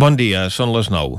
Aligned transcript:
Bon 0.00 0.14
dia, 0.16 0.46
són 0.48 0.70
les 0.72 0.86
9. 0.88 1.18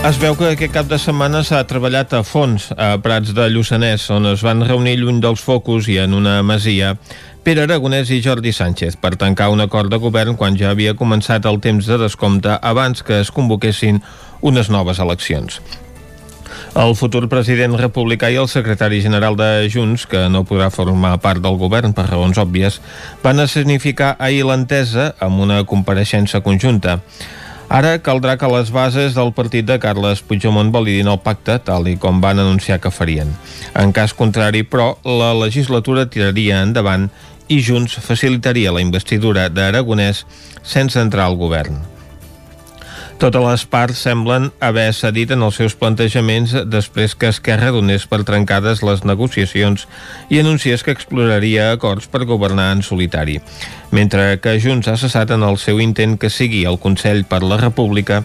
Es 0.00 0.16
veu 0.22 0.38
que 0.38 0.54
aquest 0.54 0.72
cap 0.72 0.88
de 0.88 0.96
setmana 0.96 1.42
s'ha 1.44 1.60
treballat 1.68 2.14
a 2.16 2.22
fons 2.24 2.70
a 2.72 2.94
Prats 3.04 3.34
de 3.36 3.50
Lluçanès, 3.52 4.06
on 4.16 4.30
es 4.30 4.40
van 4.46 4.64
reunir 4.64 4.96
lluny 5.02 5.20
dels 5.20 5.44
focus 5.44 5.90
i 5.92 5.98
en 6.00 6.16
una 6.16 6.38
masia 6.40 6.94
Pere 7.44 7.66
Aragonès 7.66 8.08
i 8.08 8.22
Jordi 8.24 8.54
Sánchez 8.56 8.96
per 8.96 9.18
tancar 9.20 9.50
un 9.52 9.60
acord 9.60 9.92
de 9.92 10.00
govern 10.00 10.40
quan 10.40 10.56
ja 10.56 10.72
havia 10.72 10.96
començat 10.96 11.44
el 11.44 11.60
temps 11.60 11.84
de 11.84 12.00
descompte 12.00 12.56
abans 12.72 13.04
que 13.04 13.20
es 13.20 13.28
convoquessin 13.28 14.00
unes 14.40 14.72
noves 14.72 15.04
eleccions. 15.04 15.60
El 16.78 16.92
futur 16.94 17.24
president 17.26 17.74
republicà 17.74 18.28
i 18.30 18.36
el 18.38 18.46
secretari 18.46 19.00
general 19.02 19.34
de 19.34 19.66
Junts, 19.72 20.04
que 20.06 20.28
no 20.30 20.44
podrà 20.46 20.68
formar 20.70 21.16
part 21.18 21.42
del 21.42 21.58
govern 21.58 21.90
per 21.96 22.06
raons 22.06 22.38
òbvies, 22.38 22.78
van 23.24 23.42
escenificar 23.42 24.12
ahir 24.22 24.44
l'entesa 24.46 25.08
amb 25.18 25.42
una 25.42 25.64
compareixença 25.66 26.40
conjunta. 26.46 27.00
Ara 27.70 27.98
caldrà 27.98 28.36
que 28.38 28.50
les 28.54 28.70
bases 28.70 29.18
del 29.18 29.34
partit 29.34 29.66
de 29.66 29.80
Carles 29.82 30.22
Puigdemont 30.22 30.70
validin 30.70 31.10
el 31.10 31.18
pacte, 31.26 31.58
tal 31.58 31.90
i 31.90 31.96
com 31.98 32.22
van 32.22 32.38
anunciar 32.38 32.78
que 32.78 32.94
farien. 32.94 33.34
En 33.74 33.90
cas 33.90 34.14
contrari, 34.14 34.62
però, 34.62 34.92
la 35.02 35.34
legislatura 35.34 36.06
tiraria 36.06 36.62
endavant 36.62 37.10
i 37.50 37.62
Junts 37.66 37.98
facilitaria 37.98 38.70
la 38.70 38.82
investidura 38.82 39.48
d'Aragonès 39.50 40.22
sense 40.62 41.02
entrar 41.02 41.26
al 41.26 41.38
govern. 41.38 41.82
Totes 43.20 43.42
les 43.44 43.62
parts 43.68 43.98
semblen 44.00 44.46
haver 44.64 44.94
cedit 44.96 45.34
en 45.34 45.42
els 45.44 45.58
seus 45.60 45.74
plantejaments 45.76 46.54
després 46.72 47.12
que 47.12 47.28
Esquerra 47.28 47.68
donés 47.74 48.06
per 48.08 48.22
trencades 48.24 48.80
les 48.80 49.02
negociacions 49.04 49.84
i 50.32 50.40
anunciés 50.40 50.80
que 50.80 50.94
exploraria 50.96 51.66
acords 51.74 52.08
per 52.08 52.24
governar 52.24 52.70
en 52.72 52.80
solitari. 52.80 53.36
Mentre 53.92 54.38
que 54.40 54.56
Junts 54.56 54.88
ha 54.88 54.96
cessat 54.96 55.34
en 55.36 55.44
el 55.44 55.60
seu 55.60 55.82
intent 55.84 56.16
que 56.16 56.32
sigui 56.32 56.64
el 56.64 56.80
Consell 56.80 57.26
per 57.28 57.42
la 57.44 57.60
República 57.60 58.22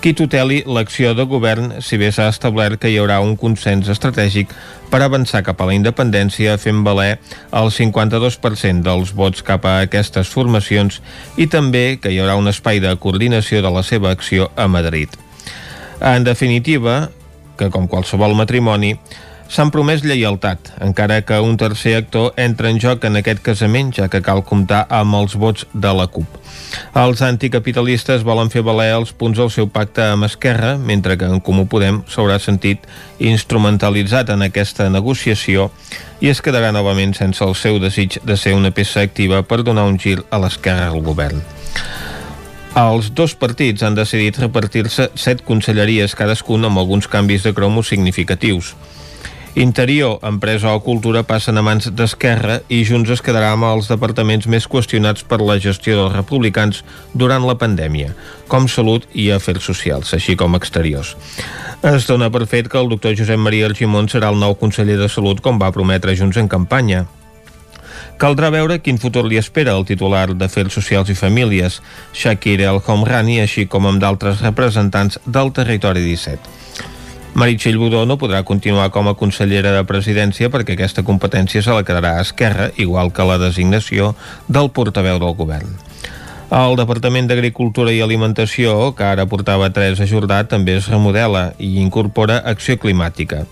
qui 0.00 0.12
tuteli 0.14 0.60
l'acció 0.66 1.14
de 1.16 1.24
govern 1.26 1.80
si 1.82 1.98
bé 1.98 2.10
s'ha 2.12 2.28
establert 2.30 2.80
que 2.82 2.90
hi 2.92 2.98
haurà 3.00 3.18
un 3.24 3.34
consens 3.40 3.88
estratègic 3.92 4.52
per 4.92 5.00
avançar 5.02 5.42
cap 5.46 5.60
a 5.60 5.68
la 5.68 5.74
independència 5.74 6.56
fent 6.62 6.82
valer 6.86 7.18
el 7.50 7.70
52% 7.74 8.84
dels 8.86 9.12
vots 9.16 9.42
cap 9.46 9.66
a 9.66 9.80
aquestes 9.86 10.30
formacions 10.32 11.00
i 11.36 11.48
també 11.50 11.98
que 12.00 12.12
hi 12.12 12.20
haurà 12.20 12.36
un 12.38 12.52
espai 12.52 12.80
de 12.84 12.94
coordinació 13.00 13.62
de 13.64 13.72
la 13.72 13.82
seva 13.82 14.12
acció 14.12 14.50
a 14.56 14.68
Madrid. 14.68 15.08
En 16.00 16.24
definitiva, 16.24 17.08
que 17.56 17.70
com 17.72 17.88
qualsevol 17.88 18.36
matrimoni, 18.36 18.94
s'han 19.48 19.70
promès 19.74 20.02
lleialtat, 20.04 20.72
encara 20.82 21.20
que 21.26 21.38
un 21.40 21.56
tercer 21.56 21.96
actor 21.98 22.32
entra 22.40 22.70
en 22.70 22.80
joc 22.82 23.04
en 23.06 23.18
aquest 23.20 23.42
casament, 23.44 23.92
ja 23.94 24.08
que 24.12 24.22
cal 24.22 24.42
comptar 24.44 24.84
amb 24.90 25.18
els 25.18 25.36
vots 25.38 25.66
de 25.72 25.92
la 25.94 26.06
CUP. 26.10 26.26
Els 26.96 27.22
anticapitalistes 27.22 28.24
volen 28.26 28.50
fer 28.50 28.64
valer 28.66 28.88
els 28.96 29.12
punts 29.12 29.38
del 29.38 29.50
seu 29.54 29.68
pacte 29.70 30.04
amb 30.04 30.26
Esquerra, 30.26 30.76
mentre 30.76 31.16
que 31.16 31.28
en 31.30 31.40
Comú 31.40 31.66
Podem 31.70 32.02
s'haurà 32.10 32.38
sentit 32.42 32.84
instrumentalitzat 33.18 34.32
en 34.34 34.42
aquesta 34.46 34.88
negociació 34.90 35.70
i 36.20 36.30
es 36.32 36.42
quedarà 36.42 36.72
novament 36.72 37.14
sense 37.14 37.44
el 37.44 37.54
seu 37.54 37.78
desig 37.82 38.18
de 38.24 38.36
ser 38.36 38.56
una 38.56 38.72
peça 38.72 39.04
activa 39.04 39.42
per 39.42 39.62
donar 39.62 39.86
un 39.86 39.98
gir 39.98 40.18
a 40.30 40.40
l'esquerra 40.42 40.90
al 40.90 41.02
govern. 41.04 41.44
Els 42.76 43.06
dos 43.16 43.32
partits 43.40 43.80
han 43.86 43.94
decidit 43.96 44.36
repartir-se 44.36 45.06
set 45.16 45.40
conselleries 45.48 46.12
cadascun 46.18 46.68
amb 46.68 46.76
alguns 46.82 47.08
canvis 47.08 47.46
de 47.46 47.54
cromos 47.56 47.88
significatius. 47.88 48.74
Interior, 49.56 50.18
Empresa 50.22 50.74
o 50.74 50.82
Cultura 50.84 51.22
passen 51.24 51.56
a 51.56 51.62
mans 51.64 51.86
d'Esquerra 51.96 52.58
i 52.68 52.82
Junts 52.84 53.08
es 53.14 53.22
quedarà 53.24 53.54
amb 53.54 53.64
els 53.64 53.86
departaments 53.88 54.44
més 54.52 54.66
qüestionats 54.68 55.24
per 55.24 55.38
la 55.40 55.56
gestió 55.56 55.94
dels 55.96 56.12
republicans 56.12 56.82
durant 57.16 57.46
la 57.48 57.54
pandèmia, 57.56 58.10
com 58.52 58.68
Salut 58.68 59.06
i 59.16 59.30
Afers 59.32 59.64
Socials, 59.64 60.12
així 60.12 60.36
com 60.36 60.58
Exteriors. 60.60 61.14
Es 61.80 62.04
dona 62.04 62.28
per 62.28 62.44
fet 62.44 62.68
que 62.68 62.76
el 62.76 62.92
doctor 62.92 63.16
Josep 63.16 63.40
Maria 63.40 63.70
Argimon 63.70 64.12
serà 64.12 64.28
el 64.28 64.36
nou 64.36 64.58
conseller 64.60 64.98
de 65.00 65.08
Salut 65.08 65.40
com 65.40 65.56
va 65.56 65.72
prometre 65.72 66.18
Junts 66.20 66.36
en 66.36 66.52
campanya. 66.52 67.06
Caldrà 68.20 68.52
veure 68.52 68.82
quin 68.84 69.00
futur 69.00 69.24
li 69.24 69.40
espera 69.40 69.72
el 69.72 69.88
titular 69.88 70.26
d'Afers 70.36 70.76
Socials 70.76 71.08
i 71.08 71.16
Famílies, 71.16 71.80
Shakir 72.12 72.60
El 72.60 72.84
Homrani, 72.84 73.40
així 73.40 73.64
com 73.64 73.88
amb 73.88 74.04
d'altres 74.04 74.44
representants 74.44 75.16
del 75.24 75.56
territori 75.56 76.04
17. 76.04 76.65
Meritxell 77.36 77.76
Budó 77.76 78.06
no 78.08 78.16
podrà 78.16 78.38
continuar 78.48 78.86
com 78.88 79.10
a 79.10 79.12
consellera 79.20 79.74
de 79.74 79.82
presidència 79.84 80.48
perquè 80.48 80.72
aquesta 80.72 81.02
competència 81.04 81.60
se 81.60 81.74
la 81.74 81.84
quedarà 81.84 82.14
a 82.16 82.22
Esquerra, 82.24 82.70
igual 82.80 83.12
que 83.12 83.26
la 83.28 83.36
designació 83.36 84.14
del 84.48 84.70
portaveu 84.72 85.20
del 85.20 85.36
govern. 85.36 85.74
El 86.56 86.78
Departament 86.80 87.28
d'Agricultura 87.28 87.92
i 87.92 88.00
Alimentació, 88.00 88.94
que 88.96 89.04
ara 89.04 89.28
portava 89.28 89.68
Teresa 89.68 90.08
Jordà, 90.08 90.40
també 90.48 90.78
es 90.80 90.88
remodela 90.88 91.50
i 91.60 91.74
incorpora 91.82 92.40
acció 92.40 92.78
climàtica. 92.80 93.44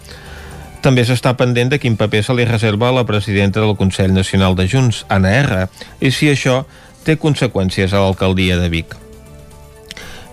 També 0.80 1.04
s'està 1.04 1.36
pendent 1.36 1.76
de 1.76 1.82
quin 1.82 2.00
paper 2.00 2.24
se 2.24 2.40
li 2.40 2.48
reserva 2.48 2.88
a 2.88 2.98
la 3.02 3.04
presidenta 3.04 3.60
del 3.60 3.76
Consell 3.76 4.16
Nacional 4.16 4.56
de 4.56 4.64
Junts, 4.64 5.04
Anna 5.12 5.36
R, 5.44 5.64
i 6.00 6.08
si 6.08 6.32
això 6.32 6.62
té 7.04 7.20
conseqüències 7.20 7.92
a 7.92 8.00
l'alcaldia 8.00 8.56
de 8.56 8.72
Vic. 8.72 9.03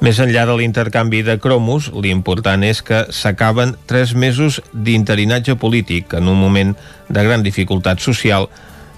Més 0.01 0.17
enllà 0.17 0.47
de 0.49 0.55
l'intercanvi 0.57 1.19
de 1.21 1.35
cromos, 1.37 1.91
l'important 1.93 2.63
és 2.65 2.79
que 2.81 3.03
s'acaben 3.13 3.75
tres 3.85 4.15
mesos 4.17 4.57
d'interinatge 4.73 5.53
polític 5.61 6.15
en 6.17 6.31
un 6.31 6.39
moment 6.41 6.71
de 7.05 7.25
gran 7.27 7.45
dificultat 7.45 8.01
social 8.01 8.47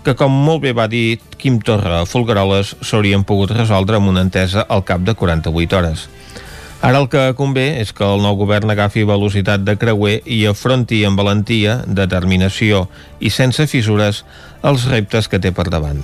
que, 0.07 0.15
com 0.15 0.31
molt 0.31 0.63
bé 0.63 0.71
va 0.71 0.87
dir 0.87 1.19
Quim 1.35 1.59
Torra 1.59 1.99
a 1.99 2.07
Folgueroles, 2.07 2.77
s'haurien 2.79 3.27
pogut 3.27 3.51
resoldre 3.51 3.99
amb 3.99 4.13
una 4.13 4.23
entesa 4.23 4.63
al 4.63 4.87
cap 4.87 5.03
de 5.03 5.11
48 5.19 5.79
hores. 5.81 6.07
Ara 6.79 7.03
el 7.03 7.11
que 7.11 7.27
convé 7.35 7.81
és 7.83 7.91
que 7.91 8.07
el 8.07 8.23
nou 8.23 8.39
govern 8.39 8.71
agafi 8.71 9.03
velocitat 9.07 9.67
de 9.67 9.75
creuer 9.79 10.21
i 10.23 10.45
afronti 10.47 11.03
amb 11.03 11.19
valentia, 11.19 11.81
determinació 11.87 12.87
i 13.19 13.31
sense 13.31 13.67
fissures 13.67 14.23
els 14.63 14.87
reptes 14.87 15.27
que 15.27 15.43
té 15.43 15.51
per 15.51 15.67
davant. 15.67 16.03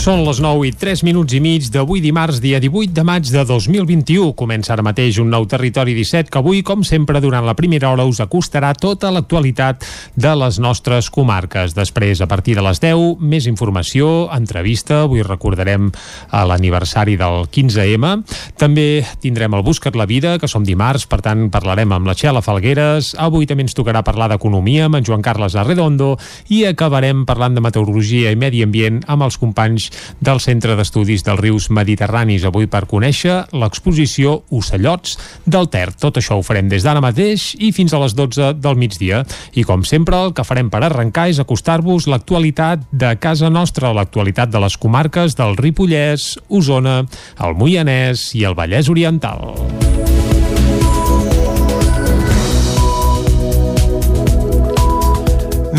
Són 0.00 0.22
les 0.24 0.38
9 0.40 0.64
i 0.64 0.70
3 0.72 1.02
minuts 1.04 1.34
i 1.36 1.42
mig 1.44 1.66
d'avui 1.68 2.00
dimarts, 2.00 2.38
dia 2.40 2.56
18 2.56 2.94
de 2.96 3.02
maig 3.04 3.26
de 3.28 3.42
2021. 3.44 4.30
Comença 4.32 4.72
ara 4.72 4.80
mateix 4.80 5.18
un 5.20 5.28
nou 5.28 5.44
Territori 5.44 5.92
17 5.92 6.32
que 6.32 6.38
avui, 6.40 6.62
com 6.64 6.80
sempre, 6.88 7.20
durant 7.20 7.44
la 7.44 7.52
primera 7.52 7.90
hora 7.90 8.06
us 8.08 8.22
acostarà 8.24 8.70
tota 8.72 9.10
l'actualitat 9.12 9.84
de 10.16 10.32
les 10.40 10.56
nostres 10.56 11.10
comarques. 11.12 11.74
Després, 11.76 12.22
a 12.24 12.28
partir 12.30 12.54
de 12.56 12.64
les 12.64 12.80
10, 12.80 13.20
més 13.20 13.44
informació, 13.44 14.30
entrevista. 14.32 15.02
Avui 15.02 15.20
recordarem 15.20 15.90
l'aniversari 16.32 17.18
del 17.20 17.44
15M. 17.52 18.14
També 18.56 19.04
tindrem 19.20 19.52
el 19.52 19.66
Buscat 19.68 20.00
la 20.00 20.08
Vida, 20.08 20.38
que 20.40 20.48
som 20.48 20.64
dimarts, 20.64 21.04
per 21.12 21.20
tant 21.28 21.50
parlarem 21.52 21.92
amb 21.92 22.08
la 22.08 22.16
Txela 22.16 22.40
Falgueres. 22.40 23.12
Avui 23.20 23.44
també 23.44 23.68
ens 23.68 23.76
tocarà 23.76 24.00
parlar 24.00 24.30
d'economia 24.32 24.88
amb 24.88 25.02
en 25.02 25.04
Joan 25.04 25.20
Carles 25.20 25.60
Arredondo 25.60 26.14
i 26.48 26.64
acabarem 26.72 27.26
parlant 27.28 27.60
de 27.60 27.68
meteorologia 27.68 28.32
i 28.32 28.40
medi 28.40 28.64
ambient 28.64 29.04
amb 29.04 29.28
els 29.28 29.36
companys 29.36 29.89
del 30.20 30.40
Centre 30.40 30.76
d'Estudis 30.78 31.24
dels 31.26 31.40
Rius 31.40 31.68
Mediterranis, 31.74 32.44
avui 32.48 32.68
per 32.70 32.86
conèixer 32.90 33.42
l'exposició 33.52 34.40
Ocellots 34.50 35.16
del 35.46 35.68
Ter. 35.72 35.88
Tot 36.00 36.20
això 36.20 36.38
ho 36.38 36.46
farem 36.46 36.70
des 36.70 36.86
d'ara 36.86 37.02
mateix 37.04 37.54
i 37.58 37.72
fins 37.76 37.94
a 37.94 38.02
les 38.02 38.16
12 38.18 38.54
del 38.60 38.78
migdia. 38.80 39.24
I 39.54 39.64
com 39.68 39.84
sempre, 39.84 40.18
el 40.26 40.34
que 40.36 40.46
farem 40.46 40.70
per 40.72 40.82
arrencar 40.86 41.28
és 41.30 41.40
acostar-vos 41.42 42.08
l'actualitat 42.10 42.86
de 42.92 43.14
casa 43.20 43.50
nostra, 43.50 43.94
l'actualitat 43.96 44.52
de 44.52 44.62
les 44.62 44.76
comarques 44.80 45.36
del 45.38 45.56
Ripollès, 45.60 46.36
Osona, 46.48 47.02
el 47.40 47.56
Moianès 47.58 48.30
i 48.38 48.46
el 48.48 48.58
Vallès 48.58 48.90
Oriental. 48.92 49.50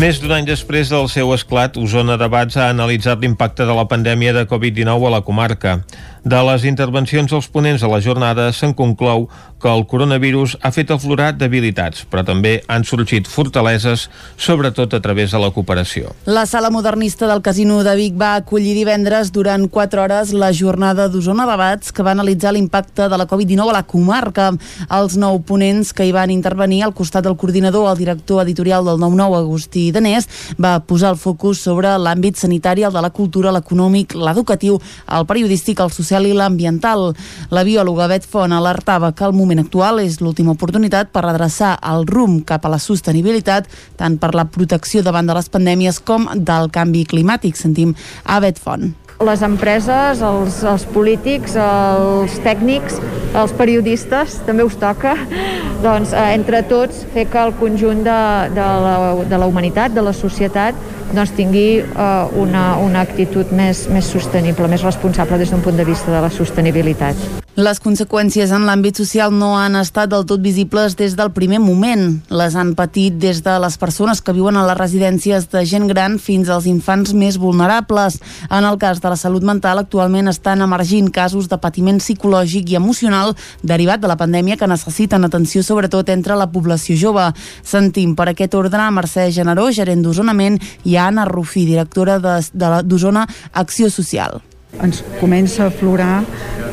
Més 0.02 0.16
d'un 0.18 0.32
any 0.34 0.42
després 0.48 0.88
del 0.90 1.04
seu 1.06 1.28
esclat, 1.30 1.76
Osona 1.78 2.16
Debats 2.18 2.56
ha 2.58 2.64
analitzat 2.72 3.20
l'impacte 3.22 3.62
de 3.68 3.74
la 3.76 3.84
pandèmia 3.86 4.32
de 4.34 4.42
Covid-19 4.50 5.06
a 5.06 5.12
la 5.14 5.20
comarca. 5.22 5.76
De 6.22 6.38
les 6.46 6.62
intervencions 6.68 7.32
dels 7.32 7.48
ponents 7.50 7.82
a 7.82 7.88
la 7.90 7.98
jornada 7.98 8.52
se'n 8.54 8.76
conclou 8.78 9.24
que 9.62 9.70
el 9.70 9.84
coronavirus 9.86 10.56
ha 10.62 10.70
fet 10.74 10.90
aflorar 10.90 11.32
debilitats, 11.38 12.04
però 12.10 12.22
també 12.26 12.60
han 12.70 12.82
sorgit 12.86 13.26
fortaleses, 13.30 14.08
sobretot 14.38 14.94
a 14.94 15.00
través 15.02 15.30
de 15.34 15.38
la 15.38 15.50
cooperació. 15.54 16.12
La 16.26 16.44
sala 16.46 16.70
modernista 16.70 17.26
del 17.30 17.42
Casino 17.42 17.80
de 17.86 17.94
Vic 17.98 18.14
va 18.18 18.36
acollir 18.36 18.74
divendres 18.74 19.32
durant 19.34 19.68
4 19.70 20.02
hores 20.02 20.32
la 20.34 20.52
jornada 20.54 21.08
d'Osona 21.08 21.46
Debats 21.46 21.90
que 21.94 22.02
va 22.06 22.14
analitzar 22.14 22.52
l'impacte 22.54 23.08
de 23.08 23.18
la 23.18 23.26
Covid-19 23.26 23.70
a 23.70 23.76
la 23.78 23.82
comarca. 23.86 24.50
Els 24.90 25.18
nou 25.18 25.38
ponents 25.46 25.92
que 25.94 26.06
hi 26.06 26.14
van 26.14 26.30
intervenir 26.30 26.82
al 26.82 26.94
costat 26.94 27.26
del 27.26 27.38
coordinador, 27.38 27.90
el 27.90 27.98
director 27.98 28.42
editorial 28.42 28.86
del 28.86 28.98
9-9, 29.02 29.38
Agustí 29.42 29.90
Danés, 29.94 30.28
va 30.58 30.78
posar 30.86 31.14
el 31.14 31.22
focus 31.22 31.62
sobre 31.62 31.94
l'àmbit 31.98 32.38
sanitari, 32.38 32.82
el 32.86 32.94
de 32.94 33.02
la 33.02 33.10
cultura, 33.10 33.54
l'econòmic, 33.54 34.14
l'educatiu, 34.18 34.80
el 35.06 35.26
periodístic, 35.26 35.80
el 35.80 35.90
social 35.94 36.11
i 36.20 36.34
l'ambiental. 36.36 37.12
La 37.50 37.64
biòloga 37.64 38.10
Bet 38.12 38.28
Font 38.28 38.52
alertava 38.52 39.12
que 39.16 39.24
el 39.24 39.32
moment 39.32 39.64
actual 39.64 40.02
és 40.04 40.20
l'última 40.20 40.52
oportunitat 40.52 41.12
per 41.12 41.24
redreçar 41.24 41.78
el 41.92 42.06
rumb 42.06 42.44
cap 42.44 42.66
a 42.66 42.72
la 42.72 42.80
sostenibilitat, 42.82 43.70
tant 43.96 44.18
per 44.20 44.34
la 44.36 44.44
protecció 44.44 45.02
davant 45.02 45.26
de 45.26 45.38
les 45.38 45.48
pandèmies 45.48 46.02
com 46.04 46.28
del 46.36 46.68
canvi 46.70 47.06
climàtic. 47.08 47.56
Sentim 47.56 47.96
a 48.24 48.40
Bet 48.44 48.60
Font 48.60 48.92
les 49.26 49.42
empreses, 49.46 50.22
els, 50.22 50.62
els 50.68 50.86
polítics, 50.94 51.56
els 51.58 52.38
tècnics, 52.44 52.98
els 53.38 53.52
periodistes, 53.56 54.38
també 54.46 54.66
us 54.66 54.76
toca, 54.80 55.14
doncs, 55.86 56.12
eh, 56.12 56.32
entre 56.36 56.62
tots 56.68 57.04
fer 57.14 57.26
que 57.32 57.42
el 57.42 57.54
conjunt 57.60 58.02
de, 58.06 58.18
de, 58.56 58.66
la, 58.86 58.96
de 59.28 59.38
la 59.38 59.48
humanitat, 59.50 59.94
de 59.96 60.04
la 60.04 60.14
societat, 60.16 60.76
doncs, 61.12 61.34
tingui 61.36 61.68
eh, 61.82 62.42
una, 62.42 62.66
una 62.82 63.04
actitud 63.04 63.52
més, 63.56 63.86
més 63.92 64.10
sostenible, 64.16 64.68
més 64.68 64.84
responsable 64.86 65.40
des 65.40 65.52
d'un 65.52 65.64
punt 65.64 65.78
de 65.78 65.88
vista 65.88 66.12
de 66.12 66.20
la 66.24 66.32
sostenibilitat. 66.32 67.42
Les 67.52 67.76
conseqüències 67.84 68.48
en 68.56 68.62
l'àmbit 68.64 68.96
social 68.96 69.28
no 69.36 69.50
han 69.60 69.74
estat 69.76 70.08
del 70.08 70.22
tot 70.24 70.40
visibles 70.40 70.94
des 70.96 71.12
del 71.18 71.34
primer 71.36 71.58
moment. 71.60 72.14
Les 72.32 72.54
han 72.56 72.70
patit 72.72 73.18
des 73.20 73.42
de 73.44 73.58
les 73.60 73.76
persones 73.76 74.22
que 74.24 74.32
viuen 74.32 74.56
a 74.56 74.62
les 74.64 74.78
residències 74.78 75.50
de 75.52 75.60
gent 75.68 75.84
gran 75.90 76.16
fins 76.16 76.48
als 76.48 76.64
infants 76.64 77.12
més 77.12 77.36
vulnerables. 77.36 78.16
En 78.48 78.64
el 78.64 78.80
cas 78.80 79.04
de 79.04 79.11
la 79.12 79.18
salut 79.20 79.44
mental, 79.44 79.80
actualment 79.82 80.30
estan 80.30 80.64
emergint 80.64 81.10
casos 81.12 81.48
de 81.50 81.58
patiment 81.60 82.00
psicològic 82.00 82.72
i 82.72 82.78
emocional 82.78 83.34
derivat 83.62 84.00
de 84.00 84.08
la 84.08 84.16
pandèmia 84.20 84.56
que 84.56 84.68
necessiten 84.70 85.28
atenció 85.28 85.62
sobretot 85.66 86.08
entre 86.14 86.38
la 86.38 86.48
població 86.52 86.96
jove. 86.96 87.26
Sentim 87.62 88.16
per 88.16 88.30
aquest 88.32 88.56
ordre 88.56 88.88
Mercè 88.96 89.28
Generó, 89.34 89.68
gerent 89.72 90.04
d'Osonament, 90.04 90.56
i 90.88 90.96
Anna 90.96 91.26
Rufí, 91.28 91.66
directora 91.68 92.18
d'Osona 92.22 93.26
Acció 93.52 93.92
Social 93.92 94.40
ens 94.80 95.02
comença 95.20 95.64
a 95.64 95.66
aflorar 95.68 96.22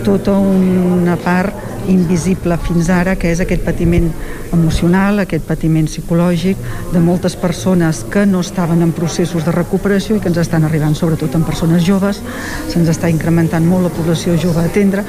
tota 0.05 0.37
una 0.39 1.17
part 1.19 1.67
invisible 1.89 2.55
fins 2.61 2.89
ara, 2.93 3.15
que 3.17 3.31
és 3.31 3.39
aquest 3.41 3.63
patiment 3.65 4.07
emocional, 4.53 5.19
aquest 5.23 5.45
patiment 5.47 5.87
psicològic 5.89 6.59
de 6.93 7.01
moltes 7.01 7.35
persones 7.39 8.03
que 8.13 8.25
no 8.29 8.43
estaven 8.45 8.83
en 8.85 8.93
processos 8.95 9.45
de 9.45 9.53
recuperació 9.55 10.15
i 10.15 10.21
que 10.21 10.29
ens 10.29 10.39
estan 10.41 10.67
arribant 10.67 10.95
sobretot 10.95 11.35
en 11.35 11.45
persones 11.47 11.83
joves, 11.85 12.21
se'ns 12.69 12.91
està 12.93 13.09
incrementant 13.09 13.65
molt 13.65 13.89
la 13.89 13.93
població 13.95 14.37
jove 14.37 14.61
a 14.61 14.69
atendre. 14.69 15.03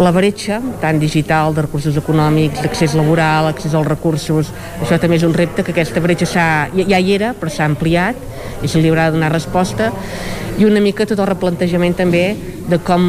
La 0.00 0.10
bretxa, 0.14 0.60
tant 0.82 0.98
digital, 0.98 1.54
de 1.54 1.66
recursos 1.68 1.96
econòmics, 1.96 2.64
l'accés 2.64 2.96
laboral, 2.98 3.48
l'accés 3.48 3.74
als 3.74 3.88
recursos, 3.88 4.50
això 4.82 4.98
també 4.98 5.20
és 5.20 5.26
un 5.26 5.34
repte 5.34 5.62
que 5.62 5.74
aquesta 5.74 6.02
bretxa 6.02 6.30
ja, 6.34 6.48
ja 6.74 6.98
hi 6.98 7.14
era, 7.14 7.34
però 7.38 7.52
s'ha 7.52 7.68
ampliat 7.70 8.18
i 8.62 8.68
se 8.68 8.80
li 8.80 8.90
haurà 8.90 9.08
de 9.08 9.18
donar 9.18 9.32
resposta 9.32 9.92
i 10.58 10.64
una 10.64 10.80
mica 10.80 11.06
tot 11.06 11.18
el 11.18 11.26
replantejament 11.26 11.96
també 11.98 12.33
de 12.68 12.78
com 12.80 13.04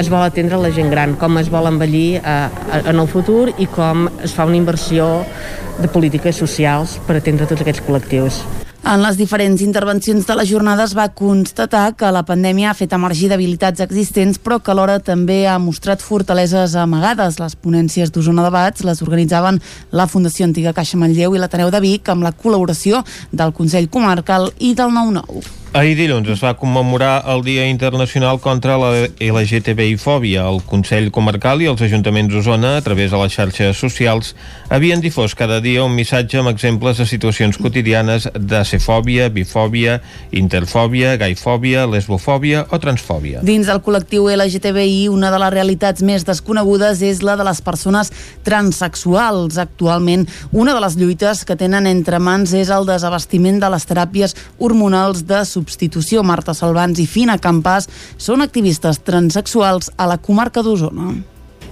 es 0.00 0.10
vol 0.10 0.24
atendre 0.24 0.58
la 0.58 0.72
gent 0.74 0.90
gran, 0.90 1.14
com 1.20 1.38
es 1.38 1.50
vol 1.52 1.68
envellir 1.70 2.18
eh, 2.18 2.36
en 2.82 2.98
el 2.98 3.08
futur 3.08 3.52
i 3.56 3.68
com 3.70 4.08
es 4.24 4.34
fa 4.34 4.48
una 4.48 4.58
inversió 4.58 5.08
de 5.78 5.90
polítiques 5.92 6.36
socials 6.36 6.98
per 7.06 7.20
atendre 7.20 7.46
tots 7.46 7.62
aquests 7.62 7.84
col·lectius. 7.86 8.44
En 8.86 9.00
les 9.02 9.16
diferents 9.18 9.58
intervencions 9.64 10.28
de 10.28 10.34
la 10.38 10.44
jornada 10.46 10.84
es 10.86 10.92
va 10.94 11.08
constatar 11.10 11.96
que 11.98 12.10
la 12.14 12.22
pandèmia 12.22 12.68
ha 12.70 12.76
fet 12.78 12.92
emergir 12.94 13.26
debilitats 13.32 13.82
existents, 13.82 14.38
però 14.38 14.60
que 14.62 14.70
alhora 14.70 15.00
també 15.02 15.40
ha 15.50 15.56
mostrat 15.58 16.04
fortaleses 16.06 16.76
amagades. 16.78 17.40
Les 17.42 17.58
ponències 17.58 18.14
d'Osona 18.14 18.46
Debats 18.46 18.86
les 18.86 19.02
organitzaven 19.02 19.58
la 19.90 20.06
Fundació 20.06 20.46
Antiga 20.46 20.70
Caixa 20.76 21.02
Manlleu 21.02 21.34
i 21.34 21.42
l'Ateneu 21.42 21.74
de 21.74 21.82
Vic 21.82 22.14
amb 22.14 22.28
la 22.28 22.30
col·laboració 22.30 23.02
del 23.32 23.50
Consell 23.58 23.90
Comarcal 23.90 24.52
i 24.62 24.76
del 24.78 24.94
9-9. 24.94 25.65
Ahir 25.76 25.92
dilluns 25.92 26.30
es 26.32 26.40
va 26.40 26.54
commemorar 26.56 27.26
el 27.28 27.42
Dia 27.44 27.66
Internacional 27.68 28.38
contra 28.40 28.78
la 28.80 29.10
LGTBI-fòbia. 29.20 30.46
El 30.48 30.62
Consell 30.64 31.10
Comarcal 31.12 31.60
i 31.60 31.66
els 31.68 31.82
Ajuntaments 31.84 32.32
d'Osona, 32.32 32.78
a 32.78 32.84
través 32.86 33.10
de 33.12 33.18
les 33.20 33.34
xarxes 33.36 33.76
socials, 33.76 34.30
havien 34.72 35.02
difós 35.04 35.34
cada 35.36 35.58
dia 35.60 35.84
un 35.84 35.92
missatge 35.92 36.40
amb 36.40 36.48
exemples 36.48 36.96
de 36.96 37.04
situacions 37.04 37.58
quotidianes 37.60 38.24
d'acefòbia, 38.32 39.26
bifòbia, 39.28 39.98
interfòbia, 40.32 41.18
gaifòbia, 41.20 41.84
lesbofòbia 41.92 42.64
o 42.72 42.80
transfòbia. 42.80 43.44
Dins 43.44 43.68
del 43.68 43.84
col·lectiu 43.84 44.30
LGTBI, 44.32 45.10
una 45.12 45.28
de 45.28 45.42
les 45.44 45.52
realitats 45.58 46.00
més 46.00 46.24
desconegudes 46.24 47.04
és 47.04 47.20
la 47.20 47.36
de 47.36 47.44
les 47.44 47.60
persones 47.60 48.14
transexuals. 48.48 49.60
Actualment, 49.60 50.24
una 50.56 50.72
de 50.72 50.80
les 50.88 50.96
lluites 50.96 51.44
que 51.44 51.60
tenen 51.60 51.84
entre 51.92 52.16
mans 52.16 52.56
és 52.56 52.72
el 52.72 52.88
desabastiment 52.88 53.60
de 53.60 53.72
les 53.76 53.84
teràpies 53.92 54.38
hormonals 54.56 55.26
de 55.28 55.44
substitució 55.44 55.65
substitució, 55.66 56.22
Marta 56.22 56.54
Salvans 56.54 57.00
i 57.02 57.06
Fina 57.10 57.38
Campàs, 57.42 57.90
són 58.18 58.44
activistes 58.44 59.02
transexuals 59.02 59.90
a 59.98 60.06
la 60.06 60.18
comarca 60.22 60.62
d'Osona. 60.62 61.16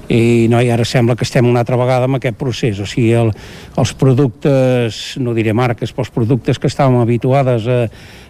I 0.04 0.48
no, 0.52 0.58
i 0.60 0.68
ara 0.68 0.84
sembla 0.84 1.14
que 1.16 1.24
estem 1.24 1.46
una 1.48 1.62
altra 1.62 1.78
vegada 1.80 2.04
amb 2.04 2.18
aquest 2.18 2.36
procés, 2.36 2.80
o 2.82 2.84
sigui, 2.84 3.14
el, 3.16 3.30
els 3.80 3.92
productes, 3.96 4.98
no 5.22 5.32
diré 5.32 5.54
marques, 5.56 5.94
però 5.94 6.04
els 6.04 6.12
productes 6.12 6.60
que 6.60 6.68
estàvem 6.68 6.98
habituades 7.00 7.64
a, 7.70 7.78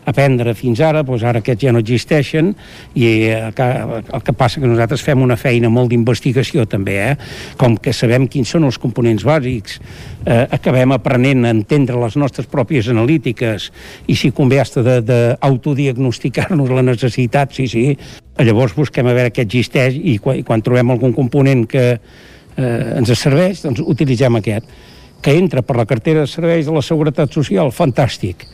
aprendre 0.04 0.54
fins 0.56 0.80
ara, 0.84 1.02
doncs 1.06 1.24
ara 1.24 1.40
aquests 1.42 1.66
ja 1.66 1.72
no 1.74 1.80
existeixen 1.82 2.52
i 2.94 3.06
el 3.34 3.54
que, 3.56 3.68
el 4.04 4.24
que 4.24 4.34
passa 4.36 4.60
que 4.60 4.70
nosaltres 4.70 5.04
fem 5.04 5.22
una 5.24 5.36
feina 5.40 5.70
molt 5.72 5.92
d'investigació 5.92 6.66
també, 6.70 6.96
eh? 7.10 7.14
com 7.60 7.76
que 7.80 7.94
sabem 7.96 8.28
quins 8.30 8.54
són 8.54 8.68
els 8.68 8.78
components 8.80 9.24
bàsics, 9.26 9.80
eh, 10.26 10.44
acabem 10.58 10.94
aprenent 10.96 11.44
a 11.44 11.54
entendre 11.54 11.98
les 12.00 12.18
nostres 12.20 12.48
pròpies 12.50 12.90
analítiques 12.92 13.70
i 14.08 14.16
si 14.18 14.32
convé 14.36 14.60
hasta 14.62 14.84
d'autodiagnosticar-nos 14.84 16.74
la 16.74 16.84
necessitat, 16.86 17.54
sí, 17.56 17.68
sí, 17.70 17.86
llavors 18.44 18.74
busquem 18.76 19.08
a 19.08 19.14
veure 19.16 19.32
què 19.34 19.44
existeix 19.46 19.96
i 19.96 20.18
quan, 20.22 20.40
i 20.40 20.46
quan 20.46 20.64
trobem 20.64 20.90
algun 20.92 21.14
component 21.16 21.64
que 21.70 21.86
eh, 21.94 22.98
ens 22.98 23.14
serveix, 23.18 23.64
doncs 23.64 23.82
utilitzem 23.84 24.40
aquest 24.40 24.92
que 25.24 25.32
entra 25.32 25.62
per 25.64 25.78
la 25.78 25.86
cartera 25.88 26.26
de 26.26 26.28
serveis 26.28 26.66
de 26.68 26.74
la 26.74 26.82
Seguretat 26.84 27.32
Social, 27.32 27.70
fantàstic 27.72 28.44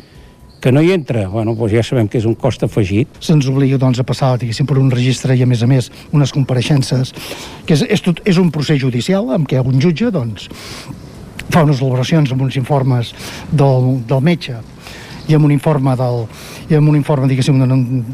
que 0.60 0.70
no 0.72 0.82
hi 0.82 0.92
entra, 0.92 1.26
bueno, 1.28 1.54
doncs 1.56 1.72
ja 1.72 1.82
sabem 1.82 2.08
que 2.08 2.20
és 2.20 2.26
un 2.28 2.36
cost 2.38 2.62
afegit. 2.66 3.08
Se'ns 3.24 3.48
obliga 3.48 3.78
doncs, 3.80 3.98
a 4.02 4.04
passar 4.06 4.34
diguéssim, 4.38 4.68
per 4.68 4.76
un 4.78 4.90
registre 4.92 5.34
i, 5.34 5.42
a 5.42 5.48
més 5.48 5.64
a 5.64 5.68
més, 5.70 5.88
unes 6.12 6.32
compareixences, 6.36 7.14
que 7.66 7.76
és, 7.78 7.84
és, 7.88 8.02
tot, 8.04 8.20
és 8.28 8.38
un 8.40 8.52
procés 8.52 8.80
judicial 8.82 9.32
en 9.34 9.48
què 9.48 9.62
un 9.64 9.80
jutge 9.80 10.12
doncs, 10.12 10.50
fa 11.50 11.64
unes 11.64 11.80
elaboracions 11.80 12.30
amb 12.30 12.44
uns 12.44 12.60
informes 12.60 13.14
del, 13.50 13.96
del 14.06 14.22
metge 14.22 14.60
i 15.30 15.36
amb 15.36 15.46
un 15.46 15.54
informe 15.54 15.94
del, 15.96 16.24
i 16.68 16.76
amb 16.76 16.90
un 16.90 16.98
informe, 16.98 17.28
diguéssim, 17.30 17.58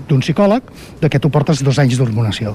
d'un 0.09 0.23
psicòleg, 0.23 0.71
de 1.01 1.11
que 1.11 1.21
tu 1.21 1.31
portes 1.33 1.63
dos 1.65 1.81
anys 1.83 1.99
d'hormonació. 1.99 2.55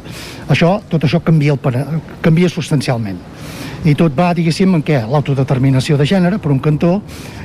Això, 0.54 0.76
tot 0.90 1.04
això 1.08 1.20
canvia, 1.26 1.58
el, 1.58 2.02
canvia 2.22 2.50
substancialment 2.50 3.20
i 3.82 3.96
tot 3.98 4.14
va, 4.14 4.32
diguéssim, 4.38 4.76
en 4.78 4.84
què? 4.86 5.00
L'autodeterminació 5.10 5.98
de 5.98 6.06
gènere, 6.06 6.38
per 6.42 6.52
un 6.54 6.60
cantó, 6.62 7.00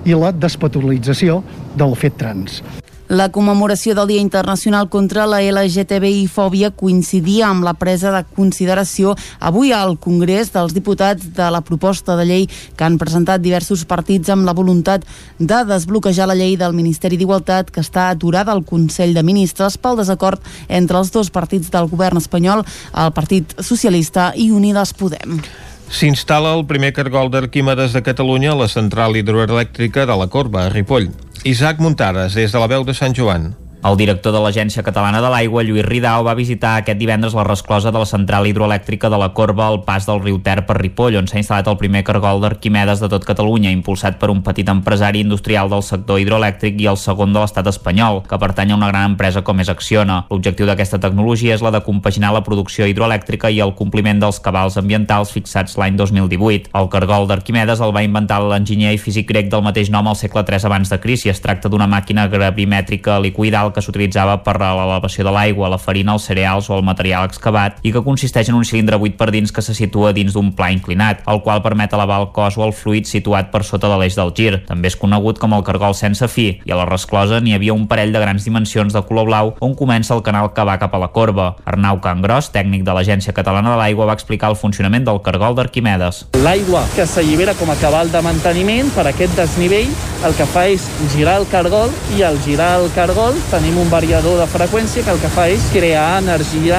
i 0.05 0.13
la 0.13 0.35
despatolització 0.37 1.41
del 1.79 1.97
fet 1.97 2.19
trans. 2.21 2.61
La 3.09 3.29
commemoració 3.31 3.95
del 3.95 4.09
Dia 4.11 4.21
Internacional 4.21 4.89
contra 4.91 5.29
la 5.31 5.39
LGTBI-fòbia 5.39 6.73
coincidia 6.75 7.47
amb 7.47 7.63
la 7.63 7.77
presa 7.79 8.11
de 8.11 8.25
consideració 8.35 9.13
avui 9.39 9.71
al 9.71 9.95
Congrés 10.03 10.51
dels 10.51 10.75
Diputats 10.75 11.29
de 11.37 11.47
la 11.55 11.61
proposta 11.63 12.17
de 12.19 12.25
llei 12.27 12.49
que 12.51 12.83
han 12.83 12.99
presentat 12.99 13.45
diversos 13.45 13.85
partits 13.87 14.33
amb 14.35 14.43
la 14.45 14.57
voluntat 14.59 15.07
de 15.39 15.61
desbloquejar 15.71 16.27
la 16.27 16.35
llei 16.35 16.59
del 16.59 16.75
Ministeri 16.75 17.17
d'Igualtat 17.17 17.71
que 17.71 17.85
està 17.87 18.09
aturada 18.11 18.51
al 18.51 18.65
Consell 18.67 19.15
de 19.15 19.23
Ministres 19.23 19.79
pel 19.79 20.03
desacord 20.03 20.43
entre 20.67 20.99
els 20.99 21.15
dos 21.15 21.31
partits 21.31 21.71
del 21.71 21.87
govern 21.87 22.19
espanyol, 22.19 22.67
el 22.91 23.15
Partit 23.15 23.55
Socialista 23.63 24.33
i 24.35 24.51
Unides 24.51 24.97
Podem. 24.99 25.39
S'instal·la 25.87 26.57
el 26.59 26.65
primer 26.67 26.93
cargol 26.97 27.31
d'Arquímedes 27.31 27.95
de 27.95 28.03
Catalunya 28.03 28.55
a 28.55 28.59
la 28.63 28.67
central 28.69 29.17
hidroelèctrica 29.17 30.07
de 30.07 30.17
la 30.19 30.27
Corba, 30.33 30.67
a 30.67 30.73
Ripoll. 30.75 31.13
Isaac 31.45 31.79
Muntades, 31.79 32.35
des 32.35 32.53
de 32.53 32.59
la 32.59 32.67
veu 32.67 32.85
de 32.85 32.95
Sant 32.95 33.15
Joan. 33.15 33.53
El 33.87 33.95
director 33.95 34.33
de 34.35 34.41
l'Agència 34.43 34.83
Catalana 34.83 35.21
de 35.23 35.29
l'Aigua, 35.31 35.63
Lluís 35.63 35.85
Ridao, 35.87 36.25
va 36.27 36.33
visitar 36.35 36.73
aquest 36.81 36.99
divendres 36.99 37.37
la 37.39 37.45
resclosa 37.47 37.93
de 37.95 38.01
la 38.03 38.09
central 38.11 38.49
hidroelèctrica 38.49 39.07
de 39.13 39.19
la 39.21 39.29
Corba 39.31 39.69
al 39.69 39.85
pas 39.87 40.09
del 40.09 40.19
riu 40.25 40.41
Ter 40.43 40.65
per 40.67 40.75
Ripoll, 40.81 41.15
on 41.21 41.29
s'ha 41.31 41.39
instal·lat 41.39 41.69
el 41.71 41.77
primer 41.79 42.03
cargol 42.03 42.43
d'Arquimedes 42.43 42.99
de 42.99 43.09
tot 43.13 43.23
Catalunya, 43.29 43.71
impulsat 43.71 44.19
per 44.19 44.33
un 44.33 44.41
petit 44.43 44.67
empresari 44.67 45.23
industrial 45.23 45.71
del 45.71 45.85
sector 45.87 46.19
hidroelèctric 46.19 46.81
i 46.83 46.89
el 46.91 46.99
segon 46.99 47.31
de 47.37 47.39
l'estat 47.45 47.69
espanyol, 47.71 48.25
que 48.27 48.41
pertany 48.43 48.73
a 48.73 48.79
una 48.81 48.89
gran 48.91 49.13
empresa 49.13 49.45
com 49.47 49.63
és 49.63 49.71
Acciona. 49.71 50.19
L'objectiu 50.35 50.67
d'aquesta 50.67 50.99
tecnologia 50.99 51.55
és 51.55 51.63
la 51.63 51.71
de 51.71 51.83
compaginar 51.87 52.33
la 52.35 52.43
producció 52.43 52.91
hidroelèctrica 52.91 53.55
i 53.55 53.63
el 53.63 53.77
compliment 53.79 54.25
dels 54.25 54.43
cabals 54.43 54.81
ambientals 54.83 55.31
fixats 55.31 55.79
l'any 55.79 55.95
2018. 56.03 56.73
El 56.75 56.91
cargol 56.91 57.31
d'Arquimedes 57.31 57.85
el 57.87 57.95
va 57.95 58.03
inventar 58.03 58.43
l'enginyer 58.43 58.97
i 58.97 59.01
físic 59.07 59.31
grec 59.31 59.55
del 59.55 59.63
mateix 59.63 59.95
nom 59.95 60.11
al 60.11 60.19
segle 60.19 60.43
III 60.43 60.67
abans 60.73 60.91
de 60.91 60.99
Cris 60.99 61.29
i 61.29 61.35
es 61.37 61.45
tracta 61.47 61.71
d'una 61.71 61.87
màquina 61.87 62.27
gravimètrica 62.27 63.23
liquidal 63.23 63.76
que 63.77 63.85
s'utilitzava 63.85 64.39
per 64.47 64.57
a 64.57 64.73
l'elevació 64.79 65.27
de 65.27 65.35
l'aigua, 65.37 65.69
la 65.69 65.81
farina, 65.81 66.17
els 66.17 66.25
cereals 66.31 66.71
o 66.71 66.79
el 66.79 66.85
material 66.87 67.29
excavat 67.29 67.83
i 67.85 67.93
que 67.93 68.03
consisteix 68.05 68.49
en 68.49 68.57
un 68.57 68.65
cilindre 68.65 68.97
buit 69.01 69.19
per 69.21 69.29
dins 69.35 69.53
que 69.53 69.65
se 69.65 69.77
situa 69.77 70.15
dins 70.17 70.33
d'un 70.33 70.51
pla 70.57 70.71
inclinat, 70.73 71.21
el 71.29 71.43
qual 71.45 71.63
permet 71.65 71.93
elevar 71.93 72.23
el 72.23 72.31
cos 72.33 72.57
o 72.57 72.65
el 72.65 72.73
fluid 72.73 73.09
situat 73.09 73.53
per 73.53 73.63
sota 73.69 73.91
de 73.93 74.01
l'eix 74.01 74.17
del 74.17 74.33
gir. 74.37 74.63
També 74.67 74.89
és 74.89 74.97
conegut 74.97 75.41
com 75.43 75.53
el 75.53 75.65
cargol 75.67 75.95
sense 75.99 76.27
fi 76.33 76.49
i 76.65 76.73
a 76.73 76.81
la 76.81 76.89
resclosa 76.89 77.43
n'hi 77.43 77.55
havia 77.57 77.77
un 77.77 77.87
parell 77.91 78.15
de 78.15 78.23
grans 78.23 78.47
dimensions 78.49 78.97
de 78.97 79.03
color 79.05 79.29
blau 79.29 79.53
on 79.61 79.77
comença 79.77 80.15
el 80.17 80.25
canal 80.25 80.53
que 80.57 80.65
va 80.65 80.79
cap 80.81 80.95
a 80.95 81.03
la 81.03 81.13
corba. 81.13 81.53
Arnau 81.69 82.01
Cangros, 82.01 82.51
tècnic 82.55 82.87
de 82.87 82.97
l'Agència 82.97 83.35
Catalana 83.37 83.75
de 83.75 83.81
l'Aigua, 83.81 84.09
va 84.09 84.17
explicar 84.17 84.51
el 84.53 84.59
funcionament 84.61 85.05
del 85.05 85.21
cargol 85.27 85.59
d'Arquimedes. 85.59 86.25
L'aigua 86.41 86.85
que 86.95 87.07
s'allibera 87.09 87.57
com 87.61 87.71
a 87.71 87.79
cabal 87.81 88.11
de 88.13 88.23
manteniment 88.25 88.91
per 88.97 89.09
aquest 89.11 89.37
desnivell 89.37 89.93
el 90.27 90.35
que 90.39 90.47
fa 90.49 90.67
és 90.73 90.87
girar 91.13 91.37
el 91.41 91.49
cargol 91.51 91.93
i 92.17 92.23
al 92.27 92.39
girar 92.45 92.77
el 92.81 92.89
cargol 92.95 93.37
tenim 93.57 93.79
un 93.81 93.89
variador 93.89 94.37
de 94.37 94.45
freqüència 94.53 95.01
que 95.01 95.13
el 95.15 95.21
que 95.23 95.31
fa 95.33 95.47
és 95.49 95.65
crear 95.73 96.19
energia 96.21 96.77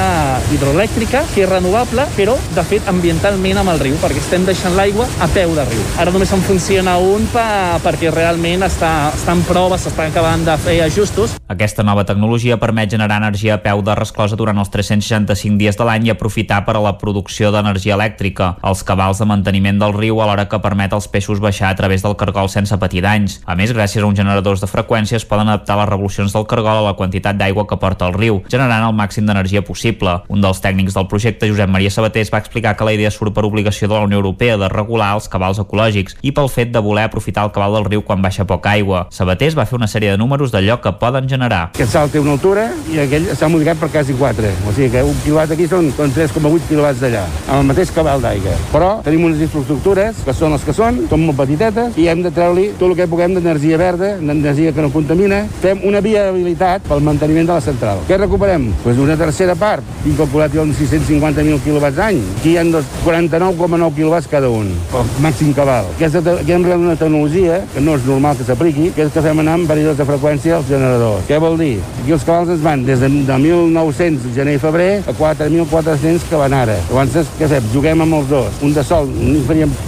hidroelèctrica 0.53 1.23
que 1.31 1.41
és 1.41 1.49
renovable 1.49 2.05
però 2.13 2.35
de 2.53 2.63
fet 2.69 2.85
ambientalment 2.91 3.57
amb 3.63 3.71
el 3.73 3.81
riu 3.81 3.95
perquè 3.97 4.21
estem 4.21 4.45
deixant 4.45 4.75
l'aigua 4.77 5.07
a 5.23 5.27
peu 5.33 5.55
de 5.57 5.65
riu. 5.65 5.81
Ara 5.97 6.13
només 6.13 6.29
en 6.35 6.43
funciona 6.45 6.97
un 7.01 7.25
pa, 7.33 7.79
perquè 7.81 8.11
realment 8.13 8.67
està, 8.67 8.91
està 9.15 9.33
en 9.33 9.41
prova, 9.47 9.79
s'estan 9.81 10.11
acabant 10.11 10.45
de 10.45 10.57
fer 10.61 10.77
ajustos. 10.85 11.33
Aquesta 11.49 11.85
nova 11.87 12.03
tecnologia 12.05 12.59
permet 12.61 12.93
generar 12.93 13.17
energia 13.23 13.55
a 13.57 13.61
peu 13.63 13.81
de 13.81 13.95
resclosa 13.97 14.37
durant 14.37 14.61
els 14.61 14.69
365 14.69 15.57
dies 15.57 15.79
de 15.79 15.87
l'any 15.87 16.09
i 16.09 16.13
aprofitar 16.13 16.61
per 16.67 16.77
a 16.77 16.83
la 16.83 16.93
producció 17.01 17.49
d'energia 17.55 17.95
elèctrica, 17.97 18.53
els 18.67 18.85
cabals 18.85 19.23
de 19.23 19.29
manteniment 19.29 19.81
del 19.81 19.97
riu 19.97 20.21
alhora 20.21 20.45
que 20.51 20.61
permet 20.61 20.93
als 20.93 21.09
peixos 21.09 21.41
baixar 21.41 21.71
a 21.71 21.79
través 21.79 22.05
del 22.05 22.17
cargol 22.19 22.51
sense 22.53 22.77
patir 22.77 23.01
danys. 23.01 23.39
A 23.47 23.57
més, 23.57 23.73
gràcies 23.73 24.03
a 24.03 24.07
uns 24.09 24.19
generadors 24.19 24.61
de 24.61 24.69
freqüències 24.69 25.25
poden 25.25 25.49
adaptar 25.49 25.79
les 25.81 25.89
revolucions 25.89 26.35
del 26.35 26.45
cargol 26.45 26.66
a 26.75 26.83
la 26.83 26.95
quantitat 26.99 27.37
d'aigua 27.39 27.67
que 27.67 27.77
porta 27.79 28.07
el 28.07 28.17
riu, 28.17 28.41
generant 28.51 28.83
el 28.87 28.95
màxim 28.97 29.25
d'energia 29.25 29.63
possible. 29.63 30.17
Un 30.27 30.43
dels 30.43 30.59
tècnics 30.63 30.97
del 30.97 31.07
projecte, 31.07 31.47
Josep 31.47 31.69
Maria 31.71 31.91
Sabatés, 31.93 32.31
va 32.33 32.41
explicar 32.43 32.75
que 32.75 32.85
la 32.87 32.93
idea 32.93 33.11
surt 33.11 33.33
per 33.33 33.45
obligació 33.45 33.87
de 33.87 33.95
la 33.95 34.03
Unió 34.05 34.19
Europea 34.19 34.57
de 34.57 34.69
regular 34.69 35.13
els 35.15 35.29
cabals 35.31 35.59
ecològics 35.63 36.17
i 36.21 36.33
pel 36.35 36.49
fet 36.51 36.73
de 36.73 36.83
voler 36.83 37.07
aprofitar 37.07 37.45
el 37.45 37.53
cabal 37.55 37.77
del 37.77 37.87
riu 37.87 38.03
quan 38.03 38.21
baixa 38.21 38.45
poca 38.45 38.71
aigua. 38.75 39.07
Sabatés 39.11 39.55
va 39.57 39.65
fer 39.65 39.77
una 39.77 39.87
sèrie 39.87 40.11
de 40.11 40.17
números 40.17 40.51
d'allò 40.51 40.79
que 40.81 40.93
poden 40.99 41.29
generar. 41.29 41.71
Aquest 41.75 41.93
salt 41.93 42.11
té 42.11 42.19
una 42.19 42.35
altura 42.37 42.67
i 42.91 42.99
aquell 43.03 43.29
s'ha 43.33 43.49
multiplicat 43.51 43.79
per 43.81 43.91
quasi 43.93 44.17
4. 44.17 44.51
O 44.67 44.73
sigui 44.73 44.89
que 44.93 45.03
un 45.03 45.15
quilowatt 45.23 45.53
aquí 45.55 45.67
són, 45.69 45.91
són 45.95 46.13
3,8 46.15 46.67
quilowatts 46.69 47.03
d'allà, 47.03 47.23
amb 47.47 47.59
el 47.61 47.69
mateix 47.71 47.91
cabal 47.95 48.23
d'aigua. 48.23 48.55
Però 48.73 48.91
tenim 49.05 49.27
unes 49.29 49.43
infraestructures 49.45 50.23
que 50.25 50.35
són 50.35 50.55
les 50.55 50.65
que 50.67 50.75
són, 50.75 51.03
són 51.11 51.25
molt 51.25 51.39
petitetes 51.39 51.97
i 52.01 52.07
hem 52.11 52.23
de 52.25 52.33
treure-li 52.33 52.71
tot 52.79 52.89
el 52.89 52.97
que 52.99 53.09
puguem 53.09 53.37
d'energia 53.37 53.79
verda, 53.79 54.15
d'energia 54.17 54.73
que 54.73 54.83
no 54.83 54.91
contamina. 54.93 55.43
Fem 55.61 55.83
una 55.87 56.01
viabilitat 56.03 56.56
pel 56.87 57.03
manteniment 57.05 57.47
de 57.47 57.53
la 57.53 57.61
central. 57.61 58.01
Què 58.07 58.17
recuperem? 58.17 58.69
Pues 58.83 58.97
una 59.01 59.17
tercera 59.19 59.55
part. 59.55 59.85
Tinc 60.03 60.17
calculat 60.19 60.55
uns 60.61 60.79
650.000 60.81 61.61
quilowatts 61.63 62.01
any. 62.07 62.21
Aquí 62.39 62.55
hi 62.55 62.57
ha 62.57 62.65
49,9 62.65 63.93
quilowatts 63.95 64.29
cada 64.31 64.49
un, 64.49 64.71
el 64.97 65.11
màxim 65.23 65.53
cabal. 65.53 65.89
Aquesta, 65.95 66.23
aquí 66.41 66.55
hem 66.55 66.65
una 66.77 66.95
tecnologia 66.95 67.61
que 67.73 67.81
no 67.81 67.95
és 67.97 68.05
normal 68.07 68.37
que 68.37 68.47
s'apliqui, 68.47 68.89
que 68.95 69.05
és 69.05 69.13
que 69.13 69.23
fem 69.23 69.43
anar 69.43 69.57
amb 69.59 69.69
variadors 69.69 69.99
de 69.99 70.07
freqüència 70.07 70.57
als 70.57 70.69
generadors. 70.71 71.25
Què 71.29 71.39
vol 71.41 71.57
dir? 71.61 71.75
Aquí 72.01 72.15
els 72.17 72.25
cabals 72.27 72.55
es 72.57 72.63
van 72.63 72.85
des 72.87 72.99
de, 73.03 73.11
de 73.29 73.39
1900, 73.45 74.33
gener 74.35 74.57
i 74.57 74.63
febrer, 74.63 74.89
a 75.05 75.15
4.400 75.17 76.27
que 76.29 76.41
van 76.41 76.57
ara. 76.63 76.79
Llavors, 76.89 77.31
què 77.37 77.51
fem? 77.53 77.71
Juguem 77.75 78.05
amb 78.07 78.21
els 78.21 78.33
dos. 78.33 78.61
Un 78.65 78.75
de 78.75 78.83
sol, 78.87 79.09
ni 79.13 79.39
faríem, 79.47 79.79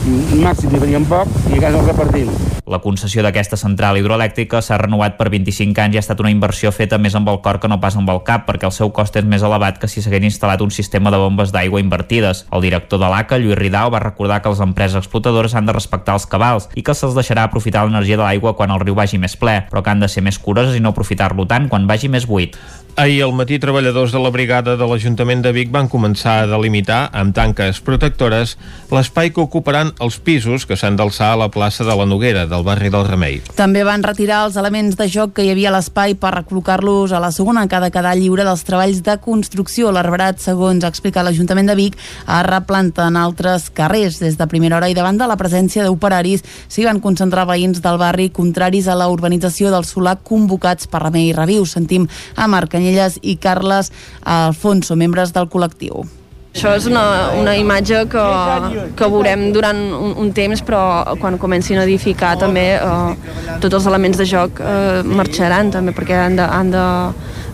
màxim 0.43 0.73
ni 0.73 0.81
faríem 0.85 1.09
poc, 1.09 1.37
i 1.49 1.57
a 1.57 1.67
casa 1.67 1.83
el 1.83 1.93
repartim. 1.93 2.58
La 2.69 2.77
concessió 2.83 3.23
d'aquesta 3.25 3.57
central 3.57 3.97
hidroelèctrica 3.97 4.59
s'ha 4.61 4.77
renovat 4.77 5.15
per 5.17 5.31
25 5.33 5.81
anys 5.81 5.95
i 5.95 5.97
ha 5.97 6.03
estat 6.03 6.19
una 6.21 6.29
inversió 6.29 6.69
feta 6.69 6.99
més 7.01 7.15
amb 7.17 7.31
el 7.31 7.39
cor 7.41 7.57
que 7.57 7.69
no 7.71 7.79
pas 7.81 7.95
amb 7.97 8.11
el 8.13 8.19
cap, 8.27 8.43
perquè 8.45 8.67
el 8.69 8.75
seu 8.75 8.91
cost 8.93 9.15
és 9.17 9.25
més 9.25 9.41
elevat 9.41 9.79
que 9.81 9.89
si 9.89 10.03
s'hagués 10.05 10.27
instal·lat 10.27 10.61
un 10.61 10.69
sistema 10.69 11.09
de 11.09 11.17
bombes 11.17 11.49
d'aigua 11.49 11.81
invertides. 11.81 12.43
El 12.53 12.61
director 12.67 13.01
de 13.01 13.09
l'ACA, 13.09 13.39
Lluís 13.41 13.57
Ridao, 13.57 13.89
va 13.89 14.03
recordar 14.03 14.43
que 14.43 14.53
les 14.53 14.61
empreses 14.61 15.01
explotadores 15.01 15.55
han 15.57 15.65
de 15.65 15.73
respectar 15.73 16.13
els 16.13 16.29
cabals 16.29 16.69
i 16.75 16.85
que 16.85 16.93
se'ls 16.93 17.17
deixarà 17.17 17.47
aprofitar 17.49 17.87
l'energia 17.87 18.21
de 18.21 18.27
l'aigua 18.27 18.53
quan 18.53 18.69
el 18.69 18.85
riu 18.85 18.93
vagi 18.93 19.17
més 19.17 19.33
ple, 19.33 19.63
però 19.71 19.81
que 19.81 19.89
han 19.89 20.05
de 20.05 20.11
ser 20.11 20.21
més 20.21 20.37
curoses 20.37 20.77
i 20.77 20.83
no 20.85 20.93
aprofitar-lo 20.93 21.49
tant 21.49 21.71
quan 21.73 21.89
vagi 21.89 22.13
més 22.13 22.29
buit. 22.29 22.53
Ahir 22.95 23.23
al 23.23 23.33
matí, 23.33 23.59
treballadors 23.59 24.11
de 24.11 24.19
la 24.19 24.29
brigada 24.29 24.75
de 24.75 24.85
l'Ajuntament 24.87 25.41
de 25.43 25.51
Vic 25.55 25.69
van 25.71 25.87
començar 25.87 26.41
a 26.41 26.47
delimitar, 26.49 27.09
amb 27.15 27.31
tanques 27.35 27.79
protectores, 27.85 28.57
l'espai 28.91 29.29
que 29.31 29.39
ocuparan 29.39 29.93
els 30.03 30.17
pisos 30.19 30.65
que 30.67 30.75
s'han 30.75 30.97
d'alçar 30.99 31.29
a 31.33 31.37
la 31.39 31.47
plaça 31.53 31.85
de 31.87 31.95
la 31.95 32.07
Noguera, 32.09 32.45
del 32.49 32.65
barri 32.67 32.89
del 32.91 33.05
Remei. 33.07 33.39
També 33.55 33.85
van 33.87 34.03
retirar 34.03 34.41
els 34.47 34.57
elements 34.59 34.97
de 34.99 35.07
joc 35.07 35.35
que 35.37 35.45
hi 35.45 35.51
havia 35.53 35.69
a 35.71 35.75
l'espai 35.77 36.15
per 36.19 36.33
recol·locar-los 36.35 37.13
a 37.15 37.21
la 37.23 37.31
segona 37.31 37.67
que 37.67 37.77
ha 37.77 37.83
de 37.85 37.91
quedar 37.93 38.15
lliure 38.17 38.43
dels 38.47 38.65
treballs 38.67 39.03
de 39.05 39.15
construcció. 39.23 39.93
L'arbrat, 39.95 40.41
segons 40.43 40.83
ha 40.83 40.91
explicat 40.91 41.23
l'Ajuntament 41.27 41.71
de 41.71 41.77
Vic, 41.79 41.95
ha 42.25 42.41
replantat 42.47 43.07
en 43.07 43.19
altres 43.21 43.69
carrers. 43.69 44.19
Des 44.19 44.35
de 44.35 44.49
primera 44.51 44.77
hora 44.77 44.89
i 44.89 44.97
davant 44.97 45.19
de 45.19 45.27
la 45.29 45.37
presència 45.39 45.85
d'operaris 45.87 46.43
s'hi 46.67 46.87
van 46.87 46.99
concentrar 46.99 47.47
veïns 47.47 47.79
del 47.85 48.01
barri 48.01 48.29
contraris 48.33 48.89
a 48.89 48.97
la 48.99 49.07
urbanització 49.07 49.71
del 49.71 49.87
Solà 49.87 50.17
convocats 50.19 50.89
per 50.89 51.05
Remei 51.05 51.29
i 51.29 51.35
Reviu. 51.37 51.63
Sentim 51.69 52.09
a 52.35 52.47
Marc 52.51 52.75
Canyelles 52.89 53.19
i 53.21 53.37
Carles 53.37 53.91
Alfonso, 54.25 54.97
membres 54.97 55.33
del 55.35 55.47
col·lectiu. 55.49 56.07
Això 56.49 56.71
és 56.73 56.87
una, 56.89 57.03
una 57.37 57.53
imatge 57.55 58.07
que, 58.09 58.23
que 58.97 59.07
veurem 59.13 59.51
durant 59.53 59.77
un, 59.77 60.15
un 60.17 60.31
temps, 60.33 60.63
però 60.65 60.81
quan 61.21 61.37
comencin 61.37 61.77
a 61.77 61.85
edificar 61.85 62.33
també 62.41 62.65
eh, 62.73 63.35
tots 63.61 63.77
els 63.77 63.85
elements 63.91 64.17
de 64.17 64.25
joc 64.27 64.57
eh, 64.59 65.03
marxaran 65.05 65.69
també, 65.75 65.93
perquè 65.93 66.17
han 66.17 66.39
de, 66.39 66.47
han 66.49 66.73
de 66.73 66.85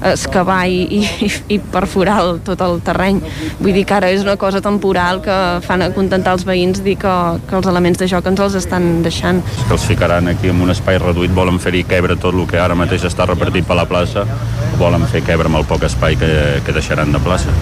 excavar 0.04 0.66
i, 0.68 0.84
i, 1.00 1.32
i 1.56 1.60
perforar 1.60 2.20
el, 2.24 2.40
tot 2.46 2.62
el 2.66 2.80
terreny. 2.86 3.22
Vull 3.60 3.76
dir 3.76 3.86
que 3.88 3.98
ara 3.98 4.12
és 4.14 4.26
una 4.26 4.38
cosa 4.42 4.62
temporal 4.66 5.22
que 5.26 5.38
fan 5.66 5.86
acontentar 5.86 6.36
els 6.38 6.46
veïns 6.48 6.84
dir 6.86 6.98
que, 7.02 7.16
que 7.48 7.58
els 7.60 7.70
elements 7.72 8.02
de 8.02 8.10
joc 8.12 8.28
ens 8.32 8.44
els 8.48 8.60
estan 8.62 9.02
deixant. 9.06 9.42
Que 9.66 9.74
els 9.78 9.88
ficaran 9.88 10.32
aquí 10.32 10.52
en 10.52 10.62
un 10.62 10.74
espai 10.74 11.00
reduït, 11.02 11.34
volen 11.36 11.60
fer-hi 11.62 11.86
quebre 11.88 12.20
tot 12.20 12.36
el 12.36 12.48
que 12.50 12.62
ara 12.62 12.78
mateix 12.78 13.08
està 13.08 13.28
repartit 13.30 13.68
per 13.68 13.80
la 13.80 13.88
plaça, 13.90 14.26
volen 14.80 15.08
fer 15.12 15.24
quebre 15.26 15.52
amb 15.52 15.62
el 15.62 15.68
poc 15.70 15.88
espai 15.88 16.20
que, 16.20 16.32
que 16.66 16.76
deixaran 16.76 17.14
de 17.16 17.22
plaça. 17.24 17.54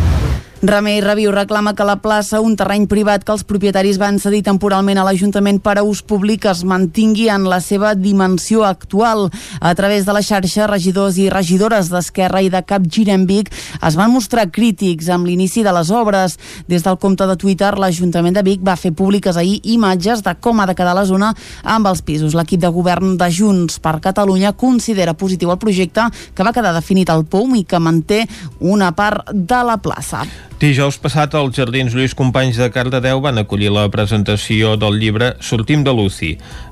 Remei 0.64 1.02
Reviu 1.02 1.34
reclama 1.36 1.74
que 1.76 1.84
la 1.84 1.98
plaça, 2.00 2.40
un 2.40 2.54
terreny 2.56 2.86
privat 2.88 3.26
que 3.28 3.34
els 3.34 3.42
propietaris 3.44 3.98
van 4.00 4.16
cedir 4.24 4.46
temporalment 4.48 4.96
a 4.96 5.04
l'Ajuntament 5.04 5.58
per 5.60 5.74
a 5.76 5.82
ús 5.84 6.00
públic, 6.08 6.46
es 6.48 6.62
mantingui 6.64 7.26
en 7.28 7.44
la 7.52 7.58
seva 7.60 7.90
dimensió 8.00 8.64
actual. 8.64 9.26
A 9.60 9.74
través 9.76 10.08
de 10.08 10.16
la 10.16 10.22
xarxa, 10.24 10.70
regidors 10.72 11.18
i 11.20 11.26
regidores 11.28 11.90
d'Esquerra 11.92 12.40
i 12.40 12.48
de 12.48 12.62
Cap 12.64 12.86
Girembic 12.88 13.52
es 13.52 13.98
van 14.00 14.14
mostrar 14.14 14.46
crítics 14.56 15.10
amb 15.12 15.28
l'inici 15.28 15.66
de 15.68 15.74
les 15.76 15.92
obres. 15.92 16.38
Des 16.72 16.88
del 16.88 16.96
compte 16.96 17.28
de 17.28 17.36
Twitter, 17.36 17.74
l'Ajuntament 17.76 18.40
de 18.40 18.46
Vic 18.48 18.64
va 18.64 18.78
fer 18.80 18.94
públiques 18.96 19.36
ahir 19.36 19.60
imatges 19.76 20.24
de 20.24 20.32
com 20.40 20.64
ha 20.64 20.70
de 20.72 20.78
quedar 20.80 20.96
la 20.96 21.04
zona 21.04 21.34
amb 21.76 21.92
els 21.92 22.06
pisos. 22.08 22.40
L'equip 22.40 22.64
de 22.64 22.72
govern 22.72 23.18
de 23.20 23.28
Junts 23.28 23.84
per 23.84 23.98
Catalunya 24.00 24.56
considera 24.56 25.12
positiu 25.12 25.52
el 25.52 25.60
projecte 25.60 26.08
que 26.32 26.48
va 26.48 26.56
quedar 26.56 26.72
definit 26.72 27.12
al 27.12 27.28
POUM 27.28 27.60
i 27.60 27.68
que 27.68 27.84
manté 27.84 28.24
una 28.62 28.94
part 28.96 29.28
de 29.36 29.64
la 29.68 29.82
plaça. 29.84 30.24
Dijous 30.64 30.96
passat, 30.96 31.34
els 31.36 31.58
Jardins 31.60 31.92
Lluís 31.92 32.14
Companys 32.16 32.56
de 32.56 32.70
Cardedeu 32.72 33.20
van 33.20 33.42
acollir 33.42 33.68
la 33.76 33.82
presentació 33.92 34.78
del 34.80 34.96
llibre 35.02 35.34
Sortim 35.44 35.82
de 35.84 35.92
Luci, 35.92 36.30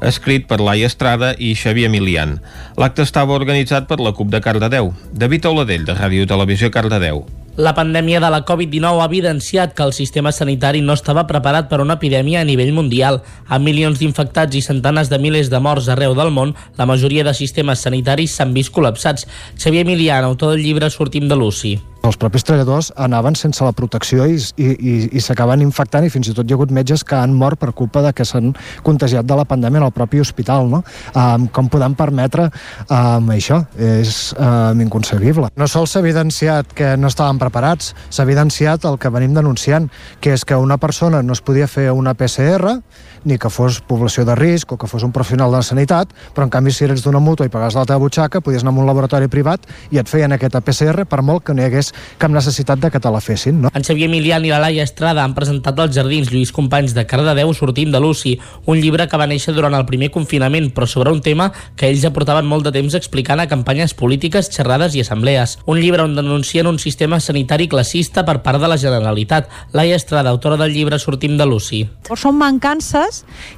escrit 0.07 0.45
per 0.48 0.62
Laia 0.63 0.88
Estrada 0.88 1.33
i 1.36 1.50
Xavier 1.60 1.89
Emilian. 1.89 2.38
L'acte 2.79 3.03
estava 3.03 3.36
organitzat 3.36 3.89
per 3.89 4.00
la 4.00 4.13
CUP 4.15 4.31
de 4.31 4.39
Cardedeu. 4.45 4.93
David 5.12 5.50
Auladell, 5.51 5.83
de 5.83 5.98
Ràdio 6.00 6.24
Televisió 6.24 6.71
Cardedeu. 6.71 7.25
La 7.60 7.75
pandèmia 7.75 8.24
de 8.24 8.31
la 8.31 8.45
Covid-19 8.48 9.03
ha 9.03 9.10
evidenciat 9.12 9.75
que 9.75 9.83
el 9.83 9.91
sistema 9.91 10.31
sanitari 10.31 10.79
no 10.79 10.95
estava 10.95 11.27
preparat 11.27 11.67
per 11.67 11.83
una 11.83 12.00
epidèmia 12.00 12.39
a 12.39 12.48
nivell 12.48 12.71
mundial. 12.71 13.19
Amb 13.50 13.67
milions 13.67 14.00
d'infectats 14.00 14.55
i 14.55 14.63
centenes 14.63 15.12
de 15.12 15.19
milers 15.19 15.51
de 15.51 15.60
morts 15.60 15.91
arreu 15.91 16.15
del 16.15 16.31
món, 16.31 16.55
la 16.79 16.88
majoria 16.88 17.27
de 17.27 17.36
sistemes 17.36 17.83
sanitaris 17.83 18.39
s'han 18.39 18.55
vist 18.55 18.71
col·lapsats. 18.71 19.27
Xavier 19.60 19.83
Emilian, 19.83 20.24
autor 20.24 20.55
del 20.55 20.63
llibre 20.63 20.88
Sortim 20.88 21.27
de 21.27 21.36
Luci 21.36 21.79
Els 22.01 22.17
propis 22.17 22.41
treballadors 22.41 22.88
anaven 22.98 23.36
sense 23.38 23.62
la 23.62 23.75
protecció 23.77 24.25
i, 24.25 24.39
i, 24.58 24.70
i, 24.74 24.93
i 25.17 25.22
s'acaben 25.22 25.62
infectant 25.62 26.05
i 26.05 26.10
fins 26.10 26.31
i 26.31 26.34
tot 26.34 26.50
hi 26.50 26.55
ha 26.55 26.58
hagut 26.58 26.74
metges 26.74 27.03
que 27.05 27.17
han 27.17 27.36
mort 27.38 27.60
per 27.62 27.70
culpa 27.77 28.01
de 28.01 28.13
que 28.17 28.25
s'han 28.25 28.55
contagiat 28.81 29.27
de 29.29 29.38
la 29.38 29.46
pandèmia 29.46 29.84
en 29.84 29.86
el 29.86 29.93
propi 29.93 30.22
hospital, 30.24 30.65
no? 30.72 30.81
Um, 31.13 31.46
com 31.53 31.70
podem 31.70 31.93
permetre 31.98 32.48
um, 32.88 33.29
això? 33.36 33.62
És 33.77 34.31
um, 34.34 34.81
inconcebible. 34.81 35.51
No 35.62 35.70
sols 35.70 35.93
s'ha 35.93 36.01
evidenciat 36.01 36.74
que 36.74 36.96
no 36.98 37.12
estàvem 37.12 37.38
preparats, 37.41 37.93
s'ha 38.10 38.25
evidenciat 38.25 38.89
el 38.89 38.98
que 38.98 39.13
venim 39.13 39.38
denunciant, 39.38 39.91
que 40.22 40.34
és 40.34 40.46
que 40.48 40.58
una 40.58 40.79
persona 40.81 41.22
no 41.22 41.38
es 41.38 41.46
podia 41.46 41.70
fer 41.70 41.91
una 41.93 42.15
PCR 42.17 42.79
ni 43.24 43.38
que 43.38 43.50
fos 43.50 43.82
població 43.86 44.25
de 44.25 44.36
risc 44.36 44.72
o 44.72 44.78
que 44.78 44.88
fos 44.88 45.04
un 45.04 45.12
professional 45.12 45.51
de 45.51 45.60
la 45.60 45.66
sanitat, 45.66 46.13
però 46.36 46.48
en 46.48 46.54
canvi 46.54 46.72
si 46.72 46.86
eres 46.86 47.04
d'una 47.06 47.20
mútua 47.20 47.46
i 47.46 47.51
pagaves 47.54 47.78
la 47.78 47.86
teva 47.86 48.01
butxaca, 48.01 48.42
podies 48.42 48.63
anar 48.66 48.74
a 48.74 48.82
un 48.82 48.90
laboratori 48.90 49.30
privat 49.32 49.68
i 49.92 50.00
et 50.01 50.10
feien 50.10 50.32
aquesta 50.34 50.62
PCR 50.62 51.06
per 51.10 51.22
molt 51.25 51.46
que 51.46 51.56
no 51.56 51.62
hi 51.62 51.70
hagués 51.70 51.92
cap 52.22 52.32
necessitat 52.34 52.82
de 52.82 52.92
que 52.92 53.00
te 53.00 53.12
la 53.12 53.22
fessin. 53.22 53.62
No? 53.62 53.72
En 53.74 53.86
Xavier 53.86 54.10
Emilian 54.10 54.46
i 54.46 54.54
la 54.54 54.62
Laia 54.63 54.86
Estrada 54.88 55.24
han 55.25 55.36
presentat 55.38 55.80
als 55.80 55.96
Jardins 55.96 56.32
Lluís 56.32 56.54
Companys 56.56 56.96
de 56.98 57.06
Cardedeu 57.06 57.54
Sortim 57.54 57.92
de 57.92 58.00
Luci, 58.00 58.38
un 58.66 58.82
llibre 58.82 59.08
que 59.08 59.20
va 59.20 59.30
néixer 59.30 59.54
durant 59.54 59.75
el 59.78 59.86
primer 59.90 60.12
confinament, 60.12 60.72
però 60.74 60.88
sobre 60.88 61.13
un 61.13 61.22
tema 61.22 61.51
que 61.75 61.90
ells 61.90 62.06
ja 62.06 62.13
portaven 62.16 62.48
molt 62.48 62.66
de 62.68 62.74
temps 62.75 62.96
explicant 62.98 63.42
a 63.42 63.50
campanyes 63.51 63.94
polítiques, 63.98 64.50
xerrades 64.54 64.96
i 64.96 65.06
assemblees. 65.06 65.58
Un 65.66 65.82
llibre 65.82 66.06
on 66.08 66.16
denuncien 66.16 66.68
un 66.68 66.80
sistema 66.80 67.20
sanitari 67.20 67.68
classista 67.68 68.25
per 68.25 68.40
part 68.46 68.62
de 68.62 68.70
la 68.72 68.80
Generalitat. 68.82 69.50
Laia 69.74 69.98
Estrada, 70.00 70.32
autora 70.32 70.58
del 70.58 70.74
llibre 70.74 71.00
Sortim 71.00 71.38
de 71.38 71.46
Luci. 71.46 71.84
Són 72.22 72.38
mancances 72.38 73.11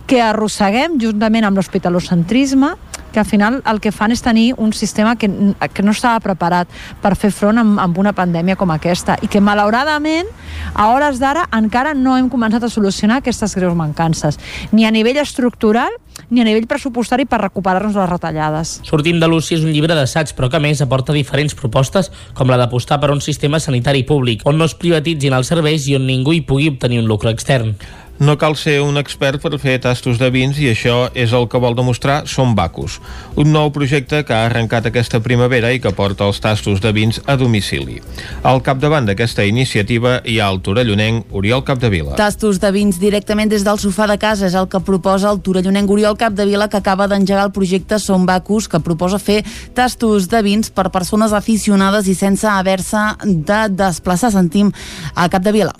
que 0.08 0.22
arrosseguem 0.22 1.00
juntament 1.02 1.48
amb 1.48 1.60
l'hospitalocentrisme 1.60 2.74
que 3.14 3.20
al 3.20 3.26
final 3.30 3.62
el 3.70 3.80
que 3.80 3.94
fan 3.94 4.12
és 4.12 4.24
tenir 4.26 4.56
un 4.58 4.74
sistema 4.74 5.16
que, 5.16 5.30
que 5.72 5.86
no 5.86 5.94
estava 5.94 6.20
preparat 6.20 6.68
per 7.00 7.14
fer 7.16 7.30
front 7.32 7.62
amb, 7.62 7.78
amb 7.80 8.00
una 8.02 8.12
pandèmia 8.18 8.58
com 8.60 8.74
aquesta 8.74 9.20
i 9.22 9.30
que 9.30 9.40
malauradament 9.40 10.28
a 10.74 10.90
hores 10.92 11.22
d'ara 11.22 11.46
encara 11.54 11.94
no 11.94 12.18
hem 12.18 12.28
començat 12.34 12.66
a 12.66 12.72
solucionar 12.74 13.22
aquestes 13.22 13.54
greus 13.56 13.78
mancances 13.78 14.42
ni 14.72 14.88
a 14.90 14.92
nivell 14.92 15.22
estructural 15.22 15.94
ni 16.30 16.42
a 16.42 16.48
nivell 16.48 16.68
pressupostari 16.70 17.26
per 17.30 17.40
recuperar-nos 17.42 17.96
les 17.98 18.10
retallades. 18.10 18.74
Sortim 18.86 19.20
de 19.22 19.30
Luci 19.30 19.58
és 19.58 19.66
un 19.66 19.74
llibre 19.74 19.96
d'assaig, 19.98 20.34
però 20.38 20.50
que 20.50 20.62
més 20.62 20.82
aporta 20.82 21.14
diferents 21.14 21.56
propostes, 21.58 22.12
com 22.38 22.50
la 22.50 22.58
d'apostar 22.62 23.00
per 23.02 23.12
un 23.14 23.22
sistema 23.22 23.62
sanitari 23.62 24.04
públic, 24.06 24.46
on 24.50 24.58
no 24.58 24.70
es 24.70 24.78
privatitzin 24.78 25.34
els 25.34 25.50
serveis 25.50 25.88
i 25.90 25.98
on 25.98 26.08
ningú 26.10 26.34
hi 26.34 26.44
pugui 26.46 26.70
obtenir 26.74 27.02
un 27.02 27.10
lucre 27.10 27.34
extern. 27.34 27.76
No 28.24 28.38
cal 28.40 28.54
ser 28.56 28.78
un 28.80 28.96
expert 28.96 29.42
per 29.44 29.58
fer 29.60 29.74
tastos 29.84 30.16
de 30.16 30.30
vins 30.32 30.56
i 30.62 30.70
això 30.72 31.10
és 31.12 31.34
el 31.36 31.50
que 31.52 31.60
vol 31.60 31.74
demostrar 31.76 32.22
Som 32.30 32.54
Bacus, 32.56 33.02
un 33.36 33.52
nou 33.52 33.68
projecte 33.76 34.22
que 34.24 34.32
ha 34.32 34.46
arrencat 34.48 34.88
aquesta 34.88 35.20
primavera 35.26 35.74
i 35.76 35.82
que 35.84 35.92
porta 35.92 36.24
els 36.32 36.40
tastos 36.40 36.80
de 36.80 36.94
vins 36.96 37.20
a 37.28 37.36
domicili. 37.36 38.00
Al 38.48 38.64
capdavant 38.64 39.10
d'aquesta 39.10 39.44
iniciativa 39.44 40.22
hi 40.24 40.38
ha 40.40 40.48
el 40.56 40.62
torellonenc 40.64 41.36
Oriol 41.36 41.66
Capdevila. 41.68 42.16
Tastos 42.16 42.64
de 42.64 42.72
vins 42.72 43.02
directament 43.02 43.52
des 43.52 43.68
del 43.68 43.82
sofà 43.84 44.08
de 44.08 44.16
casa 44.22 44.48
és 44.48 44.56
el 44.56 44.72
que 44.72 44.80
proposa 44.80 45.28
el 45.34 45.44
torellonenc 45.44 45.92
Oriol 45.92 46.16
Capdevila 46.16 46.72
que 46.72 46.80
acaba 46.80 47.12
d'engegar 47.12 47.50
el 47.50 47.56
projecte 47.56 48.00
Som 48.00 48.24
Bacus 48.30 48.72
que 48.72 48.80
proposa 48.80 49.20
fer 49.20 49.42
tastos 49.76 50.32
de 50.32 50.46
vins 50.48 50.72
per 50.72 50.94
persones 50.96 51.36
aficionades 51.36 52.08
i 52.08 52.16
sense 52.16 52.48
haver-se 52.48 53.10
de 53.26 53.66
desplaçar. 53.84 54.32
Sentim 54.32 54.72
a 55.12 55.28
Capdevila 55.28 55.76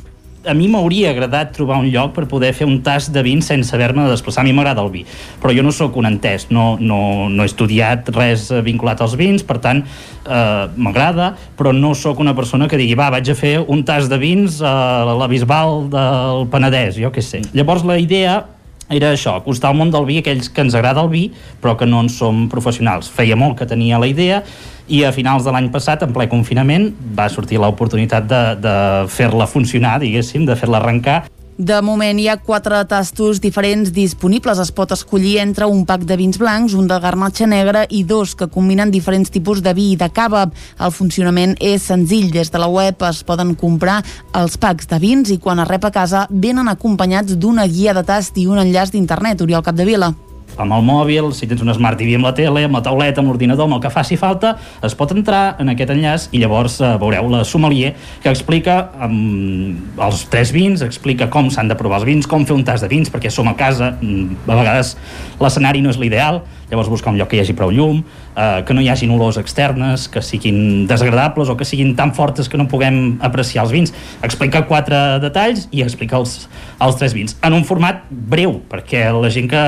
a 0.46 0.54
mi 0.54 0.68
m'hauria 0.68 1.12
agradat 1.14 1.54
trobar 1.56 1.80
un 1.82 1.90
lloc 1.92 2.14
per 2.16 2.26
poder 2.30 2.52
fer 2.56 2.68
un 2.68 2.82
tast 2.84 3.14
de 3.16 3.24
vins 3.26 3.46
sense 3.48 3.74
haver-me 3.76 4.04
de 4.06 4.12
desplaçar. 4.12 4.44
A 4.44 4.48
mi 4.48 4.54
m'agrada 4.56 4.84
el 4.84 4.92
vi, 4.92 5.04
però 5.42 5.54
jo 5.56 5.64
no 5.64 5.72
sóc 5.76 5.98
un 6.00 6.08
entès, 6.10 6.50
no, 6.52 6.78
no, 6.80 7.30
no 7.30 7.44
he 7.44 7.50
estudiat 7.50 8.10
res 8.16 8.50
vinculat 8.66 9.02
als 9.04 9.16
vins, 9.20 9.46
per 9.48 9.60
tant, 9.64 9.84
eh, 9.84 10.66
m'agrada, 10.76 11.34
però 11.60 11.74
no 11.76 11.94
sóc 11.96 12.20
una 12.24 12.36
persona 12.36 12.68
que 12.68 12.80
digui, 12.80 12.98
va, 13.00 13.12
vaig 13.14 13.32
a 13.32 13.38
fer 13.38 13.56
un 13.64 13.86
tast 13.88 14.12
de 14.12 14.20
vins 14.22 14.60
a 14.64 15.14
la 15.14 15.30
Bisbal 15.32 15.88
del 15.94 16.50
Penedès, 16.52 17.00
jo 17.00 17.14
què 17.14 17.24
sé. 17.24 17.44
Llavors 17.54 17.88
la 17.88 18.00
idea 18.02 18.42
era 18.90 19.14
això, 19.14 19.38
acostar 19.40 19.72
al 19.72 19.78
món 19.80 19.92
del 19.94 20.06
vi 20.06 20.20
aquells 20.20 20.50
que 20.52 20.64
ens 20.66 20.76
agrada 20.76 21.04
el 21.04 21.10
vi, 21.12 21.24
però 21.62 21.78
que 21.80 21.88
no 21.88 22.02
en 22.04 22.10
som 22.12 22.48
professionals. 22.52 23.10
Feia 23.10 23.38
molt 23.40 23.58
que 23.60 23.68
tenia 23.70 24.00
la 24.02 24.10
idea 24.10 24.44
i 24.92 25.04
a 25.08 25.14
finals 25.16 25.46
de 25.46 25.54
l'any 25.56 25.70
passat, 25.72 26.04
en 26.04 26.12
ple 26.16 26.28
confinament, 26.32 26.90
va 27.16 27.30
sortir 27.32 27.62
l'oportunitat 27.62 28.28
de, 28.28 28.44
de 28.64 28.76
fer-la 29.14 29.48
funcionar, 29.48 30.00
diguéssim, 30.04 30.46
de 30.50 30.58
fer-la 30.60 30.82
arrencar. 30.82 31.24
De 31.58 31.76
moment 31.86 32.18
hi 32.18 32.26
ha 32.32 32.40
quatre 32.42 32.80
tastos 32.90 33.38
diferents 33.38 33.92
disponibles. 33.94 34.58
Es 34.58 34.72
pot 34.74 34.90
escollir 34.96 35.36
entre 35.44 35.68
un 35.70 35.84
pack 35.86 36.08
de 36.10 36.18
vins 36.18 36.40
blancs, 36.42 36.74
un 36.74 36.88
de 36.90 36.98
garnatxa 36.98 37.46
negra 37.46 37.84
i 37.94 38.02
dos 38.10 38.34
que 38.34 38.50
combinen 38.50 38.90
diferents 38.90 39.30
tipus 39.30 39.62
de 39.62 39.76
vi 39.78 39.92
i 39.92 40.00
de 40.00 40.10
cava. 40.10 40.48
El 40.82 40.92
funcionament 40.92 41.54
és 41.62 41.86
senzill. 41.86 42.32
Des 42.34 42.50
de 42.50 42.58
la 42.58 42.72
web 42.74 43.06
es 43.06 43.22
poden 43.24 43.54
comprar 43.54 44.02
els 44.34 44.58
packs 44.58 44.90
de 44.90 44.98
vins 44.98 45.30
i 45.30 45.38
quan 45.38 45.62
es 45.62 45.70
rep 45.70 45.86
a 45.86 45.94
casa 45.94 46.26
venen 46.32 46.74
acompanyats 46.74 47.38
d'una 47.38 47.70
guia 47.70 47.94
de 47.94 48.04
tast 48.04 48.42
i 48.42 48.50
un 48.50 48.58
enllaç 48.58 48.90
d'internet. 48.90 49.46
Oriol 49.46 49.62
Capdevila 49.62 50.16
amb 50.58 50.76
el 50.76 50.84
mòbil, 50.86 51.32
si 51.36 51.48
tens 51.50 51.62
un 51.64 51.72
Smart 51.74 52.00
TV 52.00 52.16
amb 52.18 52.28
la 52.28 52.34
tele, 52.38 52.66
amb 52.68 52.78
la 52.78 52.84
tauleta, 52.86 53.22
amb 53.22 53.32
l'ordinador, 53.32 53.68
amb 53.68 53.78
el 53.78 53.84
que 53.84 53.92
faci 53.94 54.18
falta, 54.20 54.56
es 54.86 54.96
pot 54.98 55.14
entrar 55.16 55.58
en 55.62 55.72
aquest 55.74 55.94
enllaç 55.94 56.28
i 56.32 56.42
llavors 56.44 56.80
eh, 56.82 56.94
veureu 57.02 57.30
la 57.32 57.44
sommelier 57.48 57.94
que 58.24 58.32
explica 58.32 58.78
amb 59.02 60.00
els 60.02 60.26
tres 60.34 60.54
vins, 60.56 60.84
explica 60.86 61.30
com 61.34 61.50
s'han 61.54 61.72
de 61.72 61.78
provar 61.80 62.02
els 62.02 62.10
vins, 62.10 62.30
com 62.30 62.46
fer 62.48 62.58
un 62.58 62.66
tas 62.68 62.84
de 62.84 62.92
vins, 62.92 63.12
perquè 63.14 63.32
som 63.34 63.50
a 63.50 63.56
casa, 63.60 63.94
mm, 64.00 64.44
a 64.48 64.60
vegades 64.60 64.96
l'escenari 65.42 65.84
no 65.84 65.94
és 65.94 66.00
l'ideal, 66.02 66.44
llavors 66.74 66.90
buscar 66.90 67.14
un 67.14 67.20
lloc 67.20 67.30
que 67.30 67.38
hi 67.38 67.44
hagi 67.44 67.56
prou 67.58 67.72
llum, 67.74 68.02
eh, 68.36 68.64
que 68.66 68.74
no 68.74 68.82
hi 68.82 68.90
hagin 68.90 69.12
olors 69.14 69.38
externes, 69.38 70.08
que 70.10 70.22
siguin 70.26 70.88
desagradables 70.90 71.50
o 71.50 71.58
que 71.58 71.66
siguin 71.66 71.96
tan 71.96 72.14
fortes 72.18 72.50
que 72.50 72.58
no 72.58 72.68
puguem 72.68 73.20
apreciar 73.22 73.66
els 73.66 73.74
vins. 73.76 73.94
Explica 74.26 74.66
quatre 74.70 75.20
detalls 75.24 75.68
i 75.72 75.84
explica 75.86 76.18
els, 76.18 76.48
els 76.82 76.98
tres 76.98 77.14
vins. 77.14 77.38
En 77.44 77.54
un 77.54 77.66
format 77.68 78.04
breu, 78.10 78.60
perquè 78.70 79.06
la 79.14 79.30
gent 79.34 79.52
que, 79.52 79.64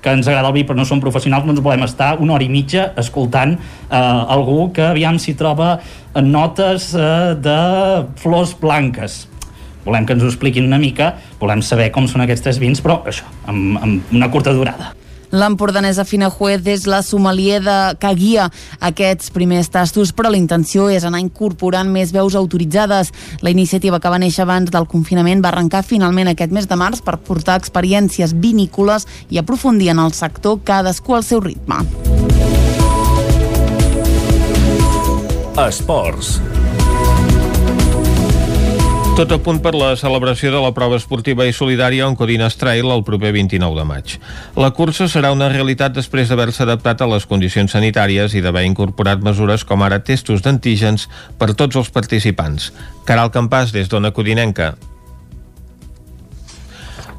que 0.00 0.12
ens 0.14 0.28
agrada 0.28 0.48
el 0.48 0.56
vi 0.56 0.64
però 0.68 0.78
no 0.78 0.86
som 0.88 1.00
professionals, 1.02 1.44
no 1.44 1.54
ens 1.54 1.64
volem 1.64 1.84
estar 1.86 2.14
una 2.20 2.36
hora 2.36 2.46
i 2.46 2.52
mitja 2.52 2.90
escoltant 3.00 3.56
eh, 3.56 3.96
algú 3.96 4.70
que 4.76 4.86
aviam 4.90 5.18
s'hi 5.20 5.36
troba 5.38 5.78
notes 6.20 6.92
eh, 6.94 7.34
de 7.40 7.58
flors 8.20 8.56
blanques 8.60 9.26
volem 9.84 10.06
que 10.06 10.16
ens 10.16 10.24
ho 10.24 10.28
expliquin 10.28 10.66
una 10.68 10.78
mica, 10.78 11.14
volem 11.40 11.62
saber 11.64 11.90
com 11.94 12.08
són 12.08 12.24
aquests 12.26 12.44
tres 12.44 12.60
vins, 12.62 12.82
però 12.84 13.00
això, 13.08 13.28
amb, 13.48 13.78
amb 13.80 14.16
una 14.16 14.28
curta 14.32 14.52
durada. 14.56 14.92
L'empordanesa 15.30 16.04
Fina 16.04 16.30
Juez 16.30 16.66
és 16.66 16.86
la 16.90 17.00
sommelier 17.06 17.60
de, 17.62 17.76
que 18.02 18.10
guia 18.18 18.48
aquests 18.82 19.30
primers 19.34 19.70
tastos, 19.70 20.10
però 20.16 20.32
la 20.32 20.40
intenció 20.40 20.88
és 20.90 21.06
anar 21.06 21.22
incorporant 21.22 21.90
més 21.90 22.10
veus 22.14 22.34
autoritzades. 22.34 23.12
La 23.40 23.54
iniciativa 23.54 24.00
que 24.02 24.10
va 24.10 24.18
néixer 24.18 24.42
abans 24.42 24.72
del 24.74 24.88
confinament 24.90 25.42
va 25.44 25.52
arrencar 25.52 25.84
finalment 25.86 26.32
aquest 26.32 26.54
mes 26.54 26.66
de 26.66 26.78
març 26.78 27.04
per 27.06 27.18
portar 27.22 27.60
experiències 27.60 28.34
vinícoles 28.34 29.06
i 29.30 29.38
aprofundir 29.38 29.92
en 29.94 30.02
el 30.02 30.14
sector 30.18 30.60
cadascú 30.64 31.14
al 31.14 31.26
seu 31.26 31.42
ritme. 31.44 31.84
Esports. 35.60 36.38
Tot 39.20 39.34
a 39.34 39.36
punt 39.36 39.58
per 39.60 39.74
la 39.76 39.90
celebració 40.00 40.48
de 40.48 40.60
la 40.64 40.70
prova 40.72 40.96
esportiva 40.96 41.44
i 41.44 41.52
solidària 41.52 42.06
Oncodines 42.08 42.54
Trail 42.56 42.88
el 42.88 43.02
proper 43.04 43.34
29 43.36 43.76
de 43.76 43.84
maig. 43.84 44.14
La 44.56 44.70
cursa 44.72 45.10
serà 45.12 45.28
una 45.34 45.50
realitat 45.52 45.92
després 45.92 46.30
d'haver-se 46.30 46.62
adaptat 46.64 47.04
a 47.04 47.08
les 47.10 47.26
condicions 47.28 47.76
sanitàries 47.76 48.32
i 48.32 48.40
d'haver 48.40 48.64
incorporat 48.64 49.20
mesures 49.20 49.66
com 49.68 49.84
ara 49.84 50.00
testos 50.00 50.40
d'antígens 50.40 51.04
per 51.36 51.50
tots 51.52 51.76
els 51.76 51.92
participants. 51.92 52.70
Caral 53.04 53.28
Campàs, 53.28 53.76
des 53.76 53.92
d'Ona 53.92 54.14
Codinenca. 54.16 54.72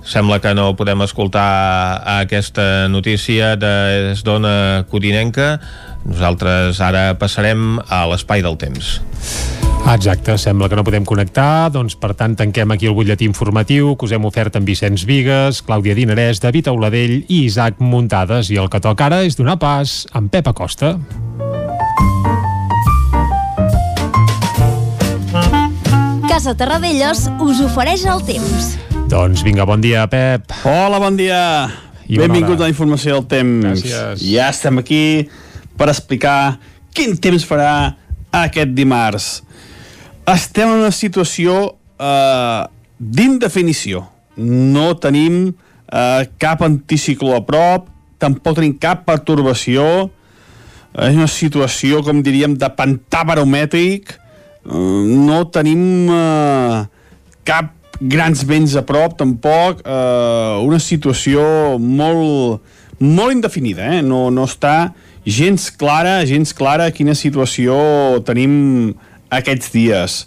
Sembla 0.01 0.41
que 0.41 0.57
no 0.57 0.71
podem 0.73 1.05
escoltar 1.05 2.01
aquesta 2.17 2.87
notícia 2.89 3.53
des 3.61 4.25
d'Ona 4.25 4.87
Codinenca. 4.89 5.59
Nosaltres 6.01 6.81
ara 6.81 7.11
passarem 7.21 7.77
a 7.85 8.07
l'espai 8.09 8.41
del 8.41 8.57
temps. 8.57 8.97
Ah, 9.83 9.95
exacte, 9.95 10.37
sembla 10.37 10.69
que 10.69 10.77
no 10.77 10.83
podem 10.85 11.03
connectar, 11.03 11.71
doncs 11.73 11.97
per 11.99 12.13
tant 12.15 12.37
tanquem 12.39 12.69
aquí 12.71 12.87
el 12.87 12.93
butlletí 12.95 13.25
informatiu 13.27 13.95
que 13.97 14.05
us 14.07 14.13
hem 14.15 14.23
ofert 14.29 14.55
amb 14.55 14.69
Vicenç 14.69 15.03
Vigues, 15.09 15.59
Clàudia 15.67 15.95
Dinarès, 15.97 16.39
David 16.39 16.69
Auladell 16.71 17.17
i 17.25 17.41
Isaac 17.47 17.81
Muntades. 17.83 18.53
I 18.53 18.61
el 18.61 18.69
que 18.71 18.79
toca 18.79 19.09
ara 19.09 19.19
és 19.27 19.35
donar 19.35 19.57
pas 19.59 20.05
amb 20.15 20.31
Pep 20.31 20.47
Acosta. 20.47 20.93
Casa 26.29 26.55
Terradellos 26.55 27.27
us 27.43 27.59
ofereix 27.65 28.07
el 28.07 28.23
temps. 28.29 28.71
Doncs 29.11 29.43
vinga, 29.43 29.67
bon 29.67 29.83
dia, 29.83 30.05
Pep. 30.07 30.55
Hola, 30.63 31.01
bon 31.03 31.19
dia. 31.19 31.43
I 32.07 32.21
Benvingut 32.21 32.61
a 32.61 32.69
la 32.69 32.71
informació 32.71 33.17
del 33.19 33.27
temps. 33.27 33.83
Gràcies. 33.83 34.23
Ja 34.23 34.53
estem 34.53 34.79
aquí 34.79 35.03
per 35.75 35.91
explicar 35.91 36.59
quin 36.95 37.17
temps 37.19 37.43
farà 37.43 37.71
aquest 38.31 38.71
dimarts 38.77 39.41
estem 40.29 40.69
en 40.69 40.83
una 40.83 40.91
situació 40.93 41.75
eh, 41.99 42.63
d'indefinició. 42.97 44.05
No 44.37 44.91
tenim 45.01 45.43
eh, 45.49 46.23
cap 46.41 46.63
anticicló 46.65 47.35
a 47.37 47.45
prop, 47.45 47.89
tampoc 48.21 48.59
tenim 48.59 48.75
cap 48.79 49.05
pertorbació, 49.07 50.09
és 50.91 51.15
una 51.15 51.29
situació, 51.31 52.01
com 52.05 52.21
diríem, 52.23 52.57
de 52.59 52.67
pantà 52.75 53.23
baromètric, 53.27 54.11
uh, 54.67 55.03
no 55.07 55.45
tenim 55.53 56.09
uh, 56.11 56.81
cap 57.47 57.71
grans 58.01 58.43
vents 58.47 58.75
a 58.75 58.83
prop, 58.83 59.15
tampoc, 59.19 59.85
uh, 59.85 60.59
una 60.65 60.81
situació 60.83 61.77
molt, 61.79 62.59
molt 62.99 63.37
indefinida, 63.37 63.87
eh? 63.87 64.01
no, 64.03 64.25
no 64.33 64.43
està 64.49 64.91
gens 65.23 65.69
clara, 65.79 66.19
gens 66.27 66.51
clara 66.57 66.89
quina 66.91 67.15
situació 67.15 67.77
tenim 68.27 68.91
aquests 69.31 69.71
dies. 69.73 70.17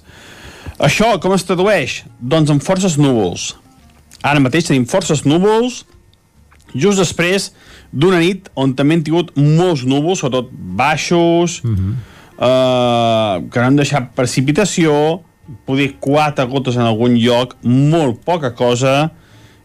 Això 0.83 1.15
com 1.23 1.35
es 1.37 1.45
tradueix? 1.47 2.03
Doncs 2.19 2.51
amb 2.51 2.65
forces 2.65 2.97
núvols. 2.99 3.53
Ara 4.25 4.41
mateix 4.41 4.71
tenim 4.71 4.87
forces 4.89 5.23
núvols, 5.29 5.83
just 6.75 6.99
després 6.99 7.53
d'una 7.93 8.19
nit 8.23 8.49
on 8.59 8.73
també 8.75 8.97
hem 8.97 9.05
tingut 9.07 9.31
molts 9.37 9.85
núvols, 9.87 10.23
sobretot 10.23 10.51
baixos, 10.51 11.61
mm 11.63 11.75
-hmm. 11.75 11.95
uh, 12.39 13.51
que 13.51 13.61
no 13.61 13.67
han 13.67 13.77
deixat 13.77 14.11
precipitació, 14.17 15.21
poder 15.67 15.95
quatre 16.01 16.47
gotes 16.47 16.77
en 16.77 16.83
algun 16.83 17.15
lloc, 17.21 17.57
molt 17.63 18.25
poca 18.25 18.55
cosa, 18.55 19.11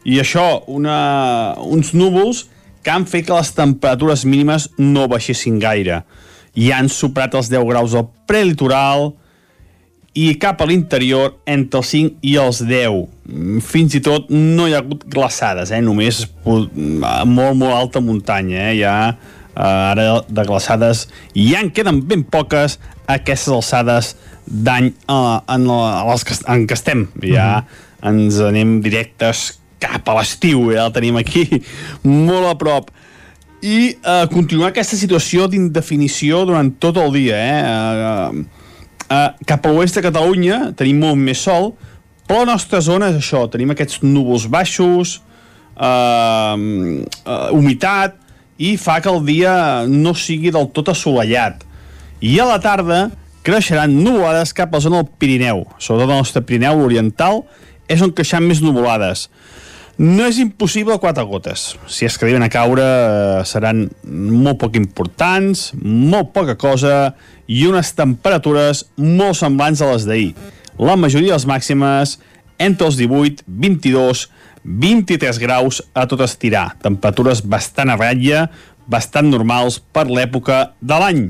i 0.04 0.20
això, 0.20 0.64
una, 0.68 1.56
uns 1.60 1.94
núvols 1.94 2.48
que 2.84 2.92
han 2.92 3.06
fet 3.06 3.26
que 3.28 3.34
les 3.34 3.52
temperatures 3.52 4.26
mínimes 4.26 4.70
no 4.78 5.08
baixessin 5.08 5.60
gaire. 5.60 6.04
I 6.56 6.72
han 6.72 6.90
superat 6.90 7.36
els 7.36 7.50
10 7.50 7.66
graus 7.68 7.94
al 7.94 8.08
prelitoral 8.26 9.14
i 10.18 10.34
cap 10.42 10.62
a 10.62 10.68
l'interior 10.70 11.36
entre 11.50 11.82
els 11.82 11.92
5 11.94 12.26
i 12.26 12.36
els 12.42 12.62
10. 12.66 13.04
Fins 13.66 13.98
i 13.98 14.02
tot 14.04 14.32
no 14.34 14.68
hi 14.68 14.74
ha 14.74 14.82
hagut 14.82 15.06
glaçades, 15.12 15.72
eh? 15.72 15.82
només 15.86 16.24
a 16.26 17.26
molt, 17.26 17.54
molt 17.60 17.74
alta 17.74 18.02
muntanya. 18.02 18.70
Eh? 18.70 18.80
Hi 18.80 18.84
ha 18.88 18.96
eh, 19.10 19.62
ara 19.62 20.08
de 20.28 20.48
glaçades 20.48 21.08
i 21.36 21.52
ja 21.52 21.62
en 21.64 21.70
queden 21.76 22.02
ben 22.08 22.26
poques 22.26 22.80
aquestes 23.10 23.54
alçades 23.54 24.16
d'any 24.46 24.92
eh, 24.92 25.38
en, 25.56 25.70
les 26.10 26.26
que, 26.26 26.40
en 26.48 26.66
què 26.66 26.78
estem. 26.78 27.08
Ja 27.24 27.50
uh 27.50 27.64
-huh. 27.64 28.10
ens 28.10 28.40
anem 28.40 28.80
directes 28.82 29.60
cap 29.80 30.08
a 30.10 30.16
l'estiu, 30.20 30.72
ja 30.74 30.88
el 30.88 30.94
tenim 30.94 31.16
aquí 31.18 31.48
molt 32.04 32.48
a 32.48 32.56
prop 32.58 32.90
i 33.62 33.96
eh, 33.96 34.26
continuar 34.32 34.72
aquesta 34.72 34.98
situació 35.00 35.48
d'indefinició 35.52 36.46
durant 36.48 36.72
tot 36.80 36.98
el 36.98 37.12
dia 37.16 37.36
eh? 37.36 37.60
Eh, 37.60 38.59
eh, 39.10 39.30
cap 39.50 39.66
a 39.66 39.74
l'oest 39.74 40.00
de 40.00 40.06
Catalunya 40.06 40.60
tenim 40.78 41.02
molt 41.06 41.20
més 41.20 41.42
sol 41.46 41.74
però 42.30 42.44
la 42.44 42.54
nostra 42.54 42.82
zona 42.86 43.10
és 43.14 43.20
això 43.22 43.46
tenim 43.52 43.74
aquests 43.74 44.04
núvols 44.06 44.48
baixos 44.52 45.20
eh, 45.20 46.56
eh, 46.56 47.50
humitat 47.56 48.20
i 48.60 48.76
fa 48.78 49.00
que 49.02 49.12
el 49.12 49.24
dia 49.26 49.56
no 49.88 50.14
sigui 50.14 50.52
del 50.52 50.70
tot 50.76 50.92
assolellat 50.94 51.66
i 52.20 52.36
a 52.40 52.46
la 52.50 52.60
tarda 52.60 53.08
creixeran 53.44 53.94
nuvolades 54.04 54.52
cap 54.54 54.74
a 54.74 54.78
la 54.78 54.84
zona 54.84 55.02
del 55.02 55.12
Pirineu, 55.20 55.64
sobretot 55.80 56.12
el 56.12 56.22
nostre 56.22 56.44
Pirineu 56.46 56.84
oriental, 56.84 57.44
és 57.88 58.02
on 58.04 58.12
creixeran 58.14 58.48
més 58.50 58.62
nuvolades. 58.64 59.28
No 60.00 60.24
és 60.24 60.38
impossible 60.40 60.96
quatre 61.04 61.26
gotes. 61.28 61.74
Si 61.92 62.08
es 62.08 62.16
que 62.16 62.24
arriben 62.24 62.46
a 62.46 62.48
caure 62.52 62.86
eh, 62.86 63.42
seran 63.44 63.90
molt 64.08 64.62
poc 64.62 64.78
importants, 64.80 65.74
molt 65.76 66.32
poca 66.32 66.56
cosa 66.56 67.18
i 67.52 67.66
unes 67.68 67.92
temperatures 67.98 68.86
molt 68.96 69.36
semblants 69.42 69.84
a 69.84 69.92
les 69.92 70.08
d'ahir. 70.08 70.32
La 70.80 70.96
majoria 70.96 71.34
de 71.34 71.36
les 71.36 71.48
màximes 71.52 72.16
entre 72.64 72.88
els 72.88 72.96
18, 72.96 73.44
22, 73.44 74.24
23 74.64 75.44
graus 75.44 75.84
a 75.92 76.08
tot 76.08 76.24
estirar. 76.24 76.70
Temperatures 76.80 77.44
bastant 77.44 77.92
a 77.92 78.00
ratlla, 78.00 78.48
bastant 78.88 79.28
normals 79.28 79.82
per 79.84 80.08
l'època 80.08 80.70
de 80.80 81.04
l'any. 81.04 81.26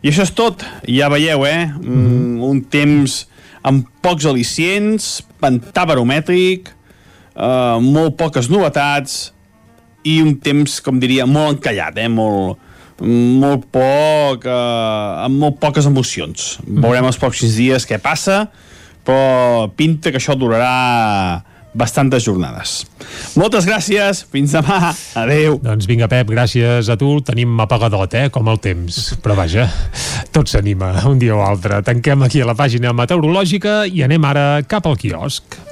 I 0.00 0.08
això 0.08 0.24
és 0.24 0.32
tot, 0.32 0.64
ja 0.88 1.12
veieu, 1.12 1.44
eh? 1.44 1.68
Mm, 1.68 2.40
un 2.40 2.64
temps 2.72 3.26
amb 3.68 3.84
pocs 4.00 4.24
al·licients, 4.26 5.18
pantà 5.44 5.84
baromètric, 5.86 6.72
eh, 7.36 7.78
molt 7.82 8.18
poques 8.20 8.50
novetats 8.52 9.32
i 10.08 10.18
un 10.22 10.36
temps, 10.42 10.80
com 10.82 10.98
diria, 11.02 11.26
molt 11.30 11.58
encallat, 11.58 12.00
eh? 12.02 12.08
Molt, 12.10 12.58
molt 13.02 13.68
poc, 13.74 14.46
eh, 14.46 15.24
amb 15.26 15.38
molt 15.44 15.60
poques 15.62 15.86
emocions. 15.88 16.58
Mm. 16.66 16.82
Veurem 16.84 17.08
els 17.10 17.20
pròxims 17.22 17.56
dies 17.58 17.88
què 17.88 18.00
passa, 18.02 18.44
però 19.06 19.70
pinta 19.76 20.12
que 20.12 20.20
això 20.20 20.36
durarà 20.38 21.42
bastantes 21.72 22.24
jornades. 22.26 22.82
Moltes 23.38 23.64
gràcies, 23.64 24.22
fins 24.30 24.52
demà, 24.52 24.92
adeu. 25.18 25.58
Doncs 25.62 25.88
vinga, 25.88 26.08
Pep, 26.12 26.28
gràcies 26.30 26.90
a 26.92 26.98
tu. 27.00 27.14
Tenim 27.24 27.56
apagadot, 27.64 28.12
eh, 28.14 28.28
com 28.30 28.48
el 28.52 28.60
temps. 28.60 29.16
Però 29.24 29.36
vaja, 29.38 29.66
tot 30.36 30.52
s'anima 30.52 30.92
un 31.08 31.18
dia 31.22 31.36
o 31.36 31.42
altre. 31.44 31.82
Tanquem 31.82 32.28
aquí 32.28 32.42
a 32.42 32.48
la 32.48 32.58
pàgina 32.58 32.92
meteorològica 32.92 33.82
i 33.88 34.04
anem 34.04 34.24
ara 34.28 34.48
cap 34.68 34.86
al 34.86 35.00
quiosc. 35.00 35.71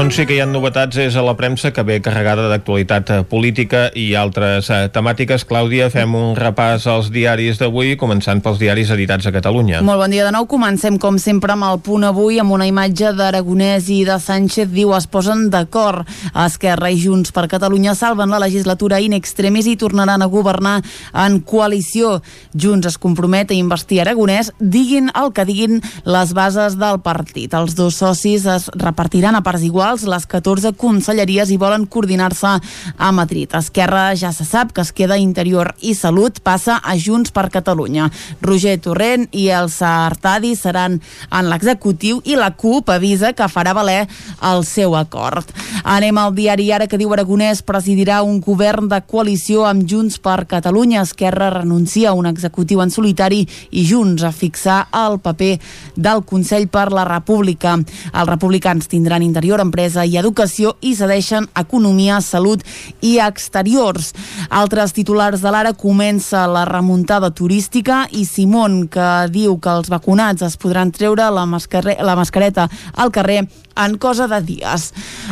On 0.00 0.08
sí 0.08 0.24
que 0.24 0.32
hi 0.32 0.38
ha 0.40 0.46
novetats 0.48 0.96
és 0.96 1.16
a 1.18 1.20
la 1.20 1.34
premsa 1.36 1.74
que 1.76 1.82
ve 1.84 1.98
carregada 2.00 2.46
d'actualitat 2.48 3.10
política 3.28 3.82
i 3.92 4.14
altres 4.16 4.70
eh, 4.72 4.86
temàtiques. 4.88 5.42
Clàudia, 5.44 5.90
fem 5.92 6.14
un 6.16 6.30
repàs 6.38 6.86
als 6.88 7.10
diaris 7.12 7.58
d'avui, 7.60 7.98
començant 8.00 8.40
pels 8.40 8.56
diaris 8.62 8.88
editats 8.94 9.28
a 9.28 9.32
Catalunya. 9.34 9.82
Molt 9.84 10.00
bon 10.00 10.14
dia 10.14 10.24
de 10.24 10.32
nou. 10.32 10.46
Comencem, 10.48 10.96
com 10.96 11.18
sempre, 11.20 11.52
amb 11.52 11.66
el 11.68 11.82
punt 11.84 12.06
avui, 12.08 12.38
amb 12.40 12.56
una 12.56 12.64
imatge 12.70 13.10
d'Aragonès 13.18 13.90
i 13.92 13.98
de 14.08 14.16
Sánchez. 14.16 14.70
Diu, 14.72 14.94
es 14.96 15.04
posen 15.04 15.50
d'acord. 15.52 16.08
Esquerra 16.46 16.88
i 16.88 16.96
Junts 17.02 17.36
per 17.36 17.44
Catalunya 17.52 17.92
salven 17.92 18.32
la 18.32 18.40
legislatura 18.40 19.02
in 19.04 19.18
extremis 19.18 19.68
i 19.68 19.76
tornaran 19.76 20.24
a 20.24 20.30
governar 20.32 20.78
en 21.26 21.42
coalició. 21.44 22.22
Junts 22.56 22.88
es 22.88 22.96
compromet 22.96 23.52
a 23.52 23.58
investir 23.58 24.00
Aragonès, 24.00 24.54
diguin 24.64 25.12
el 25.12 25.34
que 25.36 25.44
diguin 25.44 25.84
les 26.08 26.32
bases 26.32 26.80
del 26.80 27.02
partit. 27.04 27.52
Els 27.52 27.76
dos 27.76 28.00
socis 28.00 28.48
es 28.48 28.72
repartiran 28.80 29.36
a 29.36 29.44
parts 29.44 29.68
iguals 29.68 29.89
les 29.98 30.26
14 30.30 30.70
conselleries 30.78 31.50
i 31.50 31.56
volen 31.58 31.86
coordinar-se 31.90 32.52
a 32.96 33.08
Madrid. 33.12 33.50
Esquerra 33.58 34.14
ja 34.14 34.30
se 34.32 34.44
sap 34.46 34.70
que 34.72 34.84
es 34.84 34.92
queda 34.94 35.18
Interior 35.18 35.72
i 35.82 35.96
Salut, 35.98 36.38
passa 36.40 36.78
a 36.78 36.94
Junts 36.94 37.32
per 37.34 37.48
Catalunya. 37.50 38.10
Roger 38.40 38.76
Torrent 38.78 39.26
i 39.34 39.48
el 39.50 39.70
Sartadi 39.70 40.54
seran 40.54 41.00
en 41.30 41.50
l'executiu 41.50 42.20
i 42.24 42.38
la 42.38 42.52
CUP 42.54 42.92
avisa 42.94 43.32
que 43.34 43.48
farà 43.50 43.74
valer 43.74 44.06
el 44.52 44.62
seu 44.64 44.94
acord. 44.94 45.50
Anem 45.82 46.18
al 46.22 46.34
diari 46.36 46.70
ara 46.72 46.86
que 46.86 46.98
diu 47.00 47.10
Aragonès 47.12 47.64
presidirà 47.66 48.20
un 48.22 48.38
govern 48.44 48.86
de 48.88 49.00
coalició 49.02 49.66
amb 49.66 49.88
Junts 49.90 50.20
per 50.22 50.46
Catalunya. 50.46 51.02
Esquerra 51.02 51.50
renuncia 51.50 52.10
a 52.10 52.14
un 52.14 52.30
executiu 52.30 52.84
en 52.84 52.94
solitari 52.94 53.42
i 53.70 53.86
Junts 53.88 54.22
a 54.22 54.30
fixar 54.30 54.84
el 54.94 55.18
paper 55.18 55.58
del 55.96 56.22
Consell 56.24 56.68
per 56.68 56.90
la 56.92 57.04
República. 57.08 57.74
Els 58.12 58.28
republicans 58.28 58.88
tindran 58.88 59.24
interior, 59.26 59.60
empresa 59.80 60.04
i 60.04 60.16
educació 60.20 60.74
i 60.84 60.92
cedeixen 60.94 61.46
economia, 61.56 62.20
salut 62.20 62.62
i 63.00 63.16
exteriors. 63.22 64.12
Altres 64.50 64.92
titulars 64.92 65.40
de 65.40 65.50
l'ara 65.50 65.72
comença 65.72 66.46
la 66.50 66.66
remuntada 66.68 67.30
turística 67.30 68.04
i 68.12 68.26
Simón, 68.28 68.88
que 68.92 69.08
diu 69.32 69.56
que 69.58 69.72
els 69.72 69.88
vacunats 69.88 70.44
es 70.44 70.58
podran 70.60 70.92
treure 70.92 71.30
la, 71.32 71.46
mascarre 71.46 71.96
la 71.96 72.16
mascareta 72.16 72.68
al 72.94 73.10
carrer 73.10 73.46
en 73.84 73.96
cosa 73.98 74.28
de 74.28 74.40
dies. 74.44 74.90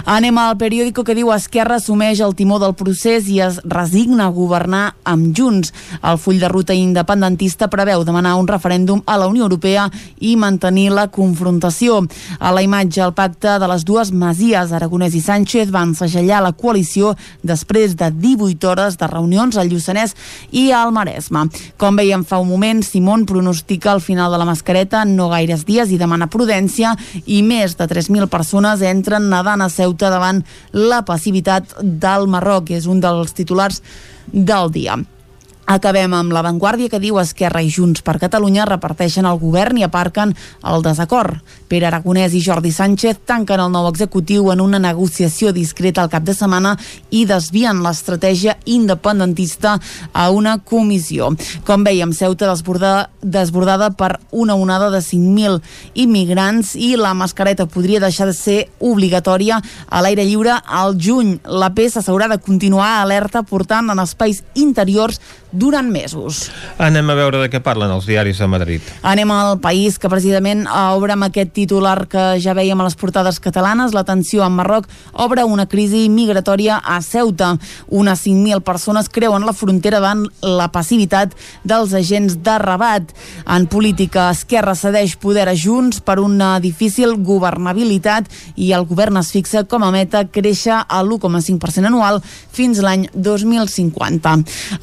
Anem 0.08 0.38
al 0.40 0.56
periòdico 0.58 1.04
que 1.04 1.14
diu 1.16 1.30
Esquerra 1.34 1.76
assumeix 1.78 2.22
el 2.24 2.34
timó 2.38 2.58
del 2.62 2.74
procés 2.78 3.28
i 3.28 3.40
es 3.44 3.58
resigna 3.64 4.28
a 4.28 4.34
governar 4.34 4.94
amb 5.04 5.37
Junts. 5.37 5.72
El 6.02 6.18
full 6.18 6.40
de 6.40 6.48
ruta 6.48 6.74
independentista 6.74 7.68
preveu 7.68 8.04
demanar 8.08 8.37
un 8.40 8.48
referèndum 8.48 9.02
a 9.06 9.18
la 9.20 9.28
Unió 9.28 9.44
Europea 9.44 9.88
i 10.20 10.34
mantenir 10.37 10.90
la 10.96 11.08
confrontació. 11.12 12.00
A 12.38 12.52
la 12.54 12.62
imatge, 12.64 13.02
el 13.04 13.14
pacte 13.14 13.58
de 13.61 13.68
les 13.68 13.84
dues 13.84 14.12
masies, 14.12 14.72
Aragonès 14.72 15.14
i 15.18 15.22
Sánchez, 15.24 15.70
van 15.74 15.94
segellar 15.98 16.40
la 16.42 16.54
coalició 16.56 17.14
després 17.42 17.96
de 18.00 18.11
18 18.11 18.70
hores 18.70 18.98
de 18.98 19.11
reunions 19.11 19.56
al 19.56 19.68
Lluçanès 19.68 20.16
i 20.50 20.70
al 20.72 20.92
Maresme. 20.96 21.46
Com 21.76 22.00
veiem 22.00 22.24
fa 22.24 22.40
un 22.40 22.48
moment, 22.48 22.82
Simón 22.82 23.26
pronostica 23.28 23.92
el 23.92 24.00
final 24.00 24.32
de 24.32 24.40
la 24.40 24.48
mascareta 24.48 25.04
no 25.04 25.28
gaires 25.28 25.66
dies 25.68 25.92
i 25.92 26.00
demana 26.00 26.30
prudència 26.32 26.94
i 27.26 27.42
més 27.42 27.76
de 27.76 27.84
3.000 27.88 28.26
persones 28.26 28.38
entren 28.88 29.29
nedant 29.31 29.62
a 29.64 29.68
Ceuta 29.72 30.11
davant 30.11 30.42
la 30.72 31.03
passivitat 31.07 31.77
del 31.83 32.29
Marroc, 32.31 32.70
és 32.70 32.87
un 32.87 33.01
dels 33.01 33.33
titulars 33.35 33.83
del 34.33 34.70
dia. 34.74 34.98
Acabem 35.68 36.14
amb 36.16 36.33
l'avantguàrdia 36.33 36.88
que 36.88 36.96
diu 36.96 37.18
Esquerra 37.20 37.61
i 37.61 37.68
Junts 37.68 38.00
per 38.00 38.14
Catalunya 38.16 38.64
reparteixen 38.64 39.26
el 39.28 39.37
govern 39.37 39.76
i 39.76 39.83
aparquen 39.85 40.31
el 40.64 40.85
desacord. 40.87 41.42
Pere 41.68 41.85
Aragonès 41.85 42.33
i 42.33 42.40
Jordi 42.40 42.70
Sánchez 42.72 43.18
tanquen 43.28 43.61
el 43.61 43.68
nou 43.74 43.85
executiu 43.90 44.48
en 44.48 44.62
una 44.64 44.81
negociació 44.81 45.52
discreta 45.52 46.00
al 46.00 46.09
cap 46.09 46.24
de 46.24 46.33
setmana 46.33 46.72
i 47.12 47.26
desvien 47.28 47.83
l'estratègia 47.85 48.54
independentista 48.64 49.74
a 50.14 50.31
una 50.33 50.54
comissió. 50.57 51.28
Com 51.68 51.85
veiem, 51.85 52.14
Ceuta 52.16 52.48
desbordada, 52.48 53.11
desbordada 53.20 53.90
per 53.92 54.14
una 54.33 54.57
onada 54.57 54.88
de 54.88 55.02
5.000 55.04 55.61
immigrants 56.00 56.72
i 56.81 56.94
la 56.96 57.12
mascareta 57.12 57.68
podria 57.68 58.00
deixar 58.00 58.31
de 58.31 58.38
ser 58.38 58.57
obligatòria 58.81 59.61
a 59.85 60.00
l'aire 60.00 60.24
lliure 60.24 60.57
al 60.64 60.96
juny. 60.96 61.37
La 61.44 61.74
P 61.76 61.90
s'haurà 61.92 62.33
de 62.33 62.40
continuar 62.40 63.02
alerta 63.02 63.44
portant 63.44 63.92
en 63.92 64.00
espais 64.00 64.40
interiors 64.57 65.20
durant 65.59 65.90
mesos. 65.90 66.49
Anem 66.79 67.11
a 67.11 67.16
veure 67.18 67.42
de 67.42 67.49
què 67.51 67.61
parlen 67.64 67.90
els 67.90 68.07
diaris 68.07 68.38
de 68.38 68.49
Madrid. 68.51 68.85
Anem 69.03 69.31
al 69.35 69.59
país 69.61 69.99
que 69.99 70.11
precisament 70.11 70.64
obre 70.71 71.16
amb 71.16 71.27
aquest 71.29 71.53
titular 71.57 72.07
que 72.11 72.25
ja 72.42 72.55
veiem 72.57 72.79
a 72.81 72.87
les 72.87 72.97
portades 72.99 73.40
catalanes. 73.42 73.94
La 73.97 74.07
tensió 74.07 74.44
en 74.47 74.55
Marroc 74.57 74.88
obre 75.12 75.44
una 75.44 75.66
crisi 75.66 76.07
migratòria 76.09 76.79
a 76.79 77.01
Ceuta. 77.03 77.57
Unes 77.88 78.25
5.000 78.27 78.62
persones 78.62 79.11
creuen 79.11 79.47
la 79.47 79.57
frontera 79.57 79.99
davant 79.99 80.27
la 80.42 80.71
passivitat 80.73 81.35
dels 81.64 81.94
agents 81.97 82.38
de 82.44 82.59
Rabat. 82.62 83.11
En 83.47 83.66
política, 83.66 84.29
Esquerra 84.31 84.77
cedeix 84.79 85.16
poder 85.18 85.49
a 85.49 85.57
Junts 85.59 86.01
per 86.05 86.18
una 86.23 86.59
difícil 86.62 87.16
governabilitat 87.25 88.29
i 88.57 88.73
el 88.77 88.87
govern 88.87 89.18
es 89.21 89.33
fixa 89.35 89.64
com 89.68 89.83
a 89.83 89.92
meta 89.94 90.25
créixer 90.31 90.77
a 90.85 91.03
l'1,5% 91.03 91.90
anual 91.90 92.23
fins 92.23 92.83
l'any 92.85 93.09
2050. 93.14 94.37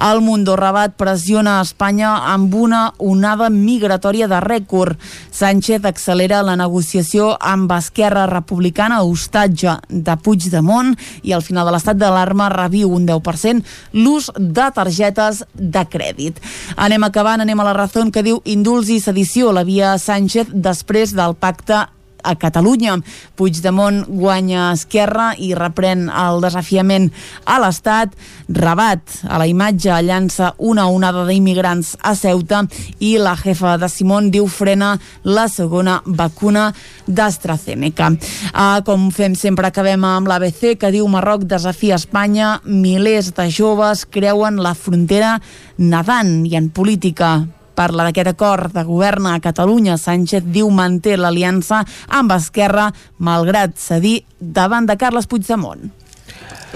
El 0.10 0.22
Mundo 0.26 0.56
Rabat 0.66 0.96
pressiona 0.98 1.60
Espanya 1.62 2.16
amb 2.32 2.54
una 2.58 2.88
onada 2.98 3.52
migratòria 3.54 4.26
de 4.26 4.40
rècord. 4.42 4.98
Sánchez 5.30 5.86
accelera 5.86 6.42
la 6.42 6.56
negociació 6.58 7.36
amb 7.38 7.70
Esquerra 7.76 8.24
Republicana 8.32 9.04
hostatge 9.06 9.76
de 9.90 10.16
Puigdemont 10.26 10.96
i 11.22 11.36
al 11.38 11.46
final 11.46 11.70
de 11.70 11.76
l'estat 11.76 12.00
d'alarma 12.02 12.50
reviu 12.50 12.96
un 12.98 13.06
10% 13.06 13.62
l'ús 13.94 14.32
de 14.40 14.66
targetes 14.74 15.44
de 15.54 15.86
crèdit. 15.86 16.42
Anem 16.76 17.06
acabant, 17.06 17.46
anem 17.46 17.62
a 17.62 17.68
la 17.70 17.76
raó 17.78 18.10
que 18.10 18.26
diu 18.26 18.42
indults 18.50 18.90
i 18.90 18.98
sedició 19.04 19.54
la 19.54 19.68
via 19.68 20.00
Sánchez 20.02 20.50
després 20.50 21.14
del 21.14 21.38
pacte 21.38 21.86
a 22.26 22.36
Catalunya. 22.36 22.98
Puigdemont 23.38 24.04
guanya 24.10 24.72
Esquerra 24.74 25.32
i 25.38 25.54
reprèn 25.56 26.08
el 26.10 26.42
desafiament 26.44 27.12
a 27.46 27.60
l'Estat. 27.62 28.16
Rabat, 28.50 29.02
a 29.30 29.40
la 29.42 29.48
imatge, 29.50 29.94
llança 30.06 30.54
una 30.58 30.88
onada 30.90 31.26
d'immigrants 31.30 31.96
a 32.02 32.16
Ceuta 32.18 32.64
i 33.00 33.16
la 33.22 33.36
jefa 33.40 33.76
de 33.82 33.90
Simón 33.90 34.30
diu 34.34 34.48
frena 34.52 34.96
la 35.24 35.48
segona 35.50 36.02
vacuna 36.06 36.68
d'AstraZeneca. 37.08 38.12
Ah, 38.54 38.82
com 38.86 39.10
fem 39.14 39.36
sempre, 39.38 39.70
acabem 39.70 40.04
amb 40.06 40.30
l'ABC, 40.30 40.76
que 40.80 40.94
diu 40.94 41.08
Marroc 41.12 41.46
desafia 41.50 42.00
Espanya, 42.00 42.60
milers 42.66 43.34
de 43.36 43.50
joves 43.50 44.06
creuen 44.10 44.62
la 44.62 44.76
frontera 44.78 45.38
nedant 45.78 46.42
i 46.46 46.56
en 46.58 46.70
política 46.70 47.36
parla 47.76 48.08
d'aquest 48.08 48.32
acord 48.32 48.74
de 48.74 48.86
govern 48.88 49.28
a 49.30 49.40
Catalunya. 49.44 50.00
Sánchez 50.00 50.48
diu 50.56 50.72
manté 50.72 51.18
l'aliança 51.20 51.84
amb 52.08 52.34
Esquerra 52.36 52.90
malgrat 53.20 53.78
cedir 53.80 54.24
davant 54.40 54.88
de 54.88 54.98
Carles 54.98 55.28
Puigdemont. 55.28 55.92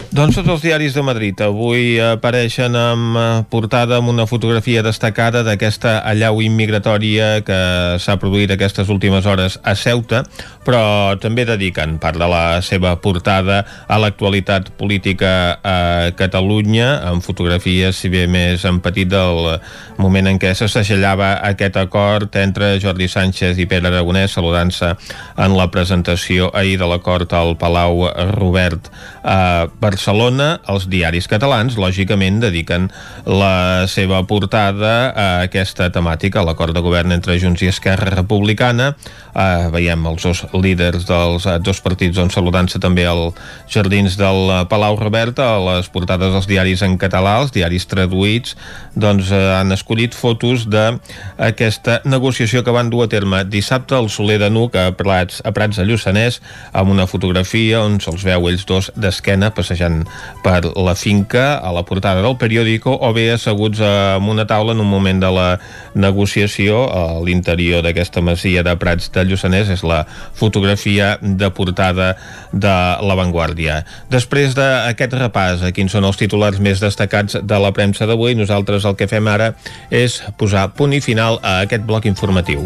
Doncs 0.10 0.40
tots 0.40 0.50
els 0.50 0.64
diaris 0.66 0.96
de 0.98 1.04
Madrid 1.06 1.42
avui 1.46 2.00
apareixen 2.02 2.74
amb 2.74 3.18
eh, 3.20 3.26
portada 3.52 4.00
amb 4.00 4.10
una 4.10 4.26
fotografia 4.26 4.82
destacada 4.82 5.44
d'aquesta 5.46 6.00
allau 6.02 6.42
immigratòria 6.42 7.44
que 7.46 7.60
s'ha 8.02 8.16
produït 8.18 8.50
aquestes 8.56 8.90
últimes 8.90 9.28
hores 9.30 9.60
a 9.62 9.76
Ceuta, 9.78 10.24
però 10.66 11.14
també 11.22 11.46
dediquen 11.46 12.00
part 12.02 12.18
de 12.18 12.28
la 12.30 12.62
seva 12.66 12.96
portada 13.04 13.62
a 13.88 14.00
l'actualitat 14.02 14.72
política 14.82 15.60
a 15.62 15.78
Catalunya, 16.18 16.90
amb 17.12 17.24
fotografies, 17.26 18.02
si 18.02 18.10
bé 18.10 18.26
més 18.28 18.66
en 18.66 18.82
petit, 18.82 19.10
del 19.10 19.60
moment 20.02 20.28
en 20.30 20.42
què 20.42 20.52
se 20.58 20.68
segellava 20.70 21.36
aquest 21.48 21.78
acord 21.82 22.36
entre 22.42 22.76
Jordi 22.82 23.08
Sánchez 23.10 23.62
i 23.62 23.70
Pere 23.70 23.90
Aragonès, 23.90 24.34
saludant-se 24.36 24.92
en 25.38 25.58
la 25.58 25.70
presentació 25.74 26.50
ahir 26.54 26.78
de 26.82 26.90
l'acord 26.90 27.32
al 27.34 27.56
Palau 27.62 28.08
Robert 28.36 28.92
a 29.24 29.70
Barcelona. 29.90 30.50
Els 30.70 30.86
diaris 30.92 31.28
catalans, 31.30 31.78
lògicament, 31.80 32.40
dediquen 32.44 32.90
la 33.26 33.88
seva 33.90 34.22
portada 34.30 34.94
a 35.10 35.28
aquesta 35.48 35.90
temàtica, 35.94 36.46
l'acord 36.46 36.76
de 36.78 36.84
govern 36.86 37.16
entre 37.16 37.40
Junts 37.42 37.64
i 37.66 37.72
Esquerra 37.74 38.14
Republicana. 38.14 38.94
Uh, 39.30 39.70
veiem 39.72 40.06
els 40.10 40.26
dos 40.26 40.42
líders 40.58 41.06
dels 41.08 41.46
uh, 41.46 41.58
dos 41.62 41.80
partits 41.86 42.18
on 42.20 42.32
saludant-se 42.34 42.80
també 42.82 43.06
als 43.08 43.38
jardins 43.70 44.18
del 44.20 44.50
Palau 44.72 44.98
Robert 45.00 45.38
a 45.40 45.52
les 45.64 45.90
portades 45.94 46.34
dels 46.34 46.48
diaris 46.50 46.82
en 46.84 46.98
català, 47.00 47.38
els 47.44 47.54
diaris 47.54 47.86
traduïts 47.88 48.56
doncs 48.98 49.30
uh, 49.30 49.60
han 49.60 49.72
escollit 49.76 50.18
fotos 50.18 50.66
d'aquesta 50.74 52.00
negociació 52.10 52.66
que 52.66 52.74
van 52.74 52.90
dur 52.90 53.06
a 53.06 53.10
terme 53.12 53.44
dissabte 53.46 53.96
al 53.96 54.10
Soler 54.10 54.40
de 54.42 54.50
Nuc 54.52 54.76
a 54.76 54.90
Prats, 54.98 55.44
a 55.46 55.54
Prats 55.56 55.78
de 55.80 55.86
Lluçanès 55.88 56.42
amb 56.74 56.92
una 56.92 57.08
fotografia 57.08 57.84
on 57.86 58.02
se'ls 58.04 58.26
veu 58.26 58.50
ells 58.50 58.66
dos 58.68 58.90
d'esquena 58.98 59.54
passejant 59.70 60.02
per 60.44 60.74
la 60.74 60.96
finca 60.98 61.60
a 61.62 61.72
la 61.76 61.84
portada 61.86 62.24
del 62.26 62.38
periòdico 62.42 62.96
o 63.06 63.12
bé 63.14 63.30
asseguts 63.34 63.82
en 63.86 64.30
una 64.30 64.48
taula 64.50 64.74
en 64.74 64.82
un 64.82 64.90
moment 64.90 65.22
de 65.22 65.30
la 65.30 65.60
negociació 65.94 66.88
a 66.90 67.20
l'interior 67.22 67.84
d'aquesta 67.86 68.22
masia 68.26 68.64
de 68.66 68.76
Prats 68.82 69.12
de 69.14 69.26
Lluçanès 69.30 69.70
és 69.70 69.86
la 69.86 70.06
fotografia 70.34 71.18
de 71.22 71.52
portada 71.54 72.16
de 72.52 72.76
l'avantguàrdia. 73.06 73.84
Després 74.10 74.58
d'aquest 74.58 75.14
repàs 75.20 75.64
a 75.64 75.74
quins 75.76 75.94
són 75.94 76.08
els 76.10 76.18
titulars 76.18 76.60
més 76.60 76.82
destacats 76.82 77.38
de 77.44 77.62
la 77.62 77.74
premsa 77.76 78.10
d'avui, 78.10 78.36
nosaltres 78.36 78.86
el 78.90 78.98
que 78.98 79.10
fem 79.12 79.28
ara 79.30 79.54
és 79.92 80.22
posar 80.40 80.72
punt 80.74 80.96
i 80.98 81.04
final 81.04 81.42
a 81.44 81.60
aquest 81.68 81.86
bloc 81.86 82.10
informatiu. 82.10 82.66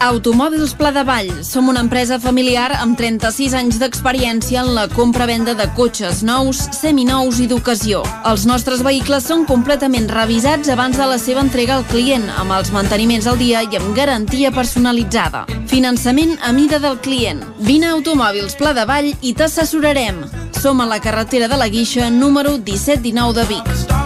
Automòbils 0.00 0.74
Pla 0.74 0.90
de 0.92 1.02
Vall. 1.04 1.30
Som 1.44 1.68
una 1.68 1.80
empresa 1.80 2.18
familiar 2.20 2.68
amb 2.76 2.98
36 2.98 3.54
anys 3.56 3.78
d'experiència 3.80 4.60
en 4.60 4.74
la 4.76 4.86
compra-venda 4.92 5.54
de 5.56 5.66
cotxes 5.76 6.22
nous, 6.26 6.60
seminous 6.76 7.40
i 7.40 7.48
d'ocasió. 7.48 8.02
Els 8.28 8.44
nostres 8.46 8.82
vehicles 8.84 9.24
són 9.24 9.46
completament 9.48 10.08
revisats 10.12 10.68
abans 10.72 11.00
de 11.00 11.06
la 11.08 11.18
seva 11.18 11.40
entrega 11.44 11.78
al 11.78 11.86
client, 11.88 12.28
amb 12.36 12.52
els 12.58 12.72
manteniments 12.76 13.26
al 13.26 13.40
dia 13.40 13.64
i 13.64 13.80
amb 13.80 13.96
garantia 13.96 14.52
personalitzada. 14.52 15.46
Finançament 15.66 16.36
a 16.42 16.52
mida 16.52 16.78
del 16.78 17.00
client. 17.00 17.42
Vine 17.58 17.88
a 17.88 17.96
Automòbils 17.96 18.56
Pla 18.60 18.74
de 18.76 18.84
Vall 18.84 19.14
i 19.22 19.32
t'assessorarem. 19.32 20.26
Som 20.60 20.80
a 20.80 20.86
la 20.86 21.00
carretera 21.00 21.48
de 21.48 21.56
la 21.56 21.68
Guixa, 21.68 22.10
número 22.10 22.58
1719 22.58 23.40
de 23.40 23.48
Vic. 23.54 24.05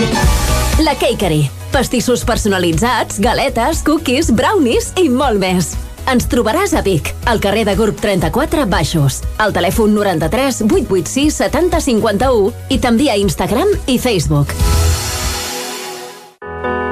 La 0.81 0.95
Cakery. 0.95 1.49
Pastissos 1.71 2.23
personalitzats, 2.25 3.19
galetes, 3.21 3.83
cookies, 3.85 4.31
brownies 4.33 4.89
i 4.97 5.09
molt 5.13 5.37
més. 5.37 5.75
Ens 6.09 6.25
trobaràs 6.31 6.73
a 6.73 6.81
Vic, 6.81 7.11
al 7.29 7.37
carrer 7.43 7.67
de 7.67 7.75
Gurb 7.77 7.99
34 8.01 8.65
Baixos, 8.71 9.19
al 9.37 9.53
telèfon 9.53 9.93
93 9.93 10.63
886 10.65 11.37
70 11.37 11.83
51 11.85 12.73
i 12.73 12.79
també 12.81 13.11
a 13.13 13.19
Instagram 13.21 13.69
i 13.85 13.99
Facebook. 14.01 14.55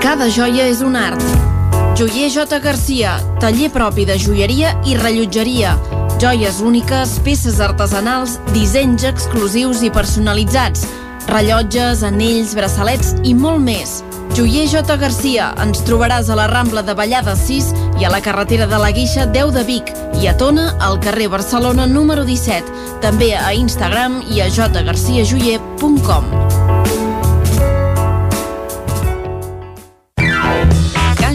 Cada 0.06 0.30
joia 0.30 0.70
és 0.70 0.86
un 0.86 0.96
art. 1.00 1.26
Joier 1.98 2.30
J. 2.30 2.62
Garcia, 2.62 3.18
taller 3.42 3.74
propi 3.74 4.06
de 4.06 4.22
joieria 4.22 4.78
i 4.86 4.96
rellotgeria. 5.02 5.74
Joies 6.22 6.62
úniques, 6.62 7.18
peces 7.26 7.58
artesanals, 7.64 8.38
dissenys 8.54 9.10
exclusius 9.10 9.82
i 9.82 9.90
personalitzats. 9.90 10.86
Rellotges, 11.30 12.02
anells, 12.02 12.56
braçalets 12.58 13.14
i 13.24 13.36
molt 13.38 13.62
més. 13.62 14.00
Joier 14.38 14.68
J. 14.70 14.98
Garcia, 15.02 15.50
ens 15.62 15.82
trobaràs 15.86 16.30
a 16.30 16.36
la 16.38 16.48
Rambla 16.50 16.82
de 16.86 16.94
Vallada 16.98 17.36
6 17.38 17.74
i 18.02 18.06
a 18.06 18.12
la 18.14 18.22
carretera 18.26 18.68
de 18.70 18.78
la 18.82 18.92
Guixa 18.96 19.26
10 19.30 19.54
de 19.58 19.64
Vic 19.68 19.94
i 20.22 20.28
a 20.30 20.34
Tona, 20.38 20.72
al 20.80 21.00
carrer 21.04 21.28
Barcelona 21.30 21.86
número 21.90 22.26
17. 22.26 22.66
També 23.06 23.36
a 23.38 23.54
Instagram 23.54 24.22
i 24.30 24.42
a 24.42 24.50
jgarciajoyer.com. 24.50 27.09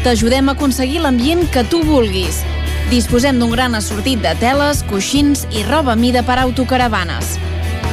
T'ajudem 0.00 0.48
a 0.48 0.52
aconseguir 0.56 1.02
l'ambient 1.04 1.44
que 1.52 1.60
tu 1.68 1.82
vulguis. 1.84 2.40
Disposem 2.88 3.36
d'un 3.38 3.50
gran 3.52 3.76
assortit 3.76 4.22
de 4.24 4.32
teles, 4.40 4.80
coixins 4.88 5.44
i 5.52 5.60
roba 5.66 5.92
mida 5.94 6.22
per 6.24 6.38
autocaravanes. 6.40 7.36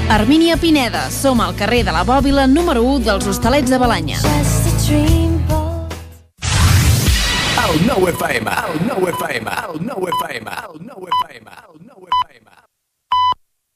Armínia 0.10 0.56
Pineda, 0.56 1.10
som 1.12 1.42
al 1.44 1.52
carrer 1.60 1.84
de 1.84 1.92
la 1.92 2.06
Bòbila 2.08 2.48
número 2.48 2.86
1 2.96 3.04
dels 3.10 3.28
Hostalets 3.28 3.70
de 3.70 3.78
Balanya. 3.78 4.22
El 7.68 7.76
nou 7.84 8.08
FM, 8.08 8.56
el 8.56 8.80
nou 8.88 9.04
FM, 9.12 9.52
el 9.68 9.84
nou 9.84 10.08
FM, 10.16 10.56
el 10.64 10.82
nou 10.88 11.12
FM, 11.12 11.52
el 11.52 11.78
nou 11.84 12.08
FM. 12.08 12.48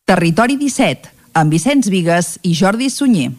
Territori 0.08 0.56
17, 0.56 1.12
amb 1.36 1.52
Vicenç 1.52 1.92
Vigues 1.92 2.38
i 2.48 2.56
Jordi 2.56 2.88
Sunyer. 2.90 3.34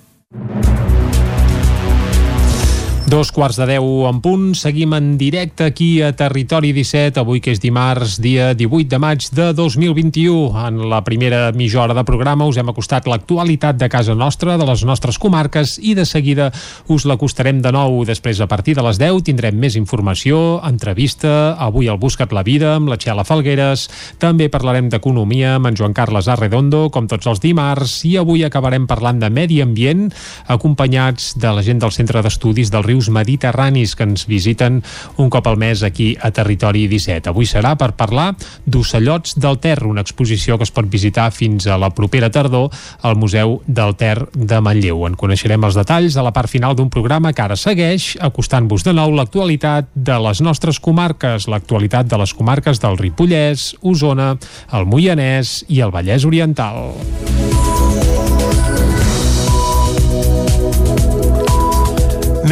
Dos 3.13 3.29
quarts 3.29 3.59
de 3.61 3.67
deu 3.69 4.07
en 4.09 4.23
punt, 4.25 4.55
seguim 4.57 4.95
en 4.97 5.11
directe 5.21 5.67
aquí 5.69 6.01
a 6.01 6.15
Territori 6.17 6.71
17, 6.73 7.21
avui 7.21 7.43
que 7.45 7.53
és 7.53 7.59
dimarts, 7.61 8.15
dia 8.25 8.55
18 8.57 8.89
de 8.89 9.01
maig 9.03 9.27
de 9.37 9.51
2021. 9.53 10.47
En 10.57 10.79
la 10.89 11.03
primera 11.05 11.51
mitja 11.53 11.83
hora 11.83 11.93
de 11.93 12.07
programa 12.09 12.47
us 12.49 12.57
hem 12.57 12.71
acostat 12.73 13.05
l'actualitat 13.05 13.77
de 13.77 13.91
casa 13.93 14.15
nostra, 14.17 14.55
de 14.57 14.65
les 14.65 14.85
nostres 14.89 15.19
comarques, 15.21 15.75
i 15.77 15.93
de 15.93 16.07
seguida 16.09 16.47
us 16.89 17.05
l'acostarem 17.05 17.61
de 17.61 17.75
nou. 17.77 17.99
Després, 18.09 18.41
a 18.41 18.49
partir 18.49 18.79
de 18.79 18.87
les 18.87 18.97
10, 18.97 19.21
tindrem 19.29 19.61
més 19.61 19.77
informació, 19.77 20.63
entrevista, 20.65 21.53
avui 21.61 21.93
al 21.93 22.01
Buscat 22.01 22.33
la 22.33 22.47
Vida, 22.49 22.79
amb 22.79 22.89
la 22.89 22.97
Txela 22.97 23.29
Falgueres, 23.29 23.91
també 24.25 24.49
parlarem 24.49 24.89
d'economia 24.89 25.59
amb 25.59 25.69
en 25.69 25.77
Joan 25.77 25.93
Carles 25.93 26.33
Arredondo, 26.33 26.87
com 26.89 27.13
tots 27.13 27.29
els 27.29 27.45
dimarts, 27.45 28.07
i 28.09 28.17
avui 28.17 28.49
acabarem 28.49 28.89
parlant 28.89 29.21
de 29.21 29.29
medi 29.29 29.61
ambient, 29.61 30.09
acompanyats 30.49 31.35
de 31.37 31.53
la 31.53 31.69
gent 31.69 31.85
del 31.85 31.93
Centre 31.93 32.25
d'Estudis 32.25 32.73
del 32.73 32.89
Riu 32.89 33.02
rius 33.03 33.11
mediterranis 33.11 33.97
que 33.97 34.05
ens 34.05 34.27
visiten 34.27 34.83
un 35.17 35.31
cop 35.31 35.47
al 35.47 35.57
mes 35.59 35.83
aquí 35.83 36.17
a 36.21 36.31
Territori 36.31 36.87
17. 36.89 37.31
Avui 37.31 37.47
serà 37.47 37.75
per 37.77 37.93
parlar 37.99 38.35
d'Ocellots 38.67 39.39
del 39.39 39.59
Ter, 39.59 39.83
una 39.85 40.03
exposició 40.03 40.59
que 40.59 40.65
es 40.65 40.71
pot 40.71 40.87
visitar 40.87 41.31
fins 41.33 41.67
a 41.67 41.79
la 41.79 41.91
propera 41.91 42.31
tardor 42.31 42.71
al 43.03 43.17
Museu 43.17 43.61
del 43.67 43.97
Ter 43.97 44.29
de 44.35 44.61
Manlleu. 44.61 45.07
En 45.07 45.17
coneixerem 45.19 45.65
els 45.65 45.79
detalls 45.79 46.17
a 46.17 46.23
la 46.23 46.33
part 46.33 46.51
final 46.51 46.77
d'un 46.77 46.91
programa 46.91 47.33
que 47.33 47.43
ara 47.43 47.57
segueix 47.57 48.17
acostant-vos 48.21 48.85
de 48.85 48.95
nou 48.95 49.13
l'actualitat 49.17 49.91
de 49.95 50.19
les 50.23 50.41
nostres 50.41 50.79
comarques, 50.79 51.49
l'actualitat 51.49 52.07
de 52.07 52.23
les 52.23 52.35
comarques 52.35 52.81
del 52.83 52.99
Ripollès, 52.99 53.73
Osona, 53.83 54.37
el 54.73 54.87
Moianès 54.87 55.63
i 55.69 55.83
el 55.83 55.91
Vallès 55.91 56.27
Oriental. 56.29 56.93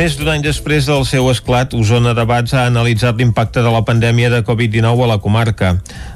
Més 0.00 0.14
d'un 0.16 0.30
any 0.32 0.40
després 0.40 0.86
del 0.88 1.02
seu 1.04 1.26
esclat, 1.28 1.74
Osona 1.76 2.14
Debats 2.16 2.54
ha 2.56 2.62
analitzat 2.70 3.18
l'impacte 3.20 3.60
de 3.60 3.68
la 3.68 3.82
pandèmia 3.84 4.30
de 4.32 4.38
Covid-19 4.46 5.04
a 5.04 5.08
la 5.10 5.18
comarca. 5.20 5.74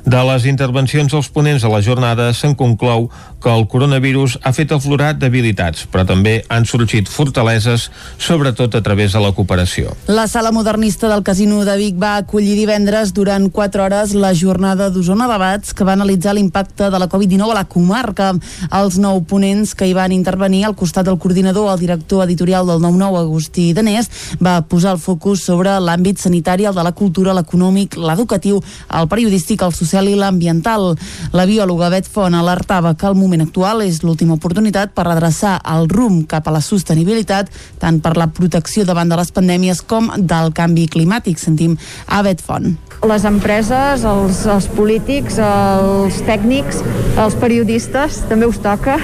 De 0.08 0.20
les 0.24 0.46
intervencions 0.48 1.12
dels 1.12 1.28
ponents 1.28 1.66
a 1.66 1.68
la 1.68 1.82
jornada 1.84 2.30
se'n 2.32 2.54
conclou 2.56 3.10
que 3.44 3.52
el 3.52 3.66
coronavirus 3.68 4.38
ha 4.40 4.54
fet 4.56 4.72
aflorar 4.72 5.10
debilitats, 5.20 5.84
però 5.92 6.06
també 6.08 6.38
han 6.48 6.64
sorgit 6.64 7.10
fortaleses, 7.12 7.90
sobretot 8.16 8.72
a 8.72 8.80
través 8.80 9.12
de 9.12 9.20
la 9.20 9.34
cooperació. 9.36 9.92
La 10.08 10.24
sala 10.32 10.48
modernista 10.48 11.10
del 11.12 11.20
Casino 11.26 11.60
de 11.68 11.76
Vic 11.76 12.00
va 12.00 12.14
acollir 12.22 12.56
divendres 12.56 13.12
durant 13.12 13.50
4 13.52 13.84
hores 13.84 14.16
la 14.16 14.32
jornada 14.32 14.88
d'Osona 14.88 15.28
Debats 15.28 15.76
que 15.76 15.84
va 15.84 15.92
analitzar 15.92 16.32
l'impacte 16.32 16.88
de 16.88 17.02
la 17.02 17.10
Covid-19 17.12 17.52
a 17.52 17.60
la 17.60 17.66
comarca. 17.68 18.32
Els 18.80 18.96
nou 18.96 19.20
ponents 19.28 19.76
que 19.76 19.84
hi 19.84 19.92
van 19.92 20.16
intervenir 20.16 20.64
al 20.64 20.72
costat 20.72 21.04
del 21.04 21.20
coordinador, 21.20 21.68
el 21.74 21.84
director 21.84 22.24
editorial 22.24 22.64
del 22.72 22.80
9-9, 22.80 23.20
Agustí 23.26 23.73
Danés, 23.74 24.10
va 24.42 24.60
posar 24.68 24.94
el 24.94 25.02
focus 25.02 25.44
sobre 25.48 25.74
l'àmbit 25.80 26.22
sanitari, 26.22 26.66
el 26.68 26.76
de 26.76 26.84
la 26.86 26.94
cultura, 26.96 27.34
l'econòmic, 27.36 27.98
l'educatiu, 27.98 28.60
el 28.94 29.08
periodístic, 29.10 29.62
el 29.62 29.74
social 29.74 30.08
i 30.08 30.16
l'ambiental. 30.18 30.94
La 31.34 31.46
biòloga 31.46 31.90
Bet 31.92 32.08
Font 32.10 32.34
alertava 32.34 32.94
que 32.94 33.08
el 33.10 33.18
moment 33.18 33.44
actual 33.44 33.82
és 33.84 34.02
l'última 34.04 34.38
oportunitat 34.38 34.94
per 34.94 35.08
redreçar 35.08 35.58
el 35.74 35.88
rumb 35.90 36.28
cap 36.30 36.48
a 36.48 36.54
la 36.54 36.62
sostenibilitat, 36.64 37.50
tant 37.82 38.00
per 38.04 38.16
la 38.20 38.30
protecció 38.32 38.84
davant 38.84 39.10
de 39.10 39.18
les 39.20 39.32
pandèmies 39.34 39.82
com 39.82 40.10
del 40.18 40.52
canvi 40.54 40.88
climàtic. 40.88 41.40
Sentim 41.40 41.78
a 42.06 42.22
Bet 42.22 42.42
Font. 42.44 42.74
Les 43.04 43.24
empreses, 43.28 44.04
els, 44.08 44.38
els 44.48 44.66
polítics, 44.72 45.36
els 45.42 46.20
tècnics, 46.24 46.78
els 47.20 47.34
periodistes, 47.40 48.22
també 48.30 48.46
us 48.48 48.60
toca, 48.64 48.96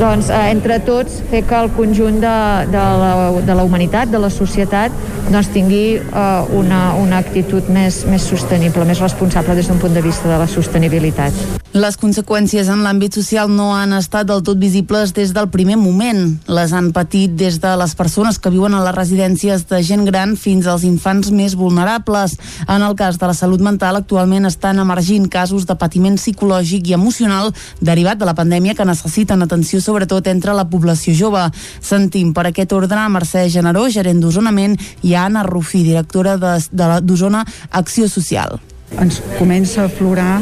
doncs 0.00 0.30
eh, 0.30 0.40
entre 0.50 0.78
tots 0.86 1.20
fer 1.30 1.44
que 1.46 1.58
el 1.58 1.70
conjunt 1.76 2.18
de, 2.22 2.36
de, 2.72 2.84
la, 3.02 3.12
de 3.44 3.54
la 3.54 3.64
humanitat, 3.66 3.97
de 4.06 4.20
la 4.22 4.30
societat, 4.30 4.94
doncs 5.28 5.50
tingui 5.50 5.98
eh, 5.98 6.58
una, 6.60 6.94
una 6.94 7.18
actitud 7.18 7.66
més, 7.74 8.04
més 8.06 8.22
sostenible, 8.22 8.86
més 8.86 9.02
responsable 9.02 9.58
des 9.58 9.66
d'un 9.66 9.82
punt 9.82 9.94
de 9.94 10.04
vista 10.04 10.30
de 10.30 10.38
la 10.38 10.46
sostenibilitat. 10.46 11.34
Les 11.78 11.98
conseqüències 12.00 12.70
en 12.72 12.80
l'àmbit 12.80 13.12
social 13.12 13.50
no 13.52 13.68
han 13.76 13.92
estat 13.92 14.26
del 14.26 14.40
tot 14.42 14.56
visibles 14.58 15.12
des 15.14 15.34
del 15.36 15.50
primer 15.52 15.76
moment. 15.76 16.22
Les 16.48 16.72
han 16.72 16.88
patit 16.96 17.34
des 17.38 17.58
de 17.60 17.74
les 17.76 17.92
persones 17.94 18.38
que 18.40 18.50
viuen 18.50 18.72
a 18.74 18.80
les 18.86 18.96
residències 18.96 19.66
de 19.68 19.78
gent 19.84 20.06
gran 20.08 20.32
fins 20.40 20.66
als 20.66 20.86
infants 20.88 21.28
més 21.30 21.54
vulnerables. 21.60 22.38
En 22.66 22.82
el 22.82 22.96
cas 22.96 23.20
de 23.20 23.28
la 23.28 23.36
salut 23.36 23.60
mental, 23.60 24.00
actualment 24.00 24.48
estan 24.48 24.80
emergint 24.82 25.28
casos 25.28 25.68
de 25.68 25.76
patiment 25.78 26.16
psicològic 26.18 26.88
i 26.88 26.96
emocional 26.96 27.52
derivat 27.84 28.18
de 28.18 28.26
la 28.26 28.34
pandèmia 28.34 28.74
que 28.74 28.88
necessiten 28.88 29.44
atenció 29.44 29.78
sobretot 29.84 30.26
entre 30.26 30.56
la 30.56 30.66
població 30.72 31.14
jove. 31.14 31.44
Sentim 31.84 32.32
per 32.34 32.48
aquest 32.48 32.72
ordre 32.72 32.98
a 32.98 33.12
Mercè 33.12 33.44
Generó, 33.52 33.77
gerent 33.86 34.18
d'Osonament, 34.24 34.74
i 35.06 35.14
Anna 35.14 35.44
Rufí, 35.46 35.84
directora 35.86 36.36
d'Osona 36.38 37.44
Acció 37.70 38.08
Social 38.10 38.58
ens 38.96 39.20
comença 39.38 39.82
a 39.82 39.86
aflorar 39.86 40.40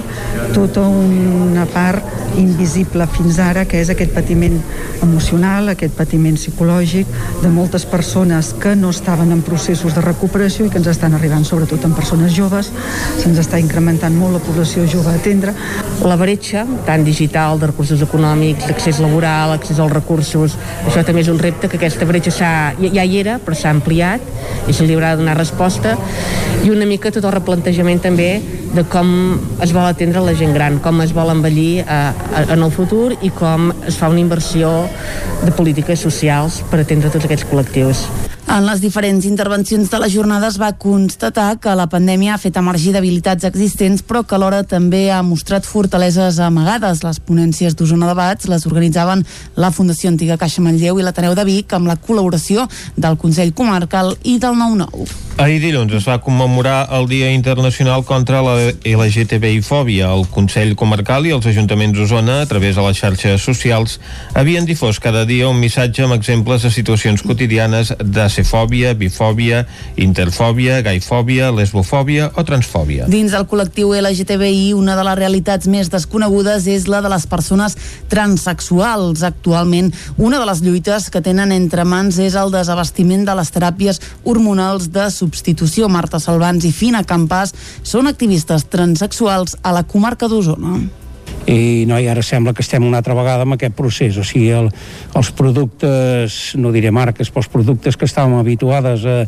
tota 0.55 0.87
una 0.87 1.67
part 1.67 2.15
invisible 2.37 3.07
fins 3.11 3.39
ara, 3.41 3.65
que 3.65 3.81
és 3.81 3.91
aquest 3.91 4.13
patiment 4.15 4.57
emocional, 5.05 5.71
aquest 5.73 5.97
patiment 5.97 6.37
psicològic 6.39 7.09
de 7.43 7.51
moltes 7.53 7.87
persones 7.89 8.53
que 8.61 8.75
no 8.77 8.91
estaven 8.93 9.33
en 9.33 9.43
processos 9.47 9.95
de 9.97 10.05
recuperació 10.05 10.67
i 10.67 10.71
que 10.73 10.79
ens 10.81 10.91
estan 10.93 11.17
arribant 11.17 11.47
sobretot 11.49 11.85
en 11.89 11.97
persones 11.97 12.35
joves. 12.37 12.71
Se'ns 13.23 13.41
està 13.41 13.61
incrementant 13.63 14.15
molt 14.17 14.39
la 14.39 14.45
població 14.45 14.87
jove 14.91 15.13
a 15.13 15.21
atendre. 15.21 15.55
La 16.05 16.17
bretxa, 16.21 16.67
tant 16.87 17.05
digital, 17.07 17.61
de 17.61 17.71
recursos 17.73 18.03
econòmics, 18.05 18.69
d'accés 18.69 19.01
laboral, 19.03 19.57
accés 19.57 19.81
als 19.81 19.93
recursos, 19.93 20.57
això 20.85 21.05
també 21.07 21.25
és 21.25 21.33
un 21.33 21.41
repte 21.41 21.71
que 21.73 21.81
aquesta 21.81 22.09
bretxa 22.09 22.35
ja, 22.37 22.53
ja 22.81 23.05
hi 23.05 23.21
era, 23.21 23.39
però 23.43 23.57
s'ha 23.57 23.73
ampliat 23.73 24.21
i 24.69 24.75
se 24.77 24.85
li 24.85 24.97
haurà 24.97 25.15
de 25.15 25.23
donar 25.23 25.37
resposta 25.39 25.97
i 26.65 26.71
una 26.71 26.87
mica 26.89 27.13
tot 27.15 27.25
el 27.25 27.35
replantejament 27.35 28.01
també 28.03 28.36
de 28.75 28.85
com 28.93 29.11
es 29.65 29.73
vol 29.73 29.87
atendre 29.87 30.23
la 30.25 30.37
gent 30.39 30.55
gran, 30.57 30.81
com 30.85 31.01
es 31.05 31.15
vol 31.17 31.33
envellir 31.33 31.83
eh, 31.83 32.47
en 32.47 32.63
el 32.63 32.73
futur 32.75 33.13
i 33.21 33.33
com 33.35 33.71
es 33.87 33.99
fa 33.99 34.13
una 34.13 34.23
inversió 34.23 34.73
de 35.45 35.53
polítiques 35.57 36.03
socials 36.09 36.63
per 36.71 36.83
atendre 36.85 37.13
tots 37.13 37.29
aquests 37.29 37.49
col·lectius. 37.51 38.07
En 38.47 38.63
les 38.63 38.79
diferents 38.81 39.25
intervencions 39.27 39.91
de 39.91 39.99
la 39.99 40.09
jornada 40.09 40.47
es 40.47 40.57
va 40.63 40.71
constatar 40.79 41.57
que 41.59 41.75
la 41.75 41.89
pandèmia 41.91 42.37
ha 42.37 42.39
fet 42.39 42.55
emergir 42.57 42.93
debilitats 42.95 43.45
existents, 43.49 44.05
però 44.07 44.23
que 44.23 44.37
alhora 44.39 44.63
també 44.63 45.11
ha 45.11 45.19
mostrat 45.27 45.67
fortaleses 45.67 46.39
amagades. 46.39 47.03
Les 47.03 47.19
ponències 47.19 47.75
d'Osona 47.75 48.07
Debats 48.07 48.47
les 48.47 48.69
organitzaven 48.71 49.27
la 49.59 49.73
Fundació 49.75 50.15
Antiga 50.15 50.39
Caixa 50.39 50.63
Manlleu 50.63 51.01
i 51.01 51.05
l'Ateneu 51.05 51.35
de 51.35 51.45
Vic 51.45 51.75
amb 51.75 51.91
la 51.91 51.99
col·laboració 51.99 52.69
del 52.97 53.19
Consell 53.19 53.53
Comarcal 53.53 54.15
i 54.23 54.39
del 54.39 54.55
9-9. 54.55 55.27
Ahir 55.37 55.59
dilluns 55.61 55.93
es 55.93 56.07
va 56.09 56.17
commemorar 56.25 56.87
el 56.97 57.11
Dia 57.11 57.29
Internacional 57.35 58.07
contra 58.09 58.39
la 58.41 58.55
LGTBI-fòbia. 58.89 60.09
El 60.09 60.25
Consell 60.33 60.73
Comarcal 60.81 61.27
i 61.29 61.35
els 61.37 61.45
Ajuntaments 61.51 61.99
d'Osona, 61.99 62.39
a 62.41 62.47
través 62.49 62.79
de 62.79 62.87
les 62.87 62.97
xarxes 62.97 63.45
socials, 63.45 63.99
havien 64.33 64.65
difós 64.65 64.97
cada 64.97 65.27
dia 65.29 65.51
un 65.51 65.61
missatge 65.61 66.07
amb 66.07 66.17
exemples 66.17 66.65
de 66.65 66.73
situacions 66.73 67.21
quotidianes 67.21 67.93
d'acefòbia, 68.37 68.95
bifòbia, 68.95 69.65
interfòbia, 69.97 70.83
gaifòbia, 70.83 71.51
lesbofòbia 71.53 72.31
o 72.37 72.45
transfòbia. 72.45 73.07
Dins 73.09 73.33
del 73.33 73.47
col·lectiu 73.49 73.95
LGTBI, 73.97 74.75
una 74.77 74.97
de 74.97 75.05
les 75.07 75.17
realitats 75.17 75.69
més 75.69 75.89
desconegudes 75.93 76.67
és 76.69 76.87
la 76.89 77.01
de 77.01 77.09
les 77.09 77.27
persones 77.27 77.77
transexuals. 78.13 79.23
Actualment, 79.25 79.93
una 80.19 80.41
de 80.43 80.49
les 80.49 80.61
lluites 80.61 81.09
que 81.11 81.25
tenen 81.25 81.53
entre 81.53 81.85
mans 81.85 82.19
és 82.19 82.37
el 82.37 82.53
desabastiment 82.53 83.25
de 83.25 83.39
les 83.39 83.53
teràpies 83.53 84.03
hormonals 84.25 84.91
de 84.93 85.09
substitució. 85.11 85.89
Marta 85.89 86.21
Salvans 86.21 86.67
i 86.69 86.73
Fina 86.73 87.05
Campàs 87.07 87.55
són 87.83 88.07
activistes 88.07 88.69
transexuals 88.69 89.57
a 89.63 89.73
la 89.73 89.87
comarca 89.89 90.29
d'Osona 90.29 91.06
i 91.47 91.85
no, 91.87 91.99
i 92.03 92.09
ara 92.11 92.25
sembla 92.27 92.55
que 92.57 92.65
estem 92.65 92.83
una 92.83 92.99
altra 92.99 93.15
vegada 93.15 93.45
amb 93.47 93.55
aquest 93.55 93.77
procés, 93.79 94.17
o 94.19 94.25
sigui, 94.27 94.49
el, 94.51 94.71
els 95.15 95.31
productes, 95.37 96.57
no 96.59 96.73
diré 96.75 96.91
marques, 96.91 97.31
però 97.31 97.45
els 97.45 97.53
productes 97.53 97.99
que 97.99 98.09
estàvem 98.09 98.35
habituades 98.41 99.05
a, 99.07 99.19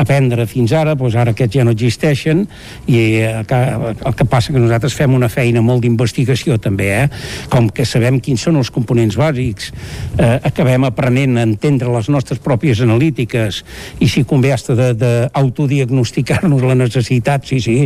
a 0.00 0.06
prendre 0.08 0.48
fins 0.50 0.74
ara, 0.74 0.96
doncs 0.98 1.14
ara 1.20 1.34
aquests 1.34 1.60
ja 1.60 1.66
no 1.66 1.74
existeixen. 1.76 2.42
I 2.90 3.00
el 3.28 3.46
que, 3.46 3.60
el 3.94 4.16
que 4.18 4.26
passa 4.26 4.54
que 4.54 4.62
nosaltres 4.62 4.96
fem 4.98 5.14
una 5.14 5.30
feina 5.30 5.62
molt 5.62 5.84
d'investigació 5.84 6.58
també, 6.58 6.90
eh? 7.04 7.06
com 7.52 7.70
que 7.70 7.86
sabem 7.86 8.18
quins 8.24 8.48
són 8.48 8.58
els 8.58 8.72
components 8.74 9.18
bàsics, 9.20 9.70
eh, 10.18 10.36
acabem 10.50 10.88
aprenent 10.88 11.38
a 11.38 11.46
entendre 11.46 11.92
les 11.94 12.10
nostres 12.10 12.42
pròpies 12.42 12.82
analítiques. 12.82 13.62
I 14.02 14.10
si 14.10 14.26
convé 14.26 14.54
hasta 14.56 14.74
d'autodiagnosticar-nos 14.74 16.66
la 16.66 16.78
necessitat, 16.82 17.46
sí, 17.46 17.60
sí, 17.62 17.78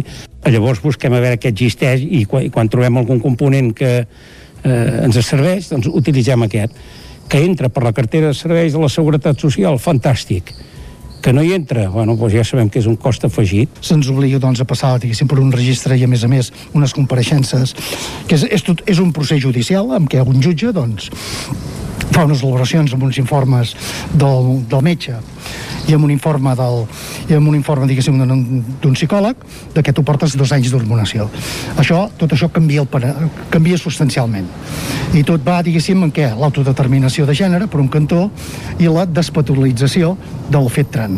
llavors 0.53 0.83
busquem 0.85 1.15
a 1.15 1.23
veure 1.23 1.41
què 1.41 1.53
existeix 1.53 2.05
i 2.05 2.25
quan, 2.29 2.45
i 2.45 2.53
quan 2.53 2.69
trobem 2.69 3.01
algun 3.01 3.23
component 3.23 3.73
que 3.77 3.93
eh, 4.03 5.05
ens 5.05 5.19
serveix, 5.25 5.71
doncs 5.73 5.89
utilitzem 5.89 6.45
aquest 6.47 6.77
que 7.29 7.41
entra 7.41 7.71
per 7.73 7.85
la 7.87 7.95
cartera 7.97 8.29
de 8.31 8.37
serveis 8.37 8.75
de 8.75 8.81
la 8.83 8.91
Seguretat 8.93 9.41
Social, 9.41 9.79
fantàstic 9.81 10.53
que 11.25 11.33
no 11.33 11.43
hi 11.43 11.55
entra, 11.57 11.89
bueno, 11.89 12.19
doncs 12.21 12.35
ja 12.37 12.43
sabem 12.45 12.69
que 12.69 12.83
és 12.83 12.87
un 12.91 12.99
cost 13.01 13.23
afegit. 13.25 13.79
Se'ns 13.81 14.11
obliga 14.13 14.37
doncs, 14.43 14.61
a 14.61 14.67
passar 14.69 14.99
diguéssim, 15.01 15.25
per 15.31 15.39
un 15.41 15.55
registre 15.57 15.97
i 15.97 16.05
a 16.05 16.11
més 16.11 16.21
a 16.21 16.29
més 16.29 16.51
unes 16.77 16.93
compareixences, 16.93 17.73
que 18.29 18.37
és, 18.37 18.45
és, 18.45 18.65
tot, 18.67 18.83
és 18.85 19.01
un 19.01 19.09
procés 19.17 19.41
judicial 19.41 19.95
amb 19.97 20.11
què 20.13 20.21
un 20.21 20.45
jutge 20.45 20.75
doncs, 20.77 21.09
fa 22.15 22.25
unes 22.29 22.43
elaboracions 22.45 22.93
amb 22.95 23.09
uns 23.09 23.19
informes 23.19 23.73
del, 24.13 24.51
del 24.69 24.85
metge 24.85 25.17
i 25.89 25.95
amb 25.97 26.07
un 26.07 26.13
informe 26.15 26.55
del, 26.57 26.85
i 27.29 27.37
amb 27.37 27.49
un 27.51 27.57
informe 27.57 27.89
d'un 27.89 28.95
psicòleg 28.97 29.43
de 29.75 29.83
que 29.85 29.93
tu 29.93 30.05
portes 30.07 30.37
dos 30.39 30.53
anys 30.55 30.71
d'hormonació 30.73 31.27
això, 31.81 32.07
tot 32.21 32.33
això 32.33 32.49
canvia, 32.53 32.85
el, 32.85 33.31
canvia 33.53 33.81
substancialment 33.81 34.49
i 35.15 35.25
tot 35.27 35.45
va 35.47 35.61
diguéssim 35.63 36.07
en 36.07 36.13
què? 36.15 36.31
l'autodeterminació 36.39 37.27
de 37.27 37.37
gènere 37.37 37.69
per 37.71 37.83
un 37.83 37.91
cantó 37.93 38.29
i 38.79 38.89
la 38.89 39.07
despatolització 39.07 40.15
del 40.51 40.71
fet 40.73 40.93
trans 40.95 41.14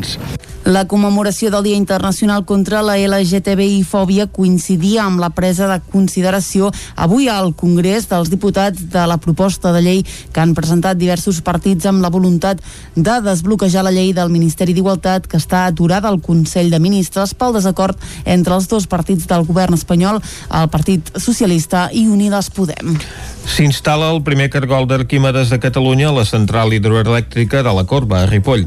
la 0.66 0.88
commemoració 0.90 1.53
del 1.55 1.62
Dia 1.62 1.76
Internacional 1.78 2.44
contra 2.44 2.80
la 2.82 2.97
LGTBI-fòbia 2.99 4.26
coincidia 4.34 5.05
amb 5.05 5.20
la 5.22 5.28
presa 5.30 5.68
de 5.70 5.76
consideració 5.92 6.72
avui 6.97 7.28
al 7.30 7.53
Congrés 7.55 8.09
dels 8.11 8.32
Diputats 8.32 8.88
de 8.90 9.05
la 9.07 9.16
proposta 9.22 9.70
de 9.72 9.82
llei 9.84 10.01
que 10.03 10.42
han 10.42 10.57
presentat 10.59 10.99
diversos 10.99 11.38
partits 11.47 11.86
amb 11.86 12.03
la 12.03 12.11
voluntat 12.11 12.59
de 12.97 13.14
desbloquejar 13.22 13.84
la 13.86 13.92
llei 13.94 14.11
del 14.16 14.32
Ministeri 14.34 14.74
d'Igualtat 14.74 15.28
que 15.30 15.38
està 15.38 15.68
aturada 15.70 16.11
al 16.11 16.18
Consell 16.20 16.72
de 16.74 16.82
Ministres 16.82 17.34
pel 17.38 17.55
desacord 17.55 18.03
entre 18.24 18.59
els 18.59 18.66
dos 18.66 18.88
partits 18.90 19.28
del 19.30 19.47
govern 19.47 19.78
espanyol, 19.78 20.18
el 20.51 20.72
Partit 20.74 21.12
Socialista 21.14 21.86
i 21.92 22.09
Unides 22.11 22.51
Podem. 22.51 22.97
S'instal·la 23.47 24.11
el 24.16 24.24
primer 24.26 24.51
cargol 24.51 24.90
d'Arquímedes 24.90 25.55
de 25.55 25.61
Catalunya 25.62 26.11
a 26.11 26.16
la 26.18 26.26
central 26.26 26.74
hidroelèctrica 26.74 27.62
de 27.62 27.76
la 27.78 27.86
Corba, 27.86 28.24
a 28.24 28.26
Ripoll. 28.26 28.66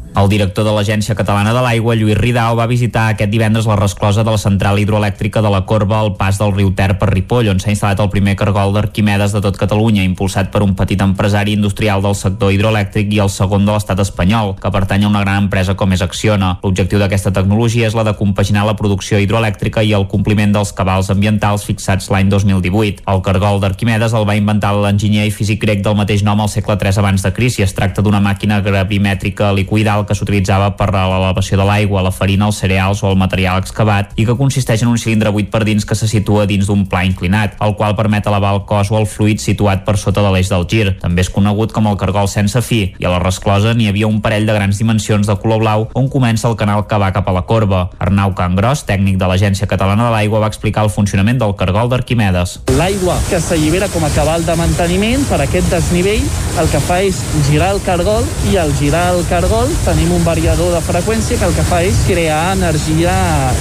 El 0.11 0.27
director 0.27 0.65
de 0.67 0.71
l'Agència 0.75 1.15
Catalana 1.15 1.53
de 1.55 1.61
l'Aigua, 1.63 1.93
Lluís 1.95 2.17
Ridao, 2.17 2.57
va 2.59 2.65
visitar 2.67 3.05
aquest 3.13 3.31
divendres 3.31 3.63
la 3.65 3.77
resclosa 3.79 4.25
de 4.27 4.33
la 4.33 4.39
central 4.41 4.79
hidroelèctrica 4.81 5.39
de 5.41 5.49
la 5.49 5.61
Corba 5.65 6.01
al 6.01 6.17
pas 6.19 6.35
del 6.35 6.51
riu 6.51 6.73
Ter 6.75 6.97
per 6.99 7.07
Ripoll, 7.13 7.47
on 7.47 7.61
s'ha 7.63 7.71
instal·lat 7.71 8.01
el 8.03 8.09
primer 8.11 8.33
cargol 8.35 8.73
d'Arquimedes 8.75 9.31
de 9.31 9.41
tot 9.41 9.55
Catalunya, 9.55 10.03
impulsat 10.03 10.51
per 10.51 10.65
un 10.65 10.73
petit 10.75 10.99
empresari 10.99 11.55
industrial 11.55 12.03
del 12.03 12.17
sector 12.19 12.51
hidroelèctric 12.51 13.13
i 13.15 13.21
el 13.23 13.31
segon 13.31 13.63
de 13.63 13.71
l'estat 13.71 14.01
espanyol, 14.03 14.57
que 14.59 14.73
pertany 14.75 15.05
a 15.07 15.11
una 15.13 15.21
gran 15.23 15.45
empresa 15.45 15.77
com 15.79 15.95
és 15.95 16.03
Acciona. 16.03 16.57
L'objectiu 16.61 16.99
d'aquesta 16.99 17.31
tecnologia 17.31 17.87
és 17.87 17.95
la 17.95 18.03
de 18.03 18.15
compaginar 18.19 18.65
la 18.67 18.75
producció 18.75 19.21
hidroelèctrica 19.23 19.85
i 19.87 19.95
el 19.95 20.09
compliment 20.11 20.51
dels 20.51 20.75
cabals 20.75 21.09
ambientals 21.15 21.63
fixats 21.63 22.11
l'any 22.11 22.27
2018. 22.27 23.07
El 23.07 23.23
cargol 23.23 23.63
d'Arquimedes 23.63 24.11
el 24.11 24.27
va 24.27 24.35
inventar 24.35 24.75
l'enginyer 24.75 25.29
i 25.29 25.31
físic 25.31 25.63
grec 25.63 25.87
del 25.87 25.95
mateix 25.95 26.27
nom 26.27 26.43
al 26.43 26.51
segle 26.51 26.75
III 26.75 26.99
abans 26.99 27.23
de 27.23 27.31
Cris 27.31 27.61
i 27.61 27.63
es 27.63 27.77
tracta 27.79 28.03
d'una 28.03 28.19
màquina 28.19 28.59
gravimètrica 28.59 29.53
liquidal 29.55 30.00
que 30.07 30.15
s'utilitzava 30.17 30.71
per 30.79 30.89
a 30.91 31.05
l'elevació 31.09 31.59
de 31.59 31.65
l'aigua, 31.67 32.03
la 32.05 32.11
farina, 32.11 32.47
els 32.49 32.61
cereals 32.61 33.03
o 33.03 33.09
el 33.11 33.19
material 33.19 33.61
excavat 33.61 34.15
i 34.15 34.25
que 34.27 34.37
consisteix 34.39 34.83
en 34.83 34.91
un 34.91 34.99
cilindre 35.01 35.31
buit 35.33 35.51
per 35.51 35.63
dins 35.67 35.85
que 35.85 35.97
se 35.97 36.09
situa 36.09 36.47
dins 36.49 36.67
d'un 36.69 36.85
pla 36.89 37.03
inclinat, 37.07 37.57
el 37.61 37.75
qual 37.79 37.95
permet 37.97 38.27
elevar 38.27 38.53
el 38.55 38.63
cos 38.69 38.91
o 38.91 38.99
el 38.99 39.07
fluid 39.09 39.41
situat 39.43 39.85
per 39.85 39.97
sota 39.97 40.23
de 40.23 40.31
l'eix 40.33 40.51
del 40.51 40.67
gir. 40.67 40.95
També 41.01 41.25
és 41.25 41.31
conegut 41.33 41.73
com 41.75 41.87
el 41.89 41.99
cargol 42.01 42.29
sense 42.31 42.61
fi 42.65 42.81
i 42.97 43.07
a 43.07 43.13
la 43.13 43.21
resclosa 43.23 43.73
n'hi 43.77 43.89
havia 43.91 44.09
un 44.09 44.21
parell 44.21 44.47
de 44.47 44.55
grans 44.57 44.79
dimensions 44.81 45.27
de 45.27 45.37
color 45.41 45.61
blau 45.63 45.87
on 45.97 46.09
comença 46.09 46.49
el 46.49 46.57
canal 46.59 46.85
que 46.87 46.99
va 47.01 47.11
cap 47.15 47.27
a 47.27 47.35
la 47.35 47.45
corba. 47.49 47.87
Arnau 47.99 48.35
Cangros, 48.37 48.85
tècnic 48.87 49.17
de 49.21 49.29
l'Agència 49.29 49.69
Catalana 49.69 50.07
de 50.07 50.15
l'Aigua, 50.15 50.41
va 50.43 50.51
explicar 50.51 50.85
el 50.85 50.93
funcionament 50.93 51.39
del 51.41 51.55
cargol 51.59 51.91
d'Arquimedes. 51.91 52.59
L'aigua 52.77 53.17
que 53.29 53.41
s'allibera 53.43 53.89
com 53.93 54.05
a 54.05 54.11
cabal 54.15 54.45
de 54.45 54.55
manteniment 54.59 55.25
per 55.29 55.41
aquest 55.43 55.69
desnivell 55.73 56.23
el 56.61 56.69
que 56.71 56.81
fa 56.83 57.01
és 57.05 57.19
girar 57.49 57.71
el 57.75 57.81
cargol 57.85 58.25
i 58.51 58.57
al 58.61 58.73
girar 58.79 59.07
el 59.15 59.23
cargol 59.29 59.71
tenim 59.91 60.11
un 60.15 60.23
variador 60.23 60.71
de 60.71 60.79
freqüència 60.79 61.35
que 61.35 61.43
el 61.43 61.55
que 61.55 61.63
fa 61.67 61.81
és 61.83 61.97
crear 62.07 62.53
energia 62.53 63.11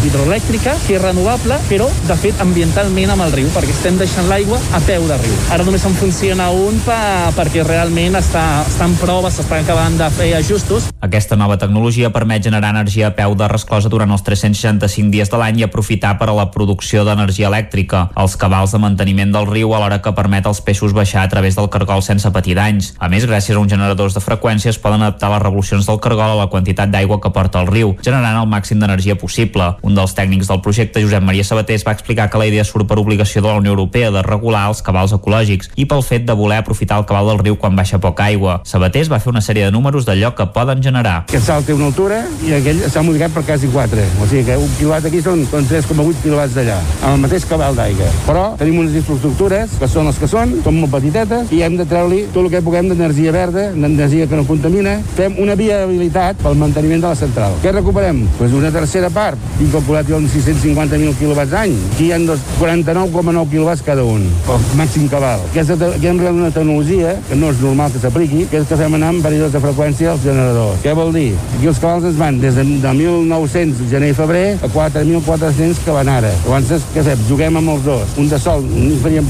hidroelèctrica 0.06 0.76
que 0.84 0.94
és 0.94 1.02
renovable, 1.02 1.56
però 1.66 1.88
de 2.06 2.16
fet 2.20 2.38
ambientalment 2.44 3.10
amb 3.10 3.24
el 3.24 3.34
riu, 3.34 3.48
perquè 3.50 3.72
estem 3.74 3.98
deixant 3.98 4.28
l'aigua 4.30 4.60
a 4.76 4.80
peu 4.86 5.08
de 5.08 5.16
riu. 5.18 5.34
Ara 5.50 5.66
només 5.66 5.82
en 5.88 5.96
funciona 5.98 6.46
un 6.54 6.78
pa, 6.86 7.32
perquè 7.34 7.64
realment 7.66 8.20
està, 8.20 8.44
està 8.62 8.86
en 8.86 8.94
prova, 9.00 9.32
s'estan 9.34 9.64
acabant 9.64 9.96
de 9.98 10.10
fer 10.14 10.28
ajustos. 10.38 10.86
Aquesta 11.02 11.38
nova 11.40 11.56
tecnologia 11.58 12.12
permet 12.14 12.46
generar 12.46 12.70
energia 12.76 13.10
a 13.10 13.14
peu 13.16 13.34
de 13.34 13.50
resclosa 13.50 13.90
durant 13.90 14.14
els 14.14 14.22
365 14.22 15.10
dies 15.10 15.32
de 15.32 15.42
l'any 15.42 15.64
i 15.64 15.66
aprofitar 15.66 16.14
per 16.20 16.30
a 16.30 16.36
la 16.36 16.46
producció 16.54 17.02
d'energia 17.08 17.50
elèctrica, 17.50 18.04
els 18.20 18.38
cabals 18.38 18.76
de 18.76 18.82
manteniment 18.84 19.34
del 19.34 19.50
riu 19.50 19.74
alhora 19.74 19.98
que 20.04 20.14
permet 20.14 20.46
als 20.46 20.62
peixos 20.62 20.94
baixar 20.94 21.24
a 21.24 21.32
través 21.32 21.58
del 21.58 21.72
cargol 21.74 22.06
sense 22.06 22.30
patir 22.30 22.54
danys. 22.54 22.94
A 23.02 23.10
més, 23.10 23.26
gràcies 23.26 23.58
a 23.58 23.64
uns 23.64 23.74
generadors 23.74 24.14
de 24.14 24.22
freqüències 24.22 24.78
poden 24.78 25.02
adaptar 25.02 25.34
les 25.34 25.42
revolucions 25.42 25.90
del 25.90 25.98
cargol 25.98 26.19
a 26.28 26.36
la 26.36 26.48
quantitat 26.52 26.90
d'aigua 26.92 27.20
que 27.20 27.32
porta 27.32 27.62
el 27.62 27.70
riu, 27.70 27.94
generant 28.04 28.36
el 28.42 28.48
màxim 28.50 28.80
d'energia 28.80 29.16
possible. 29.16 29.76
Un 29.82 29.96
dels 29.96 30.14
tècnics 30.14 30.50
del 30.50 30.60
projecte, 30.60 31.00
Josep 31.00 31.24
Maria 31.24 31.44
Sabatés, 31.44 31.84
va 31.86 31.94
explicar 31.96 32.28
que 32.30 32.38
la 32.38 32.46
idea 32.46 32.64
surt 32.64 32.88
per 32.88 32.98
obligació 33.00 33.42
de 33.42 33.48
la 33.48 33.58
Unió 33.60 33.72
Europea 33.72 34.10
de 34.10 34.22
regular 34.22 34.66
els 34.68 34.82
cabals 34.82 35.14
ecològics 35.16 35.70
i 35.76 35.86
pel 35.86 36.02
fet 36.04 36.26
de 36.28 36.36
voler 36.36 36.60
aprofitar 36.60 36.98
el 37.00 37.06
cabal 37.08 37.30
del 37.30 37.40
riu 37.40 37.56
quan 37.56 37.76
baixa 37.76 38.00
poca 38.00 38.26
aigua. 38.28 38.60
Sabatés 38.64 39.10
va 39.10 39.20
fer 39.20 39.32
una 39.32 39.42
sèrie 39.44 39.64
de 39.64 39.72
números 39.72 40.06
d'allò 40.06 40.34
que 40.36 40.46
poden 40.54 40.82
generar. 40.82 41.24
Aquest 41.28 41.46
salt 41.46 41.66
té 41.66 41.76
una 41.76 41.88
altura 41.90 42.22
i 42.46 42.54
aquell 42.58 42.82
s'ha 42.90 43.04
modificat 43.06 43.34
per 43.34 43.44
quasi 43.48 43.70
4. 43.72 44.06
O 44.20 44.28
sigui 44.28 44.44
que 44.48 44.58
un 44.60 44.70
quilowatt 44.78 45.08
aquí 45.08 45.22
són, 45.24 45.44
són 45.50 45.68
3,8 45.70 46.22
quilowatts 46.24 46.56
d'allà, 46.58 46.78
amb 47.00 47.14
el 47.14 47.24
mateix 47.26 47.46
cabal 47.48 47.78
d'aigua. 47.78 48.10
Però 48.26 48.44
tenim 48.60 48.82
unes 48.82 48.98
infraestructures 49.00 49.78
que 49.80 49.88
són 49.88 50.10
les 50.10 50.20
que 50.20 50.28
són, 50.30 50.56
són 50.64 50.80
molt 50.82 50.94
petitetes 50.98 51.52
i 51.54 51.62
hem 51.66 51.78
de 51.80 51.88
treure-li 51.88 52.26
tot 52.34 52.44
el 52.44 52.50
que 52.52 52.64
puguem 52.64 52.90
d'energia 52.90 53.32
verda, 53.34 53.70
d'energia 53.72 54.28
que 54.28 54.38
no 54.38 54.46
contamina. 54.48 54.98
Fem 55.16 55.38
una 55.40 55.56
viabilitat 55.58 56.09
necessitat 56.10 56.42
pel 56.42 56.56
manteniment 56.58 57.00
de 57.00 57.08
la 57.08 57.14
central. 57.14 57.54
Què 57.62 57.72
recuperem? 57.72 58.26
Pues 58.38 58.52
una 58.52 58.70
tercera 58.70 59.10
part. 59.10 59.38
Tinc 59.58 59.72
calculat 59.72 60.08
jo 60.08 60.18
uns 60.18 60.32
650.000 60.34 61.14
quilowatts 61.18 61.54
any. 61.54 61.74
Aquí 61.94 62.08
hi 62.08 62.12
ha 62.12 62.18
49,9 62.18 63.48
quilowatts 63.50 63.84
cada 63.86 64.04
un, 64.04 64.26
el 64.50 64.64
màxim 64.78 65.08
cabal. 65.08 65.40
Aquesta, 65.50 65.76
aquí 65.94 66.10
hem 66.10 66.18
creat 66.18 66.34
una 66.34 66.50
tecnologia 66.50 67.14
que 67.28 67.36
no 67.38 67.50
és 67.50 67.60
normal 67.62 67.92
que 67.92 68.02
s'apliqui, 68.02 68.46
que 68.50 68.60
és 68.60 68.68
que 68.68 68.78
fem 68.80 68.94
anar 68.98 69.12
amb 69.14 69.24
períodes 69.24 69.54
de 69.54 69.62
freqüència 69.62 70.12
als 70.14 70.24
generadors. 70.26 70.82
Què 70.84 70.94
vol 70.96 71.12
dir? 71.14 71.30
Aquí 71.56 71.70
els 71.70 71.80
cabals 71.82 72.08
ens 72.10 72.18
van 72.18 72.40
des 72.42 72.58
de, 72.58 72.66
de 72.82 72.94
1.900 72.94 73.90
gener 73.90 74.12
i 74.12 74.18
febrer 74.18 74.44
a 74.60 74.70
4.400 74.72 75.84
que 75.84 75.96
van 75.96 76.10
ara. 76.10 76.32
Llavors, 76.46 76.90
què 76.94 77.06
fem? 77.06 77.26
Juguem 77.30 77.60
amb 77.60 77.76
els 77.76 77.86
dos. 77.86 78.18
Un 78.20 78.30
de 78.30 78.40
sol, 78.42 78.66
ni 78.66 78.96
faríem, 79.02 79.26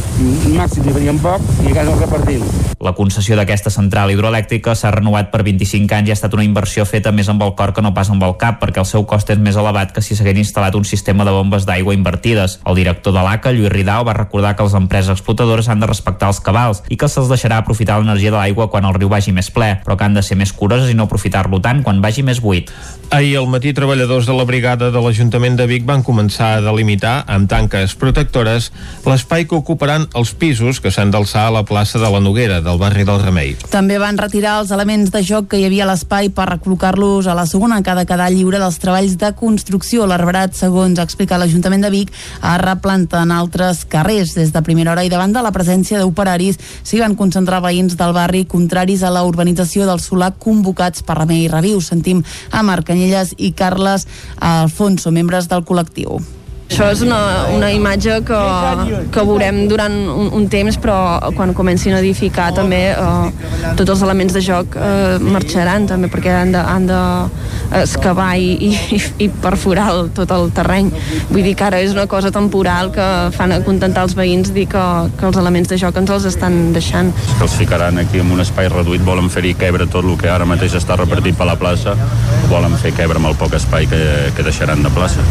màxim 0.57 0.87
ni 0.87 0.97
faríem 0.97 1.21
poc, 1.23 1.45
i 1.67 1.73
a 1.73 1.79
casa 1.81 1.95
el 1.95 2.05
repartim. 2.05 2.45
La 2.81 2.95
concessió 2.97 3.37
d'aquesta 3.37 3.69
central 3.69 4.09
hidroelèctrica 4.15 4.73
s'ha 4.79 4.93
renovat 4.95 5.29
per 5.29 5.43
25 5.45 5.99
anys 5.99 6.09
i 6.09 6.15
ha 6.15 6.17
estat 6.17 6.33
una 6.37 6.47
inversió 6.47 6.70
feta 6.87 7.13
més 7.13 7.29
amb 7.29 7.43
el 7.43 7.55
cor 7.59 7.73
que 7.75 7.83
no 7.83 7.95
pas 7.95 8.11
amb 8.11 8.23
el 8.23 8.37
cap, 8.41 8.61
perquè 8.61 8.83
el 8.83 8.89
seu 8.89 9.07
cost 9.09 9.31
és 9.31 9.39
més 9.39 9.57
elevat 9.59 9.93
que 9.95 10.03
si 10.03 10.17
s'hagués 10.17 10.39
instal·lat 10.39 10.77
un 10.79 10.87
sistema 10.87 11.25
de 11.27 11.35
bombes 11.35 11.67
d'aigua 11.67 11.95
invertides. 11.97 12.59
El 12.67 12.79
director 12.79 13.15
de 13.17 13.25
l'ACA, 13.25 13.53
Lluís 13.57 13.73
Ridao, 13.73 14.05
va 14.07 14.15
recordar 14.17 14.55
que 14.57 14.67
les 14.67 14.77
empreses 14.79 15.11
explotadores 15.11 15.69
han 15.69 15.81
de 15.81 15.89
respectar 15.91 16.31
els 16.31 16.41
cabals 16.45 16.83
i 16.89 16.99
que 17.01 17.09
se'ls 17.09 17.31
deixarà 17.31 17.61
aprofitar 17.61 17.99
l'energia 17.99 18.31
de 18.31 18.39
l'aigua 18.39 18.71
quan 18.71 18.87
el 18.87 18.95
riu 18.97 19.11
vagi 19.11 19.33
més 19.33 19.51
ple, 19.51 19.73
però 19.85 19.97
que 19.97 20.07
han 20.07 20.15
de 20.15 20.23
ser 20.23 20.39
més 20.39 20.53
curoses 20.53 20.91
i 20.91 20.97
no 20.99 21.09
aprofitar-lo 21.09 21.61
tant 21.65 21.83
quan 21.87 22.03
vagi 22.05 22.23
més 22.27 22.41
buit. 22.45 22.71
Ahir 23.11 23.37
al 23.41 23.49
matí, 23.51 23.73
treballadors 23.75 24.29
de 24.29 24.37
la 24.37 24.47
brigada 24.47 24.91
de 24.95 25.01
l'Ajuntament 25.03 25.57
de 25.59 25.67
Vic 25.67 25.87
van 25.89 26.05
començar 26.07 26.53
a 26.57 26.61
delimitar, 26.63 27.25
amb 27.27 27.49
tanques 27.51 27.97
protectores, 27.99 28.71
l'espai 29.07 29.49
que 29.51 29.59
ocuparan 29.59 30.07
els 30.15 30.31
pisos 30.39 30.79
que 30.81 30.93
s'han 30.95 31.11
d'alçar 31.11 31.49
a 31.49 31.55
la 31.55 31.65
plaça 31.67 31.99
de 31.99 32.11
la 32.11 32.21
Noguera, 32.23 32.61
del 32.63 32.79
barri 32.79 33.05
del 33.09 33.23
Remei. 33.25 33.57
També 33.73 33.99
van 33.99 34.19
retirar 34.21 34.61
els 34.61 34.71
elements 34.71 35.11
de 35.11 35.25
joc 35.27 35.51
que 35.51 35.59
hi 35.59 35.67
havia 35.67 35.87
a 35.89 35.91
l'espai 35.91 36.31
per 36.31 36.47
recol·locar-los 36.61 37.27
a 37.27 37.35
la 37.35 37.47
segona 37.47 37.83
que 37.83 37.91
ha 37.91 37.95
de 37.95 38.07
quedar 38.07 38.31
lliure 38.31 38.59
dels 38.61 38.79
treballs 38.79 39.17
de 39.19 39.33
construcció. 39.35 40.07
L'arbrat, 40.07 40.55
segons 40.55 40.99
ha 40.99 41.05
explicat 41.05 41.41
l'Ajuntament 41.41 41.83
de 41.83 41.91
Vic, 41.91 42.13
ha 42.41 42.59
replanta 42.59 43.23
en 43.23 43.33
altres 43.33 43.85
carrers. 43.85 44.35
Des 44.35 44.53
de 44.53 44.63
primera 44.63 44.93
hora 44.93 45.05
i 45.05 45.11
davant 45.11 45.33
de 45.33 45.43
la 45.43 45.53
presència 45.53 45.99
d'operaris 46.01 46.59
s'hi 46.83 47.01
van 47.01 47.17
concentrar 47.17 47.63
veïns 47.65 47.97
del 47.97 48.13
barri 48.13 48.45
contraris 48.45 49.03
a 49.03 49.11
la 49.11 49.25
urbanització 49.25 49.87
del 49.87 50.01
Solà 50.01 50.33
convocats 50.39 51.03
per 51.03 51.19
Remei 51.23 51.47
i 51.47 51.49
Reviu. 51.49 51.81
Sentim 51.81 52.23
a 52.51 52.63
Marc 52.63 52.91
Canyelles 52.91 53.35
i 53.39 53.53
Carles 53.53 54.07
Alfonso, 54.39 55.11
membres 55.11 55.49
del 55.49 55.65
col·lectiu. 55.65 56.40
Això 56.71 56.87
és 56.95 57.01
una, 57.03 57.19
una 57.51 57.69
imatge 57.75 58.21
que, 58.23 58.41
que 59.11 59.23
veurem 59.27 59.65
durant 59.69 59.91
un, 59.91 60.29
un 60.39 60.45
temps, 60.49 60.77
però 60.79 61.19
quan 61.35 61.51
comencin 61.57 61.97
a 61.97 61.99
edificar 61.99 62.53
també 62.55 62.79
eh, 62.93 63.73
tots 63.75 63.97
els 63.97 64.05
elements 64.07 64.37
de 64.37 64.43
joc 64.45 64.77
eh, 64.79 65.17
marxaran 65.19 65.89
també 65.91 66.07
perquè 66.13 66.31
han 66.31 66.55
de, 66.55 66.61
han 66.63 66.87
de 66.87 67.01
excavar 67.81 68.29
i, 68.39 68.71
i, 68.71 69.01
i 69.27 69.29
perforar 69.43 69.89
tot 70.15 70.31
el 70.37 70.53
terreny. 70.55 70.93
Vull 71.33 71.43
dir 71.49 71.57
que 71.59 71.67
ara 71.67 71.81
és 71.83 71.91
una 71.97 72.07
cosa 72.11 72.31
temporal 72.35 72.93
que 72.95 73.09
fan 73.35 73.57
contentar 73.67 74.07
els 74.07 74.15
veïns 74.15 74.55
dir 74.55 74.69
que, 74.71 74.85
que 75.19 75.27
els 75.27 75.41
elements 75.43 75.75
de 75.75 75.79
joc 75.83 75.99
ens 75.99 76.15
els 76.15 76.29
estan 76.31 76.61
deixant. 76.77 77.11
Que 77.35 77.49
els 77.49 77.59
ficaran 77.59 77.99
aquí 77.99 78.23
en 78.23 78.31
un 78.31 78.45
espai 78.47 78.71
reduït, 78.71 79.03
volen 79.03 79.27
fer-hi 79.33 79.57
quebre 79.59 79.91
tot 79.91 80.07
el 80.07 80.15
que 80.23 80.31
ara 80.31 80.47
mateix 80.47 80.79
està 80.79 80.95
repartit 81.03 81.35
per 81.35 81.51
la 81.51 81.59
plaça, 81.59 81.99
volen 82.47 82.79
fer 82.79 82.95
quebre 82.95 83.19
amb 83.19 83.33
el 83.33 83.39
poc 83.43 83.59
espai 83.59 83.91
que, 83.91 84.05
que 84.37 84.47
deixaran 84.47 84.87
de 84.87 84.95
plaça. 84.95 85.27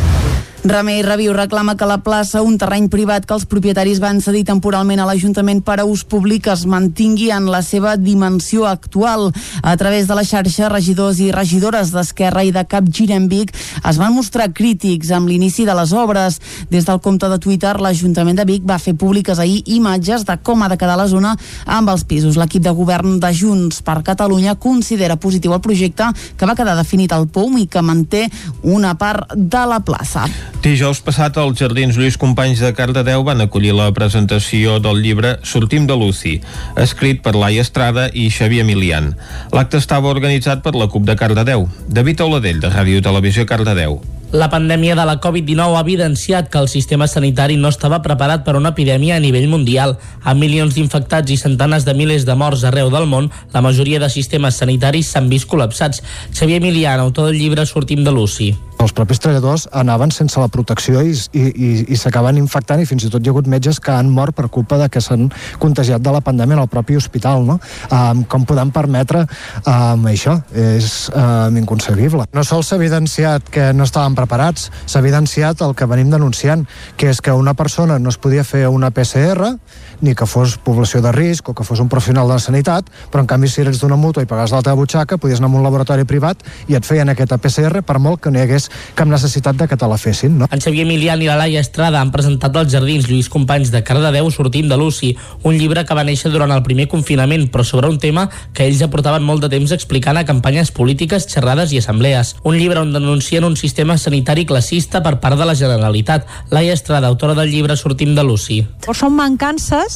Remei 0.64 0.99
Reviu 1.01 1.32
reclama 1.32 1.78
que 1.80 1.88
la 1.88 2.01
plaça, 2.03 2.41
un 2.43 2.57
terreny 2.60 2.89
privat 2.91 3.24
que 3.24 3.32
els 3.32 3.45
propietaris 3.47 4.01
van 4.03 4.18
cedir 4.20 4.41
temporalment 4.43 4.99
a 4.99 5.05
l'Ajuntament 5.07 5.62
per 5.64 5.78
a 5.80 5.86
ús 5.88 6.01
públic, 6.03 6.49
es 6.51 6.66
mantingui 6.68 7.30
en 7.32 7.45
la 7.47 7.62
seva 7.64 7.93
dimensió 7.95 8.66
actual. 8.68 9.30
A 9.64 9.78
través 9.80 10.10
de 10.10 10.18
la 10.20 10.26
xarxa, 10.28 10.68
regidors 10.68 11.22
i 11.24 11.30
regidores 11.32 11.93
d'Esquerra 11.95 12.43
i 12.43 12.51
de 12.51 12.66
Cap 12.68 12.89
Girembic 12.91 13.53
es 13.55 14.01
van 14.01 14.12
mostrar 14.12 14.49
crítics 14.51 15.14
amb 15.16 15.32
l'inici 15.32 15.64
de 15.64 15.78
les 15.80 15.95
obres. 15.95 16.41
Des 16.68 16.84
del 16.84 16.99
compte 16.99 17.32
de 17.32 17.39
Twitter, 17.39 17.78
l'Ajuntament 17.80 18.43
de 18.43 18.47
Vic 18.51 18.68
va 18.68 18.82
fer 18.84 18.97
públiques 18.99 19.39
ahir 19.39 19.64
imatges 19.64 20.28
de 20.28 20.36
com 20.43 20.60
ha 20.60 20.68
de 20.68 20.78
quedar 20.78 20.99
la 20.99 21.07
zona 21.07 21.38
amb 21.66 21.95
els 21.95 22.03
pisos. 22.03 22.36
L'equip 22.36 22.68
de 22.68 22.76
govern 22.76 23.16
de 23.24 23.32
Junts 23.32 23.80
per 23.80 24.01
Catalunya 24.03 24.60
considera 24.60 25.16
positiu 25.16 25.55
el 25.55 25.64
projecte 25.64 26.12
que 26.36 26.45
va 26.45 26.60
quedar 26.60 26.76
definit 26.76 27.16
al 27.16 27.30
POUM 27.32 27.62
i 27.64 27.68
que 27.72 27.82
manté 27.82 28.28
una 28.68 28.97
part 28.99 29.32
de 29.39 29.66
la 29.66 29.80
plaça. 29.80 30.28
Dijous 30.59 30.99
passat, 31.05 31.37
els 31.39 31.57
Jardins 31.61 31.95
Lluís 31.95 32.17
Companys 32.19 32.59
de 32.59 32.73
Cardedeu 32.75 33.23
van 33.23 33.39
acollir 33.45 33.71
la 33.77 33.87
presentació 33.95 34.77
del 34.83 34.99
llibre 35.05 35.37
Sortim 35.47 35.87
de 35.87 35.95
Luci, 35.95 36.35
escrit 36.75 37.23
per 37.23 37.37
Laia 37.37 37.63
Estrada 37.63 38.09
i 38.11 38.27
Xavier 38.33 38.67
Milian. 38.67 39.13
L'acte 39.55 39.79
estava 39.79 40.11
organitzat 40.11 40.61
per 40.65 40.75
la 40.75 40.91
CUP 40.91 41.07
de 41.07 41.15
Cardedeu. 41.15 41.69
David 41.87 42.27
Auladell, 42.27 42.59
de 42.59 42.75
Ràdio 42.75 43.03
Televisió 43.05 43.47
Cardedeu. 43.47 44.01
La 44.32 44.45
pandèmia 44.45 44.93
de 44.93 45.01
la 45.09 45.15
Covid-19 45.17 45.73
ha 45.73 45.80
evidenciat 45.82 46.51
que 46.53 46.59
el 46.61 46.67
sistema 46.69 47.07
sanitari 47.09 47.55
no 47.57 47.71
estava 47.73 47.97
preparat 48.05 48.43
per 48.45 48.53
una 48.59 48.69
epidèmia 48.75 49.15
a 49.17 49.23
nivell 49.23 49.47
mundial. 49.49 49.95
Amb 50.21 50.45
milions 50.45 50.77
d'infectats 50.77 51.34
i 51.34 51.39
centenes 51.41 51.88
de 51.88 51.97
milers 51.97 52.30
de 52.30 52.38
morts 52.38 52.67
arreu 52.69 52.93
del 52.93 53.09
món, 53.09 53.32
la 53.57 53.65
majoria 53.65 53.97
de 53.97 54.13
sistemes 54.13 54.61
sanitaris 54.61 55.09
s'han 55.09 55.34
vist 55.34 55.49
col·lapsats. 55.49 56.05
Xavier 56.30 56.61
Milian, 56.61 57.01
autor 57.01 57.32
del 57.32 57.41
llibre 57.41 57.65
Sortim 57.65 58.05
de 58.05 58.13
l'UCI. 58.13 58.53
Els 58.80 58.93
propis 58.95 59.19
treballadors 59.19 59.65
anaven 59.75 60.13
sense 60.15 60.39
la 60.39 60.47
protecció 60.47 61.01
i, 61.03 61.11
i, 61.36 61.41
i, 61.49 61.69
i 61.91 61.97
s'acaben 61.99 62.38
infectant 62.39 62.80
i 62.80 62.86
fins 62.88 63.03
i 63.03 63.09
tot 63.11 63.19
hi 63.19 63.27
ha 63.27 63.34
hagut 63.34 63.49
metges 63.51 63.82
que 63.84 63.91
han 63.91 64.07
mort 64.13 64.38
per 64.38 64.45
culpa 64.47 64.77
de 64.80 64.88
que 64.93 65.01
s'han 65.03 65.25
contagiat 65.59 65.99
de 66.05 66.13
la 66.15 66.21
pandèmia 66.23 66.55
en 66.55 66.61
el 66.63 66.69
propi 66.71 66.95
hospital. 66.95 67.43
No? 67.43 67.57
Um, 67.89 68.23
com 68.30 68.45
podem 68.47 68.71
permetre 68.71 69.25
um, 69.65 70.07
això? 70.07 70.38
És 70.55 71.09
um, 71.11 71.59
inconcebible. 71.59 72.30
No 72.32 72.45
sols 72.47 72.71
s'ha 72.71 72.80
evidenciat 72.80 73.51
que 73.51 73.67
no 73.75 73.84
estàvem 73.89 74.15
preparats, 74.20 74.70
s'ha 74.86 75.01
evidenciat 75.01 75.63
el 75.65 75.76
que 75.76 75.88
venim 75.89 76.11
denunciant, 76.11 76.65
que 76.99 77.09
és 77.13 77.24
que 77.24 77.36
una 77.36 77.55
persona 77.55 77.99
no 77.99 78.11
es 78.11 78.20
podia 78.20 78.43
fer 78.43 78.67
una 78.67 78.91
PCR 78.91 79.55
ni 80.01 80.15
que 80.15 80.25
fos 80.25 80.57
població 80.63 81.01
de 81.01 81.11
risc 81.11 81.49
o 81.49 81.53
que 81.55 81.63
fos 81.63 81.79
un 81.79 81.89
professional 81.89 82.27
de 82.27 82.37
la 82.37 82.43
sanitat, 82.43 82.87
però 83.11 83.23
en 83.23 83.29
canvi 83.29 83.49
si 83.51 83.61
eres 83.61 83.81
d'una 83.81 83.97
mútua 83.99 84.23
i 84.23 84.29
pagaves 84.29 84.53
la 84.55 84.61
teva 84.63 84.77
butxaca, 84.79 85.17
podies 85.17 85.41
anar 85.41 85.49
a 85.51 85.59
un 85.59 85.65
laboratori 85.65 86.05
privat 86.07 86.43
i 86.67 86.77
et 86.77 86.85
feien 86.85 87.09
aquesta 87.09 87.37
PCR 87.37 87.83
per 87.85 87.99
molt 87.99 88.21
que 88.23 88.31
no 88.31 88.39
hi 88.39 88.45
hagués 88.45 88.69
cap 88.95 89.09
necessitat 89.09 89.57
de 89.59 89.67
que 89.67 89.77
te 89.77 89.87
la 89.89 89.97
fessin. 89.97 90.37
No? 90.39 90.47
En 90.51 90.63
Xavier 90.63 90.85
Milian 90.87 91.21
i 91.21 91.29
la 91.29 91.37
Laia 91.39 91.63
Estrada 91.63 92.01
han 92.01 92.13
presentat 92.15 92.55
als 92.55 92.71
Jardins 92.71 93.09
Lluís 93.09 93.29
Companys 93.29 93.73
de 93.73 93.83
Cardedeu 93.83 94.29
Sortim 94.31 94.69
de 94.69 94.77
l'UCI, 94.79 95.15
un 95.43 95.57
llibre 95.57 95.85
que 95.85 95.97
va 95.97 96.05
néixer 96.07 96.31
durant 96.31 96.51
el 96.55 96.63
primer 96.63 96.87
confinament, 96.91 97.49
però 97.51 97.65
sobre 97.67 97.89
un 97.89 97.99
tema 97.99 98.27
que 98.53 98.67
ells 98.67 98.79
ja 98.81 98.89
portaven 98.91 99.25
molt 99.25 99.43
de 99.43 99.51
temps 99.51 99.73
explicant 99.75 100.17
a 100.17 100.25
campanyes 100.27 100.71
polítiques, 100.71 101.27
xerrades 101.31 101.73
i 101.73 101.81
assemblees. 101.81 102.35
Un 102.43 102.57
llibre 102.59 102.83
on 102.83 102.93
denuncien 102.93 103.43
un 103.47 103.57
sistema 103.59 103.97
sanitari 103.97 104.45
classista 104.45 105.03
per 105.03 105.17
part 105.19 105.39
de 105.39 105.47
la 105.47 105.57
Generalitat. 105.57 106.27
Laia 106.53 106.73
Estrada, 106.73 107.07
autora 107.07 107.35
del 107.35 107.51
llibre 107.51 107.77
Sortim 107.77 108.15
de 108.15 108.23
l'UCI. 108.25 108.61
Són 108.99 109.13
mancances 109.15 109.88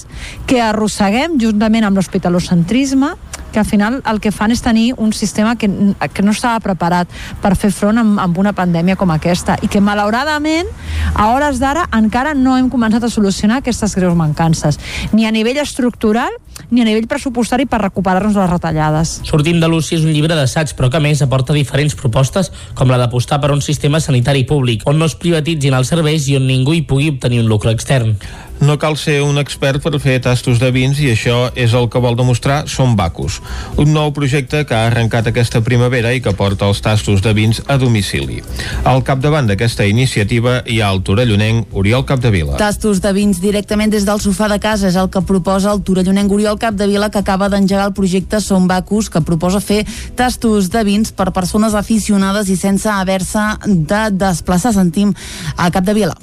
que 0.49 0.61
arrosseguem 0.61 1.37
juntament 1.41 1.87
amb 1.87 1.99
l'hospitalocentrisme 1.99 3.13
que 3.53 3.59
al 3.59 3.65
final 3.65 4.01
el 4.09 4.19
que 4.19 4.33
fan 4.33 4.51
és 4.51 4.63
tenir 4.65 4.95
un 4.97 5.13
sistema 5.13 5.55
que, 5.55 5.69
que 6.11 6.25
no 6.25 6.33
estava 6.33 6.59
preparat 6.59 7.11
per 7.39 7.53
fer 7.55 7.69
front 7.71 8.01
amb, 8.01 8.17
amb 8.19 8.39
una 8.41 8.51
pandèmia 8.57 8.97
com 8.99 9.13
aquesta 9.13 9.59
i 9.61 9.69
que 9.69 9.79
malauradament 9.79 10.67
a 11.13 11.29
hores 11.31 11.61
d'ara 11.61 11.85
encara 11.93 12.33
no 12.33 12.57
hem 12.57 12.71
començat 12.73 13.05
a 13.05 13.11
solucionar 13.13 13.61
aquestes 13.61 13.93
greus 13.95 14.17
mancances 14.17 14.81
ni 15.13 15.29
a 15.29 15.31
nivell 15.31 15.61
estructural 15.61 16.33
ni 16.73 16.81
a 16.81 16.87
nivell 16.87 17.07
pressupostari 17.09 17.67
per 17.69 17.81
recuperar-nos 17.81 18.37
les 18.37 18.49
retallades. 18.49 19.13
Sortim 19.27 19.59
de 19.61 19.69
l'UCI 19.69 19.97
és 19.99 20.05
un 20.05 20.13
llibre 20.13 20.37
d'assaig, 20.37 20.73
però 20.77 20.89
que 20.93 21.01
més 21.03 21.21
aporta 21.25 21.53
diferents 21.53 21.95
propostes, 21.97 22.51
com 22.77 22.89
la 22.89 22.99
d'apostar 23.01 23.39
per 23.41 23.51
un 23.53 23.61
sistema 23.61 24.01
sanitari 24.01 24.45
públic, 24.49 24.87
on 24.89 24.97
no 25.01 25.09
es 25.09 25.17
privatitzin 25.19 25.77
els 25.77 25.93
serveis 25.93 26.27
i 26.29 26.37
on 26.39 26.47
ningú 26.49 26.73
hi 26.73 26.85
pugui 26.89 27.11
obtenir 27.13 27.43
un 27.43 27.51
lucre 27.51 27.73
extern. 27.73 28.15
No 28.64 28.78
cal 28.80 28.95
ser 28.95 29.18
un 29.26 29.36
expert 29.41 29.82
per 29.84 29.97
fer 29.99 30.22
tastos 30.24 30.59
de 30.61 30.70
vins 30.72 30.95
i 31.03 31.09
això 31.11 31.49
és 31.59 31.74
el 31.76 31.89
que 31.91 31.99
vol 31.99 32.16
demostrar 32.16 32.61
Som 32.72 32.93
Bacus, 32.95 33.41
un 33.82 33.91
nou 33.91 34.14
projecte 34.16 34.61
que 34.64 34.78
ha 34.78 34.86
arrencat 34.88 35.28
aquesta 35.28 35.59
primavera 35.66 36.14
i 36.16 36.22
que 36.24 36.32
porta 36.32 36.70
els 36.72 36.80
tastos 36.86 37.20
de 37.26 37.34
vins 37.36 37.59
a 37.68 37.76
domicili. 37.82 38.39
Al 38.88 39.03
capdavant 39.03 39.51
d'aquesta 39.51 39.84
iniciativa 39.89 40.61
hi 40.64 40.80
ha 40.80 40.93
el 40.95 41.03
torellonenc 41.03 41.76
Oriol 41.76 42.07
Capdevila. 42.07 42.55
Tastos 42.61 43.03
de 43.03 43.11
vins 43.11 43.43
directament 43.43 43.91
des 43.91 44.07
del 44.07 44.24
sofà 44.24 44.47
de 44.47 44.61
casa 44.64 44.88
és 44.88 44.95
el 44.95 45.11
que 45.11 45.26
proposa 45.28 45.74
el 45.76 45.84
torellonenc 45.84 46.32
Oriol 46.32 46.59
Capdevila 46.61 47.11
que 47.11 47.20
acaba 47.20 47.51
d'engegar 47.51 47.91
el 47.91 47.97
projecte 47.99 48.39
Som 48.39 48.72
Bacus 48.72 49.11
que 49.11 49.26
proposa 49.28 49.59
fer 49.59 49.84
tastos 50.16 50.72
de 50.72 50.88
vins 50.88 51.11
per 51.11 51.34
persones 51.36 51.76
aficionades 51.76 52.47
i 52.47 52.55
sense 52.55 52.88
haver-se 52.88 53.49
de 53.68 54.05
desplaçar. 54.16 54.72
Sentim 54.72 55.11
a 55.57 55.68
Capdevila 55.70 56.16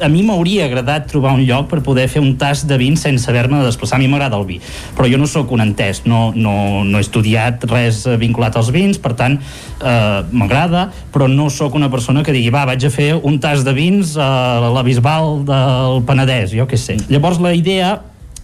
a 0.00 0.08
mi 0.12 0.22
m'hauria 0.26 0.66
agradat 0.66 1.06
trobar 1.10 1.34
un 1.36 1.44
lloc 1.46 1.68
per 1.70 1.80
poder 1.84 2.06
fer 2.12 2.20
un 2.22 2.34
tast 2.40 2.66
de 2.68 2.76
vins 2.80 3.00
sense 3.00 3.28
haver-me 3.30 3.60
de 3.60 3.68
desplaçar. 3.68 3.96
A 3.96 4.02
mi 4.02 4.08
m'agrada 4.12 4.38
el 4.38 4.46
vi, 4.48 4.58
però 4.96 5.08
jo 5.10 5.20
no 5.20 5.28
sóc 5.30 5.52
un 5.56 5.64
entès, 5.64 6.02
no, 6.04 6.32
no, 6.36 6.84
no 6.84 6.98
he 6.98 7.04
estudiat 7.04 7.64
res 7.70 8.04
vinculat 8.20 8.56
als 8.58 8.72
vins, 8.74 9.00
per 9.02 9.14
tant, 9.18 9.38
eh, 9.80 10.20
m'agrada, 10.32 10.88
però 11.14 11.30
no 11.30 11.48
sóc 11.52 11.78
una 11.78 11.90
persona 11.92 12.24
que 12.26 12.34
digui, 12.36 12.52
va, 12.54 12.66
vaig 12.68 12.84
a 12.86 12.92
fer 12.92 13.12
un 13.16 13.40
tast 13.42 13.66
de 13.66 13.76
vins 13.76 14.16
a 14.20 14.72
la 14.74 14.84
Bisbal 14.86 15.42
del 15.48 16.04
Penedès, 16.08 16.52
jo 16.56 16.68
què 16.68 16.80
sé. 16.80 16.98
Llavors 17.08 17.40
la 17.42 17.54
idea 17.56 17.96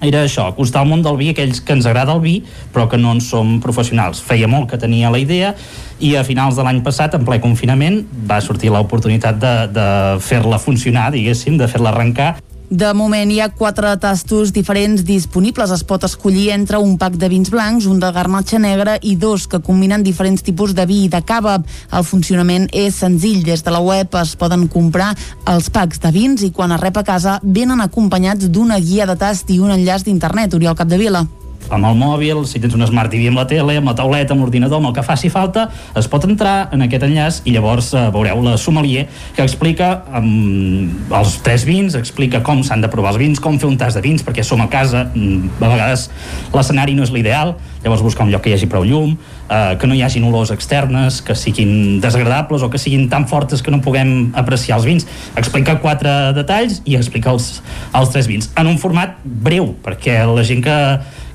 era 0.02 0.24
això, 0.26 0.48
acostar 0.50 0.82
al 0.82 0.90
món 0.90 1.02
del 1.04 1.16
vi 1.20 1.30
aquells 1.32 1.62
que 1.62 1.76
ens 1.76 1.86
agrada 1.86 2.16
el 2.16 2.22
vi 2.24 2.36
però 2.74 2.88
que 2.90 2.98
no 2.98 3.14
en 3.14 3.20
som 3.22 3.58
professionals. 3.62 4.22
Feia 4.22 4.50
molt 4.50 4.70
que 4.70 4.80
tenia 4.82 5.10
la 5.14 5.20
idea 5.22 5.54
i 6.02 6.16
a 6.18 6.24
finals 6.26 6.58
de 6.58 6.66
l'any 6.66 6.82
passat, 6.82 7.14
en 7.14 7.26
ple 7.26 7.38
confinament, 7.40 8.02
va 8.28 8.40
sortir 8.42 8.72
l'oportunitat 8.74 9.38
de, 9.38 9.54
de 9.72 9.90
fer-la 10.24 10.58
funcionar, 10.58 11.12
diguéssim, 11.14 11.58
de 11.60 11.70
fer-la 11.70 11.94
arrencar 11.94 12.34
de 12.72 12.88
moment 12.96 13.28
hi 13.28 13.38
ha 13.44 13.50
quatre 13.52 13.90
tastos 14.00 14.50
diferents 14.56 15.02
disponibles. 15.04 15.70
Es 15.74 15.82
pot 15.84 16.06
escollir 16.08 16.48
entre 16.54 16.78
un 16.80 16.94
pack 16.98 17.18
de 17.20 17.28
vins 17.28 17.50
blancs, 17.52 17.84
un 17.84 18.00
de 18.00 18.08
garnatxa 18.16 18.58
negra 18.62 18.96
i 19.02 19.12
dos 19.20 19.44
que 19.46 19.60
combinen 19.60 20.02
diferents 20.02 20.40
tipus 20.46 20.72
de 20.72 20.86
vi 20.88 21.02
i 21.04 21.10
de 21.12 21.20
cava. 21.20 21.58
El 21.92 22.08
funcionament 22.08 22.70
és 22.72 22.96
senzill. 23.04 23.44
Des 23.44 23.60
de 23.60 23.76
la 23.76 23.84
web 23.84 24.16
es 24.22 24.34
poden 24.40 24.64
comprar 24.72 25.12
els 25.52 25.68
packs 25.68 26.00
de 26.00 26.14
vins 26.16 26.46
i 26.48 26.50
quan 26.50 26.72
es 26.72 26.80
rep 26.80 26.96
a 26.96 27.04
casa 27.04 27.38
venen 27.42 27.84
acompanyats 27.84 28.48
d'una 28.48 28.80
guia 28.80 29.06
de 29.06 29.20
tast 29.20 29.52
i 29.52 29.60
un 29.60 29.76
enllaç 29.76 30.08
d'internet. 30.08 30.56
Oriol 30.56 30.78
Capdevila 30.78 31.26
amb 31.72 31.88
el 31.88 31.96
mòbil, 31.96 32.44
si 32.48 32.60
tens 32.60 32.76
un 32.76 32.84
Smart 32.86 33.10
TV 33.12 33.30
amb 33.30 33.40
la 33.40 33.46
tele, 33.48 33.78
amb 33.80 33.88
la 33.88 33.96
tauleta, 33.96 34.34
amb 34.34 34.44
l'ordinador, 34.44 34.82
amb 34.82 34.90
el 34.90 34.96
que 34.96 35.04
faci 35.06 35.30
falta, 35.32 35.68
es 35.98 36.08
pot 36.12 36.26
entrar 36.28 36.68
en 36.74 36.84
aquest 36.84 37.06
enllaç 37.08 37.40
i 37.48 37.56
llavors 37.56 37.92
eh, 37.96 38.04
veureu 38.12 38.42
la 38.44 38.58
sommelier 38.60 39.06
que 39.36 39.44
explica 39.44 39.92
amb 40.12 41.12
els 41.16 41.38
tres 41.46 41.64
vins, 41.68 41.96
explica 41.98 42.42
com 42.44 42.62
s'han 42.66 42.84
de 42.84 42.92
provar 42.92 43.14
els 43.14 43.22
vins, 43.22 43.40
com 43.40 43.58
fer 43.60 43.70
un 43.70 43.78
tas 43.80 43.96
de 43.96 44.04
vins, 44.04 44.24
perquè 44.24 44.44
som 44.44 44.60
a 44.60 44.68
casa, 44.72 45.06
mm, 45.14 45.56
a 45.62 45.70
vegades 45.72 46.08
l'escenari 46.52 46.96
no 46.98 47.06
és 47.06 47.14
l'ideal, 47.14 47.56
llavors 47.82 48.04
buscar 48.04 48.26
un 48.26 48.32
lloc 48.34 48.44
que 48.44 48.52
hi 48.52 48.56
hagi 48.58 48.68
prou 48.70 48.84
llum, 48.86 49.16
eh, 49.48 49.76
que 49.80 49.88
no 49.88 49.96
hi 49.96 50.02
hagin 50.04 50.28
olors 50.28 50.52
externes, 50.54 51.22
que 51.24 51.34
siguin 51.34 52.00
desagradables 52.04 52.62
o 52.62 52.70
que 52.70 52.78
siguin 52.78 53.08
tan 53.08 53.26
fortes 53.28 53.62
que 53.62 53.72
no 53.72 53.80
puguem 53.80 54.32
apreciar 54.36 54.78
els 54.78 54.86
vins. 54.86 55.08
Explica 55.36 55.78
quatre 55.80 56.32
detalls 56.36 56.82
i 56.84 56.96
explica 57.00 57.32
els, 57.32 57.62
els 57.96 58.12
tres 58.12 58.28
vins 58.28 58.52
en 58.56 58.68
un 58.70 58.78
format 58.78 59.18
breu, 59.24 59.72
perquè 59.82 60.20
la 60.28 60.44
gent 60.46 60.62
que 60.64 60.76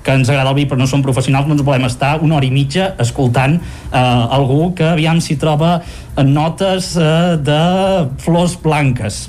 que 0.08 0.16
ens 0.16 0.32
agrada 0.32 0.54
el 0.56 0.62
vi 0.62 0.68
però 0.70 0.80
no 0.80 0.88
som 0.88 1.04
professionals, 1.04 1.50
no 1.50 1.58
ens 1.58 1.66
volem 1.68 1.84
estar 1.90 2.18
una 2.24 2.40
hora 2.40 2.48
i 2.48 2.54
mitja 2.54 2.94
escoltant 3.04 3.60
eh, 3.60 4.00
algú 4.00 4.72
que 4.78 4.88
aviam 4.94 5.20
s'hi 5.20 5.36
troba 5.42 5.82
notes 6.24 6.94
eh, 6.96 7.36
de 7.44 7.64
flors 8.24 8.56
blanques 8.64 9.26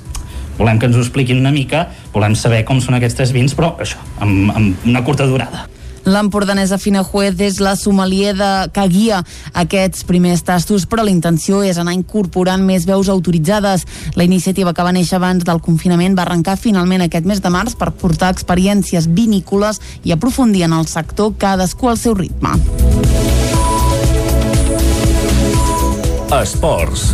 volem 0.58 0.78
que 0.78 0.88
ens 0.90 0.98
ho 0.98 1.02
expliquin 1.04 1.38
una 1.38 1.54
mica, 1.54 1.86
volem 2.14 2.34
saber 2.38 2.64
com 2.66 2.82
són 2.82 2.98
aquests 2.98 3.20
tres 3.20 3.34
vins, 3.34 3.54
però 3.54 3.76
això, 3.78 4.02
amb, 4.18 4.50
amb 4.50 4.88
una 4.90 5.04
curta 5.06 5.26
durada. 5.30 5.68
L'empordanesa 6.08 6.78
Fina 6.80 7.02
Juez 7.04 7.36
és 7.44 7.58
la 7.60 7.74
sommelier 7.76 8.32
de, 8.32 8.48
que 8.72 8.84
guia 8.88 9.18
aquests 9.60 10.06
primers 10.08 10.40
tastos, 10.46 10.86
però 10.88 11.04
la 11.04 11.12
intenció 11.12 11.60
és 11.66 11.76
anar 11.76 11.92
incorporant 11.92 12.64
més 12.64 12.86
veus 12.88 13.10
autoritzades. 13.12 13.84
La 14.16 14.24
iniciativa 14.24 14.72
que 14.72 14.86
va 14.86 14.94
néixer 14.96 15.18
abans 15.18 15.44
del 15.44 15.60
confinament 15.60 16.16
va 16.16 16.24
arrencar 16.24 16.56
finalment 16.56 17.04
aquest 17.04 17.28
mes 17.28 17.42
de 17.44 17.52
març 17.52 17.76
per 17.76 17.92
portar 17.92 18.32
experiències 18.32 19.10
vinícoles 19.12 19.82
i 20.04 20.16
aprofundir 20.16 20.64
en 20.64 20.78
el 20.80 20.88
sector 20.88 21.34
cadascú 21.36 21.92
al 21.92 22.00
seu 22.00 22.16
ritme. 22.16 22.56
Esports. 26.40 27.12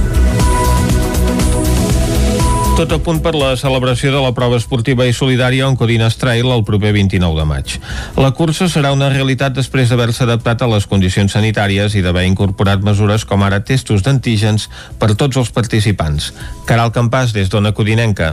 Tot 2.75 2.91
a 2.91 2.97
punt 2.99 3.20
per 3.22 3.37
la 3.39 3.53
celebració 3.55 4.11
de 4.11 4.18
la 4.18 4.33
prova 4.35 4.57
esportiva 4.59 5.05
i 5.07 5.12
solidària 5.14 5.68
Oncodines 5.70 6.16
Trail 6.18 6.49
el 6.51 6.64
proper 6.66 6.91
29 6.97 7.39
de 7.39 7.45
maig. 7.47 7.75
La 8.18 8.33
cursa 8.35 8.66
serà 8.66 8.91
una 8.91 9.12
realitat 9.12 9.55
després 9.55 9.93
d'haver-se 9.93 10.25
adaptat 10.25 10.64
a 10.64 10.68
les 10.72 10.89
condicions 10.91 11.31
sanitàries 11.37 11.95
i 11.95 12.03
d'haver 12.03 12.25
incorporat 12.27 12.83
mesures 12.83 13.22
com 13.31 13.47
ara 13.47 13.61
testos 13.62 14.03
d'antígens 14.03 14.66
per 14.99 15.12
tots 15.14 15.39
els 15.39 15.53
participants. 15.55 16.33
Caral 16.66 16.91
Campàs, 16.91 17.31
des 17.37 17.53
d'Ona 17.53 17.70
Codinenca. 17.79 18.33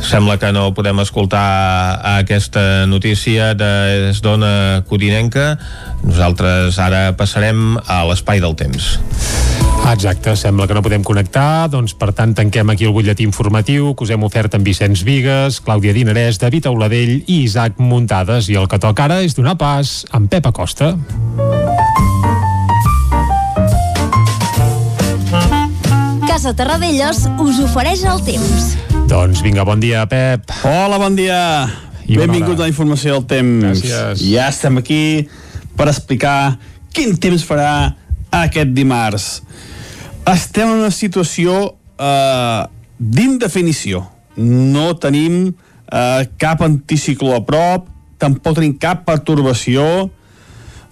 Sembla 0.00 0.38
que 0.40 0.48
no 0.56 0.70
podem 0.72 1.04
escoltar 1.04 1.44
aquesta 2.16 2.86
notícia 2.88 3.52
des 3.52 4.24
d'Ona 4.24 4.80
Codinenca. 4.88 5.58
Nosaltres 6.08 6.80
ara 6.80 7.10
passarem 7.20 7.76
a 7.84 8.00
l'espai 8.08 8.40
del 8.40 8.56
temps. 8.56 8.94
Exacte, 9.90 10.36
sembla 10.36 10.66
que 10.66 10.74
no 10.74 10.80
podem 10.82 11.02
connectar, 11.04 11.68
doncs 11.68 11.92
per 11.98 12.12
tant 12.16 12.32
tanquem 12.34 12.70
aquí 12.72 12.86
el 12.88 12.94
butlletí 12.94 13.26
informatiu 13.26 13.92
que 13.94 14.06
us 14.06 14.12
hem 14.14 14.22
ofert 14.24 14.54
amb 14.56 14.64
Vicenç 14.66 15.02
Vigues, 15.04 15.58
Clàudia 15.64 15.92
Dinarès, 15.92 16.38
David 16.40 16.70
Auladell 16.70 17.18
i 17.26 17.42
Isaac 17.42 17.76
Muntades 17.82 18.48
i 18.48 18.56
el 18.56 18.70
que 18.70 18.80
toca 18.80 19.04
ara 19.04 19.20
és 19.26 19.36
donar 19.36 19.58
pas 19.60 20.00
amb 20.16 20.30
Pep 20.32 20.48
Acosta. 20.48 20.94
Casa 26.26 26.54
Terradellos 26.56 27.26
us 27.44 27.60
ofereix 27.62 28.06
el 28.08 28.22
temps. 28.24 28.72
Doncs 29.10 29.42
vinga, 29.44 29.66
bon 29.68 29.82
dia, 29.82 30.06
Pep. 30.08 30.48
Hola, 30.64 30.96
bon 30.98 31.18
dia. 31.18 31.38
I 32.08 32.16
Benvingut 32.16 32.56
a 32.56 32.64
la 32.64 32.72
informació 32.72 33.18
del 33.18 33.26
temps. 33.28 33.82
Gràcies. 33.84 34.24
Ja 34.24 34.48
estem 34.48 34.80
aquí 34.80 35.28
per 35.76 35.90
explicar 35.92 36.56
quin 36.96 37.14
temps 37.20 37.44
farà 37.46 37.92
aquest 38.32 38.72
dimarts. 38.72 39.42
Estem 40.22 40.68
en 40.68 40.78
una 40.84 40.92
situació 40.94 41.74
eh, 41.98 42.62
d'indefinició. 42.98 44.04
No 44.38 44.92
tenim 45.02 45.48
eh, 45.50 46.22
cap 46.38 46.62
anticicló 46.62 47.34
a 47.40 47.42
prop, 47.42 47.88
tampoc 48.22 48.60
tenim 48.60 48.76
cap 48.78 49.02
pertorbació. 49.08 50.06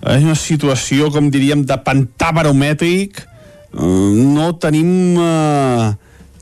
És 0.01 0.25
una 0.25 0.35
situació, 0.35 1.13
com 1.15 1.31
diríem, 1.31 1.63
de 1.63 1.79
pantà 1.87 2.33
baromètric. 2.35 3.23
Eh, 3.23 3.87
no 4.35 4.51
tenim 4.59 4.91
eh, 5.23 5.89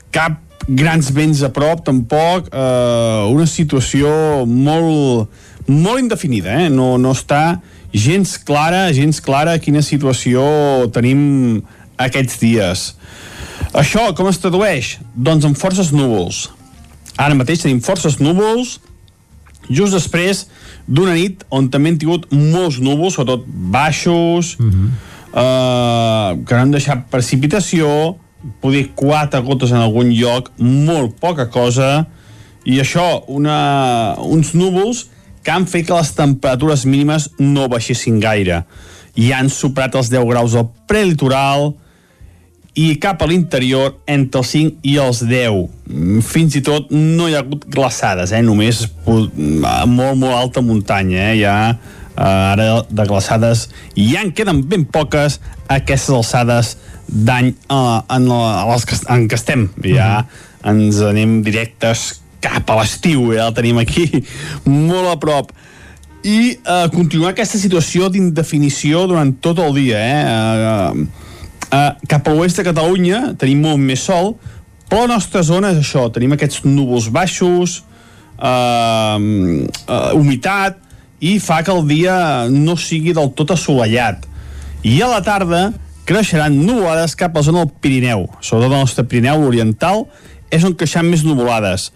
cap 0.09 0.41
grans 0.65 1.13
vents 1.13 1.45
a 1.45 1.53
prop, 1.53 1.85
tampoc. 1.85 2.49
Eh, 2.49 3.23
una 3.29 3.45
situació 3.45 4.47
molt, 4.49 5.29
molt 5.69 6.01
indefinida, 6.01 6.57
eh? 6.65 6.71
No, 6.73 6.95
no 6.97 7.13
està 7.13 7.59
gens 7.93 8.37
clara, 8.45 8.87
gens 8.93 9.21
clara 9.21 9.57
quina 9.61 9.81
situació 9.85 10.41
tenim 10.93 11.61
aquests 11.99 12.39
dies. 12.41 12.85
Això 13.77 14.09
com 14.17 14.29
es 14.31 14.39
tradueix? 14.41 14.97
Doncs 15.15 15.45
amb 15.45 15.59
forces 15.59 15.91
núvols. 15.93 16.47
Ara 17.19 17.35
mateix 17.35 17.65
tenim 17.65 17.81
forces 17.83 18.17
núvols 18.23 18.77
just 19.69 19.93
després 19.93 20.47
d'una 20.87 21.13
nit 21.13 21.43
on 21.53 21.69
també 21.69 21.91
hem 21.91 21.99
tingut 22.01 22.25
molts 22.33 22.79
núvols, 22.81 23.15
sobretot 23.15 23.45
baixos, 23.45 24.55
mm 24.57 24.69
-hmm. 24.69 24.89
eh, 25.43 26.45
que 26.45 26.55
no 26.55 26.61
han 26.61 26.71
deixat 26.71 27.05
precipitació, 27.11 28.17
poder 28.61 28.89
quatre 28.95 29.41
gotes 29.41 29.71
en 29.71 29.77
algun 29.77 30.09
lloc, 30.09 30.51
molt 30.57 31.19
poca 31.19 31.49
cosa, 31.49 32.07
i 32.65 32.79
això, 32.79 33.23
una, 33.27 34.15
uns 34.19 34.53
núvols 34.53 35.07
que 35.43 35.51
han 35.51 35.65
fet 35.67 35.87
que 35.87 35.93
les 35.93 36.11
temperatures 36.15 36.85
mínimes 36.85 37.29
no 37.37 37.67
baixessin 37.67 38.19
gaire. 38.19 38.63
I 39.15 39.31
han 39.31 39.49
superat 39.49 39.95
els 39.95 40.09
10 40.09 40.25
graus 40.27 40.55
al 40.55 40.67
prelitoral 40.87 41.75
i 42.77 42.93
cap 43.01 43.21
a 43.21 43.27
l'interior 43.29 43.95
entre 44.09 44.43
els 44.43 44.51
5 44.53 44.83
i 44.87 44.97
els 45.01 45.23
10. 45.25 45.63
Mm, 45.89 46.19
Fins 46.25 46.57
i 46.59 46.61
tot 46.65 46.91
no 46.93 47.27
hi 47.27 47.37
ha 47.37 47.43
hagut 47.43 47.65
glaçades, 47.71 48.33
eh? 48.35 48.43
només 48.45 48.83
a 48.85 49.85
molt, 49.89 50.19
molt 50.19 50.35
alta 50.35 50.61
muntanya. 50.61 51.31
Eh? 51.31 51.39
Hi 51.39 51.45
ha 51.49 51.57
eh, 51.71 52.21
ara 52.21 52.69
de 52.89 53.07
glaçades 53.09 53.67
i 53.95 54.11
ja 54.13 54.23
en 54.25 54.33
queden 54.35 54.61
ben 54.69 54.85
poques 54.85 55.39
aquestes 55.69 56.13
alçades 56.15 56.75
d'any 57.07 57.53
eh, 57.53 57.99
en, 58.15 58.29
les 58.73 58.85
que, 58.85 59.01
en 59.09 59.27
què 59.29 59.39
estem. 59.39 59.69
Ja 59.85 60.25
ens 60.69 60.99
anem 61.05 61.39
directes 61.45 62.19
cap 62.43 62.69
a 62.71 62.79
l'estiu, 62.79 63.31
ja 63.35 63.49
el 63.49 63.55
tenim 63.55 63.79
aquí 63.81 64.05
molt 64.67 65.09
a 65.11 65.17
prop 65.19 65.51
i 66.23 66.55
eh, 66.55 66.87
continuar 66.91 67.31
aquesta 67.31 67.59
situació 67.59 68.09
d'indefinició 68.11 69.05
durant 69.07 69.31
tot 69.43 69.59
el 69.63 69.75
dia 69.77 69.99
eh? 70.03 70.19
Eh, 70.27 71.18
eh, 71.67 71.91
cap 72.07 72.27
a 72.27 72.33
l'oest 72.35 72.61
de 72.61 72.67
Catalunya 72.67 73.33
tenim 73.39 73.61
molt 73.67 73.81
més 73.83 74.03
sol 74.07 74.35
però 74.89 75.05
la 75.05 75.15
nostra 75.19 75.43
zona 75.45 75.69
és 75.75 75.83
això 75.83 76.07
tenim 76.13 76.33
aquests 76.33 76.63
núvols 76.65 77.11
baixos 77.13 77.83
eh, 78.41 79.17
eh, 79.19 80.11
humitat 80.17 80.79
i 81.19 81.35
fa 81.43 81.61
que 81.63 81.75
el 81.75 81.85
dia 81.87 82.15
no 82.49 82.77
sigui 82.79 83.13
del 83.13 83.33
tot 83.35 83.51
assolellat. 83.51 84.23
I 84.87 85.01
a 85.03 85.09
la 85.11 85.19
tarda 85.21 85.65
creixeran 86.07 86.55
nuvolades 86.63 87.13
cap 87.19 87.35
a 87.35 87.41
la 87.41 87.45
zona 87.45 87.65
del 87.65 87.73
Pirineu. 87.83 88.25
Sobretot 88.39 88.71
el 88.71 88.85
nostre 88.87 89.05
Pirineu 89.05 89.43
oriental 89.45 90.07
és 90.49 90.63
on 90.65 90.73
creixeran 90.73 91.11
més 91.11 91.25
nuvolades 91.27 91.91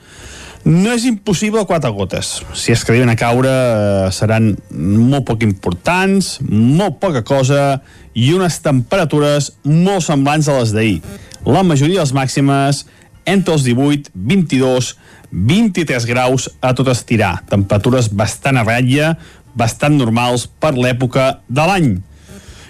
no 0.63 0.93
és 0.93 1.05
impossible 1.09 1.65
quatre 1.67 1.91
gotes. 1.91 2.37
Si 2.55 2.71
es 2.71 2.83
que 2.83 2.93
arriben 2.93 3.11
a 3.11 3.17
caure 3.19 3.51
eh, 3.51 4.11
seran 4.15 4.53
molt 4.71 5.27
poc 5.27 5.43
importants, 5.43 6.37
molt 6.47 6.99
poca 7.03 7.23
cosa 7.27 7.81
i 8.15 8.31
unes 8.35 8.61
temperatures 8.63 9.51
molt 9.67 10.05
semblants 10.05 10.47
a 10.47 10.59
les 10.61 10.73
d'ahir. 10.75 10.99
La 11.43 11.65
majoria 11.67 11.99
de 11.99 12.05
les 12.05 12.15
màximes 12.15 12.85
entre 13.27 13.55
els 13.55 13.65
18, 13.67 14.11
22, 14.15 14.93
23 15.33 16.07
graus 16.07 16.47
a 16.61 16.73
tot 16.77 16.91
estirar. 16.93 17.41
Temperatures 17.49 18.09
bastant 18.13 18.59
a 18.59 18.65
ratlla, 18.67 19.13
bastant 19.55 19.97
normals 19.99 20.47
per 20.47 20.73
l'època 20.77 21.39
de 21.47 21.67
l'any. 21.67 21.93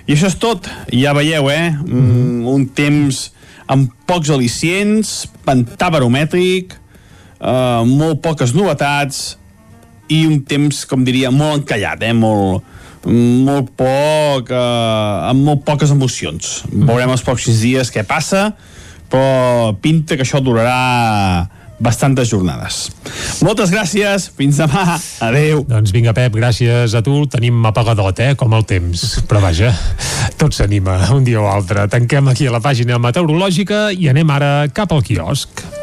I 0.08 0.16
això 0.18 0.28
és 0.28 0.40
tot. 0.42 0.68
Ja 0.92 1.14
veieu, 1.16 1.48
eh? 1.52 1.72
Mm, 1.72 2.44
un 2.50 2.66
temps 2.76 3.30
amb 3.72 3.92
pocs 4.10 4.32
al·licients, 4.34 5.14
pantà 5.46 5.88
baromètric, 5.94 6.76
eh, 7.44 7.82
molt 7.88 8.22
poques 8.24 8.56
novetats 8.56 9.24
i 10.12 10.24
un 10.28 10.42
temps, 10.48 10.84
com 10.90 11.04
diria, 11.06 11.32
molt 11.32 11.64
encallat, 11.64 12.04
eh? 12.04 12.14
molt, 12.16 12.64
molt 13.06 13.74
poc, 13.80 14.52
eh, 14.52 15.32
amb 15.32 15.44
molt 15.48 15.66
poques 15.68 15.92
emocions. 15.96 16.62
Veurem 16.72 17.12
els 17.14 17.26
pròxims 17.26 17.64
dies 17.64 17.92
què 17.94 18.06
passa, 18.08 18.52
però 19.12 19.74
pinta 19.84 20.18
que 20.18 20.26
això 20.26 20.42
durarà 20.44 21.50
bastantes 21.84 22.30
jornades. 22.32 22.88
Moltes 23.44 23.72
gràcies, 23.74 24.30
fins 24.38 24.60
demà, 24.62 24.96
adeu. 25.26 25.66
Doncs 25.68 25.92
vinga, 25.96 26.14
Pep, 26.16 26.36
gràcies 26.38 26.96
a 26.96 27.04
tu. 27.04 27.26
Tenim 27.28 27.60
apagadot, 27.68 28.20
eh, 28.24 28.34
com 28.40 28.54
el 28.56 28.64
temps. 28.70 29.04
Però 29.28 29.42
vaja, 29.44 29.74
tot 30.40 30.56
s'anima 30.56 31.00
un 31.16 31.28
dia 31.28 31.42
o 31.42 31.50
altre. 31.52 31.88
Tanquem 31.92 32.32
aquí 32.32 32.48
a 32.48 32.56
la 32.56 32.64
pàgina 32.64 33.02
meteorològica 33.04 33.90
i 33.92 34.08
anem 34.14 34.32
ara 34.32 34.54
cap 34.72 34.96
al 34.96 35.04
quiosc. 35.04 35.83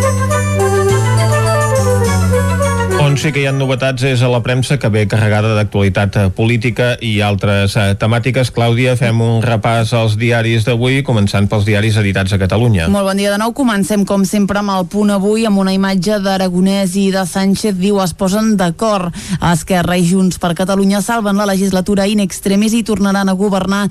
On 3.11 3.17
sí 3.19 3.33
que 3.35 3.41
hi 3.41 3.47
ha 3.49 3.51
novetats 3.51 4.05
és 4.07 4.21
a 4.23 4.29
la 4.31 4.39
premsa 4.39 4.77
que 4.79 4.87
ve 4.87 5.01
carregada 5.11 5.49
d'actualitat 5.57 6.15
eh, 6.15 6.21
política 6.31 6.93
i 7.03 7.17
altres 7.19 7.73
eh, 7.75 7.89
temàtiques. 7.99 8.53
Clàudia, 8.55 8.93
fem 8.95 9.19
un 9.19 9.41
repàs 9.43 9.89
als 9.99 10.13
diaris 10.15 10.63
d'avui, 10.63 11.01
començant 11.03 11.49
pels 11.51 11.65
diaris 11.67 11.97
editats 11.99 12.31
a 12.31 12.39
Catalunya. 12.39 12.85
Molt 12.87 13.09
bon 13.09 13.19
dia 13.19 13.33
de 13.33 13.39
nou. 13.41 13.51
Comencem, 13.57 14.05
com 14.07 14.23
sempre, 14.23 14.61
amb 14.61 14.71
el 14.77 14.87
punt 14.87 15.11
avui, 15.11 15.43
amb 15.43 15.59
una 15.59 15.73
imatge 15.75 16.21
d'Aragonès 16.23 16.95
i 17.01 17.09
de 17.11 17.25
Sánchez. 17.27 17.75
Diu, 17.81 17.99
es 17.99 18.13
posen 18.15 18.53
d'acord. 18.55 19.11
Esquerra 19.49 19.99
i 19.99 20.07
Junts 20.07 20.39
per 20.39 20.53
Catalunya 20.55 21.03
salven 21.03 21.35
la 21.35 21.49
legislatura 21.51 22.07
in 22.07 22.23
extremis 22.23 22.77
i 22.79 22.81
tornaran 22.87 23.27
a 23.27 23.35
governar 23.35 23.81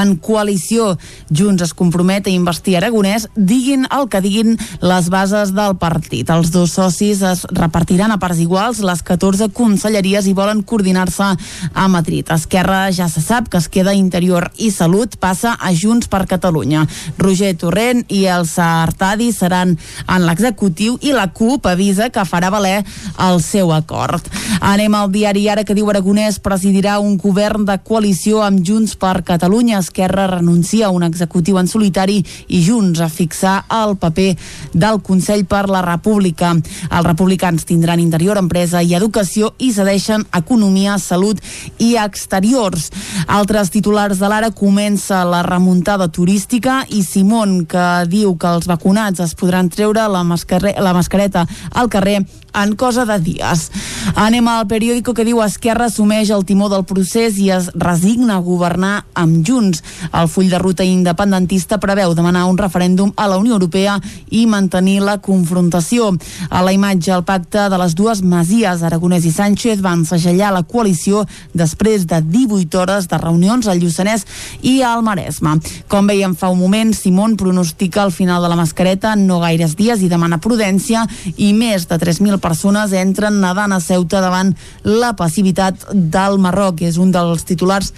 en 0.00 0.16
coalició. 0.16 0.94
Junts 1.28 1.68
es 1.68 1.76
compromet 1.76 2.32
a 2.32 2.32
investir 2.32 2.78
Aragonès, 2.80 3.28
diguin 3.36 3.84
el 3.92 4.08
que 4.08 4.24
diguin 4.24 4.56
les 4.80 5.12
bases 5.12 5.52
del 5.52 5.76
partit. 5.76 6.32
Els 6.32 6.48
dos 6.56 6.80
socis 6.80 7.20
es 7.20 7.44
repartiran 7.52 8.16
a 8.16 8.20
parts 8.24 8.40
iguals 8.40 8.69
les 8.78 9.02
14 9.02 9.48
conselleries 9.50 10.28
i 10.30 10.34
volen 10.38 10.62
coordinar-se 10.62 11.32
a 11.74 11.88
Madrid. 11.90 12.30
Esquerra 12.30 12.92
ja 12.94 13.08
se 13.10 13.20
sap 13.20 13.48
que 13.50 13.58
es 13.58 13.66
queda 13.68 13.94
Interior 13.98 14.46
i 14.62 14.70
Salut, 14.70 15.16
passa 15.18 15.56
a 15.58 15.72
Junts 15.74 16.06
per 16.06 16.28
Catalunya. 16.30 16.84
Roger 17.18 17.50
Torrent 17.58 18.04
i 18.06 18.22
el 18.30 18.46
Sartadi 18.46 19.32
seran 19.34 19.74
en 20.06 20.26
l'executiu 20.28 20.98
i 21.02 21.10
la 21.16 21.26
CUP 21.34 21.66
avisa 21.66 22.10
que 22.14 22.22
farà 22.22 22.52
valer 22.54 22.84
el 23.18 23.42
seu 23.42 23.72
acord. 23.74 24.22
Anem 24.60 24.94
al 24.94 25.10
diari 25.10 25.48
ara 25.50 25.64
que 25.64 25.74
diu 25.74 25.88
Aragonès 25.90 26.38
presidirà 26.38 26.98
un 27.02 27.16
govern 27.18 27.64
de 27.66 27.78
coalició 27.82 28.44
amb 28.44 28.62
Junts 28.66 28.94
per 29.00 29.24
Catalunya. 29.26 29.80
Esquerra 29.80 30.28
renuncia 30.28 30.86
a 30.86 30.94
un 30.94 31.02
executiu 31.02 31.58
en 31.58 31.66
solitari 31.66 32.20
i 32.48 32.62
Junts 32.66 33.00
a 33.00 33.08
fixar 33.08 33.64
el 33.80 33.96
paper 33.96 34.36
del 34.72 35.00
Consell 35.02 35.46
per 35.48 35.66
la 35.72 35.82
República. 35.82 36.52
Els 36.52 37.06
republicans 37.06 37.64
tindran 37.64 38.00
Interior, 38.00 38.38
Empresa 38.38 38.59
i 38.60 38.94
Educació 38.94 39.54
i 39.58 39.70
cedeixen 39.72 40.26
Economia, 40.36 40.98
Salut 40.98 41.40
i 41.78 41.94
Exteriors. 41.96 42.90
Altres 43.26 43.70
titulars 43.72 44.20
de 44.20 44.28
l'ara 44.28 44.50
comença 44.50 45.22
la 45.24 45.40
remuntada 45.46 46.08
turística 46.08 46.84
i 46.88 47.02
Simón, 47.02 47.64
que 47.64 48.04
diu 48.10 48.36
que 48.36 48.52
els 48.52 48.68
vacunats 48.68 49.20
es 49.24 49.34
podran 49.34 49.70
treure 49.72 50.04
la, 50.12 50.22
mascarre 50.24 50.74
la 50.76 50.92
mascareta 50.92 51.46
al 51.72 51.88
carrer 51.88 52.20
en 52.54 52.74
cosa 52.76 53.04
de 53.06 53.18
dies. 53.20 53.70
Anem 54.14 54.48
al 54.48 54.66
periòdico 54.70 55.14
que 55.14 55.24
diu 55.26 55.42
Esquerra 55.44 55.86
assumeix 55.90 56.30
el 56.34 56.44
timó 56.48 56.68
del 56.72 56.84
procés 56.88 57.38
i 57.38 57.50
es 57.54 57.70
resigna 57.74 58.36
a 58.38 58.44
governar 58.44 59.04
amb 59.14 59.44
Junts. 59.46 59.82
El 60.12 60.28
full 60.28 60.50
de 60.50 60.58
ruta 60.58 60.84
independentista 60.84 61.78
preveu 61.80 62.14
demanar 62.14 62.46
un 62.50 62.58
referèndum 62.58 63.12
a 63.16 63.28
la 63.30 63.38
Unió 63.38 63.54
Europea 63.58 63.98
i 64.30 64.46
mantenir 64.46 65.00
la 65.04 65.18
confrontació. 65.18 66.10
A 66.50 66.62
la 66.64 66.72
imatge, 66.72 67.12
el 67.14 67.24
pacte 67.24 67.68
de 67.70 67.78
les 67.80 67.94
dues 67.94 68.22
masies, 68.22 68.82
Aragonès 68.82 69.26
i 69.28 69.32
Sánchez, 69.34 69.80
van 69.84 70.04
segellar 70.08 70.52
la 70.54 70.64
coalició 70.64 71.26
després 71.54 72.06
de 72.10 72.20
18 72.22 72.80
hores 72.80 73.08
de 73.08 73.18
reunions 73.20 73.68
al 73.68 73.80
Lluçanès 73.80 74.26
i 74.62 74.80
al 74.82 75.04
Maresme. 75.06 75.58
Com 75.88 76.08
veiem 76.10 76.34
fa 76.34 76.50
un 76.50 76.60
moment, 76.60 76.94
Simón 76.96 77.36
pronostica 77.36 78.04
el 78.04 78.12
final 78.12 78.42
de 78.42 78.50
la 78.50 78.58
mascareta 78.58 79.14
en 79.14 79.26
no 79.28 79.40
gaires 79.40 79.76
dies 79.76 80.02
i 80.02 80.10
demana 80.10 80.40
prudència 80.42 81.06
i 81.36 81.52
més 81.54 81.86
de 81.90 81.98
3.000 82.00 82.39
persones 82.42 82.94
entren 82.96 83.40
nedant 83.42 83.72
a 83.72 83.80
Ceuta 83.80 84.22
davant 84.24 84.54
la 84.84 85.14
passivitat 85.16 85.90
del 85.92 86.38
Marroc. 86.42 86.82
És 86.82 86.98
un 87.00 87.12
dels 87.14 87.46
titulars 87.46 87.92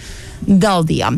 del 0.45 0.85
dia. 0.87 1.13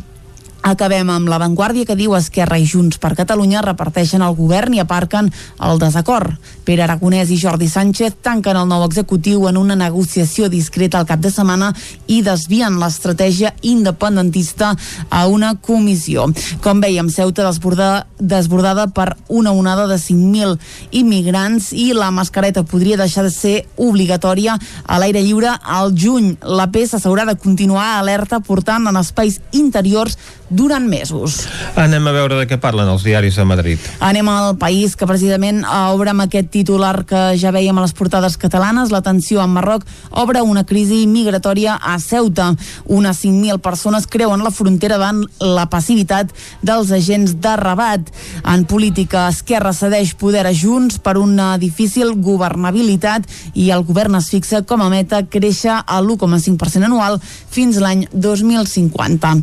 Acabem 0.66 1.12
amb 1.14 1.30
l'avantguàrdia 1.30 1.86
que 1.86 1.94
diu 1.94 2.16
Esquerra 2.18 2.58
i 2.58 2.64
Junts 2.66 2.98
per 2.98 3.12
Catalunya 3.14 3.62
reparteixen 3.62 4.24
el 4.26 4.34
govern 4.34 4.74
i 4.74 4.80
aparquen 4.82 5.28
el 5.62 5.78
desacord. 5.78 6.32
Pere 6.66 6.82
Aragonès 6.82 7.30
i 7.30 7.38
Jordi 7.38 7.68
Sánchez 7.70 8.16
tanquen 8.26 8.58
el 8.58 8.66
nou 8.66 8.82
executiu 8.88 9.44
en 9.46 9.60
una 9.62 9.76
negociació 9.78 10.50
discreta 10.50 10.98
al 10.98 11.06
cap 11.06 11.22
de 11.22 11.30
setmana 11.30 11.68
i 12.10 12.24
desvien 12.26 12.80
l'estratègia 12.82 13.52
independentista 13.62 14.72
a 15.14 15.28
una 15.30 15.52
comissió. 15.54 16.26
Com 16.66 16.82
veiem, 16.82 17.12
Ceuta 17.14 17.46
desbordada, 17.46 18.08
desbordada 18.18 18.88
per 18.90 19.12
una 19.30 19.54
onada 19.54 19.86
de 19.86 20.00
5.000 20.02 20.58
immigrants 20.98 21.70
i 21.78 21.92
la 21.94 22.10
mascareta 22.10 22.66
podria 22.66 22.98
deixar 22.98 23.28
de 23.28 23.36
ser 23.36 23.68
obligatòria 23.78 24.58
a 24.82 24.98
l'aire 24.98 25.22
lliure 25.22 25.54
al 25.62 25.94
juny. 25.94 26.34
La 26.42 26.72
peça 26.74 26.98
s'haurà 26.98 27.30
de 27.30 27.38
continuar 27.38 28.00
alerta 28.00 28.42
portant 28.42 28.90
en 28.90 28.98
espais 28.98 29.38
interiors 29.54 30.18
durant 30.56 30.88
mesos. 30.88 31.44
Anem 31.76 32.08
a 32.08 32.14
veure 32.16 32.40
de 32.40 32.48
què 32.48 32.58
parlen 32.62 32.88
els 32.88 33.04
diaris 33.04 33.36
de 33.36 33.46
Madrid. 33.48 33.82
Anem 34.00 34.30
al 34.32 34.56
país 34.58 34.96
que 34.96 35.08
precisament 35.10 35.64
obre 35.68 36.14
amb 36.14 36.26
aquest 36.26 36.50
titular 36.54 37.04
que 37.08 37.36
ja 37.40 37.52
veiem 37.52 37.78
a 37.78 37.84
les 37.84 37.94
portades 37.98 38.38
catalanes. 38.40 38.94
La 38.94 39.04
tensió 39.04 39.44
en 39.44 39.52
Marroc 39.52 39.84
obre 40.12 40.42
una 40.42 40.64
crisi 40.66 41.04
migratòria 41.12 41.76
a 41.76 41.98
Ceuta. 42.00 42.54
Unes 42.86 43.20
5.000 43.26 43.60
persones 43.60 44.08
creuen 44.08 44.44
la 44.46 44.54
frontera 44.56 44.96
davant 44.96 45.26
la 45.44 45.68
passivitat 45.70 46.32
dels 46.64 46.94
agents 46.96 47.36
de 47.44 47.56
Rabat. 47.60 48.12
En 48.46 48.64
política, 48.70 49.28
Esquerra 49.28 49.74
cedeix 49.76 50.16
poder 50.16 50.46
a 50.48 50.54
Junts 50.56 51.02
per 51.04 51.18
una 51.20 51.56
difícil 51.60 52.14
governabilitat 52.16 53.28
i 53.54 53.70
el 53.76 53.84
govern 53.84 54.16
es 54.22 54.30
fixa 54.32 54.64
com 54.64 54.84
a 54.86 54.90
meta 54.94 55.24
créixer 55.28 55.82
a 55.82 56.00
l'1,5% 56.00 56.88
anual 56.88 57.20
fins 57.20 57.82
l'any 57.82 58.06
2050. 58.14 59.36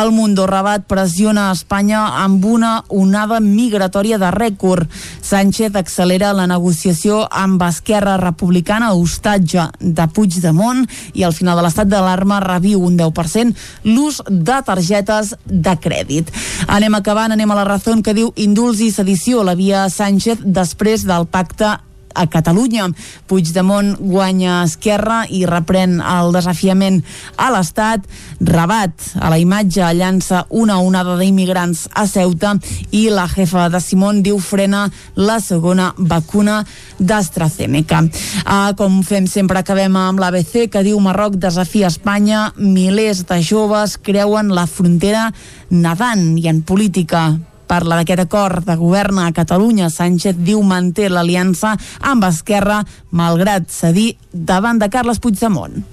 El 0.00 0.12
Mundo 0.14 0.46
Rabat 0.54 0.84
pressiona 0.86 1.48
Espanya 1.50 2.04
amb 2.22 2.44
una 2.46 2.84
onada 2.94 3.40
migratòria 3.42 4.20
de 4.22 4.30
rècord. 4.30 4.86
Sánchez 5.24 5.74
accelera 5.74 6.30
la 6.36 6.46
negociació 6.46 7.24
amb 7.26 7.62
Esquerra 7.66 8.14
Republicana 8.20 8.92
hostatge 8.94 9.64
de 9.80 10.06
Puigdemont 10.14 10.84
i 11.14 11.24
al 11.26 11.34
final 11.34 11.58
de 11.58 11.64
l'estat 11.66 11.90
d'alarma 11.90 12.38
reviu 12.44 12.84
un 12.86 12.94
10% 13.00 13.90
l'ús 13.90 14.20
de 14.28 14.60
targetes 14.68 15.34
de 15.44 15.74
crèdit. 15.82 16.30
Anem 16.68 16.94
acabant, 17.00 17.34
anem 17.34 17.50
a 17.50 17.58
la 17.58 17.66
raó 17.66 17.98
que 18.04 18.14
diu 18.14 18.30
indults 18.36 18.84
i 18.84 18.92
sedició 18.94 19.42
la 19.42 19.56
via 19.58 19.88
Sánchez 19.90 20.46
després 20.46 21.02
del 21.08 21.26
pacte 21.26 21.74
a 22.14 22.26
Catalunya. 22.30 22.88
Puigdemont 23.28 23.94
guanya 23.98 24.62
Esquerra 24.64 25.24
i 25.28 25.44
reprèn 25.48 26.00
el 26.00 26.32
desafiament 26.34 27.00
a 27.36 27.50
l'Estat. 27.54 28.06
Rabat, 28.44 28.92
a 29.20 29.30
la 29.32 29.38
imatge, 29.40 29.84
llança 29.94 30.44
una 30.50 30.78
onada 30.82 31.16
d'immigrants 31.20 31.88
a 31.92 32.06
Ceuta 32.10 32.54
i 32.92 33.06
la 33.12 33.26
jefa 33.30 33.68
de 33.72 33.80
Simón 33.82 34.22
diu 34.24 34.38
frena 34.38 34.86
la 35.16 35.38
segona 35.40 35.92
vacuna 35.98 36.62
d'AstraZeneca. 36.98 38.04
Ah, 38.44 38.72
com 38.76 39.02
fem 39.06 39.26
sempre, 39.30 39.60
acabem 39.60 39.96
amb 39.96 40.20
l'ABC, 40.20 40.68
que 40.70 40.84
diu 40.86 41.00
Marroc 41.00 41.38
desafia 41.40 41.90
Espanya, 41.92 42.52
milers 42.56 43.24
de 43.28 43.40
joves 43.42 43.98
creuen 43.98 44.52
la 44.54 44.68
frontera 44.70 45.30
nedant 45.70 46.34
i 46.38 46.48
en 46.50 46.62
política 46.62 47.32
parla 47.66 48.00
d'aquest 48.00 48.24
acord 48.26 48.66
de 48.66 48.76
govern 48.80 49.20
a 49.22 49.30
Catalunya. 49.36 49.90
Sánchez 49.90 50.38
diu 50.40 50.62
manté 50.62 51.08
l'aliança 51.08 51.74
amb 52.00 52.24
Esquerra 52.30 52.82
malgrat 53.10 53.70
cedir 53.72 54.14
davant 54.32 54.80
de 54.80 54.90
Carles 54.92 55.20
Puigdemont. 55.20 55.84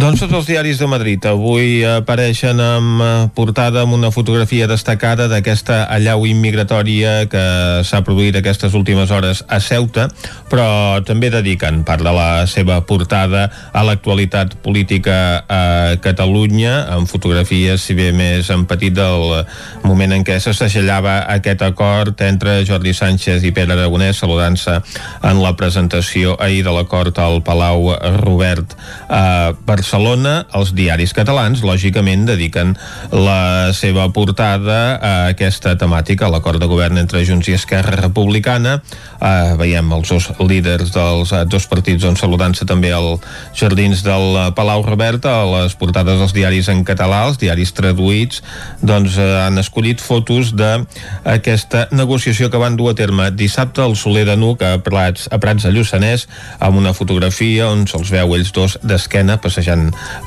Doncs 0.00 0.22
tots 0.22 0.32
els 0.32 0.46
diaris 0.48 0.78
de 0.80 0.86
Madrid 0.88 1.26
avui 1.28 1.82
apareixen 1.84 2.56
amb 2.64 3.02
eh, 3.04 3.08
portada 3.36 3.82
amb 3.82 3.92
una 3.92 4.08
fotografia 4.08 4.64
destacada 4.70 5.26
d'aquesta 5.28 5.82
allau 5.92 6.22
immigratòria 6.24 7.26
que 7.28 7.42
s'ha 7.84 8.00
produït 8.06 8.38
aquestes 8.38 8.72
últimes 8.78 9.12
hores 9.12 9.42
a 9.44 9.58
Ceuta, 9.60 10.06
però 10.48 11.02
també 11.04 11.28
dediquen 11.34 11.82
part 11.84 12.00
de 12.06 12.14
la 12.16 12.46
seva 12.48 12.78
portada 12.88 13.42
a 13.76 13.82
l'actualitat 13.84 14.54
política 14.64 15.18
a 15.44 15.60
Catalunya, 16.00 16.86
amb 16.96 17.10
fotografies, 17.10 17.84
si 17.84 17.98
bé 17.98 18.08
més 18.16 18.48
en 18.48 18.64
petit, 18.70 18.96
del 18.96 19.44
moment 19.84 20.16
en 20.16 20.24
què 20.24 20.38
se 20.40 20.56
segellava 20.56 21.18
aquest 21.36 21.66
acord 21.68 22.24
entre 22.24 22.62
Jordi 22.64 22.96
Sánchez 22.96 23.44
i 23.44 23.52
Pere 23.52 23.76
Aragonès, 23.76 24.24
saludant-se 24.24 24.80
en 25.28 25.44
la 25.44 25.52
presentació 25.60 26.38
ahir 26.40 26.64
de 26.64 26.72
l'acord 26.72 27.20
al 27.20 27.42
Palau 27.44 27.92
Robert 28.24 28.72
a 29.10 29.52
Barcelona 29.60 29.89
Barcelona, 29.90 30.44
els 30.54 30.70
diaris 30.70 31.10
catalans, 31.10 31.64
lògicament, 31.66 32.22
dediquen 32.28 32.76
la 33.10 33.72
seva 33.74 34.04
portada 34.14 34.76
a 35.02 35.14
aquesta 35.32 35.72
temàtica, 35.74 36.28
a 36.28 36.30
l'acord 36.30 36.62
de 36.62 36.68
govern 36.70 37.00
entre 37.00 37.24
Junts 37.26 37.48
i 37.50 37.56
Esquerra 37.56 37.96
Republicana. 37.98 38.76
Eh, 39.18 39.56
veiem 39.58 39.90
els 39.96 40.12
dos 40.14 40.28
líders 40.38 40.92
dels 40.94 41.32
eh, 41.34 41.40
dos 41.50 41.66
partits 41.66 42.06
on 42.06 42.14
saludant-se 42.14 42.68
també 42.70 42.92
als 42.94 43.18
jardins 43.58 44.04
del 44.06 44.38
Palau 44.54 44.84
Roberta, 44.86 45.40
a 45.40 45.48
les 45.56 45.74
portades 45.74 46.22
dels 46.22 46.36
diaris 46.38 46.70
en 46.70 46.84
català, 46.86 47.24
els 47.26 47.42
diaris 47.42 47.74
traduïts, 47.74 48.44
doncs 48.86 49.18
eh, 49.18 49.26
han 49.42 49.58
escollit 49.58 49.98
fotos 49.98 50.54
d'aquesta 50.54 51.88
negociació 51.90 52.46
que 52.46 52.62
van 52.62 52.78
dur 52.78 52.92
a 52.92 52.94
terme 52.94 53.32
dissabte 53.34 53.82
al 53.82 53.98
Soler 53.98 54.22
de 54.30 54.38
Nuc 54.38 54.62
a 54.62 54.76
Prats, 54.86 55.26
a 55.34 55.42
Prats 55.42 55.66
de 55.66 55.74
Lluçanès 55.74 56.28
amb 56.62 56.78
una 56.78 56.94
fotografia 56.94 57.66
on 57.74 57.88
se'ls 57.90 58.14
veu 58.14 58.38
ells 58.38 58.54
dos 58.54 58.78
d'esquena 58.86 59.40
passejant 59.42 59.79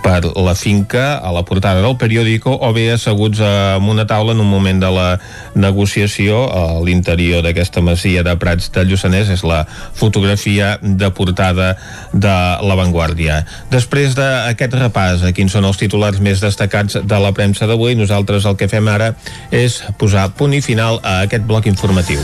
per 0.04 0.22
la 0.36 0.56
finca 0.56 1.18
a 1.18 1.32
la 1.36 1.43
portada 1.47 1.82
del 1.84 1.97
periòdico 1.99 2.54
o 2.54 2.72
bé 2.76 2.89
asseguts 2.93 3.41
en 3.43 3.89
una 3.89 4.06
taula 4.10 4.34
en 4.34 4.41
un 4.43 4.49
moment 4.49 4.80
de 4.82 4.91
la 4.93 5.08
negociació 5.56 6.45
a 6.51 6.80
l'interior 6.84 7.43
d'aquesta 7.45 7.82
masia 7.82 8.24
de 8.26 8.36
Prats 8.39 8.72
de 8.74 8.86
Lluçanès 8.88 9.32
és 9.34 9.43
la 9.47 9.64
fotografia 9.68 10.78
de 10.82 11.12
portada 11.12 11.74
de 12.14 12.38
La 12.64 12.80
Vanguardia. 12.80 13.43
Després 13.74 14.18
d'aquest 14.18 14.80
repàs 14.80 15.26
a 15.26 15.34
quins 15.36 15.54
són 15.54 15.68
els 15.70 15.82
titulars 15.82 16.22
més 16.24 16.41
destacats 16.43 17.01
de 17.04 17.22
la 17.22 17.34
premsa 17.36 17.68
d'avui, 17.70 17.97
nosaltres 17.99 18.47
el 18.49 18.58
que 18.60 18.72
fem 18.72 18.88
ara 18.88 19.14
és 19.51 19.82
posar 19.99 20.32
punt 20.38 20.56
i 20.58 20.64
final 20.66 20.99
a 21.04 21.22
aquest 21.28 21.47
bloc 21.49 21.70
informatiu. 21.70 22.22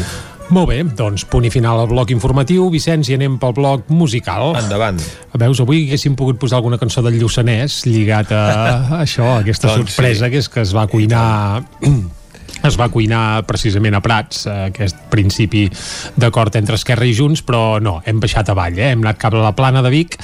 Molt 0.49 0.71
bé, 0.71 0.79
doncs 0.97 1.27
punt 1.29 1.45
i 1.45 1.51
final 1.53 1.83
al 1.83 1.89
bloc 1.91 2.09
informatiu. 2.13 2.69
Vicenç, 2.73 3.11
i 3.11 3.17
anem 3.17 3.37
pel 3.41 3.53
bloc 3.57 3.89
musical. 3.93 4.55
Endavant. 4.57 4.97
Veus, 5.37 5.61
avui 5.61 5.83
haguéssim 5.85 6.15
pogut 6.17 6.39
posar 6.41 6.57
alguna 6.57 6.79
cançó 6.81 7.03
del 7.05 7.19
Lluçanès 7.21 7.83
lligat 7.85 8.33
a, 8.33 8.45
a 8.49 9.01
això, 9.03 9.27
a 9.35 9.43
aquesta 9.43 9.69
Doncs 9.69 9.93
sorpresa 9.93 10.25
sí. 10.25 10.31
que 10.33 10.41
és 10.41 10.49
que 10.49 10.63
es 10.65 10.73
va 10.73 10.87
cuinar 10.89 11.61
es 12.65 12.75
va 12.79 12.89
cuinar 12.91 13.43
precisament 13.47 13.95
a 13.95 14.01
Prats 14.03 14.41
eh, 14.49 14.55
aquest 14.71 15.05
principi 15.13 15.67
d'acord 16.19 16.57
entre 16.59 16.79
Esquerra 16.79 17.07
i 17.07 17.13
Junts, 17.15 17.43
però 17.45 17.77
no, 17.83 17.99
hem 18.09 18.19
baixat 18.19 18.49
avall, 18.51 18.79
eh? 18.79 18.89
hem 18.95 19.05
anat 19.05 19.21
cap 19.21 19.37
a 19.37 19.43
la 19.43 19.53
plana 19.55 19.83
de 19.85 19.93
Vic 19.93 20.17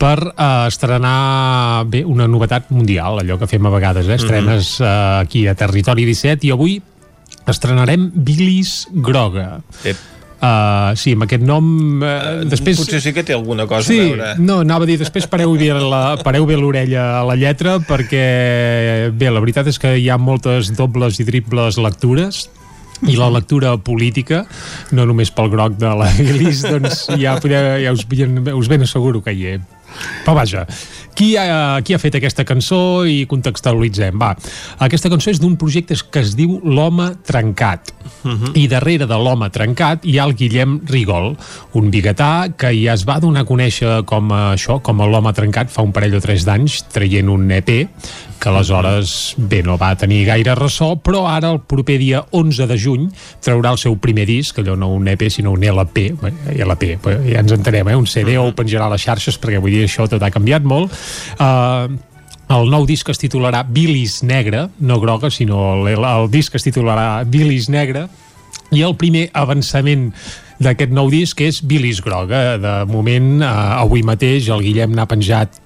per 0.00 0.16
eh, 0.30 0.46
estrenar 0.70 1.82
bé, 1.90 2.04
una 2.06 2.30
novetat 2.30 2.70
mundial, 2.70 3.20
allò 3.20 3.36
que 3.40 3.50
fem 3.50 3.66
a 3.66 3.74
vegades, 3.74 4.08
eh? 4.08 4.16
estrenes 4.20 4.76
eh, 4.80 4.94
aquí 5.26 5.46
a 5.50 5.58
Territori 5.58 6.06
17 6.08 6.48
i 6.48 6.54
avui 6.54 6.78
estrenarem 7.50 8.10
Bilis 8.14 8.88
Groga. 8.92 9.60
Ep. 9.84 10.08
Uh, 10.42 10.90
sí, 10.98 11.12
amb 11.14 11.22
aquest 11.22 11.44
nom 11.46 11.66
uh, 12.02 12.40
després... 12.50 12.74
Potser 12.80 12.98
sí 13.04 13.12
que 13.14 13.22
té 13.22 13.30
alguna 13.36 13.62
cosa 13.70 13.86
Sí, 13.86 13.98
a 14.00 14.06
veure. 14.08 14.30
no, 14.42 14.56
anava 14.64 14.82
a 14.82 14.88
dir, 14.90 14.96
després 14.98 15.28
pareu 15.30 15.52
bé 15.54 15.68
la, 15.70 16.16
pareu 16.18 16.48
bé 16.48 16.56
l'orella 16.58 17.04
a 17.20 17.22
la 17.28 17.36
lletra 17.38 17.76
perquè, 17.78 18.24
bé, 19.14 19.30
la 19.30 19.38
veritat 19.44 19.70
és 19.70 19.78
que 19.78 19.92
hi 20.02 20.08
ha 20.10 20.16
moltes 20.18 20.72
dobles 20.74 21.20
i 21.22 21.26
triples 21.28 21.78
lectures 21.78 22.48
i 23.06 23.14
la 23.18 23.28
lectura 23.34 23.76
política, 23.82 24.44
no 24.90 25.06
només 25.06 25.30
pel 25.34 25.48
groc 25.50 25.78
de 25.78 25.94
la 26.02 26.10
Elis, 26.22 26.64
doncs 26.66 27.04
ja, 27.22 27.36
podeu, 27.42 27.76
ja 27.82 27.94
us, 27.94 28.02
ben- 28.10 28.42
us 28.54 28.68
ben 28.70 28.82
asseguro 28.82 29.22
que 29.22 29.34
hi 29.34 29.46
he. 29.46 29.56
Però 30.24 30.34
vaja, 30.38 30.66
qui 31.14 31.34
ha, 31.36 31.80
qui 31.84 31.94
ha 31.94 32.00
fet 32.00 32.16
aquesta 32.18 32.44
cançó 32.48 33.04
i 33.08 33.22
contextualitzem? 33.30 34.18
Va, 34.20 34.32
aquesta 34.84 35.10
cançó 35.12 35.32
és 35.32 35.40
d'un 35.42 35.56
projecte 35.60 35.96
que 36.10 36.22
es 36.24 36.34
diu 36.38 36.58
L'Home 36.64 37.12
Trencat. 37.28 37.92
I 38.58 38.66
darrere 38.70 39.06
de 39.10 39.18
l'Home 39.18 39.50
Trencat 39.52 40.06
hi 40.08 40.18
ha 40.18 40.26
el 40.28 40.34
Guillem 40.38 40.80
Rigol, 40.88 41.32
un 41.78 41.90
biguetà 41.92 42.48
que 42.56 42.72
ja 42.76 42.96
es 42.96 43.06
va 43.08 43.20
donar 43.22 43.44
a 43.44 43.48
conèixer 43.48 44.02
com 44.08 44.32
a 44.32 44.42
això, 44.54 44.80
com 44.82 45.00
a 45.00 45.08
l'Home 45.10 45.32
Trencat 45.36 45.72
fa 45.72 45.84
un 45.84 45.92
parell 45.92 46.16
o 46.18 46.22
tres 46.24 46.46
d'anys, 46.48 46.82
traient 46.92 47.30
un 47.32 47.50
EP 47.50 47.72
que 48.42 48.50
aleshores, 48.50 49.34
bé, 49.38 49.62
no 49.62 49.76
va 49.78 49.92
tenir 49.94 50.24
gaire 50.26 50.56
ressò, 50.58 50.96
però 50.98 51.22
ara 51.30 51.52
el 51.54 51.60
proper 51.70 51.98
dia 52.00 52.24
11 52.34 52.66
de 52.66 52.78
juny 52.80 53.04
traurà 53.44 53.70
el 53.76 53.78
seu 53.78 53.94
primer 54.02 54.26
disc, 54.26 54.58
allò 54.58 54.74
no 54.76 54.90
un 54.96 55.06
EP 55.12 55.28
sinó 55.30 55.54
un 55.54 55.62
LP, 55.62 56.08
bé, 56.18 56.32
LP, 56.66 56.96
bé, 57.04 57.14
ja 57.30 57.44
ens 57.44 57.54
entenem, 57.54 57.92
eh? 57.92 57.98
un 57.98 58.08
CD 58.10 58.34
o 58.40 58.48
ho 58.48 58.56
penjarà 58.58 58.90
a 58.90 58.96
les 58.96 59.06
xarxes 59.06 59.38
perquè 59.38 59.62
vull 59.62 59.76
dir 59.76 59.86
això 59.86 60.08
tot 60.10 60.26
ha 60.26 60.32
canviat 60.34 60.66
molt. 60.66 60.90
Uh, 61.38 61.94
el 62.52 62.68
nou 62.68 62.84
disc 62.88 63.08
es 63.08 63.22
titularà 63.22 63.62
Bilis 63.62 64.20
Negra, 64.26 64.66
no 64.82 64.98
groga, 65.00 65.30
sinó 65.30 65.86
el, 65.86 65.94
el 66.02 66.30
disc 66.34 66.58
es 66.58 66.66
titularà 66.66 67.22
Bilis 67.24 67.70
Negra, 67.70 68.08
i 68.72 68.82
el 68.82 68.96
primer 68.98 69.28
avançament 69.38 70.10
d'aquest 70.62 70.92
nou 70.94 71.10
disc 71.12 71.40
és 71.42 71.60
Bilis 71.64 72.02
Groga. 72.04 72.58
De 72.60 72.74
moment, 72.90 73.34
eh, 73.42 73.48
avui 73.82 74.02
mateix, 74.06 74.48
el 74.52 74.64
Guillem 74.64 74.94
n'ha 74.96 75.08
penjat 75.10 75.61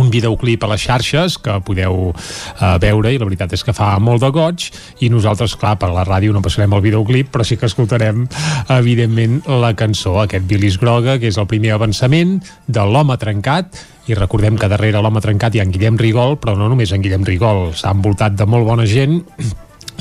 un 0.00 0.10
videoclip 0.10 0.64
a 0.64 0.70
les 0.72 0.84
xarxes 0.84 1.38
que 1.42 1.56
podeu 1.66 2.10
uh, 2.10 2.76
veure 2.82 3.12
i 3.12 3.20
la 3.20 3.28
veritat 3.28 3.54
és 3.56 3.64
que 3.64 3.74
fa 3.76 3.94
molt 4.02 4.24
de 4.24 4.30
goig 4.34 4.68
i 5.04 5.10
nosaltres, 5.12 5.56
clar, 5.60 5.76
per 5.80 5.90
la 5.94 6.06
ràdio 6.06 6.34
no 6.34 6.42
passarem 6.44 6.74
el 6.76 6.84
videoclip 6.84 7.32
però 7.34 7.46
sí 7.46 7.58
que 7.60 7.68
escoltarem 7.70 8.26
evidentment 8.76 9.42
la 9.62 9.74
cançó, 9.78 10.18
aquest 10.22 10.46
Bilis 10.50 10.78
Groga 10.82 11.18
que 11.18 11.30
és 11.30 11.40
el 11.40 11.50
primer 11.50 11.74
avançament 11.74 12.38
de 12.66 12.86
l'home 12.86 13.16
trencat. 13.20 13.82
I 14.04 14.16
recordem 14.18 14.58
que 14.60 14.68
darrere 14.68 15.00
l'home 15.00 15.22
trencat 15.24 15.54
hi 15.54 15.62
ha 15.62 15.64
en 15.64 15.72
Guillem 15.72 15.96
Rigol, 15.96 16.36
però 16.36 16.52
no 16.58 16.68
només 16.68 16.92
en 16.92 17.04
Guillem 17.04 17.24
Rigol 17.24 17.70
s'ha 17.72 17.94
envoltat 17.94 18.36
de 18.36 18.46
molt 18.48 18.68
bona 18.68 18.84
gent 18.88 19.22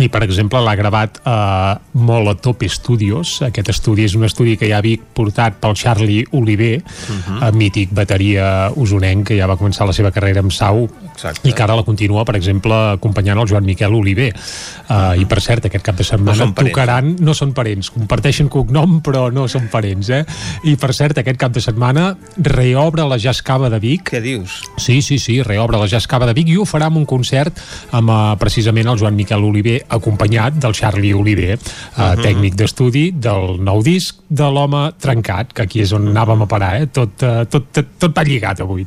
i 0.01 0.07
per 0.09 0.23
exemple 0.25 0.61
l'ha 0.63 0.73
gravat 0.79 1.19
eh, 1.21 1.73
molt 2.01 2.31
a 2.31 2.35
Top 2.41 2.63
Studios 2.65 3.35
aquest 3.45 3.69
estudi 3.73 4.07
és 4.07 4.15
un 4.17 4.25
estudi 4.25 4.55
que 4.57 4.69
ja 4.69 4.79
havia 4.81 5.01
portat 5.13 5.59
pel 5.61 5.75
Charlie 5.77 6.25
Oliver 6.31 6.77
uh 6.81 7.13
-huh. 7.27 7.51
mític 7.53 7.93
bateria 7.93 8.71
usonenc 8.75 9.27
que 9.27 9.37
ja 9.37 9.47
va 9.47 9.57
començar 9.57 9.85
la 9.85 9.93
seva 9.93 10.11
carrera 10.11 10.39
amb 10.39 10.51
Sau 10.51 10.89
Exacte. 11.13 11.47
i 11.47 11.53
que 11.53 11.63
ara 11.63 11.77
la 11.77 11.85
continua 11.87 12.25
per 12.25 12.35
exemple 12.39 12.75
acompanyant 12.95 13.39
el 13.39 13.49
Joan 13.49 13.65
Miquel 13.67 13.93
Oliver 13.95 14.31
uh, 14.33 15.13
i 15.19 15.25
per 15.29 15.39
cert 15.45 15.69
aquest 15.69 15.85
cap 15.85 15.97
de 15.99 16.07
setmana 16.07 16.49
No 16.49 16.55
tocaran, 16.57 17.13
no 17.21 17.35
són 17.37 17.53
parents 17.55 17.91
comparteixen 17.93 18.49
cognom 18.51 18.99
però 19.05 19.27
no 19.33 19.47
són 19.51 19.69
parents 19.71 20.09
eh? 20.09 20.23
i 20.69 20.75
per 20.79 20.93
cert 20.95 21.21
aquest 21.21 21.39
cap 21.39 21.53
de 21.53 21.63
setmana 21.63 22.11
reobre 22.37 23.05
la 23.07 23.19
Jazz 23.21 23.43
Cava 23.45 23.69
de 23.69 23.79
Vic 23.83 24.09
Què 24.13 24.21
dius? 24.23 24.59
Sí, 24.77 25.01
sí, 25.05 25.19
sí, 25.21 25.41
reobre 25.45 25.79
la 25.79 25.87
Jazz 25.87 26.09
Cava 26.09 26.27
de 26.29 26.35
Vic 26.37 26.51
i 26.51 26.57
ho 26.59 26.67
farà 26.67 26.89
amb 26.91 26.99
un 27.01 27.07
concert 27.09 27.61
amb 27.93 28.09
uh, 28.09 28.21
precisament 28.41 28.89
el 28.89 28.99
Joan 28.99 29.17
Miquel 29.17 29.43
Oliver 29.45 29.79
acompanyat 29.97 30.59
del 30.63 30.75
Charlie 30.77 31.13
Oliver, 31.13 31.57
uh, 31.57 31.63
uh 31.63 32.03
-huh. 32.03 32.21
tècnic 32.21 32.55
d'estudi 32.55 33.11
del 33.11 33.59
nou 33.63 33.83
disc 33.83 34.19
de 34.29 34.43
l'home 34.43 34.91
trencat, 34.99 35.53
que 35.53 35.63
aquí 35.63 35.81
és 35.81 35.91
on 35.91 36.07
anàvem 36.07 36.41
a 36.41 36.45
parar, 36.45 36.81
eh? 36.81 36.87
tot, 36.87 37.21
uh, 37.23 37.45
tot, 37.45 37.71
tot, 37.71 37.85
tot 37.99 38.15
va 38.15 38.23
lligat 38.23 38.59
avui. 38.59 38.85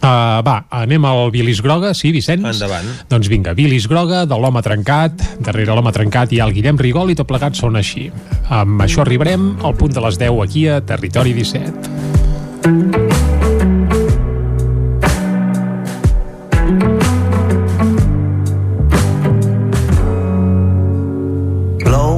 Uh, 0.00 0.40
va, 0.40 0.62
anem 0.72 1.04
al 1.04 1.28
Bilis 1.28 1.58
Groga, 1.60 1.90
sí, 1.92 2.08
Vicenç? 2.14 2.40
Endavant. 2.48 2.86
Doncs 3.10 3.28
vinga, 3.28 3.52
Bilis 3.52 3.84
Groga, 3.84 4.22
de 4.24 4.38
l'home 4.40 4.62
trencat, 4.64 5.12
darrere 5.44 5.76
l'home 5.76 5.92
trencat 5.92 6.32
hi 6.32 6.40
ha 6.40 6.46
el 6.48 6.54
Guillem 6.56 6.80
Rigol 6.80 7.12
i 7.12 7.16
tot 7.18 7.28
plegat 7.28 7.52
sona 7.58 7.82
així. 7.84 8.08
Amb 8.48 8.80
això 8.80 9.04
arribarem 9.04 9.60
al 9.60 9.76
punt 9.76 9.92
de 9.92 10.00
les 10.00 10.16
10 10.16 10.40
aquí 10.46 10.64
a 10.72 10.80
Territori 10.80 11.36
17. 11.36 12.00
Plou 21.84 22.16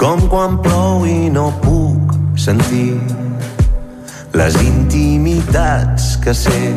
com 0.00 0.24
quan 0.32 0.56
plou 0.64 1.04
i 1.04 1.28
no 1.36 1.52
puc 1.60 2.16
sentir 2.40 2.81
que 6.22 6.32
sé 6.34 6.72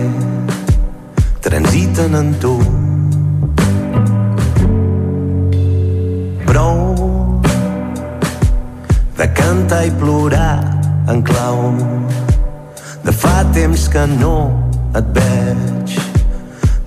transiten 1.41 2.15
en 2.15 2.33
tu. 2.39 2.57
Prou 6.45 7.41
de 9.17 9.27
cantar 9.33 9.83
i 9.85 9.91
plorar 10.01 10.57
en 11.07 11.21
clau 11.21 11.75
de 13.05 13.13
fa 13.13 13.43
temps 13.53 13.85
que 13.93 14.07
no 14.17 14.37
et 14.97 15.13
veig 15.19 15.99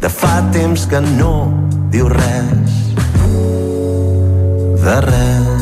de 0.03 0.11
fa 0.11 0.41
temps 0.51 0.89
que 0.91 1.05
no 1.15 1.35
diu 1.95 2.11
res 2.11 2.75
de 4.83 4.99
res. 5.07 5.58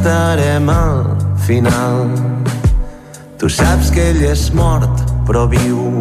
Estarem 0.00 0.68
al 0.70 1.04
final. 1.36 2.08
Tu 3.36 3.48
saps 3.52 3.90
que 3.92 4.06
ell 4.12 4.22
és 4.24 4.46
mort, 4.56 5.02
però 5.28 5.44
viu, 5.52 6.00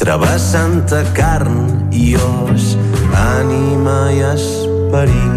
travessant 0.00 0.82
carn 1.14 1.86
i 1.94 2.16
os, 2.18 2.74
ànima 3.14 4.00
i 4.10 4.26
esperit. 4.32 5.33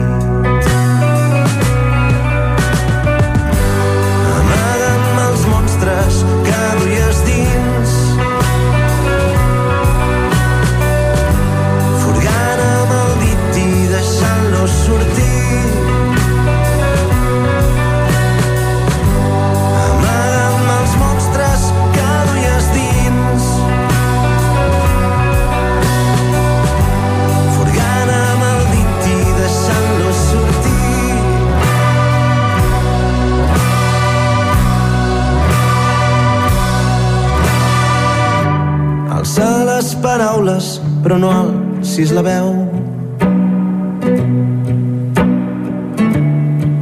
Però 41.08 41.16
no 41.18 41.30
alcis 41.32 42.10
la 42.12 42.20
veu. 42.20 42.48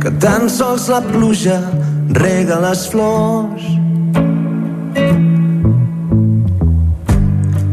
Que 0.02 0.12
tan 0.24 0.48
sols 0.50 0.88
la 0.90 0.98
pluja 1.06 1.60
rega 2.18 2.58
les 2.64 2.88
flors. 2.90 3.68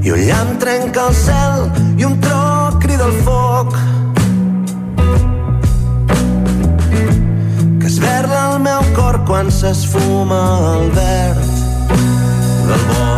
I 0.04 0.12
un 0.12 0.20
llamp 0.26 0.58
trenca 0.60 1.06
el 1.08 1.16
cel 1.22 1.64
i 1.96 2.04
un 2.10 2.20
tro 2.26 2.42
crida 2.84 3.08
el 3.08 3.16
foc. 3.30 3.72
Que 7.80 7.88
esberla 7.94 8.44
el 8.50 8.60
meu 8.68 8.84
cor 9.00 9.22
quan 9.24 9.48
s'esfuma 9.48 10.42
el 10.74 10.86
verd 11.00 11.50
del 12.68 12.86
bosc. 12.92 13.11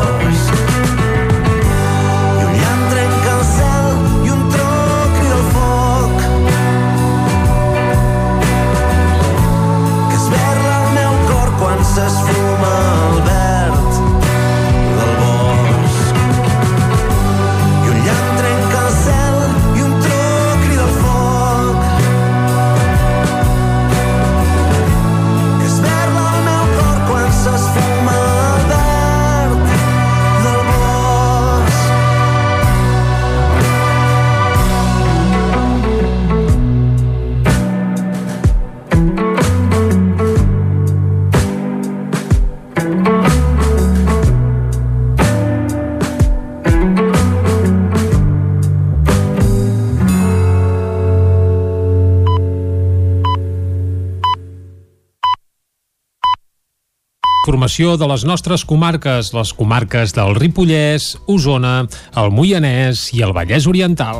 Formació 57.65 57.95
de 57.97 58.05
les 58.05 58.27
nostres 58.29 58.62
comarques, 58.69 59.31
les 59.33 59.51
comarques 59.57 60.12
del 60.12 60.35
Ripollès, 60.37 61.07
Osona, 61.33 61.87
el 62.21 62.29
Moianès 62.29 63.07
i 63.17 63.23
el 63.25 63.33
Vallès 63.33 63.65
Oriental. 63.65 64.19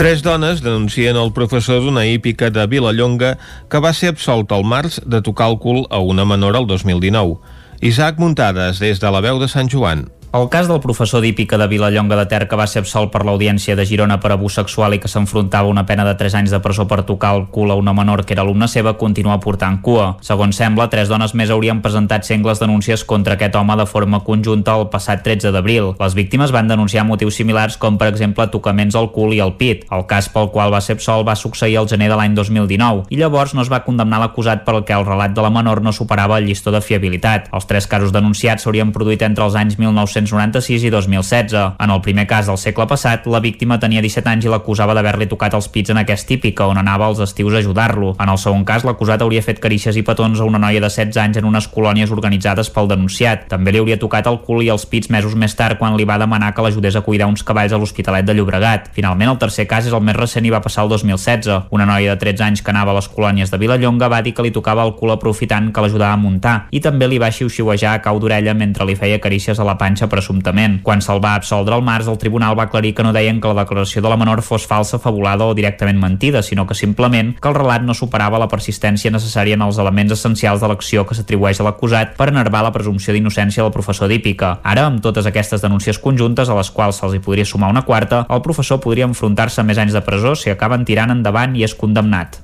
Tres 0.00 0.24
dones 0.24 0.64
denuncien 0.64 1.20
el 1.20 1.34
professor 1.36 1.84
d'una 1.84 2.06
hípica 2.08 2.48
de 2.48 2.64
Vilallonga 2.64 3.36
que 3.68 3.84
va 3.84 3.92
ser 3.92 4.14
absolt 4.14 4.56
al 4.56 4.64
març 4.64 5.02
de 5.04 5.20
tocar 5.20 5.52
el 5.52 5.60
cul 5.60 5.84
a 5.90 6.00
una 6.00 6.24
menor 6.24 6.56
el 6.56 6.64
2019. 6.72 7.36
Isaac 7.84 8.16
Muntades, 8.16 8.80
des 8.80 9.04
de 9.04 9.12
la 9.12 9.20
veu 9.20 9.36
de 9.36 9.52
Sant 9.52 9.68
Joan. 9.68 10.08
El 10.36 10.50
cas 10.50 10.66
del 10.68 10.82
professor 10.84 11.22
d'hípica 11.24 11.56
de 11.56 11.66
Vilallonga 11.66 12.16
de 12.18 12.26
Ter 12.28 12.44
que 12.44 12.56
va 12.60 12.66
ser 12.68 12.82
absolt 12.82 13.08
per 13.08 13.22
l'Audiència 13.24 13.72
de 13.78 13.86
Girona 13.88 14.18
per 14.20 14.34
abús 14.34 14.58
sexual 14.58 14.92
i 14.92 14.98
que 15.00 15.08
s'enfrontava 15.08 15.70
a 15.70 15.72
una 15.72 15.86
pena 15.88 16.04
de 16.04 16.12
3 16.12 16.34
anys 16.36 16.50
de 16.52 16.58
presó 16.60 16.84
per 16.84 17.06
tocar 17.08 17.30
el 17.38 17.46
cul 17.54 17.70
a 17.72 17.76
una 17.80 17.94
menor 17.96 18.26
que 18.26 18.34
era 18.36 18.44
alumna 18.44 18.68
seva 18.68 18.92
continua 19.00 19.38
portant 19.40 19.78
cua. 19.80 20.18
Segons 20.20 20.60
sembla, 20.60 20.90
tres 20.92 21.08
dones 21.08 21.32
més 21.32 21.48
haurien 21.54 21.80
presentat 21.80 22.28
sengles 22.28 22.60
denúncies 22.60 23.04
contra 23.08 23.38
aquest 23.38 23.56
home 23.56 23.78
de 23.80 23.86
forma 23.88 24.20
conjunta 24.26 24.74
el 24.76 24.90
passat 24.92 25.22
13 25.24 25.54
d'abril. 25.54 25.94
Les 26.02 26.18
víctimes 26.18 26.52
van 26.52 26.68
denunciar 26.68 27.06
motius 27.08 27.40
similars 27.40 27.80
com, 27.80 27.96
per 27.96 28.10
exemple, 28.12 28.44
tocaments 28.52 29.00
al 29.00 29.08
cul 29.16 29.32
i 29.32 29.40
al 29.40 29.54
pit. 29.56 29.88
El 29.88 30.04
cas 30.04 30.28
pel 30.28 30.52
qual 30.52 30.74
va 30.74 30.82
ser 30.84 30.98
absolt 30.98 31.24
va 31.30 31.38
succeir 31.46 31.78
el 31.80 31.88
gener 31.88 32.10
de 32.12 32.20
l'any 32.20 32.36
2019 32.36 33.08
i 33.08 33.22
llavors 33.22 33.56
no 33.56 33.64
es 33.64 33.72
va 33.72 33.80
condemnar 33.88 34.20
l'acusat 34.20 34.68
pel 34.68 34.84
que 34.84 34.92
el 35.00 35.08
relat 35.08 35.32
de 35.32 35.48
la 35.48 35.54
menor 35.56 35.80
no 35.80 35.96
superava 35.96 36.36
el 36.36 36.52
llistó 36.52 36.76
de 36.76 36.84
fiabilitat. 36.84 37.48
Els 37.56 37.72
tres 37.72 37.88
casos 37.88 38.12
denunciats 38.12 38.68
s'haurien 38.68 38.92
produït 38.92 39.24
entre 39.24 39.48
els 39.48 39.56
anys 39.56 39.80
1996 40.26 40.84
i 40.84 40.90
2016. 40.90 41.74
En 41.78 41.90
el 41.90 42.00
primer 42.00 42.26
cas 42.26 42.46
del 42.46 42.58
segle 42.58 42.86
passat, 42.86 43.26
la 43.26 43.40
víctima 43.40 43.78
tenia 43.78 44.02
17 44.02 44.28
anys 44.28 44.46
i 44.46 44.52
l'acusava 44.52 44.94
d'haver-li 44.94 45.28
tocat 45.30 45.54
els 45.54 45.68
pits 45.72 45.92
en 45.94 46.00
aquest 46.02 46.26
típica, 46.28 46.66
on 46.66 46.78
anava 46.78 47.06
als 47.06 47.20
estius 47.22 47.54
a 47.54 47.62
ajudar-lo. 47.62 48.14
En 48.18 48.32
el 48.32 48.38
segon 48.38 48.64
cas, 48.64 48.84
l'acusat 48.84 49.22
hauria 49.22 49.42
fet 49.42 49.60
carícies 49.62 49.96
i 49.96 50.02
petons 50.02 50.40
a 50.40 50.48
una 50.48 50.58
noia 50.58 50.80
de 50.80 50.90
16 50.90 51.16
anys 51.22 51.40
en 51.40 51.48
unes 51.48 51.68
colònies 51.68 52.10
organitzades 52.10 52.70
pel 52.70 52.90
denunciat. 52.90 53.46
També 53.52 53.72
li 53.72 53.82
hauria 53.82 53.98
tocat 53.98 54.26
el 54.26 54.40
cul 54.46 54.64
i 54.64 54.70
els 54.72 54.86
pits 54.86 55.10
mesos 55.10 55.34
més 55.34 55.54
tard 55.54 55.78
quan 55.78 55.96
li 55.96 56.04
va 56.08 56.18
demanar 56.18 56.52
que 56.54 56.64
l'ajudés 56.64 56.96
a 56.96 57.04
cuidar 57.06 57.30
uns 57.30 57.44
cavalls 57.46 57.72
a 57.72 57.78
l'Hospitalet 57.78 58.26
de 58.26 58.34
Llobregat. 58.34 58.90
Finalment, 58.96 59.30
el 59.30 59.38
tercer 59.38 59.66
cas 59.70 59.86
és 59.86 59.94
el 59.94 60.02
més 60.02 60.16
recent 60.16 60.44
i 60.46 60.52
va 60.52 60.62
passar 60.64 60.84
el 60.84 60.90
2016. 60.90 61.70
Una 61.70 61.86
noia 61.86 62.14
de 62.14 62.20
13 62.20 62.44
anys 62.44 62.62
que 62.62 62.72
anava 62.74 62.92
a 62.92 62.98
les 62.98 63.08
colònies 63.08 63.50
de 63.52 63.58
Vilallonga 63.58 64.08
va 64.08 64.22
dir 64.22 64.34
que 64.34 64.42
li 64.42 64.54
tocava 64.54 64.84
el 64.86 64.94
cul 64.98 65.12
aprofitant 65.14 65.72
que 65.72 65.82
l'ajudava 65.84 66.14
a 66.14 66.20
muntar 66.20 66.56
i 66.70 66.80
també 66.80 67.08
li 67.08 67.20
va 67.22 67.30
xiu-xiuejar 67.32 67.96
a 67.96 68.02
cau 68.04 68.20
d'orella 68.20 68.54
mentre 68.54 68.86
li 68.86 68.96
feia 68.98 69.20
carícies 69.22 69.60
a 69.60 69.66
la 69.66 69.76
panxa 69.78 70.08
presumptament. 70.16 70.80
Quan 70.82 71.04
se'l 71.04 71.20
va 71.22 71.34
absoldre 71.36 71.76
al 71.76 71.84
març, 71.84 72.08
el 72.08 72.18
tribunal 72.18 72.56
va 72.58 72.66
aclarir 72.66 72.94
que 72.96 73.04
no 73.04 73.12
deien 73.12 73.40
que 73.40 73.52
la 73.52 73.62
declaració 73.62 74.02
de 74.02 74.10
la 74.10 74.16
menor 74.16 74.42
fos 74.42 74.66
falsa, 74.66 74.98
fabulada 75.02 75.44
o 75.44 75.54
directament 75.54 76.00
mentida, 76.00 76.42
sinó 76.42 76.66
que 76.66 76.74
simplement 76.74 77.34
que 77.38 77.48
el 77.50 77.58
relat 77.58 77.84
no 77.84 77.94
superava 77.94 78.40
la 78.40 78.48
persistència 78.48 79.12
necessària 79.12 79.58
en 79.58 79.66
els 79.66 79.80
elements 79.82 80.16
essencials 80.16 80.62
de 80.64 80.70
l'acció 80.72 81.04
que 81.06 81.16
s'atribueix 81.18 81.60
a 81.60 81.68
l'acusat 81.68 82.16
per 82.16 82.30
enervar 82.32 82.64
la 82.64 82.72
presumpció 82.72 83.14
d'innocència 83.14 83.62
del 83.62 83.74
professor 83.74 84.08
d'hípica. 84.08 84.56
Ara, 84.64 84.86
amb 84.90 85.02
totes 85.04 85.28
aquestes 85.28 85.64
denúncies 85.64 86.00
conjuntes, 86.02 86.48
a 86.48 86.58
les 86.58 86.72
quals 86.72 87.02
se'ls 87.02 87.16
hi 87.16 87.22
podria 87.24 87.44
sumar 87.48 87.70
una 87.70 87.84
quarta, 87.86 88.24
el 88.30 88.42
professor 88.42 88.80
podria 88.80 89.08
enfrontar-se 89.10 89.60
a 89.60 89.68
més 89.68 89.78
anys 89.78 89.96
de 89.96 90.04
presó 90.06 90.34
si 90.34 90.50
acaben 90.50 90.88
tirant 90.88 91.12
endavant 91.12 91.56
i 91.56 91.66
és 91.66 91.76
condemnat. 91.76 92.40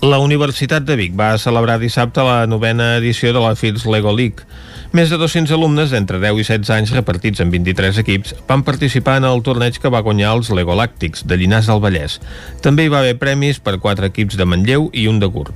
La 0.00 0.16
Universitat 0.16 0.86
de 0.88 0.94
Vic 0.96 1.12
va 1.12 1.34
celebrar 1.36 1.74
dissabte 1.76 2.22
la 2.24 2.46
novena 2.48 2.94
edició 2.96 3.34
de 3.36 3.40
la 3.44 3.52
FIRS 3.52 3.84
Lego 3.84 4.14
League. 4.16 4.48
Més 4.96 5.10
de 5.12 5.18
200 5.20 5.52
alumnes 5.54 5.92
d'entre 5.92 6.18
10 6.18 6.40
i 6.40 6.44
16 6.48 6.70
anys 6.74 6.90
repartits 6.96 7.42
en 7.44 7.50
23 7.52 8.00
equips 8.00 8.32
van 8.48 8.64
participar 8.66 9.18
en 9.20 9.26
el 9.28 9.42
torneig 9.46 9.76
que 9.78 9.92
va 9.92 10.00
guanyar 10.02 10.32
els 10.34 10.48
Lego 10.56 10.74
Làctics 10.74 11.22
de 11.28 11.36
Llinars 11.38 11.68
del 11.70 11.82
Vallès. 11.84 12.16
També 12.64 12.88
hi 12.88 12.90
va 12.90 13.04
haver 13.04 13.18
premis 13.20 13.60
per 13.60 13.76
4 13.78 14.08
equips 14.08 14.40
de 14.40 14.48
Manlleu 14.48 14.88
i 14.90 15.04
un 15.06 15.20
de 15.20 15.28
Gurb. 15.30 15.52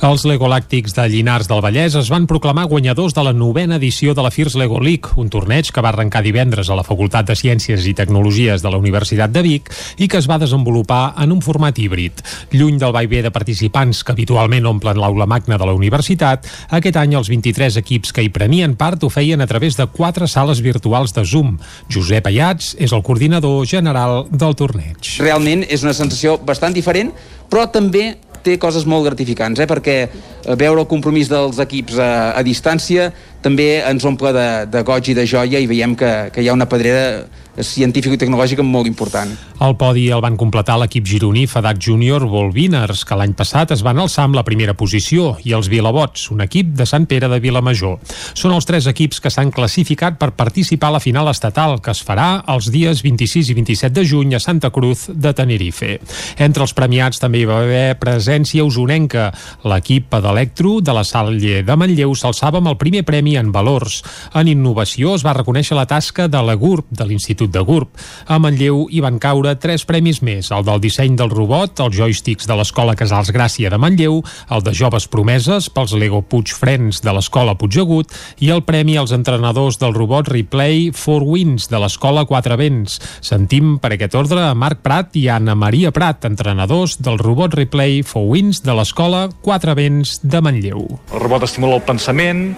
Els 0.00 0.24
Lego 0.24 0.48
Làctics 0.48 0.94
de 0.96 1.04
Llinars 1.12 1.50
del 1.50 1.60
Vallès 1.60 1.98
es 1.98 2.08
van 2.08 2.24
proclamar 2.30 2.70
guanyadors 2.70 3.12
de 3.12 3.26
la 3.26 3.34
novena 3.36 3.76
edició 3.76 4.14
de 4.14 4.22
la 4.24 4.30
FIRS 4.30 4.56
Lego 4.56 4.80
League, 4.80 5.12
un 5.20 5.28
torneig 5.28 5.68
que 5.68 5.84
va 5.84 5.90
arrencar 5.90 6.22
divendres 6.24 6.70
a 6.70 6.78
la 6.78 6.86
Facultat 6.86 7.28
de 7.28 7.36
Ciències 7.36 7.84
i 7.84 7.92
Tecnologies 7.98 8.64
de 8.64 8.72
la 8.72 8.80
Universitat 8.80 9.34
de 9.34 9.42
Vic 9.44 9.68
i 9.98 10.08
que 10.08 10.22
es 10.22 10.30
va 10.30 10.40
desenvolupar 10.40 11.16
en 11.20 11.36
un 11.36 11.42
format 11.44 11.76
híbrid. 11.76 12.24
Lluny 12.54 12.80
del 12.80 12.96
vaivé 12.96 13.20
de 13.20 13.34
participants 13.80 14.04
que 14.04 14.12
habitualment 14.12 14.66
omplen 14.66 14.98
l'aula 14.98 15.26
magna 15.26 15.56
de 15.58 15.66
la 15.66 15.74
universitat, 15.74 16.46
aquest 16.70 16.96
any 16.96 17.14
els 17.16 17.28
23 17.28 17.78
equips 17.80 18.12
que 18.12 18.22
hi 18.22 18.30
prenien 18.30 18.76
part 18.76 19.02
ho 19.02 19.08
feien 19.08 19.40
a 19.40 19.46
través 19.46 19.76
de 19.76 19.86
quatre 19.86 20.26
sales 20.28 20.60
virtuals 20.60 21.12
de 21.12 21.24
Zoom. 21.24 21.58
Josep 21.88 22.26
Ayats 22.26 22.74
és 22.78 22.92
el 22.92 23.02
coordinador 23.02 23.66
general 23.66 24.26
del 24.30 24.54
torneig. 24.54 25.16
Realment 25.20 25.64
és 25.68 25.82
una 25.82 25.94
sensació 25.94 26.38
bastant 26.38 26.74
diferent, 26.74 27.12
però 27.48 27.70
també 27.70 28.16
té 28.42 28.56
coses 28.58 28.86
molt 28.88 29.04
gratificants, 29.04 29.60
eh? 29.60 29.68
perquè 29.68 30.08
veure 30.56 30.80
el 30.80 30.88
compromís 30.88 31.28
dels 31.28 31.58
equips 31.60 31.98
a, 32.00 32.32
a 32.32 32.42
distància 32.42 33.10
també 33.44 33.82
ens 33.84 34.04
omple 34.08 34.32
de, 34.32 34.48
de 34.72 34.82
goig 34.84 35.10
i 35.12 35.16
de 35.16 35.26
joia 35.28 35.60
i 35.60 35.68
veiem 35.68 35.96
que, 35.96 36.30
que 36.32 36.40
hi 36.40 36.48
ha 36.48 36.56
una 36.56 36.68
pedrera 36.68 37.26
científico-tecnològica 37.58 38.62
molt 38.62 38.86
important. 38.86 39.32
El 39.60 39.74
podi 39.76 40.06
el 40.14 40.22
van 40.24 40.36
completar 40.40 40.78
l'equip 40.80 41.04
gironí 41.04 41.46
Fadat 41.50 41.80
Júnior 41.82 42.24
Volviners, 42.30 43.02
que 43.04 43.16
l'any 43.18 43.34
passat 43.36 43.74
es 43.74 43.82
van 43.84 43.98
alçar 44.00 44.24
amb 44.28 44.38
la 44.38 44.44
primera 44.46 44.72
posició, 44.78 45.34
i 45.44 45.52
els 45.56 45.68
Vilabots, 45.68 46.30
un 46.32 46.40
equip 46.44 46.70
de 46.78 46.86
Sant 46.88 47.04
Pere 47.10 47.28
de 47.28 47.40
Vilamajor. 47.42 47.98
Són 48.32 48.54
els 48.56 48.68
tres 48.68 48.86
equips 48.90 49.20
que 49.20 49.32
s'han 49.32 49.52
classificat 49.52 50.16
per 50.20 50.30
participar 50.38 50.88
a 50.88 50.96
la 50.96 51.02
final 51.02 51.28
estatal, 51.28 51.78
que 51.82 51.92
es 51.92 52.02
farà 52.06 52.44
els 52.54 52.70
dies 52.72 53.02
26 53.04 53.50
i 53.50 53.58
27 53.58 53.94
de 53.98 54.06
juny 54.06 54.34
a 54.36 54.40
Santa 54.40 54.70
Cruz 54.70 55.08
de 55.10 55.34
Tenerife. 55.36 55.98
Entre 56.38 56.64
els 56.64 56.74
premiats 56.76 57.20
també 57.20 57.42
hi 57.42 57.48
va 57.50 57.60
haver 57.64 57.98
presència 58.00 58.64
usonenca. 58.64 59.30
L'equip 59.68 60.08
Pedelectro 60.10 60.78
de 60.80 60.94
la 60.96 61.04
Salle 61.04 61.60
de 61.66 61.76
Manlleu 61.76 62.14
s'alçava 62.16 62.62
amb 62.62 62.72
el 62.72 62.78
primer 62.80 63.04
premi 63.04 63.36
en 63.36 63.52
valors. 63.52 64.00
En 64.34 64.48
innovació 64.48 65.16
es 65.18 65.26
va 65.26 65.36
reconèixer 65.36 65.76
la 65.76 65.88
tasca 65.90 66.28
de 66.28 66.40
la 66.44 66.56
GURB, 66.56 66.88
de 66.90 67.06
l'Institut 67.06 67.39
de 67.48 67.62
GURB. 67.64 67.88
A 68.28 68.38
Manlleu 68.42 68.84
hi 68.90 69.00
van 69.00 69.18
caure 69.22 69.54
tres 69.60 69.86
premis 69.88 70.20
més, 70.26 70.50
el 70.52 70.66
del 70.66 70.82
disseny 70.82 71.16
del 71.16 71.32
robot, 71.32 71.80
els 71.80 71.96
joysticks 71.96 72.48
de 72.50 72.56
l'Escola 72.58 72.96
Casals 72.98 73.32
Gràcia 73.32 73.70
de 73.72 73.78
Manlleu, 73.80 74.20
el 74.50 74.64
de 74.66 74.74
Joves 74.76 75.06
Promeses 75.08 75.70
pels 75.72 75.94
Lego 75.96 76.20
Puig 76.20 76.52
Friends 76.52 77.00
de 77.04 77.14
l'Escola 77.16 77.56
Puigdegut 77.58 78.12
i 78.44 78.50
el 78.52 78.64
premi 78.66 78.98
als 79.00 79.14
entrenadors 79.16 79.80
del 79.80 79.94
robot 79.96 80.28
Replay 80.28 80.90
4 80.92 81.24
Wins 81.24 81.70
de 81.70 81.80
l'Escola 81.80 82.26
Quatre 82.28 82.58
Vents. 82.60 82.98
Sentim 83.24 83.78
per 83.80 83.94
aquest 83.94 84.16
ordre 84.18 84.44
a 84.48 84.54
Marc 84.58 84.82
Prat 84.84 85.16
i 85.20 85.28
Anna 85.32 85.56
Maria 85.58 85.94
Prat, 85.94 86.26
entrenadors 86.28 86.98
del 87.00 87.18
robot 87.22 87.56
Replay 87.58 88.02
4 88.02 88.26
Wins 88.26 88.64
de 88.66 88.76
l'Escola 88.76 89.28
Quatre 89.44 89.76
Vents 89.78 90.18
de 90.22 90.42
Manlleu. 90.44 90.86
El 91.12 91.24
robot 91.24 91.46
estimula 91.48 91.78
el 91.78 91.86
pensament, 91.86 92.50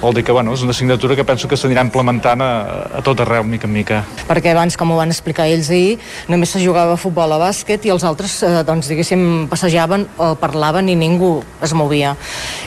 vol 0.00 0.14
dir 0.14 0.22
que 0.24 0.32
bueno, 0.32 0.52
és 0.54 0.62
una 0.62 0.70
assignatura 0.74 1.16
que 1.16 1.24
penso 1.24 1.48
que 1.48 1.56
s'anirà 1.56 1.82
implementant 1.84 2.40
a, 2.42 2.50
a 2.98 3.02
tot 3.02 3.20
arreu, 3.24 3.44
mica 3.44 3.66
en 3.66 3.72
mica. 3.72 4.02
perquè 4.28 4.52
abans, 4.52 4.76
com 4.76 4.90
ho 4.92 4.96
van 4.98 5.10
explicar 5.10 5.46
ells 5.48 5.70
ahir, 5.70 5.98
només 6.28 6.50
se 6.52 6.60
jugava 6.64 6.94
a 6.94 7.00
futbol 7.00 7.32
a 7.32 7.38
bàsquet 7.40 7.86
i 7.86 7.90
els 7.94 8.04
altres, 8.04 8.42
eh, 8.42 8.62
doncs, 8.66 8.88
diguéssim, 8.92 9.46
passejaven 9.50 10.06
o 10.18 10.34
parlaven 10.40 10.88
i 10.88 10.96
ningú 10.96 11.42
es 11.62 11.72
movia. 11.74 12.16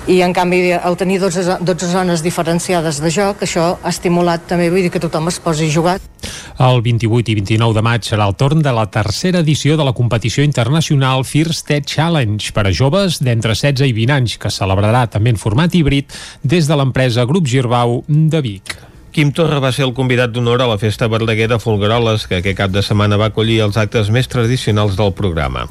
I, 0.07 0.21
en 0.25 0.33
canvi, 0.33 0.71
al 0.73 0.97
tenir 0.97 1.19
12, 1.21 1.43
zo- 1.43 1.57
12 1.61 1.91
zones 1.93 2.23
diferenciades 2.25 3.01
de 3.01 3.11
joc, 3.11 3.43
això 3.45 3.77
ha 3.83 3.89
estimulat 3.89 4.47
també, 4.49 4.69
vull 4.69 4.81
dir, 4.87 4.91
que 4.91 4.99
tothom 5.03 5.27
es 5.29 5.39
posi 5.39 5.69
a 5.69 5.73
jugar. 5.73 5.99
El 6.59 6.81
28 6.83 7.31
i 7.31 7.35
29 7.39 7.73
de 7.77 7.81
maig 7.85 8.03
serà 8.03 8.25
el 8.27 8.33
torn 8.35 8.59
de 8.61 8.71
la 8.75 8.85
tercera 8.91 9.39
edició 9.39 9.77
de 9.79 9.85
la 9.87 9.93
competició 9.95 10.43
internacional 10.43 11.23
First 11.23 11.67
Tech 11.69 11.85
Challenge 11.87 12.51
per 12.51 12.65
a 12.67 12.73
joves 12.75 13.21
d'entre 13.23 13.53
16 13.55 13.87
i 13.87 13.93
20 13.95 14.11
anys, 14.17 14.35
que 14.37 14.51
celebrarà 14.51 15.05
també 15.07 15.31
en 15.31 15.39
format 15.39 15.71
híbrid 15.75 16.11
des 16.43 16.67
de 16.67 16.75
l'empresa 16.75 17.18
Grup 17.25 17.47
Girbau 17.47 18.03
de 18.07 18.41
Vic. 18.41 18.88
Quim 19.09 19.31
Torra 19.33 19.57
va 19.57 19.71
ser 19.73 19.87
el 19.87 19.95
convidat 19.97 20.29
d'honor 20.29 20.61
a 20.61 20.67
la 20.69 20.77
Festa 20.77 21.07
Verdaguer 21.09 21.47
de 21.49 21.57
Folgueroles, 21.57 22.27
que 22.29 22.37
aquest 22.43 22.57
cap 22.59 22.69
de 22.69 22.83
setmana 22.85 23.17
va 23.17 23.31
acollir 23.31 23.57
els 23.65 23.77
actes 23.81 24.11
més 24.13 24.27
tradicionals 24.29 24.93
del 24.99 25.15
programa. 25.17 25.63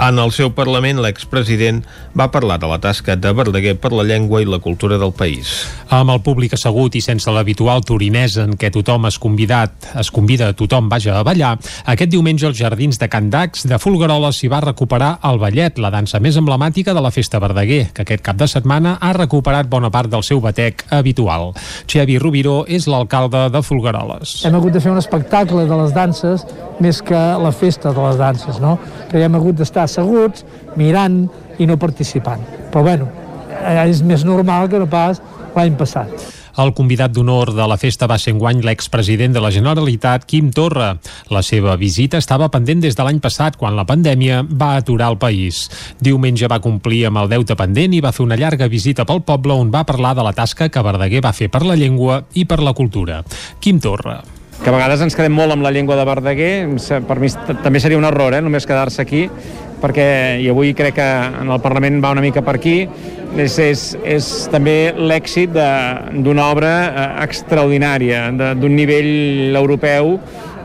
En 0.00 0.16
el 0.16 0.32
seu 0.32 0.54
Parlament, 0.56 1.02
l'expresident 1.04 1.82
va 2.16 2.30
parlar 2.32 2.56
de 2.62 2.70
la 2.70 2.78
tasca 2.80 3.16
de 3.16 3.32
Verdaguer 3.36 3.74
per 3.76 3.90
la 3.92 4.06
llengua 4.08 4.40
i 4.40 4.48
la 4.48 4.60
cultura 4.64 4.96
del 4.96 5.12
país. 5.12 5.66
Amb 5.92 6.14
el 6.14 6.22
públic 6.24 6.56
assegut 6.56 6.96
i 6.96 7.02
sense 7.04 7.28
l'habitual 7.28 7.84
torinesa 7.84 8.46
en 8.48 8.56
què 8.56 8.70
tothom 8.72 9.04
es 9.10 9.18
convidat, 9.20 9.90
es 10.00 10.10
convida 10.14 10.48
a 10.48 10.56
tothom 10.56 10.88
vaja 10.88 11.18
a 11.18 11.26
ballar, 11.28 11.58
aquest 11.84 12.12
diumenge 12.14 12.48
als 12.48 12.56
jardins 12.56 12.96
de 12.96 13.10
Can 13.12 13.28
Dax 13.28 13.66
de 13.68 13.78
Folgueroles 13.78 14.40
s'hi 14.40 14.48
va 14.48 14.62
recuperar 14.64 15.18
el 15.28 15.42
ballet, 15.44 15.76
la 15.76 15.92
dansa 15.92 16.22
més 16.24 16.40
emblemàtica 16.40 16.96
de 16.96 17.04
la 17.04 17.12
Festa 17.12 17.36
Verdaguer, 17.42 17.90
que 17.92 18.06
aquest 18.08 18.24
cap 18.24 18.40
de 18.40 18.48
setmana 18.48 18.96
ha 18.96 19.12
recuperat 19.12 19.68
bona 19.68 19.92
part 19.92 20.08
del 20.08 20.24
seu 20.24 20.40
batec 20.40 20.86
habitual. 20.88 21.52
Xevi 21.84 22.16
Rubiró 22.16 22.62
és 22.64 22.77
l'alcalde 22.86 23.48
de 23.50 23.62
Folgueroles. 23.62 24.44
hem 24.44 24.54
hagut 24.54 24.72
de 24.72 24.80
fer 24.80 24.92
un 24.92 24.98
espectacle 24.98 25.64
de 25.66 25.76
les 25.82 25.92
danses 25.94 26.46
més 26.80 27.02
que 27.02 27.18
la 27.42 27.52
festa 27.52 27.92
de 27.92 28.00
les 28.00 28.16
danses, 28.16 28.60
no? 28.60 28.78
Que 29.10 29.24
hem 29.24 29.34
hagut 29.34 29.56
d'estar 29.56 29.82
asseguts, 29.82 30.44
mirant 30.76 31.28
i 31.58 31.66
no 31.66 31.76
participant. 31.76 32.40
Però 32.70 32.82
bueno, 32.82 33.08
eh, 33.62 33.88
és 33.88 34.02
més 34.02 34.24
normal 34.24 34.68
que 34.68 34.78
no 34.78 34.86
pas 34.86 35.22
l'any 35.56 35.74
passat. 35.76 36.08
El 36.58 36.72
convidat 36.74 37.12
d'honor 37.14 37.52
de 37.54 37.66
la 37.70 37.76
festa 37.78 38.08
va 38.10 38.16
ser 38.18 38.32
enguany 38.34 38.64
l'expresident 38.66 39.30
de 39.36 39.38
la 39.38 39.52
Generalitat, 39.54 40.24
Quim 40.26 40.48
Torra. 40.50 40.88
La 41.30 41.42
seva 41.46 41.76
visita 41.78 42.18
estava 42.18 42.48
pendent 42.50 42.82
des 42.82 42.96
de 42.98 43.04
l'any 43.06 43.20
passat, 43.22 43.54
quan 43.60 43.76
la 43.78 43.84
pandèmia 43.86 44.40
va 44.42 44.72
aturar 44.80 45.12
el 45.12 45.20
país. 45.22 45.68
Diumenge 46.02 46.50
va 46.50 46.58
complir 46.64 47.04
amb 47.06 47.22
el 47.22 47.30
deute 47.30 47.54
pendent 47.54 47.94
i 47.94 48.02
va 48.02 48.10
fer 48.16 48.26
una 48.26 48.40
llarga 48.40 48.66
visita 48.66 49.06
pel 49.06 49.22
poble 49.22 49.54
on 49.54 49.70
va 49.70 49.84
parlar 49.86 50.16
de 50.18 50.26
la 50.26 50.34
tasca 50.34 50.66
que 50.68 50.82
Verdaguer 50.82 51.22
va 51.22 51.32
fer 51.32 51.46
per 51.46 51.62
la 51.62 51.78
llengua 51.78 52.24
i 52.34 52.42
per 52.44 52.58
la 52.58 52.74
cultura. 52.74 53.22
Quim 53.60 53.78
Torra. 53.78 54.18
que 54.58 54.70
a 54.70 54.74
vegades 54.74 54.98
ens 55.04 55.14
quedem 55.14 55.30
molt 55.30 55.54
amb 55.54 55.62
la 55.62 55.70
llengua 55.70 55.94
de 55.94 56.04
Verdaguer, 56.04 56.52
per 57.06 57.20
mi 57.22 57.28
també 57.62 57.78
seria 57.78 57.98
un 57.98 58.04
error, 58.04 58.34
eh, 58.34 58.40
només 58.42 58.66
quedar-se 58.66 59.00
aquí, 59.02 59.28
perquè, 59.82 60.08
i 60.42 60.48
avui 60.50 60.74
crec 60.74 60.94
que 60.98 61.08
en 61.42 61.50
el 61.50 61.60
Parlament 61.64 62.00
va 62.04 62.12
una 62.16 62.24
mica 62.24 62.42
per 62.42 62.56
aquí, 62.58 62.76
és, 63.38 63.58
és, 63.62 63.82
és 64.04 64.28
també 64.52 64.92
l'èxit 64.96 65.52
de- 65.54 66.22
d'una 66.24 66.48
obra 66.52 66.72
eh, 66.88 67.08
extraordinària, 67.26 68.28
d'un 68.58 68.74
nivell 68.76 69.56
europeu 69.56 70.18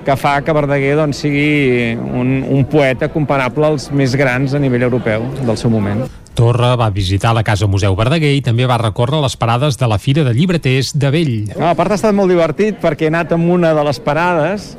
que 0.03 0.16
fa 0.20 0.41
que 0.43 0.51
Verdaguer 0.51 0.97
doncs, 0.99 1.22
sigui 1.24 1.93
un, 1.95 2.41
un 2.43 2.66
poeta 2.68 3.07
comparable 3.07 3.70
als 3.70 3.89
més 3.95 4.16
grans 4.20 4.53
a 4.53 4.59
nivell 4.59 4.84
europeu 4.89 5.24
del 5.45 5.55
seu 5.57 5.72
moment. 5.72 6.03
Torra 6.34 6.74
va 6.76 6.89
visitar 6.89 7.32
la 7.38 7.43
Casa 7.45 7.68
Museu 7.70 7.93
Verdaguer 7.95 8.32
i 8.36 8.41
també 8.41 8.66
va 8.66 8.80
recórrer 8.82 9.20
les 9.22 9.36
parades 9.38 9.78
de 9.78 9.88
la 9.88 9.99
Fira 10.01 10.24
de 10.26 10.34
Llibreters 10.34 10.91
de 10.97 11.11
Vell. 11.14 11.36
No, 11.53 11.68
a 11.70 11.76
part 11.78 11.93
ha 11.93 11.99
estat 11.99 12.16
molt 12.18 12.34
divertit 12.34 12.82
perquè 12.82 13.05
he 13.07 13.11
anat 13.14 13.32
amb 13.38 13.47
una 13.53 13.72
de 13.78 13.84
les 13.86 13.99
parades 14.01 14.74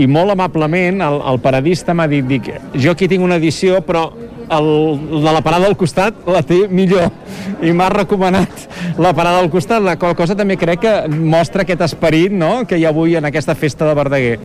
i 0.00 0.06
molt 0.08 0.32
amablement 0.32 1.02
el, 1.04 1.18
el 1.32 1.40
paradista 1.44 1.94
m'ha 1.94 2.08
dit, 2.08 2.24
dic, 2.28 2.48
jo 2.80 2.94
aquí 2.94 3.08
tinc 3.10 3.24
una 3.24 3.36
edició 3.40 3.82
però 3.84 4.06
el, 4.50 4.68
de 5.22 5.32
la 5.32 5.42
parada 5.44 5.68
al 5.68 5.76
costat 5.76 6.26
la 6.26 6.42
té 6.46 6.66
millor 6.68 7.10
i 7.62 7.72
m'ha 7.74 7.88
recomanat 7.92 8.66
la 8.98 9.12
parada 9.14 9.40
al 9.40 9.50
costat, 9.50 9.82
la 9.82 9.96
qual 10.00 10.16
cosa 10.18 10.36
també 10.38 10.56
crec 10.60 10.82
que 10.82 10.92
mostra 11.08 11.62
aquest 11.62 11.84
esperit 11.86 12.32
no? 12.34 12.66
que 12.68 12.78
hi 12.78 12.86
ha 12.86 12.92
avui 12.92 13.16
en 13.16 13.26
aquesta 13.28 13.54
festa 13.54 13.86
de 13.88 13.94
Verdaguer. 13.96 14.38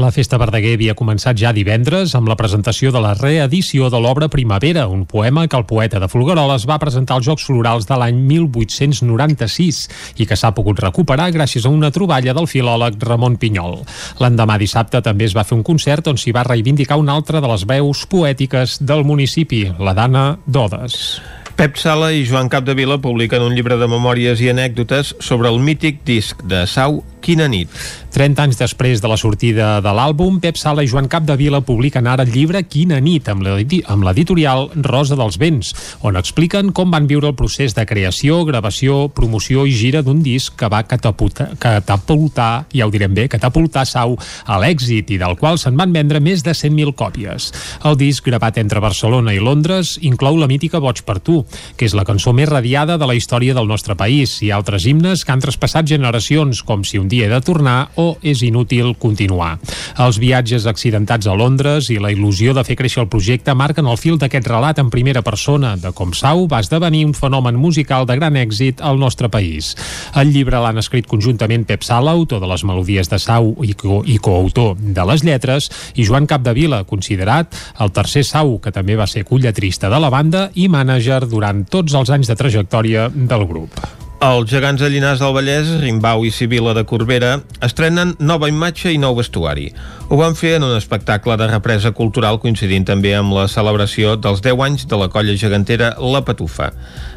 La 0.00 0.10
Festa 0.14 0.38
Verdaguer 0.40 0.74
havia 0.76 0.96
començat 0.98 1.38
ja 1.38 1.52
divendres 1.52 2.14
amb 2.18 2.30
la 2.30 2.36
presentació 2.38 2.92
de 2.94 3.02
la 3.02 3.12
reedició 3.18 3.90
de 3.92 4.00
l'obra 4.00 4.28
Primavera, 4.32 4.86
un 4.88 5.04
poema 5.06 5.46
que 5.48 5.58
el 5.58 5.66
poeta 5.68 6.00
de 6.00 6.08
Folgueroles 6.08 6.66
va 6.68 6.80
presentar 6.82 7.18
als 7.18 7.28
Jocs 7.28 7.46
Florals 7.48 7.86
de 7.88 7.98
l'any 8.00 8.22
1896 8.30 9.82
i 10.22 10.26
que 10.28 10.38
s'ha 10.38 10.54
pogut 10.56 10.80
recuperar 10.80 11.30
gràcies 11.34 11.66
a 11.66 11.72
una 11.72 11.92
troballa 11.92 12.34
del 12.36 12.48
filòleg 12.50 12.98
Ramon 13.02 13.36
Pinyol. 13.36 13.82
L'endemà 14.22 14.58
dissabte 14.60 15.02
també 15.04 15.28
es 15.28 15.36
va 15.36 15.44
fer 15.44 15.58
un 15.58 15.66
concert 15.66 16.08
on 16.08 16.18
s'hi 16.20 16.32
va 16.34 16.46
reivindicar 16.46 16.98
una 17.00 17.16
altra 17.18 17.40
de 17.40 17.50
les 17.50 17.66
veus 17.68 18.06
poètiques 18.06 18.78
del 18.80 19.04
municipi, 19.04 19.41
la 19.78 19.94
Dana 19.94 20.38
d'Odes. 20.46 21.20
Pep 21.56 21.76
Sala 21.76 22.12
i 22.16 22.24
Joan 22.24 22.48
Capdevila 22.48 22.96
publiquen 23.02 23.42
un 23.44 23.54
llibre 23.54 23.76
de 23.76 23.86
memòries 23.86 24.40
i 24.40 24.48
anècdotes 24.50 25.12
sobre 25.20 25.50
el 25.52 25.60
mític 25.60 26.00
disc 26.08 26.40
de 26.48 26.64
Sau 26.66 27.02
Quina 27.22 27.46
nit. 27.48 27.70
30 28.12 28.42
anys 28.42 28.58
després 28.60 29.00
de 29.00 29.08
la 29.08 29.16
sortida 29.16 29.80
de 29.80 29.92
l'àlbum, 29.94 30.40
Pep 30.42 30.58
Sala 30.60 30.82
i 30.84 30.88
Joan 30.90 31.06
Capdevila 31.08 31.62
publiquen 31.64 32.06
ara 32.10 32.26
el 32.26 32.32
llibre 32.34 32.60
Quina 32.68 32.98
nit, 33.00 33.28
amb 33.32 33.46
l'edi- 33.46 33.80
amb 33.88 34.04
l'editorial 34.04 34.68
Rosa 34.84 35.16
dels 35.16 35.38
Vents, 35.40 35.70
on 36.02 36.18
expliquen 36.20 36.72
com 36.76 36.90
van 36.92 37.06
viure 37.08 37.30
el 37.30 37.36
procés 37.38 37.72
de 37.78 37.86
creació, 37.86 38.42
gravació, 38.44 39.06
promoció 39.08 39.64
i 39.64 39.72
gira 39.72 40.02
d'un 40.02 40.20
disc 40.22 40.52
que 40.58 40.68
va 40.68 40.82
catapultar 40.82 42.66
ja 42.72 42.86
ho 42.86 42.90
direm 42.92 43.14
bé, 43.14 43.28
catapultar 43.28 43.86
Sau 43.86 44.16
a 44.46 44.58
l'èxit 44.60 45.10
i 45.14 45.18
del 45.20 45.36
qual 45.40 45.58
se'n 45.58 45.76
van 45.78 45.92
vendre 45.94 46.20
més 46.20 46.42
de 46.42 46.52
100.000 46.52 46.92
còpies. 46.98 47.50
El 47.84 47.96
disc, 48.00 48.24
gravat 48.26 48.58
entre 48.58 48.80
Barcelona 48.80 49.32
i 49.34 49.40
Londres, 49.40 49.96
inclou 50.02 50.36
la 50.36 50.48
mítica 50.50 50.80
Boig 50.82 51.02
per 51.06 51.20
tu, 51.20 51.44
que 51.76 51.86
és 51.86 51.94
la 51.94 52.04
cançó 52.04 52.32
més 52.32 52.48
radiada 52.48 52.98
de 52.98 53.06
la 53.08 53.14
història 53.14 53.54
del 53.54 53.68
nostre 53.68 53.94
país, 53.96 54.40
i 54.42 54.50
altres 54.50 54.86
himnes 54.86 55.24
que 55.24 55.32
han 55.32 55.40
traspassat 55.44 55.86
generacions, 55.88 56.62
com 56.62 56.84
si 56.84 56.98
un 56.98 57.08
dia 57.12 57.28
he 57.28 57.30
de 57.30 57.40
tornar 57.44 57.92
o 58.00 58.16
és 58.24 58.40
inútil 58.42 58.94
continuar. 58.96 59.58
Els 60.00 60.18
viatges 60.22 60.66
accidentats 60.70 61.28
a 61.28 61.36
Londres 61.36 61.90
i 61.92 61.98
la 62.00 62.12
il·lusió 62.14 62.56
de 62.56 62.64
fer 62.64 62.78
créixer 62.80 63.02
el 63.04 63.10
projecte 63.12 63.54
marquen 63.54 63.88
el 63.90 64.00
fil 64.00 64.18
d'aquest 64.20 64.48
relat 64.48 64.80
en 64.80 64.90
primera 64.90 65.22
persona 65.22 65.74
de 65.76 65.92
com 65.92 66.14
Sau 66.16 66.46
va 66.48 66.62
esdevenir 66.64 67.04
un 67.06 67.14
fenomen 67.14 67.58
musical 67.60 68.06
de 68.08 68.16
gran 68.16 68.38
èxit 68.40 68.80
al 68.80 68.98
nostre 68.98 69.28
país. 69.28 69.74
El 70.16 70.32
llibre 70.32 70.60
l'han 70.62 70.80
escrit 70.80 71.08
conjuntament 71.10 71.66
Pep 71.68 71.84
Sala, 71.84 72.16
autor 72.16 72.40
de 72.40 72.48
les 72.50 72.64
melodies 72.64 73.10
de 73.12 73.20
Sau 73.22 73.52
i, 73.62 73.74
co 73.76 74.02
coautor 74.22 74.76
de 74.78 75.06
les 75.08 75.24
lletres, 75.26 75.68
i 75.98 76.06
Joan 76.08 76.28
Capdevila, 76.30 76.84
considerat 76.88 77.56
el 77.82 77.92
tercer 77.92 78.24
Sau, 78.28 78.56
que 78.62 78.72
també 78.72 78.96
va 78.96 79.08
ser 79.10 79.26
culletrista 79.28 79.90
de 79.92 80.00
la 80.00 80.12
banda 80.12 80.48
i 80.54 80.68
mànager 80.72 81.24
durant 81.28 81.66
tots 81.68 81.98
els 81.98 82.14
anys 82.14 82.32
de 82.32 82.38
trajectòria 82.38 83.10
del 83.12 83.46
grup. 83.50 84.01
Els 84.22 84.46
gegants 84.46 84.78
de 84.78 84.86
Llinars 84.86 85.18
del 85.18 85.32
Vallès, 85.34 85.70
Rimbau 85.82 86.22
i 86.22 86.30
Sibila 86.30 86.76
de 86.78 86.84
Corbera 86.86 87.32
estrenen 87.66 88.12
nova 88.22 88.46
imatge 88.52 88.92
i 88.94 89.00
nou 89.02 89.16
vestuari. 89.18 89.66
Ho 90.06 90.20
van 90.20 90.38
fer 90.38 90.52
en 90.60 90.68
un 90.68 90.76
espectacle 90.76 91.34
de 91.40 91.50
represa 91.50 91.90
cultural 91.90 92.38
coincidint 92.44 92.86
també 92.86 93.16
amb 93.18 93.34
la 93.34 93.48
celebració 93.50 94.14
dels 94.14 94.44
10 94.46 94.62
anys 94.68 94.86
de 94.86 95.00
la 95.00 95.10
colla 95.10 95.34
gegantera 95.34 95.96
La 95.98 96.22
Patufa. 96.22 96.70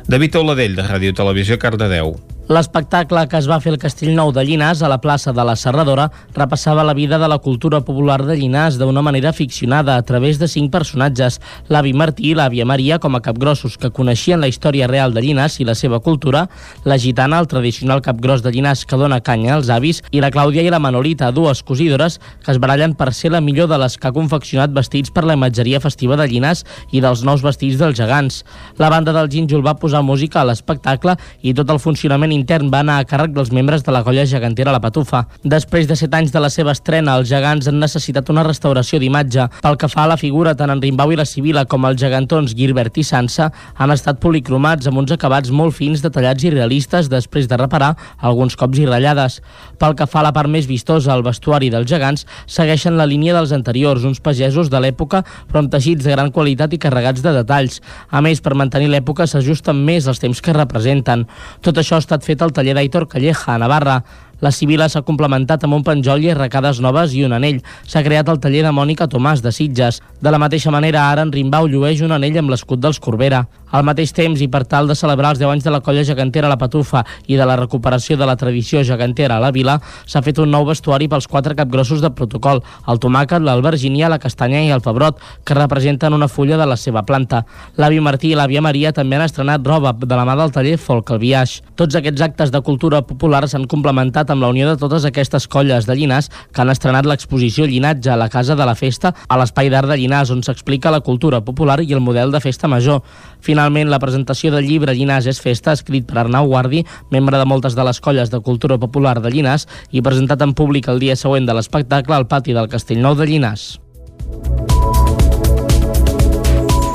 David 0.10 0.40
Oladell, 0.42 0.80
de 0.82 0.88
Ràdio 0.90 1.14
Televisió, 1.14 1.62
Cardedeu. 1.62 2.16
L'espectacle 2.46 3.24
que 3.26 3.40
es 3.42 3.48
va 3.50 3.56
fer 3.58 3.72
al 3.74 3.80
Castellnou 3.82 4.30
de 4.30 4.44
Llinars, 4.46 4.84
a 4.86 4.90
la 4.92 5.00
plaça 5.02 5.32
de 5.34 5.42
la 5.42 5.56
Serradora, 5.58 6.12
repassava 6.36 6.84
la 6.86 6.94
vida 6.94 7.18
de 7.18 7.26
la 7.28 7.40
cultura 7.40 7.80
popular 7.82 8.20
de 8.22 8.36
Llinars 8.38 8.76
d'una 8.78 9.02
manera 9.02 9.32
ficcionada 9.34 9.96
a 9.98 10.04
través 10.06 10.38
de 10.38 10.46
cinc 10.48 10.70
personatges, 10.70 11.40
l'avi 11.74 11.96
Martí 11.98 12.28
i 12.30 12.36
l'àvia 12.38 12.68
Maria 12.70 13.00
com 13.02 13.18
a 13.18 13.22
capgrossos 13.26 13.80
que 13.82 13.90
coneixien 13.90 14.38
la 14.40 14.50
història 14.52 14.86
real 14.86 15.16
de 15.16 15.24
Llinars 15.26 15.56
i 15.58 15.66
la 15.66 15.74
seva 15.74 16.00
cultura, 16.06 16.44
la 16.84 17.00
gitana, 17.02 17.40
el 17.40 17.50
tradicional 17.50 18.04
capgros 18.06 18.44
de 18.46 18.54
Llinars 18.54 18.86
que 18.86 19.02
dona 19.02 19.24
canya 19.26 19.56
als 19.56 19.74
avis, 19.74 20.04
i 20.12 20.22
la 20.22 20.30
Clàudia 20.30 20.62
i 20.62 20.70
la 20.70 20.78
Manolita, 20.78 21.32
dues 21.34 21.64
cosidores 21.66 22.20
que 22.46 22.54
es 22.54 22.62
barallen 22.62 22.94
per 22.94 23.10
ser 23.14 23.34
la 23.34 23.42
millor 23.42 23.74
de 23.74 23.82
les 23.82 23.98
que 23.98 24.12
ha 24.12 24.14
confeccionat 24.14 24.70
vestits 24.70 25.10
per 25.10 25.26
la 25.26 25.34
imatgeria 25.34 25.82
festiva 25.82 26.14
de 26.14 26.30
Llinars 26.30 26.62
i 26.92 27.02
dels 27.02 27.26
nous 27.26 27.42
vestits 27.42 27.82
dels 27.82 27.98
gegants. 27.98 28.44
La 28.78 28.94
banda 28.94 29.18
del 29.18 29.34
Gínjol 29.34 29.66
va 29.66 29.80
posar 29.82 30.06
música 30.06 30.44
a 30.44 30.48
l'espectacle 30.52 31.18
i 31.42 31.58
tot 31.58 31.74
el 31.74 31.82
funcionament 31.82 32.35
intern 32.36 32.70
va 32.74 32.82
anar 32.84 33.00
a 33.00 33.06
càrrec 33.08 33.34
dels 33.34 33.52
membres 33.56 33.84
de 33.86 33.94
la 33.96 34.04
colla 34.04 34.26
gegantera 34.30 34.74
La 34.76 34.82
Patufa. 34.84 35.24
Després 35.44 35.88
de 35.90 35.96
set 35.98 36.14
anys 36.14 36.34
de 36.34 36.42
la 36.44 36.52
seva 36.54 36.74
estrena, 36.76 37.16
els 37.18 37.30
gegants 37.32 37.70
han 37.72 37.80
necessitat 37.80 38.30
una 38.34 38.44
restauració 38.46 39.00
d'imatge. 39.00 39.48
Pel 39.64 39.80
que 39.82 39.90
fa 39.92 40.04
a 40.04 40.12
la 40.12 40.20
figura, 40.22 40.56
tant 40.56 40.74
en 40.74 40.84
Rimbau 40.84 41.14
i 41.14 41.20
la 41.20 41.26
Sibila 41.26 41.66
com 41.66 41.88
els 41.90 42.02
gegantons 42.02 42.56
Gilbert 42.58 43.00
i 43.02 43.06
Sansa 43.08 43.50
han 43.76 43.96
estat 43.96 44.20
policromats 44.24 44.88
amb 44.92 45.02
uns 45.02 45.16
acabats 45.16 45.52
molt 45.52 45.78
fins, 45.80 46.04
detallats 46.04 46.44
i 46.44 46.54
realistes 46.54 47.10
després 47.10 47.48
de 47.48 47.60
reparar 47.62 47.94
alguns 48.20 48.58
cops 48.60 48.84
i 48.84 48.88
ratllades. 48.90 49.40
Pel 49.80 49.96
que 49.96 50.10
fa 50.10 50.22
a 50.22 50.28
la 50.30 50.34
part 50.36 50.52
més 50.52 50.68
vistosa, 50.68 51.14
el 51.16 51.24
vestuari 51.26 51.72
dels 51.74 51.90
gegants 51.90 52.28
segueixen 52.46 53.00
la 53.00 53.08
línia 53.10 53.36
dels 53.36 53.56
anteriors, 53.56 54.06
uns 54.06 54.22
pagesos 54.24 54.70
de 54.70 54.84
l'època 54.84 55.24
però 55.50 55.62
amb 55.64 55.72
teixits 55.72 56.06
de 56.06 56.14
gran 56.14 56.32
qualitat 56.34 56.74
i 56.76 56.80
carregats 56.82 57.24
de 57.24 57.34
detalls. 57.36 57.80
A 58.10 58.22
més, 58.26 58.42
per 58.42 58.56
mantenir 58.58 58.90
l'època 58.92 59.28
s'ajusten 59.30 59.78
més 59.88 60.10
als 60.10 60.22
temps 60.24 60.42
que 60.42 60.56
representen. 60.56 61.26
Tot 61.66 61.80
això 61.80 61.98
ha 61.98 62.04
estat 62.04 62.25
fet 62.26 62.42
al 62.42 62.54
taller 62.54 62.74
d'Aitor 62.76 63.08
Calleja, 63.12 63.54
a 63.54 63.60
Navarra. 63.62 64.00
La 64.44 64.52
Sibila 64.52 64.90
s'ha 64.92 65.06
complementat 65.08 65.64
amb 65.64 65.78
un 65.78 65.84
penjoll 65.86 66.26
i 66.26 66.32
arracades 66.34 66.82
noves 66.84 67.14
i 67.16 67.24
un 67.24 67.34
anell. 67.38 67.62
S'ha 67.88 68.04
creat 68.04 68.28
el 68.30 68.42
taller 68.44 68.66
de 68.66 68.74
Mònica 68.76 69.08
Tomàs 69.08 69.44
de 69.46 69.54
Sitges. 69.56 70.02
De 70.22 70.34
la 70.34 70.42
mateixa 70.42 70.74
manera, 70.76 71.06
ara 71.12 71.24
en 71.24 71.32
Rimbau 71.32 71.70
llueix 71.72 72.04
un 72.04 72.12
anell 72.12 72.42
amb 72.42 72.52
l'escut 72.52 72.82
dels 72.84 73.00
Corbera. 73.00 73.46
Al 73.76 73.84
mateix 73.84 74.14
temps, 74.16 74.40
i 74.40 74.48
per 74.48 74.64
tal 74.72 74.88
de 74.88 74.96
celebrar 74.96 75.34
els 75.34 75.42
10 75.42 75.52
anys 75.52 75.66
de 75.66 75.72
la 75.74 75.82
colla 75.84 76.06
gegantera 76.08 76.48
La 76.48 76.56
Patufa 76.56 77.02
i 77.28 77.36
de 77.36 77.44
la 77.44 77.58
recuperació 77.60 78.16
de 78.16 78.28
la 78.30 78.38
tradició 78.40 78.86
gegantera 78.88 79.36
a 79.36 79.44
la 79.44 79.52
vila, 79.52 79.82
s'ha 80.08 80.22
fet 80.24 80.40
un 80.40 80.54
nou 80.54 80.64
vestuari 80.70 81.10
pels 81.12 81.28
quatre 81.28 81.58
capgrossos 81.60 82.00
de 82.00 82.14
protocol, 82.16 82.62
el 82.88 83.02
tomàquet, 83.04 83.44
l'albergínia, 83.44 84.08
la 84.08 84.20
castanya 84.24 84.62
i 84.64 84.72
el 84.72 84.84
pebrot, 84.86 85.20
que 85.44 85.58
representen 85.60 86.16
una 86.16 86.30
fulla 86.32 86.56
de 86.62 86.70
la 86.72 86.78
seva 86.80 87.04
planta. 87.04 87.44
L'avi 87.76 88.00
Martí 88.00 88.32
i 88.32 88.38
l'àvia 88.40 88.64
Maria 88.64 88.94
també 88.96 89.20
han 89.20 89.26
estrenat 89.26 89.68
roba 89.68 89.92
de 89.92 90.16
la 90.16 90.24
mà 90.24 90.38
del 90.40 90.56
taller 90.56 90.78
Folk 90.80 91.12
el 91.12 91.22
Viaix. 91.26 91.58
Tots 91.76 92.00
aquests 92.00 92.24
actes 92.30 92.56
de 92.56 92.64
cultura 92.64 93.04
popular 93.04 93.44
s'han 93.52 93.68
complementat 93.68 94.32
amb 94.32 94.46
la 94.46 94.54
unió 94.56 94.70
de 94.72 94.80
totes 94.80 95.04
aquestes 95.04 95.50
colles 95.52 95.90
de 95.90 96.00
Llinars 96.00 96.32
que 96.54 96.64
han 96.64 96.72
estrenat 96.72 97.06
l'exposició 97.12 97.68
Llinatge 97.68 98.14
a 98.14 98.20
la 98.24 98.32
Casa 98.32 98.56
de 98.56 98.66
la 98.66 98.78
Festa 98.80 99.12
a 99.28 99.40
l'Espai 99.42 99.68
d'Art 99.74 99.92
de 99.92 100.00
Llinars, 100.00 100.32
on 100.32 100.44
s'explica 100.48 100.94
la 100.96 101.04
cultura 101.04 101.44
popular 101.44 101.82
i 101.84 101.92
el 101.92 102.00
model 102.00 102.32
de 102.32 102.40
festa 102.40 102.72
major. 102.72 103.02
Finalment, 103.42 103.65
la 103.74 104.00
presentació 104.00 104.52
del 104.52 104.68
llibre 104.68 104.94
Llinars 104.94 105.26
és 105.26 105.42
festa, 105.42 105.74
escrit 105.74 106.06
per 106.06 106.20
Arnau 106.20 106.48
Guardi, 106.48 106.86
membre 107.12 107.38
de 107.38 107.46
moltes 107.46 107.76
de 107.76 107.84
les 107.84 108.00
colles 108.00 108.30
de 108.30 108.40
cultura 108.40 108.78
popular 108.78 109.22
de 109.22 109.30
Llinars 109.30 109.68
i 109.92 110.02
presentat 110.02 110.42
en 110.42 110.54
públic 110.54 110.88
el 110.88 111.00
dia 111.00 111.16
següent 111.16 111.46
de 111.46 111.54
l'espectacle 111.54 112.16
al 112.16 112.28
pati 112.28 112.54
del 112.54 112.70
Castellnou 112.70 113.16
de 113.16 113.26
Llinars. 113.26 113.80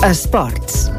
Esports. 0.04 0.90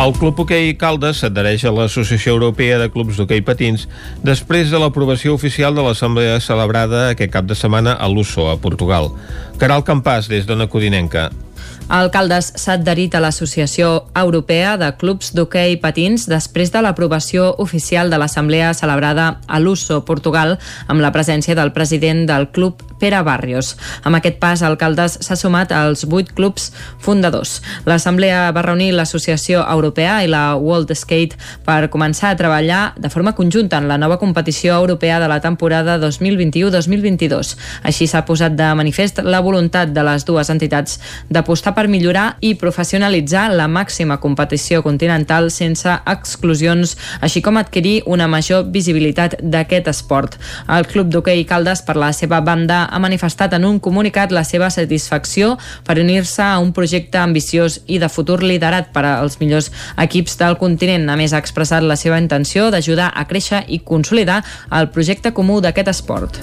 El 0.00 0.14
Club 0.16 0.38
Hoquei 0.40 0.70
Caldes 0.78 1.18
s'adhereix 1.20 1.66
a 1.66 1.72
l'Associació 1.74 2.32
Europea 2.38 2.78
de 2.80 2.88
Clubs 2.94 3.18
d'Hoquei 3.18 3.42
Patins 3.44 3.88
després 4.24 4.70
de 4.70 4.78
l'aprovació 4.80 5.34
oficial 5.34 5.74
de 5.74 5.82
l'assemblea 5.84 6.38
celebrada 6.40 7.08
aquest 7.10 7.34
cap 7.34 7.44
de 7.44 7.58
setmana 7.58 7.98
a 7.98 8.08
Lusso, 8.08 8.46
a 8.48 8.56
Portugal. 8.56 9.10
Caral 9.58 9.84
Campàs, 9.84 10.30
des 10.30 10.46
d'Ona 10.48 10.70
Codinenca. 10.72 11.28
Alcaldes 11.90 12.52
s'ha 12.54 12.76
adherit 12.78 13.16
a 13.18 13.20
l'Associació 13.20 14.04
Europea 14.14 14.76
de 14.78 14.92
Clubs 15.00 15.32
d'Hoquei 15.34 15.74
Patins 15.82 16.28
després 16.30 16.70
de 16.70 16.84
l'aprovació 16.86 17.48
oficial 17.58 18.14
de 18.14 18.20
l'assemblea 18.22 18.70
celebrada 18.78 19.40
a 19.48 19.58
Lusso, 19.58 20.04
Portugal, 20.06 20.54
amb 20.86 21.02
la 21.02 21.10
presència 21.10 21.58
del 21.58 21.72
president 21.74 22.28
del 22.30 22.46
club, 22.54 22.84
Pere 23.00 23.22
Barrios. 23.26 23.74
Amb 24.04 24.18
aquest 24.20 24.38
pas, 24.42 24.62
Alcaldes 24.62 25.18
s'ha 25.24 25.36
sumat 25.38 25.72
als 25.72 26.04
vuit 26.04 26.28
clubs 26.36 26.70
fundadors. 27.00 27.58
L'assemblea 27.88 28.50
va 28.52 28.64
reunir 28.66 28.92
l'Associació 28.94 29.64
Europea 29.64 30.20
i 30.24 30.28
la 30.30 30.54
World 30.60 30.92
Skate 30.94 31.38
per 31.66 31.88
començar 31.92 32.30
a 32.30 32.38
treballar 32.38 32.82
de 33.00 33.10
forma 33.10 33.34
conjunta 33.34 33.80
en 33.80 33.88
la 33.88 33.98
nova 33.98 34.18
competició 34.20 34.76
europea 34.76 35.20
de 35.20 35.28
la 35.32 35.40
temporada 35.40 35.96
2021-2022. 36.02 37.56
Així 37.88 38.06
s'ha 38.06 38.24
posat 38.28 38.56
de 38.58 38.68
manifest 38.76 39.22
la 39.24 39.40
voluntat 39.40 39.94
de 39.96 40.04
les 40.04 40.26
dues 40.28 40.50
entitats 40.52 40.98
d'apostar 41.30 41.74
per 41.74 41.88
millorar 41.88 42.36
i 42.44 42.54
professionalitzar 42.60 43.48
la 43.56 43.68
màxima 43.68 44.20
competició 44.20 44.82
continental 44.84 45.50
sense 45.50 45.96
exclusions, 46.06 46.96
així 47.20 47.40
com 47.40 47.56
adquirir 47.56 48.02
una 48.06 48.28
major 48.28 48.66
visibilitat 48.68 49.38
d'aquest 49.40 49.88
esport. 49.88 50.36
El 50.68 50.86
Club 50.90 51.08
d'Hoquei 51.12 51.44
Caldes, 51.48 51.82
per 51.86 51.96
la 51.96 52.12
seva 52.16 52.40
banda, 52.44 52.84
ha 52.90 52.98
manifestat 52.98 53.54
en 53.56 53.64
un 53.64 53.78
comunicat 53.80 54.34
la 54.34 54.44
seva 54.44 54.70
satisfacció 54.74 55.56
per 55.86 56.00
unir-se 56.02 56.42
a 56.42 56.58
un 56.58 56.74
projecte 56.76 57.18
ambiciós 57.22 57.80
i 57.86 58.00
de 58.02 58.10
futur 58.10 58.42
liderat 58.42 58.90
per 58.92 59.06
als 59.06 59.38
millors 59.40 59.70
equips 59.96 60.36
del 60.42 60.58
continent. 60.58 61.08
A 61.08 61.16
més, 61.16 61.32
ha 61.32 61.40
expressat 61.40 61.86
la 61.86 61.96
seva 61.96 62.18
intenció 62.20 62.70
d'ajudar 62.70 63.12
a 63.14 63.26
créixer 63.30 63.64
i 63.68 63.80
consolidar 63.80 64.42
el 64.70 64.90
projecte 64.90 65.32
comú 65.32 65.60
d'aquest 65.62 65.94
esport. 65.94 66.42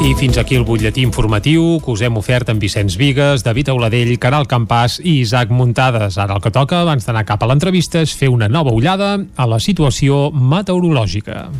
I 0.00 0.14
fins 0.16 0.38
aquí 0.40 0.56
el 0.56 0.64
butlletí 0.64 1.02
informatiu 1.04 1.74
que 1.84 1.92
us 1.92 2.00
hem 2.00 2.16
ofert 2.16 2.48
amb 2.48 2.62
Vicenç 2.64 2.94
Vigues, 2.96 3.42
David 3.44 3.68
Auladell, 3.68 4.14
Caral 4.16 4.46
Campàs 4.48 4.96
i 5.04 5.18
Isaac 5.20 5.52
Muntades. 5.52 6.16
Ara 6.16 6.38
el 6.38 6.40
que 6.40 6.54
toca, 6.54 6.80
abans 6.80 7.04
d'anar 7.04 7.26
cap 7.28 7.44
a 7.44 7.50
l'entrevista, 7.50 8.00
és 8.00 8.16
fer 8.16 8.32
una 8.32 8.48
nova 8.48 8.72
ullada 8.72 9.18
a 9.36 9.46
la 9.50 9.60
situació 9.60 10.30
meteorològica. 10.32 11.50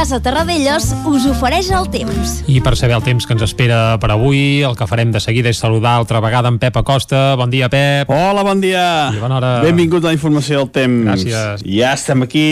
Casa 0.00 0.16
Terradellos 0.24 0.94
us 1.04 1.26
ofereix 1.28 1.66
el 1.76 1.84
temps. 1.92 2.38
I 2.48 2.62
per 2.64 2.70
saber 2.80 2.94
el 2.96 3.02
temps 3.04 3.26
que 3.28 3.34
ens 3.36 3.42
espera 3.44 3.98
per 4.00 4.08
avui, 4.14 4.62
el 4.64 4.72
que 4.72 4.86
farem 4.88 5.10
de 5.12 5.20
seguida 5.20 5.50
és 5.52 5.58
saludar 5.60 5.90
altra 5.98 6.22
vegada 6.24 6.48
en 6.48 6.56
Pep 6.56 6.78
Acosta. 6.80 7.34
Bon 7.36 7.52
dia, 7.52 7.68
Pep. 7.68 8.08
Hola, 8.08 8.40
bon 8.40 8.62
dia. 8.64 9.10
I 9.12 9.20
bona 9.20 9.36
hora. 9.36 9.50
Benvingut 9.60 10.00
a 10.06 10.08
la 10.08 10.14
informació 10.16 10.62
del 10.62 10.70
temps. 10.72 11.04
Gràcies. 11.04 11.66
Ja 11.68 11.92
estem 11.98 12.24
aquí 12.24 12.46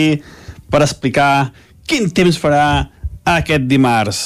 per 0.69 0.83
explicar 0.85 1.49
quin 1.89 2.11
temps 2.13 2.37
farà 2.37 2.67
aquest 3.33 3.65
dimarts. 3.65 4.21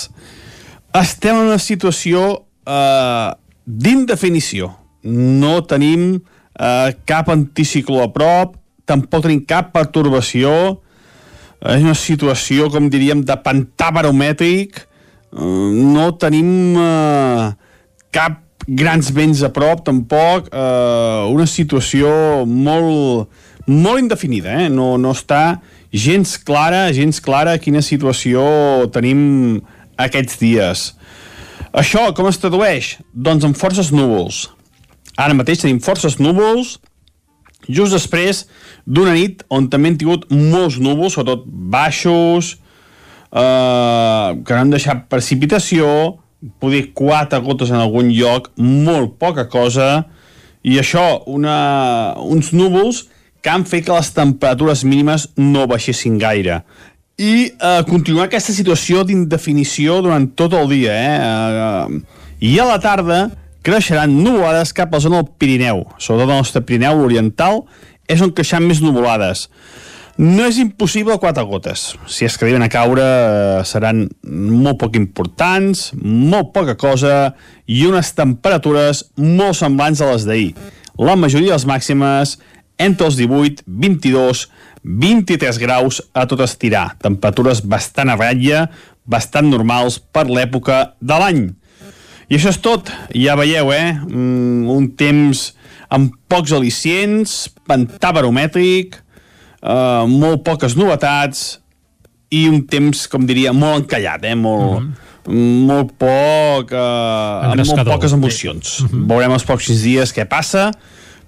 Estem 0.91 1.39
en 1.45 1.53
una 1.53 1.63
situació 1.63 2.27
eh, 2.67 3.29
d'indefinició. 3.63 4.73
No 5.07 5.61
tenim 5.63 6.09
eh, 6.19 6.91
cap 7.07 7.31
anticicló 7.31 8.03
a 8.03 8.11
prop, 8.11 8.59
tampoc 8.83 9.29
tenim 9.29 9.45
cap 9.47 9.71
pertorbació, 9.71 10.82
és 11.63 11.83
una 11.83 11.95
situació, 11.95 12.67
com 12.71 12.89
diríem, 12.91 13.23
de 13.23 13.35
pantà 13.39 13.89
baromètric, 13.95 14.81
eh, 14.83 15.43
no 15.95 16.09
tenim 16.19 16.79
eh, 16.79 17.51
cap 18.11 18.41
grans 18.67 19.11
vents 19.15 19.43
a 19.43 19.51
prop, 19.53 19.83
tampoc, 19.87 20.49
eh, 20.51 21.21
una 21.31 21.47
situació 21.47 22.43
molt, 22.47 23.29
molt 23.67 24.03
indefinida, 24.03 24.63
eh? 24.65 24.69
no, 24.69 24.95
no 24.99 25.13
està 25.15 25.61
gens 25.93 26.37
clara, 26.41 26.87
gens 26.95 27.21
clara 27.23 27.59
quina 27.61 27.83
situació 27.85 28.43
tenim 28.93 29.61
aquests 30.01 30.39
dies. 30.41 30.87
Això 31.73 32.09
com 32.17 32.27
es 32.29 32.39
tradueix? 32.41 32.97
Doncs 33.13 33.45
amb 33.47 33.57
forces 33.57 33.91
núvols. 33.93 34.47
Ara 35.17 35.35
mateix 35.37 35.61
tenim 35.61 35.79
forces 35.81 36.19
núvols, 36.21 36.77
just 37.69 37.93
després 37.95 38.43
d'una 38.85 39.13
nit 39.15 39.43
on 39.53 39.69
també 39.71 39.91
hem 39.91 39.99
tingut 40.01 40.27
molts 40.31 40.79
núvols, 40.81 41.15
sobretot 41.15 41.45
baixos, 41.47 42.57
eh, 43.31 44.29
que 44.43 44.53
no 44.53 44.59
han 44.59 44.73
deixat 44.73 45.07
precipitació, 45.11 46.19
poder 46.59 46.89
quatre 46.95 47.39
gotes 47.43 47.71
en 47.71 47.79
algun 47.79 48.11
lloc, 48.11 48.51
molt 48.57 49.17
poca 49.19 49.47
cosa, 49.51 50.05
i 50.63 50.77
això, 50.79 51.23
una, 51.27 52.15
uns 52.23 52.53
núvols 52.55 53.05
que 53.43 53.51
han 53.51 53.65
fet 53.67 53.85
que 53.87 53.95
les 53.95 54.11
temperatures 54.15 54.85
mínimes 54.87 55.27
no 55.35 55.67
baixessin 55.67 56.17
gaire. 56.19 56.61
I 57.19 57.51
eh, 57.51 57.81
continuar 57.87 58.29
aquesta 58.29 58.55
situació 58.55 59.03
d'indefinició 59.05 59.99
durant 60.01 60.29
tot 60.39 60.55
el 60.57 60.69
dia. 60.71 60.95
Eh? 60.95 61.15
Eh, 61.21 62.47
I 62.47 62.53
a 62.59 62.67
la 62.71 62.79
tarda 62.83 63.19
creixeran 63.63 64.15
nuvolades 64.23 64.73
cap 64.75 64.91
a 64.91 64.97
la 64.97 65.03
zona 65.03 65.21
del 65.21 65.35
Pirineu, 65.39 65.83
sobretot 65.97 66.31
el 66.31 66.41
nostre 66.41 66.63
Pirineu 66.67 67.03
oriental, 67.03 67.63
és 68.07 68.21
on 68.21 68.33
creixeran 68.35 68.67
més 68.67 68.81
nuvolades. 68.83 69.47
No 70.17 70.45
és 70.45 70.59
impossible 70.61 71.15
quatre 71.17 71.41
gotes. 71.49 71.95
Si 72.05 72.25
es 72.27 72.35
arriben 72.37 72.61
a 72.61 72.69
caure 72.69 73.01
eh, 73.01 73.63
seran 73.65 74.05
molt 74.21 74.77
poc 74.83 74.97
importants, 74.99 75.87
molt 75.97 76.51
poca 76.53 76.75
cosa 76.77 77.33
i 77.65 77.81
unes 77.89 78.13
temperatures 78.13 79.07
molt 79.17 79.57
semblants 79.57 80.03
a 80.03 80.11
les 80.11 80.27
d'ahir. 80.29 80.51
La 81.01 81.17
majoria 81.17 81.55
de 81.55 81.57
les 81.57 81.65
màximes 81.65 82.37
entre 82.77 83.07
els 83.09 83.17
18, 83.17 83.65
22, 83.65 84.45
23 84.83 85.59
graus 85.63 86.03
a 86.13 86.27
tot 86.29 86.43
estirar. 86.45 86.91
Temperatures 87.01 87.63
bastant 87.65 88.13
a 88.13 88.17
ratlla, 88.19 88.67
bastant 89.09 89.49
normals 89.49 89.97
per 89.97 90.27
l'època 90.29 90.93
de 91.01 91.19
l'any. 91.19 91.43
I 92.29 92.37
això 92.37 92.53
és 92.53 92.61
tot. 92.61 92.91
Ja 93.17 93.33
veieu, 93.39 93.73
eh? 93.73 93.97
Mm, 93.97 94.69
un 94.69 94.91
temps 94.99 95.49
amb 95.93 96.13
pocs 96.31 96.53
al·licients, 96.55 97.35
pantà 97.69 98.11
baromètric, 98.15 98.97
uh, 99.61 100.03
molt 100.09 100.43
poques 100.47 100.77
novetats 100.79 101.45
i 102.33 102.47
un 102.49 102.63
temps, 102.69 103.05
com 103.11 103.27
diria, 103.29 103.53
molt 103.53 103.83
encallat, 103.83 104.25
eh? 104.25 104.35
molt, 104.35 104.81
mm 104.81 104.93
-hmm. 105.27 105.67
molt 105.69 105.93
poc, 105.97 106.73
uh, 106.73 107.51
amb 107.51 107.65
molt 107.65 107.85
poques 107.85 108.13
emocions. 108.13 108.81
Mm 108.81 108.87
-hmm. 108.87 109.07
Veurem 109.07 109.31
els 109.31 109.45
pocs 109.45 109.67
dies 109.83 110.13
què 110.13 110.25
passa, 110.25 110.71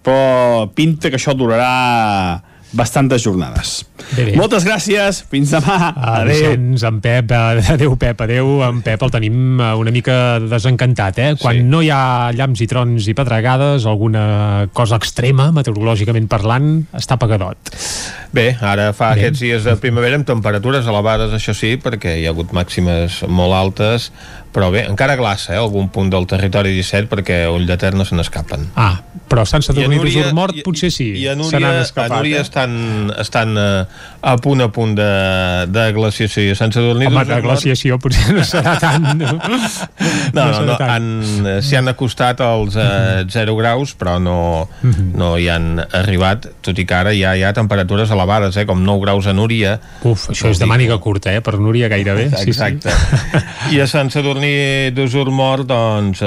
però 0.03 0.69
pinta 0.73 1.09
que 1.09 1.17
això 1.17 1.33
durarà 1.33 2.41
bastantes 2.71 3.23
jornades. 3.23 3.85
Bé, 4.15 4.25
bé. 4.25 4.33
Moltes 4.35 4.65
gràcies, 4.67 5.21
fins 5.31 5.53
demà. 5.55 5.93
Adéu. 5.95 6.27
Vicenç, 6.51 6.83
en 6.83 6.97
Pep, 7.01 7.31
eh, 7.31 7.63
adéu 7.73 7.95
Pep, 7.97 8.21
adéu. 8.25 8.49
En 8.67 8.81
Pep 8.83 9.01
el 9.07 9.11
tenim 9.13 9.59
eh, 9.63 9.69
una 9.79 9.91
mica 9.95 10.17
desencantat, 10.43 11.19
eh? 11.19 11.29
Quan 11.39 11.55
Sí. 11.61 11.63
no 11.63 11.81
hi 11.81 11.89
ha 11.93 12.31
llamps 12.35 12.61
i 12.61 12.67
trons 12.67 13.07
i 13.07 13.13
pedregades, 13.15 13.85
alguna 13.87 14.67
cosa 14.73 14.99
extrema, 14.99 15.49
meteorològicament 15.55 16.27
parlant, 16.27 16.83
està 16.93 17.17
pagadot. 17.17 17.55
Bé, 18.35 18.49
ara 18.59 18.91
fa 18.93 19.13
Bé. 19.13 19.21
aquests 19.21 19.39
dies 19.39 19.63
de 19.63 19.77
primavera 19.79 20.17
amb 20.19 20.27
temperatures 20.27 20.85
elevades, 20.91 21.31
això 21.31 21.53
sí, 21.55 21.77
perquè 21.81 22.17
hi 22.19 22.25
ha 22.27 22.33
hagut 22.35 22.51
màximes 22.51 23.21
molt 23.31 23.53
altes, 23.55 24.11
però 24.51 24.69
bé, 24.71 24.85
encara 24.89 25.15
glaça, 25.15 25.53
eh, 25.55 25.57
algun 25.59 25.87
punt 25.89 26.09
del 26.11 26.27
territori 26.27 26.73
17, 26.75 27.07
perquè 27.07 27.45
ull 27.51 27.65
de 27.65 27.77
ter 27.77 27.93
no 27.95 28.03
se 28.03 28.15
n'escapen. 28.15 28.67
Ah, 28.75 29.01
però 29.29 29.45
Sant 29.45 29.63
a 29.63 29.67
Sadurní 29.71 29.97
d'Usur 29.99 30.33
Mort 30.33 30.55
i- 30.55 30.63
potser 30.63 30.91
sí. 30.91 31.13
I 31.15 31.27
a 31.27 31.33
se 31.35 31.39
Núria, 31.39 31.69
a 31.71 31.81
escapat. 31.81 32.11
Núria 32.17 32.37
eh? 32.37 32.41
estan, 32.41 33.11
estan 33.19 33.55
eh, 33.57 33.84
a 34.21 34.35
punt 34.41 34.61
a 34.61 34.69
punt 34.73 34.95
de, 34.97 35.09
de 35.69 35.85
glaciació. 35.93 36.43
I 36.47 36.51
a 36.53 36.55
Sant 36.59 36.73
Sadurní 36.73 37.07
Home, 37.07 37.19
d'Usur 37.23 37.35
de 37.35 37.41
glaciació 37.45 37.97
potser 38.01 38.33
no 38.35 38.43
serà 38.47 38.75
tant. 38.81 39.05
No, 39.19 39.35
No, 40.35 40.45
no, 40.51 40.61
no, 40.65 40.75
tant. 40.77 40.89
han, 40.89 41.61
s'hi 41.63 41.77
han 41.79 41.87
acostat 41.91 42.41
als 42.43 42.75
eh, 42.79 43.23
0 43.29 43.55
graus, 43.59 43.93
però 43.97 44.17
no, 44.21 44.67
Mhm. 44.81 45.11
no 45.17 45.37
hi 45.39 45.47
han 45.49 45.79
arribat, 45.95 46.47
tot 46.65 46.77
i 46.79 46.85
que 46.85 46.93
ara 46.95 47.13
ja 47.15 47.35
hi 47.37 47.43
ha 47.43 47.53
temperatures 47.53 48.11
elevades, 48.11 48.55
eh, 48.57 48.65
com 48.65 48.81
9 48.83 49.01
graus 49.05 49.27
a 49.27 49.33
Núria. 49.33 49.79
Uf, 50.03 50.29
això 50.33 50.49
és 50.51 50.59
de 50.59 50.65
màniga 50.69 50.97
curta, 50.99 51.33
eh? 51.33 51.41
Per 51.41 51.55
Núria 51.59 51.87
gairebé. 51.89 52.29
Sí, 52.35 52.49
Exacte. 52.49 52.89
I 53.71 53.79
a 53.81 53.87
Sant 53.87 54.09
Sadurní 54.13 54.91
d'Usur 54.95 55.29
Mort, 55.31 55.65
doncs, 55.69 56.21
eh, 56.21 56.25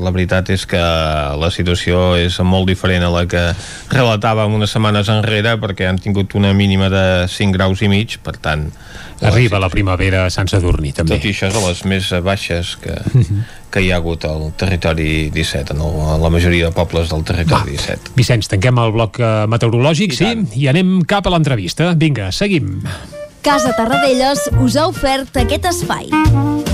la 0.00 0.10
veritat 0.14 0.50
és 0.50 0.64
que 0.66 0.78
la 0.80 1.50
situació 1.50 2.14
és 2.18 2.38
molt 2.40 2.66
diferent 2.68 3.04
a 3.04 3.10
la 3.12 3.24
que 3.26 3.42
relatàvem 3.90 4.54
unes 4.54 4.70
setmanes 4.74 5.08
enrere, 5.12 5.56
perquè 5.60 5.88
han 5.88 5.98
tingut 5.98 6.34
una 6.38 6.52
mínima 6.56 6.83
de 6.90 7.28
5 7.28 7.52
graus 7.56 7.82
i 7.82 7.88
mig, 7.88 8.18
per 8.22 8.36
tant... 8.38 8.68
Arriba 9.24 9.56
la 9.62 9.70
primavera 9.72 10.24
a 10.26 10.30
Sant 10.30 10.50
Sadurní, 10.50 10.90
també. 10.92 11.14
Tot 11.16 11.24
i 11.24 11.30
això 11.32 11.46
és 11.48 11.54
de 11.54 11.60
les 11.64 11.84
més 11.88 12.10
baixes 12.26 12.74
que, 12.82 12.92
Mhm. 13.14 13.44
que 13.70 13.80
hi 13.80 13.90
ha 13.90 13.96
hagut 13.96 14.24
al 14.28 14.50
territori 14.58 15.30
17, 15.30 15.72
en 15.72 15.80
el, 15.80 15.96
a 16.14 16.18
la 16.18 16.30
majoria 16.30 16.66
de 16.68 16.72
pobles 16.76 17.08
del 17.08 17.24
territori 17.24 17.70
17. 17.78 18.12
Vicenç, 18.18 18.48
tanquem 18.52 18.78
el 18.84 18.92
bloc 18.92 19.18
eh, 19.20 19.32
meteorològic, 19.48 20.12
I 20.12 20.16
sí, 20.16 20.62
i 20.64 20.68
anem 20.68 21.00
cap 21.08 21.26
a 21.26 21.30
l'entrevista. 21.30 21.94
Vinga, 21.96 22.30
seguim. 22.32 22.82
Casa 23.44 23.72
Tarradellas 23.76 24.48
us 24.60 24.76
ha 24.76 24.86
ofert 24.88 25.36
aquest 25.36 25.64
espai. 25.72 26.73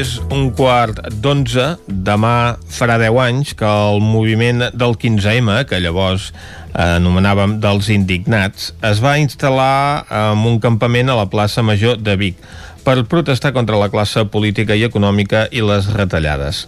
És 0.00 0.14
un 0.32 0.46
quart 0.56 0.96
d'onze, 1.20 1.64
demà 2.08 2.56
farà 2.72 2.94
10 3.02 3.18
anys 3.20 3.50
que 3.58 3.68
el 3.68 3.98
moviment 4.00 4.62
del 4.72 4.94
15M, 5.02 5.58
que 5.68 5.80
llavors 5.82 6.30
eh, 6.30 6.96
anomenàvem 6.96 7.58
dels 7.60 7.90
indignats, 7.92 8.70
es 8.86 9.02
va 9.04 9.18
instal·lar 9.20 10.06
en 10.22 10.46
un 10.48 10.56
campament 10.62 11.10
a 11.12 11.18
la 11.18 11.26
plaça 11.28 11.64
Major 11.66 12.00
de 12.00 12.16
Vic 12.22 12.40
per 12.84 13.04
protestar 13.04 13.52
contra 13.52 13.78
la 13.78 13.90
classe 13.92 14.24
política 14.26 14.76
i 14.76 14.84
econòmica 14.86 15.46
i 15.50 15.62
les 15.64 15.88
retallades. 15.94 16.66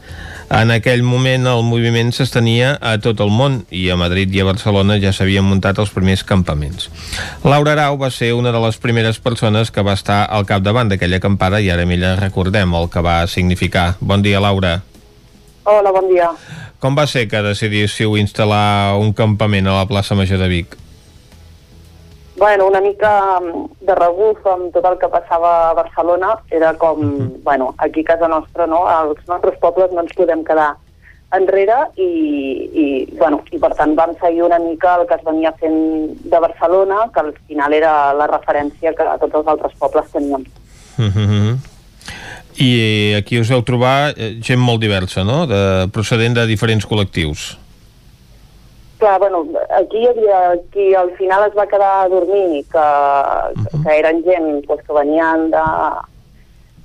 En 0.52 0.68
aquell 0.74 1.00
moment 1.00 1.46
el 1.48 1.62
moviment 1.64 2.10
s'estenia 2.12 2.74
a 2.76 2.98
tot 3.00 3.22
el 3.24 3.30
món 3.32 3.62
i 3.72 3.86
a 3.88 3.96
Madrid 3.96 4.34
i 4.36 4.42
a 4.42 4.48
Barcelona 4.48 4.98
ja 5.00 5.14
s'havien 5.16 5.46
muntat 5.46 5.80
els 5.80 5.94
primers 5.94 6.24
campaments. 6.28 6.90
Laura 7.44 7.72
Arau 7.72 7.96
va 8.02 8.10
ser 8.12 8.34
una 8.36 8.52
de 8.52 8.60
les 8.60 8.76
primeres 8.76 9.18
persones 9.18 9.72
que 9.72 9.84
va 9.86 9.96
estar 9.96 10.26
al 10.28 10.44
capdavant 10.44 10.92
d'aquella 10.92 11.22
acampada 11.22 11.62
i 11.62 11.70
ara 11.72 11.88
ella 11.88 12.16
recordem 12.20 12.76
el 12.76 12.90
que 12.92 13.00
va 13.00 13.22
significar. 13.26 13.94
Bon 14.00 14.20
dia, 14.20 14.40
Laura. 14.40 14.82
Hola, 15.64 15.92
bon 15.94 16.12
dia. 16.12 16.28
Com 16.82 16.96
va 16.98 17.06
ser 17.06 17.28
que 17.30 17.40
decidíssiu 17.46 18.18
instal·lar 18.18 18.98
un 18.98 19.12
campament 19.14 19.68
a 19.70 19.80
la 19.80 19.88
plaça 19.88 20.18
Major 20.18 20.40
de 20.42 20.48
Vic? 20.50 20.81
Bueno, 22.36 22.66
una 22.66 22.80
mica 22.80 23.40
mm, 23.40 23.84
de 23.86 23.94
rebuf 23.94 24.46
amb 24.48 24.72
tot 24.72 24.86
el 24.88 24.96
que 24.98 25.10
passava 25.12 25.70
a 25.70 25.74
Barcelona. 25.74 26.36
Era 26.50 26.72
com, 26.80 27.02
bueno, 27.44 27.74
aquí 27.78 28.00
a 28.00 28.14
casa 28.14 28.28
nostra, 28.28 28.66
no? 28.66 28.86
als 28.86 29.20
nostres 29.28 29.58
pobles 29.60 29.92
no 29.92 30.02
ens 30.06 30.16
podem 30.16 30.44
quedar 30.44 30.72
enrere 31.32 31.78
i, 31.96 32.08
i, 32.72 32.86
bueno, 33.16 33.40
i 33.52 33.58
per 33.60 33.72
tant 33.76 33.94
vam 33.96 34.12
seguir 34.20 34.42
una 34.44 34.58
mica 34.60 34.98
el 35.00 35.06
que 35.08 35.16
es 35.16 35.24
venia 35.24 35.52
fent 35.60 35.78
de 36.28 36.40
Barcelona, 36.44 37.06
que 37.12 37.20
al 37.20 37.32
final 37.48 37.72
era 37.72 37.92
la 38.16 38.28
referència 38.28 38.92
que 38.96 39.06
tots 39.20 39.40
els 39.40 39.52
altres 39.54 39.76
pobles 39.80 40.10
teníem. 40.12 40.44
Mm 40.98 41.10
-hmm. 41.10 41.56
I 42.60 43.14
aquí 43.16 43.40
us 43.40 43.48
vau 43.48 43.62
trobar 43.62 44.12
eh, 44.16 44.36
gent 44.42 44.60
molt 44.60 44.80
diversa, 44.80 45.24
no?, 45.24 45.46
de, 45.46 45.88
procedent 45.92 46.34
de 46.34 46.46
diferents 46.46 46.84
col·lectius. 46.84 47.56
Clar, 49.02 49.18
bueno, 49.18 49.42
aquí 49.74 49.98
hi 49.98 50.06
havia 50.06 50.40
qui 50.70 50.92
al 50.94 51.08
final 51.18 51.48
es 51.48 51.54
va 51.58 51.66
quedar 51.66 51.90
a 52.04 52.08
dormir, 52.08 52.62
que, 52.70 52.84
que 53.82 53.96
eren 53.98 54.20
gent 54.22 54.60
pues, 54.68 54.84
que 54.86 54.94
venien 54.94 55.48
de, 55.50 55.62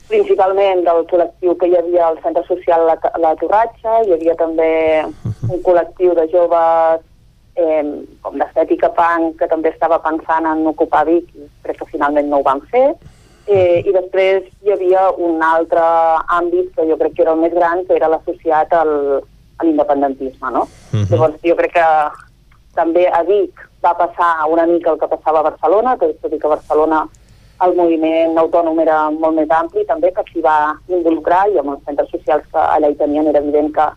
principalment 0.08 0.82
del 0.88 1.04
col·lectiu 1.12 1.54
que 1.60 1.70
hi 1.70 1.76
havia 1.78 2.08
al 2.08 2.18
centre 2.24 2.44
social 2.48 2.88
La, 2.88 2.96
la 3.22 3.36
Torratxa, 3.40 4.00
hi 4.08 4.16
havia 4.16 4.34
també 4.40 4.72
un 5.04 5.62
col·lectiu 5.66 6.16
de 6.18 6.26
joves 6.32 7.06
eh, 7.60 7.84
com 8.24 8.42
d'estètica 8.42 8.90
punk 8.98 9.38
que 9.42 9.52
també 9.52 9.76
estava 9.76 10.02
pensant 10.02 10.48
en 10.50 10.66
ocupar 10.74 11.06
Vic 11.10 11.30
després 11.36 11.82
que 11.82 11.92
finalment 11.94 12.32
no 12.32 12.42
ho 12.42 12.48
van 12.48 12.64
fer. 12.72 12.88
Eh, 13.48 13.84
i 13.86 13.94
després 13.96 14.48
hi 14.64 14.74
havia 14.74 15.10
un 15.24 15.44
altre 15.46 15.84
àmbit 16.42 16.74
que 16.76 16.90
jo 16.90 16.98
crec 17.00 17.16
que 17.16 17.28
era 17.28 17.36
el 17.38 17.44
més 17.46 17.54
gran 17.56 17.86
que 17.88 17.96
era 17.96 18.10
l'associat 18.12 18.74
al, 18.76 18.96
a 19.58 19.66
l'independentisme 19.66 20.52
no? 20.52 20.68
Mhm. 20.94 21.08
llavors 21.12 21.36
jo 21.44 21.56
crec 21.56 21.74
que 21.74 21.88
també 22.76 23.08
a 23.08 23.24
Vic 23.24 23.64
va 23.84 23.94
passar 23.98 24.48
una 24.50 24.66
mica 24.66 24.92
el 24.92 25.00
que 25.00 25.08
passava 25.08 25.40
a 25.40 25.50
Barcelona, 25.50 25.98
tot 25.98 26.20
tot 26.22 26.34
i 26.34 26.40
que 26.40 26.48
a 26.48 26.56
Barcelona 26.56 27.08
el 27.66 27.74
moviment 27.76 28.38
autònom 28.38 28.80
era 28.84 28.98
molt 29.10 29.38
més 29.38 29.50
ampli 29.50 29.86
també, 29.90 30.12
que 30.14 30.24
s'hi 30.30 30.44
va 30.46 30.76
involucrar 30.88 31.48
i 31.50 31.58
amb 31.58 31.74
els 31.74 31.84
centres 31.90 32.12
socials 32.14 32.46
que 32.52 32.66
allà 32.76 32.92
hi 32.92 33.00
tenien 33.00 33.30
era 33.32 33.42
evident 33.42 33.72
que, 33.74 33.88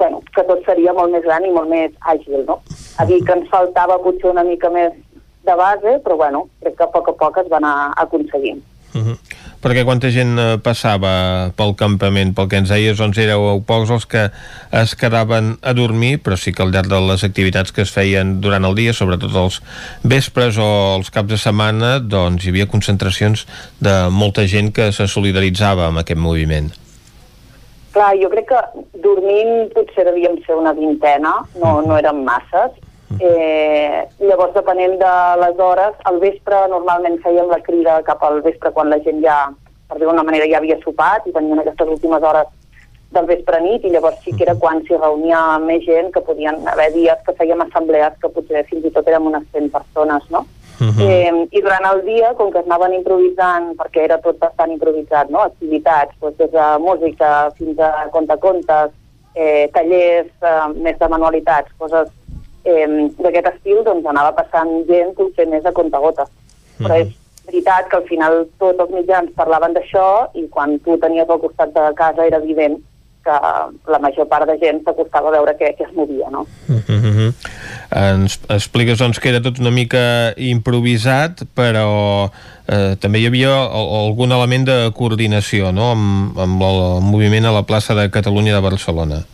bueno, 0.00 0.22
que 0.34 0.42
tot 0.48 0.64
seria 0.66 0.94
molt 0.96 1.14
més 1.14 1.22
gran 1.22 1.46
i 1.46 1.52
molt 1.54 1.70
més 1.70 1.94
àgil, 2.14 2.42
no? 2.48 2.58
A 2.98 3.06
que 3.06 3.20
ens 3.36 3.48
faltava 3.52 4.00
potser 4.02 4.30
una 4.32 4.44
mica 4.48 4.70
més 4.70 4.98
de 5.46 5.54
base, 5.58 5.98
però 6.02 6.16
bueno, 6.16 6.48
crec 6.60 6.76
que 6.78 6.84
a 6.84 6.90
poc 6.90 7.08
a 7.08 7.16
poc 7.22 7.38
es 7.38 7.50
va 7.50 7.58
anar 7.62 7.92
aconseguint. 7.96 8.62
Uh 8.94 9.00
-huh. 9.00 9.16
Perquè 9.62 9.84
quanta 9.86 10.08
gent 10.10 10.34
eh, 10.42 10.46
passava 10.58 11.12
pel 11.54 11.76
campament? 11.78 12.32
Pel 12.34 12.48
que 12.50 12.58
ens 12.58 12.72
deies, 12.72 12.96
doncs 12.98 13.20
éreu 13.22 13.60
pocs 13.66 13.92
els 13.94 14.08
que 14.10 14.24
es 14.74 14.94
quedaven 14.98 15.52
a 15.62 15.74
dormir, 15.78 16.16
però 16.24 16.34
sí 16.34 16.50
que 16.50 16.64
al 16.64 16.72
llarg 16.74 16.90
de 16.90 16.98
les 17.06 17.22
activitats 17.22 17.70
que 17.70 17.84
es 17.86 17.92
feien 17.94 18.40
durant 18.42 18.66
el 18.66 18.74
dia, 18.74 18.94
sobretot 18.96 19.36
els 19.38 19.60
vespres 20.02 20.58
o 20.58 20.68
els 20.96 21.14
caps 21.14 21.30
de 21.30 21.38
setmana, 21.38 21.94
doncs 22.02 22.42
hi 22.42 22.50
havia 22.50 22.66
concentracions 22.66 23.46
de 23.78 23.94
molta 24.10 24.48
gent 24.50 24.72
que 24.74 24.90
se 24.90 25.06
solidaritzava 25.06 25.86
amb 25.92 26.02
aquest 26.02 26.18
moviment. 26.18 26.72
Clar, 27.94 28.16
jo 28.18 28.32
crec 28.32 28.50
que 28.50 28.60
dormint 29.04 29.68
potser 29.76 30.08
devíem 30.08 30.40
ser 30.42 30.56
una 30.58 30.72
vintena, 30.74 31.36
no, 31.62 31.76
no 31.86 32.02
érem 32.02 32.24
masses. 32.26 32.74
Eh, 33.20 34.08
llavors, 34.20 34.54
depenent 34.54 34.98
de 35.00 35.12
les 35.42 35.58
hores, 35.58 35.94
al 36.04 36.18
vespre 36.22 36.64
normalment 36.70 37.18
fèiem 37.24 37.50
la 37.50 37.60
crida 37.60 38.00
cap 38.06 38.22
al 38.22 38.40
vespre 38.42 38.72
quan 38.72 38.90
la 38.90 39.00
gent 39.04 39.20
ja, 39.24 39.36
per 39.88 39.98
dir 39.98 40.08
d'una 40.08 40.24
manera, 40.24 40.48
ja 40.48 40.58
havia 40.58 40.78
sopat 40.82 41.26
i 41.26 41.32
tenien 41.32 41.60
aquestes 41.62 41.88
últimes 41.88 42.22
hores 42.22 42.48
del 43.12 43.26
vespre 43.28 43.58
a 43.58 43.60
nit 43.60 43.84
i 43.84 43.92
llavors 43.92 44.22
sí 44.24 44.32
que 44.32 44.46
era 44.46 44.56
quan 44.56 44.80
s'hi 44.86 44.96
reunia 44.96 45.58
més 45.60 45.84
gent, 45.84 46.10
que 46.14 46.24
podien 46.24 46.56
haver 46.72 46.88
dies 46.94 47.20
que 47.26 47.36
fèiem 47.36 47.60
assemblees 47.66 48.16
que 48.22 48.32
potser 48.32 48.64
fins 48.70 48.88
i 48.88 48.92
tot 48.94 49.08
érem 49.08 49.28
unes 49.28 49.44
100 49.52 49.68
persones, 49.74 50.24
no? 50.30 50.46
Uh 50.80 50.88
-huh. 50.88 51.04
eh, 51.06 51.48
I 51.50 51.60
durant 51.60 51.84
el 51.92 52.02
dia, 52.04 52.32
com 52.34 52.50
que 52.50 52.58
es 52.58 52.66
anaven 52.66 52.94
improvisant, 52.94 53.76
perquè 53.76 54.00
era 54.04 54.18
tot 54.18 54.38
bastant 54.38 54.72
improvisat, 54.72 55.28
no? 55.28 55.40
activitats, 55.40 56.16
doncs 56.20 56.36
des 56.38 56.50
de 56.50 56.66
música 56.78 57.50
fins 57.58 57.78
a 57.78 58.08
contacontes, 58.10 58.90
eh, 59.34 59.68
tallers 59.72 60.32
eh, 60.42 60.68
més 60.74 60.98
de 60.98 61.08
manualitats, 61.08 61.70
coses 61.78 62.08
eh, 62.64 62.86
d'aquest 63.18 63.50
estil, 63.54 63.82
doncs 63.84 64.06
anava 64.06 64.32
passant 64.36 64.70
gent 64.88 65.14
potser 65.18 65.48
més 65.48 65.64
a 65.66 65.72
contagotes. 65.72 66.28
Uh 66.28 66.78
-huh. 66.78 66.86
Però 66.86 67.00
és 67.00 67.10
veritat 67.46 67.88
que 67.88 67.96
al 67.96 68.06
final 68.08 68.46
tots 68.58 68.78
els 68.78 68.90
mitjans 68.90 69.34
parlaven 69.34 69.74
d'això 69.74 70.30
i 70.34 70.48
quan 70.48 70.78
tu 70.80 70.96
tenies 70.98 71.28
al 71.28 71.40
costat 71.40 71.74
de 71.74 71.94
casa 71.94 72.26
era 72.26 72.38
evident 72.38 72.78
que 73.22 73.30
la 73.90 73.98
major 73.98 74.26
part 74.26 74.48
de 74.50 74.56
gent 74.58 74.82
s'acostava 74.84 75.30
a 75.30 75.36
veure 75.36 75.54
què, 75.58 75.70
què 75.78 75.86
es 75.86 75.94
movia, 75.94 76.28
no? 76.30 76.46
Uh 76.68 76.80
-huh. 76.88 77.32
Ens 77.90 78.40
expliques, 78.48 78.98
doncs, 78.98 79.20
que 79.20 79.28
era 79.28 79.40
tot 79.40 79.58
una 79.58 79.70
mica 79.70 80.34
improvisat, 80.36 81.44
però 81.54 82.30
eh, 82.66 82.96
també 82.98 83.20
hi 83.20 83.26
havia 83.26 83.52
algun 84.06 84.32
element 84.32 84.66
de 84.66 84.90
coordinació, 84.94 85.72
no?, 85.72 85.92
amb, 85.92 86.38
amb 86.38 86.62
el 86.62 87.00
moviment 87.00 87.46
a 87.46 87.52
la 87.52 87.62
plaça 87.62 87.94
de 87.94 88.10
Catalunya 88.10 88.54
de 88.54 88.60
Barcelona. 88.60 89.24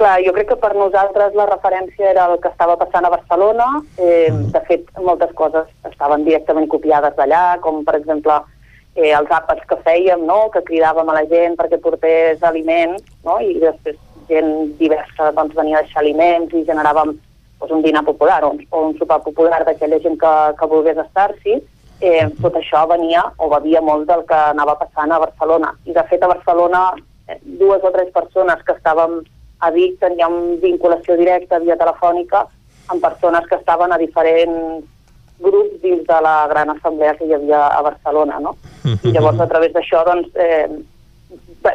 Clar, 0.00 0.22
jo 0.24 0.32
crec 0.32 0.46
que 0.48 0.56
per 0.56 0.70
nosaltres 0.72 1.34
la 1.36 1.44
referència 1.44 2.06
era 2.08 2.22
el 2.32 2.38
que 2.40 2.48
estava 2.48 2.78
passant 2.80 3.04
a 3.04 3.10
Barcelona. 3.12 3.66
Eh, 3.98 4.30
mm. 4.30 4.46
De 4.54 4.60
fet, 4.64 4.86
moltes 4.96 5.34
coses 5.36 5.66
estaven 5.84 6.22
directament 6.24 6.70
copiades 6.72 7.12
d'allà, 7.18 7.58
com, 7.60 7.82
per 7.84 7.98
exemple, 7.98 8.38
eh, 8.94 9.10
els 9.10 9.28
àpats 9.28 9.66
que 9.68 9.76
fèiem, 9.84 10.22
no? 10.24 10.46
que 10.54 10.62
cridàvem 10.64 11.10
a 11.10 11.16
la 11.18 11.26
gent 11.28 11.58
perquè 11.58 11.76
portés 11.84 12.40
aliments, 12.48 13.04
no? 13.26 13.34
i 13.44 13.58
després 13.60 13.98
gent 14.30 14.70
diversa 14.78 15.34
doncs, 15.36 15.52
venia 15.58 15.82
a 15.82 15.82
deixar 15.84 16.00
aliments 16.00 16.54
i 16.56 16.62
generàvem 16.64 17.12
doncs, 17.12 17.74
un 17.76 17.84
dinar 17.84 18.00
popular 18.06 18.38
o 18.46 18.54
un, 18.54 18.62
o 18.70 18.84
un 18.86 18.96
sopar 18.96 19.18
popular 19.26 19.58
d'aquella 19.66 19.98
gent 20.00 20.16
que, 20.22 20.30
que 20.62 20.70
volgués 20.70 21.02
estar-s'hi. 21.02 21.58
Eh, 22.00 22.24
tot 22.40 22.56
això 22.56 22.86
venia 22.88 23.26
o 23.36 23.50
bevia 23.52 23.84
molt 23.84 24.08
del 24.08 24.24
que 24.24 24.40
anava 24.46 24.78
passant 24.80 25.12
a 25.12 25.20
Barcelona. 25.26 25.74
I 25.84 25.92
de 25.92 26.06
fet 26.08 26.24
a 26.24 26.32
Barcelona 26.32 26.86
eh, 27.28 27.36
dues 27.60 27.84
o 27.84 27.92
tres 27.92 28.08
persones 28.16 28.64
que 28.64 28.78
estàvem 28.78 29.20
a 29.60 29.70
Vic 29.74 29.98
teníem 30.00 30.60
vinculació 30.62 31.16
directa 31.20 31.60
via 31.60 31.76
telefònica 31.76 32.46
amb 32.90 33.02
persones 33.02 33.46
que 33.48 33.58
estaven 33.60 33.92
a 33.92 33.98
diferents 34.00 34.86
grups 35.40 35.80
dins 35.82 36.04
de 36.06 36.20
la 36.20 36.46
gran 36.50 36.70
assemblea 36.70 37.14
que 37.16 37.26
hi 37.26 37.34
havia 37.34 37.66
a 37.68 37.82
Barcelona, 37.82 38.40
no? 38.40 38.56
I 39.04 39.12
llavors 39.14 39.40
a 39.40 39.48
través 39.48 39.72
d'això, 39.72 40.02
doncs, 40.04 40.28
eh, 40.36 40.68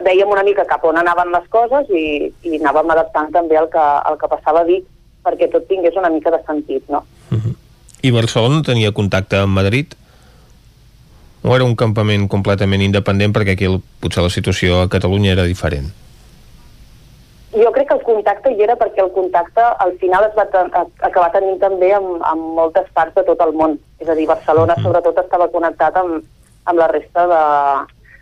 veiem 0.05 0.29
una 0.29 0.43
mica 0.43 0.65
cap 0.69 0.83
on 0.85 0.97
anaven 0.97 1.31
les 1.33 1.47
coses 1.53 1.89
i, 1.89 2.31
i 2.45 2.59
anàvem 2.59 2.91
adaptant 2.93 3.31
també 3.33 3.57
el 3.57 3.69
que, 3.73 3.85
el 4.09 4.19
que 4.21 4.31
passava 4.31 4.61
a 4.61 4.69
Vic 4.69 4.85
perquè 5.25 5.49
tot 5.49 5.65
tingués 5.69 5.97
una 5.97 6.11
mica 6.13 6.33
de 6.33 6.41
sentit, 6.45 6.85
no? 6.89 7.01
I 8.05 8.11
Barcelona 8.13 8.61
tenia 8.61 8.93
contacte 8.93 9.39
amb 9.41 9.57
Madrid? 9.57 9.95
O 11.41 11.53
era 11.55 11.65
un 11.65 11.75
campament 11.77 12.27
completament 12.29 12.81
independent 12.85 13.33
perquè 13.33 13.55
aquí 13.55 13.69
potser 14.01 14.25
la 14.25 14.33
situació 14.33 14.83
a 14.83 14.89
Catalunya 14.89 15.33
era 15.33 15.45
diferent? 15.49 15.89
Jo 17.55 17.71
crec 17.71 17.87
que 17.89 17.95
el 17.95 18.03
contacte 18.03 18.51
hi 18.51 18.63
era 18.63 18.75
perquè 18.79 19.03
el 19.03 19.11
contacte 19.15 19.63
al 19.85 19.93
final 20.01 20.27
es 20.27 20.35
va 20.37 20.45
acabar 20.45 21.31
tenint 21.33 21.59
també 21.61 21.91
amb, 21.95 22.21
amb 22.27 22.53
moltes 22.59 22.87
parts 22.93 23.15
de 23.15 23.23
tot 23.27 23.41
el 23.45 23.53
món. 23.53 23.77
És 23.99 24.09
a 24.09 24.15
dir, 24.17 24.27
Barcelona 24.29 24.77
sobretot 24.81 25.19
estava 25.21 25.49
connectat 25.53 25.97
amb, 26.01 26.23
amb 26.65 26.79
la 26.79 26.89
resta 26.91 27.25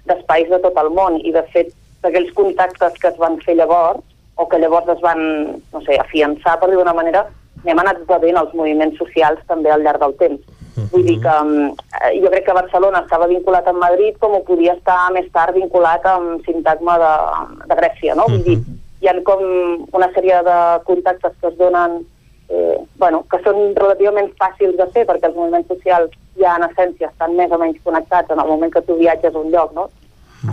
d'espais 0.07 0.49
de, 0.49 0.57
de 0.57 0.61
tot 0.65 0.77
el 0.81 0.91
món 0.93 1.19
i 1.21 1.33
de 1.35 1.45
fet 1.53 1.73
aquells 2.03 2.33
contactes 2.35 2.97
que 2.99 3.09
es 3.09 3.19
van 3.19 3.39
fer 3.45 3.55
llavors 3.55 4.03
o 4.35 4.47
que 4.49 4.59
llavors 4.59 4.89
es 4.91 5.01
van, 5.01 5.21
no 5.73 5.81
sé, 5.85 5.97
afiançar 6.01 6.57
per 6.59 6.69
dir 6.69 6.79
d'una 6.79 6.95
manera, 6.97 7.23
n'hem 7.63 7.79
anat 7.79 8.01
bevent 8.09 8.39
els 8.41 8.53
moviments 8.57 8.97
socials 8.99 9.39
també 9.47 9.71
al 9.71 9.85
llarg 9.85 10.01
del 10.01 10.17
temps. 10.19 10.53
Vull 10.91 11.05
dir 11.05 11.19
que 11.21 11.33
eh, 12.01 12.13
jo 12.17 12.31
crec 12.33 12.47
que 12.47 12.55
Barcelona 12.57 13.03
estava 13.03 13.27
vinculat 13.29 13.67
amb 13.69 13.81
Madrid 13.83 14.17
com 14.21 14.33
ho 14.33 14.41
podia 14.47 14.73
estar 14.73 15.11
més 15.13 15.27
tard 15.35 15.53
vinculat 15.53 16.05
amb 16.09 16.41
sintagma 16.47 16.97
de, 17.01 17.11
de 17.69 17.77
Grècia, 17.77 18.15
no? 18.17 18.25
Vull 18.31 18.41
dir, 18.47 18.57
hi 19.03 19.09
ha 19.11 19.13
com 19.27 19.41
una 19.91 20.07
sèrie 20.15 20.39
de 20.47 20.57
contactes 20.87 21.33
que 21.41 21.49
es 21.51 21.57
donen 21.59 21.99
eh, 22.47 22.77
bueno, 22.95 23.23
que 23.29 23.39
són 23.43 23.73
relativament 23.75 24.31
fàcils 24.39 24.77
de 24.79 24.87
fer 24.95 25.03
perquè 25.09 25.27
els 25.27 25.35
moviments 25.35 25.67
socials 25.67 26.15
ja 26.39 26.55
en 26.55 26.63
essència 26.69 27.09
estan 27.09 27.35
més 27.35 27.51
o 27.51 27.59
menys 27.59 27.81
connectats 27.83 28.31
en 28.31 28.39
el 28.39 28.47
moment 28.47 28.71
que 28.71 28.83
tu 28.87 28.95
viatges 28.99 29.35
a 29.35 29.41
un 29.43 29.51
lloc, 29.51 29.73
no? 29.75 29.89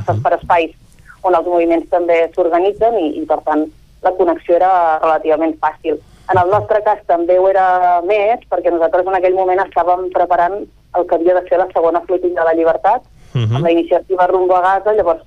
Estàs 0.01 0.19
per 0.25 0.35
espais 0.37 0.75
on 1.23 1.37
els 1.37 1.47
moviments 1.47 1.87
també 1.93 2.19
s'organitzen 2.35 2.99
i, 2.99 3.07
i 3.23 3.25
per 3.31 3.39
tant 3.47 3.67
la 4.03 4.15
connexió 4.19 4.57
era 4.57 4.99
relativament 4.99 5.55
fàcil. 5.63 6.01
En 6.31 6.39
el 6.43 6.51
nostre 6.51 6.83
cas 6.83 7.01
també 7.07 7.39
ho 7.39 7.49
era 7.51 8.01
més 8.07 8.43
perquè 8.51 8.75
nosaltres 8.75 9.07
en 9.07 9.19
aquell 9.19 9.39
moment 9.39 9.63
estàvem 9.63 10.09
preparant 10.15 10.63
el 10.99 11.07
que 11.07 11.19
havia 11.19 11.39
de 11.39 11.47
ser 11.49 11.59
la 11.61 11.71
segona 11.75 12.03
flotilla 12.07 12.43
de 12.43 12.49
la 12.51 12.55
llibertat 12.59 13.03
uh 13.03 13.41
-huh. 13.41 13.57
amb 13.57 13.65
la 13.65 13.73
iniciativa 13.73 14.27
Rumbo 14.27 14.57
a 14.57 14.63
Gaza, 14.63 14.95
llavors 14.95 15.23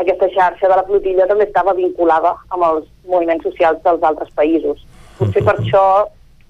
aquesta 0.00 0.28
xarxa 0.34 0.68
de 0.68 0.76
la 0.76 0.86
flotilla 0.88 1.28
també 1.28 1.44
estava 1.48 1.76
vinculada 1.76 2.34
amb 2.48 2.64
els 2.70 2.86
moviments 3.06 3.44
socials 3.44 3.82
dels 3.84 4.02
altres 4.02 4.32
països. 4.34 4.80
Potser 5.18 5.44
per 5.44 5.58
això, 5.58 5.84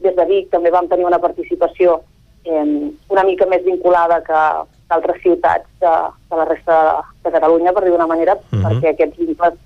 des 0.04 0.14
de 0.16 0.26
Vic, 0.30 0.50
també 0.50 0.70
vam 0.70 0.88
tenir 0.88 1.08
una 1.08 1.18
participació 1.18 2.00
eh, 2.44 2.90
una 3.08 3.24
mica 3.24 3.46
més 3.46 3.64
vinculada 3.64 4.20
que 4.26 4.44
d'altres 4.90 5.20
ciutats 5.22 5.66
de, 5.82 5.96
de 6.30 6.38
la 6.38 6.46
resta 6.48 6.78
de, 6.84 6.94
de 7.26 7.34
Catalunya, 7.36 7.74
per 7.74 7.84
dir 7.84 7.92
d'una 7.94 8.08
manera, 8.10 8.34
uh 8.34 8.40
-huh. 8.50 8.62
perquè 8.64 8.94
aquests 8.94 9.18
vincles 9.18 9.58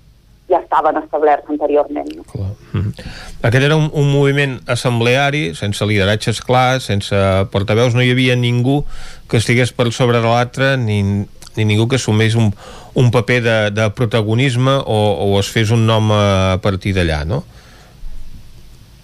ja 0.49 0.59
estaven 0.59 0.97
establerts 0.97 1.49
anteriorment. 1.49 2.09
No? 2.15 2.23
Clar. 2.23 2.51
Uh 2.73 2.81
-huh. 2.81 2.93
Aquest 3.41 3.63
era 3.65 3.75
un, 3.75 3.89
un 3.93 4.11
moviment 4.11 4.59
assembleari, 4.67 5.55
sense 5.55 5.85
lideratges 5.85 6.41
clars, 6.41 6.83
sense 6.83 7.15
portaveus, 7.51 7.93
no 7.93 8.01
hi 8.01 8.11
havia 8.11 8.35
ningú 8.35 8.85
que 9.27 9.37
estigués 9.37 9.71
per 9.73 9.91
sobre 9.91 10.19
de 10.19 10.27
l'altre, 10.27 10.77
ni, 10.77 11.25
ni 11.57 11.65
ningú 11.65 11.87
que 11.87 11.99
assumeix 11.99 12.35
un, 12.35 12.51
un 12.95 13.11
paper 13.11 13.41
de, 13.41 13.57
de 13.71 13.89
protagonisme 13.95 14.77
o, 14.85 14.99
o 15.25 15.39
es 15.39 15.51
fes 15.51 15.71
un 15.71 15.85
nom 15.87 16.11
a 16.11 16.57
partir 16.63 16.95
d'allà, 16.97 17.23
no? 17.25 17.43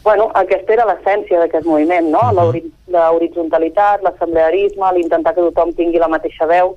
Bueno, 0.03 0.31
aquesta 0.33 0.73
era 0.73 0.85
l'essència 0.89 1.39
d'aquest 1.43 1.65
moviment, 1.65 2.07
no? 2.09 2.21
Uh 2.31 2.39
-huh. 2.41 2.63
L'horizontalitat, 2.93 4.01
l'assemblearisme, 4.01 4.93
l'intentar 4.93 5.35
que 5.35 5.41
tothom 5.41 5.73
tingui 5.73 5.99
la 5.99 6.07
mateixa 6.07 6.45
veu, 6.45 6.75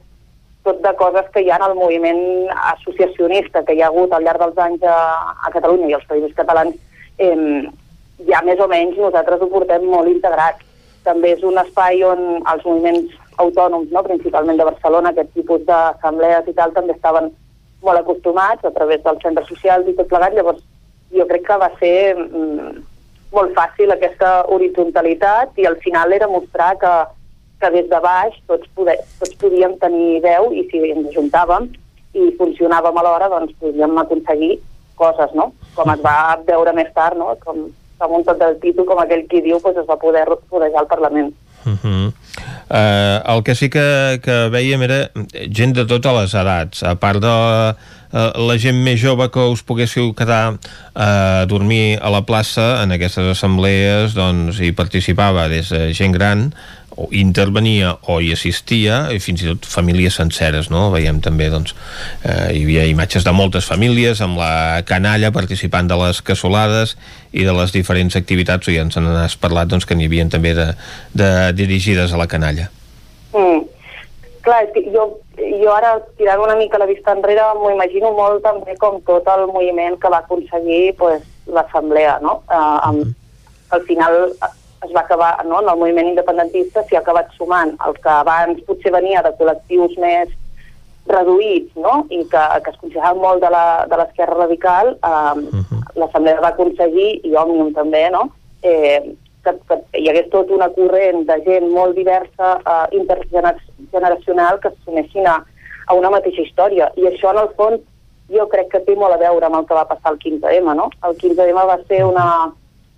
tot 0.65 0.81
de 0.83 0.93
coses 0.97 1.27
que 1.33 1.43
hi 1.43 1.51
ha 1.51 1.57
en 1.57 1.71
el 1.71 1.75
moviment 1.75 2.49
associacionista 2.73 3.65
que 3.65 3.75
hi 3.75 3.83
ha 3.83 3.87
hagut 3.87 4.13
al 4.13 4.25
llarg 4.25 4.41
dels 4.41 4.59
anys 4.59 4.83
a, 4.83 4.97
a 5.47 5.51
Catalunya 5.53 5.89
i 5.89 5.95
als 5.95 6.07
països 6.09 6.35
catalans, 6.35 6.75
eh, 7.19 7.69
ja 8.29 8.41
més 8.47 8.61
o 8.61 8.69
menys 8.69 8.97
nosaltres 8.97 9.41
ho 9.41 9.49
portem 9.53 9.85
molt 9.85 10.09
integrat. 10.09 10.63
També 11.05 11.35
és 11.37 11.43
un 11.45 11.59
espai 11.61 12.03
on 12.09 12.21
els 12.53 12.65
moviments 12.65 13.13
autònoms, 13.43 13.91
no? 13.91 14.03
principalment 14.07 14.59
de 14.59 14.67
Barcelona, 14.69 15.11
aquest 15.11 15.33
tipus 15.35 15.65
d'assemblees 15.69 16.49
i 16.49 16.55
tal, 16.55 16.73
també 16.73 16.95
estaven 16.95 17.31
molt 17.85 18.01
acostumats 18.01 18.65
a 18.65 18.73
través 18.73 19.03
dels 19.05 19.23
centres 19.23 19.49
socials 19.49 19.89
i 19.89 19.95
tot 19.99 20.09
plegat, 20.09 20.35
llavors 20.35 20.63
jo 21.15 21.27
crec 21.29 21.47
que 21.47 21.61
va 21.61 21.71
ser 21.79 21.97
mm, 22.17 22.83
molt 23.35 23.55
fàcil 23.59 23.93
aquesta 23.93 24.33
horizontalitat 24.55 25.59
i 25.61 25.67
al 25.69 25.77
final 25.83 26.13
era 26.17 26.31
mostrar 26.31 26.75
que, 26.81 26.93
que 27.61 27.71
des 27.77 27.89
de 27.91 28.01
baix 28.03 28.37
tots, 28.49 28.69
poder, 28.79 28.97
tots 29.21 29.37
podíem 29.43 29.77
tenir 29.83 30.23
veu 30.25 30.53
i 30.55 30.67
si 30.71 30.83
ens 30.91 31.11
ajuntàvem 31.13 31.69
i 32.15 32.31
funcionàvem 32.39 32.99
alhora, 33.01 33.31
doncs 33.33 33.57
podíem 33.61 33.99
aconseguir 33.99 34.59
coses, 34.95 35.33
no? 35.35 35.51
Com 35.75 35.91
es 35.91 36.03
va 36.03 36.39
veure 36.47 36.75
més 36.77 36.93
tard, 36.95 37.19
no? 37.19 37.33
Com, 37.43 37.65
com 37.99 38.15
un 38.19 38.27
tot 38.27 38.39
del 38.39 38.61
títol, 38.63 38.87
com 38.87 39.01
aquell 39.03 39.25
qui 39.31 39.43
diu, 39.43 39.59
doncs 39.63 39.83
es 39.83 39.89
va 39.89 39.99
poder 39.99 40.23
rodejar 40.29 40.85
al 40.85 40.91
Parlament. 40.93 41.35
Uh 41.65 41.75
-huh. 41.83 42.13
Uh, 42.69 43.21
el 43.35 43.43
que 43.47 43.55
sí 43.59 43.71
que, 43.73 44.21
que 44.25 44.39
veiem 44.53 44.85
era 44.87 45.01
gent 45.49 45.75
de 45.77 45.87
totes 45.91 46.17
les 46.21 46.37
edats, 46.41 46.85
a 46.87 46.95
part 47.01 47.23
de 47.23 47.35
uh, 47.35 47.75
la 48.49 48.57
gent 48.61 48.79
més 48.85 49.01
jove 49.01 49.29
que 49.35 49.49
us 49.53 49.65
poguéssiu 49.67 50.13
quedar 50.17 50.55
uh, 50.55 50.61
a 50.95 51.11
dormir 51.51 51.99
a 52.01 52.13
la 52.15 52.25
plaça 52.27 52.83
en 52.83 52.95
aquestes 52.97 53.35
assemblees, 53.35 54.15
doncs 54.17 54.63
hi 54.63 54.73
participava 54.77 55.49
des 55.53 55.73
de 55.75 55.91
gent 55.97 56.15
gran 56.15 56.49
o 56.97 57.09
intervenia 57.11 57.95
o 58.07 58.21
hi 58.23 58.31
assistia 58.35 59.09
i 59.15 59.19
fins 59.23 59.43
i 59.43 59.49
tot 59.51 59.67
famílies 59.69 60.19
senceres 60.21 60.71
no? 60.71 60.87
veiem 60.95 61.21
també 61.25 61.49
doncs, 61.53 61.75
eh, 62.23 62.55
hi 62.55 62.63
havia 62.65 62.87
imatges 62.91 63.27
de 63.27 63.35
moltes 63.35 63.67
famílies 63.71 64.23
amb 64.25 64.39
la 64.39 64.83
canalla 64.87 65.33
participant 65.35 65.91
de 65.91 65.99
les 65.99 66.23
cassolades 66.23 66.97
i 67.33 67.47
de 67.47 67.55
les 67.57 67.75
diferents 67.75 68.17
activitats 68.17 68.71
i 68.71 68.79
ens 68.83 68.99
n'has 69.01 69.37
parlat 69.41 69.73
doncs, 69.73 69.87
que 69.89 69.99
n'hi 69.99 70.09
havia 70.11 70.29
també 70.31 70.55
de, 70.55 70.71
de 71.15 71.31
dirigides 71.59 72.15
a 72.15 72.21
la 72.21 72.31
canalla 72.31 72.71
mm. 73.35 73.61
clar, 74.47 74.63
és 74.69 74.73
que 74.77 74.87
jo, 74.95 75.09
jo 75.41 75.75
ara, 75.75 75.97
tirant 76.19 76.47
una 76.47 76.57
mica 76.61 76.79
la 76.79 76.91
vista 76.91 77.15
enrere, 77.17 77.51
m'ho 77.59 77.75
imagino 77.75 78.15
molt 78.15 78.45
també 78.47 78.79
com 78.79 79.01
tot 79.07 79.29
el 79.35 79.49
moviment 79.51 79.99
que 79.99 80.13
va 80.13 80.23
aconseguir 80.23 80.95
pues, 81.01 81.25
l'Assemblea, 81.51 82.19
no? 82.23 82.39
Uh, 82.49 82.79
amb, 82.89 83.15
al 83.75 83.83
final 83.89 84.37
es 84.85 84.93
va 84.95 85.01
acabar, 85.01 85.45
no? 85.47 85.61
en 85.63 85.69
el 85.69 85.77
moviment 85.79 86.09
independentista 86.09 86.83
s'hi 86.85 86.97
ha 86.97 87.01
acabat 87.01 87.31
sumant 87.39 87.75
el 87.87 87.95
que 87.95 88.09
abans 88.11 88.61
potser 88.67 88.93
venia 88.93 89.23
de 89.23 89.33
col·lectius 89.39 89.97
més 89.99 90.29
reduïts, 91.07 91.75
no? 91.77 92.07
i 92.11 92.23
que, 92.33 92.45
que 92.65 92.71
es 92.71 92.79
considerava 92.81 93.19
molt 93.21 93.43
de 93.43 93.51
la- 93.51 93.85
de 93.91 93.97
l'esquerra 94.01 94.35
radical, 94.45 94.97
eh, 95.03 95.33
uh 95.35 95.61
-huh. 95.61 95.83
l'Assemblea 95.97 96.41
va 96.41 96.49
aconseguir, 96.49 97.21
i 97.25 97.35
Òmnium 97.37 97.75
també, 97.75 98.11
no? 98.11 98.31
eh, 98.63 99.15
que, 99.45 99.53
que 99.69 100.01
hi 100.01 100.09
hagués 100.09 100.31
tot 100.31 100.51
una 100.51 100.69
corrent 100.71 101.27
de 101.27 101.37
gent 101.45 101.69
molt 101.71 101.95
diversa, 101.95 102.59
eh, 102.65 102.97
intergeneracional, 102.97 104.61
que 104.61 104.69
es 104.69 104.75
sumessin 104.85 105.27
a, 105.27 105.45
a 105.87 105.95
una 105.95 106.11
mateixa 106.11 106.41
història. 106.43 106.91
I 106.97 107.03
això, 107.11 107.31
en 107.31 107.39
el 107.39 107.49
fons, 107.57 107.81
jo 108.33 108.49
crec 108.49 108.71
que 108.73 108.81
té 108.81 108.97
molt 108.97 109.13
a 109.15 109.19
veure 109.21 109.47
amb 109.47 109.57
el 109.57 109.67
que 109.67 109.75
va 109.75 109.85
passar 109.89 110.13
el 110.13 110.19
15M, 110.19 110.75
no? 110.75 110.89
El 111.05 111.17
15M 111.19 111.67
va 111.69 111.79
ser 111.89 112.05
una, 112.05 112.53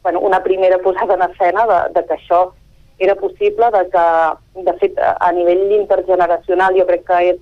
bueno, 0.07 0.21
una 0.21 0.41
primera 0.45 0.79
posada 0.79 1.15
en 1.15 1.23
escena 1.23 1.67
de, 1.67 1.79
de 1.99 2.07
que 2.07 2.15
això 2.15 2.53
era 2.99 3.17
possible, 3.17 3.67
de 3.75 3.81
que, 3.91 4.05
de 4.63 4.75
fet, 4.79 5.01
a 5.03 5.33
nivell 5.35 5.73
intergeneracional 5.75 6.77
jo 6.79 6.85
crec 6.87 7.03
que 7.09 7.17
és 7.33 7.41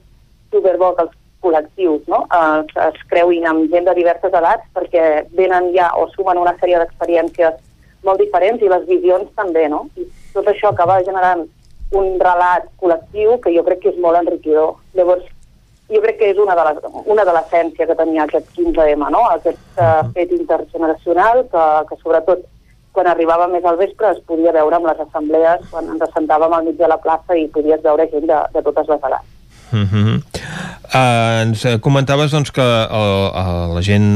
superbo 0.48 0.94
que 0.96 1.04
els 1.04 1.18
col·lectius 1.44 2.08
no? 2.08 2.22
es, 2.38 2.72
es 2.86 3.02
creuin 3.10 3.44
amb 3.50 3.68
gent 3.68 3.84
de 3.84 3.94
diverses 3.98 4.32
edats 4.40 4.64
perquè 4.72 5.26
venen 5.36 5.74
ja 5.76 5.90
o 6.00 6.06
sumen 6.14 6.40
una 6.40 6.56
sèrie 6.62 6.80
d'experiències 6.80 7.60
molt 8.08 8.24
diferents 8.24 8.64
i 8.64 8.72
les 8.72 8.88
visions 8.88 9.28
també, 9.36 9.68
no? 9.68 9.84
I 10.00 10.08
tot 10.32 10.48
això 10.48 10.72
acaba 10.72 11.02
generant 11.04 11.44
un 11.92 12.16
relat 12.24 12.72
col·lectiu 12.80 13.36
que 13.44 13.52
jo 13.52 13.68
crec 13.68 13.84
que 13.84 13.92
és 13.92 14.00
molt 14.00 14.16
enriquidor. 14.24 14.78
Llavors, 14.96 15.28
jo 15.93 16.01
crec 16.01 16.19
que 16.19 16.31
és 16.32 16.39
una 16.40 16.56
de 16.56 16.65
les, 16.69 16.81
una 17.05 17.24
de 17.28 17.32
l'essència 17.36 17.86
que 17.86 17.97
tenia 17.98 18.24
aquest 18.24 18.48
15M, 18.56 19.11
no? 19.12 19.23
Aquest 19.35 19.61
uh, 19.77 20.02
fet 20.16 20.32
intergeneracional 20.32 21.44
que, 21.52 21.65
que 21.90 22.01
sobretot 22.01 22.44
quan 22.94 23.09
arribava 23.11 23.48
més 23.51 23.65
al 23.66 23.77
vespre 23.77 24.12
es 24.15 24.23
podia 24.28 24.55
veure 24.55 24.78
amb 24.78 24.86
les 24.86 25.01
assemblees, 25.02 25.66
quan 25.70 25.90
ens 25.90 26.05
assentàvem 26.06 26.52
al 26.55 26.69
mig 26.69 26.78
de 26.78 26.89
la 26.89 27.01
plaça 27.02 27.36
i 27.36 27.48
podies 27.52 27.82
veure 27.82 28.06
gent 28.12 28.28
de, 28.31 28.40
de 28.55 28.62
totes 28.69 28.90
les 28.93 29.09
edats. 29.11 29.31
Uh 29.74 29.82
-huh. 29.90 30.34
Uh, 30.94 31.42
ens 31.42 31.64
eh, 31.66 31.74
comentaves 31.82 32.32
doncs, 32.32 32.52
que 32.54 32.62
uh, 32.62 33.34
uh, 33.34 33.74
la 33.74 33.82
gent 33.84 34.14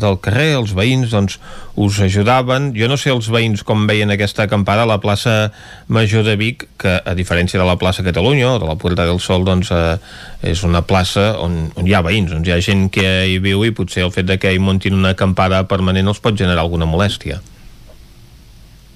del 0.00 0.16
carrer, 0.22 0.54
els 0.60 0.72
veïns, 0.76 1.10
doncs, 1.12 1.40
us 1.80 2.00
ajudaven. 2.06 2.70
Jo 2.78 2.88
no 2.90 2.96
sé 3.00 3.12
els 3.12 3.28
veïns 3.32 3.64
com 3.66 3.84
veien 3.90 4.14
aquesta 4.14 4.46
acampada 4.46 4.86
a 4.86 4.90
la 4.90 5.00
plaça 5.02 5.50
Major 5.92 6.24
de 6.26 6.38
Vic, 6.40 6.66
que 6.80 6.96
a 7.02 7.14
diferència 7.18 7.60
de 7.60 7.66
la 7.66 7.76
plaça 7.80 8.06
Catalunya 8.06 8.54
o 8.54 8.58
de 8.62 8.70
la 8.70 8.78
Puerta 8.80 9.04
del 9.08 9.20
Sol, 9.20 9.44
doncs, 9.44 9.74
uh, 9.74 9.98
és 10.40 10.64
una 10.64 10.86
plaça 10.86 11.34
on, 11.42 11.66
on 11.76 11.86
hi 11.86 11.94
ha 11.98 12.04
veïns, 12.06 12.32
on 12.36 12.46
hi 12.46 12.54
ha 12.54 12.62
gent 12.64 12.88
que 12.94 13.08
hi 13.28 13.38
viu 13.42 13.66
i 13.66 13.74
potser 13.76 14.06
el 14.06 14.14
fet 14.14 14.30
de 14.30 14.38
que 14.40 14.54
hi 14.54 14.62
muntin 14.62 14.96
una 14.96 15.16
acampada 15.16 15.66
permanent 15.68 16.08
els 16.08 16.22
pot 16.22 16.38
generar 16.38 16.62
alguna 16.64 16.88
molèstia. 16.88 17.42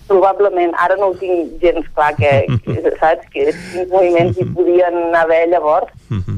Probablement, 0.09 0.75
ara 0.81 0.97
no 1.01 1.11
ho 1.11 1.17
tinc 1.21 1.57
gens 1.63 1.87
clar, 1.97 2.13
que, 2.19 2.33
que 2.65 2.93
saps, 3.01 3.27
que 3.33 3.47
quins 3.53 3.91
moviments 3.93 4.39
hi 4.39 4.47
podien 4.57 5.15
haver 5.17 5.47
llavors. 5.53 5.93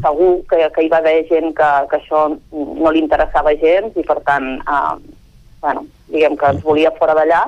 Segur 0.04 0.30
que, 0.50 0.60
que 0.74 0.84
hi 0.84 0.90
va 0.92 1.00
haver 1.02 1.18
gent 1.30 1.52
que, 1.58 1.70
que 1.90 1.98
això 2.00 2.22
no 2.52 2.92
li 2.94 3.02
interessava 3.02 3.54
gens 3.58 3.96
i, 3.96 4.04
per 4.06 4.20
tant, 4.28 4.52
eh, 4.62 4.94
bueno, 5.64 5.86
diguem 6.12 6.36
que 6.38 6.52
ens 6.54 6.62
volia 6.62 6.94
fora 6.98 7.16
d'allà, 7.18 7.42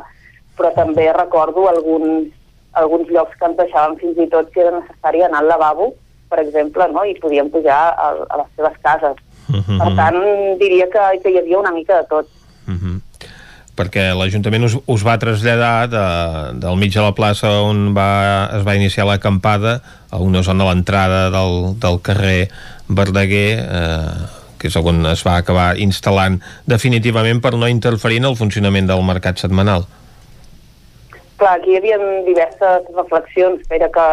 però 0.58 0.72
també 0.74 1.06
recordo 1.14 1.68
alguns, 1.70 2.32
alguns 2.72 3.10
llocs 3.14 3.38
que 3.38 3.46
ens 3.46 3.58
deixaven 3.60 3.96
fins 4.02 4.18
i 4.18 4.28
tot 4.32 4.50
que 4.54 4.64
era 4.64 4.80
necessari 4.80 5.22
anar 5.22 5.44
al 5.44 5.52
lavabo, 5.54 5.92
per 6.28 6.42
exemple, 6.42 6.88
no? 6.92 7.04
i 7.06 7.14
podíem 7.20 7.48
pujar 7.50 7.94
a, 7.94 8.10
a 8.28 8.42
les 8.42 8.50
seves 8.56 8.76
cases. 8.82 9.22
Per 9.48 9.92
tant, 9.96 10.18
diria 10.60 10.88
que, 10.92 11.04
que 11.22 11.30
hi 11.32 11.38
havia 11.40 11.62
una 11.62 11.72
mica 11.72 12.02
de 12.02 12.08
tot. 12.10 12.28
Perquè 13.78 14.08
l'Ajuntament 14.18 14.66
us, 14.66 14.74
us 14.90 15.04
va 15.06 15.18
traslladar 15.22 15.88
de, 15.92 16.06
del 16.64 16.80
mig 16.80 16.94
de 16.94 17.04
la 17.04 17.14
plaça 17.14 17.52
on 17.62 17.92
va, 17.96 18.10
es 18.58 18.66
va 18.66 18.74
iniciar 18.78 19.06
l'acampada 19.06 19.78
a 20.10 20.18
una 20.24 20.42
zona 20.42 20.66
a 20.66 20.72
l'entrada 20.72 21.28
del, 21.34 21.78
del 21.78 22.02
carrer 22.02 22.48
Verdaguer 22.88 23.50
eh, 23.62 24.26
que 24.58 24.68
és 24.70 24.76
on 24.80 25.06
es 25.06 25.22
va 25.26 25.36
acabar 25.38 25.68
instal·lant 25.78 26.40
definitivament 26.66 27.40
per 27.44 27.54
no 27.54 27.70
interferir 27.70 28.18
en 28.22 28.28
el 28.32 28.36
funcionament 28.36 28.90
del 28.90 29.04
mercat 29.06 29.38
setmanal. 29.38 29.86
Clar, 31.38 31.52
aquí 31.60 31.70
hi 31.70 31.78
havia 31.78 31.98
diverses 32.26 32.88
reflexions, 32.96 33.62
era 33.70 33.86
que 33.94 34.06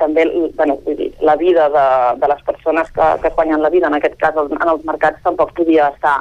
també 0.00 0.24
bueno, 0.58 0.80
la 1.22 1.36
vida 1.38 1.68
de, 1.70 1.86
de 2.18 2.30
les 2.32 2.42
persones 2.42 2.90
que, 2.90 3.10
que 3.22 3.30
guanyen 3.36 3.62
la 3.62 3.70
vida, 3.70 3.86
en 3.86 4.00
aquest 4.00 4.18
cas 4.18 4.40
en 4.42 4.58
els 4.66 4.82
mercats, 4.88 5.22
tampoc 5.22 5.54
podia 5.54 5.92
estar 5.94 6.18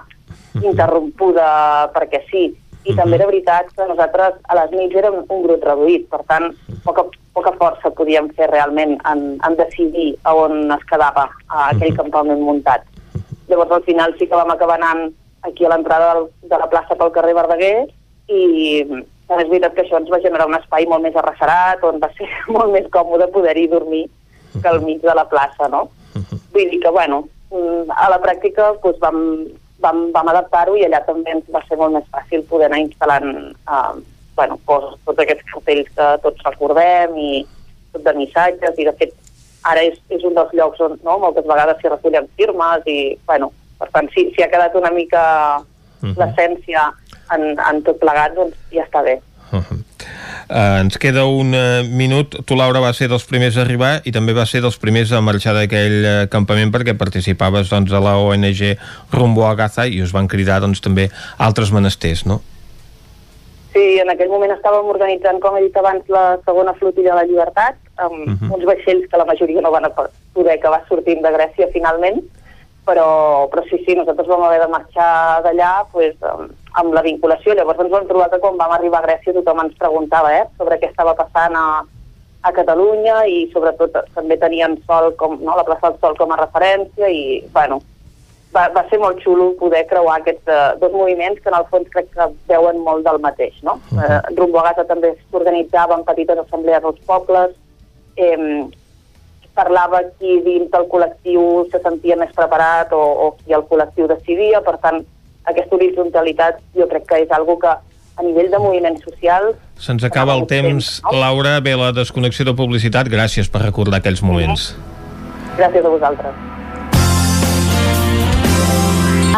interrompuda 0.62 1.90
perquè 1.96 2.22
sí. 2.30 2.52
I 2.82 2.96
també 2.98 3.18
era 3.20 3.28
veritat 3.30 3.70
que 3.78 3.86
nosaltres 3.86 4.40
a 4.50 4.58
les 4.58 4.72
nits 4.74 4.98
érem 4.98 5.20
un 5.22 5.44
grup 5.46 5.64
reduït, 5.68 6.08
per 6.10 6.24
tant, 6.30 6.48
poca, 6.86 7.06
poca 7.38 7.54
força 7.60 7.92
podíem 7.94 8.32
fer 8.38 8.50
realment 8.50 8.96
en, 9.12 9.22
en 9.46 9.58
decidir 9.60 10.16
a 10.26 10.34
on 10.34 10.74
es 10.74 10.86
quedava 10.90 11.28
a 11.50 11.68
aquell 11.70 11.94
campament 12.00 12.42
muntat. 12.42 12.88
Llavors, 13.52 13.76
al 13.78 13.86
final 13.86 14.16
sí 14.18 14.26
que 14.26 14.38
vam 14.38 14.54
acabar 14.54 14.80
anant 14.80 15.12
aquí 15.46 15.66
a 15.66 15.74
l'entrada 15.74 16.26
de 16.42 16.58
la 16.58 16.70
plaça 16.72 16.98
pel 16.98 17.14
carrer 17.14 17.38
Verdaguer 17.38 17.76
i 18.32 18.42
és 19.32 19.48
veritat 19.48 19.76
que 19.76 19.86
això 19.86 20.00
ens 20.00 20.10
va 20.12 20.20
generar 20.24 20.48
un 20.50 20.58
espai 20.58 20.88
molt 20.90 21.06
més 21.06 21.16
arrecerat, 21.16 21.84
on 21.88 22.02
va 22.02 22.10
ser 22.18 22.28
molt 22.56 22.74
més 22.74 22.90
còmode 22.94 23.30
poder-hi 23.36 23.68
dormir 23.72 24.06
que 24.58 24.68
al 24.68 24.82
mig 24.84 25.00
de 25.06 25.14
la 25.16 25.28
plaça, 25.30 25.70
no? 25.72 25.86
Vull 26.52 26.72
dir 26.74 26.82
que, 26.84 26.92
bueno, 26.92 27.24
mm, 27.54 27.94
a 27.96 28.10
la 28.12 28.20
pràctica 28.24 28.74
doncs, 28.84 29.00
vam, 29.00 29.22
vam, 29.84 30.04
vam 30.16 30.32
adaptar-ho 30.32 30.78
i 30.78 30.86
allà 30.88 31.02
també 31.08 31.34
ens 31.36 31.48
va 31.54 31.64
ser 31.68 31.78
molt 31.80 31.98
més 31.98 32.08
fàcil 32.14 32.46
poder 32.50 32.70
anar 32.70 32.82
instal·lant 32.84 33.32
eh, 33.52 33.94
bueno, 34.38 34.60
doncs, 34.68 35.00
tots 35.08 35.24
aquests 35.24 35.48
cartells 35.52 35.90
que 35.98 36.12
tots 36.26 36.46
recordem 36.48 37.18
i 37.20 37.32
tot 37.94 38.06
de 38.06 38.14
missatges 38.20 38.80
i 38.80 38.88
de 38.88 38.96
fet 39.00 39.18
ara 39.72 39.84
és, 39.86 39.98
és 40.10 40.24
un 40.26 40.38
dels 40.38 40.54
llocs 40.58 40.80
on 40.82 40.98
no, 41.06 41.18
moltes 41.22 41.46
vegades 41.50 41.82
s'hi 41.82 41.92
recullen 41.92 42.30
firmes 42.40 42.88
i 42.90 43.00
bueno, 43.28 43.52
per 43.82 43.90
tant 43.94 44.10
si, 44.14 44.30
si 44.36 44.44
ha 44.44 44.50
quedat 44.50 44.78
una 44.80 44.94
mica 44.96 45.24
l'essència 46.02 46.88
en, 47.36 47.44
en 47.58 47.84
tot 47.86 48.00
plegat 48.02 48.34
doncs 48.38 48.58
ja 48.74 48.86
està 48.88 49.04
bé. 49.06 49.20
Uh, 49.52 50.82
ens 50.82 50.98
queda 51.00 51.26
un 51.26 51.54
uh, 51.56 51.82
minut. 51.88 52.36
Tu, 52.46 52.56
Laura, 52.60 52.82
va 52.84 52.92
ser 52.96 53.08
dels 53.12 53.26
primers 53.28 53.58
a 53.58 53.64
arribar 53.66 53.92
i 54.08 54.12
també 54.16 54.36
va 54.36 54.46
ser 54.50 54.62
dels 54.64 54.78
primers 54.82 55.12
a 55.12 55.22
marxar 55.24 55.54
d'aquell 55.56 55.98
uh, 56.04 56.14
campament 56.32 56.74
perquè 56.74 56.96
participaves 57.00 57.72
doncs, 57.72 57.92
a 57.92 58.02
la 58.04 58.18
ONG 58.20 58.64
Rumbo 59.14 59.46
a 59.48 59.54
Gaza 59.56 59.88
i 59.88 60.02
us 60.04 60.12
van 60.16 60.28
cridar 60.32 60.62
doncs, 60.64 60.84
també 60.84 61.10
altres 61.40 61.72
menesters, 61.72 62.26
no? 62.28 62.42
Sí, 63.72 63.84
en 64.04 64.10
aquell 64.12 64.28
moment 64.28 64.52
estàvem 64.52 64.90
organitzant, 64.92 65.40
com 65.40 65.56
he 65.56 65.64
dit 65.64 65.78
abans, 65.80 66.04
la 66.12 66.36
segona 66.44 66.74
flotilla 66.76 67.14
de 67.14 67.20
la 67.22 67.28
llibertat, 67.30 67.78
amb 68.04 68.18
uh 68.20 68.34
-huh. 68.34 68.54
uns 68.58 68.66
vaixells 68.68 69.08
que 69.08 69.18
la 69.18 69.26
majoria 69.26 69.62
no 69.62 69.72
van 69.72 69.88
poder 70.34 70.58
acabar 70.58 70.84
sortint 70.90 71.22
de 71.24 71.32
Grècia 71.32 71.72
finalment, 71.72 72.20
però, 72.86 73.48
però 73.52 73.64
sí, 73.70 73.80
sí, 73.86 73.96
nosaltres 73.96 74.28
vam 74.28 74.44
haver 74.44 74.60
de 74.60 74.68
marxar 74.68 75.42
d'allà 75.46 75.86
pues, 75.92 76.16
amb, 76.22 76.52
amb 76.80 76.94
la 76.96 77.04
vinculació. 77.06 77.56
Llavors 77.56 77.80
ens 77.84 77.92
vam 77.92 78.08
trobar 78.10 78.30
que 78.32 78.40
quan 78.44 78.60
vam 78.60 78.76
arribar 78.76 79.02
a 79.02 79.08
Grècia 79.08 79.36
tothom 79.36 79.64
ens 79.66 79.78
preguntava 79.80 80.34
eh, 80.36 80.46
sobre 80.58 80.80
què 80.80 80.92
estava 80.92 81.16
passant 81.18 81.56
a, 81.58 81.66
a 82.48 82.52
Catalunya 82.56 83.22
i 83.28 83.46
sobretot 83.54 83.98
també 84.16 84.38
tenien 84.40 84.78
Sol 84.88 85.12
com, 85.20 85.38
no, 85.42 85.56
la 85.58 85.68
plaça 85.68 85.90
del 85.92 86.00
Sol 86.04 86.20
com 86.20 86.32
a 86.32 86.40
referència 86.40 87.10
i, 87.12 87.42
bueno, 87.54 87.82
va, 88.56 88.68
va 88.76 88.86
ser 88.90 89.00
molt 89.02 89.22
xulo 89.24 89.52
poder 89.60 89.86
creuar 89.90 90.20
aquests 90.20 90.52
uh, 90.52 90.76
dos 90.82 90.94
moviments 90.96 91.42
que 91.42 91.52
en 91.52 91.58
el 91.60 91.68
fons 91.72 91.90
crec 91.94 92.12
que 92.16 92.30
veuen 92.52 92.82
molt 92.86 93.06
del 93.08 93.20
mateix, 93.24 93.56
no? 93.64 93.80
Uh 93.92 93.98
-huh. 93.98 94.20
uh, 94.20 94.36
Rumbo 94.38 94.60
a 94.60 94.70
Gaza 94.70 94.88
també 94.88 95.16
s'organitzaven 95.32 96.06
petites 96.06 96.38
assemblees 96.38 96.84
als 96.84 97.00
pobles, 97.06 97.52
eh, 98.16 98.68
parlava 99.54 100.04
qui 100.18 100.40
dins 100.46 100.70
del 100.72 100.88
col·lectiu 100.92 101.70
se 101.72 101.80
sentia 101.84 102.16
més 102.16 102.32
preparat 102.36 102.94
o, 102.94 103.02
o 103.02 103.32
qui 103.40 103.54
el 103.54 103.66
col·lectiu 103.68 104.08
decidia, 104.08 104.62
per 104.62 104.78
tant, 104.84 105.06
aquesta 105.46 105.76
horitzontalitat 105.76 106.60
jo 106.78 106.88
crec 106.88 107.08
que 107.10 107.24
és 107.24 107.32
algo 107.32 107.58
que 107.60 107.72
a 107.72 108.24
nivell 108.24 108.52
de 108.52 108.60
moviments 108.60 109.02
socials 109.08 109.56
Se'ns 109.82 110.04
acaba 110.04 110.36
el 110.38 110.46
temps, 110.46 111.02
Laura, 111.12 111.60
ve 111.60 111.74
la 111.76 111.92
desconnexió 111.92 112.46
de 112.46 112.54
publicitat. 112.54 113.08
Gràcies 113.10 113.50
per 113.50 113.64
recordar 113.64 113.98
aquells 113.98 114.22
moments. 114.22 114.76
gràcies 115.58 115.86
a 115.86 115.90
vosaltres. 115.90 116.34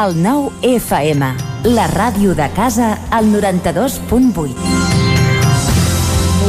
El 0.04 0.16
nou 0.20 0.50
FM, 0.66 1.30
la 1.76 1.88
ràdio 1.88 2.34
de 2.36 2.50
casa, 2.58 2.98
al 3.12 3.30
92.8. 3.32 4.83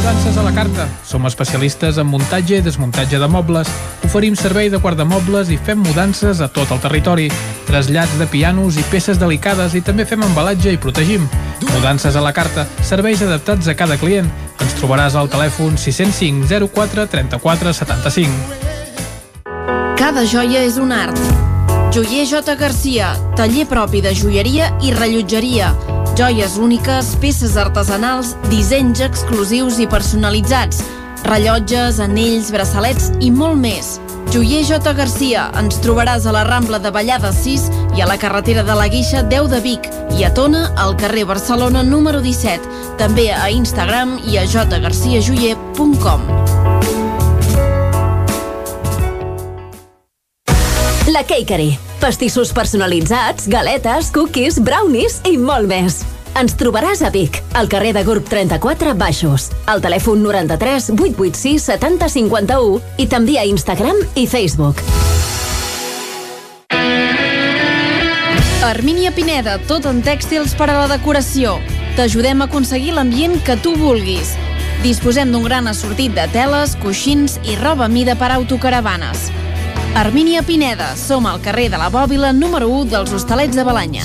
Mudances 0.05 0.37
a 0.37 0.43
la 0.43 0.53
carta. 0.53 0.87
Som 1.01 1.25
especialistes 1.25 1.97
en 1.97 2.05
muntatge 2.05 2.59
i 2.59 2.61
desmuntatge 2.61 3.17
de 3.17 3.25
mobles. 3.25 3.65
Oferim 4.05 4.35
servei 4.37 4.69
de 4.69 4.77
guardamobles 4.77 5.49
i 5.49 5.57
fem 5.57 5.81
mudances 5.81 6.43
a 6.45 6.47
tot 6.47 6.69
el 6.69 6.77
territori. 6.83 7.25
Trasllats 7.65 8.13
de 8.19 8.27
pianos 8.29 8.77
i 8.77 8.83
peces 8.91 9.17
delicades 9.17 9.73
i 9.73 9.81
també 9.81 10.05
fem 10.05 10.21
embalatge 10.21 10.69
i 10.69 10.77
protegim. 10.77 11.25
Mudances 11.71 12.13
a 12.13 12.21
la 12.21 12.35
carta. 12.37 12.67
Serveis 12.85 13.25
adaptats 13.25 13.65
a 13.65 13.73
cada 13.73 13.97
client. 13.97 14.29
Ens 14.61 14.77
trobaràs 14.77 15.17
al 15.17 15.25
telèfon 15.25 15.73
605 15.73 16.53
04 16.69 17.09
34 17.09 17.73
75. 17.81 18.29
Cada 19.97 20.21
joia 20.29 20.61
és 20.69 20.77
un 20.77 20.93
art. 20.93 21.17
Joier 21.89 22.29
J. 22.29 22.53
Garcia, 22.61 23.15
taller 23.33 23.65
propi 23.65 24.05
de 24.05 24.13
joieria 24.13 24.69
i 24.85 24.93
rellotgeria. 24.93 25.73
Joies 26.15 26.55
úniques, 26.55 27.17
peces 27.19 27.57
artesanals, 27.59 28.37
dissenys 28.47 29.01
exclusius 29.03 29.81
i 29.83 29.87
personalitzats. 29.91 30.79
Rellotges, 31.27 31.99
anells, 31.99 32.53
braçalets 32.55 33.09
i 33.19 33.27
molt 33.35 33.59
més. 33.59 33.97
Joier 34.31 34.61
J. 34.63 34.93
Garcia, 34.95 35.49
ens 35.59 35.75
trobaràs 35.83 36.23
a 36.23 36.31
la 36.31 36.45
Rambla 36.47 36.79
de 36.79 36.91
Vallada 36.95 37.33
6 37.35 37.65
i 37.97 38.03
a 38.03 38.07
la 38.07 38.15
carretera 38.15 38.63
de 38.63 38.77
la 38.79 38.87
Guixa 38.87 39.25
10 39.27 39.51
de 39.51 39.59
Vic 39.59 39.89
i 40.15 40.23
a 40.23 40.31
Tona, 40.31 40.69
al 40.79 40.95
carrer 40.95 41.25
Barcelona 41.27 41.83
número 41.83 42.23
17. 42.23 42.63
També 42.95 43.33
a 43.35 43.49
Instagram 43.51 44.15
i 44.31 44.39
a 44.39 44.45
jgarciajoyer.com. 44.47 46.23
La 51.11 51.27
Cakery. 51.27 51.84
Pastissos 51.99 52.51
personalitzats, 52.53 53.47
galetes, 53.47 54.11
cookies, 54.11 54.59
brownies 54.59 55.21
i 55.25 55.37
molt 55.39 55.69
més. 55.69 56.03
Ens 56.35 56.57
trobaràs 56.59 56.99
a 57.05 57.09
Vic, 57.13 57.39
al 57.55 57.69
carrer 57.71 57.93
de 57.95 58.03
Gurb 58.03 58.27
34 58.27 58.93
Baixos, 58.99 59.47
al 59.71 59.79
telèfon 59.81 60.19
93 60.25 60.91
886 60.91 61.69
70 61.71 62.09
51 62.11 62.81
i 62.99 63.07
també 63.07 63.39
a 63.39 63.45
Instagram 63.47 64.01
i 64.19 64.27
Facebook. 64.27 64.83
Armínia 68.65 69.13
Pineda, 69.15 69.55
tot 69.69 69.85
en 69.87 70.01
tèxtils 70.03 70.55
per 70.59 70.67
a 70.73 70.75
la 70.81 70.89
decoració. 70.91 71.55
T'ajudem 71.95 72.43
a 72.43 72.49
aconseguir 72.49 72.95
l'ambient 72.97 73.37
que 73.47 73.55
tu 73.63 73.75
vulguis. 73.79 74.33
Disposem 74.83 75.31
d'un 75.31 75.45
gran 75.47 75.69
assortit 75.71 76.11
de 76.17 76.27
teles, 76.33 76.75
coixins 76.83 77.39
i 77.47 77.55
roba 77.61 77.87
mida 77.87 78.17
per 78.19 78.33
autocaravanes. 78.35 79.29
Armínia 79.95 80.41
Pineda, 80.43 80.97
som 80.97 81.25
al 81.25 81.39
carrer 81.39 81.69
de 81.71 81.77
la 81.79 81.87
Bòbila 81.87 82.33
número 82.33 82.67
1 82.67 82.89
dels 82.91 83.13
Hostalets 83.15 83.55
de 83.55 83.63
Balanya. 83.63 84.03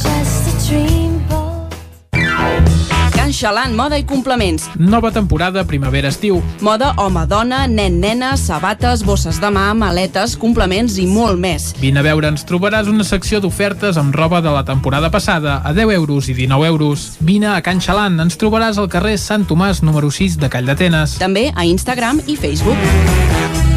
Can 3.10 3.32
Xalant, 3.34 3.74
moda 3.74 3.98
i 3.98 4.04
complements. 4.06 4.68
Nova 4.78 5.10
temporada 5.10 5.64
primavera-estiu. 5.66 6.38
Moda 6.62 6.92
home-dona, 6.96 7.64
nen-nena, 7.66 8.36
sabates, 8.38 9.02
bosses 9.02 9.40
de 9.42 9.50
mà, 9.50 9.72
maletes, 9.74 10.36
complements 10.38 10.94
i 11.02 11.08
molt 11.10 11.42
més. 11.42 11.72
Vine 11.82 11.98
a 11.98 12.06
veure, 12.06 12.30
ens 12.30 12.46
trobaràs 12.46 12.86
una 12.86 13.02
secció 13.02 13.42
d'ofertes 13.42 13.98
amb 13.98 14.14
roba 14.14 14.38
de 14.40 14.54
la 14.54 14.62
temporada 14.64 15.10
passada 15.10 15.58
a 15.64 15.74
10 15.74 15.90
euros 15.98 16.30
i 16.30 16.38
19 16.38 16.70
euros. 16.70 17.16
Vine 17.18 17.50
a 17.50 17.58
Can 17.66 17.82
Xalant, 17.82 18.22
ens 18.22 18.38
trobaràs 18.38 18.78
al 18.78 18.88
carrer 18.88 19.18
Sant 19.18 19.42
Tomàs 19.50 19.82
número 19.82 20.14
6 20.14 20.38
de 20.38 20.54
Call 20.54 20.70
d'Atenes. 20.70 21.18
També 21.18 21.50
a 21.50 21.66
Instagram 21.66 22.22
i 22.30 22.38
Facebook. 22.38 23.69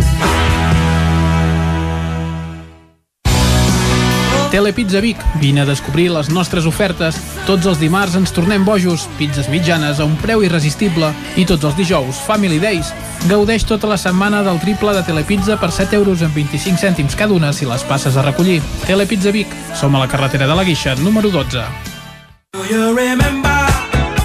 Telepizza 4.54 5.00
Vic. 5.02 5.18
Vine 5.42 5.62
a 5.62 5.66
descobrir 5.66 6.12
les 6.14 6.28
nostres 6.30 6.68
ofertes. 6.70 7.18
Tots 7.48 7.66
els 7.66 7.80
dimarts 7.82 8.14
ens 8.20 8.30
tornem 8.30 8.62
bojos, 8.62 9.08
pizzas 9.18 9.48
mitjanes 9.50 9.98
a 9.98 10.06
un 10.06 10.14
preu 10.22 10.44
irresistible 10.46 11.10
i 11.42 11.46
tots 11.50 11.66
els 11.66 11.74
dijous, 11.74 12.20
Family 12.28 12.60
Days. 12.62 12.92
Gaudeix 13.26 13.66
tota 13.66 13.90
la 13.90 13.98
setmana 13.98 14.44
del 14.46 14.62
triple 14.62 14.94
de 14.94 15.02
Telepizza 15.08 15.58
per 15.58 15.72
7 15.74 15.98
euros 15.98 16.22
amb 16.22 16.38
25 16.38 16.78
cèntims 16.78 17.18
cada 17.18 17.34
una 17.34 17.50
si 17.50 17.66
les 17.66 17.82
passes 17.90 18.14
a 18.14 18.22
recollir. 18.22 18.60
Telepizza 18.86 19.34
Vic. 19.34 19.50
Som 19.74 19.98
a 19.98 20.06
la 20.06 20.12
carretera 20.12 20.46
de 20.46 20.54
la 20.54 20.68
Guixa, 20.70 20.94
número 21.02 21.34
12. 21.34 21.66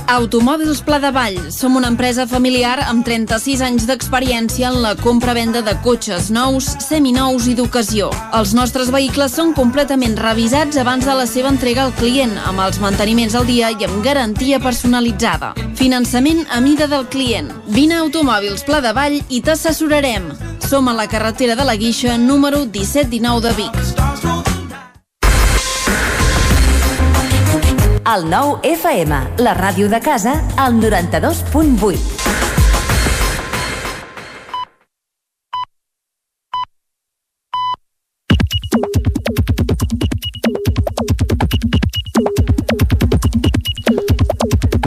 Automòbils 0.08 0.80
Pla 0.80 0.96
de 0.98 1.10
Vall. 1.12 1.36
Som 1.52 1.76
una 1.76 1.90
empresa 1.92 2.24
familiar 2.26 2.78
amb 2.86 3.04
36 3.04 3.60
anys 3.60 3.84
d'experiència 3.84 4.70
en 4.70 4.80
la 4.80 4.94
compra-venda 4.96 5.60
de 5.60 5.74
cotxes 5.84 6.30
nous, 6.32 6.64
seminous 6.80 7.44
i 7.44 7.52
d'ocasió. 7.58 8.08
Els 8.38 8.54
nostres 8.56 8.88
vehicles 8.94 9.36
són 9.36 9.52
completament 9.52 10.16
revisats 10.16 10.80
abans 10.80 11.04
de 11.04 11.12
la 11.12 11.28
seva 11.28 11.52
entrega 11.52 11.84
al 11.84 11.92
client, 12.00 12.32
amb 12.48 12.64
els 12.64 12.80
manteniments 12.80 13.36
al 13.36 13.44
dia 13.44 13.68
i 13.68 13.84
amb 13.84 14.00
garantia 14.00 14.56
personalitzada. 14.64 15.52
Finançament 15.76 16.46
a 16.48 16.64
mida 16.64 16.88
del 16.88 17.04
client. 17.12 17.52
Vine 17.68 18.00
a 18.00 18.02
Automòbils 18.08 18.64
Pla 18.64 18.80
de 18.80 18.96
Vall 18.96 19.20
i 19.28 19.42
t'assessorarem. 19.44 20.32
Som 20.64 20.88
a 20.88 20.96
la 20.96 21.08
carretera 21.08 21.54
de 21.54 21.68
la 21.68 21.76
Guixa, 21.76 22.16
número 22.16 22.64
1719 22.64 23.44
de 23.44 23.58
Vic. 23.60 24.07
El 28.08 28.22
nou 28.24 28.54
FM, 28.64 29.16
la 29.44 29.52
ràdio 29.52 29.84
de 29.92 29.98
casa, 30.00 30.32
al 30.56 30.78
92.8. 30.80 31.98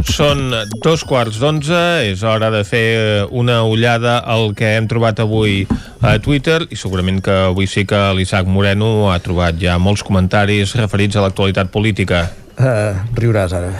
Són 0.10 0.49
dos 0.81 1.06
quarts 1.06 1.38
d'onze, 1.38 1.77
és 2.10 2.26
hora 2.26 2.49
de 2.49 2.65
fer 2.65 3.30
una 3.30 3.61
ullada 3.69 4.18
al 4.18 4.56
que 4.57 4.73
hem 4.80 4.89
trobat 4.89 5.22
avui 5.22 5.68
a 6.02 6.18
Twitter 6.18 6.64
i 6.73 6.76
segurament 6.76 7.22
que 7.22 7.38
avui 7.53 7.69
sí 7.69 7.85
que 7.85 8.02
l'Isaac 8.18 8.49
Moreno 8.49 9.11
ha 9.14 9.22
trobat 9.22 9.61
ja 9.61 9.77
molts 9.77 10.02
comentaris 10.02 10.73
referits 10.81 11.22
a 11.22 11.30
l'actualitat 11.30 11.69
política. 11.69 12.31
Uh, 12.60 12.98
riuràs 13.18 13.53
ara. 13.57 13.72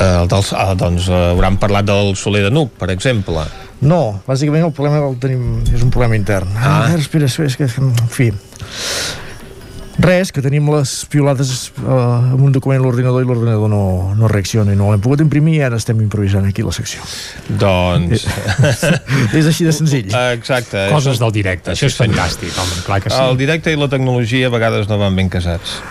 Uh, 0.00 0.24
dels, 0.30 0.52
ah, 0.56 0.72
doncs 0.78 1.10
uh, 1.10 1.32
hauran 1.34 1.58
parlat 1.60 1.88
del 1.88 2.14
Soler 2.16 2.46
de 2.46 2.52
Nuc, 2.54 2.72
per 2.80 2.88
exemple. 2.94 3.44
No, 3.80 4.20
bàsicament 4.26 4.66
el 4.66 4.74
problema 4.76 5.00
el 5.06 5.16
tenim, 5.20 5.62
és 5.72 5.82
un 5.84 5.90
problema 5.92 6.16
intern. 6.18 6.52
Ah. 6.56 6.86
ah 6.86 6.94
espera, 6.98 7.28
espera, 7.30 7.50
és 7.50 7.58
que, 7.60 7.68
en 7.80 7.92
fi... 8.12 8.30
Res, 10.00 10.30
que 10.32 10.40
tenim 10.40 10.64
les 10.72 10.92
piolades 11.12 11.50
uh, 11.82 12.32
amb 12.32 12.40
un 12.46 12.54
document 12.54 12.78
a 12.80 12.84
l'ordinador 12.86 13.20
i 13.20 13.26
l'ordinador 13.28 13.68
no, 13.68 13.82
no 14.16 14.30
reacciona 14.32 14.72
i 14.72 14.78
no 14.78 14.88
l'hem 14.88 15.02
pogut 15.04 15.20
imprimir 15.20 15.58
i 15.58 15.62
ara 15.66 15.76
estem 15.76 16.00
improvisant 16.00 16.46
aquí 16.48 16.64
la 16.64 16.72
secció. 16.72 17.04
Doncs... 17.60 18.24
és 19.38 19.50
així 19.50 19.66
de 19.68 19.74
senzill. 19.76 20.08
Exacte. 20.38 20.86
Coses 20.94 21.20
del 21.20 21.34
directe, 21.36 21.74
això 21.74 21.90
és 21.90 21.98
fantàstic, 22.00 22.54
home, 22.56 22.80
clar 22.86 23.02
que 23.04 23.12
sí. 23.12 23.20
El 23.20 23.36
directe 23.40 23.74
i 23.74 23.80
la 23.80 23.90
tecnologia 23.92 24.48
a 24.48 24.54
vegades 24.54 24.88
no 24.88 24.96
van 25.02 25.18
ben 25.20 25.28
casats. 25.32 25.82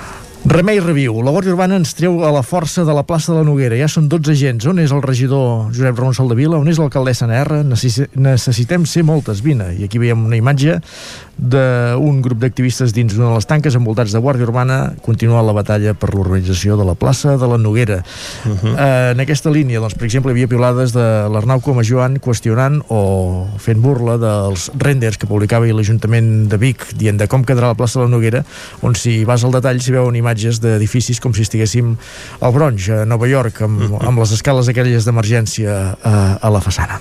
Remei 0.45 0.79
Reviu. 0.79 1.17
La 1.19 1.33
Guàrdia 1.35 1.51
Urbana 1.51 1.75
ens 1.75 1.91
treu 1.97 2.21
a 2.23 2.29
la 2.31 2.41
força 2.47 2.85
de 2.87 2.93
la 2.95 3.03
plaça 3.03 3.33
de 3.33 3.41
la 3.41 3.43
Noguera. 3.43 3.75
Ja 3.75 3.89
són 3.91 4.07
12 4.07 4.31
agents. 4.31 4.67
On 4.71 4.79
és 4.79 4.93
el 4.95 5.01
regidor 5.03 5.67
Josep 5.75 5.99
Ramon 5.99 6.15
Saldavila? 6.15 6.55
On 6.57 6.69
és 6.71 6.79
l'alcaldessa 6.79 7.27
NR? 7.27 7.59
Necessitem 7.67 8.87
ser 8.87 9.03
moltes. 9.03 9.43
Vine. 9.43 9.73
I 9.75 9.89
aquí 9.89 9.99
veiem 9.99 10.23
una 10.29 10.39
imatge 10.39 10.79
d'un 11.39 12.19
grup 12.23 12.39
d'activistes 12.41 12.91
dins 12.95 13.13
d'una 13.13 13.29
de 13.29 13.37
les 13.37 13.47
tanques 13.47 13.75
envoltats 13.75 14.11
de 14.11 14.19
Guàrdia 14.19 14.47
Urbana 14.47 14.79
continua 15.05 15.43
la 15.45 15.53
batalla 15.55 15.93
per 15.95 16.11
l'urbanització 16.11 16.75
de 16.79 16.87
la 16.87 16.95
plaça 16.99 17.37
de 17.39 17.47
la 17.47 17.57
Noguera. 17.57 18.01
Uh 18.45 18.51
-huh. 18.51 18.75
eh, 18.77 19.11
en 19.11 19.19
aquesta 19.19 19.49
línia, 19.49 19.79
doncs, 19.79 19.95
per 19.95 20.05
exemple, 20.05 20.31
hi 20.31 20.35
havia 20.35 20.47
piulades 20.47 20.91
de 20.91 21.29
l'Arnau 21.31 21.61
Coma 21.61 21.83
Joan 21.83 22.19
qüestionant 22.19 22.81
o 22.89 23.47
fent 23.57 23.81
burla 23.81 24.17
dels 24.17 24.71
renders 24.77 25.17
que 25.17 25.27
publicava 25.27 25.65
l'Ajuntament 25.65 26.49
de 26.49 26.57
Vic 26.57 26.93
dient 26.95 27.17
de 27.17 27.27
com 27.27 27.43
quedarà 27.43 27.67
la 27.67 27.75
plaça 27.75 27.99
de 27.99 28.05
la 28.05 28.11
Noguera 28.11 28.43
on 28.81 28.95
si 28.95 29.23
vas 29.23 29.43
al 29.43 29.51
detall 29.51 29.79
s'hi 29.81 29.91
veuen 29.91 30.15
imatges 30.29 30.61
d'edificis 30.61 31.19
com 31.19 31.33
si 31.33 31.41
estiguéssim 31.41 31.95
al 32.41 32.53
Bronx, 32.53 32.89
a 32.93 33.05
Nova 33.05 33.27
York, 33.27 33.63
amb, 33.65 33.97
amb 34.07 34.21
les 34.21 34.35
escales 34.37 34.69
aquelles 34.69 35.07
d'emergència 35.07 35.95
a, 36.03 36.17
a 36.37 36.53
la 36.53 36.61
façana. 36.61 36.99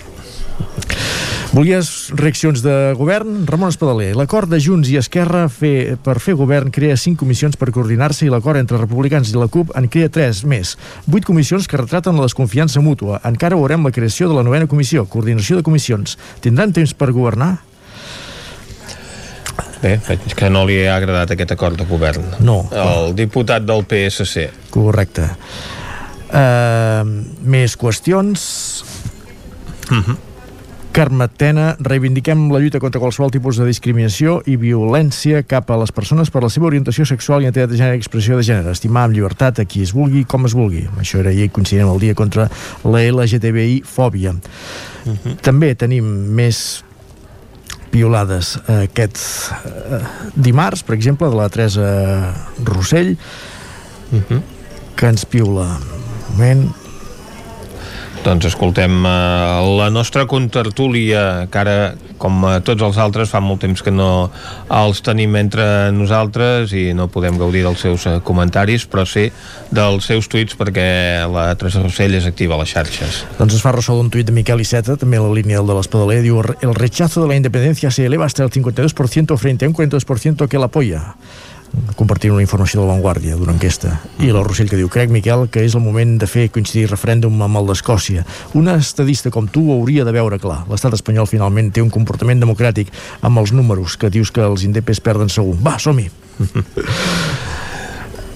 Volies 1.49 2.11
reaccions 2.13 2.61
de 2.61 2.93
govern? 2.99 3.47
Ramon 3.49 3.71
Espadaler. 3.73 4.11
L'acord 4.19 4.51
de 4.53 4.59
Junts 4.61 4.91
i 4.93 4.99
Esquerra 5.01 5.47
fer, 5.49 5.97
per 6.05 6.19
fer 6.21 6.35
govern 6.37 6.69
crea 6.73 6.97
cinc 7.01 7.17
comissions 7.23 7.57
per 7.57 7.71
coordinar-se 7.73 8.27
i 8.27 8.33
l'acord 8.33 8.61
entre 8.61 8.81
republicans 8.81 9.31
i 9.33 9.37
la 9.39 9.49
CUP 9.49 9.73
en 9.79 9.89
crea 9.89 10.13
tres 10.13 10.43
més. 10.45 10.75
Vuit 11.07 11.25
comissions 11.25 11.69
que 11.69 11.81
retraten 11.81 12.21
la 12.21 12.29
desconfiança 12.29 12.85
mútua. 12.85 13.23
Encara 13.29 13.57
veurem 13.57 13.87
la 13.87 13.95
creació 13.95 14.29
de 14.29 14.37
la 14.37 14.45
novena 14.45 14.69
comissió, 14.69 15.07
coordinació 15.09 15.57
de 15.57 15.65
comissions. 15.65 16.19
Tindran 16.45 16.77
temps 16.77 16.93
per 16.93 17.15
governar? 17.17 17.55
Bé, 19.83 19.97
veig 20.09 20.35
que 20.35 20.51
no 20.51 20.65
li 20.67 20.81
ha 20.87 20.97
agradat 20.99 21.35
aquest 21.35 21.53
acord 21.55 21.79
de 21.79 21.87
govern. 21.87 22.25
No. 22.41 22.61
El 22.73 23.15
diputat 23.19 23.67
del 23.67 23.85
PSC. 23.89 24.49
Correcte. 24.75 25.29
Uh, 26.29 27.05
més 27.47 27.77
qüestions. 27.79 28.49
Uh 29.91 30.03
-huh. 30.03 30.17
Carme 30.99 31.29
Tena, 31.29 31.77
reivindiquem 31.79 32.49
la 32.51 32.59
lluita 32.59 32.81
contra 32.81 32.99
qualsevol 32.99 33.31
tipus 33.31 33.57
de 33.57 33.67
discriminació 33.69 34.41
i 34.51 34.57
violència 34.57 35.45
cap 35.47 35.71
a 35.71 35.77
les 35.77 35.93
persones 35.93 36.31
per 36.35 36.43
la 36.43 36.49
seva 36.49 36.67
orientació 36.67 37.05
sexual, 37.07 37.43
identitat 37.43 37.71
de 37.71 37.77
gènere 37.77 37.95
i 37.95 37.99
expressió 37.99 38.37
de 38.37 38.43
gènere. 38.43 38.73
Estimar 38.75 39.05
amb 39.05 39.15
llibertat 39.15 39.61
a 39.61 39.65
qui 39.65 39.83
es 39.83 39.93
vulgui, 39.95 40.25
com 40.25 40.47
es 40.47 40.55
vulgui. 40.55 40.89
Això 40.99 41.21
era 41.21 41.31
ahir 41.31 41.51
coincident 41.51 41.93
el 41.93 42.01
dia 42.01 42.15
contra 42.15 42.49
la 42.85 43.05
LGTBI-fòbia. 43.13 44.33
Uh 44.33 45.13
-huh. 45.13 45.37
També 45.41 45.75
tenim 45.75 46.05
més 46.35 46.85
piolades 47.91 48.57
aquest 48.71 49.19
eh, 49.65 50.03
dimarts, 50.35 50.85
per 50.87 50.97
exemple, 50.97 51.29
de 51.31 51.39
la 51.39 51.49
Teresa 51.53 51.89
Rossell, 52.65 53.17
uh 54.13 54.21
-huh. 54.21 54.43
que 54.97 55.07
ens 55.07 55.25
piula 55.25 55.79
un 55.79 56.37
moment 56.37 56.69
Doncs 58.25 58.49
escoltem 58.51 59.05
uh, 59.07 59.63
la 59.79 59.89
nostra 59.95 60.25
contertúlia, 60.27 61.47
que 61.51 61.59
ara, 61.61 61.77
com 62.19 62.43
uh, 62.43 62.57
tots 62.67 62.83
els 62.83 62.99
altres, 62.99 63.31
fa 63.31 63.41
molt 63.41 63.63
temps 63.63 63.83
que 63.85 63.93
no 63.95 64.29
els 64.75 65.01
tenim 65.07 65.37
entre 65.39 65.65
nosaltres 65.95 66.75
i 66.77 66.91
no 66.99 67.07
podem 67.13 67.39
gaudir 67.39 67.63
dels 67.65 67.85
seus 67.87 68.07
uh, 68.11 68.19
comentaris, 68.27 68.89
però 68.91 69.07
sí 69.07 69.29
dels 69.71 70.11
seus 70.11 70.29
tuits 70.29 70.59
perquè 70.59 70.89
la 71.31 71.51
Teresa 71.59 71.85
Rossell 71.85 72.19
és 72.19 72.27
activa 72.29 72.59
a 72.59 72.63
les 72.63 72.75
xarxes. 72.75 73.23
Doncs 73.39 73.61
es 73.61 73.65
fa 73.65 73.73
ressò 73.77 73.97
d'un 73.97 74.11
tuit 74.13 74.27
de 74.27 74.35
Miquel 74.35 74.65
Iceta, 74.67 74.99
també 75.01 75.23
la 75.23 75.31
línia 75.33 75.63
de 75.63 75.79
l'Espadaler, 75.79 76.21
diu 76.27 76.43
el 76.43 76.75
rechazo 76.75 77.23
de 77.23 77.31
la 77.31 77.39
independencia 77.39 77.93
se 77.95 78.07
eleva 78.07 78.27
hasta 78.27 78.43
el 78.45 78.51
52% 78.51 79.39
frente 79.39 79.65
a 79.65 79.69
un 79.69 79.75
42% 79.79 80.49
que 80.49 80.59
l'apoya 80.59 81.15
compartint 81.99 82.33
una 82.35 82.43
informació 82.45 82.81
de 82.81 82.87
la 82.87 82.95
Vanguardia 82.95 83.37
d'una 83.39 83.55
enquesta. 83.57 83.95
I 84.23 84.31
la 84.35 84.43
Rossell 84.47 84.71
que 84.71 84.79
diu, 84.79 84.91
crec, 84.93 85.11
Miquel, 85.15 85.47
que 85.53 85.65
és 85.67 85.75
el 85.79 85.85
moment 85.85 86.17
de 86.21 86.29
fer 86.31 86.49
coincidir 86.55 86.89
referèndum 86.91 87.41
amb 87.45 87.61
el 87.61 87.73
d'Escòcia. 87.73 88.25
Una 88.59 88.77
estadista 88.81 89.33
com 89.35 89.49
tu 89.51 89.65
hauria 89.75 90.07
de 90.09 90.15
veure 90.15 90.41
clar. 90.43 90.63
L'estat 90.71 90.97
espanyol 90.99 91.31
finalment 91.31 91.73
té 91.73 91.85
un 91.85 91.93
comportament 91.95 92.41
democràtic 92.43 92.93
amb 93.23 93.43
els 93.43 93.55
números 93.57 93.97
que 93.97 94.13
dius 94.13 94.33
que 94.35 94.45
els 94.45 94.65
indepes 94.69 95.03
perden 95.05 95.33
segur. 95.33 95.57
Va, 95.65 95.79
som-hi! 95.83 96.09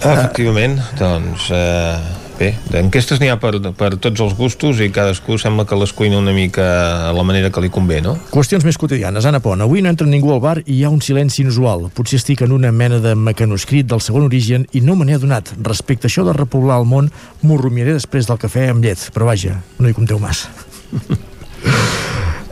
Efectivament, 0.03 0.81
doncs... 0.99 1.51
Eh 1.55 2.22
bé, 2.39 2.53
d'enquestes 2.73 3.21
n'hi 3.21 3.31
ha 3.33 3.39
per, 3.41 3.55
per 3.79 3.91
tots 4.03 4.23
els 4.25 4.35
gustos 4.39 4.81
i 4.83 4.91
cadascú 4.95 5.39
sembla 5.41 5.67
que 5.69 5.79
les 5.79 5.93
cuina 5.97 6.19
una 6.21 6.35
mica 6.37 6.65
a 7.09 7.13
la 7.17 7.25
manera 7.27 7.51
que 7.53 7.63
li 7.65 7.71
convé, 7.73 8.01
no? 8.05 8.17
Qüestions 8.33 8.67
més 8.67 8.79
quotidianes. 8.81 9.27
Anna 9.29 9.43
Pont, 9.45 9.63
avui 9.65 9.83
no 9.85 9.93
entra 9.93 10.09
ningú 10.09 10.33
al 10.35 10.43
bar 10.45 10.59
i 10.65 10.79
hi 10.79 10.85
ha 10.85 10.93
un 10.93 11.03
silenci 11.05 11.43
inusual. 11.45 11.89
Potser 11.95 12.21
estic 12.21 12.45
en 12.47 12.55
una 12.55 12.73
mena 12.73 13.01
de 13.03 13.15
mecanoscrit 13.19 13.89
del 13.91 14.03
segon 14.05 14.29
origen 14.29 14.67
i 14.73 14.83
no 14.85 14.97
me 14.97 15.09
n'he 15.09 15.19
adonat. 15.21 15.55
Respecte 15.63 16.09
a 16.09 16.13
això 16.13 16.27
de 16.27 16.37
repoblar 16.37 16.81
el 16.83 16.89
món, 16.89 17.13
m'ho 17.43 17.61
rumiaré 17.61 17.97
després 17.99 18.31
del 18.31 18.41
cafè 18.43 18.69
amb 18.73 18.85
llet. 18.85 19.11
Però 19.15 19.29
vaja, 19.29 19.61
no 19.79 19.91
hi 19.91 19.97
compteu 19.97 20.23
massa. 20.23 20.51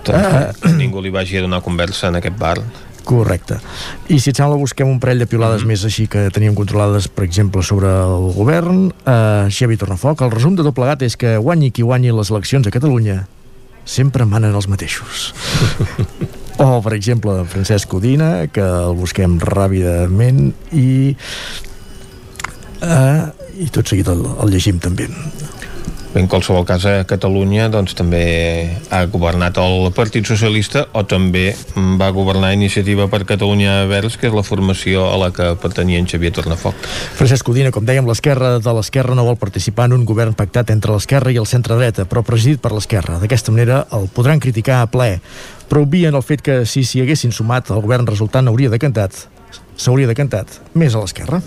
doncs, 0.07 0.63
ningú 0.79 1.03
li 1.03 1.13
vagi 1.13 1.39
a 1.39 1.45
donar 1.45 1.61
conversa 1.65 2.09
en 2.09 2.21
aquest 2.21 2.39
bar 2.41 2.59
Correcte. 3.05 3.59
I 4.09 4.19
si 4.21 4.31
et 4.31 4.39
sembla, 4.39 4.59
busquem 4.61 4.89
un 4.89 5.01
parell 5.03 5.19
de 5.23 5.27
piolades 5.27 5.63
mm 5.63 5.65
-hmm. 5.65 5.69
més 5.69 5.85
així 5.85 6.07
que 6.07 6.31
teníem 6.31 6.55
controlades, 6.55 7.09
per 7.09 7.25
exemple, 7.25 7.63
sobre 7.63 7.89
el 7.89 8.33
govern. 8.33 8.93
Uh, 9.07 9.49
Xavi 9.49 9.77
Tornafoc, 9.77 10.21
el 10.21 10.31
resum 10.31 10.55
de 10.57 10.63
tot 10.63 10.75
plegat 10.75 11.03
és 11.03 11.17
que 11.17 11.37
guanyi 11.37 11.71
qui 11.71 11.83
guanyi 11.83 12.13
les 12.13 12.31
eleccions 12.31 12.67
a 12.67 12.71
Catalunya, 12.71 13.27
sempre 13.85 14.25
manen 14.25 14.55
els 14.55 14.69
mateixos. 14.69 15.35
o, 16.59 16.81
per 16.83 16.95
exemple, 16.95 17.45
Francesc 17.45 17.89
Codina, 17.89 18.47
que 18.49 18.61
el 18.61 18.95
busquem 18.95 19.39
ràpidament 19.41 20.53
i... 20.73 21.17
Uh, 22.81 23.29
i 23.61 23.69
tot 23.69 23.87
seguit 23.87 24.09
el, 24.09 24.25
el 24.41 24.51
llegim 24.55 24.79
també. 24.79 25.09
En 26.15 26.27
qualsevol 26.27 26.65
cas, 26.67 26.83
a 26.91 27.05
Catalunya 27.07 27.69
doncs, 27.71 27.95
també 27.95 28.23
ha 28.91 29.05
governat 29.07 29.61
el 29.63 29.93
Partit 29.95 30.27
Socialista 30.27 30.89
o 30.93 31.05
també 31.07 31.53
va 32.01 32.11
governar 32.11 32.51
Iniciativa 32.57 33.07
per 33.13 33.23
Catalunya 33.29 33.85
Verds, 33.87 34.17
que 34.19 34.27
és 34.27 34.35
la 34.35 34.43
formació 34.43 35.07
a 35.07 35.17
la 35.23 35.31
que 35.31 35.53
pertanyia 35.63 36.01
en 36.03 36.09
Xavier 36.11 36.33
Tornafoc. 36.35 36.75
Francesc 37.19 37.47
Codina, 37.47 37.71
com 37.71 37.87
dèiem, 37.87 38.09
l'esquerra 38.11 38.57
de 38.59 38.75
l'esquerra 38.75 39.15
no 39.15 39.29
vol 39.29 39.39
participar 39.39 39.87
en 39.87 40.01
un 40.01 40.07
govern 40.09 40.35
pactat 40.35 40.75
entre 40.75 40.97
l'esquerra 40.97 41.31
i 41.31 41.39
el 41.39 41.47
centre-dreta, 41.47 42.09
però 42.11 42.25
presidit 42.27 42.59
per 42.61 42.75
l'esquerra. 42.75 43.21
D'aquesta 43.23 43.55
manera 43.55 43.85
el 43.95 44.11
podran 44.11 44.43
criticar 44.43 44.81
a 44.83 44.91
ple, 44.91 45.13
però 45.71 45.87
obvien 45.87 46.19
el 46.19 46.27
fet 46.27 46.43
que 46.43 46.65
si 46.67 46.83
s'hi 46.83 47.05
haguessin 47.05 47.31
sumat, 47.31 47.71
el 47.71 47.87
govern 47.87 48.11
resultant 48.11 48.51
hauria 48.51 48.73
decantat 48.73 49.29
s'hauria 49.81 50.11
decantat 50.11 50.61
més 50.77 50.95
a 50.95 51.01
l'esquerra. 51.03 51.41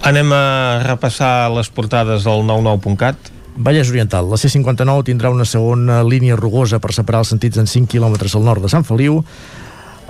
Anem 0.00 0.32
a 0.32 0.80
repassar 0.86 1.50
les 1.52 1.68
portades 1.68 2.24
del 2.24 2.44
99.cat. 2.48 3.30
Vallès 3.60 3.90
Oriental. 3.92 4.30
La 4.30 4.38
C-59 4.40 5.04
tindrà 5.10 5.28
una 5.28 5.44
segona 5.44 6.00
línia 6.06 6.38
rugosa 6.38 6.78
per 6.80 6.94
separar 6.96 7.20
els 7.24 7.32
sentits 7.34 7.60
en 7.60 7.68
5 7.68 7.90
quilòmetres 7.92 8.36
al 8.36 8.46
nord 8.46 8.64
de 8.64 8.70
Sant 8.72 8.86
Feliu. 8.88 9.20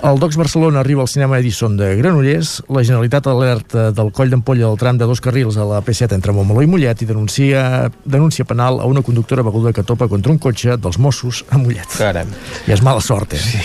El 0.01 0.17
Docs 0.17 0.37
Barcelona 0.39 0.79
arriba 0.79 1.03
al 1.03 1.09
cinema 1.11 1.37
Edison 1.37 1.75
de 1.77 1.91
Granollers. 1.99 2.63
La 2.73 2.81
Generalitat 2.87 3.27
alerta 3.29 3.89
del 3.93 4.13
coll 4.15 4.31
d'ampolla 4.31 4.63
del 4.63 4.79
tram 4.79 4.97
de 4.97 5.05
dos 5.05 5.21
carrils 5.21 5.59
a 5.59 5.67
la 5.67 5.81
P7 5.85 6.15
entre 6.15 6.33
Montmeló 6.33 6.63
i 6.63 6.69
Mollet 6.71 7.03
i 7.03 7.09
denuncia, 7.09 7.91
denuncia 8.05 8.47
penal 8.47 8.79
a 8.79 8.87
una 8.89 9.03
conductora 9.05 9.43
beguda 9.45 9.73
que 9.75 9.83
topa 9.83 10.07
contra 10.09 10.31
un 10.31 10.39
cotxe 10.39 10.79
dels 10.81 10.97
Mossos 10.97 11.43
a 11.51 11.59
Mollet. 11.59 11.99
Caram. 11.99 12.31
I 12.65 12.73
és 12.73 12.81
mala 12.81 13.03
sort, 13.03 13.35
eh? 13.35 13.43
Sí. 13.43 13.59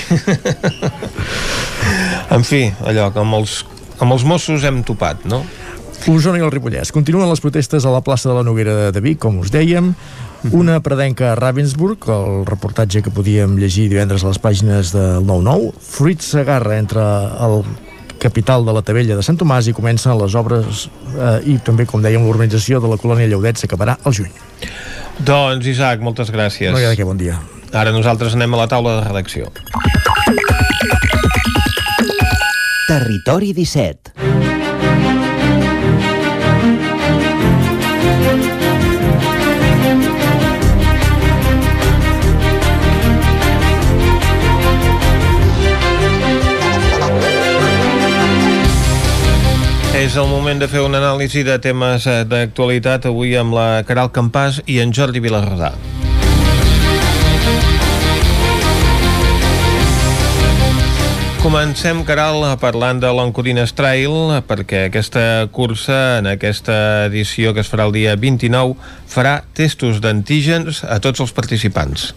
en 2.36 2.44
fi, 2.44 2.66
allò 2.84 3.08
que 3.14 3.22
amb 3.22 3.38
els, 3.40 3.62
amb 4.02 4.18
els 4.18 4.26
Mossos 4.26 4.66
hem 4.66 4.82
topat, 4.84 5.24
no? 5.30 5.44
Osona 6.06 6.38
i 6.38 6.44
el 6.44 6.52
Ripollès. 6.54 6.92
Continuen 6.94 7.26
les 7.26 7.40
protestes 7.42 7.84
a 7.86 7.90
la 7.90 8.02
plaça 8.04 8.28
de 8.30 8.36
la 8.36 8.44
Noguera 8.46 8.92
de 8.94 9.00
Vic, 9.02 9.18
com 9.22 9.40
us 9.42 9.50
dèiem. 9.50 9.90
Una 10.54 10.78
predenca 10.84 11.32
a 11.32 11.38
Ravensburg, 11.38 12.06
el 12.12 12.44
reportatge 12.46 13.02
que 13.02 13.10
podíem 13.10 13.56
llegir 13.58 13.88
divendres 13.90 14.22
a 14.22 14.30
les 14.30 14.38
pàgines 14.38 14.92
del 14.94 15.26
9-9. 15.26 15.72
Fruit 15.82 16.22
s'agarra 16.22 16.78
entre 16.78 17.02
el 17.42 17.64
capital 18.22 18.64
de 18.66 18.76
la 18.76 18.84
Tavella 18.86 19.16
de 19.18 19.24
Sant 19.26 19.38
Tomàs 19.40 19.66
i 19.66 19.74
comencen 19.76 20.14
les 20.20 20.36
obres 20.38 20.86
eh, 21.16 21.40
i 21.50 21.58
també, 21.64 21.88
com 21.90 22.04
dèiem, 22.04 22.22
l'urbanització 22.22 22.78
de 22.80 22.92
la 22.92 23.00
colònia 23.02 23.26
Lleudet 23.26 23.58
s'acabarà 23.58 23.98
al 24.04 24.14
juny. 24.14 24.30
Doncs, 25.18 25.66
Isaac, 25.66 26.04
moltes 26.06 26.30
gràcies. 26.30 26.70
No 26.70 26.78
hi 26.78 26.86
ha 26.86 26.94
de 26.94 27.00
què, 27.00 27.08
bon 27.08 27.18
dia. 27.18 27.40
Ara 27.74 27.90
nosaltres 27.90 28.38
anem 28.38 28.54
a 28.54 28.62
la 28.62 28.70
taula 28.70 29.00
de 29.00 29.08
redacció. 29.08 29.50
Territori 32.86 33.50
17 33.52 34.25
És 50.06 50.14
el 50.14 50.28
moment 50.30 50.60
de 50.62 50.68
fer 50.70 50.84
una 50.86 51.00
anàlisi 51.00 51.40
de 51.42 51.56
temes 51.58 52.04
eh, 52.06 52.20
d'actualitat 52.30 53.08
avui 53.08 53.32
amb 53.34 53.56
la 53.56 53.82
Caral 53.88 54.12
Campàs 54.14 54.60
i 54.70 54.76
en 54.78 54.92
Jordi 54.94 55.18
Vilarrodà. 55.24 55.72
Comencem, 61.42 62.04
Caral, 62.06 62.46
parlant 62.62 63.02
de 63.02 63.10
l'Encodines 63.18 63.74
Trail, 63.74 64.36
perquè 64.46 64.84
aquesta 64.92 65.24
cursa, 65.50 66.20
en 66.20 66.30
aquesta 66.30 66.78
edició 67.10 67.50
que 67.56 67.66
es 67.66 67.72
farà 67.72 67.88
el 67.90 67.96
dia 67.98 68.14
29, 68.14 68.78
farà 69.10 69.40
testos 69.58 69.98
d'antígens 70.04 70.84
a 70.86 71.00
tots 71.02 71.26
els 71.26 71.34
participants. 71.34 72.12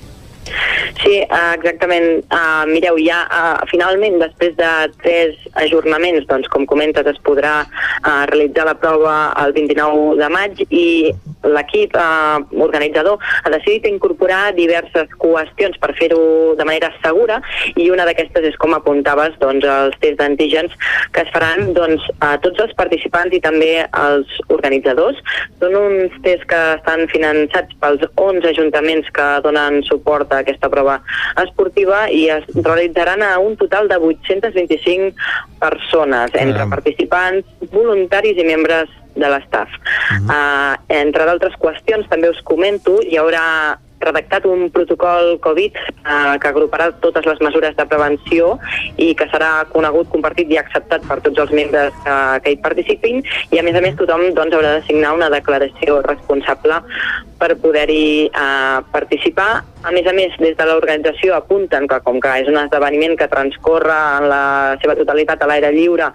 Sí, 0.98 1.22
uh, 1.22 1.54
exactament. 1.54 2.26
Uh, 2.34 2.66
mireu, 2.70 2.98
ja 3.04 3.22
uh, 3.30 3.62
finalment, 3.72 4.18
després 4.22 4.56
de 4.58 4.72
tres 5.04 5.38
ajornaments, 5.62 6.26
doncs, 6.30 6.50
com 6.52 6.66
comentes, 6.70 7.08
es 7.08 7.20
podrà 7.26 7.62
uh, 7.64 8.24
realitzar 8.32 8.68
la 8.68 8.78
prova 8.80 9.18
el 9.46 9.54
29 9.56 10.18
de 10.20 10.30
maig 10.34 10.64
i 10.70 10.88
l'equip 11.44 11.96
uh, 11.96 12.42
organitzador 12.60 13.20
ha 13.44 13.52
decidit 13.54 13.88
incorporar 13.88 14.54
diverses 14.58 15.08
qüestions 15.22 15.78
per 15.80 15.94
fer-ho 16.00 16.56
de 16.60 16.68
manera 16.68 16.92
segura 17.04 17.40
i 17.80 17.90
una 17.94 18.08
d'aquestes 18.10 18.50
és, 18.52 18.58
com 18.60 18.76
apuntaves, 18.76 19.38
doncs, 19.40 19.64
els 19.64 19.96
tests 20.04 20.20
d'antígens 20.20 20.76
que 21.16 21.24
es 21.24 21.32
faran 21.36 21.74
doncs, 21.78 22.04
a 22.26 22.36
tots 22.44 22.60
els 22.66 22.76
participants 22.80 23.36
i 23.36 23.42
també 23.44 23.72
als 23.92 24.36
organitzadors. 24.50 25.20
Són 25.62 25.76
uns 25.80 26.16
tests 26.26 26.48
que 26.50 26.60
estan 26.76 27.06
finançats 27.14 27.76
pels 27.80 28.04
11 28.16 28.52
ajuntaments 28.54 29.10
que 29.16 29.28
donen 29.46 29.82
suport 29.88 30.32
a 30.34 30.42
aquesta 30.44 30.70
prova 30.72 30.79
prova 30.80 31.02
esportiva 31.44 32.06
i 32.12 32.28
es 32.32 32.48
realitzaran 32.56 33.24
a 33.24 33.36
un 33.40 33.58
total 33.60 33.92
de 33.92 34.00
825 34.00 35.12
persones, 35.60 36.32
entre 36.34 36.64
ah. 36.64 36.70
participants, 36.72 37.46
voluntaris 37.76 38.40
i 38.40 38.48
membres 38.48 38.90
de 39.20 39.28
l'estaf. 39.28 39.70
Uh 39.70 40.18
-huh. 40.18 40.32
uh, 40.32 40.74
entre 40.88 41.26
d'altres 41.26 41.54
qüestions, 41.60 42.08
també 42.08 42.30
us 42.30 42.42
comento, 42.44 43.00
hi 43.04 43.18
haurà 43.18 43.78
redactat 44.00 44.46
un 44.46 44.70
protocol 44.72 45.40
Covid 45.44 45.76
eh, 45.76 46.36
que 46.40 46.48
agruparà 46.48 46.92
totes 47.02 47.26
les 47.26 47.40
mesures 47.44 47.76
de 47.76 47.86
prevenció 47.86 48.58
i 48.98 49.14
que 49.16 49.28
serà 49.28 49.66
conegut, 49.74 50.10
compartit 50.14 50.50
i 50.52 50.58
acceptat 50.58 51.06
per 51.08 51.20
tots 51.26 51.38
els 51.44 51.52
membres 51.52 51.94
que, 52.06 52.16
que 52.44 52.52
hi 52.52 52.60
participin 52.64 53.24
i 53.52 53.60
a 53.60 53.64
més 53.64 53.76
a 53.76 53.82
més 53.82 53.98
tothom 54.00 54.34
doncs, 54.34 54.56
haurà 54.56 54.78
de 54.78 54.86
signar 54.88 55.14
una 55.14 55.30
declaració 55.30 56.02
responsable 56.08 56.80
per 57.40 57.56
poder-hi 57.62 58.28
eh, 58.28 58.80
participar. 58.92 59.64
A 59.88 59.94
més 59.96 60.08
a 60.12 60.14
més, 60.14 60.34
des 60.44 60.58
de 60.60 60.66
l'organització 60.68 61.38
apunten 61.38 61.88
que 61.88 62.02
com 62.04 62.20
que 62.20 62.34
és 62.42 62.50
un 62.52 62.60
esdeveniment 62.60 63.16
que 63.18 63.30
transcorre 63.32 63.96
en 64.20 64.28
la 64.28 64.44
seva 64.82 64.98
totalitat 65.00 65.42
a 65.42 65.48
l'aire 65.48 65.72
lliure 65.72 66.12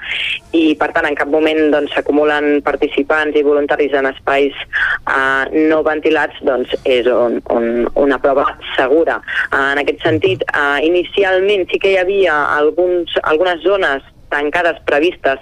i 0.53 0.75
per 0.77 0.91
tant 0.93 1.09
en 1.09 1.17
cap 1.17 1.31
moment 1.33 1.71
doncs, 1.73 1.95
s'acumulen 1.97 2.51
doncs, 2.59 2.67
participants 2.69 3.37
i 3.41 3.45
voluntaris 3.47 3.97
en 3.97 4.11
espais 4.13 4.53
eh, 4.53 5.65
no 5.71 5.81
ventilats, 5.87 6.37
doncs 6.45 6.77
és 6.85 7.09
un, 7.09 7.41
un 7.51 7.89
una 8.05 8.19
prova 8.19 8.45
segura. 8.77 9.21
Uh, 9.53 9.73
en 9.73 9.83
aquest 9.83 10.03
sentit, 10.05 10.45
uh, 10.53 10.79
inicialment 10.85 11.67
sí 11.71 11.81
que 11.83 11.95
hi 11.95 12.01
havia 12.01 12.37
alguns, 12.57 13.17
algunes 13.25 13.63
zones 13.65 14.05
tancades 14.33 14.81
previstes 14.89 15.41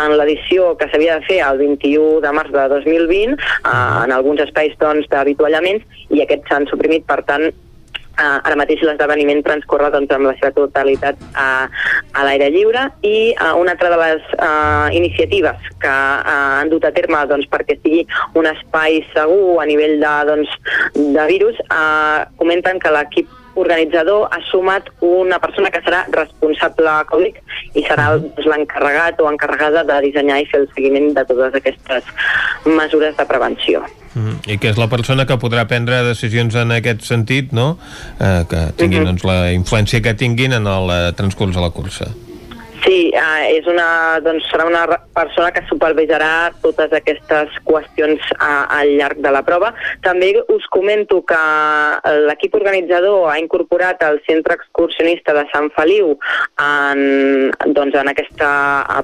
en 0.00 0.16
l'edició 0.18 0.72
que 0.80 0.88
s'havia 0.90 1.18
de 1.18 1.28
fer 1.28 1.40
el 1.46 1.60
21 1.62 2.22
de 2.24 2.32
març 2.36 2.54
de 2.54 2.68
2020, 2.76 3.36
eh, 3.36 3.74
en 4.04 4.14
alguns 4.14 4.42
espais 4.46 4.74
doncs, 4.80 5.10
d'avituallaments, 5.12 5.84
i 6.10 6.24
aquests 6.24 6.50
s'han 6.50 6.68
suprimit, 6.70 7.06
per 7.10 7.22
tant, 7.28 7.50
Uh, 8.14 8.38
ara 8.46 8.54
mateix 8.54 8.78
l'esdeveniment 8.86 9.40
transcorre 9.42 9.88
doncs, 9.90 10.12
amb 10.14 10.28
la 10.28 10.36
seva 10.36 10.52
totalitat 10.54 11.18
uh, 11.34 11.66
a 12.14 12.22
l'aire 12.22 12.46
lliure 12.54 12.84
i 13.02 13.32
uh, 13.32 13.56
una 13.58 13.74
altra 13.74 13.90
de 13.90 13.98
les 13.98 14.28
uh, 14.36 14.86
iniciatives 14.94 15.66
que 15.82 15.90
uh, 15.90 16.60
han 16.60 16.70
dut 16.70 16.86
a 16.86 16.92
terme 16.94 17.24
doncs, 17.26 17.48
perquè 17.50 17.74
sigui 17.80 18.04
un 18.38 18.46
espai 18.46 19.00
segur 19.16 19.58
a 19.58 19.66
nivell 19.66 19.96
de, 19.98 20.14
doncs, 20.30 20.54
de 20.94 21.24
virus 21.32 21.58
uh, 21.66 22.22
comenten 22.38 22.78
que 22.78 22.94
l'equip 22.94 23.34
organitzador 23.54 24.28
ha 24.30 24.40
sumat 24.50 24.88
una 25.04 25.38
persona 25.42 25.70
que 25.70 25.82
serà 25.84 26.04
responsable 26.14 26.94
Covid 27.10 27.40
i 27.78 27.84
serà 27.86 28.10
doncs, 28.16 28.46
l'encarregat 28.50 29.20
o 29.22 29.28
encarregada 29.30 29.84
de 29.88 30.00
dissenyar 30.06 30.40
i 30.42 30.48
fer 30.50 30.64
el 30.64 30.70
seguiment 30.74 31.12
de 31.16 31.26
totes 31.28 31.60
aquestes 31.60 32.10
mesures 32.66 33.16
de 33.16 33.28
prevenció. 33.30 33.84
Mm, 34.14 34.36
I 34.46 34.58
que 34.62 34.70
és 34.70 34.78
la 34.78 34.88
persona 34.90 35.26
que 35.26 35.38
podrà 35.42 35.64
prendre 35.70 36.02
decisions 36.06 36.54
en 36.58 36.74
aquest 36.76 37.02
sentit, 37.06 37.50
no? 37.52 37.78
Eh, 38.20 38.44
que 38.50 38.60
tinguin 38.78 39.02
uh 39.02 39.04
-huh. 39.04 39.10
doncs, 39.12 39.24
la 39.24 39.52
influència 39.52 40.02
que 40.02 40.14
tinguin 40.14 40.52
en 40.52 40.66
el 40.66 40.90
eh, 40.90 41.12
transcurs 41.12 41.54
de 41.54 41.60
la 41.60 41.70
cursa. 41.70 42.06
Sí, 42.84 43.08
eh, 43.16 43.44
és 43.56 43.64
una, 43.70 44.20
doncs, 44.20 44.44
serà 44.52 44.66
una 44.68 44.82
persona 45.16 45.48
que 45.56 45.62
supervisarà 45.70 46.50
totes 46.60 46.92
aquestes 46.92 47.54
qüestions 47.64 48.20
a, 48.36 48.66
al 48.76 48.92
llarg 48.98 49.22
de 49.24 49.32
la 49.32 49.40
prova. 49.46 49.70
També 50.04 50.34
us 50.52 50.66
comento 50.74 51.22
que 51.24 51.40
l'equip 52.28 52.58
organitzador 52.60 53.30
ha 53.32 53.38
incorporat 53.40 54.04
el 54.04 54.20
centre 54.28 54.58
excursionista 54.60 55.32
de 55.32 55.46
Sant 55.54 55.70
Feliu 55.78 56.12
en, 56.60 57.02
doncs, 57.72 57.96
en 57.96 58.12
aquesta 58.12 58.52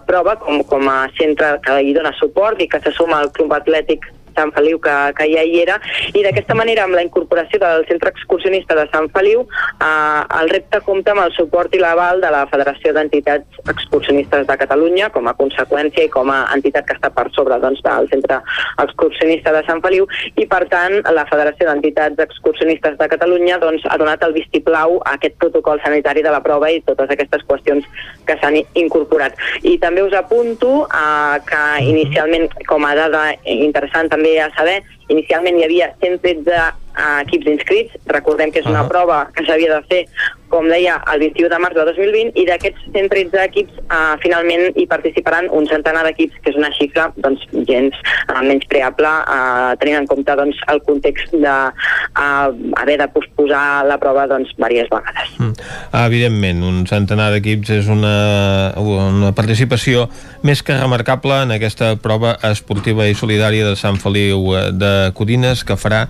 prova 0.05 0.36
com, 0.44 0.61
com 0.69 0.93
a 0.93 1.01
centre 1.16 1.55
que 1.65 1.81
hi 1.81 1.97
dona 1.97 2.12
suport 2.20 2.61
i 2.61 2.69
que 2.69 2.85
se 2.85 2.93
suma 3.01 3.23
al 3.23 3.32
Club 3.32 3.57
Atlètic 3.57 4.05
Sant 4.36 4.52
Feliu 4.57 4.81
que, 4.82 4.97
que 5.19 5.28
ja 5.32 5.44
hi 5.44 5.61
era 5.62 5.78
i 6.15 6.24
d'aquesta 6.24 6.57
manera 6.59 6.85
amb 6.86 6.97
la 6.98 7.05
incorporació 7.07 7.61
del 7.62 7.86
centre 7.89 8.12
excursionista 8.15 8.77
de 8.78 8.86
Sant 8.93 9.11
Feliu 9.15 9.44
eh, 9.44 10.20
el 10.40 10.52
repte 10.52 10.81
compta 10.86 11.15
amb 11.15 11.24
el 11.27 11.35
suport 11.36 11.74
i 11.74 11.82
l'aval 11.82 12.20
de 12.24 12.31
la 12.32 12.44
Federació 12.51 12.94
d'Entitats 12.97 13.62
Excursionistes 13.70 14.47
de 14.48 14.59
Catalunya 14.61 15.11
com 15.15 15.28
a 15.28 15.36
conseqüència 15.39 16.07
i 16.07 16.12
com 16.12 16.31
a 16.32 16.43
entitat 16.55 16.86
que 16.89 16.97
està 16.98 17.11
per 17.15 17.28
sobre 17.36 17.59
doncs, 17.62 17.82
del 17.86 18.09
centre 18.12 18.40
excursionista 18.82 19.55
de 19.57 19.65
Sant 19.69 19.82
Feliu 19.85 20.09
i 20.36 20.47
per 20.51 20.65
tant 20.73 21.01
la 21.15 21.27
Federació 21.31 21.69
d'Entitats 21.69 22.20
Excursionistes 22.27 22.98
de 22.98 23.11
Catalunya 23.15 23.59
doncs, 23.62 23.86
ha 23.89 23.98
donat 24.01 24.23
el 24.27 24.36
vistiplau 24.36 24.98
a 25.05 25.16
aquest 25.16 25.36
protocol 25.43 25.81
sanitari 25.85 26.24
de 26.27 26.32
la 26.35 26.43
prova 26.44 26.70
i 26.70 26.82
totes 26.86 27.11
aquestes 27.11 27.44
qüestions 27.48 27.86
que 28.27 28.36
s'han 28.40 28.59
incorporat. 28.78 29.36
I 29.66 29.77
també 29.82 30.05
us 30.05 30.15
apunto 30.16 30.86
eh, 30.86 31.36
que 31.48 31.62
inicialment 31.86 32.48
com 32.69 32.85
a 32.86 32.94
dada 32.98 33.24
interessant 33.44 34.11
també 34.12 34.19
a 34.20 34.51
saber, 34.56 34.82
inicialment 35.09 35.59
hi 35.59 35.64
havia 35.64 35.90
113 36.01 36.51
uh, 36.56 37.20
equips 37.22 37.47
inscrits, 37.47 37.97
recordem 38.06 38.52
que 38.52 38.60
és 38.60 38.66
una 38.66 38.82
uh 38.82 38.86
-huh. 38.86 38.92
prova 38.92 39.30
que 39.34 39.44
s'havia 39.44 39.74
de 39.76 39.82
fer 39.88 40.06
com 40.51 40.66
deia, 40.68 40.98
el 41.12 41.22
21 41.22 41.48
de 41.52 41.59
març 41.62 41.78
de 41.78 41.85
2020 41.89 42.35
i 42.40 42.44
d'aquests 42.48 42.90
113 42.93 43.43
equips 43.47 43.78
uh, 43.86 44.16
finalment 44.22 44.74
hi 44.74 44.86
participaran 44.90 45.48
un 45.56 45.68
centenar 45.70 46.02
d'equips, 46.09 46.40
que 46.43 46.52
és 46.52 46.59
una 46.59 46.72
xifra 46.74 47.09
doncs, 47.22 47.44
gens 47.68 47.97
uh, 48.27 48.40
menys 48.43 48.66
preable 48.70 49.09
uh, 49.09 49.72
tenint 49.81 50.01
en 50.02 50.09
compte 50.10 50.36
doncs, 50.40 50.59
el 50.72 50.82
context 50.86 51.35
de 51.35 51.56
uh, 51.70 52.51
haver 52.82 52.98
de 53.01 53.09
posposar 53.14 53.86
la 53.86 53.98
prova 54.02 54.27
doncs, 54.31 54.51
diverses 54.56 54.90
vegades. 54.90 55.36
Mm. 55.39 55.55
Evidentment, 56.01 56.64
un 56.66 56.82
centenar 56.90 57.31
d'equips 57.35 57.72
és 57.78 57.90
una, 57.93 58.14
una 58.81 59.32
participació 59.36 60.09
més 60.47 60.64
que 60.66 60.77
remarcable 60.77 61.43
en 61.44 61.55
aquesta 61.55 61.94
prova 62.02 62.35
esportiva 62.51 63.06
i 63.06 63.14
solidària 63.14 63.68
de 63.68 63.77
Sant 63.78 64.01
Feliu 64.02 64.51
de 64.74 64.93
Codines 65.14 65.62
que 65.66 65.78
farà 65.78 66.06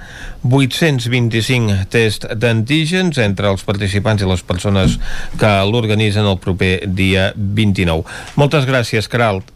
825 0.46 1.84
tests 1.92 2.30
d'antígens 2.40 3.20
entre 3.20 3.50
els 3.52 3.64
participants 3.66 4.22
i 4.24 4.29
les 4.30 4.44
persones 4.46 4.98
que 5.40 5.54
l'organitzen 5.70 6.28
el 6.28 6.38
proper 6.42 6.76
dia 6.86 7.30
29. 7.36 8.06
Moltes 8.40 8.68
gràcies, 8.70 9.10
Caralt. 9.10 9.50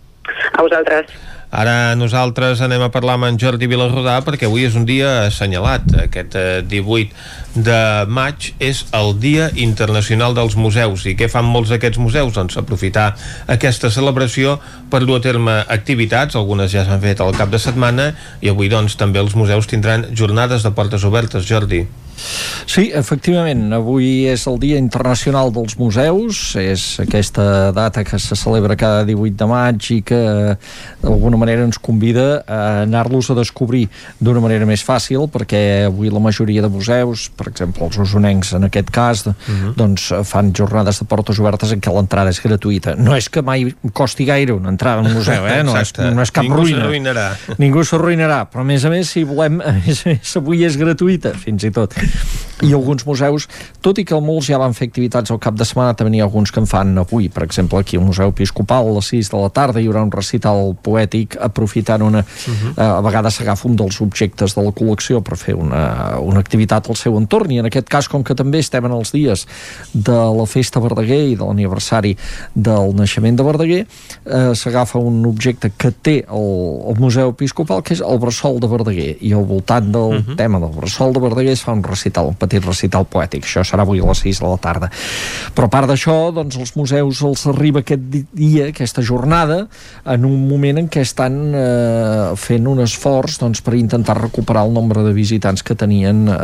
A 0.53 0.63
vosaltres. 0.63 1.15
Ara 1.55 1.95
nosaltres 1.95 2.59
anem 2.67 2.83
a 2.83 2.91
parlar 2.91 3.15
amb 3.15 3.29
en 3.29 3.37
Jordi 3.39 3.69
Vilarrodà 3.71 4.17
perquè 4.27 4.49
avui 4.49 4.65
és 4.67 4.75
un 4.75 4.83
dia 4.89 5.29
assenyalat. 5.29 5.87
Aquest 6.09 6.35
18 6.67 7.05
eh, 7.05 7.11
de 7.55 7.79
maig 8.11 8.49
és 8.59 8.81
el 8.99 9.13
Dia 9.23 9.47
Internacional 9.63 10.35
dels 10.35 10.57
Museus. 10.59 11.07
I 11.07 11.15
què 11.15 11.29
fan 11.31 11.47
molts 11.47 11.71
d'aquests 11.71 12.03
museus? 12.03 12.35
Doncs 12.35 12.59
aprofitar 12.59 13.13
aquesta 13.47 13.93
celebració 13.95 14.59
per 14.91 15.05
dur 15.07 15.21
a 15.21 15.23
terme 15.23 15.61
activitats, 15.71 16.35
algunes 16.35 16.75
ja 16.75 16.83
s'han 16.89 17.05
fet 17.05 17.23
al 17.23 17.37
cap 17.39 17.55
de 17.55 17.63
setmana, 17.63 18.11
i 18.43 18.51
avui 18.51 18.73
doncs 18.73 18.99
també 18.99 19.23
els 19.23 19.39
museus 19.39 19.71
tindran 19.71 20.09
jornades 20.11 20.67
de 20.67 20.75
portes 20.75 21.07
obertes, 21.07 21.47
Jordi. 21.47 21.85
Sí, 22.67 22.89
efectivament, 22.95 23.69
avui 23.77 24.25
és 24.31 24.47
el 24.51 24.59
Dia 24.63 24.79
Internacional 24.81 25.53
dels 25.55 25.77
Museus, 25.79 26.41
és 26.59 26.85
aquesta 27.03 27.71
data 27.77 28.05
que 28.07 28.19
se 28.19 28.37
celebra 28.39 28.77
cada 28.79 29.05
18 29.07 29.37
de 29.39 29.49
maig 29.51 29.89
i 29.95 30.01
que 30.07 30.21
d'alguna 31.03 31.39
manera 31.41 31.67
ens 31.67 31.79
convida 31.79 32.43
a 32.47 32.61
anar-los 32.85 33.31
a 33.31 33.39
descobrir 33.39 33.85
d'una 34.19 34.43
manera 34.45 34.67
més 34.69 34.85
fàcil, 34.87 35.29
perquè 35.31 35.87
avui 35.91 36.11
la 36.13 36.23
majoria 36.23 36.65
de 36.65 36.71
museus, 36.73 37.29
per 37.37 37.49
exemple 37.53 37.85
els 37.87 37.99
usonencs 38.01 38.55
en 38.59 38.69
aquest 38.71 38.91
cas, 38.95 39.27
uh 39.27 39.35
mhm. 39.35 39.61
-huh. 39.65 39.75
doncs 39.77 40.13
fan 40.25 40.53
jornades 40.55 40.99
de 40.99 41.05
portes 41.07 41.39
obertes 41.39 41.73
en 41.73 41.81
què 41.81 41.93
l'entrada 41.95 42.31
és 42.31 42.41
gratuïta. 42.41 42.97
No 42.97 43.15
és 43.17 43.29
que 43.29 43.43
mai 43.43 43.75
costi 43.93 44.25
gaire 44.25 44.53
una 44.53 44.71
entrada 44.71 45.03
a 45.03 45.05
un 45.05 45.13
museu, 45.13 45.47
eh? 45.47 45.63
no, 45.63 45.77
és, 45.79 45.93
no 45.99 46.23
és 46.23 46.31
cap 46.31 46.45
Ningú 46.45 46.63
ruïna. 46.63 46.79
s'arruïnarà. 46.79 47.29
Ningú 47.59 47.85
s'arruïnarà, 47.85 48.47
però 48.51 48.61
a 48.61 48.65
més 48.65 48.85
a 48.85 48.91
més, 48.91 49.11
si 49.11 49.25
volem, 49.25 49.61
a 49.61 49.73
més 49.73 50.07
a 50.07 50.09
més, 50.09 50.37
avui 50.37 50.65
és 50.65 50.77
gratuïta, 50.77 51.35
fins 51.35 51.65
i 51.65 51.71
tot 51.71 51.95
i 52.63 52.73
alguns 52.73 53.05
museus, 53.07 53.49
tot 53.83 53.99
i 53.99 54.05
que 54.07 54.19
molts 54.23 54.47
ja 54.47 54.59
van 54.61 54.75
fer 54.77 54.87
activitats 54.89 55.33
al 55.33 55.41
cap 55.43 55.57
de 55.59 55.67
setmana, 55.67 55.97
també 55.99 56.13
n'hi 56.15 56.21
ha 56.23 56.27
alguns 56.29 56.53
que 56.55 56.63
en 56.63 56.69
fan 56.71 56.93
avui, 57.03 57.29
per 57.33 57.43
exemple 57.45 57.81
aquí 57.81 57.99
al 57.99 58.05
Museu 58.07 58.31
Episcopal 58.31 58.89
a 58.89 58.95
les 58.95 59.11
6 59.11 59.31
de 59.33 59.41
la 59.41 59.51
tarda 59.55 59.83
hi 59.83 59.89
haurà 59.91 60.05
un 60.07 60.13
recital 60.15 60.73
poètic 60.87 61.37
aprofitant 61.43 62.03
una, 62.07 62.23
uh 62.23 62.53
-huh. 62.55 62.73
a 62.77 63.01
vegades 63.03 63.35
s'agafa 63.35 63.69
un 63.69 63.77
dels 63.77 64.01
objectes 64.01 64.55
de 64.55 64.63
la 64.63 64.71
col·lecció 64.71 65.21
per 65.23 65.37
fer 65.37 65.55
una, 65.55 66.19
una 66.21 66.39
activitat 66.39 66.89
al 66.89 66.97
seu 66.97 67.19
entorn 67.19 67.51
i 67.51 67.59
en 67.59 67.67
aquest 67.67 67.89
cas 67.89 68.09
com 68.09 68.23
que 68.23 68.35
també 68.35 68.59
estem 68.59 68.85
en 68.85 68.93
els 68.93 69.13
dies 69.13 69.47
de 69.93 70.19
la 70.39 70.47
festa 70.47 70.81
Verdaguer 70.81 71.31
i 71.31 71.37
de 71.37 71.45
l'aniversari 71.45 72.17
del 72.55 72.95
naixement 72.95 73.37
de 73.37 73.43
Verdaguer 73.43 73.87
eh, 74.27 74.55
s'agafa 74.55 74.99
un 74.99 75.27
objecte 75.27 75.73
que 75.77 75.91
té 75.91 76.25
el, 76.29 76.89
el 76.89 77.01
Museu 77.01 77.31
Episcopal 77.31 77.83
que 77.83 77.95
és 77.95 78.01
el 78.01 78.19
bressol 78.19 78.61
de 78.61 78.69
Verdaguer 78.69 79.17
i 79.21 79.33
al 79.33 79.45
voltant 79.45 79.93
del 79.93 80.01
uh 80.01 80.23
-huh. 80.23 80.37
tema 80.37 80.61
del 80.61 80.71
bressol 80.71 81.13
de 81.13 81.21
Verdaguer 81.21 81.53
es 81.53 81.63
fa 81.63 81.73
un 81.73 81.83
recital, 81.95 82.31
un 82.35 82.39
petit 82.39 82.65
recital 82.65 83.07
poètic. 83.09 83.47
Això 83.47 83.65
serà 83.65 83.87
avui 83.87 84.03
a 84.03 84.09
les 84.11 84.23
6 84.27 84.43
de 84.43 84.51
la 84.51 84.61
tarda. 84.61 84.91
Però 85.55 85.69
a 85.69 85.73
part 85.73 85.91
d'això, 85.91 86.17
doncs, 86.35 86.59
els 86.61 86.75
museus 86.77 87.23
els 87.25 87.47
arriba 87.51 87.85
aquest 87.85 88.05
dia, 88.35 88.69
aquesta 88.69 89.03
jornada, 89.03 89.65
en 90.05 90.27
un 90.29 90.49
moment 90.49 90.83
en 90.83 90.91
què 90.93 91.05
estan 91.05 91.39
eh, 91.55 92.35
fent 92.41 92.69
un 92.71 92.83
esforç 92.85 93.39
doncs, 93.43 93.63
per 93.65 93.77
intentar 93.79 94.19
recuperar 94.21 94.67
el 94.67 94.75
nombre 94.75 95.05
de 95.07 95.15
visitants 95.17 95.65
que 95.65 95.77
tenien 95.79 96.27
eh, 96.29 96.39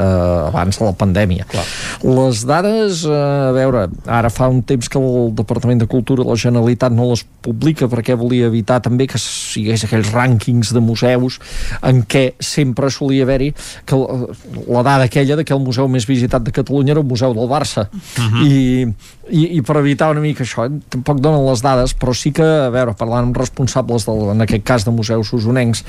abans 0.51 0.81
de 0.81 0.87
la 0.87 0.95
pandèmia. 0.97 1.47
Clar. 1.51 1.67
Les 2.07 2.45
dades, 2.49 3.05
eh, 3.05 3.21
a 3.51 3.53
veure, 3.57 3.87
ara 4.07 4.33
fa 4.33 4.49
un 4.51 4.63
temps 4.67 4.89
que 4.89 5.01
el 5.01 5.35
Departament 5.37 5.83
de 5.83 5.91
Cultura 5.91 6.25
de 6.25 6.31
la 6.31 6.39
Generalitat 6.41 6.95
no 6.95 7.11
les 7.11 7.25
publica 7.45 7.89
perquè 7.91 8.17
volia 8.19 8.51
evitar 8.51 8.81
també 8.85 9.07
que 9.11 9.19
sigués 9.21 9.85
aquells 9.87 10.13
rànquings 10.15 10.73
de 10.77 10.83
museus 10.85 11.41
en 11.87 12.05
què 12.05 12.25
sempre 12.41 12.91
solia 12.93 13.25
haver-hi 13.27 13.51
que 13.89 13.99
la 13.99 14.85
dada 14.87 15.09
aquella 15.09 15.39
de 15.41 15.47
que 15.49 15.57
el 15.57 15.65
museu 15.65 15.89
més 15.89 16.07
visitat 16.09 16.45
de 16.45 16.55
Catalunya 16.55 16.95
era 16.95 17.03
el 17.03 17.09
Museu 17.09 17.35
del 17.35 17.49
Barça. 17.51 17.89
Uh 17.91 18.23
-huh. 18.23 18.47
I, 18.47 18.87
i, 19.31 19.43
i 19.59 19.63
per 19.63 19.79
evitar 19.81 20.11
una 20.13 20.23
mica 20.23 20.45
això 20.45 20.67
tampoc 20.93 21.21
donen 21.23 21.45
les 21.47 21.63
dades 21.63 21.95
però 21.99 22.15
sí 22.17 22.33
que, 22.35 22.45
a 22.45 22.71
veure, 22.73 22.95
parlant 22.99 23.31
amb 23.31 23.39
responsables 23.39 24.07
del, 24.09 24.31
en 24.35 24.45
aquest 24.45 24.65
cas 24.67 24.87
de 24.87 24.95
museus 24.95 25.33
usonencs 25.37 25.85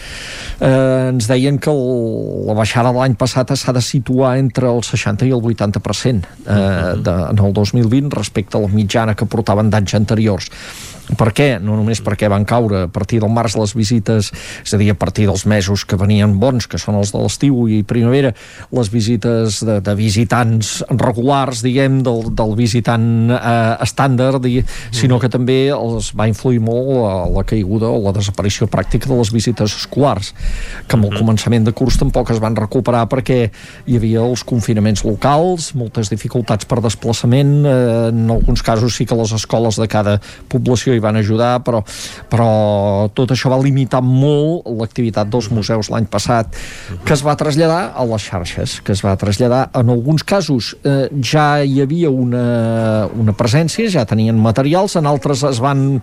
eh, 0.60 1.10
ens 1.10 1.28
deien 1.28 1.58
que 1.62 1.72
el, 1.74 1.82
la 2.48 2.56
baixada 2.58 2.92
de 2.92 3.02
l'any 3.02 3.18
passat 3.20 3.54
s'ha 3.56 3.74
de 3.74 3.82
situar 3.82 4.38
entre 4.38 4.70
el 4.70 4.84
60 4.86 5.28
i 5.28 5.34
el 5.36 5.42
80% 5.42 6.30
eh, 6.46 6.96
de, 7.02 7.18
en 7.32 7.46
el 7.46 7.54
2020 7.54 8.16
respecte 8.16 8.58
a 8.58 8.62
la 8.62 8.72
mitjana 8.72 9.16
que 9.16 9.26
portaven 9.26 9.70
d'anys 9.70 9.98
anteriors 9.98 10.52
per 11.18 11.32
què? 11.36 11.48
No 11.62 11.76
només 11.80 12.02
perquè 12.04 12.30
van 12.32 12.46
caure 12.48 12.86
a 12.86 12.90
partir 12.92 13.20
del 13.22 13.32
març 13.34 13.58
les 13.60 13.74
visites, 13.76 14.32
és 14.64 14.74
a 14.74 14.80
dir, 14.80 14.92
a 14.94 14.98
partir 14.98 15.28
dels 15.28 15.46
mesos 15.50 15.84
que 15.86 16.00
venien 16.00 16.38
bons, 16.40 16.68
que 16.70 16.80
són 16.82 16.98
els 17.00 17.12
de 17.14 17.22
l'estiu 17.22 17.66
i 17.68 17.82
primavera, 17.88 18.34
les 18.72 18.92
visites 18.92 19.62
de, 19.68 19.80
de 19.84 19.96
visitants 19.98 20.80
regulars, 20.90 21.64
diguem, 21.66 22.00
del, 22.06 22.30
del 22.38 22.56
visitant 22.60 23.34
eh, 23.36 23.84
estàndard, 23.84 24.46
i, 24.48 24.62
sinó 24.96 25.20
que 25.22 25.32
també 25.32 25.60
els 25.74 26.12
va 26.18 26.30
influir 26.32 26.62
molt 26.64 26.92
la, 26.96 27.16
la 27.40 27.46
caiguda 27.48 27.90
o 27.92 28.00
la 28.06 28.16
desaparició 28.16 28.70
pràctica 28.72 29.10
de 29.12 29.18
les 29.20 29.34
visites 29.34 29.76
escolars, 29.82 30.32
que 30.88 30.98
amb 30.98 31.10
el 31.10 31.18
començament 31.18 31.68
de 31.68 31.76
curs 31.76 32.00
tampoc 32.02 32.32
es 32.34 32.42
van 32.44 32.56
recuperar 32.58 33.08
perquè 33.12 33.42
hi 33.90 33.98
havia 34.00 34.24
els 34.24 34.46
confinaments 34.48 35.04
locals, 35.08 35.72
moltes 35.78 36.12
dificultats 36.14 36.68
per 36.70 36.82
desplaçament, 36.84 37.54
eh, 37.66 37.76
en 38.12 38.32
alguns 38.32 38.64
casos 38.66 38.96
sí 38.96 39.08
que 39.10 39.18
les 39.18 39.36
escoles 39.36 39.80
de 39.82 39.88
cada 39.92 40.20
població 40.52 40.91
i 40.96 41.04
van 41.04 41.20
ajudar, 41.20 41.54
però, 41.66 41.82
però 42.32 42.50
tot 43.18 43.34
això 43.34 43.52
va 43.54 43.60
limitar 43.62 44.02
molt 44.06 44.68
l'activitat 44.80 45.30
dels 45.32 45.52
museus 45.54 45.92
l'any 45.94 46.10
passat, 46.12 46.58
que 47.06 47.16
es 47.16 47.24
va 47.26 47.38
traslladar 47.40 47.82
a 47.96 48.06
les 48.10 48.28
xarxes, 48.28 48.80
que 48.86 48.96
es 48.96 49.04
va 49.06 49.16
traslladar 49.20 49.68
en 49.78 49.94
alguns 49.94 50.24
casos. 50.28 50.76
Eh, 50.84 51.08
ja 51.22 51.64
hi 51.64 51.82
havia 51.84 52.12
una, 52.12 53.08
una 53.18 53.36
presència, 53.38 53.90
ja 53.92 54.06
tenien 54.06 54.38
materials, 54.40 54.98
en 55.00 55.10
altres 55.10 55.44
es 55.48 55.64
van 55.64 56.02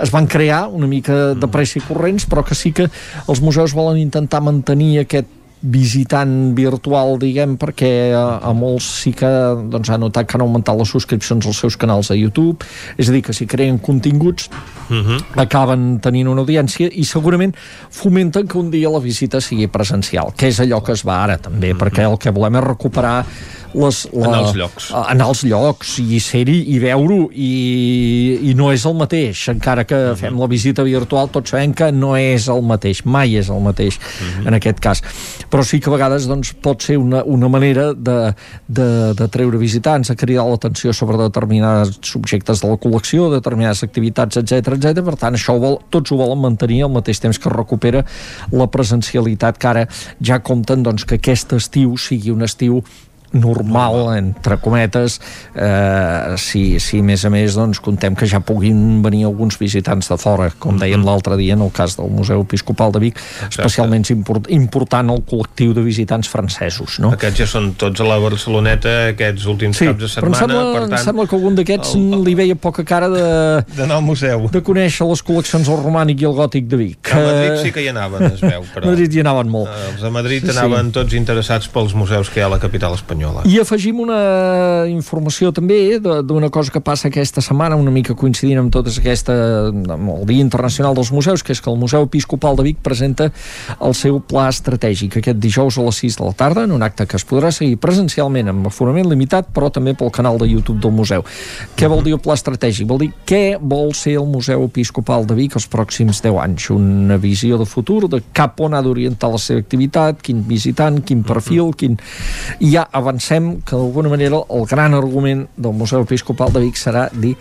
es 0.00 0.08
van 0.14 0.26
crear 0.30 0.68
una 0.72 0.86
mica 0.88 1.34
de 1.36 1.48
pressa 1.50 1.76
i 1.76 1.82
corrents, 1.84 2.24
però 2.30 2.44
que 2.46 2.56
sí 2.56 2.72
que 2.72 2.86
els 3.28 3.42
museus 3.44 3.74
volen 3.76 3.98
intentar 4.00 4.40
mantenir 4.40 5.02
aquest 5.02 5.28
visitant 5.60 6.54
virtual, 6.56 7.18
diguem, 7.20 7.56
perquè 7.60 7.90
a, 8.16 8.40
a 8.48 8.52
molts 8.56 8.86
sí 9.02 9.12
que 9.16 9.28
doncs, 9.72 9.90
han 9.92 10.00
notat 10.00 10.28
que 10.28 10.38
han 10.38 10.44
augmentat 10.46 10.78
les 10.78 10.88
subscripcions 10.88 11.46
als 11.46 11.60
seus 11.60 11.76
canals 11.80 12.08
a 12.10 12.16
YouTube, 12.16 12.64
és 12.96 13.10
a 13.10 13.12
dir, 13.12 13.20
que 13.26 13.36
si 13.36 13.46
creen 13.46 13.78
continguts 13.78 14.48
uh 14.88 14.96
-huh. 14.96 15.20
acaben 15.36 16.00
tenint 16.00 16.28
una 16.28 16.40
audiència 16.40 16.88
i 16.92 17.04
segurament 17.04 17.54
fomenten 17.90 18.48
que 18.48 18.58
un 18.58 18.70
dia 18.70 18.88
la 18.88 19.00
visita 19.00 19.40
sigui 19.40 19.66
presencial, 19.66 20.32
que 20.36 20.48
és 20.48 20.60
allò 20.60 20.82
que 20.82 20.92
es 20.92 21.04
va 21.04 21.22
ara 21.24 21.36
també, 21.36 21.72
uh 21.72 21.76
-huh. 21.76 21.80
perquè 21.80 22.10
el 22.10 22.18
que 22.18 22.30
volem 22.30 22.56
és 22.56 22.64
recuperar 22.64 23.26
les, 23.74 24.00
la, 24.12 24.26
en 24.26 24.34
els 24.40 24.56
llocs 24.58 24.90
en 25.00 25.24
els 25.24 25.42
llocs 25.46 25.96
i 26.02 26.20
ser-hi 26.22 26.58
i 26.74 26.78
veure-ho 26.82 27.28
i, 27.32 27.50
i 28.50 28.54
no 28.58 28.70
és 28.74 28.84
el 28.88 28.96
mateix 28.98 29.48
encara 29.52 29.84
que 29.84 29.94
uh 29.96 30.10
-huh. 30.10 30.16
fem 30.16 30.38
la 30.38 30.46
visita 30.46 30.82
virtual 30.82 31.28
tots 31.28 31.50
sabem 31.50 31.74
que 31.74 31.92
no 31.92 32.16
és 32.16 32.48
el 32.48 32.62
mateix 32.62 33.04
mai 33.04 33.36
és 33.36 33.48
el 33.48 33.60
mateix 33.60 33.96
uh 33.96 34.02
-huh. 34.02 34.48
en 34.48 34.54
aquest 34.54 34.80
cas 34.80 35.02
però 35.50 35.62
sí 35.62 35.80
que 35.80 35.90
a 35.90 35.92
vegades 35.92 36.26
doncs, 36.26 36.52
pot 36.52 36.82
ser 36.82 36.96
una, 36.96 37.22
una 37.24 37.48
manera 37.48 37.92
de, 37.94 38.34
de, 38.68 39.14
de 39.14 39.28
treure 39.28 39.58
visitants, 39.58 40.08
de 40.08 40.16
cridar 40.16 40.46
l'atenció 40.46 40.92
sobre 40.92 41.18
determinats 41.18 41.98
subjectes 42.06 42.60
de 42.60 42.68
la 42.68 42.78
col·lecció 42.78 43.30
determinades 43.30 43.82
activitats, 43.82 44.36
etc 44.36 44.76
etc. 44.76 45.02
per 45.04 45.16
tant 45.16 45.34
això 45.34 45.56
ho 45.56 45.62
vol, 45.62 45.78
tots 45.90 46.12
ho 46.12 46.16
volen 46.16 46.40
mantenir 46.40 46.84
al 46.84 46.94
mateix 46.94 47.20
temps 47.20 47.38
que 47.38 47.52
recupera 47.52 48.04
la 48.52 48.66
presencialitat 48.66 49.58
que 49.58 49.68
ara 49.68 49.86
ja 50.22 50.38
compten 50.38 50.82
doncs, 50.86 51.04
que 51.04 51.18
aquest 51.20 51.52
estiu 51.58 51.96
sigui 51.98 52.30
un 52.30 52.46
estiu 52.46 52.82
normal, 53.32 54.16
entre 54.16 54.58
cometes, 54.58 55.20
eh, 55.54 56.34
si, 56.36 56.80
si 56.80 56.98
a 56.98 57.02
més 57.02 57.24
a 57.24 57.30
més 57.30 57.54
doncs, 57.54 57.80
contem 57.82 58.16
que 58.18 58.26
ja 58.26 58.40
puguin 58.42 59.00
venir 59.04 59.24
alguns 59.28 59.58
visitants 59.60 60.10
de 60.10 60.18
fora, 60.18 60.50
com 60.58 60.78
dèiem 60.78 60.98
mm 60.98 61.02
-hmm. 61.02 61.06
l'altre 61.06 61.36
dia 61.36 61.54
en 61.54 61.62
el 61.62 61.70
cas 61.72 61.96
del 61.96 62.10
Museu 62.10 62.40
Episcopal 62.40 62.92
de 62.92 62.98
Vic, 62.98 63.16
Exacte. 63.16 63.62
especialment 63.62 64.10
import, 64.10 64.50
important 64.50 65.10
el 65.10 65.22
col·lectiu 65.22 65.72
de 65.74 65.82
visitants 65.82 66.28
francesos. 66.28 66.98
No? 66.98 67.10
Aquests 67.10 67.38
ja 67.38 67.46
són 67.46 67.74
tots 67.74 68.00
a 68.00 68.04
la 68.04 68.18
Barceloneta 68.18 69.08
aquests 69.08 69.46
últims 69.46 69.76
sí, 69.76 69.86
caps 69.86 70.00
de 70.00 70.08
setmana. 70.08 70.36
Però 70.36 70.42
em 70.42 70.48
sembla, 70.48 70.72
per 70.72 70.88
tant, 70.88 70.98
em 70.98 71.04
sembla 71.04 71.26
que 71.26 71.36
algun 71.36 71.54
d'aquests 71.54 71.94
el... 71.94 72.24
li 72.24 72.34
veia 72.34 72.56
poca 72.56 72.84
cara 72.84 73.08
de... 73.08 73.64
D'anar 73.76 73.96
al 73.96 74.02
museu. 74.02 74.48
De 74.50 74.60
conèixer 74.60 75.06
les 75.06 75.22
col·leccions 75.22 75.66
del 75.66 75.82
romànic 75.82 76.20
i 76.20 76.24
el 76.24 76.32
gòtic 76.32 76.66
de 76.66 76.76
Vic. 76.76 77.12
A 77.12 77.16
Madrid 77.16 77.62
sí 77.62 77.72
que 77.72 77.82
hi 77.82 77.88
anaven, 77.88 78.32
es 78.32 78.40
veu. 78.40 78.64
Però... 78.74 78.86
A 78.86 78.90
Madrid 78.90 79.12
hi 79.12 79.20
anaven 79.20 79.48
molt. 79.48 79.68
Eh, 79.68 79.92
els 79.92 80.02
de 80.02 80.10
Madrid 80.10 80.50
anaven 80.50 80.86
sí. 80.86 80.92
tots 80.92 81.12
interessats 81.14 81.68
pels 81.68 81.94
museus 81.94 82.30
que 82.30 82.40
hi 82.40 82.42
ha 82.42 82.46
a 82.46 82.50
la 82.50 82.58
capital 82.58 82.94
espanyola 82.94 83.19
espanyola. 83.20 83.42
I 83.44 83.60
afegim 83.60 84.00
una 84.00 84.86
informació 84.88 85.52
també 85.52 85.98
d'una 86.00 86.50
cosa 86.50 86.72
que 86.72 86.80
passa 86.80 87.08
aquesta 87.08 87.40
setmana, 87.40 87.76
una 87.76 87.90
mica 87.90 88.14
coincidint 88.14 88.58
amb 88.58 88.72
totes 88.72 88.98
aquesta, 88.98 89.34
amb 89.70 90.12
el 90.14 90.24
Dia 90.26 90.40
Internacional 90.40 90.94
dels 90.94 91.12
Museus, 91.12 91.42
que 91.42 91.52
és 91.52 91.60
que 91.60 91.70
el 91.70 91.78
Museu 91.78 92.04
Episcopal 92.04 92.56
de 92.56 92.64
Vic 92.64 92.80
presenta 92.82 93.30
el 93.80 93.94
seu 93.94 94.20
pla 94.20 94.48
estratègic 94.50 95.18
aquest 95.20 95.40
dijous 95.40 95.78
a 95.78 95.84
les 95.86 96.00
6 96.00 96.18
de 96.20 96.24
la 96.24 96.34
tarda, 96.34 96.64
en 96.64 96.72
un 96.72 96.82
acte 96.82 97.06
que 97.06 97.16
es 97.16 97.26
podrà 97.26 97.50
seguir 97.52 97.78
presencialment 97.80 98.50
amb 98.52 98.70
aforament 98.70 99.08
limitat, 99.08 99.50
però 99.54 99.70
també 99.70 99.94
pel 99.94 100.12
canal 100.14 100.38
de 100.40 100.48
YouTube 100.50 100.80
del 100.80 100.94
museu. 100.94 101.24
Què 101.76 101.88
vol 101.90 102.04
dir 102.04 102.16
el 102.16 102.22
pla 102.22 102.36
estratègic? 102.38 102.88
Vol 102.88 103.04
dir 103.04 103.10
què 103.26 103.58
vol 103.60 103.94
ser 103.94 104.16
el 104.20 104.28
Museu 104.30 104.64
Episcopal 104.64 105.26
de 105.28 105.36
Vic 105.38 105.56
els 105.58 105.68
pròxims 105.70 106.22
10 106.24 106.40
anys? 106.40 106.70
Una 106.74 107.18
visió 107.20 107.58
de 107.60 107.66
futur, 107.68 108.08
de 108.10 108.22
cap 108.36 108.60
on 108.60 108.74
ha 108.74 108.82
d'orientar 108.84 109.30
la 109.32 109.40
seva 109.40 109.60
activitat, 109.62 110.20
quin 110.22 110.42
visitant, 110.46 111.00
quin 111.04 111.24
perfil, 111.26 111.74
quin... 111.76 111.98
I 112.60 112.72
ja 112.74 112.86
avancem 113.10 113.58
que 113.66 113.76
d'alguna 113.76 114.12
manera 114.12 114.40
el 114.48 114.66
gran 114.70 114.94
argument 114.94 115.46
del 115.56 115.74
Museu 115.74 116.06
Episcopal 116.06 116.54
de 116.54 116.62
Vic 116.64 116.78
serà 116.78 117.08
dir 117.12 117.34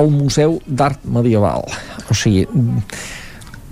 el 0.00 0.08
Museu 0.10 0.58
d'Art 0.66 1.04
Medieval. 1.04 1.68
O 2.08 2.16
sigui, 2.16 2.46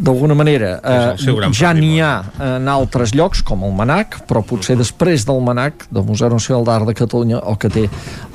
d'alguna 0.01 0.35
manera 0.39 0.73
eh, 0.81 1.51
ja 1.57 1.73
n'hi 1.77 2.01
ha 2.01 2.13
en 2.57 2.69
altres 2.73 3.15
llocs 3.17 3.45
com 3.47 3.65
el 3.69 3.75
MANAC 3.77 4.23
però 4.29 4.43
potser 4.47 4.79
després 4.81 5.27
del 5.29 5.43
MANAC 5.45 5.87
del 5.93 6.07
Museu 6.09 6.33
Nacional 6.33 6.65
d'Art 6.65 6.89
de 6.89 6.97
Catalunya 6.97 7.43
el 7.45 7.59
que 7.61 7.71
té 7.73 7.87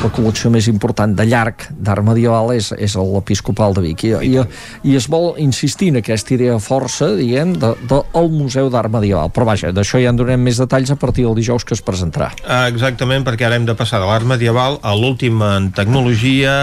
la 0.04 0.12
col·lecció 0.14 0.52
més 0.54 0.70
important 0.72 1.16
de 1.18 1.26
llarg 1.28 1.68
d'art 1.76 2.06
medieval 2.06 2.54
és, 2.56 2.72
és 2.78 2.96
l'Episcopal 2.96 3.76
de 3.76 3.84
Vic. 3.86 4.06
I, 4.06 4.14
i, 4.28 4.44
i 4.92 4.98
es 4.98 5.08
vol 5.12 5.34
insistir 5.42 5.92
en 5.94 6.02
aquesta 6.02 6.36
idea 6.36 6.58
força 6.64 7.12
diguem, 7.18 7.56
del 7.62 7.78
de, 7.90 8.02
de 8.14 8.26
Museu 8.36 8.70
d'Art 8.74 8.92
Medieval. 8.94 9.32
Però 9.36 9.48
vaja, 9.48 9.74
d'això 9.76 10.02
ja 10.02 10.14
en 10.14 10.20
donem 10.20 10.42
més 10.42 10.62
detalls 10.62 10.94
a 10.94 11.00
partir 11.00 11.28
del 11.28 11.38
dijous 11.40 11.66
que 11.66 11.76
es 11.78 11.84
presentarà. 11.86 12.32
Exactament, 12.66 13.26
perquè 13.28 13.50
ara 13.50 13.60
hem 13.60 13.68
de 13.68 13.78
passar 13.78 14.02
de 14.04 14.10
l'art 14.10 14.28
medieval 14.28 14.80
a 14.84 14.96
l'última 14.98 15.56
en 15.60 15.72
tecnologia 15.76 16.56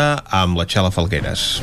amb 0.43 0.61
la 0.61 0.69
Txela 0.69 0.95
Falgueres 0.95 1.63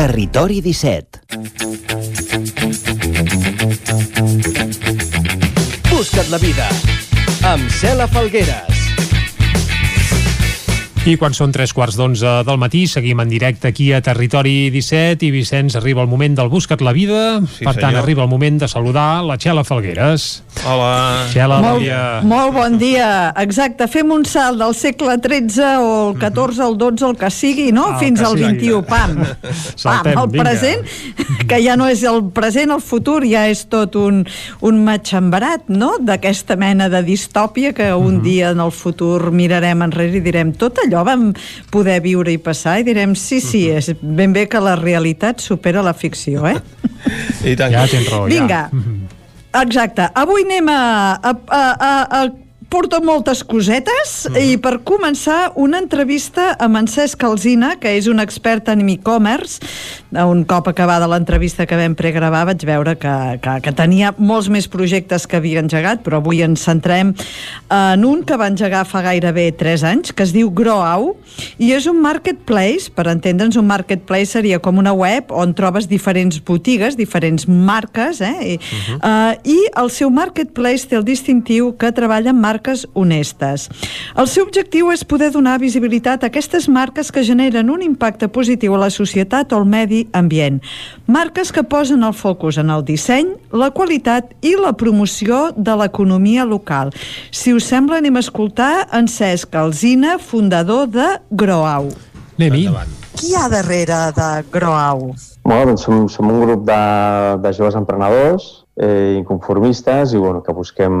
Territori 0.00 0.62
17 0.62 1.20
Busca't 5.90 6.30
la 6.30 6.38
vida 6.38 6.70
amb 7.44 7.68
Cela 7.68 8.08
Falgueres 8.08 8.79
i 11.08 11.14
quan 11.16 11.32
són 11.32 11.48
tres 11.48 11.72
quarts 11.72 11.96
d'onze 11.96 12.28
del 12.44 12.58
matí, 12.60 12.82
seguim 12.86 13.22
en 13.22 13.30
directe 13.32 13.70
aquí 13.70 13.86
a 13.96 14.02
Territori 14.04 14.68
17 14.70 15.24
i 15.24 15.30
Vicenç, 15.32 15.74
arriba 15.78 16.02
el 16.04 16.10
moment 16.12 16.34
del 16.36 16.50
Busca't 16.52 16.82
la 16.84 16.92
Vida. 16.92 17.40
Sí, 17.48 17.64
per 17.64 17.72
tant, 17.72 17.88
senyor. 17.94 18.02
arriba 18.02 18.22
el 18.26 18.28
moment 18.28 18.58
de 18.60 18.68
saludar 18.68 19.22
la 19.24 19.38
Txela 19.40 19.64
Falgueres. 19.64 20.42
Hola. 20.60 21.24
Txela, 21.32 21.56
molt, 21.64 21.72
bon 21.72 21.80
dia. 21.86 22.02
Molt 22.28 22.52
bon 22.52 22.76
dia. 22.78 23.08
Exacte, 23.40 23.88
fem 23.88 24.12
un 24.12 24.26
salt 24.28 24.60
del 24.60 24.76
segle 24.76 25.16
XIII 25.24 25.70
o 25.80 25.94
el 26.10 26.18
XIV, 26.20 26.60
el 26.68 26.76
XII, 26.84 27.08
el 27.08 27.16
que 27.22 27.30
sigui, 27.32 27.70
no? 27.72 27.86
Ah, 27.94 27.98
Fins 28.02 28.20
al. 28.20 28.36
21. 28.36 28.82
Pam. 28.92 29.16
Saltem, 29.80 30.12
Pam, 30.12 30.22
el 30.26 30.30
vinga. 30.36 30.44
present, 30.44 30.84
que 31.48 31.62
ja 31.64 31.78
no 31.80 31.88
és 31.88 32.04
el 32.04 32.22
present, 32.36 32.76
el 32.76 32.84
futur 32.84 33.22
ja 33.24 33.46
és 33.48 33.64
tot 33.72 33.96
un, 33.96 34.20
un 34.60 34.84
matxemberat, 34.84 35.66
no?, 35.72 35.94
d'aquesta 36.00 36.60
mena 36.60 36.90
de 36.92 37.00
distòpia 37.08 37.72
que 37.72 37.88
un 37.96 38.20
dia 38.22 38.52
en 38.52 38.60
el 38.60 38.70
futur 38.70 39.32
mirarem 39.32 39.88
enrere 39.88 40.20
i 40.20 40.24
direm 40.24 40.52
tot 40.60 40.76
allò 40.84 40.89
vam 41.06 41.30
poder 41.70 42.00
viure 42.04 42.32
i 42.34 42.38
passar 42.42 42.80
i 42.80 42.86
direm 42.86 43.14
sí, 43.14 43.40
sí, 43.44 43.68
és 43.70 43.92
ben 44.00 44.34
bé 44.36 44.46
que 44.50 44.60
la 44.62 44.76
realitat 44.80 45.40
supera 45.40 45.82
la 45.86 45.94
ficció, 45.94 46.46
eh? 46.50 46.58
I 47.50 47.56
tant. 47.56 47.72
Ja 47.72 47.86
tens 47.90 48.10
raó, 48.10 48.26
Vinga. 48.30 48.66
ja. 48.68 49.62
Exacte. 49.62 50.10
Avui 50.14 50.44
anem 50.46 50.68
a, 50.70 50.80
a, 51.22 51.32
a, 51.50 51.62
a, 51.74 52.20
a 52.20 52.49
porto 52.70 53.00
moltes 53.02 53.42
cosetes 53.44 54.28
-huh. 54.30 54.38
i 54.38 54.56
per 54.56 54.80
començar 54.86 55.52
una 55.56 55.78
entrevista 55.78 56.54
amb 56.58 56.76
en 56.76 56.86
Cesc 56.86 57.24
Alzina, 57.24 57.76
que 57.80 57.96
és 57.96 58.06
un 58.06 58.20
expert 58.20 58.68
en 58.68 58.88
e-commerce. 58.88 59.60
Un 60.12 60.44
cop 60.44 60.68
acabada 60.68 61.06
l'entrevista 61.06 61.66
que 61.66 61.76
vam 61.76 61.94
pregravar 61.94 62.44
vaig 62.46 62.64
veure 62.64 62.96
que, 62.96 63.38
que, 63.42 63.60
que 63.62 63.72
tenia 63.72 64.14
molts 64.18 64.48
més 64.48 64.68
projectes 64.68 65.26
que 65.26 65.36
havia 65.36 65.60
engegat, 65.60 66.02
però 66.02 66.16
avui 66.16 66.42
ens 66.42 66.62
centrem 66.62 67.14
en 67.68 68.04
un 68.04 68.22
que 68.24 68.36
va 68.36 68.46
engegar 68.46 68.84
fa 68.86 69.02
gairebé 69.02 69.52
3 69.52 69.84
anys, 69.84 70.12
que 70.12 70.22
es 70.22 70.32
diu 70.32 70.50
Groau, 70.50 71.16
i 71.58 71.72
és 71.72 71.86
un 71.86 72.00
marketplace, 72.00 72.90
per 72.94 73.08
entendre'ns, 73.08 73.56
un 73.56 73.66
marketplace 73.66 74.30
seria 74.32 74.58
com 74.58 74.78
una 74.78 74.92
web 74.92 75.30
on 75.30 75.54
trobes 75.54 75.88
diferents 75.88 76.38
botigues, 76.44 76.96
diferents 76.96 77.48
marques, 77.48 78.20
eh? 78.20 78.54
I, 78.54 78.54
uh 78.54 78.60
-huh. 78.60 79.34
uh, 79.34 79.34
i 79.44 79.58
el 79.76 79.90
seu 79.90 80.10
marketplace 80.10 80.88
té 80.88 80.96
el 80.96 81.04
distintiu 81.04 81.76
que 81.76 81.92
treballa 81.92 82.30
amb 82.30 82.40
marques 82.40 82.59
honestes. 82.94 83.68
El 84.16 84.28
seu 84.28 84.44
objectiu 84.46 84.90
és 84.92 85.04
poder 85.04 85.30
donar 85.34 85.58
visibilitat 85.62 86.24
a 86.24 86.30
aquestes 86.30 86.68
marques 86.68 87.10
que 87.12 87.24
generen 87.24 87.70
un 87.70 87.82
impacte 87.82 88.28
positiu 88.28 88.74
a 88.76 88.82
la 88.84 88.90
societat 88.90 89.52
o 89.52 89.60
al 89.60 89.66
medi 89.66 90.06
ambient. 90.12 90.60
Marques 91.06 91.52
que 91.52 91.64
posen 91.64 92.04
el 92.04 92.14
focus 92.14 92.58
en 92.60 92.70
el 92.70 92.84
disseny, 92.84 93.32
la 93.52 93.70
qualitat 93.70 94.34
i 94.42 94.54
la 94.58 94.72
promoció 94.72 95.50
de 95.56 95.76
l'economia 95.80 96.44
local. 96.44 96.94
Si 97.30 97.54
us 97.54 97.66
sembla, 97.70 97.98
anem 97.98 98.16
a 98.16 98.24
escoltar 98.24 98.86
en 98.92 99.08
Cesc 99.08 99.54
Alzina, 99.56 100.18
fundador 100.18 100.88
de 100.90 101.08
Groau. 101.30 101.90
Anem-hi. 102.38 102.68
Qui 103.16 103.32
hi 103.32 103.36
ha 103.36 103.48
darrere 103.52 104.06
de 104.16 104.30
Groau? 104.52 105.10
Bueno, 105.44 105.72
doncs 105.72 105.84
som, 105.84 106.06
som 106.08 106.28
un 106.30 106.42
grup 106.44 106.66
de, 106.68 106.80
de 107.42 107.52
joves 107.56 107.76
emprenedors 107.78 108.50
eh, 108.80 109.16
inconformistes 109.18 110.14
i 110.14 110.20
bueno, 110.20 110.42
que 110.42 110.52
busquem 110.52 110.94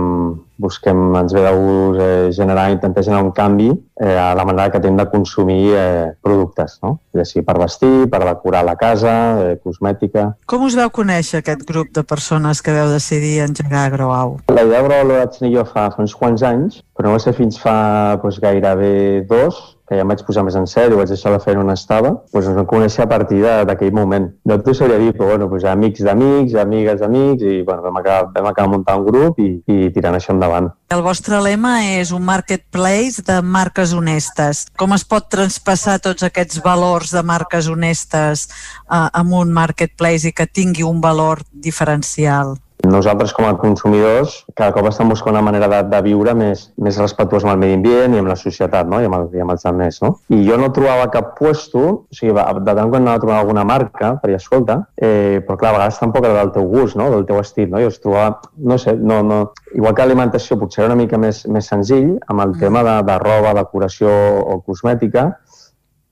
busquem, 0.60 0.98
ens 1.18 1.32
ve 1.34 1.42
de 1.44 1.52
gust 1.56 2.00
eh, 2.04 2.28
generar, 2.36 2.68
intentar 2.74 3.04
generar 3.06 3.24
un 3.24 3.32
canvi 3.36 3.70
eh, 3.72 4.16
a 4.16 4.34
la 4.34 4.44
manera 4.44 4.70
que 4.70 4.80
tenim 4.80 4.98
de 5.00 5.08
consumir 5.10 5.72
eh, 5.74 6.12
productes, 6.22 6.78
no? 6.84 6.98
ja 7.16 7.24
sigui 7.26 7.44
per 7.46 7.56
vestir, 7.62 8.06
per 8.12 8.22
decorar 8.26 8.62
la 8.68 8.76
casa, 8.80 9.14
eh, 9.46 9.56
cosmètica... 9.64 10.30
Com 10.50 10.68
us 10.68 10.76
vau 10.78 10.92
conèixer 11.00 11.40
aquest 11.40 11.66
grup 11.68 11.90
de 11.96 12.04
persones 12.04 12.62
que 12.62 12.76
veu 12.76 12.92
decidir 12.92 13.40
engegar 13.46 13.88
Agroau? 13.88 14.38
La 14.52 14.62
idea 14.62 14.76
de 14.76 14.80
Agroau 14.84 15.10
la 15.10 15.24
vaig 15.24 15.36
tenir 15.38 15.56
jo 15.58 15.66
fa, 15.66 15.88
fa 15.94 16.04
uns 16.04 16.14
quants 16.16 16.46
anys, 16.46 16.80
però 16.96 17.10
no 17.10 17.18
va 17.18 17.24
ser 17.24 17.36
fins 17.36 17.58
fa 17.60 17.76
doncs, 18.20 18.40
gairebé 18.44 18.94
dos, 19.28 19.60
que 19.90 19.96
ja 19.98 20.04
em 20.04 20.10
vaig 20.12 20.20
posar 20.22 20.44
més 20.46 20.54
en 20.54 20.68
sèrio, 20.70 21.00
vaig 21.00 21.08
deixar 21.10 21.32
de 21.34 21.40
fer 21.42 21.56
on 21.58 21.72
estava, 21.72 22.12
doncs 22.30 22.46
ens 22.46 22.58
vam 22.60 22.66
conèixer 22.70 23.02
a 23.02 23.08
partir 23.10 23.40
d'aquell 23.66 23.90
moment. 23.96 24.28
No 24.46 24.60
t'ho 24.62 24.74
sabria 24.78 25.00
dir, 25.02 25.10
però 25.16 25.32
bueno, 25.32 25.48
doncs 25.50 25.66
amics 25.66 26.04
d'amics, 26.06 26.54
amigues 26.62 27.00
d'amics, 27.02 27.42
i 27.42 27.56
bueno, 27.66 27.82
vam 27.88 27.98
acabar, 27.98 28.28
vam 28.36 28.50
acabar 28.52 28.70
muntant 28.76 29.02
un 29.02 29.08
grup 29.08 29.40
i, 29.42 29.48
i 29.66 29.90
tirant 29.96 30.14
això 30.14 30.30
endavant. 30.36 30.49
El 30.90 31.02
vostre 31.06 31.38
lema 31.42 31.76
és 31.86 32.10
un 32.16 32.24
marketplace 32.26 33.22
de 33.26 33.40
marques 33.42 33.94
honestes. 33.96 34.64
Com 34.80 34.94
es 34.96 35.04
pot 35.06 35.28
traspassar 35.30 35.98
tots 36.02 36.26
aquests 36.26 36.62
valors 36.64 37.14
de 37.14 37.22
marques 37.26 37.68
honestes 37.70 38.48
eh, 38.48 39.06
amb 39.06 39.36
un 39.42 39.54
marketplace 39.54 40.28
i 40.28 40.34
que 40.34 40.48
tingui 40.50 40.86
un 40.86 41.00
valor 41.04 41.44
diferencial? 41.52 42.56
Nosaltres, 42.86 43.32
com 43.36 43.44
a 43.44 43.52
consumidors, 43.60 44.38
cada 44.56 44.72
cop 44.72 44.86
estem 44.88 45.10
buscant 45.12 45.34
una 45.34 45.42
manera 45.44 45.66
de, 45.68 45.80
de 45.92 45.98
viure 46.06 46.32
més, 46.38 46.62
més 46.80 46.96
respectuosa 47.00 47.44
amb 47.44 47.52
el 47.52 47.60
medi 47.60 47.76
ambient 47.76 48.14
i 48.16 48.20
amb 48.22 48.30
la 48.30 48.36
societat 48.40 48.88
no? 48.88 49.02
I, 49.02 49.08
amb 49.08 49.18
el, 49.18 49.26
i 49.36 49.42
amb 49.44 49.52
els 49.52 49.66
altres. 49.68 49.98
No? 50.00 50.12
I 50.32 50.38
jo 50.46 50.56
no 50.60 50.70
trobava 50.72 51.10
cap 51.12 51.34
puesto, 51.36 51.82
o 52.08 52.16
sigui, 52.16 52.32
de 52.32 52.74
tant 52.78 52.92
quan 52.92 53.02
anava 53.02 53.20
a 53.20 53.22
trobar 53.24 53.40
alguna 53.42 53.66
marca, 53.68 54.14
per 54.22 54.30
dir, 54.30 54.38
escolta, 54.38 54.78
eh, 54.96 55.42
però 55.44 55.58
clar, 55.60 55.74
a 55.74 55.76
vegades 55.76 56.00
tampoc 56.00 56.24
era 56.24 56.38
del 56.38 56.54
teu 56.54 56.70
gust, 56.72 56.96
no? 57.00 57.10
del 57.12 57.26
teu 57.28 57.42
estil, 57.42 57.68
no? 57.74 57.82
i 57.82 57.88
es 57.90 58.00
trobava, 58.00 58.38
no 58.72 58.80
sé, 58.80 58.96
no, 58.96 59.20
no, 59.26 59.42
igual 59.76 59.94
que 59.98 60.06
alimentació 60.06 60.56
potser 60.60 60.86
era 60.86 60.94
una 60.94 61.02
mica 61.02 61.20
més, 61.20 61.42
més 61.52 61.68
senzill, 61.68 62.14
amb 62.32 62.46
el 62.46 62.56
tema 62.62 62.86
de, 62.86 62.96
de 63.10 63.18
roba, 63.20 63.52
decoració 63.60 64.08
o 64.40 64.60
cosmètica, 64.64 65.28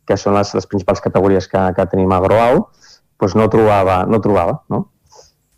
que 0.09 0.21
són 0.21 0.37
les, 0.37 0.53
les 0.57 0.69
principals 0.69 1.01
categories 1.05 1.49
que, 1.49 1.65
que 1.77 1.89
tenim 1.89 2.13
a 2.13 2.21
Groau, 2.25 2.67
doncs 3.19 3.35
no 3.41 3.49
trobava, 3.53 4.03
no 4.09 4.21
trobava, 4.25 4.61
no? 4.73 4.85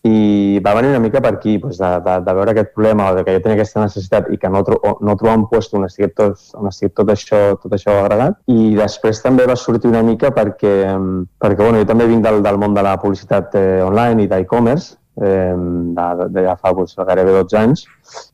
I 0.03 0.61
va 0.65 0.73
venir 0.79 0.95
una 0.95 1.01
mica 1.05 1.21
per 1.21 1.35
aquí, 1.35 1.59
doncs 1.61 1.77
de, 1.81 1.89
de, 2.05 2.15
de 2.25 2.35
veure 2.37 2.53
aquest 2.55 2.71
problema 2.73 3.11
o 3.11 3.17
de 3.19 3.25
que 3.25 3.35
jo 3.35 3.43
tenia 3.45 3.59
aquesta 3.59 3.83
necessitat 3.83 4.31
i 4.33 4.39
que 4.41 4.49
no, 4.49 4.63
tro 4.65 4.79
no 5.05 5.17
trobar 5.21 5.37
un 5.37 5.45
lloc 5.45 5.75
on 5.77 5.85
estigui, 5.85 6.09
tot, 6.17 6.41
on 6.57 6.71
estigui 6.71 6.95
tot, 6.97 7.13
això, 7.13 7.41
tot 7.61 7.75
això 7.77 7.99
agregat. 8.01 8.39
I 8.49 8.73
després 8.79 9.21
també 9.21 9.45
va 9.51 9.59
sortir 9.61 9.91
una 9.93 10.03
mica 10.07 10.33
perquè, 10.33 10.73
perquè 11.43 11.61
bueno, 11.61 11.83
jo 11.83 11.91
també 11.91 12.09
vinc 12.09 12.25
del, 12.25 12.41
del 12.47 12.63
món 12.63 12.77
de 12.77 12.87
la 12.87 12.97
publicitat 13.03 13.59
eh, 13.61 13.83
online 13.85 14.25
i 14.25 14.31
d'e-commerce, 14.31 14.97
eh, 15.21 15.53
de, 16.01 16.29
de, 16.33 16.47
ja 16.49 16.57
fa 16.57 16.73
doncs, 16.77 16.97
gairebé 16.97 17.37
12 17.37 17.61
anys, 17.61 17.85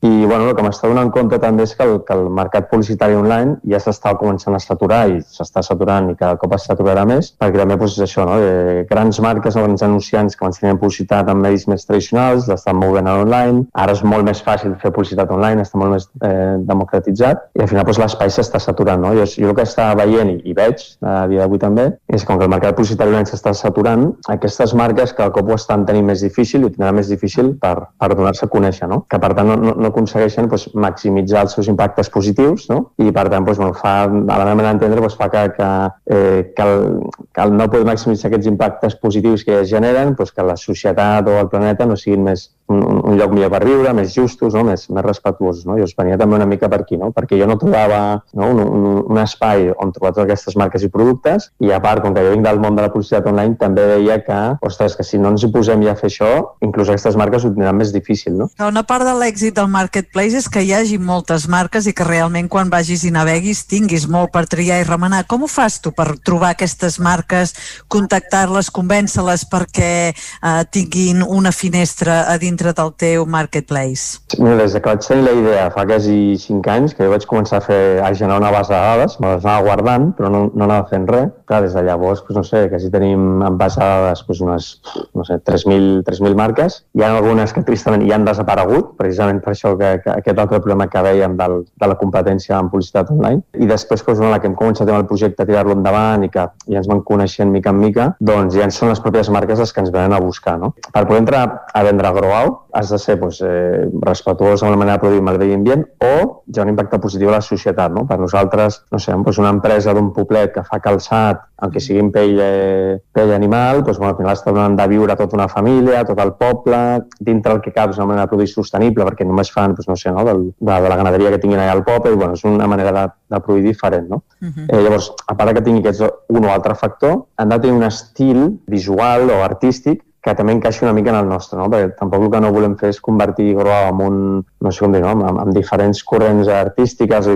i 0.03 0.25
bueno, 0.25 0.49
el 0.49 0.57
que 0.57 0.65
m'està 0.65 0.89
donant 0.91 1.11
compte 1.15 1.39
també 1.43 1.65
és 1.67 1.75
que 1.77 1.85
el, 1.87 1.99
que 2.07 2.15
el 2.17 2.29
mercat 2.33 2.69
publicitari 2.71 3.17
online 3.17 3.57
ja 3.69 3.81
s'està 3.83 4.15
començant 4.21 4.57
a 4.57 4.61
saturar 4.63 5.03
i 5.13 5.21
s'està 5.21 5.63
saturant 5.65 6.11
i 6.13 6.17
cada 6.19 6.39
cop 6.41 6.55
es 6.57 6.67
saturarà 6.69 7.07
més, 7.09 7.33
perquè 7.41 7.61
també 7.63 7.79
doncs, 7.81 7.97
és 7.97 8.07
això, 8.07 8.27
no? 8.29 8.39
de 8.43 8.85
grans 8.91 9.21
marques 9.25 9.57
o 9.57 9.65
grans 9.65 9.85
anunciants 9.87 10.37
que 10.37 10.45
abans 10.45 10.61
tenien 10.61 10.81
publicitat 10.81 11.31
en 11.33 11.41
medis 11.43 11.67
més 11.71 11.87
tradicionals, 11.89 12.49
l'estan 12.51 12.79
movent 12.81 13.09
a 13.11 13.17
online, 13.23 13.65
ara 13.75 13.97
és 13.97 14.03
molt 14.05 14.27
més 14.27 14.43
fàcil 14.45 14.77
fer 14.83 14.93
publicitat 14.93 15.33
online, 15.33 15.65
està 15.67 15.81
molt 15.81 15.97
més 15.97 16.09
eh, 16.23 16.57
democratitzat, 16.69 17.47
i 17.57 17.65
al 17.65 17.71
final 17.73 17.87
doncs, 17.89 18.01
l'espai 18.03 18.33
s'està 18.33 18.61
saturant. 18.63 19.03
No? 19.03 19.13
Jo, 19.17 19.27
jo 19.27 19.51
el 19.51 19.57
que 19.57 19.67
estava 19.67 19.97
veient 20.03 20.33
i, 20.33 20.39
i 20.51 20.57
veig 20.57 20.83
a 21.03 21.27
dia 21.31 21.45
d'avui 21.45 21.61
també 21.63 21.89
és 22.13 22.25
com 22.27 22.39
que 22.39 22.47
el 22.47 22.53
mercat 22.53 22.77
publicitari 22.77 23.13
online 23.13 23.31
s'està 23.31 23.53
saturant, 23.57 24.09
aquestes 24.33 24.75
marques 24.79 25.15
cada 25.17 25.33
cop 25.35 25.51
ho 25.51 25.57
estan 25.57 25.87
tenint 25.89 26.07
més 26.09 26.23
difícil 26.25 26.63
i 26.63 26.69
ho 26.69 26.73
tindrà 26.73 26.93
més 26.97 27.11
difícil 27.13 27.55
per, 27.63 27.75
per 27.99 28.11
donar-se 28.15 28.47
a 28.47 28.53
conèixer, 28.53 28.89
no? 28.91 29.03
que 29.11 29.21
per 29.23 29.33
tant 29.39 29.51
no, 29.51 29.66
no, 29.67 29.75
no 29.81 29.91
aconsegueixen 29.93 30.51
doncs, 30.51 30.69
maximitzar 30.87 31.45
els 31.47 31.57
seus 31.57 31.71
impactes 31.73 32.11
positius 32.13 32.69
no? 32.73 32.81
i 33.03 33.11
per 33.13 33.27
tant 33.33 33.47
doncs, 33.47 33.61
bueno, 33.61 33.77
fa, 33.77 33.95
a 34.07 34.09
la 34.09 34.45
meva 34.45 34.59
manera 34.59 34.73
d'entendre 34.73 35.05
doncs, 35.05 35.19
fa 35.19 35.31
que, 35.33 35.45
que, 35.57 35.71
eh, 36.17 36.43
que, 36.57 36.67
el, 36.67 36.87
que 37.35 37.47
el 37.47 37.57
no 37.57 37.69
poder 37.73 37.89
maximitzar 37.89 38.31
aquests 38.31 38.51
impactes 38.53 38.99
positius 39.03 39.45
que 39.47 39.61
es 39.63 39.71
generen 39.73 40.15
doncs, 40.19 40.35
que 40.35 40.47
la 40.47 40.59
societat 40.61 41.29
o 41.31 41.41
el 41.41 41.51
planeta 41.53 41.89
no 41.89 41.99
siguin 42.01 42.25
més 42.27 42.51
un, 42.69 42.83
un 42.83 43.19
lloc 43.19 43.33
millor 43.35 43.53
per 43.53 43.63
viure, 43.67 43.93
més 43.95 44.15
justos, 44.15 44.55
no? 44.57 44.65
més, 44.67 44.87
més 44.91 45.05
respectuosos. 45.07 45.67
No? 45.69 45.77
I 45.79 45.85
us 45.87 45.95
venia 45.99 46.19
també 46.19 46.39
una 46.39 46.49
mica 46.49 46.71
per 46.73 46.83
aquí, 46.83 46.99
no? 46.99 47.13
perquè 47.15 47.39
jo 47.39 47.49
no 47.49 47.59
trobava 47.61 48.01
no? 48.35 48.51
un, 48.51 48.63
un, 48.63 48.87
un 49.05 49.21
espai 49.23 49.71
on 49.71 49.93
trobar 49.95 50.15
totes 50.15 50.27
aquestes 50.27 50.59
marques 50.59 50.87
i 50.87 50.91
productes 50.93 51.51
i 51.63 51.73
a 51.75 51.81
part, 51.83 52.03
com 52.05 52.15
que 52.17 52.25
jo 52.27 52.35
vinc 52.35 52.47
del 52.47 52.61
món 52.63 52.79
de 52.79 52.85
la 52.87 52.93
publicitat 52.95 53.29
online, 53.31 53.57
també 53.61 53.87
veia 53.95 54.19
que, 54.27 54.41
ostres, 54.67 54.97
que 54.99 55.07
si 55.07 55.21
no 55.23 55.35
ens 55.35 55.47
hi 55.47 55.53
posem 55.55 55.85
ja 55.87 55.95
a 55.95 56.01
fer 56.01 56.11
això, 56.11 56.33
inclús 56.67 56.91
aquestes 56.93 57.19
marques 57.19 57.47
ho 57.47 57.53
tindran 57.55 57.79
més 57.79 57.95
difícil. 57.95 58.35
No? 58.41 58.51
Una 58.67 58.85
part 58.87 59.07
de 59.07 59.15
l'èxit 59.21 59.56
del 59.57 59.71
marketplace 59.73 60.37
és 60.39 60.49
que 60.53 60.63
hi 60.65 60.73
hagi 60.77 60.99
moltes 61.01 61.47
marques 61.49 61.87
i 61.89 61.95
que 61.97 62.05
realment 62.05 62.49
quan 62.53 62.69
vagis 62.73 63.07
i 63.09 63.13
naveguis 63.15 63.65
tinguis 63.71 64.07
molt 64.13 64.33
per 64.35 64.45
triar 64.51 64.83
i 64.83 64.87
remenar. 64.87 65.25
Com 65.31 65.47
ho 65.47 65.51
fas 65.51 65.79
tu 65.81 65.93
per 65.97 66.11
trobar 66.25 66.53
aquestes 66.55 66.99
marques, 67.01 67.55
contactar-les, 67.93 68.69
convèncer-les 68.75 69.47
perquè 69.53 69.93
eh, 70.13 70.63
tinguin 70.71 71.25
una 71.25 71.53
finestra 71.53 72.25
a 72.29 72.37
dintre 72.43 72.75
del 72.77 72.93
teu 73.01 73.27
marketplace? 73.27 74.21
Mira, 74.37 74.59
des 74.61 74.77
que 74.77 74.85
vaig 74.91 75.05
tenir 75.07 75.25
la 75.25 75.35
idea 75.41 75.71
fa 75.73 75.87
quasi 75.89 76.37
5 76.43 76.75
anys, 76.75 76.97
que 76.97 77.07
jo 77.07 77.15
vaig 77.15 77.25
començar 77.31 77.63
a 77.63 77.65
fer 77.65 77.81
a 78.05 78.13
generar 78.13 78.41
una 78.43 78.53
base 78.53 78.75
de 78.75 78.81
dades, 78.83 79.17
me 79.23 79.33
les 79.33 79.47
anava 79.47 79.65
guardant, 79.71 80.11
però 80.19 80.31
no, 80.33 80.43
no 80.53 80.69
anava 80.69 80.89
fent 80.93 81.09
res. 81.09 81.33
Clar, 81.47 81.63
des 81.63 81.75
de 81.77 81.85
llavors, 81.87 82.21
doncs, 82.27 82.37
no 82.37 82.45
sé, 82.45 82.67
quasi 82.73 82.91
tenim 82.93 83.43
en 83.47 83.59
base 83.59 83.81
de 83.81 83.87
dades 83.87 84.25
doncs, 84.27 84.45
unes, 84.45 84.71
no 85.15 85.25
sé, 85.25 85.41
3.000 85.47 86.35
marques. 86.39 86.83
Hi 86.99 87.07
ha 87.07 87.13
algunes 87.17 87.55
que 87.55 87.65
tristament 87.67 88.05
ja 88.09 88.19
han 88.19 88.27
desaparegut, 88.27 88.95
precisament 89.01 89.41
per 89.47 89.55
això 89.55 89.77
que, 89.79 89.93
que 90.03 90.11
aquest 90.11 90.43
altre 90.43 90.59
problema 90.59 90.89
que 90.91 91.03
veiem 91.07 91.37
del, 91.39 91.61
de 91.79 91.91
la 91.91 91.97
competència 92.01 92.59
en 92.59 92.71
publicitat 92.73 93.13
online. 93.15 93.45
I 93.63 93.71
després, 93.71 94.03
doncs, 94.07 94.25
la 94.27 94.41
que 94.43 94.51
hem 94.51 94.59
començat 94.59 94.91
amb 94.91 94.99
el 94.99 95.09
projecte 95.09 95.45
a 95.45 95.49
tirar-lo 95.49 95.77
endavant 95.77 96.27
i 96.27 96.31
que 96.33 96.49
ja 96.67 96.81
ens 96.83 96.91
van 96.91 97.05
coneixent 97.07 97.53
mica 97.55 97.71
en 97.75 97.81
mica, 97.81 98.11
doncs 98.19 98.59
ja 98.59 98.67
són 98.75 98.91
les 98.91 99.03
pròpies 99.05 99.31
marques 99.31 99.63
les 99.63 99.73
que 99.73 99.85
ens 99.85 99.93
venen 99.95 100.17
a 100.17 100.23
buscar. 100.23 100.57
No? 100.59 100.75
Per 100.91 101.05
poder 101.07 101.23
entrar 101.23 101.45
a 101.73 101.85
vendre 101.87 102.13
Grow 102.17 102.55
has 102.77 102.91
de 102.93 102.99
ser 103.01 103.17
doncs, 103.21 103.41
eh, 103.47 103.87
respectuós 104.05 104.63
amb 104.63 104.75
la 104.75 104.81
manera 104.81 104.99
de 104.99 105.05
produir 105.05 105.23
el 105.23 105.27
medi 105.27 105.55
ambient 105.55 105.85
o 106.05 106.43
ja 106.53 106.65
un 106.67 106.73
impacte 106.75 106.99
positiu 107.01 107.31
a 107.31 107.39
la 107.39 107.45
societat. 107.45 107.93
No? 107.95 108.05
Per 108.09 108.19
nosaltres, 108.21 108.83
no 108.93 109.01
sé, 109.01 109.15
doncs 109.15 109.41
una 109.41 109.55
empresa 109.55 109.95
d'un 109.97 110.13
poblet 110.17 110.53
que 110.55 110.65
fa 110.67 110.81
calçat, 110.83 111.47
aunque 111.65 111.81
sigui 111.81 112.03
en 112.03 112.11
pell, 112.13 112.37
eh, 112.43 112.99
pell 113.13 113.33
animal, 113.33 113.83
doncs, 113.83 113.99
bueno, 113.99 114.13
al 114.13 114.19
final 114.21 114.37
està 114.37 114.53
donant 114.53 114.77
de 114.77 114.89
viure 114.93 115.15
a 115.15 115.17
tota 115.17 115.39
una 115.39 115.49
família, 115.49 116.05
tot 116.05 116.21
el 116.21 116.35
poble, 116.37 116.83
dintre 117.21 117.57
el 117.57 117.63
que 117.65 117.73
cap 117.73 117.95
és 117.95 118.01
una 118.01 118.11
manera 118.11 118.27
de 118.27 118.33
produir 118.35 118.51
sostenible, 118.53 119.07
perquè 119.09 119.25
només 119.37 119.53
fan, 119.53 119.77
doncs, 119.77 119.91
no 119.91 119.99
sé, 120.01 120.11
no, 120.17 120.25
del, 120.25 120.43
de, 120.57 120.73
de 120.73 120.91
la 120.93 120.97
ganaderia 121.03 121.35
que 121.35 121.43
tinguin 121.45 121.61
allà 121.61 121.77
al 121.77 121.85
poble, 121.85 122.15
i 122.15 122.19
bueno, 122.19 122.39
és 122.39 122.45
una 122.49 122.67
manera 122.73 122.95
de, 122.97 123.05
de 123.35 123.43
produir 123.45 123.69
diferent. 123.69 124.09
No? 124.09 124.23
Uh 124.41 124.49
-huh. 124.49 124.67
eh, 124.69 124.83
llavors, 124.83 125.13
a 125.29 125.37
part 125.37 125.53
que 125.53 125.63
tingui 125.63 125.85
aquest 125.85 126.03
un 126.29 126.45
o 126.45 126.53
altre 126.53 126.75
factor, 126.75 127.27
han 127.37 127.49
de 127.49 127.59
tenir 127.61 127.77
un 127.77 127.85
estil 127.85 128.61
visual 128.67 129.31
o 129.31 129.43
artístic 129.45 130.03
que 130.27 130.35
també 130.35 130.57
encaixi 130.57 130.83
una 130.83 130.93
mica 130.93 131.11
en 131.11 131.21
el 131.21 131.29
nostre, 131.29 131.57
no? 131.59 131.69
perquè 131.71 131.95
tampoc 132.01 132.25
el 132.25 132.31
que 132.33 132.41
no 132.43 132.51
volem 132.51 132.75
fer 132.81 132.89
és 132.91 133.01
convertir 133.01 133.53
Groa 133.55 133.93
en 133.93 134.01
un, 134.03 134.17
no 134.61 134.73
sé 134.73 134.83
com 134.83 134.93
dir, 134.93 135.01
no? 135.05 135.13
amb, 135.15 135.39
amb 135.45 135.53
diferents 135.55 136.03
corrents 136.03 136.49
artístiques, 136.49 137.29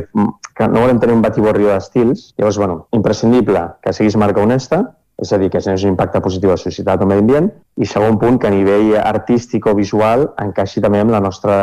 que 0.59 0.69
no 0.69 0.81
volem 0.81 0.99
tenir 0.99 1.15
un 1.15 1.23
batiborri 1.23 1.69
d'estils. 1.69 2.33
Llavors, 2.37 2.59
bueno, 2.59 2.89
imprescindible 2.91 3.63
que 3.81 3.93
siguis 3.93 4.17
marca 4.17 4.43
honesta, 4.43 4.83
és 5.21 5.33
a 5.33 5.39
dir, 5.39 5.51
que 5.53 5.61
generis 5.61 5.85
un 5.85 5.95
impacte 5.95 6.21
positiu 6.25 6.51
a 6.51 6.57
la 6.57 6.63
societat 6.63 7.03
o 7.03 7.09
medi 7.09 7.25
ambient, 7.25 7.51
i 7.81 7.89
segon 7.89 8.19
punt, 8.21 8.39
que 8.41 8.49
a 8.49 8.55
nivell 8.55 8.95
artístic 9.01 9.69
o 9.69 9.75
visual 9.77 10.27
encaixi 10.41 10.83
també 10.85 11.03
amb 11.03 11.13
la 11.15 11.21
nostra 11.21 11.57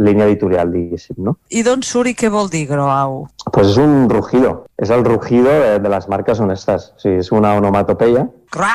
línia 0.00 0.28
editorial, 0.30 0.72
diguéssim. 0.72 1.20
No? 1.28 1.36
I 1.50 1.62
d'on 1.66 1.84
surt 1.86 2.12
i 2.12 2.16
què 2.16 2.32
vol 2.32 2.50
dir 2.52 2.66
Groau? 2.70 3.26
Pues 3.52 3.74
és 3.74 3.80
un 3.82 4.08
rugido, 4.10 4.56
és 4.80 4.92
el 4.92 5.04
rugido 5.04 5.52
de, 5.52 5.76
de 5.82 5.92
les 5.92 6.08
marques 6.12 6.40
honestes, 6.40 6.90
o 6.96 7.04
sigui, 7.04 7.20
és 7.22 7.32
una 7.34 7.54
onomatopeia 7.60 8.26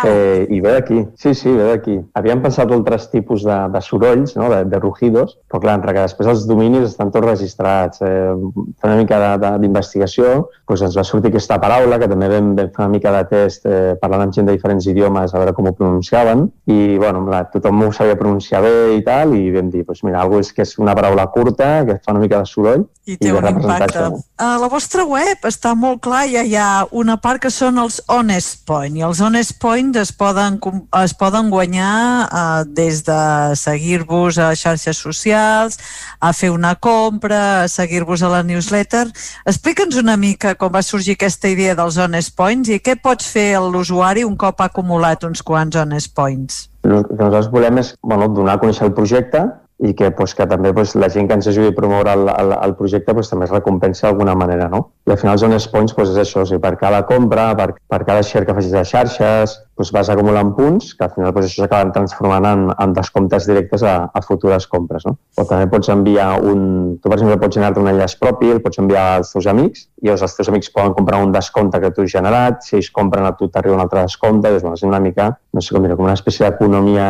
Eh, 0.08 0.46
I 0.50 0.62
ve 0.62 0.76
d'aquí, 0.78 1.00
sí, 1.18 1.34
sí, 1.36 1.50
ve 1.50 1.68
d'aquí. 1.72 1.98
Havíem 2.18 2.42
pensat 2.44 2.72
altres 2.72 3.08
tipus 3.12 3.44
de, 3.48 3.58
de 3.74 3.82
sorolls, 3.84 4.36
no? 4.38 4.50
de, 4.54 4.62
de 4.70 4.80
rugidos, 4.80 5.38
però 5.50 5.62
clar, 5.64 5.78
entre 5.80 5.96
que 5.98 6.06
després 6.06 6.30
els 6.32 6.46
dominis 6.50 6.88
estan 6.90 7.12
tots 7.14 7.26
registrats, 7.26 8.04
eh, 8.06 8.32
una 8.32 8.98
mica 9.00 9.20
d'investigació, 9.42 10.34
doncs 10.70 10.86
ens 10.88 10.98
va 11.00 11.06
sortir 11.08 11.32
aquesta 11.32 11.60
paraula, 11.62 12.00
que 12.02 12.10
també 12.12 12.30
vam, 12.32 12.54
vam 12.58 12.72
fer 12.72 12.86
una 12.86 12.94
mica 12.94 13.16
de 13.18 13.24
test 13.32 13.68
eh, 13.68 13.96
parlant 14.02 14.28
amb 14.28 14.38
gent 14.38 14.50
de 14.50 14.56
diferents 14.56 14.88
idiomes 14.88 15.34
a 15.34 15.42
veure 15.42 15.56
com 15.58 15.68
ho 15.70 15.76
pronunciaven, 15.78 16.46
i 16.72 16.98
bueno, 17.02 17.26
clar, 17.28 17.44
tothom 17.54 17.88
ho 17.88 17.92
sabia 17.96 18.20
pronunciar 18.20 18.64
bé 18.66 18.76
i 19.00 19.04
tal, 19.06 19.36
i 19.38 19.52
vam 19.56 19.74
dir, 19.74 19.86
doncs 19.88 20.06
mira, 20.08 20.22
algo 20.22 20.40
és 20.42 20.54
que 20.54 20.66
és 20.66 20.78
una 20.82 20.96
paraula 20.98 21.28
curta, 21.34 21.74
que 21.88 22.00
fa 22.06 22.16
una 22.16 22.24
mica 22.24 22.42
de 22.42 22.50
soroll, 22.50 22.86
i 23.10 23.18
té 23.18 23.32
i 23.32 23.34
un 23.34 23.48
impacte. 23.50 24.04
A 24.42 24.52
la 24.62 24.70
vostra 24.70 25.04
web 25.10 25.48
està 25.50 25.74
molt 25.78 26.04
clar, 26.06 26.28
ja 26.30 26.44
hi 26.46 26.54
ha 26.58 26.86
una 26.98 27.18
part 27.22 27.42
que 27.42 27.52
són 27.54 27.82
els 27.82 28.00
honest 28.14 28.62
point, 28.70 28.94
i 28.98 29.06
els 29.06 29.22
honest 29.26 29.58
point 29.62 29.71
es 29.78 30.12
poden, 30.12 30.60
es 31.04 31.14
poden 31.14 31.50
guanyar 31.50 32.28
eh, 32.28 32.64
des 32.68 33.04
de 33.04 33.56
seguir-vos 33.56 34.38
a 34.38 34.56
xarxes 34.56 34.98
socials, 34.98 35.80
a 36.20 36.34
fer 36.34 36.52
una 36.52 36.76
compra, 36.76 37.64
a 37.64 37.68
seguir-vos 37.68 38.22
a 38.24 38.30
la 38.30 38.44
newsletter. 38.44 39.08
Explica'ns 39.46 39.96
una 39.98 40.18
mica 40.18 40.56
com 40.56 40.72
va 40.72 40.82
sorgir 40.82 41.16
aquesta 41.16 41.48
idea 41.48 41.76
dels 41.76 41.98
honest 41.98 42.36
points 42.36 42.70
i 42.70 42.80
què 42.80 42.98
pots 43.02 43.26
fer 43.26 43.60
l'usuari 43.60 44.24
un 44.24 44.36
cop 44.36 44.62
ha 44.62 44.70
acumulat 44.70 45.24
uns 45.24 45.42
quants 45.42 45.76
honest 45.76 46.14
points. 46.16 46.70
El 46.84 47.04
que 47.06 47.14
nosaltres 47.14 47.52
volem 47.52 47.78
és 47.78 47.96
bueno, 48.02 48.28
donar 48.28 48.58
a 48.58 48.62
conèixer 48.62 48.88
el 48.88 48.96
projecte 48.98 49.46
i 49.82 49.96
que, 49.98 50.12
pues, 50.14 50.36
que 50.38 50.46
també 50.46 50.72
pues, 50.78 50.94
la 50.96 51.10
gent 51.10 51.28
que 51.30 51.38
ens 51.40 51.48
ajudi 51.50 51.72
a 51.72 51.76
promoure 51.78 52.14
el, 52.14 52.28
el, 52.30 52.54
el 52.54 52.76
projecte 52.78 53.16
pues, 53.18 53.32
també 53.32 53.48
es 53.48 53.54
recompensa 53.54 54.08
d'alguna 54.08 54.36
manera. 54.38 54.68
No? 54.70 54.84
I 55.10 55.16
al 55.16 55.20
final 55.22 55.42
honest 55.48 55.72
points 55.74 55.96
pues, 55.98 56.12
és 56.14 56.22
això, 56.22 56.44
o 56.44 56.50
sigui, 56.50 56.62
per 56.62 56.76
cada 56.82 57.02
compra, 57.10 57.50
per, 57.58 57.72
per 57.90 58.02
cada 58.06 58.22
share 58.22 58.46
que 58.46 58.56
facis 58.58 58.76
de 58.78 58.86
xarxes, 58.86 59.58
pues, 59.82 59.92
vas 59.96 60.10
acumulant 60.14 60.54
punts 60.58 60.94
que 60.94 61.06
al 61.08 61.14
final 61.16 61.34
pues, 61.34 61.48
això 61.48 61.64
s'acaben 61.64 61.92
transformant 61.96 62.46
en, 62.46 62.68
en 62.72 62.94
descomptes 62.94 63.48
directes 63.50 63.84
a, 63.84 63.96
a 64.14 64.22
futures 64.22 64.68
compres. 64.70 65.08
No? 65.08 65.16
O 65.42 65.46
també 65.50 65.68
pots 65.72 65.90
enviar 65.90 66.36
un... 66.40 67.00
Tu, 67.02 67.10
per 67.10 67.18
exemple, 67.18 67.40
pots 67.42 67.58
generar 67.58 67.82
un 67.82 67.90
enllaç 67.92 68.18
propi, 68.22 68.52
el 68.54 68.62
pots 68.62 68.82
enviar 68.84 69.08
als 69.18 69.34
teus 69.34 69.50
amics 69.50 69.88
i 70.06 70.14
els 70.14 70.38
teus 70.38 70.52
amics 70.52 70.72
poden 70.76 70.94
comprar 70.98 71.22
un 71.24 71.34
descompte 71.34 71.82
que 71.82 71.92
tu 71.96 72.06
has 72.06 72.14
generat, 72.14 72.62
si 72.66 72.78
ells 72.78 72.92
compren 72.94 73.26
a 73.26 73.34
tu 73.38 73.50
t'arriba 73.50 73.78
un 73.80 73.84
altre 73.84 74.06
descompte, 74.06 74.54
és, 74.54 74.62
bueno, 74.62 74.78
és 74.78 74.86
una 74.88 75.02
mica, 75.02 75.32
no 75.54 75.62
sé 75.62 75.76
com 75.76 75.86
dir 75.86 75.98
com 75.98 76.08
una 76.08 76.18
espècie 76.18 76.48
d'economia 76.48 77.10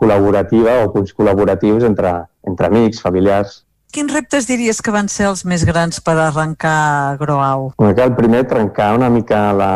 col·laborativa 0.00 0.82
o 0.84 0.92
punts 0.94 1.16
col·laboratius 1.16 1.86
entre, 1.88 2.14
entre 2.48 2.72
amics, 2.72 3.04
familiars. 3.04 3.62
Quins 3.88 4.12
reptes 4.12 4.44
diries 4.44 4.82
que 4.84 4.92
van 4.92 5.06
ser 5.08 5.30
els 5.30 5.46
més 5.48 5.62
grans 5.64 6.02
per 6.04 6.12
arrencar 6.20 7.16
Groau? 7.20 7.70
El 7.80 8.12
primer, 8.18 8.42
trencar 8.50 8.90
una 8.98 9.08
mica 9.08 9.46
la, 9.56 9.70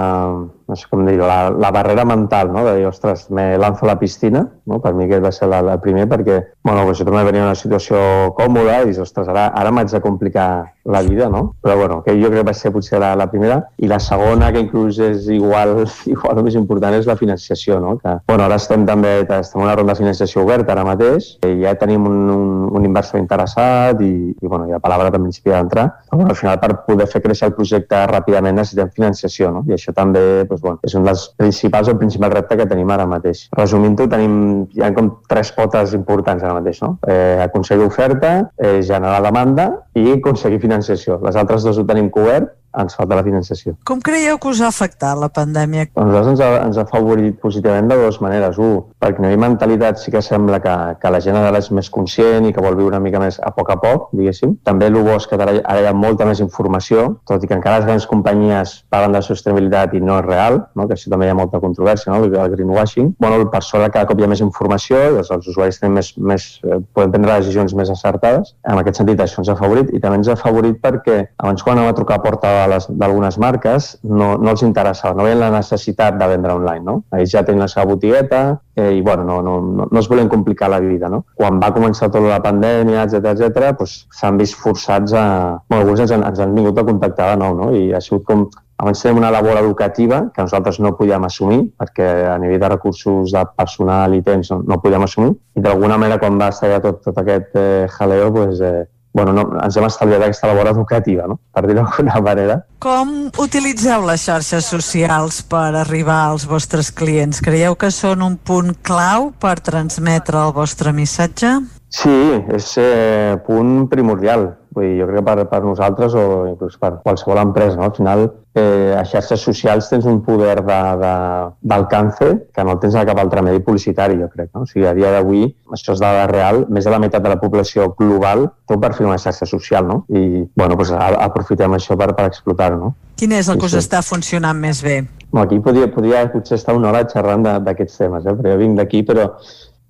no 0.73 0.79
sé 0.81 0.89
com 0.91 1.05
dir-ho, 1.07 1.27
la, 1.29 1.51
la 1.53 1.71
barrera 1.75 2.05
mental, 2.09 2.51
no? 2.53 2.65
de 2.65 2.77
dir, 2.79 2.87
ostres, 2.89 3.29
me 3.31 3.59
lanzo 3.59 3.85
a 3.85 3.93
la 3.93 3.99
piscina, 4.01 4.47
no? 4.67 4.81
per 4.81 4.95
mi 4.97 5.05
aquest 5.07 5.25
va 5.25 5.33
ser 5.37 5.51
la, 5.53 5.61
la 5.65 5.77
primer, 5.81 6.09
perquè, 6.09 6.39
bueno, 6.65 6.87
pues 6.89 7.03
jo 7.03 7.07
també 7.09 7.25
venia 7.29 7.45
una 7.45 7.59
situació 7.59 8.01
còmoda 8.39 8.81
i 8.83 8.89
dius, 8.89 9.03
ostres, 9.05 9.29
ara, 9.29 9.51
ara 9.59 9.73
m'haig 9.75 9.93
de 9.93 10.01
complicar 10.05 10.49
la 10.85 11.03
vida, 11.03 11.29
no? 11.29 11.55
Però, 11.63 11.77
bueno, 11.77 12.01
que 12.03 12.15
jo 12.19 12.31
crec 12.31 12.41
que 12.41 12.49
va 12.49 12.55
ser 12.57 12.73
potser 12.75 12.99
la, 13.03 13.13
la 13.19 13.29
primera, 13.31 13.61
i 13.79 13.91
la 13.91 14.01
segona, 14.03 14.51
que 14.55 14.65
inclús 14.65 14.99
és 15.03 15.29
igual, 15.31 15.85
igual 16.15 16.41
el 16.41 16.49
més 16.49 16.57
important, 16.59 16.97
és 16.97 17.07
la 17.07 17.19
financiació, 17.21 17.79
no? 17.83 17.97
Que, 18.01 18.17
bueno, 18.29 18.49
ara 18.49 18.59
estem 18.59 18.87
també, 18.89 19.13
estem 19.23 19.61
en 19.61 19.67
una 19.69 19.77
ronda 19.79 19.95
de 19.95 20.03
financiació 20.03 20.47
oberta 20.47 20.75
ara 20.75 20.87
mateix, 20.89 21.37
i 21.47 21.61
ja 21.63 21.77
tenim 21.79 22.09
un, 22.09 22.19
un, 22.33 22.49
un 22.73 22.89
inversor 22.89 23.21
interessat 23.21 24.01
i, 24.03 24.13
i 24.33 24.49
bueno, 24.49 24.67
ja 24.71 24.81
palabra 24.83 25.13
també 25.13 25.31
principi 25.31 25.55
d'entrar, 25.55 25.87
però 26.09 26.19
bueno, 26.23 26.35
al 26.35 26.41
final 26.41 26.59
per 26.63 26.73
poder 26.89 27.07
fer 27.11 27.23
créixer 27.23 27.51
el 27.51 27.57
projecte 27.57 28.03
ràpidament 28.11 28.59
necessitem 28.59 28.91
financiació, 28.97 29.53
no? 29.55 29.65
I 29.69 29.77
això 29.77 29.95
també 29.97 30.45
bueno, 30.63 30.81
és 30.87 30.95
un 30.99 31.05
dels 31.07 31.27
principals 31.39 31.91
o 31.93 31.97
principal 32.01 32.33
repte 32.33 32.57
que 32.61 32.69
tenim 32.71 32.91
ara 32.95 33.07
mateix. 33.11 33.45
Resumint-ho, 33.59 34.09
tenim 34.13 34.35
hi 34.73 34.85
ha 34.85 34.93
com 34.97 35.11
tres 35.29 35.53
potes 35.57 35.95
importants 35.99 36.43
ara 36.43 36.57
mateix, 36.59 36.81
no? 36.85 36.95
Eh, 37.07 37.43
aconseguir 37.45 37.87
oferta, 37.91 38.33
eh, 38.57 38.79
generar 38.81 39.21
demanda 39.27 39.69
i 39.99 40.09
aconseguir 40.17 40.63
financiació. 40.63 41.21
Les 41.27 41.37
altres 41.37 41.67
dues 41.67 41.79
ho 41.79 41.87
tenim 41.89 42.11
cobert 42.15 42.55
ens 42.79 42.97
falta 42.97 43.19
la 43.19 43.25
financiació. 43.27 43.75
Com 43.89 44.01
creieu 44.05 44.39
que 44.41 44.51
us 44.53 44.63
ha 44.63 44.71
afectat 44.73 45.19
la 45.19 45.29
pandèmia? 45.33 45.89
A 45.95 46.07
nosaltres 46.07 46.33
ens 46.33 46.43
ha, 46.45 46.51
ens 46.67 46.81
ha 46.81 46.87
favorit 46.89 47.39
positivament 47.43 47.91
de 47.91 47.99
dues 48.01 48.21
maneres. 48.25 48.59
Un, 48.63 48.81
perquè 49.03 49.21
a 49.21 49.27
nivell 49.27 49.43
mentalitat 49.45 50.01
sí 50.01 50.13
que 50.15 50.23
sembla 50.25 50.61
que, 50.65 50.77
que 51.03 51.13
la 51.13 51.21
gent 51.25 51.39
ara 51.39 51.61
és 51.61 51.71
més 51.75 51.91
conscient 51.93 52.47
i 52.49 52.53
que 52.55 52.65
vol 52.65 52.79
viure 52.79 52.95
una 52.95 53.03
mica 53.05 53.21
més 53.23 53.39
a 53.43 53.53
poc 53.57 53.73
a 53.75 53.79
poc, 53.83 54.09
diguéssim. 54.17 54.57
També 54.69 54.89
el 54.89 54.99
bo 54.99 55.17
és 55.17 55.29
que 55.29 55.39
ara, 55.39 55.57
ara 55.61 55.83
hi 55.83 55.91
ha 55.91 55.95
molta 55.97 56.29
més 56.29 56.41
informació, 56.45 57.09
tot 57.29 57.45
i 57.45 57.51
que 57.51 57.57
encara 57.59 57.81
les 57.81 57.89
grans 57.89 58.09
companyies 58.09 58.75
parlen 58.93 59.17
de 59.17 59.23
sostenibilitat 59.25 59.97
i 59.97 60.03
no 60.05 60.19
és 60.21 60.27
real, 60.27 60.63
no? 60.77 60.89
que 60.89 60.97
això 60.97 61.13
també 61.13 61.29
hi 61.29 61.33
ha 61.35 61.39
molta 61.39 61.61
controvèrsia, 61.63 62.13
no? 62.13 62.25
el 62.25 62.55
greenwashing. 62.57 63.15
Bueno, 63.21 63.45
per 63.53 63.63
sort 63.67 63.93
cada 63.93 64.07
cop 64.09 64.21
hi 64.21 64.27
ha 64.27 64.31
més 64.31 64.43
informació 64.45 64.99
i 64.99 65.21
els, 65.21 65.31
els 65.35 65.49
usuaris 65.51 65.81
tenen 65.81 65.97
més, 65.99 66.13
més, 66.17 66.49
eh, 66.65 66.79
poden 66.95 67.13
prendre 67.15 67.39
decisions 67.43 67.75
més 67.79 67.91
acertades. 67.93 68.55
En 68.69 68.81
aquest 68.81 69.01
sentit, 69.01 69.21
això 69.21 69.43
ens 69.43 69.51
ha 69.53 69.59
favorit 69.59 69.93
i 69.93 70.01
també 70.03 70.21
ens 70.21 70.31
ha 70.33 70.39
favorit 70.39 70.79
perquè 70.83 71.19
abans 71.43 71.65
quan 71.65 71.79
anàvem 71.79 71.93
a 71.93 71.99
trucar 71.99 72.19
a 72.21 72.25
porta 72.25 72.53
d'algunes 72.71 73.39
marques 73.43 73.89
no, 74.03 74.35
no 74.39 74.53
els 74.53 74.65
interessava, 74.67 75.17
no 75.17 75.27
veien 75.27 75.41
la 75.41 75.51
necessitat 75.55 76.19
de 76.21 76.29
vendre 76.31 76.57
online, 76.59 76.85
no? 76.87 76.97
Ells 77.19 77.35
ja 77.35 77.45
tenen 77.47 77.65
la 77.65 77.69
seva 77.71 77.87
botigueta 77.93 78.43
eh, 78.77 78.91
i, 78.99 79.01
bueno, 79.05 79.25
no, 79.29 79.41
no, 79.43 79.87
no, 79.87 80.01
es 80.01 80.09
volen 80.11 80.31
complicar 80.33 80.71
la 80.73 80.81
vida, 80.83 81.11
no? 81.13 81.25
Quan 81.39 81.61
va 81.63 81.73
començar 81.75 82.11
tota 82.11 82.31
la 82.31 82.43
pandèmia, 82.45 83.07
etc 83.07 83.33
etc, 83.35 83.73
doncs 83.79 83.97
s'han 84.19 84.41
vist 84.41 84.59
forçats 84.59 85.15
a... 85.15 85.25
Bueno, 85.69 85.87
alguns 85.87 86.05
ens 86.07 86.17
han, 86.17 86.27
ens 86.29 86.43
han 86.43 86.55
vingut 86.57 86.79
a 86.79 86.87
contactar 86.89 87.33
de 87.33 87.43
nou, 87.45 87.57
no? 87.59 87.73
I 87.77 87.91
ha 87.97 88.03
sigut 88.05 88.27
com 88.29 88.49
abans 88.83 89.03
tenim 89.03 89.21
una 89.21 89.31
labor 89.31 89.59
educativa 89.61 90.25
que 90.35 90.43
nosaltres 90.43 90.81
no 90.83 90.97
podíem 90.99 91.23
assumir 91.29 91.61
perquè 91.79 92.09
a 92.33 92.39
nivell 92.43 92.59
de 92.59 92.71
recursos 92.73 93.35
de 93.35 93.43
personal 93.57 94.17
i 94.17 94.23
temps 94.27 94.51
no, 94.51 94.59
no 94.67 94.81
podíem 94.83 95.05
assumir 95.07 95.37
i 95.55 95.63
d'alguna 95.63 95.99
manera 96.03 96.19
quan 96.19 96.41
va 96.41 96.49
estar 96.51 96.73
ja 96.73 96.81
tot, 96.83 96.99
tot 97.05 97.21
aquest 97.23 97.55
eh, 97.55 97.87
jaleo 97.95 98.33
pues, 98.35 98.59
eh, 98.61 98.89
bueno, 99.13 99.33
no, 99.37 99.45
ens 99.61 99.77
hem 99.77 99.87
estalviat 99.87 100.25
aquesta 100.25 100.49
labor 100.49 100.71
educativa, 100.73 101.27
no? 101.29 101.39
per 101.53 101.67
dir-ho 101.67 101.83
d'alguna 101.83 102.21
manera. 102.29 102.59
Com 102.83 103.13
utilitzeu 103.43 104.07
les 104.09 104.25
xarxes 104.25 104.71
socials 104.73 105.43
per 105.45 105.69
arribar 105.83 106.23
als 106.31 106.47
vostres 106.49 106.91
clients? 106.91 107.43
Creieu 107.45 107.77
que 107.77 107.93
són 107.95 108.25
un 108.25 108.39
punt 108.41 108.73
clau 108.83 109.31
per 109.39 109.59
transmetre 109.61 110.41
el 110.41 110.57
vostre 110.57 110.95
missatge? 110.97 111.59
Sí, 111.93 112.19
és 112.57 112.73
eh, 112.81 113.37
punt 113.47 113.87
primordial. 113.93 114.49
Vull 114.73 114.87
dir, 114.87 115.01
jo 115.03 115.09
crec 115.09 115.21
que 115.21 115.25
per, 115.27 115.45
per 115.51 115.61
nosaltres 115.65 116.15
o 116.17 116.23
inclús 116.49 116.79
per 116.81 116.95
qualsevol 117.05 117.43
empresa, 117.43 117.77
no? 117.77 117.91
al 117.91 117.97
final 117.97 118.23
eh, 118.55 118.95
a 118.97 119.03
xarxes 119.05 119.45
socials 119.45 119.89
tens 119.91 120.07
un 120.09 120.23
poder 120.25 120.63
d'alcance 120.65 122.29
que 122.55 122.65
no 122.65 122.77
el 122.77 122.81
tens 122.81 122.97
a 122.97 123.05
cap 123.09 123.21
altre 123.21 123.45
medi 123.45 123.61
publicitari, 123.65 124.17
jo 124.21 124.29
crec. 124.33 124.51
No? 124.55 124.65
O 124.65 124.71
sigui, 124.71 124.87
a 124.89 124.95
dia 124.97 125.13
d'avui, 125.13 125.45
això 125.77 125.97
és 125.97 126.03
dada 126.03 126.27
real, 126.31 126.65
més 126.73 126.89
de 126.89 126.95
la 126.95 127.01
meitat 127.03 127.25
de 127.25 127.33
la 127.33 127.41
població 127.41 127.91
global 127.99 128.49
té 128.67 128.77
un 128.77 128.85
perfil 128.85 129.11
una 129.11 129.21
xarxa 129.21 129.49
social, 129.49 129.89
no? 129.89 130.03
I, 130.09 130.45
bueno, 130.57 130.77
doncs, 130.79 130.95
aprofitem 130.97 131.77
això 131.77 131.97
per, 132.01 132.13
per 132.17 132.31
explotar-ho, 132.31 132.79
no? 132.81 132.95
Quin 133.21 133.35
és 133.37 133.51
el 133.53 133.61
que 133.61 133.69
us 133.69 133.77
sí. 133.77 133.83
està 133.83 134.01
funcionant 134.03 134.59
més 134.59 134.81
bé? 134.85 135.03
No, 135.33 135.45
aquí 135.45 135.59
podria, 135.65 135.89
podria 135.93 136.25
potser 136.33 136.59
estar 136.59 136.75
una 136.77 136.91
hora 136.91 137.05
xerrant 137.09 137.45
d'aquests 137.65 138.01
temes, 138.01 138.25
eh? 138.25 138.35
perquè 138.37 138.53
jo 138.53 138.61
vinc 138.61 138.81
d'aquí, 138.81 139.05
però 139.09 139.31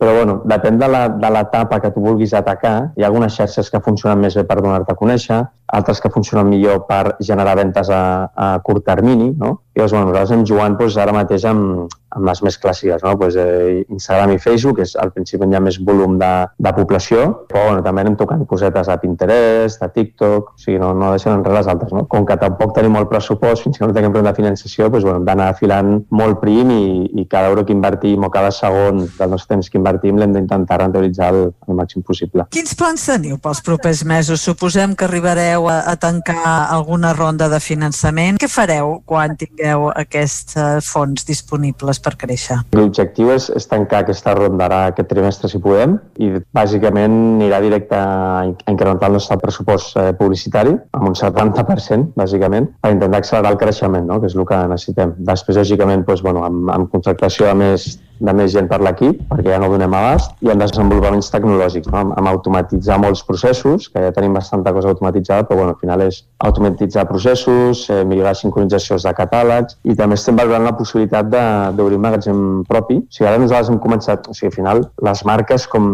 però 0.02 0.16
bueno, 0.16 0.40
depèn 0.50 0.80
de 0.80 0.88
l'etapa 1.30 1.78
que 1.78 1.92
tu 1.94 2.00
vulguis 2.02 2.32
atacar. 2.34 2.90
Hi 2.98 3.04
ha 3.04 3.06
algunes 3.06 3.36
xarxes 3.38 3.68
que 3.70 3.80
funcionen 3.84 4.18
més 4.24 4.34
bé 4.34 4.42
per 4.48 4.56
donar-te 4.58 4.90
a 4.90 4.98
conèixer, 4.98 5.36
altres 5.78 6.02
que 6.02 6.10
funcionen 6.10 6.48
millor 6.50 6.80
per 6.88 7.14
generar 7.22 7.54
ventes 7.60 7.86
a, 7.94 8.02
a 8.34 8.48
curt 8.66 8.82
termini, 8.88 9.30
no? 9.38 9.52
Doncs, 9.72 9.92
bueno, 9.92 10.10
nosaltres 10.10 10.36
hem 10.36 10.44
jugant 10.48 10.76
doncs, 10.76 10.96
ara 11.00 11.14
mateix 11.16 11.46
amb, 11.48 11.92
amb 12.12 12.26
les 12.28 12.42
més 12.44 12.58
clàssiques, 12.60 13.00
no? 13.04 13.14
Pues, 13.18 13.36
eh, 13.40 13.84
Instagram 13.88 14.34
i 14.34 14.38
Facebook, 14.38 14.82
és 14.84 14.94
al 15.00 15.12
principi 15.14 15.48
hi 15.48 15.56
ha 15.56 15.62
més 15.64 15.78
volum 15.80 16.18
de, 16.20 16.30
de 16.60 16.72
població, 16.76 17.24
però 17.48 17.64
bueno, 17.70 17.84
també 17.86 18.02
anem 18.04 18.18
tocant 18.20 18.44
cosetes 18.48 18.90
a 18.92 18.98
Pinterest, 19.00 19.82
a 19.82 19.88
TikTok, 19.88 20.52
o 20.52 20.60
sigui, 20.60 20.78
no, 20.82 20.92
no 20.92 21.12
deixen 21.14 21.32
enrere 21.38 21.56
les 21.56 21.70
altres, 21.72 21.92
no? 21.96 22.04
Com 22.12 22.26
que 22.28 22.36
tampoc 22.40 22.74
tenim 22.76 22.92
molt 22.98 23.08
pressupost, 23.08 23.64
fins 23.64 23.80
que 23.80 23.88
no 23.88 23.96
tinguem 23.96 24.28
de 24.28 24.34
financiació, 24.36 24.90
doncs, 24.90 25.06
bueno, 25.08 25.22
hem 25.22 25.28
d'anar 25.30 25.48
afilant 25.54 25.94
molt 26.12 26.42
prim 26.42 26.74
i, 26.74 26.84
i 27.22 27.26
cada 27.32 27.48
euro 27.48 27.64
que 27.64 27.72
invertim 27.72 28.28
o 28.28 28.30
cada 28.34 28.52
segon 28.52 29.06
del 29.06 29.32
nostre 29.32 29.54
temps 29.54 29.72
que 29.72 29.80
invertim 29.80 30.20
l'hem 30.20 30.36
d'intentar 30.36 30.82
rentabilitzar 30.84 31.32
el, 31.32 31.42
el 31.68 31.80
màxim 31.80 32.04
possible. 32.04 32.44
Quins 32.52 32.76
plans 32.76 33.08
teniu 33.08 33.40
pels 33.40 33.64
propers 33.64 34.04
mesos? 34.04 34.44
Suposem 34.44 34.92
que 34.92 35.08
arribareu 35.08 35.70
a, 35.72 35.80
a 35.88 35.96
tancar 35.96 36.68
alguna 36.68 37.16
ronda 37.16 37.48
de 37.48 37.60
finançament. 37.62 38.36
Què 38.42 38.52
fareu 38.52 38.98
quan 39.08 39.38
tingueu 39.40 39.61
aquests 39.70 40.56
eh, 40.56 40.66
fons 40.84 41.26
disponibles 41.28 42.00
per 42.02 42.14
créixer? 42.20 42.58
L'objectiu 42.76 43.32
és, 43.34 43.48
és 43.54 43.68
tancar 43.70 44.02
aquesta 44.02 44.34
ronda 44.38 44.66
ara 44.68 44.80
aquest 44.90 45.10
trimestre 45.12 45.50
si 45.50 45.60
podem 45.62 45.96
i 46.22 46.32
bàsicament 46.54 47.16
anirà 47.38 47.60
directe 47.64 47.98
a 47.98 48.44
incrementar 48.70 49.10
el 49.10 49.18
nostre 49.18 49.38
pressupost 49.42 49.96
eh, 49.96 50.10
publicitari 50.18 50.74
amb 50.98 51.10
un 51.10 51.18
70% 51.18 52.16
bàsicament 52.18 52.70
per 52.82 52.94
intentar 52.94 53.22
accelerar 53.22 53.54
el 53.54 53.60
creixement, 53.60 54.06
no? 54.08 54.20
que 54.20 54.30
és 54.30 54.36
el 54.36 54.48
que 54.48 54.62
necessitem. 54.72 55.14
Després, 55.32 55.60
lògicament, 55.62 56.06
doncs, 56.08 56.24
bueno, 56.24 56.44
amb, 56.48 56.70
amb 56.72 56.90
contractació 56.92 57.48
de 57.50 57.54
més, 57.62 57.92
de 58.20 58.34
més 58.36 58.52
gent 58.52 58.68
per 58.70 58.80
l'equip, 58.82 59.22
perquè 59.30 59.54
ja 59.54 59.60
no 59.62 59.70
donem 59.72 59.94
abast, 59.96 60.34
i 60.44 60.50
en 60.52 60.60
desenvolupaments 60.62 61.30
tecnològics, 61.32 61.90
no? 61.90 61.98
amb, 62.02 62.14
amb 62.18 62.30
automatitzar 62.32 62.98
molts 63.02 63.22
processos, 63.26 63.88
que 63.92 64.02
ja 64.04 64.12
tenim 64.14 64.34
bastanta 64.36 64.72
cosa 64.74 64.92
automatitzada, 64.92 65.46
però 65.48 65.62
bueno, 65.62 65.74
al 65.74 65.80
final 65.80 66.04
és 66.06 66.22
automatitzar 66.44 67.06
processos, 67.08 67.84
eh, 67.90 68.02
millorar 68.08 68.34
sincronitzacions 68.38 69.06
de 69.06 69.14
catàlegs, 69.18 69.78
i 69.84 69.96
també 69.98 70.18
estem 70.18 70.38
valorant 70.38 70.66
la 70.68 70.74
possibilitat 70.78 71.30
d'obrir 71.32 71.98
un 71.98 72.04
magatzem 72.04 72.42
propi. 72.68 72.98
O 73.02 73.14
sigui, 73.14 73.28
ara 73.30 73.40
nosaltres 73.42 73.72
hem 73.72 73.80
començat, 73.82 74.28
o 74.28 74.36
sigui, 74.36 74.52
al 74.52 74.56
final, 74.56 74.84
les 75.08 75.24
marques, 75.28 75.66
com, 75.72 75.88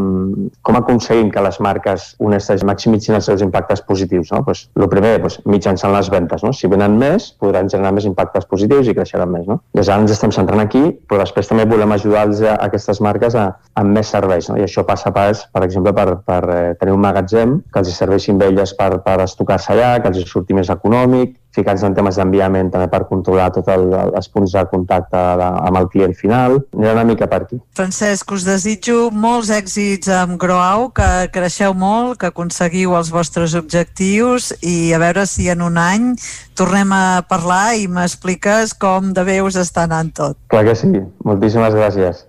com 0.67 0.81
aconseguim 0.81 1.33
que 1.35 1.45
les 1.45 1.61
marques 1.65 2.11
honestes 2.19 2.65
maximitzin 2.67 3.19
els 3.19 3.29
seus 3.31 3.45
impactes 3.45 3.85
positius? 3.89 4.33
No? 4.35 4.43
Pues, 4.45 4.67
el 4.77 4.89
primer, 4.93 5.17
pues, 5.25 5.39
mitjançant 5.47 5.95
les 5.95 6.11
ventes. 6.13 6.45
No? 6.45 6.53
Si 6.57 6.71
venen 6.71 6.99
més, 7.01 7.31
podran 7.41 7.71
generar 7.73 7.95
més 7.97 8.09
impactes 8.09 8.49
positius 8.49 8.89
i 8.89 8.97
creixeran 8.97 9.31
més. 9.33 9.47
No? 9.49 9.61
Des 9.77 9.89
ara 9.89 10.05
ens 10.05 10.15
estem 10.15 10.33
centrant 10.35 10.65
aquí, 10.65 10.85
però 11.09 11.23
després 11.23 11.49
també 11.51 11.69
volem 11.69 11.93
ajudar 11.95 12.08
a 12.17 12.55
aquestes 12.67 13.01
marques 13.05 13.35
a, 13.35 13.47
amb 13.81 13.97
més 13.97 14.11
serveis. 14.15 14.49
No? 14.51 14.59
I 14.59 14.67
això 14.67 14.85
passa 14.87 15.13
pas, 15.15 15.45
per 15.53 15.65
exemple, 15.67 15.95
per, 15.97 16.07
per 16.27 16.41
eh, 16.55 16.75
tenir 16.81 16.95
un 16.97 17.03
magatzem 17.05 17.59
que 17.73 17.83
els 17.83 17.93
serveixin 17.97 18.41
elles 18.43 18.75
per, 18.79 18.91
per 19.05 19.19
estocar-se 19.25 19.73
allà, 19.75 19.93
que 20.03 20.13
els 20.13 20.25
surti 20.31 20.57
més 20.57 20.71
econòmic, 20.75 21.38
ficar-nos 21.57 21.85
en 21.87 21.97
temes 21.97 22.19
d'enviament 22.19 22.71
també 22.73 22.89
per 22.93 23.05
controlar 23.09 23.49
tots 23.55 23.71
el, 23.73 23.89
els 24.19 24.29
punts 24.33 24.55
de 24.55 24.65
contacte 24.71 25.23
de, 25.41 25.49
amb 25.69 25.81
el 25.81 25.89
client 25.93 26.15
final. 26.19 26.59
Anirà 26.77 26.95
una 26.99 27.07
mica 27.09 27.29
per 27.31 27.43
aquí. 27.45 27.61
Francesc, 27.79 28.33
us 28.37 28.47
desitjo 28.47 29.09
molts 29.15 29.51
èxits 29.55 30.11
amb 30.21 30.39
Groau, 30.41 30.89
que 30.95 31.29
creixeu 31.35 31.75
molt, 31.79 32.19
que 32.21 32.31
aconseguiu 32.33 32.95
els 32.99 33.13
vostres 33.15 33.57
objectius 33.59 34.53
i 34.61 34.93
a 34.95 35.03
veure 35.03 35.27
si 35.27 35.49
en 35.53 35.65
un 35.65 35.81
any 35.81 36.13
tornem 36.59 36.93
a 36.95 37.23
parlar 37.29 37.79
i 37.79 37.89
m'expliques 37.91 38.75
com 38.79 39.13
de 39.15 39.25
bé 39.27 39.41
us 39.45 39.59
està 39.59 39.89
anant 39.89 40.13
tot. 40.15 40.39
Clar 40.53 40.67
que 40.69 40.77
sí. 40.79 40.93
Moltíssimes 41.25 41.77
gràcies. 41.77 42.28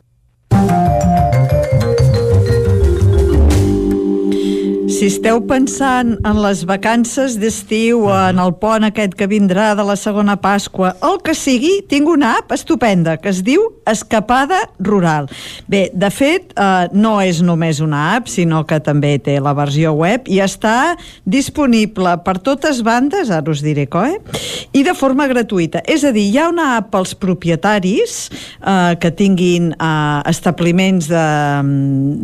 Si 4.90 5.06
esteu 5.06 5.38
pensant 5.46 6.16
en 6.26 6.38
les 6.42 6.64
vacances 6.66 7.36
d'estiu, 7.38 8.08
en 8.10 8.40
el 8.42 8.56
pont 8.58 8.82
aquest 8.88 9.14
que 9.18 9.28
vindrà 9.30 9.76
de 9.78 9.84
la 9.86 9.94
segona 10.00 10.34
Pasqua, 10.42 10.96
el 11.06 11.20
que 11.22 11.36
sigui, 11.38 11.76
tinc 11.86 12.10
una 12.10 12.32
app 12.40 12.56
estupenda 12.56 13.14
que 13.22 13.30
es 13.30 13.44
diu 13.46 13.68
Escapada 13.90 14.58
Rural. 14.82 15.30
Bé, 15.70 15.92
de 15.94 16.10
fet, 16.10 16.56
eh, 16.58 16.88
no 16.94 17.20
és 17.22 17.44
només 17.46 17.84
una 17.86 18.16
app, 18.16 18.32
sinó 18.34 18.64
que 18.66 18.80
també 18.82 19.20
té 19.22 19.38
la 19.40 19.54
versió 19.54 19.94
web 19.94 20.26
i 20.26 20.40
està 20.42 20.98
disponible 21.24 22.16
per 22.26 22.40
totes 22.42 22.82
bandes, 22.82 23.30
ara 23.30 23.54
us 23.54 23.62
diré 23.62 23.86
co, 23.86 24.02
eh? 24.10 24.18
i 24.74 24.82
de 24.84 24.96
forma 24.98 25.30
gratuïta. 25.30 25.84
És 25.86 26.04
a 26.04 26.14
dir, 26.16 26.26
hi 26.32 26.42
ha 26.42 26.50
una 26.50 26.72
app 26.80 26.90
pels 26.96 27.14
propietaris 27.14 28.18
eh, 28.34 28.98
que 28.98 29.14
tinguin 29.14 29.70
eh, 29.76 30.22
establiments 30.34 31.12
de, 31.14 31.28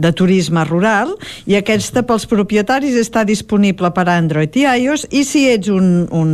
de 0.01 0.15
turisme 0.17 0.65
rural 0.65 1.13
i 1.45 1.59
aquesta 1.61 2.01
pels 2.01 2.25
propietaris 2.25 2.54
està 2.61 3.23
disponible 3.27 3.89
per 3.95 4.05
Android 4.09 4.55
i 4.55 4.65
iOS 4.65 5.07
i 5.11 5.23
si 5.27 5.45
ets 5.51 5.69
un, 5.73 6.07
un, 6.11 6.31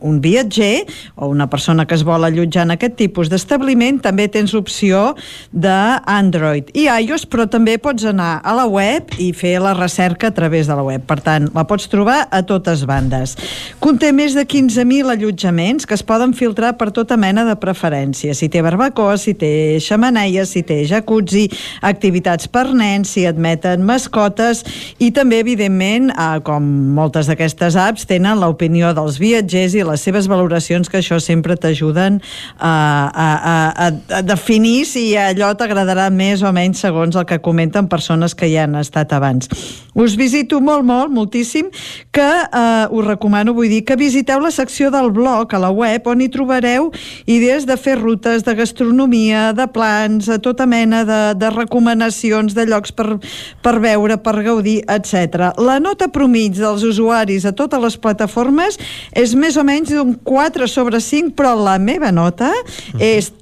un 0.00 0.20
viatger 0.20 0.84
o 1.16 1.28
una 1.32 1.48
persona 1.50 1.86
que 1.86 1.96
es 1.96 2.04
vol 2.06 2.24
allotjar 2.24 2.64
en 2.66 2.74
aquest 2.76 2.96
tipus 3.00 3.30
d'establiment 3.32 4.00
també 4.04 4.28
tens 4.28 4.54
l'opció 4.54 5.14
d'Android 5.52 6.70
i 6.74 6.86
iOS 6.86 7.26
però 7.30 7.48
també 7.50 7.76
pots 7.78 8.04
anar 8.08 8.38
a 8.44 8.54
la 8.56 8.66
web 8.70 9.14
i 9.18 9.32
fer 9.32 9.56
la 9.62 9.74
recerca 9.74 10.28
a 10.28 10.34
través 10.34 10.66
de 10.66 10.76
la 10.76 10.84
web. 10.86 11.02
Per 11.04 11.20
tant 11.24 11.50
la 11.54 11.66
pots 11.68 11.88
trobar 11.90 12.28
a 12.30 12.42
totes 12.46 12.84
bandes. 12.86 13.36
Conté 13.82 14.12
més 14.12 14.34
de 14.36 14.46
15.000 14.46 15.10
allotjaments 15.10 15.86
que 15.86 15.96
es 15.96 16.04
poden 16.06 16.34
filtrar 16.36 16.74
per 16.78 16.90
tota 16.94 17.18
mena 17.20 17.44
de 17.48 17.56
preferència 17.60 18.34
si 18.34 18.48
té 18.48 18.62
barbacoa, 18.64 19.16
si 19.20 19.34
té 19.38 19.80
xamaneia 19.82 20.44
si 20.46 20.62
té 20.66 20.82
jacuzzi, 20.88 21.48
activitats 21.84 22.48
per 22.48 22.68
nens 22.76 23.14
si 23.14 23.26
admeten 23.28 23.84
mascotes 23.86 24.62
i 24.98 25.10
també, 25.14 25.40
evidentment, 25.42 25.63
eh, 25.68 26.40
com 26.44 26.64
moltes 26.96 27.28
d'aquestes 27.30 27.76
apps, 27.76 28.06
tenen 28.06 28.40
l'opinió 28.40 28.92
dels 28.96 29.18
viatgers 29.18 29.74
i 29.74 29.84
les 29.84 30.00
seves 30.00 30.28
valoracions, 30.28 30.88
que 30.88 30.98
això 30.98 31.20
sempre 31.20 31.56
t'ajuden 31.56 32.20
a, 32.58 32.74
a, 33.08 33.28
a, 33.54 33.90
a 34.18 34.22
definir 34.22 34.84
si 34.86 35.16
allò 35.16 35.54
t'agradarà 35.54 36.10
més 36.10 36.42
o 36.42 36.52
menys 36.52 36.82
segons 36.84 37.16
el 37.16 37.26
que 37.26 37.40
comenten 37.40 37.88
persones 37.88 38.34
que 38.34 38.48
hi 38.50 38.58
han 38.58 38.74
estat 38.76 39.12
abans. 39.12 39.48
Us 39.94 40.16
visito 40.18 40.58
molt, 40.60 40.82
molt, 40.82 41.12
moltíssim, 41.14 41.68
que 42.10 42.26
eh, 42.26 42.86
us 42.90 43.06
recomano, 43.06 43.54
vull 43.54 43.70
dir, 43.70 43.84
que 43.86 43.94
visiteu 43.96 44.40
la 44.42 44.50
secció 44.50 44.90
del 44.90 45.12
blog 45.14 45.54
a 45.54 45.60
la 45.62 45.70
web 45.70 46.08
on 46.10 46.20
hi 46.20 46.28
trobareu 46.34 46.90
idees 47.30 47.66
de 47.68 47.76
fer 47.78 47.94
rutes 48.00 48.42
de 48.42 48.56
gastronomia, 48.58 49.52
de 49.54 49.68
plans, 49.70 50.28
a 50.28 50.40
tota 50.42 50.66
mena 50.66 51.04
de, 51.06 51.20
de 51.38 51.50
recomanacions 51.54 52.56
de 52.58 52.66
llocs 52.66 52.90
per, 52.90 53.20
per 53.62 53.76
veure, 53.84 54.18
per 54.18 54.34
gaudir, 54.42 54.80
etc. 54.90 55.53
La 55.60 55.78
nota 55.82 56.08
promig 56.12 56.56
dels 56.58 56.84
usuaris 56.86 57.44
a 57.46 57.52
totes 57.56 57.82
les 57.82 57.96
plataformes 58.00 58.78
és 59.14 59.34
més 59.38 59.56
o 59.60 59.64
menys 59.66 59.92
d'un 59.94 60.14
4 60.26 60.68
sobre 60.70 61.00
5, 61.00 61.34
però 61.38 61.54
la 61.58 61.78
meva 61.78 62.10
nota 62.14 62.50
és 62.98 63.32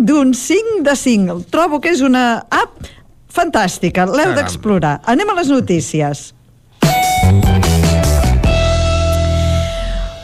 d'un 0.00 0.32
5 0.34 0.82
de 0.86 0.94
5. 0.96 1.40
Trobo 1.52 1.80
que 1.80 1.92
és 1.92 2.00
una 2.00 2.46
app 2.50 2.88
fantàstica, 3.36 4.06
l'heu 4.08 4.32
d'explorar. 4.36 5.00
Anem 5.04 5.30
a 5.30 5.36
les 5.40 5.52
notícies. 5.52 6.35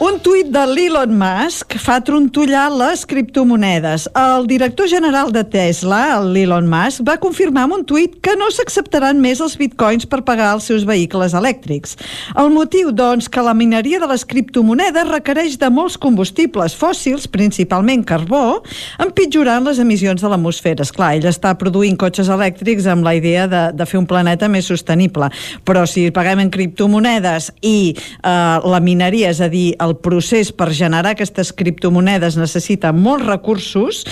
Un 0.03 0.17
tuit 0.19 0.49
de 0.51 0.61
l'Elon 0.67 1.13
Musk 1.15 1.77
fa 1.79 2.01
trontollar 2.03 2.65
les 2.75 3.05
criptomonedes. 3.07 4.09
El 4.19 4.49
director 4.51 4.89
general 4.91 5.29
de 5.31 5.45
Tesla, 5.47 6.17
l'Elon 6.27 6.67
Musk, 6.67 7.05
va 7.07 7.15
confirmar 7.23 7.69
amb 7.69 7.77
un 7.77 7.85
tuit 7.87 8.17
que 8.19 8.35
no 8.35 8.49
s'acceptaran 8.51 9.21
més 9.23 9.39
els 9.45 9.55
bitcoins 9.61 10.09
per 10.11 10.25
pagar 10.27 10.49
els 10.57 10.67
seus 10.67 10.83
vehicles 10.89 11.37
elèctrics. 11.39 11.95
El 12.35 12.51
motiu, 12.51 12.91
doncs, 12.91 13.29
que 13.31 13.45
la 13.47 13.55
mineria 13.55 14.01
de 14.03 14.09
les 14.11 14.25
criptomonedes 14.27 15.07
requereix 15.07 15.55
de 15.61 15.71
molts 15.71 15.95
combustibles 16.03 16.75
fòssils, 16.75 17.29
principalment 17.31 18.03
carbó, 18.03 18.59
empitjorant 19.07 19.71
les 19.71 19.79
emissions 19.87 20.19
de 20.19 20.35
l'atmosfera. 20.35 20.83
Esclar, 20.83 21.13
ell 21.21 21.31
està 21.31 21.55
produint 21.63 21.95
cotxes 21.95 22.33
elèctrics 22.41 22.91
amb 22.91 23.07
la 23.07 23.15
idea 23.21 23.47
de, 23.47 23.63
de 23.71 23.87
fer 23.87 24.03
un 24.03 24.11
planeta 24.11 24.51
més 24.51 24.67
sostenible. 24.67 25.31
Però 25.63 25.87
si 25.87 26.09
paguem 26.11 26.43
en 26.49 26.53
criptomonedes 26.59 27.53
i 27.63 27.95
eh, 27.95 28.59
la 28.67 28.83
mineria, 28.83 29.31
és 29.31 29.39
a 29.39 29.53
dir, 29.53 29.71
el 29.79 29.92
procés 30.01 30.53
per 30.53 30.71
generar 30.73 31.13
aquestes 31.13 31.53
criptomonedes 31.57 32.39
necessita 32.41 32.93
molts 32.93 33.27
recursos, 33.27 34.03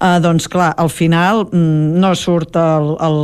eh, 0.00 0.18
doncs 0.22 0.48
clar, 0.50 0.72
al 0.76 0.90
final 0.92 1.46
mm, 1.48 2.00
no 2.00 2.12
surt 2.18 2.56
el, 2.60 2.92
el, 3.00 3.18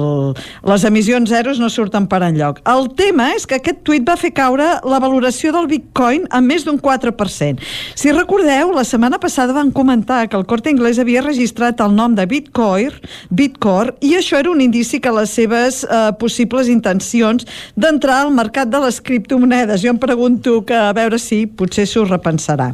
les 0.70 0.86
emissions 0.88 1.30
zeros 1.30 1.60
no 1.60 1.70
surten 1.72 2.06
per 2.08 2.22
enlloc. 2.26 2.62
El 2.68 2.90
tema 2.98 3.30
és 3.36 3.46
que 3.46 3.58
aquest 3.60 3.82
tuit 3.86 4.06
va 4.06 4.16
fer 4.20 4.32
caure 4.36 4.66
la 4.86 5.00
valoració 5.02 5.52
del 5.54 5.68
Bitcoin 5.70 6.26
a 6.30 6.40
més 6.40 6.64
d'un 6.66 6.80
4%. 6.80 7.60
Si 7.94 8.12
recordeu, 8.14 8.72
la 8.74 8.86
setmana 8.86 9.20
passada 9.22 9.56
van 9.56 9.72
comentar 9.74 10.26
que 10.28 10.38
el 10.38 10.46
Corte 10.46 10.70
Inglés 10.72 11.00
havia 11.02 11.24
registrat 11.24 11.80
el 11.84 11.94
nom 11.96 12.14
de 12.16 12.26
Bitcoin, 12.26 12.94
Bitcoin 13.30 13.66
i 14.00 14.14
això 14.16 14.38
era 14.38 14.50
un 14.50 14.60
indici 14.62 15.00
que 15.02 15.12
les 15.12 15.32
seves 15.36 15.82
eh, 15.84 16.12
possibles 16.20 16.70
intencions 16.72 17.46
d'entrar 17.76 18.22
al 18.24 18.32
mercat 18.34 18.70
de 18.72 18.80
les 18.84 19.00
criptomonedes. 19.04 19.82
Jo 19.82 19.92
em 19.94 20.00
pregunto 20.00 20.60
que 20.66 20.76
a 20.76 20.92
veure 20.96 21.18
si 21.20 21.44
potser 21.46 21.86
s'ho 21.90 22.05
repensarà. 22.06 22.70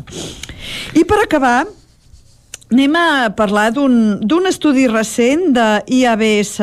I 0.95 1.05
per 1.05 1.19
acabar, 1.25 1.67
Anem 2.73 2.95
a 2.97 3.29
parlar 3.37 3.67
d'un 3.75 4.47
estudi 4.49 4.87
recent 4.89 5.51
de 5.53 5.65
IABS 5.93 6.55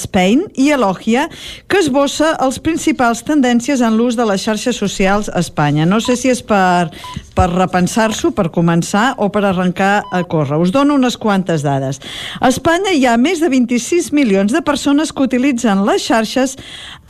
Spain 0.00 0.46
i 0.56 0.70
Elogia 0.72 1.26
que 1.68 1.82
esbossa 1.82 2.30
els 2.40 2.56
principals 2.64 3.20
tendències 3.28 3.82
en 3.84 3.98
l'ús 3.98 4.16
de 4.16 4.24
les 4.24 4.40
xarxes 4.40 4.78
socials 4.80 5.28
a 5.28 5.42
Espanya. 5.44 5.84
No 5.84 5.98
sé 6.00 6.16
si 6.16 6.32
és 6.32 6.40
per, 6.40 6.88
per 7.36 7.50
repensar-s'ho, 7.52 8.30
per 8.32 8.46
començar 8.54 9.18
o 9.20 9.28
per 9.28 9.44
arrencar 9.50 10.06
a 10.08 10.22
córrer. 10.24 10.56
Us 10.64 10.72
dono 10.72 10.96
unes 10.96 11.18
quantes 11.20 11.60
dades. 11.66 12.00
A 12.40 12.48
Espanya 12.48 12.96
hi 12.96 13.04
ha 13.04 13.18
més 13.20 13.44
de 13.44 13.52
26 13.52 14.08
milions 14.16 14.56
de 14.56 14.64
persones 14.64 15.12
que 15.12 15.28
utilitzen 15.28 15.84
les 15.84 16.08
xarxes 16.08 16.56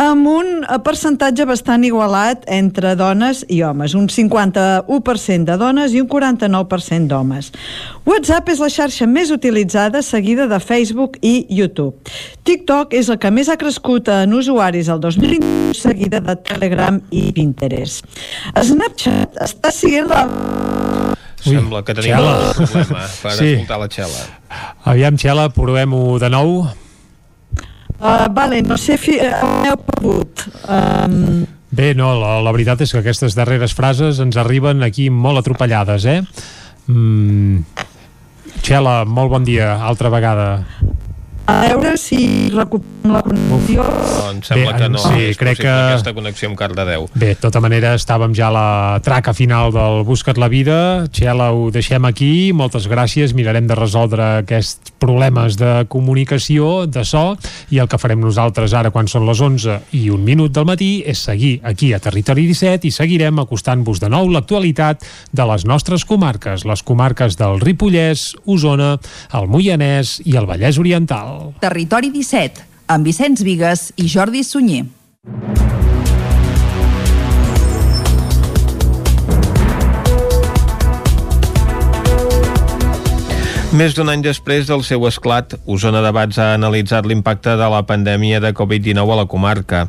amb 0.02 0.26
un 0.26 0.66
percentatge 0.82 1.46
bastant 1.46 1.86
igualat 1.86 2.42
entre 2.50 2.96
dones 2.98 3.44
i 3.46 3.62
homes, 3.62 3.94
un 3.94 4.10
51% 4.10 5.46
de 5.46 5.56
dones 5.62 5.94
i 5.94 6.02
un 6.02 6.10
49% 6.10 7.06
d'homes. 7.06 7.54
WhatsApp 8.08 8.48
és 8.48 8.60
la 8.62 8.70
xarxa 8.72 9.04
més 9.10 9.28
utilitzada 9.34 10.00
seguida 10.06 10.46
de 10.48 10.56
Facebook 10.62 11.18
i 11.20 11.42
YouTube. 11.52 11.98
TikTok 12.48 12.94
és 12.96 13.10
el 13.12 13.18
que 13.20 13.30
més 13.34 13.50
ha 13.52 13.58
crescut 13.60 14.08
en 14.12 14.32
usuaris 14.32 14.88
el 14.88 15.00
2020, 15.02 15.74
seguida 15.76 16.20
de 16.24 16.36
Telegram 16.48 16.96
i 17.12 17.26
Pinterest. 17.36 18.06
Snapchat 18.56 19.36
està 19.44 19.72
siguent 19.74 20.08
la 20.08 20.22
Sembla 21.38 21.84
que 21.86 21.94
tenim 21.94 22.16
Xela. 22.16 22.32
un 22.32 22.54
problema 22.56 23.04
per 23.22 23.32
Sí. 23.36 23.50
escoltar 23.52 23.78
la 23.78 23.88
Xela. 23.92 24.24
Aviam, 24.84 25.18
Xela, 25.20 25.48
provem-ho 25.54 26.18
de 26.18 26.30
nou. 26.32 26.54
Uh, 27.98 28.26
vale, 28.32 28.62
no 28.62 28.76
sé 28.78 28.96
si 28.96 29.18
uh, 29.20 29.66
heu 29.68 29.76
perdut. 29.84 30.46
Um, 30.64 31.44
Bé, 31.70 31.92
no, 31.94 32.14
la, 32.18 32.38
la 32.40 32.52
veritat 32.56 32.80
és 32.80 32.92
que 32.92 33.02
aquestes 33.02 33.36
darreres 33.36 33.74
frases 33.76 34.18
ens 34.24 34.38
arriben 34.40 34.82
aquí 34.82 35.10
molt 35.10 35.42
atropellades, 35.42 36.06
eh? 36.08 36.22
Mm. 36.88 37.62
Xela, 38.62 39.04
molt 39.04 39.30
bon 39.32 39.44
dia, 39.46 39.72
altra 39.80 40.10
vegada. 40.12 40.48
A 41.48 41.62
veure 41.64 41.94
si 41.96 42.50
recuperem 42.52 43.08
la 43.08 43.22
connexió. 43.24 43.80
Doncs 43.82 44.50
sembla 44.50 44.72
Bé, 44.74 44.78
que 44.82 44.88
no 44.92 44.98
sí, 45.00 45.20
és 45.30 45.38
crec 45.40 45.62
que- 45.62 45.68
aquesta 45.70 46.12
connexió 46.12 46.48
amb 46.50 46.58
Cardedeu. 46.58 47.06
Bé, 47.14 47.28
de 47.32 47.34
tota 47.40 47.60
manera, 47.64 47.94
estàvem 47.96 48.34
ja 48.36 48.48
a 48.48 48.52
la 48.52 49.00
traca 49.02 49.32
final 49.32 49.72
del 49.72 50.02
Busca't 50.04 50.36
la 50.36 50.48
vida. 50.48 51.06
Xela, 51.10 51.52
ho 51.52 51.70
deixem 51.70 52.04
aquí. 52.04 52.52
Moltes 52.52 52.86
gràcies. 52.88 53.32
Mirarem 53.32 53.66
de 53.66 53.74
resoldre 53.74 54.22
aquests 54.42 54.92
problemes 54.98 55.56
de 55.56 55.86
comunicació, 55.88 56.86
de 56.86 57.04
so, 57.04 57.38
i 57.70 57.78
el 57.78 57.88
que 57.88 57.96
farem 57.98 58.20
nosaltres 58.20 58.74
ara, 58.74 58.90
quan 58.90 59.08
són 59.08 59.24
les 59.24 59.40
11 59.40 59.80
i 59.92 60.10
un 60.10 60.24
minut 60.24 60.52
del 60.52 60.66
matí, 60.66 61.02
és 61.06 61.18
seguir 61.24 61.60
aquí 61.64 61.94
a 61.94 61.98
Territori 62.02 62.44
17 62.46 62.88
i 62.88 62.90
seguirem 62.90 63.38
acostant-vos 63.38 64.00
de 64.00 64.08
nou 64.10 64.28
l'actualitat 64.28 65.02
de 65.32 65.46
les 65.46 65.64
nostres 65.64 66.04
comarques, 66.04 66.66
les 66.66 66.82
comarques 66.82 67.38
del 67.38 67.60
Ripollès, 67.60 68.34
Osona, 68.44 68.98
el 69.32 69.48
Moianès 69.48 70.20
i 70.26 70.36
el 70.36 70.44
Vallès 70.46 70.78
Oriental. 70.78 71.37
Territori 71.60 72.12
17, 72.14 72.64
amb 72.88 73.08
Vicenç 73.08 73.42
Vigues 73.46 73.90
i 73.96 74.08
Jordi 74.08 74.44
Sunyer. 74.46 74.86
Més 83.68 83.92
d'un 83.92 84.08
any 84.08 84.22
després 84.24 84.64
del 84.66 84.80
seu 84.80 85.02
esclat, 85.04 85.52
Osona 85.68 86.00
Debats 86.00 86.38
ha 86.40 86.54
analitzat 86.54 87.04
l'impacte 87.06 87.52
de 87.60 87.66
la 87.68 87.82
pandèmia 87.86 88.40
de 88.40 88.54
Covid-19 88.56 89.12
a 89.12 89.18
la 89.20 89.26
comarca. 89.28 89.82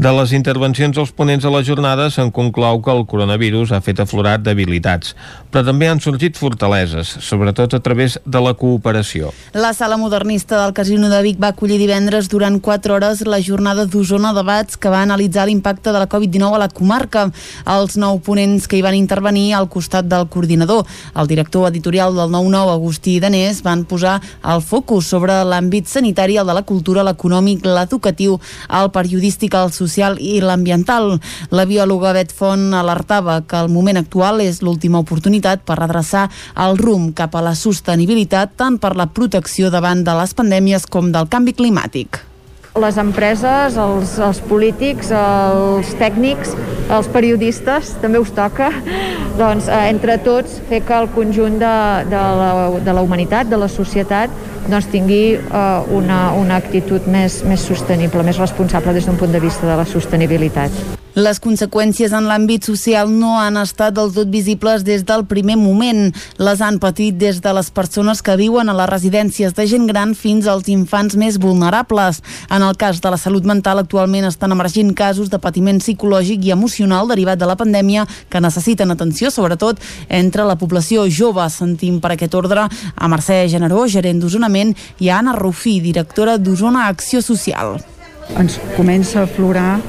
De 0.00 0.08
les 0.16 0.30
intervencions 0.32 0.96
dels 0.96 1.10
ponents 1.12 1.44
a 1.44 1.50
la 1.52 1.58
jornada 1.60 2.06
se'n 2.08 2.30
conclou 2.32 2.78
que 2.80 2.88
el 2.88 3.02
coronavirus 3.04 3.74
ha 3.76 3.82
fet 3.84 3.98
aflorar 4.00 4.38
debilitats, 4.40 5.10
però 5.52 5.60
també 5.66 5.90
han 5.90 5.98
sorgit 6.00 6.38
fortaleses, 6.40 7.10
sobretot 7.20 7.74
a 7.76 7.80
través 7.84 8.16
de 8.24 8.40
la 8.40 8.54
cooperació. 8.56 9.28
La 9.52 9.74
sala 9.76 9.98
modernista 10.00 10.56
del 10.62 10.72
Casino 10.72 11.10
de 11.12 11.18
Vic 11.26 11.36
va 11.42 11.50
acollir 11.52 11.76
divendres 11.76 12.30
durant 12.32 12.56
4 12.64 12.94
hores 12.96 13.20
la 13.28 13.42
jornada 13.44 13.84
d'Osona 13.84 14.30
Debats 14.32 14.78
que 14.80 14.88
va 14.88 15.02
analitzar 15.04 15.44
l'impacte 15.50 15.92
de 15.92 16.00
la 16.00 16.08
Covid-19 16.08 16.56
a 16.56 16.62
la 16.64 16.70
comarca. 16.72 17.26
Els 17.68 17.98
nou 18.00 18.22
ponents 18.24 18.64
que 18.64 18.80
hi 18.80 18.82
van 18.86 18.96
intervenir 18.96 19.52
al 19.52 19.68
costat 19.68 20.08
del 20.08 20.30
coordinador, 20.32 20.88
el 21.12 21.28
director 21.28 21.68
editorial 21.68 22.16
del 22.16 22.32
9-9, 22.32 22.72
Agustí 22.78 23.18
Danés, 23.20 23.60
van 23.68 23.84
posar 23.84 24.16
el 24.48 24.64
focus 24.64 25.12
sobre 25.12 25.42
l'àmbit 25.44 25.92
sanitari, 25.92 26.40
el 26.40 26.48
de 26.48 26.56
la 26.56 26.64
cultura, 26.64 27.04
l'econòmic, 27.04 27.68
l'educatiu, 27.68 28.40
el 28.80 28.92
periodístic, 28.96 29.60
el 29.60 29.68
social 29.68 29.88
i 29.98 30.38
l'ambiental. 30.44 31.18
La 31.50 31.66
biòloga 31.66 32.14
Bet 32.16 32.32
Font 32.36 32.74
alertava 32.76 33.40
que 33.42 33.58
el 33.58 33.70
moment 33.72 34.00
actual 34.00 34.40
és 34.44 34.62
l'última 34.62 35.02
oportunitat 35.02 35.66
per 35.66 35.80
redreçar 35.80 36.28
el 36.56 36.78
rumb 36.78 37.14
cap 37.16 37.34
a 37.34 37.44
la 37.44 37.56
sostenibilitat 37.58 38.56
tant 38.56 38.78
per 38.78 38.94
la 38.96 39.10
protecció 39.10 39.70
davant 39.70 40.04
de 40.04 40.16
les 40.22 40.34
pandèmies 40.34 40.86
com 40.86 41.12
del 41.12 41.28
canvi 41.30 41.56
climàtic 41.58 42.26
les 42.78 42.96
empreses, 43.02 43.74
els, 43.76 44.12
els 44.22 44.38
polítics, 44.46 45.10
els 45.10 45.90
tècnics, 45.98 46.52
els 46.90 47.08
periodistes, 47.10 47.96
també 48.02 48.20
us 48.22 48.30
toca, 48.34 48.70
doncs, 49.40 49.66
eh, 49.66 49.88
entre 49.90 50.18
tots, 50.22 50.60
fer 50.70 50.82
que 50.86 50.94
el 50.94 51.10
conjunt 51.16 51.58
de, 51.58 51.74
de, 52.12 52.22
la, 52.40 52.52
de 52.78 52.94
la 52.94 53.02
humanitat, 53.02 53.50
de 53.50 53.58
la 53.58 53.68
societat, 53.68 54.30
doncs, 54.68 54.88
tingui 54.92 55.22
eh, 55.34 55.92
una, 55.96 56.22
una 56.38 56.60
actitud 56.60 57.06
més, 57.10 57.42
més 57.48 57.66
sostenible, 57.72 58.24
més 58.26 58.40
responsable 58.42 58.96
des 58.96 59.06
d'un 59.08 59.20
punt 59.20 59.32
de 59.32 59.42
vista 59.42 59.68
de 59.68 59.76
la 59.80 59.86
sostenibilitat. 59.88 60.98
Les 61.18 61.40
conseqüències 61.42 62.12
en 62.14 62.28
l'àmbit 62.30 62.62
social 62.62 63.08
no 63.10 63.32
han 63.34 63.56
estat 63.58 63.96
del 63.96 64.12
tot 64.14 64.28
visibles 64.30 64.84
des 64.86 65.02
del 65.02 65.24
primer 65.26 65.56
moment. 65.58 66.12
Les 66.38 66.60
han 66.62 66.76
patit 66.78 67.16
des 67.18 67.40
de 67.42 67.52
les 67.56 67.70
persones 67.74 68.20
que 68.22 68.36
viuen 68.38 68.68
a 68.70 68.76
les 68.78 68.86
residències 68.88 69.50
de 69.56 69.66
gent 69.66 69.88
gran 69.88 70.14
fins 70.14 70.46
als 70.46 70.68
infants 70.70 71.16
més 71.18 71.40
vulnerables. 71.42 72.22
En 72.48 72.62
el 72.62 72.76
cas 72.78 73.00
de 73.02 73.10
la 73.10 73.18
salut 73.18 73.44
mental, 73.44 73.82
actualment 73.82 74.28
estan 74.28 74.54
emergint 74.54 74.94
casos 74.94 75.32
de 75.32 75.40
patiment 75.42 75.80
psicològic 75.82 76.46
i 76.46 76.54
emocional 76.54 77.10
derivat 77.10 77.42
de 77.42 77.50
la 77.50 77.58
pandèmia 77.58 78.06
que 78.30 78.40
necessiten 78.40 78.94
atenció, 78.94 79.34
sobretot 79.34 79.82
entre 80.08 80.46
la 80.46 80.54
població 80.54 81.08
jove. 81.10 81.48
Sentim 81.50 81.98
per 81.98 82.14
aquest 82.14 82.38
ordre 82.38 82.68
a 82.70 83.10
Mercè 83.10 83.48
Generó, 83.50 83.82
gerent 83.90 84.22
d'Osonament, 84.50 84.74
i 84.98 85.08
a 85.08 85.18
Anna 85.18 85.34
Rufí, 85.36 85.80
directora 85.80 86.36
d'Osona 86.38 86.88
Acció 86.88 87.22
Social 87.22 87.78
ens 88.38 88.60
comença 88.76 89.20
a 89.20 89.24
aflorar 89.24 89.80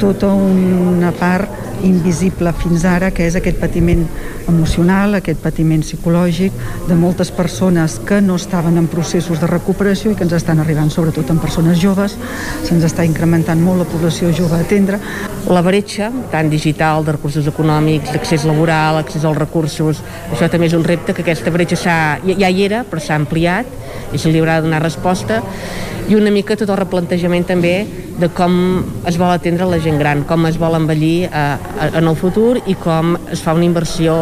tota 0.00 0.32
una 0.32 1.12
part 1.16 1.64
invisible 1.84 2.52
fins 2.56 2.84
ara, 2.88 3.10
que 3.12 3.26
és 3.26 3.36
aquest 3.36 3.58
patiment 3.60 4.04
emocional, 4.48 5.16
aquest 5.18 5.42
patiment 5.42 5.82
psicològic 5.84 6.54
de 6.88 6.96
moltes 6.96 7.30
persones 7.34 7.98
que 8.06 8.20
no 8.24 8.36
estaven 8.40 8.78
en 8.80 8.88
processos 8.88 9.40
de 9.42 9.48
recuperació 9.50 10.12
i 10.12 10.16
que 10.16 10.24
ens 10.24 10.36
estan 10.38 10.60
arribant 10.62 10.90
sobretot 10.92 11.30
en 11.30 11.40
persones 11.42 11.80
joves. 11.82 12.16
Se'ns 12.64 12.86
està 12.88 13.04
incrementant 13.06 13.60
molt 13.62 13.84
la 13.84 13.88
població 13.90 14.32
jove 14.32 14.56
a 14.56 14.64
atendre. 14.64 15.00
La 15.46 15.62
bretxa, 15.62 16.10
tant 16.32 16.50
digital, 16.50 17.04
de 17.06 17.14
recursos 17.14 17.46
econòmics, 17.46 18.12
d'accés 18.14 18.46
laboral, 18.48 18.98
accés 19.02 19.24
als 19.24 19.38
recursos, 19.38 20.02
això 20.32 20.48
també 20.50 20.70
és 20.70 20.74
un 20.74 20.84
repte 20.84 21.14
que 21.14 21.22
aquesta 21.22 21.52
bretxa 21.54 21.78
ja, 21.78 22.18
ja 22.26 22.50
hi 22.50 22.64
era, 22.64 22.84
però 22.88 23.02
s'ha 23.02 23.20
ampliat 23.20 23.68
i 24.12 24.18
se 24.18 24.30
li 24.30 24.40
haurà 24.40 24.58
de 24.58 24.66
donar 24.66 24.82
resposta 24.82 25.42
i 26.08 26.14
una 26.14 26.30
mica 26.30 26.54
tot 26.58 26.70
el 26.70 26.78
replantejament 26.78 27.46
també 27.48 27.85
de 28.16 28.28
com 28.32 28.54
es 29.08 29.18
vol 29.20 29.32
atendre 29.32 29.68
la 29.68 29.80
gent 29.82 29.98
gran, 30.00 30.24
com 30.28 30.46
es 30.48 30.56
vol 30.60 30.76
envellir 30.78 31.28
eh, 31.28 31.44
en 31.92 32.06
el 32.06 32.16
futur 32.16 32.56
i 32.64 32.76
com 32.80 33.16
es 33.32 33.42
fa 33.44 33.54
una 33.56 33.66
inversió 33.68 34.16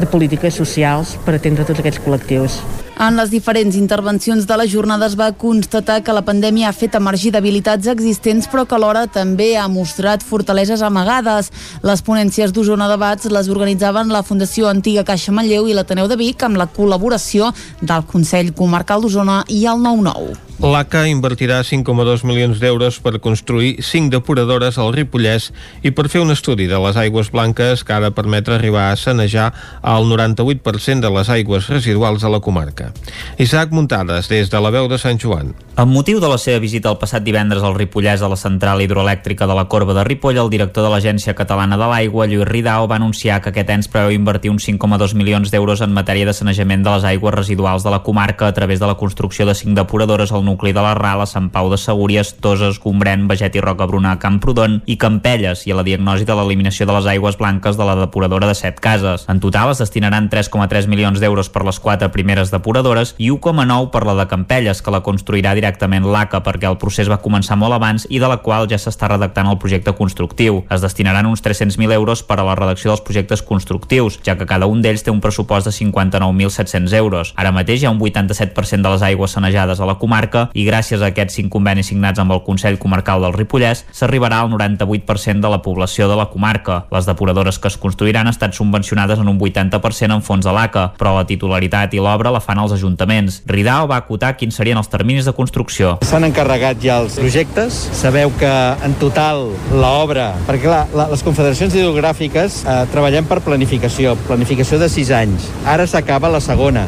de 0.00 0.06
polítiques 0.06 0.54
socials 0.54 1.16
per 1.24 1.36
atendre 1.36 1.64
tots 1.68 1.80
aquests 1.80 2.02
col·lectius. 2.04 2.60
En 2.96 3.12
les 3.18 3.28
diferents 3.28 3.76
intervencions 3.76 4.46
de 4.48 4.56
la 4.56 4.64
jornada 4.64 5.04
es 5.04 5.18
va 5.20 5.28
constatar 5.36 5.98
que 6.00 6.14
la 6.16 6.22
pandèmia 6.24 6.70
ha 6.70 6.76
fet 6.76 6.94
emergir 6.96 7.28
debilitats 7.34 7.90
existents 7.92 8.48
però 8.48 8.64
que 8.64 8.76
alhora 8.78 9.04
també 9.12 9.50
ha 9.60 9.66
mostrat 9.68 10.24
fortaleses 10.24 10.80
amagades. 10.80 11.52
Les 11.84 12.00
ponències 12.00 12.56
d'Osona 12.56 12.88
Debats 12.88 13.28
les 13.28 13.52
organitzaven 13.52 14.08
la 14.08 14.24
Fundació 14.24 14.72
Antiga 14.72 15.04
Caixa 15.04 15.36
Manlleu 15.36 15.68
i 15.68 15.76
l'Ateneu 15.76 16.08
de 16.08 16.16
Vic 16.16 16.48
amb 16.48 16.56
la 16.56 16.70
col·laboració 16.72 17.52
del 17.82 18.08
Consell 18.08 18.54
Comarcal 18.56 19.04
d'Osona 19.04 19.42
i 19.52 19.66
el 19.68 19.84
9-9. 19.84 20.46
L'ACA 20.56 21.02
invertirà 21.04 21.58
5,2 21.60 22.22
milions 22.24 22.56
d'euros 22.62 22.96
per 23.04 23.18
construir 23.20 23.74
5 23.84 24.08
depuradores 24.08 24.78
al 24.80 24.94
Ripollès 24.96 25.50
i 25.84 25.92
per 25.92 26.06
fer 26.08 26.22
un 26.24 26.32
estudi 26.32 26.64
de 26.70 26.78
les 26.80 26.96
aigües 26.96 27.28
blanques 27.28 27.84
que 27.84 27.92
ha 27.92 28.00
de 28.00 28.08
permetre 28.08 28.56
arribar 28.56 28.86
a 28.88 28.96
sanejar 28.96 29.50
el 29.86 30.08
98% 30.10 31.00
de 31.00 31.10
les 31.14 31.28
aigües 31.30 31.68
residuals 31.70 32.22
de 32.22 32.30
la 32.30 32.40
comarca. 32.40 32.90
Isaac 33.38 33.70
Muntades, 33.70 34.28
des 34.28 34.50
de 34.50 34.60
la 34.60 34.72
veu 34.74 34.88
de 34.90 34.98
Sant 34.98 35.20
Joan. 35.22 35.54
Amb 35.76 35.92
motiu 35.92 36.18
de 36.18 36.28
la 36.28 36.38
seva 36.40 36.58
visita 36.58 36.90
el 36.90 36.96
passat 36.98 37.22
divendres 37.22 37.62
al 37.62 37.76
Ripollès 37.76 38.22
a 38.24 38.30
la 38.32 38.38
central 38.40 38.80
hidroelèctrica 38.82 39.46
de 39.46 39.54
la 39.54 39.66
Corba 39.68 39.94
de 39.94 40.02
Ripoll, 40.08 40.40
el 40.40 40.50
director 40.50 40.82
de 40.82 40.90
l'Agència 40.90 41.36
Catalana 41.38 41.76
de 41.78 41.86
l'Aigua, 41.86 42.26
Lluís 42.26 42.48
Ridao, 42.48 42.88
va 42.88 42.96
anunciar 42.96 43.42
que 43.44 43.52
aquest 43.52 43.70
ens 43.70 43.90
preveu 43.92 44.14
invertir 44.16 44.50
uns 44.50 44.66
5,2 44.66 45.14
milions 45.14 45.52
d'euros 45.52 45.84
en 45.84 45.92
matèria 45.94 46.26
de 46.26 46.34
sanejament 46.34 46.82
de 46.82 46.96
les 46.96 47.04
aigües 47.04 47.34
residuals 47.34 47.84
de 47.84 47.92
la 47.92 48.02
comarca 48.02 48.48
a 48.48 48.54
través 48.56 48.80
de 48.80 48.88
la 48.88 48.96
construcció 48.96 49.46
de 49.46 49.54
5 49.54 49.76
depuradores 49.76 50.32
al 50.32 50.44
nucli 50.44 50.72
de 50.72 50.82
la 50.82 50.94
Rala, 50.98 51.28
Sant 51.30 51.52
Pau 51.52 51.70
de 51.70 51.78
Segúries, 51.78 52.34
Toses, 52.40 52.80
Gombrèn, 52.82 53.28
Beget 53.28 53.54
i 53.54 53.62
Roca 53.62 53.86
Bruna 53.86 54.16
Camprodon 54.18 54.80
i 54.86 54.96
Campelles 54.96 55.66
i 55.68 55.76
a 55.76 55.78
la 55.78 55.86
diagnosi 55.86 56.24
de 56.24 56.34
l'eliminació 56.34 56.88
de 56.88 56.98
les 56.98 57.06
aigües 57.14 57.38
blanques 57.38 57.76
de 57.76 57.86
la 57.86 57.94
depuradora 58.00 58.48
de 58.48 58.56
set 58.56 58.80
cases. 58.80 59.28
En 59.28 59.44
total 59.44 59.75
es 59.76 59.84
destinaran 59.84 60.30
3,3 60.32 60.88
milions 60.88 61.20
d'euros 61.20 61.50
per 61.52 61.62
les 61.66 61.78
quatre 61.80 62.08
primeres 62.12 62.50
depuradores 62.50 63.14
i 63.18 63.28
1,9 63.30 63.90
per 63.92 64.04
la 64.08 64.14
de 64.16 64.26
Campelles, 64.30 64.80
que 64.80 64.92
la 64.94 65.02
construirà 65.04 65.52
directament 65.54 66.06
l'ACA 66.08 66.40
perquè 66.46 66.68
el 66.70 66.78
procés 66.80 67.10
va 67.12 67.20
començar 67.20 67.58
molt 67.60 67.76
abans 67.76 68.06
i 68.08 68.20
de 68.22 68.28
la 68.30 68.38
qual 68.44 68.68
ja 68.70 68.78
s'està 68.80 69.10
redactant 69.12 69.50
el 69.50 69.58
projecte 69.60 69.92
constructiu. 69.98 70.62
Es 70.72 70.80
destinaran 70.84 71.28
uns 71.28 71.44
300.000 71.44 71.92
euros 71.92 72.22
per 72.24 72.38
a 72.40 72.46
la 72.46 72.56
redacció 72.56 72.90
dels 72.90 73.04
projectes 73.04 73.42
constructius, 73.42 74.18
ja 74.24 74.36
que 74.36 74.48
cada 74.48 74.66
un 74.66 74.80
d'ells 74.82 75.04
té 75.04 75.12
un 75.12 75.20
pressupost 75.20 75.68
de 75.68 75.74
59.700 75.76 76.96
euros. 76.96 77.34
Ara 77.36 77.52
mateix 77.52 77.82
hi 77.82 77.90
ha 77.90 77.92
un 77.92 78.00
87% 78.00 78.82
de 78.82 78.94
les 78.94 79.04
aigües 79.10 79.36
sanejades 79.36 79.80
a 79.80 79.88
la 79.88 79.98
comarca 80.00 80.48
i 80.54 80.64
gràcies 80.68 81.02
a 81.02 81.12
aquests 81.12 81.36
cinc 81.40 81.52
convenis 81.52 81.92
signats 81.92 82.22
amb 82.22 82.32
el 82.32 82.44
Consell 82.46 82.80
Comarcal 82.80 83.24
del 83.24 83.36
Ripollès 83.36 83.84
s'arribarà 83.92 84.40
al 84.40 84.52
98% 84.54 85.44
de 85.44 85.52
la 85.52 85.62
població 85.62 86.08
de 86.08 86.16
la 86.16 86.30
comarca. 86.32 86.84
Les 86.90 87.06
depuradores 87.06 87.58
que 87.58 87.68
es 87.68 87.76
construiran 87.76 88.26
han 88.26 88.32
estat 88.34 88.54
subvencionades 88.54 89.18
en 89.18 89.28
un 89.28 89.38
80% 89.38 89.65
en 89.70 90.22
fons 90.22 90.44
de 90.44 90.52
l'ACA, 90.52 90.92
però 90.98 91.14
la 91.16 91.24
titularitat 91.26 91.94
i 91.94 92.00
l'obra 92.02 92.30
la 92.30 92.40
fan 92.40 92.58
els 92.58 92.72
ajuntaments. 92.72 93.42
Ridao 93.46 93.86
va 93.90 94.00
acotar 94.02 94.34
quins 94.36 94.56
serien 94.56 94.78
els 94.78 94.88
terminis 94.88 95.26
de 95.26 95.34
construcció. 95.36 95.96
S'han 96.06 96.24
encarregat 96.28 96.80
ja 96.82 97.00
els 97.02 97.18
projectes. 97.18 97.76
Sabeu 97.96 98.32
que 98.38 98.52
en 98.86 98.96
total 99.00 99.50
l'obra... 99.72 100.32
Perquè 100.46 100.66
clar, 100.66 100.84
la, 100.96 101.08
les 101.12 101.24
confederacions 101.26 101.74
hidrogràfiques 101.74 102.62
eh, 102.64 102.80
treballem 102.92 103.28
per 103.28 103.42
planificació, 103.46 104.16
planificació 104.26 104.80
de 104.82 104.90
6 104.92 105.14
anys. 105.20 105.50
Ara 105.66 105.88
s'acaba 105.90 106.32
la 106.32 106.42
segona 106.44 106.86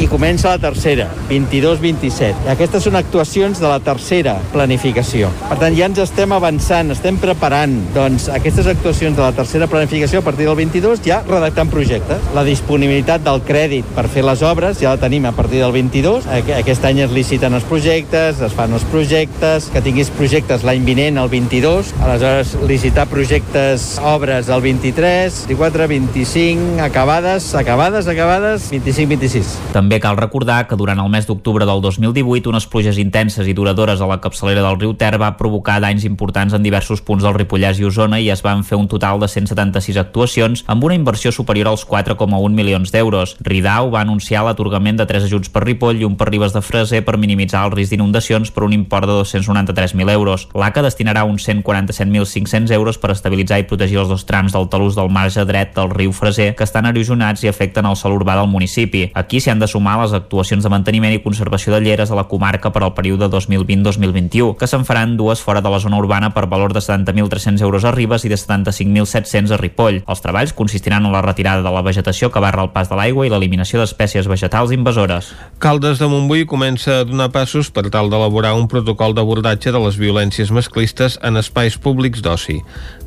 i 0.00 0.08
comença 0.10 0.50
la 0.50 0.58
tercera, 0.58 1.06
22-27. 1.28 2.48
Aquestes 2.50 2.82
són 2.86 2.98
actuacions 2.98 3.60
de 3.62 3.68
la 3.70 3.78
tercera 3.84 4.34
planificació. 4.52 5.28
Per 5.46 5.58
tant, 5.60 5.76
ja 5.78 5.86
ens 5.86 6.00
estem 6.02 6.34
avançant, 6.34 6.90
estem 6.90 7.18
preparant 7.22 7.76
doncs, 7.94 8.26
aquestes 8.34 8.66
actuacions 8.70 9.16
de 9.16 9.22
la 9.22 9.30
tercera 9.36 9.68
planificació 9.70 10.20
a 10.20 10.26
partir 10.26 10.48
del 10.48 10.56
22, 10.58 11.02
ja 11.06 11.20
redactant 11.28 11.70
projectes. 11.70 12.26
La 12.34 12.44
disponibilitat 12.46 13.22
del 13.24 13.42
crèdit 13.46 13.86
per 13.94 14.08
fer 14.10 14.24
les 14.26 14.42
obres 14.42 14.80
ja 14.82 14.96
la 14.96 15.02
tenim 15.02 15.28
a 15.30 15.34
partir 15.36 15.62
del 15.62 15.72
22. 15.76 16.26
Aquest 16.58 16.88
any 16.90 17.04
es 17.06 17.14
liciten 17.14 17.54
els 17.54 17.66
projectes, 17.70 18.42
es 18.42 18.58
fan 18.58 18.74
els 18.74 18.86
projectes, 18.90 19.70
que 19.70 19.84
tinguis 19.84 20.10
projectes 20.18 20.66
l'any 20.66 20.82
vinent, 20.86 21.22
el 21.22 21.30
22, 21.30 21.94
aleshores 22.02 22.56
licitar 22.66 23.06
projectes, 23.12 23.86
obres 24.02 24.50
el 24.50 24.66
23, 24.66 25.44
24, 25.54 25.88
25, 25.94 26.82
acabades, 26.82 27.54
acabades, 27.54 28.10
acabades, 28.10 28.70
25-26. 28.74 29.54
També 29.74 29.83
cal 30.00 30.16
recordar 30.16 30.66
que 30.68 30.76
durant 30.76 31.00
el 31.00 31.08
mes 31.10 31.26
d'octubre 31.26 31.66
del 31.66 31.80
2018 31.82 32.50
unes 32.50 32.66
pluges 32.70 32.98
intenses 32.98 33.46
i 33.48 33.54
duradores 33.54 34.00
a 34.00 34.06
la 34.06 34.20
capçalera 34.20 34.62
del 34.62 34.78
riu 34.80 34.94
Ter 34.94 35.16
va 35.20 35.36
provocar 35.36 35.80
danys 35.80 36.04
importants 36.04 36.54
en 36.54 36.62
diversos 36.62 37.02
punts 37.02 37.24
del 37.24 37.34
Ripollès 37.34 37.80
i 37.80 37.86
Osona 37.88 38.20
i 38.20 38.30
es 38.30 38.42
van 38.44 38.64
fer 38.64 38.78
un 38.78 38.88
total 38.88 39.20
de 39.20 39.28
176 39.28 39.98
actuacions 40.00 40.64
amb 40.66 40.84
una 40.84 40.94
inversió 40.94 41.32
superior 41.32 41.68
als 41.68 41.86
4,1 41.86 42.54
milions 42.54 42.92
d'euros. 42.92 43.36
Ridau 43.40 43.90
va 43.90 44.02
anunciar 44.02 44.44
l'atorgament 44.44 44.98
de 45.00 45.06
tres 45.06 45.26
ajuts 45.28 45.50
per 45.50 45.64
Ripoll 45.64 46.00
i 46.00 46.08
un 46.08 46.16
per 46.16 46.30
Ribes 46.30 46.54
de 46.54 46.62
Freser 46.62 47.02
per 47.04 47.16
minimitzar 47.18 47.64
el 47.66 47.74
risc 47.74 47.94
d'inundacions 47.94 48.50
per 48.50 48.64
un 48.64 48.72
import 48.72 49.08
de 49.08 49.18
293.000 49.20 50.10
euros. 50.14 50.48
L'ACA 50.54 50.82
destinarà 50.86 51.24
uns 51.24 51.46
147.500 51.48 52.72
euros 52.72 52.98
per 52.98 53.12
estabilitzar 53.14 53.60
i 53.60 53.68
protegir 53.68 54.00
els 54.02 54.12
dos 54.12 54.26
trams 54.28 54.54
del 54.54 54.68
talús 54.72 54.96
del 54.96 55.10
marge 55.10 55.44
dret 55.44 55.74
del 55.76 55.90
riu 55.90 56.12
Freser 56.12 56.54
que 56.54 56.64
estan 56.64 56.86
erosionats 56.90 57.44
i 57.44 57.50
afecten 57.50 57.86
el 57.86 57.98
sòl 57.98 58.16
urbà 58.18 58.38
del 58.38 58.50
municipi. 58.50 59.08
Aquí 59.14 59.40
s'hi 59.40 59.52
han 59.52 59.62
de 59.62 59.70
sumar 59.74 59.98
les 59.98 60.14
actuacions 60.14 60.62
de 60.62 60.70
manteniment 60.70 61.12
i 61.14 61.22
conservació 61.24 61.74
de 61.74 61.80
lleres 61.82 62.12
a 62.12 62.18
la 62.18 62.28
comarca 62.30 62.70
per 62.70 62.84
al 62.84 62.94
període 62.94 63.26
2020-2021, 63.32 64.54
que 64.60 64.68
se'n 64.70 64.86
faran 64.86 65.16
dues 65.18 65.42
fora 65.42 65.62
de 65.64 65.72
la 65.72 65.80
zona 65.82 65.98
urbana 65.98 66.30
per 66.36 66.46
valor 66.52 66.72
de 66.76 66.82
70.300 66.84 67.64
euros 67.66 67.84
a 67.84 67.90
Ribes 67.94 68.24
i 68.24 68.30
de 68.30 68.38
75.700 68.38 69.56
a 69.56 69.58
Ripoll. 69.58 70.02
Els 70.06 70.22
treballs 70.22 70.54
consistiran 70.54 71.06
en 71.06 71.14
la 71.14 71.24
retirada 71.26 71.64
de 71.64 71.72
la 71.74 71.82
vegetació 71.82 72.30
que 72.30 72.42
barra 72.44 72.62
el 72.62 72.70
pas 72.76 72.90
de 72.90 72.98
l'aigua 72.98 73.26
i 73.26 73.32
l'eliminació 73.32 73.82
d'espècies 73.82 74.30
vegetals 74.30 74.74
invasores. 74.76 75.32
Caldes 75.58 75.98
de 75.98 76.10
Montbui 76.10 76.46
comença 76.46 77.00
a 77.00 77.08
donar 77.08 77.32
passos 77.34 77.72
per 77.74 77.88
tal 77.90 78.12
d'elaborar 78.12 78.54
un 78.54 78.68
protocol 78.70 79.16
d'abordatge 79.16 79.74
de 79.74 79.82
les 79.82 79.98
violències 79.98 80.54
masclistes 80.54 81.18
en 81.22 81.40
espais 81.42 81.80
públics 81.80 82.22
d'oci. 82.22 82.60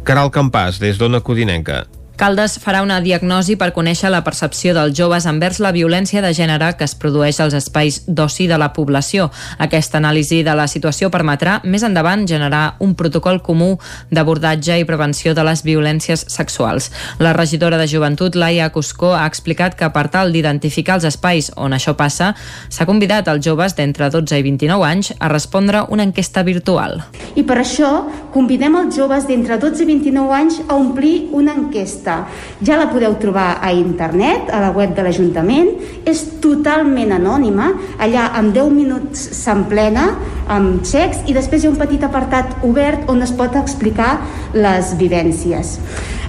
Caral 0.03 0.33
Campàs, 0.35 0.81
des 0.83 0.99
d'Ona 0.99 1.23
Codinenca. 1.23 1.85
Caldes 2.17 2.55
farà 2.57 2.79
una 2.81 2.95
diagnosi 2.97 3.53
per 3.61 3.67
conèixer 3.75 4.09
la 4.09 4.23
percepció 4.25 4.71
dels 4.73 4.95
joves 4.97 5.27
envers 5.29 5.59
la 5.61 5.69
violència 5.69 6.17
de 6.25 6.31
gènere 6.33 6.71
que 6.73 6.85
es 6.87 6.95
produeix 6.97 7.37
als 7.43 7.53
espais 7.53 7.99
d'oci 8.07 8.47
de 8.49 8.57
la 8.57 8.71
població. 8.73 9.27
Aquesta 9.61 9.99
anàlisi 10.01 10.39
de 10.41 10.55
la 10.57 10.65
situació 10.65 11.11
permetrà 11.13 11.59
més 11.69 11.85
endavant 11.85 12.23
generar 12.25 12.63
un 12.81 12.95
protocol 12.97 13.37
comú 13.45 13.67
d'abordatge 14.09 14.79
i 14.81 14.87
prevenció 14.89 15.35
de 15.37 15.45
les 15.45 15.61
violències 15.61 16.23
sexuals. 16.33 16.89
La 17.21 17.35
regidora 17.37 17.77
de 17.77 17.85
Joventut, 17.85 18.33
Laia 18.33 18.71
Cuscó, 18.73 19.13
ha 19.13 19.27
explicat 19.29 19.77
que 19.77 19.91
per 19.93 20.07
tal 20.09 20.33
d'identificar 20.33 20.97
els 20.97 21.05
espais 21.05 21.51
on 21.53 21.77
això 21.77 21.93
passa, 21.93 22.31
s'ha 22.69 22.89
convidat 22.89 23.29
els 23.29 23.45
joves 23.45 23.77
d'entre 23.77 24.09
12 24.09 24.41
i 24.41 24.47
29 24.49 24.89
anys 24.89 25.13
a 25.19 25.29
respondre 25.29 25.85
una 25.93 26.09
enquesta 26.09 26.41
virtual. 26.41 26.97
I 27.37 27.45
per 27.45 27.61
això 27.61 27.93
convidem 28.33 28.73
els 28.81 28.97
joves 28.97 29.29
d'entre 29.29 29.61
12 29.61 29.85
i 29.85 29.89
29 29.93 30.37
anys 30.41 30.61
a 30.65 30.73
omplir 30.73 31.27
una 31.37 31.53
enquesta 31.53 32.06
enquesta. 32.07 32.27
Ja 32.63 32.77
la 32.77 32.89
podeu 32.89 33.15
trobar 33.19 33.59
a 33.61 33.71
internet, 33.71 34.49
a 34.51 34.61
la 34.61 34.71
web 34.71 34.95
de 34.95 35.03
l'Ajuntament. 35.03 35.69
És 36.05 36.39
totalment 36.41 37.11
anònima. 37.11 37.73
Allà 37.99 38.31
en 38.39 38.51
10 38.53 38.71
minuts 38.71 39.19
s'emplena 39.43 40.15
amb 40.47 40.83
xecs 40.83 41.27
i 41.27 41.33
després 41.33 41.63
hi 41.63 41.67
ha 41.67 41.71
un 41.71 41.79
petit 41.79 42.03
apartat 42.03 42.63
obert 42.63 43.09
on 43.09 43.21
es 43.21 43.31
pot 43.31 43.55
explicar 43.55 44.17
les 44.53 44.95
vivències. 44.97 45.77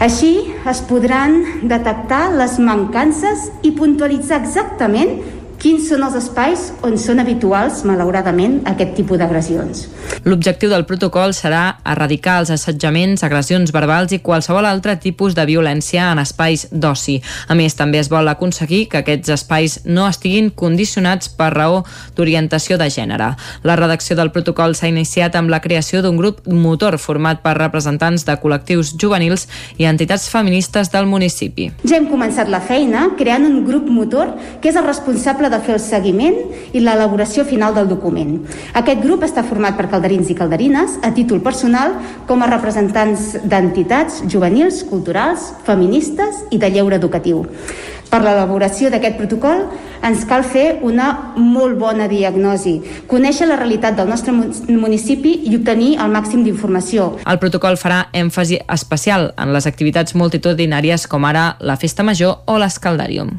Així 0.00 0.52
es 0.68 0.80
podran 0.86 1.42
detectar 1.62 2.30
les 2.34 2.58
mancances 2.58 3.50
i 3.62 3.72
puntualitzar 3.74 4.38
exactament 4.42 5.37
quins 5.58 5.88
són 5.90 6.04
els 6.06 6.14
espais 6.18 6.68
on 6.86 6.94
són 7.00 7.18
habituals, 7.18 7.82
malauradament, 7.88 8.60
aquest 8.70 8.94
tipus 8.98 9.18
d'agressions. 9.18 9.86
L'objectiu 10.28 10.70
del 10.70 10.84
protocol 10.86 11.34
serà 11.34 11.78
erradicar 11.86 12.38
els 12.42 12.52
assetjaments, 12.54 13.24
agressions 13.26 13.72
verbals 13.74 14.14
i 14.14 14.20
qualsevol 14.24 14.66
altre 14.68 14.94
tipus 15.02 15.34
de 15.34 15.44
violència 15.48 16.10
en 16.12 16.22
espais 16.22 16.68
d'oci. 16.70 17.18
A 17.48 17.56
més, 17.58 17.74
també 17.78 17.98
es 17.98 18.10
vol 18.12 18.30
aconseguir 18.30 18.86
que 18.92 19.02
aquests 19.02 19.34
espais 19.34 19.78
no 19.84 20.06
estiguin 20.08 20.50
condicionats 20.50 21.28
per 21.28 21.50
raó 21.54 21.82
d'orientació 22.16 22.78
de 22.78 22.88
gènere. 22.92 23.32
La 23.66 23.76
redacció 23.76 24.16
del 24.18 24.32
protocol 24.34 24.76
s'ha 24.78 24.90
iniciat 24.90 25.36
amb 25.38 25.50
la 25.50 25.62
creació 25.64 26.02
d'un 26.02 26.18
grup 26.20 26.44
motor 26.46 26.98
format 27.02 27.42
per 27.42 27.56
representants 27.58 28.26
de 28.28 28.38
col·lectius 28.38 28.94
juvenils 29.00 29.48
i 29.78 29.88
entitats 29.90 30.28
feministes 30.30 30.92
del 30.94 31.10
municipi. 31.10 31.70
Ja 31.84 31.98
hem 31.98 32.08
començat 32.10 32.50
la 32.50 32.62
feina 32.62 33.08
creant 33.18 33.46
un 33.48 33.64
grup 33.66 33.88
motor 33.90 34.34
que 34.62 34.70
és 34.70 34.78
el 34.78 34.86
responsable 34.86 35.47
de 35.50 35.60
fer 35.64 35.76
el 35.76 35.82
seguiment 35.82 36.38
i 36.72 36.82
l'elaboració 36.82 37.44
final 37.48 37.74
del 37.76 37.88
document. 37.90 38.38
Aquest 38.78 39.02
grup 39.02 39.26
està 39.26 39.44
format 39.46 39.76
per 39.76 39.88
calderins 39.90 40.30
i 40.30 40.36
calderines 40.38 40.98
a 41.02 41.12
títol 41.16 41.42
personal 41.44 41.96
com 42.28 42.42
a 42.42 42.50
representants 42.50 43.34
d'entitats 43.44 44.22
juvenils, 44.28 44.82
culturals, 44.88 45.52
feministes 45.66 46.44
i 46.50 46.58
de 46.58 46.72
lleure 46.72 46.98
educatiu. 47.00 47.44
Per 48.08 48.22
l'elaboració 48.24 48.88
d'aquest 48.88 49.18
protocol 49.18 49.66
ens 50.06 50.24
cal 50.28 50.44
fer 50.46 50.78
una 50.86 51.34
molt 51.36 51.76
bona 51.80 52.06
diagnosi, 52.08 52.78
conèixer 53.10 53.48
la 53.50 53.58
realitat 53.60 53.98
del 53.98 54.08
nostre 54.08 54.32
municipi 54.32 55.34
i 55.50 55.54
obtenir 55.58 55.96
el 56.00 56.12
màxim 56.14 56.44
d'informació. 56.46 57.10
El 57.28 57.40
protocol 57.42 57.76
farà 57.76 58.06
èmfasi 58.16 58.62
especial 58.64 59.32
en 59.36 59.52
les 59.52 59.68
activitats 59.68 60.16
multitudinàries 60.16 61.04
com 61.06 61.28
ara 61.28 61.50
la 61.60 61.76
Festa 61.76 62.06
Major 62.06 62.40
o 62.46 62.56
l'Escaldàrium. 62.56 63.36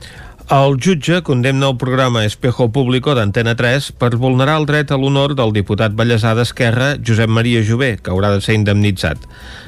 El 0.50 0.80
jutge 0.82 1.22
condemna 1.22 1.68
el 1.70 1.78
programa 1.78 2.24
Espejo 2.26 2.72
Público 2.74 3.14
d'Antena 3.14 3.52
3 3.54 3.92
per 4.02 4.16
vulnerar 4.18 4.56
el 4.58 4.64
dret 4.66 4.90
a 4.90 4.98
l'honor 4.98 5.36
del 5.38 5.52
diputat 5.54 5.94
ballesà 5.94 6.32
d'Esquerra, 6.34 6.96
Josep 7.06 7.30
Maria 7.30 7.62
Jové, 7.62 7.92
que 8.02 8.10
haurà 8.10 8.32
de 8.34 8.42
ser 8.42 8.56
indemnitzat. 8.58 9.28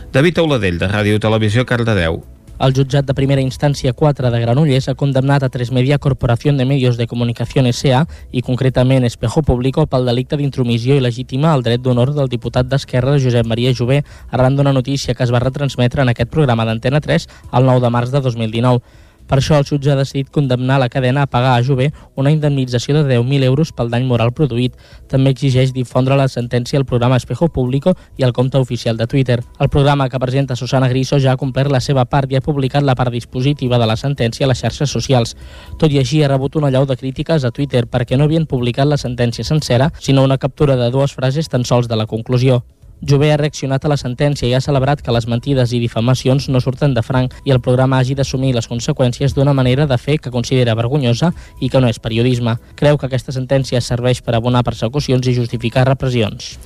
David 0.09 0.41
Auladell, 0.41 0.79
de 0.81 0.89
Ràdio 0.89 1.19
Televisió, 1.21 1.67
Cardedeu. 1.69 2.17
El 2.65 2.73
jutjat 2.73 3.05
de 3.05 3.13
primera 3.13 3.45
instància 3.45 3.93
4 3.93 4.31
de 4.33 4.39
Granollers 4.41 4.87
ha 4.89 4.95
condemnat 4.97 5.45
a 5.45 5.51
Tres 5.53 5.69
Media 5.71 5.99
Corporación 6.01 6.57
de 6.57 6.65
Medios 6.65 6.97
de 6.97 7.05
Comunicación 7.05 7.69
S.A. 7.69 8.07
i 8.31 8.41
concretament 8.41 9.05
Espejo 9.05 9.45
Público 9.45 9.85
pel 9.85 10.09
delicte 10.09 10.41
d'intromissió 10.41 10.97
il·legítima 10.97 11.53
al 11.53 11.61
dret 11.61 11.85
d'honor 11.85 12.15
del 12.17 12.33
diputat 12.33 12.65
d'Esquerra 12.73 13.19
Josep 13.21 13.45
Maria 13.45 13.73
Jové 13.77 14.01
arran 14.31 14.57
d'una 14.57 14.73
notícia 14.73 15.13
que 15.13 15.29
es 15.29 15.33
va 15.33 15.45
retransmetre 15.45 16.01
en 16.01 16.09
aquest 16.09 16.33
programa 16.33 16.65
d'Antena 16.65 17.05
3 17.05 17.29
el 17.53 17.69
9 17.69 17.85
de 17.85 17.93
març 17.93 18.09
de 18.09 18.21
2019. 18.21 19.09
Per 19.31 19.37
això 19.39 19.55
el 19.55 19.63
jutge 19.63 19.87
ha 19.93 19.95
decidit 19.95 20.27
condemnar 20.27 20.75
la 20.81 20.89
cadena 20.91 21.21
a 21.23 21.27
pagar 21.31 21.53
a 21.55 21.63
Jové 21.63 21.85
una 22.19 22.33
indemnització 22.33 22.97
de 22.97 23.15
10.000 23.15 23.45
euros 23.47 23.69
pel 23.71 23.87
dany 23.93 24.03
moral 24.03 24.33
produït. 24.35 24.73
També 25.07 25.31
exigeix 25.31 25.71
difondre 25.71 26.17
la 26.19 26.25
sentència 26.27 26.75
al 26.75 26.83
programa 26.89 27.15
Espejo 27.15 27.47
Público 27.47 27.93
i 28.19 28.25
al 28.27 28.33
compte 28.35 28.59
oficial 28.59 28.99
de 28.99 29.07
Twitter. 29.07 29.39
El 29.63 29.69
programa 29.69 30.09
que 30.09 30.19
presenta 30.19 30.57
Susana 30.59 30.89
Griso 30.91 31.15
ja 31.17 31.31
ha 31.31 31.39
complert 31.39 31.71
la 31.71 31.79
seva 31.79 32.03
part 32.03 32.27
i 32.27 32.35
ha 32.35 32.43
publicat 32.43 32.83
la 32.83 32.97
part 32.99 33.15
dispositiva 33.15 33.79
de 33.79 33.87
la 33.87 33.95
sentència 33.95 34.43
a 34.43 34.51
les 34.51 34.65
xarxes 34.65 34.91
socials. 34.91 35.37
Tot 35.79 35.95
i 35.95 36.03
així 36.03 36.19
ha 36.25 36.33
rebut 36.33 36.59
una 36.59 36.73
llau 36.75 36.83
de 36.83 36.99
crítiques 36.99 37.47
a 37.47 37.55
Twitter 37.55 37.85
perquè 37.87 38.19
no 38.19 38.27
havien 38.27 38.49
publicat 38.51 38.91
la 38.91 38.99
sentència 38.99 39.47
sencera, 39.47 39.93
sinó 39.97 40.27
una 40.27 40.41
captura 40.43 40.75
de 40.75 40.91
dues 40.91 41.15
frases 41.15 41.47
tan 41.47 41.63
sols 41.63 41.87
de 41.87 41.95
la 41.95 42.05
conclusió. 42.05 42.65
Jové 43.01 43.31
ha 43.33 43.37
reaccionat 43.37 43.85
a 43.85 43.89
la 43.89 43.97
sentència 43.97 44.45
i 44.45 44.53
ha 44.53 44.61
celebrat 44.61 44.99
que 45.01 45.13
les 45.15 45.25
mentides 45.25 45.71
i 45.73 45.79
difamacions 45.81 46.45
no 46.53 46.61
surten 46.61 46.93
de 46.93 47.01
franc 47.01 47.33
i 47.49 47.53
el 47.55 47.61
programa 47.65 47.97
hagi 47.97 48.13
d'assumir 48.13 48.53
les 48.53 48.69
conseqüències 48.69 49.33
d'una 49.33 49.55
manera 49.57 49.87
de 49.89 49.97
fer 49.97 50.19
que 50.21 50.29
considera 50.29 50.77
vergonyosa 50.77 51.31
i 51.59 51.69
que 51.69 51.81
no 51.81 51.89
és 51.89 51.97
periodisme. 51.97 52.59
Creu 52.77 53.01
que 53.01 53.09
aquesta 53.09 53.33
sentència 53.33 53.81
serveix 53.81 54.21
per 54.21 54.37
abonar 54.37 54.61
persecucions 54.63 55.25
i 55.25 55.33
justificar 55.33 55.87
repressions. 55.89 56.59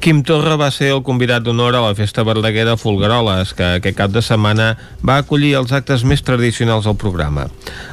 Quim 0.00 0.22
Torra 0.24 0.54
va 0.56 0.70
ser 0.72 0.86
el 0.94 1.02
convidat 1.04 1.44
d'honor 1.44 1.74
a 1.76 1.80
la 1.84 1.92
Festa 1.92 2.22
Verdaguer 2.24 2.62
de 2.64 2.72
Folgueroles, 2.80 3.50
que 3.52 3.66
aquest 3.76 3.98
cap 3.98 4.12
de 4.14 4.22
setmana 4.24 4.70
va 5.04 5.18
acollir 5.20 5.50
els 5.58 5.74
actes 5.76 6.06
més 6.08 6.22
tradicionals 6.24 6.86
del 6.88 6.94
programa. 6.96 7.42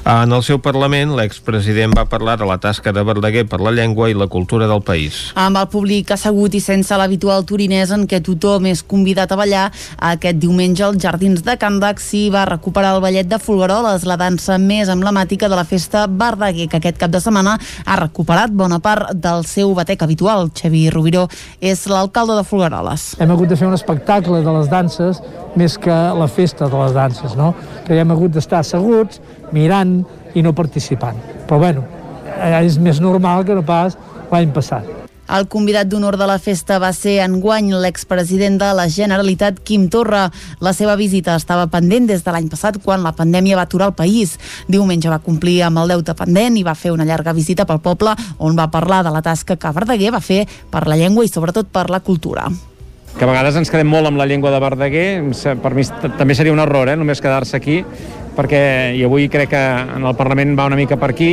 En 0.08 0.32
el 0.32 0.40
seu 0.48 0.62
Parlament, 0.64 1.12
l'expresident 1.18 1.92
va 1.92 2.06
parlar 2.08 2.38
de 2.40 2.48
la 2.48 2.56
tasca 2.64 2.94
de 2.96 3.04
Verdaguer 3.04 3.44
per 3.52 3.60
la 3.60 3.74
llengua 3.76 4.08
i 4.08 4.16
la 4.16 4.30
cultura 4.32 4.70
del 4.72 4.80
país. 4.88 5.18
Amb 5.36 5.60
el 5.60 5.68
públic 5.68 6.14
assegut 6.16 6.56
i 6.56 6.62
sense 6.64 6.96
l'habitual 6.96 7.44
turinès 7.44 7.92
en 7.92 8.08
què 8.08 8.22
tothom 8.24 8.70
és 8.72 8.86
convidat 8.88 9.36
a 9.36 9.40
ballar, 9.42 9.66
aquest 10.14 10.40
diumenge 10.40 10.88
als 10.88 11.04
Jardins 11.04 11.44
de 11.44 11.58
Can 11.60 11.82
Daxi 11.84 12.30
va 12.32 12.46
recuperar 12.48 12.96
el 12.96 13.04
ballet 13.04 13.28
de 13.28 13.36
Folgueroles, 13.36 14.08
la 14.08 14.16
dansa 14.16 14.56
més 14.56 14.88
emblemàtica 14.88 15.52
de 15.52 15.60
la 15.60 15.68
Festa 15.68 16.08
Verdaguer, 16.08 16.70
que 16.72 16.80
aquest 16.80 17.04
cap 17.04 17.12
de 17.12 17.20
setmana 17.20 17.60
ha 17.84 18.00
recuperat 18.00 18.56
bona 18.56 18.80
part 18.80 19.12
del 19.12 19.44
seu 19.44 19.76
batec 19.76 20.08
habitual. 20.08 20.54
Xavi 20.56 20.88
Rubiró 20.96 21.28
és 21.60 21.84
la 21.92 21.97
l'alcalde 21.98 22.38
de 22.38 22.46
Folgueroles. 22.46 23.10
Hem 23.22 23.34
hagut 23.34 23.50
de 23.52 23.58
fer 23.60 23.68
un 23.68 23.76
espectacle 23.78 24.42
de 24.46 24.54
les 24.60 24.70
danses 24.72 25.22
més 25.58 25.78
que 25.82 25.98
la 26.22 26.30
festa 26.30 26.70
de 26.70 26.84
les 26.84 26.94
danses, 26.96 27.36
no? 27.40 27.54
Que 27.88 27.98
hem 27.98 28.14
hagut 28.14 28.36
d'estar 28.36 28.62
asseguts, 28.62 29.22
mirant 29.56 30.00
i 30.38 30.46
no 30.46 30.54
participant. 30.54 31.18
Però 31.48 31.60
bueno, 31.64 31.86
eh, 32.38 32.54
és 32.62 32.78
més 32.78 33.02
normal 33.02 33.46
que 33.48 33.58
no 33.58 33.66
pas 33.66 33.98
l'any 34.32 34.54
passat. 34.54 35.07
El 35.28 35.48
convidat 35.52 35.90
d'honor 35.92 36.16
de 36.16 36.28
la 36.30 36.38
festa 36.40 36.78
va 36.80 36.94
ser 36.96 37.18
enguany 37.20 37.74
l'expresident 37.76 38.56
de 38.62 38.70
la 38.78 38.86
Generalitat, 38.88 39.60
Quim 39.60 39.90
Torra. 39.92 40.30
La 40.64 40.72
seva 40.72 40.96
visita 40.96 41.36
estava 41.36 41.66
pendent 41.68 42.08
des 42.08 42.24
de 42.24 42.32
l'any 42.32 42.48
passat, 42.48 42.80
quan 42.84 43.04
la 43.04 43.12
pandèmia 43.18 43.58
va 43.60 43.66
aturar 43.68 43.90
el 43.92 43.98
país. 43.98 44.38
Diumenge 44.72 45.12
va 45.12 45.20
complir 45.20 45.60
amb 45.68 45.84
el 45.84 45.92
deute 45.92 46.16
pendent 46.16 46.56
i 46.56 46.64
va 46.64 46.78
fer 46.80 46.96
una 46.96 47.06
llarga 47.06 47.36
visita 47.36 47.68
pel 47.68 47.84
poble, 47.84 48.16
on 48.40 48.56
va 48.56 48.72
parlar 48.72 49.04
de 49.04 49.12
la 49.12 49.22
tasca 49.22 49.60
que 49.60 49.76
Verdaguer 49.76 50.14
va 50.16 50.24
fer 50.24 50.46
per 50.72 50.88
la 50.88 50.96
llengua 50.96 51.28
i 51.28 51.32
sobretot 51.34 51.68
per 51.76 51.90
la 51.92 52.00
cultura 52.00 52.48
que 53.18 53.26
a 53.26 53.28
vegades 53.28 53.56
ens 53.58 53.72
quedem 53.74 53.88
molt 53.90 54.06
amb 54.06 54.20
la 54.20 54.28
llengua 54.30 54.52
de 54.54 54.60
Verdaguer, 54.62 55.08
per 55.64 55.72
mi 55.74 55.82
també 56.20 56.36
seria 56.38 56.54
un 56.54 56.62
error, 56.62 56.86
eh, 56.86 56.96
només 56.96 57.18
quedar-se 57.18 57.58
aquí, 57.58 57.80
perquè 58.38 58.62
i 58.98 59.04
avui 59.08 59.28
crec 59.34 59.52
que 59.56 59.64
en 59.98 60.06
el 60.06 60.16
Parlament 60.20 60.56
va 60.58 60.70
una 60.70 60.78
mica 60.80 61.00
per 61.00 61.12
aquí, 61.16 61.32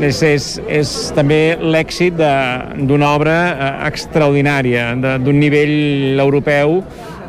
és, 0.00 0.22
és, 0.22 0.48
és 0.68 0.94
també 1.16 1.40
l'èxit 1.60 2.16
d'una 2.16 3.10
obra 3.16 3.36
eh, 3.50 3.74
extraordinària, 3.90 4.92
d'un 4.96 5.38
nivell 5.40 6.22
europeu 6.22 6.80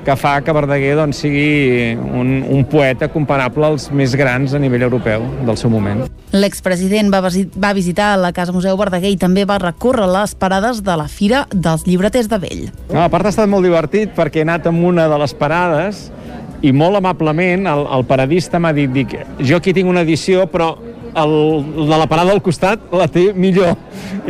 que 0.07 0.15
fa 0.15 0.37
que 0.39 0.53
Verdaguer 0.55 0.93
doncs, 0.95 1.17
sigui 1.19 1.97
un, 1.99 2.29
un 2.47 2.61
poeta 2.71 3.09
comparable 3.11 3.67
als 3.67 3.89
més 3.91 4.13
grans 4.15 4.53
a 4.55 4.61
nivell 4.63 4.85
europeu 4.87 5.25
del 5.43 5.57
seu 5.59 5.71
moment. 5.73 6.05
L'expresident 6.31 7.11
va, 7.11 7.19
va 7.19 7.73
visitar 7.75 8.13
la 8.15 8.31
Casa 8.35 8.55
Museu 8.55 8.79
Verdaguer 8.79 9.11
i 9.11 9.19
també 9.19 9.43
va 9.47 9.57
recórrer 9.59 10.07
les 10.07 10.35
parades 10.39 10.79
de 10.83 10.95
la 10.95 11.09
Fira 11.11 11.43
dels 11.51 11.83
Llibreters 11.87 12.31
de 12.31 12.39
Vell. 12.39 12.63
No, 12.93 13.01
a 13.03 13.09
part 13.11 13.27
ha 13.27 13.33
estat 13.35 13.51
molt 13.51 13.67
divertit 13.67 14.15
perquè 14.15 14.45
he 14.45 14.47
anat 14.47 14.71
amb 14.71 14.87
una 14.87 15.09
de 15.11 15.19
les 15.19 15.35
parades 15.35 16.05
i 16.61 16.71
molt 16.73 16.97
amablement 16.99 17.67
el, 17.69 17.83
el 17.97 18.05
paradista 18.09 18.59
m'ha 18.59 18.73
dit 18.73 18.93
dic, 18.93 19.17
jo 19.39 19.59
aquí 19.59 19.73
tinc 19.75 19.89
una 19.89 20.05
edició 20.05 20.47
però 20.49 20.73
el, 21.17 21.33
de 21.87 21.97
la 21.97 22.07
parada 22.09 22.33
al 22.33 22.41
costat 22.45 22.91
la 22.93 23.07
té 23.11 23.31
millor 23.33 23.75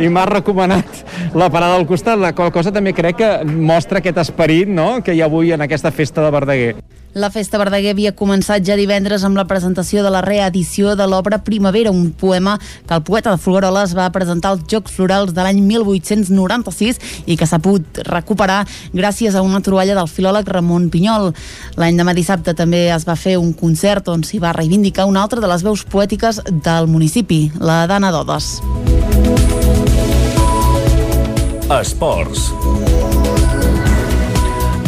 i 0.00 0.08
m'ha 0.12 0.26
recomanat 0.28 1.02
la 1.38 1.48
parada 1.52 1.76
al 1.76 1.86
costat, 1.88 2.18
la 2.20 2.32
qual 2.36 2.52
cosa 2.54 2.72
també 2.74 2.94
crec 2.96 3.18
que 3.20 3.30
mostra 3.48 4.02
aquest 4.02 4.20
esperit 4.24 4.70
no? 4.70 5.02
que 5.04 5.14
hi 5.14 5.22
ha 5.22 5.28
avui 5.28 5.52
en 5.52 5.64
aquesta 5.64 5.90
festa 5.92 6.24
de 6.24 6.30
Verdaguer. 6.32 6.76
La 7.14 7.30
Festa 7.32 7.56
Verdaguer 7.56 7.94
havia 7.94 8.12
començat 8.12 8.60
ja 8.66 8.76
divendres 8.76 9.22
amb 9.24 9.38
la 9.38 9.46
presentació 9.48 10.02
de 10.04 10.10
la 10.12 10.20
reedició 10.20 10.92
de 10.96 11.06
l'obra 11.08 11.38
Primavera, 11.44 11.90
un 11.90 12.10
poema 12.12 12.58
que 12.60 12.94
el 12.94 13.02
poeta 13.02 13.32
de 13.32 13.40
Folgueroles 13.40 13.94
va 13.96 14.10
presentar 14.12 14.52
als 14.52 14.66
Jocs 14.68 14.92
Florals 14.92 15.32
de 15.32 15.42
l'any 15.42 15.62
1896 15.64 17.00
i 17.26 17.38
que 17.40 17.48
s'ha 17.48 17.60
pogut 17.64 18.02
recuperar 18.10 18.60
gràcies 18.92 19.34
a 19.34 19.42
una 19.42 19.62
troballa 19.64 19.96
del 19.96 20.10
filòleg 20.12 20.52
Ramon 20.52 20.90
Pinyol. 20.92 21.32
L'any 21.80 21.96
demà 21.96 22.12
dissabte 22.14 22.54
també 22.54 22.86
es 22.92 23.08
va 23.08 23.16
fer 23.16 23.38
un 23.40 23.54
concert 23.56 24.12
on 24.12 24.22
s'hi 24.22 24.42
va 24.42 24.52
reivindicar 24.52 25.08
una 25.08 25.24
altra 25.24 25.40
de 25.40 25.48
les 25.48 25.64
veus 25.64 25.86
poètiques 25.88 26.42
del 26.50 26.92
municipi, 26.92 27.48
la 27.58 27.86
d'Anna 27.88 28.12
Dodes. 28.12 28.58
Esports. 31.68 32.52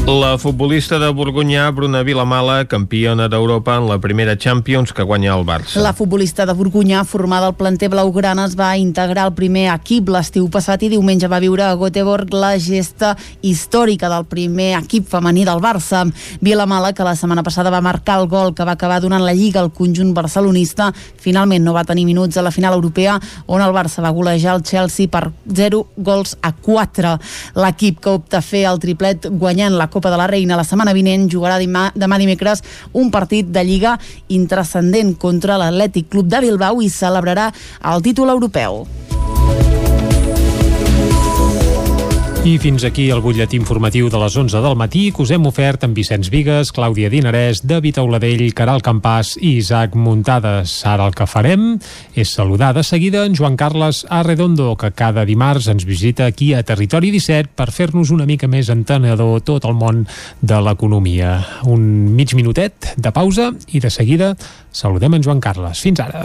La 0.06 0.38
futbolista 0.38 0.98
de 0.98 1.10
Borgunyà, 1.12 1.70
Bruna 1.70 2.00
Vilamala, 2.02 2.64
campiona 2.64 3.28
d'Europa 3.28 3.76
en 3.76 3.84
la 3.86 3.98
primera 4.00 4.32
Champions 4.36 4.94
que 4.96 5.04
guanya 5.04 5.34
el 5.36 5.44
Barça. 5.44 5.82
La 5.84 5.92
futbolista 5.92 6.46
de 6.48 6.54
Borgunyà, 6.56 7.04
formada 7.04 7.46
al 7.46 7.54
planter 7.54 7.90
blaugrana, 7.92 8.46
es 8.48 8.56
va 8.58 8.70
integrar 8.80 9.26
al 9.28 9.34
primer 9.36 9.66
equip 9.74 10.08
l'estiu 10.10 10.48
passat 10.50 10.82
i 10.82 10.88
diumenge 10.90 11.28
va 11.28 11.38
viure 11.44 11.66
a 11.66 11.76
Göteborg 11.78 12.32
la 12.32 12.54
gesta 12.58 13.12
històrica 13.42 14.08
del 14.10 14.24
primer 14.24 14.70
equip 14.78 15.06
femení 15.06 15.44
del 15.44 15.60
Barça. 15.60 16.06
Vilamala, 16.40 16.94
que 16.96 17.04
la 17.06 17.14
setmana 17.14 17.44
passada 17.44 17.70
va 17.70 17.82
marcar 17.84 18.18
el 18.22 18.26
gol 18.32 18.54
que 18.56 18.64
va 18.64 18.78
acabar 18.80 19.02
donant 19.04 19.22
la 19.22 19.36
Lliga 19.36 19.60
al 19.60 19.70
conjunt 19.70 20.14
barcelonista, 20.16 20.90
finalment 21.20 21.62
no 21.62 21.76
va 21.76 21.84
tenir 21.84 22.06
minuts 22.08 22.40
a 22.40 22.46
la 22.46 22.54
final 22.56 22.74
europea 22.74 23.20
on 23.46 23.60
el 23.60 23.76
Barça 23.76 24.02
va 24.02 24.16
golejar 24.16 24.56
el 24.56 24.64
Chelsea 24.64 25.12
per 25.12 25.28
0 25.44 25.84
gols 25.98 26.38
a 26.40 26.54
4. 26.56 27.14
L'equip 27.60 28.00
que 28.00 28.16
opta 28.16 28.40
a 28.40 28.44
fer 28.44 28.64
el 28.64 28.80
triplet 28.80 29.28
guanyant 29.30 29.76
la 29.76 29.89
Copa 29.90 30.10
de 30.10 30.20
la 30.20 30.28
Reina 30.30 30.58
la 30.58 30.66
setmana 30.66 30.94
vinent 30.96 31.28
jugarà 31.30 31.58
demà, 31.60 31.88
demà 31.94 32.18
dimecres 32.20 32.64
un 32.92 33.10
partit 33.10 33.50
de 33.50 33.64
Lliga 33.66 33.96
intrascendent 34.28 35.16
contra 35.18 35.58
l'Atlètic 35.60 36.08
Club 36.10 36.30
de 36.30 36.40
Bilbao 36.46 36.80
i 36.80 36.88
celebrarà 36.88 37.50
el 37.92 38.02
títol 38.06 38.32
europeu. 38.32 38.84
I 42.40 42.54
fins 42.56 42.86
aquí 42.88 43.10
el 43.12 43.20
butlletí 43.20 43.58
informatiu 43.60 44.06
de 44.08 44.16
les 44.16 44.32
11 44.32 44.62
del 44.64 44.76
matí 44.80 45.10
que 45.12 45.20
us 45.20 45.30
hem 45.34 45.44
ofert 45.44 45.82
amb 45.84 45.98
Vicenç 45.98 46.30
Vigues, 46.32 46.70
Clàudia 46.72 47.10
Dinarès, 47.12 47.60
David 47.68 47.98
Auladell, 48.00 48.46
Caral 48.56 48.80
Campàs 48.80 49.34
i 49.36 49.58
Isaac 49.58 49.92
Muntades. 49.92 50.78
Ara 50.88 51.04
el 51.04 51.12
que 51.12 51.26
farem 51.28 51.74
és 52.16 52.32
saludar 52.32 52.72
de 52.72 52.80
seguida 52.86 53.26
en 53.28 53.36
Joan 53.36 53.58
Carles 53.60 54.06
Arredondo, 54.08 54.72
que 54.80 54.88
cada 54.96 55.26
dimarts 55.28 55.68
ens 55.68 55.84
visita 55.84 56.24
aquí 56.24 56.54
a 56.54 56.64
Territori 56.64 57.12
17 57.12 57.52
per 57.60 57.68
fer-nos 57.76 58.08
una 58.08 58.24
mica 58.24 58.48
més 58.48 58.72
entenedor 58.72 59.44
tot 59.44 59.68
el 59.68 59.76
món 59.76 60.06
de 60.40 60.62
l'economia. 60.64 61.36
Un 61.68 62.16
mig 62.16 62.32
minutet 62.32 62.94
de 62.96 63.12
pausa 63.12 63.52
i 63.68 63.84
de 63.84 63.92
seguida 63.92 64.32
saludem 64.72 65.20
en 65.20 65.28
Joan 65.28 65.44
Carles. 65.44 65.84
Fins 65.84 66.00
ara. 66.00 66.24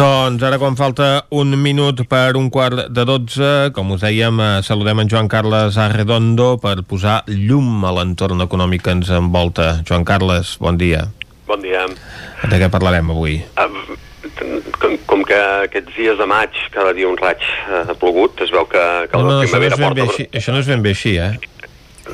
Doncs 0.00 0.40
ara 0.46 0.56
quan 0.56 0.78
falta 0.80 1.26
un 1.36 1.52
minut 1.60 1.98
per 2.08 2.32
un 2.38 2.46
quart 2.48 2.86
de 2.88 3.02
dotze, 3.04 3.68
com 3.76 3.90
us 3.92 4.00
dèiem, 4.00 4.38
eh, 4.40 4.62
saludem 4.64 5.02
en 5.02 5.10
Joan 5.12 5.28
Carles 5.28 5.76
Arredondo 5.76 6.54
per 6.56 6.78
posar 6.88 7.18
llum 7.28 7.84
a 7.84 7.90
l'entorn 7.92 8.40
econòmic 8.40 8.86
que 8.86 8.94
ens 8.96 9.10
envolta. 9.12 9.82
Joan 9.84 10.06
Carles, 10.08 10.54
bon 10.56 10.78
dia. 10.80 11.02
Bon 11.44 11.60
dia. 11.60 11.84
De 12.48 12.62
què 12.62 12.70
parlarem 12.72 13.12
avui? 13.12 13.42
Um, 13.60 13.76
com, 14.80 14.96
com 15.04 15.26
que 15.28 15.36
aquests 15.66 15.92
dies 15.98 16.16
de 16.16 16.24
maig 16.24 16.56
cada 16.72 16.96
dia 16.96 17.10
un 17.10 17.20
raig 17.20 17.44
eh, 17.44 17.84
ha 17.84 17.98
plogut, 18.00 18.40
es 18.40 18.56
veu 18.56 18.64
que, 18.64 18.86
que 19.04 19.20
No, 19.20 19.26
la 19.28 19.34
no, 19.34 19.42
això 19.44 19.60
no, 19.60 19.68
és 19.68 19.76
ben 19.76 19.84
bé 19.84 20.00
porta... 20.00 20.08
així, 20.08 20.30
això 20.32 20.56
no 20.56 20.64
és 20.64 20.72
ben 20.72 20.80
bé 20.80 20.96
així, 20.96 21.18
eh? 21.20 21.34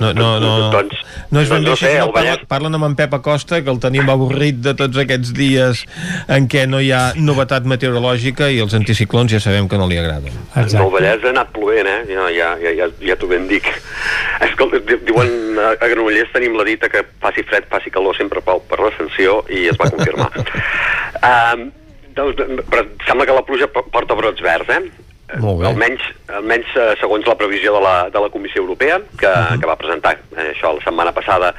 No, 0.01 0.13
no, 0.13 0.29
no, 0.43 0.51
Doncs, 0.77 0.99
no 1.31 1.41
és 1.43 1.49
ben 1.51 1.63
bé 1.63 1.67
doncs 1.67 1.67
no 1.67 1.73
així, 1.75 1.85
sé, 1.87 1.93
el 2.03 2.13
Vallès- 2.15 2.45
parlen, 2.51 2.75
amb 2.79 2.85
en 2.89 2.95
Pep 2.99 3.15
Acosta, 3.17 3.61
que 3.65 3.71
el 3.73 3.79
tenim 3.83 4.09
avorrit 4.13 4.59
de 4.65 4.75
tots 4.79 4.99
aquests 5.03 5.33
dies 5.37 5.85
en 6.29 6.49
què 6.53 6.67
no 6.69 6.81
hi 6.81 6.91
ha 6.93 7.13
novetat 7.17 7.65
meteorològica 7.69 8.51
i 8.53 8.61
els 8.65 8.75
anticiclons 8.79 9.33
ja 9.33 9.41
sabem 9.41 9.69
que 9.69 9.79
no 9.81 9.87
li 9.91 9.99
agraden. 9.99 10.35
El 10.57 10.91
Vallès 10.93 11.25
ha 11.25 11.33
anat 11.33 11.53
plovent, 11.57 11.87
eh? 11.89 11.99
Ja, 12.13 12.29
ja, 12.35 12.53
ja, 12.63 12.75
ja, 12.83 12.91
ja 13.09 13.17
t'ho 13.17 13.29
ben 13.31 13.49
dic. 13.51 13.67
Escolta, 14.47 14.79
di- 14.85 15.01
diuen 15.09 15.59
a 15.63 15.73
Granollers 15.81 16.31
tenim 16.35 16.57
la 16.59 16.65
dita 16.69 16.89
que 16.93 17.05
faci 17.23 17.43
fred, 17.49 17.67
faci 17.73 17.91
calor, 17.91 18.17
sempre 18.19 18.43
pau 18.45 18.61
per 18.69 18.79
l'ascensió, 18.85 19.41
i 19.49 19.67
es 19.73 19.79
va 19.81 19.91
confirmar. 19.91 20.29
um, 21.31 21.67
doncs, 22.17 22.39
però 22.71 22.85
sembla 23.09 23.27
que 23.29 23.35
la 23.37 23.45
pluja 23.49 23.69
po- 23.73 23.87
porta 23.93 24.15
brots 24.19 24.43
verds, 24.45 24.69
eh? 24.77 24.83
Molt 25.35 25.59
bé. 25.59 25.67
Almenys, 25.67 26.05
almenys 26.31 26.77
eh, 26.79 26.93
segons 27.01 27.27
la 27.27 27.35
previsió 27.39 27.75
de 27.75 27.83
la, 27.83 27.97
de 28.15 28.23
la 28.23 28.31
Comissió 28.31 28.63
Europea, 28.63 29.01
que, 29.19 29.27
uh 29.27 29.35
-huh. 29.35 29.61
que 29.61 29.67
va 29.67 29.77
presentar 29.77 30.19
eh, 30.37 30.55
això 30.55 30.75
la 30.75 30.85
setmana 30.85 31.13
passada 31.13 31.55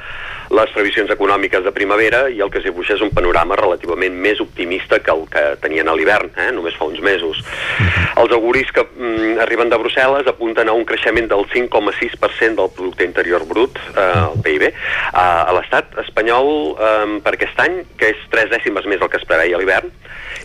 les 0.50 0.70
previsions 0.72 1.10
econòmiques 1.10 1.62
de 1.64 1.72
primavera 1.72 2.22
i 2.30 2.40
el 2.40 2.50
que 2.50 2.62
s'hi 2.62 2.70
dibuixa 2.70 2.94
és 2.94 3.02
un 3.04 3.10
panorama 3.10 3.56
relativament 3.56 4.14
més 4.14 4.40
optimista 4.40 4.98
que 4.98 5.10
el 5.10 5.26
que 5.28 5.42
tenien 5.60 5.88
a 5.88 5.94
l'hivern, 5.94 6.30
eh, 6.36 6.50
només 6.52 6.74
fa 6.74 6.84
uns 6.84 7.00
mesos. 7.00 7.40
Uh 7.40 7.44
-huh. 7.84 8.22
Els 8.22 8.32
auguris 8.32 8.72
que 8.72 8.82
mm, 8.82 9.38
arriben 9.40 9.68
de 9.68 9.76
Brussel·les 9.76 10.26
apunten 10.26 10.68
a 10.68 10.72
un 10.72 10.84
creixement 10.84 11.28
del 11.28 11.44
5,6% 11.52 12.54
del 12.56 12.70
producte 12.74 13.04
interior 13.04 13.44
brut, 13.46 13.78
eh, 13.96 14.32
el 14.32 14.42
PIB, 14.42 14.72
a, 15.12 15.42
a 15.42 15.52
l'estat 15.52 15.84
espanyol 15.98 16.76
eh, 16.80 17.20
per 17.22 17.34
aquest 17.34 17.60
any, 17.60 17.84
que 17.98 18.08
és 18.08 18.16
tres 18.30 18.48
dècimes 18.50 18.86
més 18.86 18.98
del 18.98 19.10
que 19.10 19.18
es 19.18 19.24
preveia 19.24 19.56
a 19.56 19.58
l'hivern, 19.58 19.90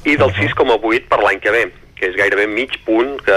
i 0.03 0.17
del 0.17 0.33
6,8 0.33 1.07
per 1.07 1.23
l'any 1.23 1.39
que 1.39 1.51
ve 1.51 1.71
que 2.03 2.09
és 2.11 2.17
gairebé 2.19 2.49
mig 2.51 2.73
punt, 2.83 3.15
que, 3.23 3.35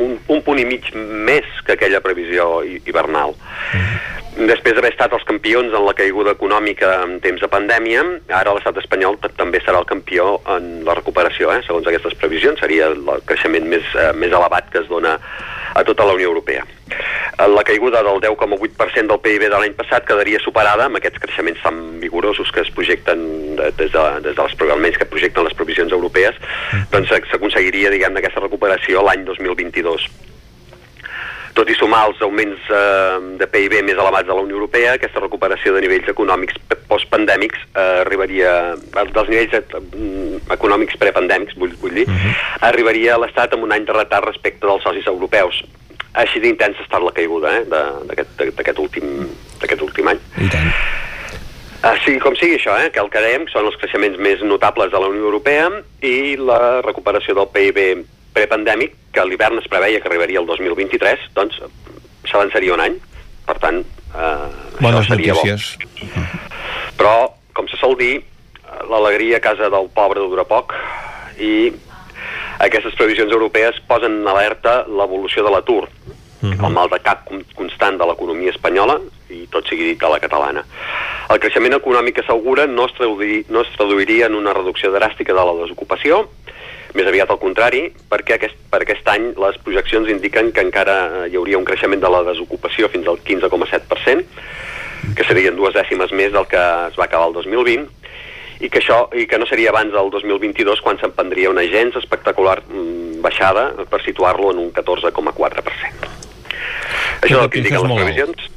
un, 0.00 0.14
un 0.32 0.40
punt 0.46 0.58
i 0.62 0.64
mig 0.64 0.86
més 0.96 1.44
que 1.66 1.76
aquella 1.76 2.00
previsió 2.00 2.62
hi- 2.64 2.80
hivernal. 2.88 3.34
Després 4.38 4.76
d'haver 4.76 4.92
estat 4.92 5.12
els 5.16 5.24
campions 5.26 5.72
en 5.74 5.82
la 5.84 5.92
caiguda 5.98 6.30
econòmica 6.36 6.92
en 7.02 7.16
temps 7.24 7.40
de 7.42 7.48
pandèmia, 7.50 8.04
ara 8.38 8.52
l'estat 8.54 8.76
espanyol 8.78 9.16
també 9.34 9.58
serà 9.64 9.80
el 9.82 9.86
campió 9.88 10.36
en 10.54 10.84
la 10.86 10.94
recuperació, 10.94 11.50
eh? 11.56 11.62
segons 11.66 11.88
aquestes 11.90 12.14
previsions, 12.20 12.60
seria 12.62 12.86
el 12.92 13.02
creixement 13.26 13.66
més, 13.66 13.82
eh, 13.98 14.12
més 14.14 14.30
elevat 14.30 14.70
que 14.70 14.78
es 14.84 14.86
dona 14.86 15.16
a 15.74 15.82
tota 15.84 16.06
la 16.06 16.14
Unió 16.14 16.28
Europea. 16.30 16.62
Eh, 16.92 17.48
La 17.48 17.64
caiguda 17.66 18.02
del 18.06 18.20
10,8% 18.22 19.08
del 19.10 19.20
PIB 19.26 19.48
de 19.48 19.58
l'any 19.58 19.74
passat 19.74 20.06
quedaria 20.06 20.38
superada 20.44 20.86
amb 20.86 20.96
aquests 21.00 21.18
creixements 21.18 21.60
tan 21.62 21.98
vigorosos 21.98 22.52
que 22.54 22.60
es 22.62 22.70
projecten 22.70 23.56
de- 23.56 23.72
des 23.72 23.90
de, 23.90 24.06
des 24.22 24.36
de 24.36 24.42
les, 24.42 24.54
pre- 24.54 24.70
almenys 24.70 24.98
que 24.98 25.06
projecten 25.06 25.44
les 25.50 25.54
previsions 25.58 25.90
europees, 25.92 26.38
doncs 26.92 27.10
s'ac- 27.10 27.26
s'aconseguiria, 27.30 27.90
diguem 27.90 28.16
aquesta 28.16 28.40
recuperació 28.46 29.02
l'any 29.02 29.24
2022 29.26 30.06
tot 31.58 31.70
i 31.72 31.74
sumar 31.74 32.04
els 32.06 32.20
augments 32.22 32.68
eh, 32.70 33.18
de 33.40 33.46
PIB 33.50 33.80
més 33.82 33.98
elevats 33.98 34.28
de 34.28 34.34
la 34.34 34.44
Unió 34.44 34.58
Europea, 34.60 34.94
aquesta 34.94 35.22
recuperació 35.24 35.74
de 35.74 35.82
nivells 35.82 36.10
econòmics 36.12 36.58
postpandèmics 36.90 37.64
eh, 37.72 37.86
arribaria, 38.04 38.52
dels 38.94 39.32
nivells 39.32 39.56
eh, 39.58 39.64
mm, 39.80 40.44
econòmics 40.54 41.00
prepandèmics, 41.02 41.58
vull, 41.58 41.74
vull 41.82 41.98
dir, 41.98 42.06
arribaria 42.68 43.16
a 43.16 43.22
l'Estat 43.24 43.56
amb 43.56 43.66
un 43.66 43.74
any 43.74 43.88
de 43.88 43.96
retard 43.96 44.28
respecte 44.30 44.66
dels 44.66 44.86
socis 44.86 45.10
europeus. 45.10 45.64
Així 46.18 46.40
d'intensa 46.42 46.80
ha 46.82 46.86
estat 46.86 47.04
la 47.04 47.14
caiguda 47.16 47.56
eh, 47.60 47.64
d'aquest 47.66 48.78
últim, 48.82 49.26
últim 49.88 50.14
any. 50.14 50.22
I 50.38 50.50
tant. 50.54 50.70
Ah, 51.78 51.94
sigui 52.02 52.18
com 52.22 52.34
sigui 52.38 52.56
això, 52.58 52.74
eh, 52.82 52.92
que 52.94 53.02
el 53.02 53.10
que 53.10 53.22
dèiem 53.22 53.48
són 53.50 53.66
els 53.66 53.76
creixements 53.82 54.18
més 54.18 54.42
notables 54.46 54.90
de 54.94 55.02
la 55.02 55.10
Unió 55.10 55.26
Europea 55.26 55.68
i 56.02 56.36
la 56.38 56.80
recuperació 56.86 57.34
del 57.38 57.50
PIB 57.54 57.82
prepandèmic, 58.34 58.94
que 59.12 59.24
l'hivern 59.24 59.58
es 59.58 59.68
preveia 59.70 60.00
que 60.00 60.08
arribaria 60.10 60.40
el 60.40 60.46
2023, 60.46 61.28
doncs 61.34 61.60
s'avançaria 62.28 62.74
un 62.74 62.84
any. 62.84 62.98
Per 63.48 63.56
tant, 63.62 63.82
eh, 64.14 64.80
Bones 64.80 65.06
seria 65.06 65.34
notícies. 65.34 65.76
bo. 65.78 66.22
Però, 66.98 67.14
com 67.54 67.68
se 67.68 67.76
sol 67.80 67.96
dir, 67.96 68.22
l'alegria 68.88 69.38
a 69.38 69.40
casa 69.40 69.70
del 69.70 69.88
pobre 69.94 70.20
dura 70.20 70.44
poc 70.44 70.74
i 71.40 71.72
aquestes 72.58 72.94
previsions 72.94 73.32
europees 73.32 73.80
posen 73.88 74.20
en 74.20 74.28
alerta 74.28 74.84
l'evolució 74.86 75.44
de 75.44 75.50
l'atur. 75.50 75.88
-huh. 76.42 76.66
el 76.66 76.72
mal 76.72 76.88
de 76.90 76.98
cap 77.02 77.26
constant 77.56 77.98
de 77.98 78.06
l'economia 78.06 78.52
espanyola 78.54 78.98
i 79.30 79.46
tot 79.52 79.66
sigui 79.68 79.92
dit 79.92 80.00
de 80.00 80.10
la 80.10 80.20
catalana. 80.22 80.64
El 81.28 81.40
creixement 81.42 81.76
econòmic 81.76 82.18
que 82.18 82.24
s'augura 82.26 82.66
no, 82.66 82.86
es 82.88 82.94
traduir, 82.96 83.42
no 83.52 83.62
es 83.64 83.72
traduiria 83.76 84.26
en 84.30 84.38
una 84.38 84.54
reducció 84.56 84.92
dràstica 84.94 85.34
de 85.36 85.44
la 85.44 85.56
desocupació, 85.62 86.22
més 86.96 87.08
aviat 87.08 87.30
al 87.30 87.40
contrari, 87.42 87.88
perquè 88.10 88.38
aquest, 88.38 88.56
per 88.70 88.82
aquest 88.84 89.08
any 89.12 89.32
les 89.36 89.58
projeccions 89.64 90.08
indiquen 90.12 90.52
que 90.52 90.64
encara 90.64 91.26
hi 91.28 91.36
hauria 91.36 91.60
un 91.60 91.66
creixement 91.68 92.00
de 92.00 92.10
la 92.12 92.24
desocupació 92.30 92.88
fins 92.92 93.08
al 93.10 93.20
15,7%, 93.26 94.24
que 95.16 95.26
serien 95.28 95.56
dues 95.56 95.76
dècimes 95.76 96.12
més 96.16 96.32
del 96.34 96.48
que 96.50 96.64
es 96.88 96.98
va 96.98 97.06
acabar 97.06 97.28
el 97.28 97.36
2020, 97.36 97.88
i 98.58 98.68
que, 98.68 98.80
això, 98.80 99.04
i 99.14 99.26
que 99.30 99.38
no 99.38 99.46
seria 99.46 99.70
abans 99.70 99.92
del 99.94 100.10
2022 100.10 100.80
quan 100.82 100.98
s'emprendria 100.98 101.50
una 101.50 101.62
gens 101.70 101.94
espectacular 102.00 102.58
mm, 102.64 103.20
baixada 103.22 103.70
per 103.86 104.02
situar-lo 104.02 104.50
en 104.54 104.64
un 104.64 104.72
14,4%. 104.74 106.14
Això 107.22 107.34
és 107.34 107.42
el 107.42 107.50
que 107.52 107.62
indiquen 107.62 107.84
les 107.84 108.00
previsions. 108.00 108.48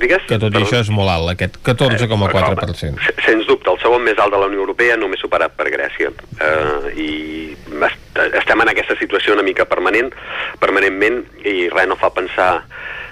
Digues? 0.00 0.24
Que 0.28 0.38
tot 0.40 0.54
i 0.56 0.62
això 0.62 0.80
és 0.80 0.90
molt 0.94 1.12
alt, 1.12 1.28
aquest 1.34 1.58
14,4%. 1.66 2.96
Eh, 2.96 3.14
sens 3.26 3.48
dubte, 3.48 3.68
el 3.72 3.80
segon 3.82 4.04
més 4.06 4.20
alt 4.22 4.32
de 4.32 4.40
la 4.40 4.48
Unió 4.48 4.62
Europea, 4.64 4.96
només 5.00 5.20
superat 5.20 5.52
per 5.58 5.68
Grècia. 5.72 6.12
Eh, 6.40 6.94
I 7.04 7.10
estem 8.40 8.64
en 8.64 8.72
aquesta 8.72 8.96
situació 9.00 9.36
una 9.36 9.44
mica 9.46 9.68
permanent, 9.68 10.10
permanentment, 10.62 11.22
i 11.44 11.68
res 11.72 11.88
no 11.90 11.98
fa 12.00 12.12
pensar 12.16 12.50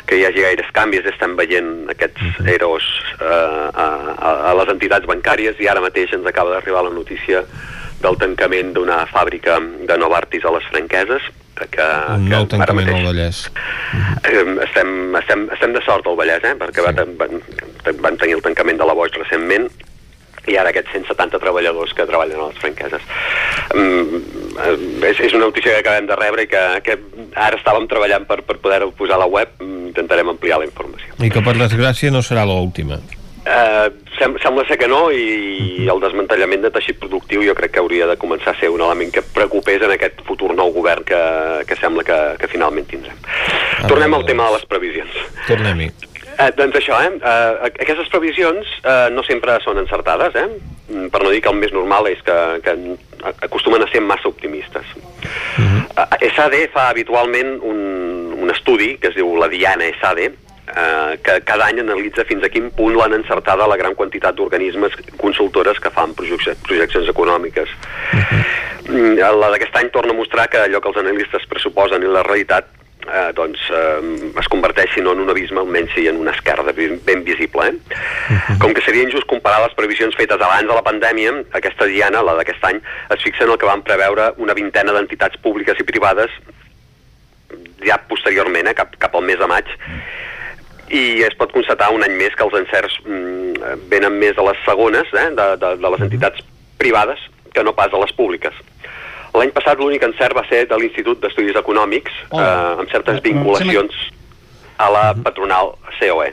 que 0.09 0.17
hi 0.17 0.25
hagi 0.25 0.41
gaires 0.41 0.71
canvis, 0.73 1.05
estem 1.11 1.35
veient 1.37 1.91
aquests 1.93 2.41
eros 2.49 2.87
eh, 3.21 3.29
a, 3.29 3.89
a, 4.17 4.31
a 4.49 4.55
les 4.63 4.73
entitats 4.73 5.09
bancàries 5.11 5.61
i 5.61 5.69
ara 5.69 5.85
mateix 5.85 6.15
ens 6.17 6.27
acaba 6.27 6.55
d'arribar 6.55 6.87
la 6.87 6.95
notícia 6.95 7.45
del 8.03 8.17
tancament 8.21 8.73
d'una 8.77 9.03
fàbrica 9.11 9.59
de 9.59 9.99
Novartis 9.99 10.47
a 10.47 10.55
les 10.55 10.67
franqueses 10.71 11.29
que, 11.59 11.87
un 12.15 12.29
nou 12.31 12.47
tancament 12.47 12.87
mateix, 12.87 13.01
al 13.01 13.09
Vallès 13.09 13.41
eh, 14.23 14.45
estem, 14.69 14.93
estem, 15.19 15.45
estem 15.57 15.75
de 15.75 15.83
sort 15.83 16.07
al 16.07 16.19
Vallès 16.19 16.47
eh? 16.47 16.55
perquè 16.61 16.85
sí. 16.85 16.87
van, 16.87 17.17
van, 17.19 17.99
van 18.05 18.19
tenir 18.21 18.39
el 18.39 18.45
tancament 18.45 18.79
de 18.79 18.87
la 18.87 18.95
Boix 18.99 19.17
recentment 19.19 19.67
i 20.49 20.57
ara 20.57 20.73
aquests 20.73 20.95
170 20.97 21.41
treballadors 21.43 21.93
que 21.97 22.07
treballen 22.09 22.41
a 22.41 22.49
les 22.49 22.61
franqueses. 22.63 23.05
Mm, 23.77 24.21
és, 25.11 25.21
és 25.29 25.35
una 25.37 25.49
notícia 25.49 25.75
que 25.75 25.83
acabem 25.83 26.09
de 26.09 26.17
rebre 26.17 26.47
i 26.47 26.51
que, 26.51 26.63
que 26.87 26.97
ara 27.35 27.59
estàvem 27.59 27.89
treballant 27.91 28.25
per, 28.29 28.41
per 28.49 28.57
poder-ho 28.63 28.91
posar 28.97 29.19
a 29.19 29.25
la 29.25 29.29
web, 29.29 29.53
intentarem 29.61 30.33
ampliar 30.33 30.63
la 30.63 30.69
informació. 30.71 31.13
I 31.21 31.33
que 31.35 31.45
per 31.45 31.57
desgràcia 31.59 32.13
no 32.15 32.25
serà 32.25 32.47
l'última. 32.49 33.01
Uh, 33.39 33.89
sem 34.19 34.35
sembla 34.43 34.65
ser 34.69 34.77
que 34.81 34.89
no 34.91 35.09
i, 35.15 35.85
i 35.85 35.87
el 35.89 36.01
desmantellament 36.03 36.65
de 36.65 36.73
teixit 36.75 36.99
productiu 37.01 37.45
jo 37.47 37.55
crec 37.57 37.73
que 37.77 37.81
hauria 37.81 38.09
de 38.11 38.17
començar 38.21 38.53
a 38.53 38.59
ser 38.61 38.69
un 38.75 38.83
element 38.83 39.13
que 39.15 39.23
preocupés 39.23 39.85
en 39.87 39.95
aquest 39.95 40.21
futur 40.27 40.51
nou 40.59 40.73
govern 40.75 41.07
que, 41.07 41.21
que 41.69 41.79
sembla 41.79 42.05
que, 42.05 42.19
que 42.43 42.51
finalment 42.51 42.89
tindrem. 42.91 43.17
Ah, 43.25 43.87
Tornem 43.87 44.15
al 44.19 44.27
tema 44.29 44.51
de 44.51 44.59
les 44.59 44.67
previsions. 44.69 45.23
Tornem-hi. 45.47 45.93
Eh, 46.39 46.51
doncs 46.55 46.77
això, 46.79 46.99
eh? 47.03 47.15
eh? 47.19 47.71
Aquestes 47.83 48.11
previsions 48.13 48.69
eh, 48.85 49.09
no 49.11 49.25
sempre 49.27 49.57
són 49.65 49.81
encertades, 49.81 50.37
eh? 50.39 50.47
Mm, 50.89 51.09
per 51.11 51.23
no 51.25 51.33
dir 51.35 51.41
que 51.43 51.51
el 51.51 51.59
més 51.59 51.73
normal 51.75 52.07
és 52.13 52.21
que, 52.27 52.37
que 52.63 52.75
acostumen 53.49 53.83
a 53.83 53.89
ser 53.91 54.05
massa 54.07 54.31
optimistes. 54.31 54.93
Uh 55.59 55.65
-huh. 55.65 56.07
eh, 56.21 56.31
SAD 56.31 56.71
fa 56.75 56.91
habitualment 56.91 57.59
un, 57.63 57.81
un 58.39 58.51
estudi 58.51 58.99
que 58.99 59.09
es 59.09 59.17
diu 59.17 59.35
la 59.37 59.49
Diana 59.49 59.91
SAD, 60.01 60.31
eh, 60.77 61.19
que 61.23 61.41
cada 61.45 61.67
any 61.67 61.81
analitza 61.81 62.25
fins 62.29 62.45
a 62.45 62.51
quin 62.53 62.71
punt 62.71 62.97
l'han 62.97 63.17
encertada 63.19 63.67
la 63.67 63.77
gran 63.81 63.95
quantitat 63.95 64.37
d'organismes 64.37 64.97
consultores 65.17 65.81
que 65.81 65.91
fan 65.91 66.15
projeccions 66.15 67.09
econòmiques. 67.09 67.69
Uh 68.13 68.19
-huh. 68.19 69.37
La 69.39 69.51
d'aquest 69.51 69.77
any 69.77 69.91
torna 69.91 70.13
a 70.13 70.17
mostrar 70.17 70.49
que 70.49 70.59
allò 70.59 70.81
que 70.81 70.89
els 70.89 70.97
analistes 70.97 71.47
pressuposen 71.47 72.03
i 72.03 72.07
la 72.07 72.23
realitat 72.23 72.65
eh, 73.09 73.33
doncs, 73.35 73.61
eh, 73.71 74.33
es 74.39 74.49
converteixi 74.49 75.01
no 75.01 75.13
en 75.13 75.21
un 75.21 75.31
abisme, 75.31 75.61
almenys 75.61 75.93
sí 75.95 76.07
en 76.09 76.17
una 76.17 76.33
esquerda 76.33 76.73
ben 76.73 77.25
visible. 77.25 77.69
Eh? 77.69 77.73
Uh 77.73 78.37
-huh. 78.37 78.59
Com 78.59 78.75
que 78.75 78.83
seria 78.83 79.03
injust 79.03 79.27
comparar 79.27 79.63
les 79.63 79.75
previsions 79.75 80.15
fetes 80.15 80.41
abans 80.41 80.69
de 80.69 80.75
la 80.75 80.83
pandèmia, 80.83 81.45
aquesta 81.53 81.85
diana, 81.85 82.23
la 82.23 82.35
d'aquest 82.35 82.65
any, 82.65 82.81
es 83.11 83.23
fixa 83.23 83.45
en 83.45 83.51
el 83.51 83.59
que 83.59 83.67
van 83.67 83.83
preveure 83.83 84.33
una 84.37 84.55
vintena 84.55 84.93
d'entitats 84.93 85.37
públiques 85.39 85.79
i 85.79 85.85
privades 85.85 86.31
ja 87.85 87.99
posteriorment, 88.09 88.67
eh, 88.69 88.75
cap, 88.75 88.97
cap 88.99 89.15
al 89.15 89.23
mes 89.23 89.39
de 89.39 89.47
maig, 89.47 89.67
i 90.91 91.23
es 91.27 91.35
pot 91.39 91.53
constatar 91.53 91.91
un 91.95 92.05
any 92.05 92.15
més 92.17 92.35
que 92.37 92.47
els 92.47 92.57
encerts 92.63 92.99
mm, 93.05 93.89
venen 93.93 94.17
més 94.21 94.37
de 94.37 94.45
les 94.47 94.65
segones, 94.65 95.11
eh, 95.13 95.29
de, 95.37 95.49
de, 95.61 95.75
de 95.83 95.93
les 95.95 96.05
entitats 96.09 96.45
privades, 96.81 97.21
que 97.53 97.65
no 97.65 97.75
pas 97.77 97.91
de 97.93 98.01
les 98.01 98.13
públiques. 98.17 98.55
L'any 99.37 99.53
passat 99.55 99.81
l'únic 99.81 100.03
encert 100.07 100.37
va 100.37 100.47
ser 100.49 100.65
de 100.71 100.79
l'Institut 100.81 101.21
d'Estudis 101.23 101.59
Econòmics, 101.61 102.15
oh. 102.31 102.41
eh, 102.41 102.83
amb 102.83 102.93
certes 102.93 103.21
vinculacions 103.25 103.97
a 104.79 104.91
la 104.95 105.07
patronal 105.25 105.75
COE. 105.99 106.31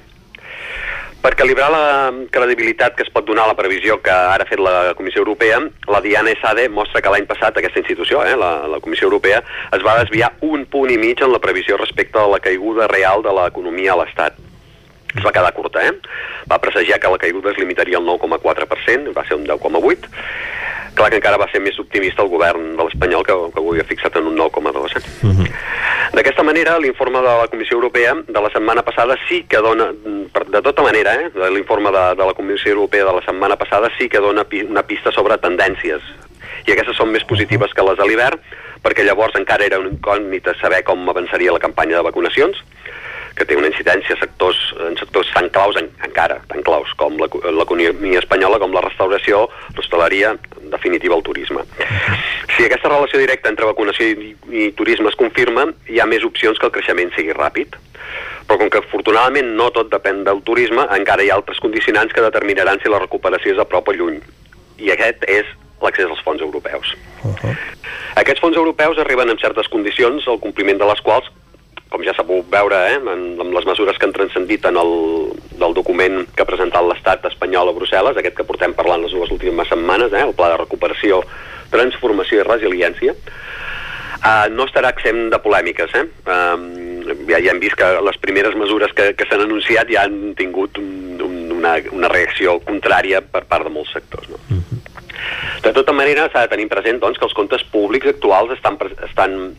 Per 1.26 1.32
calibrar 1.34 1.72
la 1.74 1.86
credibilitat 2.30 2.94
que 2.94 3.02
es 3.02 3.10
pot 3.10 3.26
donar 3.26 3.48
a 3.48 3.50
la 3.50 3.58
previsió 3.58 3.98
que 4.06 4.14
ara 4.14 4.46
ha 4.46 4.50
fet 4.50 4.62
la 4.62 4.94
Comissió 4.94 5.24
Europea, 5.24 5.58
la 5.90 6.02
Diana 6.04 6.36
SADE 6.38 6.68
mostra 6.70 7.02
que 7.02 7.10
l'any 7.10 7.26
passat 7.26 7.58
aquesta 7.58 7.82
institució, 7.82 8.22
eh, 8.22 8.36
la, 8.38 8.68
la 8.70 8.78
Comissió 8.80 9.10
Europea, 9.10 9.42
es 9.74 9.86
va 9.86 9.98
desviar 10.04 10.36
un 10.46 10.68
punt 10.70 10.94
i 10.94 11.00
mig 11.02 11.24
en 11.26 11.34
la 11.34 11.42
previsió 11.42 11.82
respecte 11.82 12.22
a 12.22 12.30
la 12.30 12.40
caiguda 12.40 12.86
real 12.94 13.26
de 13.26 13.34
l'economia 13.34 13.96
a 13.96 14.04
l'Estat. 14.04 14.38
Es 15.16 15.24
va 15.24 15.32
quedar 15.32 15.54
curta, 15.54 15.82
eh? 15.88 15.94
Va 16.52 16.60
presagiar 16.60 17.00
que 17.00 17.12
la 17.12 17.18
caiguda 17.18 17.52
es 17.52 17.58
limitaria 17.58 17.98
al 17.98 18.06
9,4%, 18.06 19.16
va 19.16 19.26
ser 19.28 19.38
un 19.38 19.46
10,8%, 19.48 20.10
Clar 20.96 21.10
que 21.12 21.18
encara 21.20 21.36
va 21.36 21.50
ser 21.52 21.60
més 21.60 21.76
optimista 21.82 22.24
el 22.24 22.30
govern 22.32 22.78
de 22.78 22.84
l'Espanyol 22.88 23.26
que, 23.28 23.36
que 23.52 23.60
ho 23.60 23.72
havia 23.74 23.84
fixat 23.84 24.16
en 24.16 24.30
un 24.30 24.38
9,2. 24.40 24.96
Eh? 24.96 25.02
Uh 25.28 25.34
-huh. 25.34 25.50
D'aquesta 26.16 26.44
manera, 26.44 26.80
l'informe 26.80 27.20
de 27.20 27.34
la 27.42 27.48
Comissió 27.48 27.76
Europea 27.76 28.14
de 28.16 28.42
la 28.42 28.50
setmana 28.50 28.82
passada 28.82 29.18
sí 29.28 29.44
que 29.44 29.58
dona, 29.58 29.92
de 29.92 30.62
tota 30.62 30.82
manera, 30.82 31.16
eh, 31.16 31.52
l'informe 31.52 31.92
de, 31.92 32.16
de 32.16 32.26
la 32.26 32.34
Comissió 32.34 32.72
Europea 32.72 33.04
de 33.04 33.12
la 33.12 33.26
setmana 33.26 33.58
passada 33.58 33.92
sí 33.98 34.08
que 34.08 34.20
dona 34.20 34.46
una 34.70 34.84
pista 34.84 35.12
sobre 35.12 35.38
tendències 35.38 36.02
i 36.66 36.72
aquestes 36.72 36.96
són 36.96 37.12
més 37.12 37.26
positives 37.26 37.74
que 37.74 37.84
les 37.84 37.98
de 37.98 38.08
l'hivern 38.08 38.40
perquè 38.86 39.04
llavors 39.04 39.36
encara 39.36 39.66
era 39.66 39.80
un 39.80 39.88
incògnita 39.88 40.56
saber 40.62 40.84
com 40.84 41.10
avançaria 41.10 41.52
la 41.52 41.60
campanya 41.60 41.98
de 41.98 42.04
vacunacions 42.04 42.58
que 43.36 43.46
té 43.46 43.58
una 43.60 43.68
incidència 43.68 44.16
sectors, 44.20 44.58
en 44.88 44.96
sectors 45.00 45.30
tan 45.36 45.50
claus 45.56 45.76
en, 45.80 45.90
encara, 46.08 46.40
tan 46.50 46.64
claus 46.64 46.92
com 47.00 47.18
l'economia 47.20 48.22
espanyola, 48.22 48.60
com 48.64 48.74
la 48.76 48.84
restauració, 48.86 49.46
l'hostaleria, 49.76 50.34
en 50.62 50.72
definitiva 50.72 51.18
el 51.18 51.26
turisme. 51.28 51.66
Si 52.56 52.64
aquesta 52.64 52.92
relació 52.92 53.20
directa 53.20 53.52
entre 53.52 53.68
vacunació 53.68 54.08
i, 54.08 54.32
i 54.52 54.70
turisme 54.80 55.12
es 55.12 55.20
confirma, 55.20 55.68
hi 55.92 56.00
ha 56.00 56.08
més 56.08 56.24
opcions 56.28 56.60
que 56.60 56.70
el 56.70 56.74
creixement 56.78 57.12
sigui 57.16 57.36
ràpid. 57.36 57.76
Però 58.48 58.60
com 58.62 58.70
que 58.72 58.80
afortunadament 58.80 59.56
no 59.58 59.72
tot 59.76 59.92
depèn 59.92 60.24
del 60.24 60.42
turisme, 60.48 60.88
encara 60.96 61.26
hi 61.26 61.32
ha 61.34 61.40
altres 61.40 61.60
condicionants 61.60 62.14
que 62.14 62.24
determinaran 62.24 62.80
si 62.80 62.92
la 62.92 63.02
recuperació 63.04 63.56
és 63.56 63.62
a 63.62 63.68
prop 63.68 63.90
o 63.90 63.96
lluny. 63.96 64.22
I 64.80 64.92
aquest 64.94 65.26
és 65.28 65.50
l'accés 65.82 66.08
als 66.08 66.22
fons 66.24 66.42
europeus. 66.42 66.94
Uh 67.24 67.34
-huh. 67.34 67.56
Aquests 68.22 68.40
fons 68.40 68.56
europeus 68.56 68.98
arriben 68.98 69.30
amb 69.30 69.42
certes 69.42 69.68
condicions, 69.68 70.28
el 70.28 70.40
compliment 70.40 70.80
de 70.80 70.86
les 70.86 71.02
quals 71.02 71.28
com 71.90 72.04
ja 72.04 72.14
s'ha 72.16 72.26
pogut 72.28 72.50
veure 72.52 72.78
eh, 72.90 72.98
en, 72.98 73.26
amb 73.42 73.54
les 73.56 73.68
mesures 73.70 73.98
que 73.98 74.08
han 74.08 74.16
transcendit 74.16 74.66
en 74.70 74.80
el, 74.82 74.94
del 75.60 75.76
document 75.78 76.24
que 76.36 76.44
ha 76.44 76.50
presentat 76.50 76.86
l'Estat 76.88 77.28
espanyol 77.30 77.72
a 77.72 77.76
Brussel·les, 77.78 78.18
aquest 78.20 78.38
que 78.40 78.48
portem 78.48 78.74
parlant 78.78 79.06
les 79.06 79.14
dues 79.16 79.32
últimes 79.32 79.70
setmanes, 79.72 80.14
eh, 80.14 80.24
el 80.26 80.34
Pla 80.38 80.52
de 80.54 80.62
Recuperació, 80.64 81.22
Transformació 81.72 82.42
i 82.42 82.48
Resiliència, 82.48 83.16
uh, 84.26 84.48
no 84.54 84.66
estarà 84.68 84.92
exempt 84.94 85.32
de 85.34 85.40
polèmiques. 85.42 85.94
Eh? 85.98 86.06
Uh, 86.26 87.16
ja, 87.30 87.40
ja 87.40 87.54
hem 87.54 87.62
vist 87.64 87.78
que 87.80 87.90
les 88.06 88.20
primeres 88.22 88.58
mesures 88.60 88.94
que, 88.98 89.12
que 89.18 89.28
s'han 89.30 89.46
anunciat 89.46 89.92
ja 89.92 90.06
han 90.08 90.36
tingut 90.38 90.80
un, 90.82 91.22
un, 91.26 91.38
una, 91.58 91.78
una 91.96 92.12
reacció 92.12 92.60
contrària 92.66 93.22
per 93.22 93.46
part 93.50 93.68
de 93.68 93.74
molts 93.74 93.94
sectors. 93.98 94.30
No? 94.30 94.42
Mm 94.50 94.62
-hmm. 94.62 94.76
De 95.64 95.74
tota 95.74 95.94
manera, 95.94 96.30
s'ha 96.30 96.46
de 96.46 96.54
tenir 96.54 96.68
present 96.70 97.00
doncs, 97.00 97.18
que 97.18 97.26
els 97.26 97.34
comptes 97.34 97.64
públics 97.72 98.08
actuals 98.08 98.52
estan, 98.52 98.78
estan 99.08 99.56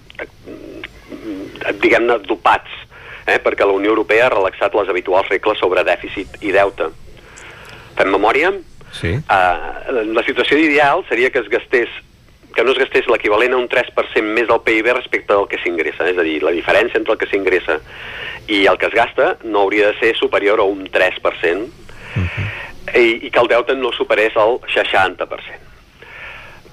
diguem-ne, 1.80 2.18
dopats, 2.26 2.70
eh? 3.26 3.38
perquè 3.42 3.66
la 3.66 3.76
Unió 3.76 3.92
Europea 3.94 4.26
ha 4.26 4.34
relaxat 4.34 4.74
les 4.74 4.88
habituals 4.92 5.28
regles 5.32 5.60
sobre 5.62 5.84
dèficit 5.86 6.40
i 6.42 6.52
deute. 6.54 6.90
Fem 7.96 8.10
memòria? 8.12 8.52
Sí. 8.96 9.12
Uh, 9.28 10.04
la 10.14 10.24
situació 10.26 10.58
ideal 10.60 11.04
seria 11.08 11.30
que 11.30 11.42
es 11.42 11.48
gastés 11.52 11.90
que 12.56 12.64
no 12.64 12.72
es 12.72 12.78
gastés 12.80 13.04
l'equivalent 13.12 13.52
a 13.52 13.58
un 13.60 13.66
3% 13.68 14.30
més 14.32 14.46
del 14.48 14.62
PIB 14.64 14.86
respecte 14.94 15.34
al 15.34 15.44
que 15.50 15.58
s'ingressa. 15.60 16.06
És 16.08 16.16
a 16.16 16.24
dir, 16.24 16.38
la 16.40 16.54
diferència 16.56 16.96
entre 16.96 17.12
el 17.12 17.20
que 17.20 17.28
s'ingressa 17.28 17.76
i 18.48 18.62
el 18.64 18.78
que 18.80 18.88
es 18.88 18.96
gasta 18.96 19.34
no 19.44 19.66
hauria 19.66 19.90
de 19.90 19.98
ser 20.00 20.14
superior 20.16 20.62
a 20.64 20.64
un 20.64 20.86
3%, 20.88 21.66
uh 21.66 21.68
-huh. 22.16 22.48
i, 22.96 23.26
i 23.26 23.30
que 23.30 23.40
el 23.40 23.52
deute 23.52 23.76
no 23.76 23.92
superés 23.92 24.32
el 24.36 24.56
60% 24.72 25.65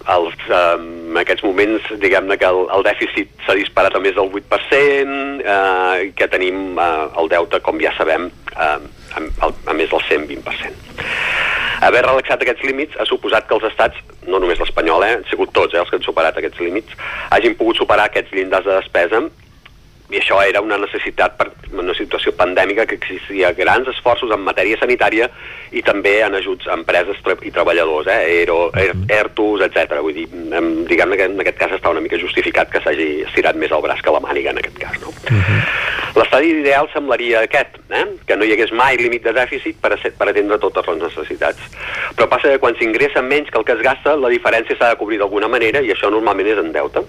els, 0.10 0.36
eh, 0.50 0.76
en 0.80 1.20
aquests 1.22 1.44
moments, 1.46 1.88
diguem-ne 2.02 2.38
que 2.40 2.50
el, 2.50 2.64
el 2.76 2.86
dèficit 2.88 3.32
s'ha 3.46 3.56
disparat 3.60 3.96
a 3.96 4.02
més 4.04 4.16
del 4.18 4.32
8%, 4.32 5.44
eh, 5.44 6.12
que 6.18 6.28
tenim 6.32 6.80
eh, 6.80 6.90
el 7.22 7.32
deute, 7.32 7.62
com 7.64 7.80
ja 7.82 7.94
sabem, 7.98 8.30
eh, 8.56 8.78
a, 9.16 9.52
a, 9.52 9.74
més 9.78 9.92
del 9.92 10.04
120%. 10.10 11.06
Haver 11.84 12.04
relaxat 12.06 12.44
aquests 12.44 12.64
límits 12.64 13.00
ha 13.00 13.06
suposat 13.08 13.48
que 13.48 13.56
els 13.58 13.68
estats, 13.68 14.00
no 14.28 14.40
només 14.40 14.60
l'espanyol, 14.60 15.06
eh, 15.06 15.16
han 15.20 15.30
sigut 15.32 15.54
tots 15.56 15.76
eh, 15.76 15.82
els 15.84 15.92
que 15.92 16.00
han 16.00 16.06
superat 16.06 16.40
aquests 16.40 16.64
límits, 16.64 17.00
hagin 17.36 17.58
pogut 17.60 17.80
superar 17.80 18.10
aquests 18.10 18.36
llindars 18.36 18.68
de 18.68 18.78
despesa 18.80 19.24
i 20.12 20.20
això 20.20 20.40
era 20.44 20.62
una 20.62 20.78
necessitat 20.78 21.38
per 21.40 21.48
una 21.74 21.94
situació 21.98 22.34
pandèmica 22.38 22.86
que 22.86 22.98
existia 23.00 23.54
grans 23.58 23.88
esforços 23.90 24.32
en 24.36 24.44
matèria 24.46 24.78
sanitària 24.78 25.30
i 25.72 25.82
també 25.82 26.20
en 26.26 26.36
ajuts 26.38 26.68
a 26.68 26.76
empreses 26.78 27.18
i 27.42 27.52
treballadors, 27.52 28.08
eh? 28.12 28.20
Aero, 28.28 28.58
er, 28.78 28.92
ERTOs, 29.10 29.64
etc. 29.66 29.98
Vull 30.06 30.14
dir, 30.20 30.28
em, 30.30 30.70
diguem 30.90 31.16
que 31.18 31.30
en 31.30 31.40
aquest 31.40 31.58
cas 31.58 31.74
està 31.80 31.90
una 31.90 32.04
mica 32.04 32.20
justificat 32.22 32.70
que 32.70 32.84
s'hagi 32.84 33.24
estirat 33.30 33.58
més 33.58 33.72
el 33.72 33.82
braç 33.82 34.04
que 34.04 34.14
la 34.14 34.22
màniga 34.22 34.52
en 34.52 34.62
aquest 34.62 34.78
cas, 34.78 35.00
no? 35.02 35.10
Uh 35.10 35.40
-huh. 35.40 35.62
L'estadi 36.20 36.52
ideal 36.60 36.88
semblaria 36.94 37.42
aquest, 37.42 37.80
eh? 37.90 38.06
que 38.28 38.36
no 38.38 38.46
hi 38.46 38.52
hagués 38.54 38.72
mai 38.72 38.98
límit 38.98 39.24
de 39.24 39.34
dèficit 39.34 39.76
per, 39.82 39.94
a 39.94 39.98
ser, 39.98 40.12
per 40.12 40.30
atendre 40.30 40.60
totes 40.60 40.86
les 40.88 41.02
necessitats. 41.02 41.58
Però 42.16 42.28
passa 42.30 42.50
que 42.50 42.60
quan 42.60 42.76
s'ingressa 42.78 43.22
menys 43.22 43.50
que 43.50 43.58
el 43.58 43.66
que 43.66 43.74
es 43.74 43.82
gasta, 43.82 44.16
la 44.16 44.30
diferència 44.30 44.78
s'ha 44.78 44.90
de 44.90 44.98
cobrir 44.98 45.18
d'alguna 45.18 45.48
manera 45.48 45.82
i 45.82 45.90
això 45.90 46.12
normalment 46.12 46.48
és 46.48 46.58
en 46.58 46.72
deute 46.72 47.02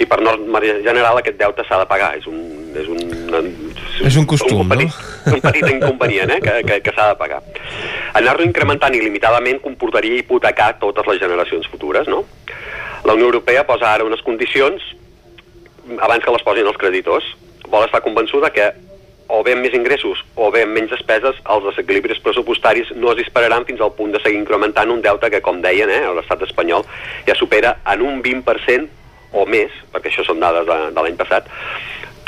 i 0.00 0.06
per 0.08 0.20
norma 0.24 0.60
general 0.64 1.20
aquest 1.20 1.38
deute 1.40 1.64
s'ha 1.68 1.78
de 1.82 1.88
pagar 1.90 2.14
és 2.16 2.26
un, 2.30 2.38
és 2.80 2.88
un, 2.88 3.00
és 4.08 4.16
un 4.16 4.26
costum, 4.28 4.62
un 4.64 4.70
petit, 4.72 4.88
no? 4.88 5.34
un 5.36 5.42
petit 5.44 5.66
inconvenient 5.74 6.32
eh, 6.36 6.40
que, 6.44 6.54
que, 6.68 6.80
que 6.86 6.94
s'ha 6.96 7.10
de 7.12 7.18
pagar 7.20 7.42
anar-lo 8.20 8.46
incrementant 8.46 8.96
il·limitadament 8.96 9.60
comportaria 9.64 10.22
hipotecar 10.22 10.72
totes 10.80 11.08
les 11.12 11.20
generacions 11.20 11.68
futures 11.68 12.08
no? 12.08 12.24
la 13.04 13.16
Unió 13.16 13.28
Europea 13.28 13.66
posa 13.68 13.92
ara 13.92 14.06
unes 14.08 14.24
condicions 14.24 14.84
abans 16.00 16.24
que 16.24 16.32
les 16.32 16.46
posin 16.46 16.70
els 16.70 16.80
creditors 16.80 17.26
vol 17.68 17.84
estar 17.84 18.00
convençuda 18.04 18.52
que 18.54 18.72
o 19.30 19.44
bé 19.46 19.54
més 19.54 19.74
ingressos 19.76 20.24
o 20.34 20.48
bé 20.50 20.64
amb 20.66 20.74
menys 20.74 20.90
despeses, 20.90 21.36
els 21.54 21.66
desequilibris 21.68 22.18
pressupostaris 22.24 22.90
no 22.96 23.12
es 23.12 23.20
dispararan 23.20 23.66
fins 23.68 23.82
al 23.84 23.92
punt 23.94 24.10
de 24.14 24.20
seguir 24.24 24.40
incrementant 24.40 24.90
un 24.90 25.04
deute 25.04 25.30
que, 25.30 25.40
com 25.44 25.60
deien, 25.62 25.90
eh, 25.90 26.00
l'estat 26.16 26.42
espanyol 26.48 26.82
ja 27.28 27.36
supera 27.38 27.76
en 27.92 28.02
un 28.02 28.18
20% 28.24 28.99
o 29.32 29.46
més, 29.46 29.74
perquè 29.92 30.10
això 30.10 30.24
són 30.26 30.40
dades 30.42 30.66
de, 30.66 30.78
de 30.94 31.04
l'any 31.04 31.18
passat, 31.18 31.48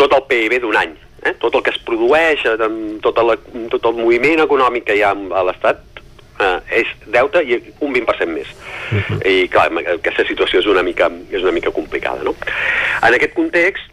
tot 0.00 0.12
el 0.16 0.26
PIB 0.28 0.60
d'un 0.62 0.76
any. 0.78 0.94
Eh? 1.22 1.34
Tot 1.38 1.54
el 1.54 1.62
que 1.62 1.70
es 1.70 1.78
produeix, 1.86 2.42
eh, 2.50 2.70
tot, 3.02 3.18
la, 3.22 3.36
tot 3.70 3.88
el 3.90 3.98
moviment 4.00 4.42
econòmic 4.42 4.88
que 4.88 4.98
hi 4.98 5.04
ha 5.06 5.12
a 5.14 5.44
l'Estat 5.46 6.02
eh, 6.42 6.80
és 6.82 6.90
deute 7.14 7.44
i 7.46 7.60
un 7.78 7.94
20% 7.94 8.26
més. 8.34 8.50
Uh 8.90 8.98
-huh. 8.98 9.20
I 9.26 9.48
clar, 9.48 9.70
aquesta 9.94 10.26
situació 10.26 10.60
és 10.60 10.66
una 10.66 10.82
mica, 10.82 11.10
és 11.30 11.42
una 11.42 11.52
mica 11.52 11.70
complicada. 11.70 12.22
No? 12.24 12.34
En 13.02 13.14
aquest 13.14 13.34
context, 13.34 13.84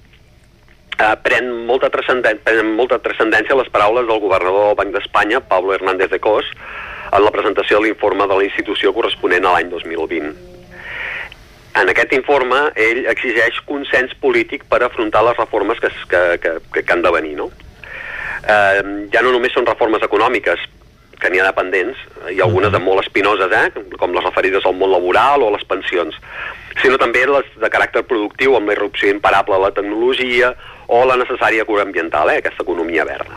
eh, 0.97 1.15
pren 1.23 1.65
molta 1.65 1.89
prenen 1.89 2.75
molta 2.75 2.99
transcendència 2.99 3.55
les 3.55 3.69
paraules 3.69 4.07
del 4.07 4.19
governador 4.19 4.67
del 4.67 4.75
Banc 4.75 4.93
d'Espanya, 4.93 5.39
Pablo 5.39 5.73
Hernández 5.73 6.09
de 6.09 6.19
Cos, 6.19 6.45
en 7.11 7.23
la 7.23 7.31
presentació 7.31 7.79
de 7.79 7.85
l'informe 7.85 8.27
de 8.27 8.35
la 8.35 8.43
institució 8.43 8.93
corresponent 8.93 9.45
a 9.45 9.53
l'any 9.53 9.69
2020 9.69 10.48
en 11.77 11.91
aquest 11.91 12.13
informe 12.17 12.59
ell 12.79 13.05
exigeix 13.11 13.59
consens 13.67 14.15
polític 14.23 14.65
per 14.69 14.81
afrontar 14.83 15.21
les 15.27 15.37
reformes 15.37 15.79
que, 15.79 15.91
que, 16.09 16.23
que, 16.41 16.83
que 16.83 16.93
han 16.93 17.05
de 17.05 17.13
venir. 17.13 17.35
No? 17.37 17.49
Eh, 18.43 18.81
ja 19.13 19.23
no 19.23 19.33
només 19.35 19.53
són 19.53 19.67
reformes 19.67 20.03
econòmiques, 20.05 20.65
que 21.19 21.29
n'hi 21.29 21.41
ha 21.41 21.49
de 21.49 21.55
pendents, 21.55 21.99
i 22.31 22.39
algunes 22.41 22.71
de 22.71 22.79
molt 22.79 23.03
espinoses, 23.03 23.51
eh? 23.51 23.95
com 23.99 24.15
les 24.15 24.23
referides 24.23 24.65
al 24.65 24.77
món 24.79 24.93
laboral 24.93 25.43
o 25.43 25.49
a 25.51 25.55
les 25.57 25.65
pensions, 25.67 26.15
sinó 26.79 26.97
també 27.01 27.25
les 27.27 27.47
de 27.59 27.71
caràcter 27.71 28.05
productiu, 28.07 28.55
amb 28.55 28.71
la 28.71 28.77
irrupció 28.77 29.11
imparable 29.11 29.57
de 29.57 29.65
la 29.65 29.73
tecnologia 29.75 30.53
o 30.87 31.03
la 31.05 31.19
necessària 31.19 31.67
cura 31.67 31.83
ambiental, 31.83 32.31
eh? 32.31 32.39
aquesta 32.39 32.63
economia 32.63 33.05
verda. 33.05 33.35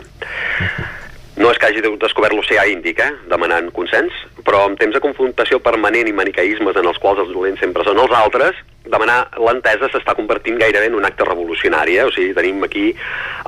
No 1.33 1.49
és 1.49 1.57
que 1.57 1.65
hagi 1.65 1.81
descobert 1.81 2.35
l'oceà 2.37 2.67
Índic, 2.69 2.99
eh, 3.01 3.13
demanant 3.31 3.71
consens, 3.73 4.13
però 4.45 4.67
en 4.67 4.75
temps 4.77 4.93
de 4.93 5.01
confrontació 5.01 5.57
permanent 5.65 6.05
i 6.05 6.13
manicaïsmes 6.13 6.77
en 6.77 6.85
els 6.91 6.99
quals 7.01 7.23
els 7.23 7.33
dolents 7.33 7.59
sempre 7.63 7.85
són 7.87 7.97
els 8.03 8.13
altres, 8.13 8.59
demanar 8.85 9.17
l'entesa 9.41 9.89
s'està 9.89 10.13
convertint 10.13 10.59
gairebé 10.59 10.91
en 10.91 10.99
un 10.99 11.07
acte 11.07 11.25
revolucionari. 11.25 11.97
Eh? 11.97 12.05
O 12.05 12.11
sigui, 12.13 12.35
tenim 12.37 12.61
aquí 12.67 12.85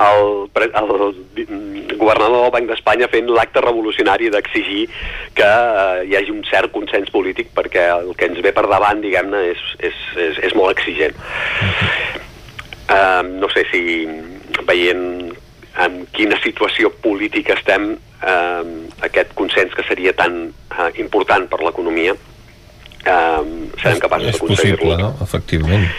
el, 0.02 0.26
el 0.66 0.90
governador 2.00 2.42
del 2.48 2.54
Banc 2.58 2.72
d'Espanya 2.72 3.12
fent 3.12 3.30
l'acte 3.30 3.62
revolucionari 3.62 4.32
d'exigir 4.34 4.88
que 5.38 5.46
eh, 5.46 6.04
hi 6.10 6.18
hagi 6.18 6.34
un 6.34 6.42
cert 6.50 6.74
consens 6.74 7.14
polític 7.14 7.54
perquè 7.54 7.86
el 8.00 8.14
que 8.18 8.32
ens 8.32 8.42
ve 8.42 8.56
per 8.56 8.66
davant, 8.72 9.04
diguem-ne, 9.04 9.46
és, 9.54 9.66
és, 9.92 10.04
és, 10.30 10.44
és 10.50 10.58
molt 10.58 10.74
exigent. 10.74 11.14
Uh, 12.86 13.26
no 13.42 13.50
sé 13.50 13.64
si 13.72 13.82
veient 14.68 15.34
en 15.84 16.06
quina 16.16 16.38
situació 16.44 16.92
política 17.04 17.56
estem, 17.58 17.92
eh, 18.22 18.64
aquest 19.08 19.34
consens 19.36 19.74
que 19.76 19.84
seria 19.88 20.14
tan 20.16 20.48
eh, 20.48 20.92
important 21.04 21.50
per 21.52 21.60
l'economia, 21.64 22.16
eh, 22.16 23.44
serem 23.82 24.00
capaços 24.00 24.32
d'aconseguir-lo. 24.32 24.56
És 24.56 24.80
possible, 24.80 24.98
no? 25.02 25.12
Efectivament. 25.22 25.90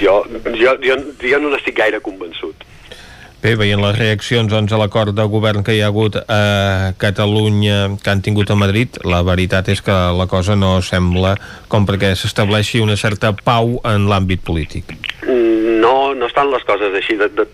Jo, 0.00 0.20
jo, 0.60 0.76
jo, 0.82 1.00
jo 1.22 1.42
no 1.42 1.50
n'estic 1.54 1.76
gaire 1.78 2.00
convençut. 2.04 2.64
Bé, 3.44 3.50
veient 3.60 3.76
les 3.76 3.98
reaccions 3.98 4.48
doncs, 4.48 4.72
a 4.72 4.78
l'acord 4.80 5.12
de 5.12 5.24
govern 5.28 5.60
que 5.60 5.74
hi 5.76 5.82
ha 5.84 5.90
hagut 5.90 6.14
a 6.16 6.94
Catalunya, 6.96 7.98
que 8.00 8.08
han 8.08 8.22
tingut 8.24 8.48
a 8.48 8.56
Madrid, 8.56 8.96
la 9.04 9.18
veritat 9.20 9.68
és 9.68 9.82
que 9.84 9.96
la 10.16 10.24
cosa 10.32 10.56
no 10.56 10.78
sembla 10.80 11.34
com 11.68 11.84
perquè 11.84 12.14
s'estableixi 12.16 12.80
una 12.80 12.96
certa 12.96 13.34
pau 13.36 13.74
en 13.84 14.08
l'àmbit 14.08 14.40
polític. 14.48 14.96
No, 15.28 16.14
no 16.16 16.30
estan 16.30 16.48
les 16.54 16.64
coses 16.64 16.96
així. 16.96 17.18
De, 17.20 17.28
de, 17.36 17.44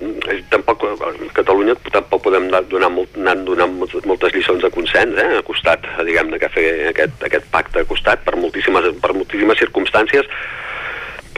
tampoc, 0.54 0.86
a 0.86 1.10
Catalunya 1.34 1.74
tampoc 1.90 2.22
podem 2.28 2.46
donar, 2.70 2.94
molt, 2.94 3.18
anar 3.18 3.40
donant 3.42 3.74
moltes 3.82 4.30
lliçons 4.38 4.62
de 4.62 4.70
consens, 4.70 5.18
eh? 5.18 5.40
ha 5.40 5.42
costat, 5.42 5.90
diguem-ne, 6.06 6.38
que 6.38 6.54
fer 6.54 6.68
aquest, 6.94 7.18
aquest 7.26 7.50
pacte 7.50 7.82
ha 7.82 7.90
costat 7.90 8.22
per 8.22 8.38
moltíssimes, 8.38 8.92
per 9.02 9.10
moltíssimes 9.18 9.58
circumstàncies, 9.66 10.30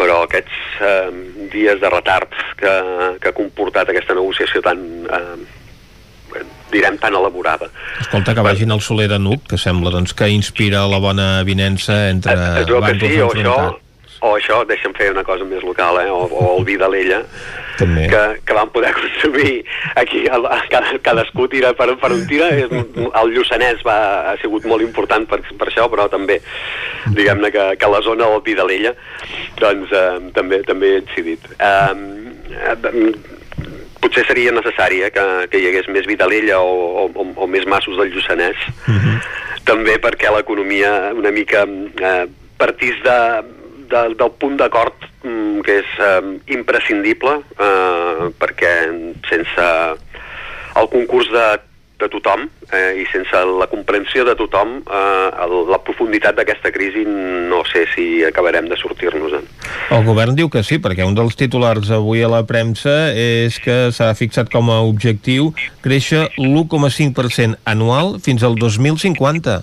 però 0.02 0.22
aquests 0.26 0.82
eh, 0.82 1.10
dies 1.52 1.80
de 1.80 1.90
retard 1.92 2.32
que, 2.58 2.72
que 3.22 3.30
ha 3.30 3.36
comportat 3.36 3.92
aquesta 3.92 4.16
negociació 4.18 4.62
tan, 4.64 4.80
eh, 5.06 6.42
direm, 6.72 6.98
tan 6.98 7.14
elaborada. 7.14 7.68
Escolta, 8.00 8.34
que 8.34 8.44
vagin 8.44 8.74
al 8.74 8.82
Soler 8.82 9.08
de 9.12 9.20
Nuc, 9.22 9.46
que 9.52 9.60
sembla 9.60 9.92
doncs, 9.94 10.16
que 10.16 10.30
inspira 10.32 10.86
la 10.90 10.98
bona 11.02 11.28
avinença 11.42 12.08
entre 12.10 12.34
eh, 12.34 12.66
bàndols 12.66 13.06
sí, 13.06 13.22
enfrontats. 13.28 13.81
O 14.22 14.36
això, 14.36 14.60
deixa'm 14.68 14.92
fer 14.94 15.10
una 15.10 15.24
cosa 15.26 15.42
més 15.44 15.64
local, 15.66 15.98
eh? 15.98 16.06
o, 16.06 16.28
o 16.30 16.50
el 16.56 16.64
vi 16.68 16.76
de 16.78 16.86
l'ella, 16.86 17.22
També. 17.78 18.04
que, 18.06 18.20
que 18.46 18.54
vam 18.54 18.68
poder 18.70 18.92
consumir 18.94 19.64
aquí, 19.98 20.20
el, 20.30 20.46
cada, 20.70 20.92
cadascú 21.02 21.48
tira 21.50 21.72
per, 21.74 21.88
per 21.98 22.12
un 22.14 22.22
tira, 22.30 22.52
el 22.54 23.32
Lluçanès 23.34 23.82
va, 23.86 23.96
ha 24.30 24.36
sigut 24.42 24.68
molt 24.70 24.84
important 24.86 25.26
per, 25.26 25.40
per 25.58 25.66
això, 25.66 25.88
però 25.90 26.06
també, 26.12 26.38
diguem-ne 27.16 27.50
que, 27.50 27.66
que 27.80 27.90
la 27.90 28.02
zona 28.06 28.28
del 28.30 28.44
vi 28.46 28.54
de 28.58 28.66
l'ella, 28.68 28.94
doncs 29.58 29.90
eh, 29.90 30.18
també, 30.38 30.62
també 30.68 30.92
he 30.94 31.02
incidit. 31.02 31.48
Eh, 31.58 33.32
potser 34.02 34.24
seria 34.26 34.52
necessari 34.54 35.00
eh, 35.02 35.10
que, 35.14 35.24
que 35.50 35.62
hi 35.62 35.66
hagués 35.70 35.88
més 35.94 36.06
Vidalella 36.10 36.60
o, 36.62 37.08
o, 37.10 37.26
o 37.34 37.50
més 37.50 37.66
massos 37.70 37.98
del 37.98 38.12
Lluçanès, 38.14 38.58
uh 38.86 38.94
-huh. 38.94 39.18
també 39.64 39.98
perquè 39.98 40.30
l'economia 40.30 41.12
una 41.14 41.30
mica 41.30 41.66
eh, 41.66 42.26
partís 42.58 42.94
de, 43.02 43.18
de, 43.92 44.04
del 44.18 44.32
punt 44.40 44.56
d'acord 44.60 45.08
mm, 45.22 45.60
que 45.66 45.80
és 45.82 45.98
eh, 46.00 46.22
imprescindible 46.56 47.38
eh, 47.56 48.30
perquè 48.40 48.72
sense 49.28 49.68
el 50.80 50.88
concurs 50.92 51.28
de, 51.32 51.46
de 52.02 52.08
tothom 52.12 52.46
eh, 52.72 53.02
i 53.02 53.04
sense 53.12 53.42
la 53.60 53.68
comprensió 53.70 54.24
de 54.26 54.34
tothom 54.38 54.78
eh, 54.82 55.44
el, 55.44 55.56
la 55.70 55.80
profunditat 55.84 56.38
d'aquesta 56.38 56.72
crisi 56.74 57.04
no 57.06 57.62
sé 57.68 57.84
si 57.92 58.06
acabarem 58.24 58.68
de 58.70 58.78
sortir-nos-en. 58.80 59.44
El 59.92 60.06
govern 60.08 60.34
diu 60.38 60.48
que 60.52 60.64
sí, 60.66 60.80
perquè 60.82 61.04
un 61.06 61.16
dels 61.18 61.36
titulars 61.38 61.92
avui 61.94 62.24
a 62.24 62.30
la 62.32 62.42
premsa 62.48 63.12
és 63.12 63.60
que 63.62 63.92
s'ha 63.94 64.12
fixat 64.18 64.50
com 64.52 64.72
a 64.72 64.80
objectiu 64.88 65.52
créixer 65.84 66.24
l'1,5% 66.40 67.60
anual 67.68 68.16
fins 68.24 68.42
al 68.46 68.58
2050 68.58 69.60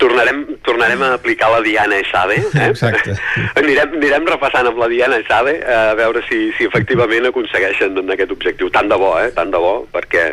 tornarem, 0.00 0.49
tornarem 0.70 1.02
a 1.02 1.14
aplicar 1.18 1.50
la 1.50 1.60
Diana 1.64 1.98
Esade. 1.98 2.38
Eh? 2.38 2.68
Exacte. 2.68 3.16
Anirem, 3.60 3.98
anirem 3.98 4.30
repassant 4.30 4.70
amb 4.70 4.78
la 4.80 4.88
Diana 4.92 5.18
Esade 5.22 5.58
a 5.66 5.96
veure 5.98 6.22
si, 6.28 6.46
si 6.58 6.70
efectivament 6.70 7.28
aconsegueixen 7.30 7.98
aquest 8.14 8.34
objectiu. 8.36 8.70
Tant 8.74 8.90
de 8.90 8.98
bo, 9.00 9.12
eh? 9.20 9.30
Tant 9.36 9.52
de 9.52 9.60
bo, 9.60 9.74
perquè 9.92 10.26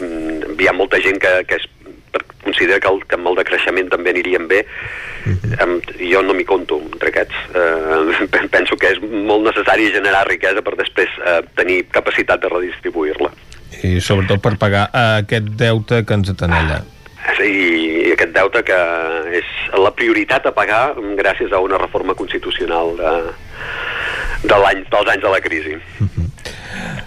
mm, 0.00 0.56
hi 0.58 0.68
ha 0.70 0.76
molta 0.76 1.00
gent 1.04 1.20
que, 1.22 1.36
que 1.48 1.60
és, 1.60 1.68
considera 2.44 2.80
que, 2.80 2.90
el, 2.90 3.02
que 3.08 3.18
amb 3.18 3.32
el 3.32 3.40
decreixement 3.42 3.90
també 3.92 4.14
aniríem 4.14 4.48
bé. 4.50 4.64
Mm 5.24 5.44
jo 6.04 6.20
no 6.20 6.34
m'hi 6.36 6.44
compto 6.44 6.76
entre 6.84 7.08
aquests. 7.08 7.36
Eh, 7.56 8.28
penso 8.54 8.76
que 8.76 8.92
és 8.92 9.00
molt 9.02 9.46
necessari 9.46 9.90
generar 9.94 10.26
riquesa 10.28 10.62
per 10.64 10.76
després 10.80 11.12
eh, 11.24 11.40
tenir 11.56 11.84
capacitat 11.94 12.42
de 12.44 12.52
redistribuir-la. 12.52 13.32
I 13.84 13.98
sobretot 14.04 14.42
per 14.44 14.54
pagar 14.60 14.88
aquest 14.92 15.48
deute 15.60 16.04
que 16.06 16.16
ens 16.16 16.30
atenella. 16.32 16.82
I 17.24 18.12
aquest 18.12 18.34
deute 18.36 18.60
que 18.68 18.76
és 19.40 19.52
la 19.80 19.92
prioritat 19.96 20.46
a 20.46 20.52
pagar 20.54 20.82
gràcies 21.18 21.52
a 21.52 21.62
una 21.64 21.80
reforma 21.80 22.14
constitucional 22.14 22.94
de, 23.00 23.14
de 24.44 24.58
l'any 24.60 24.84
dels 24.92 25.10
anys 25.14 25.24
de 25.24 25.32
la 25.32 25.40
crisi. 25.44 25.78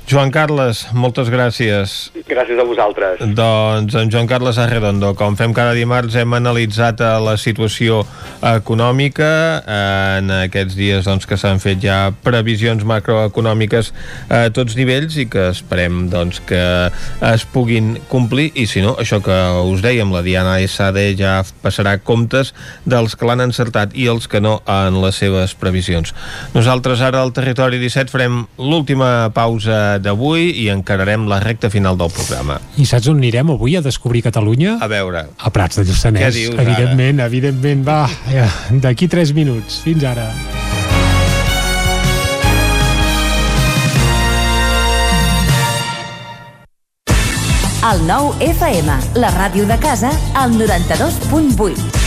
Joan 0.08 0.30
Carles, 0.32 0.86
moltes 0.96 1.28
gràcies. 1.28 1.94
Gràcies 2.30 2.56
a 2.56 2.64
vosaltres. 2.64 3.20
Doncs 3.36 3.92
en 4.00 4.08
Joan 4.08 4.30
Carles 4.30 4.56
Arredondo, 4.56 5.10
com 5.20 5.36
fem 5.36 5.52
cada 5.52 5.74
dimarts, 5.76 6.16
hem 6.16 6.32
analitzat 6.38 7.04
eh, 7.04 7.10
la 7.20 7.34
situació 7.36 8.06
econòmica 8.40 9.28
en 9.68 10.32
aquests 10.46 10.78
dies 10.80 11.10
doncs, 11.10 11.28
que 11.28 11.36
s'han 11.36 11.60
fet 11.60 11.82
ja 11.84 11.98
previsions 12.24 12.86
macroeconòmiques 12.88 13.92
a 14.32 14.46
tots 14.56 14.78
nivells 14.80 15.18
i 15.20 15.26
que 15.28 15.50
esperem 15.52 16.06
doncs, 16.14 16.40
que 16.48 16.62
es 17.34 17.44
puguin 17.52 17.98
complir 18.08 18.54
i 18.56 18.64
si 18.64 18.86
no, 18.86 18.96
això 18.96 19.20
que 19.20 19.36
us 19.68 19.84
dèiem, 19.84 20.16
la 20.16 20.24
Diana 20.24 20.56
Sade 20.72 21.10
ja 21.20 21.42
passarà 21.60 21.98
comptes 22.00 22.54
dels 22.88 23.18
que 23.20 23.28
l'han 23.28 23.44
encertat 23.50 23.92
i 23.92 24.08
els 24.08 24.32
que 24.32 24.40
no 24.40 24.62
en 24.72 25.02
les 25.04 25.20
seves 25.20 25.52
previsions. 25.60 26.16
Nosaltres 26.56 27.04
ara 27.04 27.20
al 27.26 27.36
Territori 27.36 27.84
17 27.84 28.14
farem 28.14 28.46
l'última 28.56 29.34
pausa 29.36 29.97
d'avui 30.00 30.52
i 30.64 30.68
encararem 30.74 31.28
la 31.30 31.40
recta 31.44 31.72
final 31.74 31.98
del 32.00 32.12
programa. 32.14 32.60
I 32.78 32.86
saps 32.90 33.10
on 33.12 33.22
anirem 33.22 33.54
avui 33.56 33.78
a 33.78 33.84
descobrir 33.86 34.24
Catalunya? 34.26 34.78
A 34.82 34.88
veure. 34.92 35.28
A 35.38 35.54
Prats 35.54 35.82
de 35.82 35.88
Lluçanès. 35.88 36.24
Què 36.28 36.34
dius, 36.36 36.58
evidentment, 36.60 37.20
ara? 37.20 37.30
evidentment. 37.32 37.86
Va, 37.88 38.02
ja, 38.32 38.48
d'aquí 38.72 39.08
3 39.12 39.34
minuts. 39.38 39.82
Fins 39.86 40.08
ara. 40.08 40.32
El 47.88 48.02
nou 48.04 48.34
FM, 48.44 48.98
la 49.22 49.30
ràdio 49.32 49.64
de 49.70 49.78
casa, 49.80 50.10
al 50.36 50.58
92.8. 50.58 52.07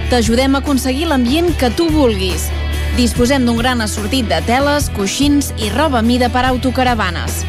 T'ajudem 0.11 0.57
a 0.57 0.59
aconseguir 0.59 1.05
l'ambient 1.07 1.53
que 1.55 1.69
tu 1.71 1.85
vulguis. 1.87 2.49
Disposem 2.97 3.45
d'un 3.47 3.55
gran 3.55 3.79
assortit 3.79 4.27
de 4.27 4.41
teles, 4.43 4.89
coixins 4.97 5.53
i 5.55 5.71
roba 5.71 6.01
mida 6.03 6.27
per 6.27 6.43
autocaravanes. 6.49 7.45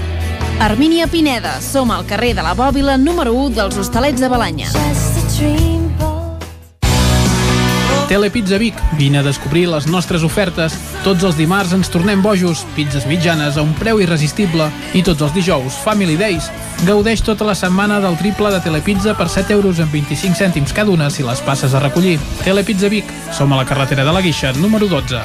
Armínia 0.63 1.09
Pineda, 1.11 1.57
som 1.59 1.91
al 1.91 2.07
carrer 2.07 2.37
de 2.39 2.47
la 2.47 2.55
Bòbila 2.55 2.95
número 3.03 3.35
1 3.49 3.59
dels 3.59 3.83
Hostalets 3.83 4.23
de 4.23 4.31
Balanya. 4.31 4.71
Telepizza 8.09 8.59
Vic, 8.59 8.75
vine 8.99 9.19
a 9.19 9.23
descobrir 9.23 9.69
les 9.69 9.87
nostres 9.87 10.23
ofertes. 10.23 10.75
Tots 11.05 11.25
els 11.25 11.37
dimarts 11.39 11.73
ens 11.77 11.91
tornem 11.93 12.23
bojos, 12.23 12.65
pizzas 12.77 13.07
mitjanes 13.09 13.57
a 13.57 13.65
un 13.65 13.73
preu 13.79 14.01
irresistible 14.03 14.69
i 14.95 15.03
tots 15.07 15.23
els 15.23 15.35
dijous, 15.35 15.79
Family 15.85 16.17
Days. 16.21 16.51
Gaudeix 16.87 17.23
tota 17.25 17.47
la 17.49 17.57
setmana 17.59 18.01
del 18.05 18.19
triple 18.21 18.53
de 18.53 18.61
Telepizza 18.65 19.17
per 19.19 19.29
7 19.29 19.55
euros 19.57 19.81
amb 19.81 19.95
25 19.95 20.37
cèntims 20.39 20.75
cada 20.77 20.91
una 20.91 21.11
si 21.11 21.25
les 21.27 21.41
passes 21.47 21.75
a 21.75 21.81
recollir. 21.81 22.19
Telepizza 22.45 22.91
Vic, 22.93 23.09
som 23.33 23.53
a 23.53 23.63
la 23.63 23.69
carretera 23.69 24.05
de 24.05 24.13
la 24.13 24.25
Guixa, 24.25 24.53
número 24.59 24.91
12. 24.91 25.23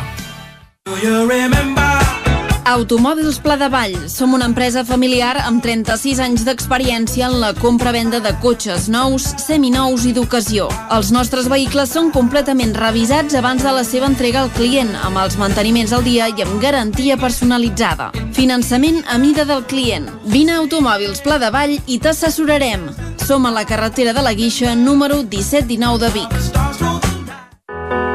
Automòbils 2.68 3.40
Pla 3.40 3.56
de 3.56 3.70
Vall. 3.72 4.10
Som 4.12 4.34
una 4.36 4.44
empresa 4.46 4.84
familiar 4.84 5.38
amb 5.40 5.64
36 5.64 6.20
anys 6.20 6.42
d'experiència 6.44 7.30
en 7.30 7.38
la 7.40 7.54
compra-venda 7.56 8.20
de 8.20 8.34
cotxes 8.44 8.90
nous, 8.92 9.24
seminous 9.40 10.04
i 10.04 10.12
d'ocasió. 10.12 10.68
Els 10.92 11.14
nostres 11.16 11.48
vehicles 11.48 11.94
són 11.96 12.12
completament 12.12 12.76
revisats 12.76 13.38
abans 13.40 13.64
de 13.64 13.72
la 13.72 13.86
seva 13.88 14.10
entrega 14.12 14.42
al 14.44 14.52
client, 14.52 14.92
amb 15.00 15.16
els 15.22 15.38
manteniments 15.40 15.96
al 15.96 16.04
dia 16.04 16.28
i 16.28 16.44
amb 16.44 16.60
garantia 16.60 17.16
personalitzada. 17.16 18.12
Finançament 18.36 19.00
a 19.08 19.16
mida 19.18 19.48
del 19.48 19.64
client. 19.64 20.12
Vine 20.28 20.58
a 20.58 20.60
Automòbils 20.60 21.24
Pla 21.24 21.40
de 21.40 21.54
Vall 21.56 21.78
i 21.88 22.02
t'assessorarem. 22.04 22.84
Som 23.24 23.48
a 23.48 23.56
la 23.56 23.64
carretera 23.64 24.12
de 24.12 24.28
la 24.28 24.36
Guixa, 24.36 24.76
número 24.76 25.24
1719 25.24 26.04
de 26.04 26.12
Vic. 26.20 26.32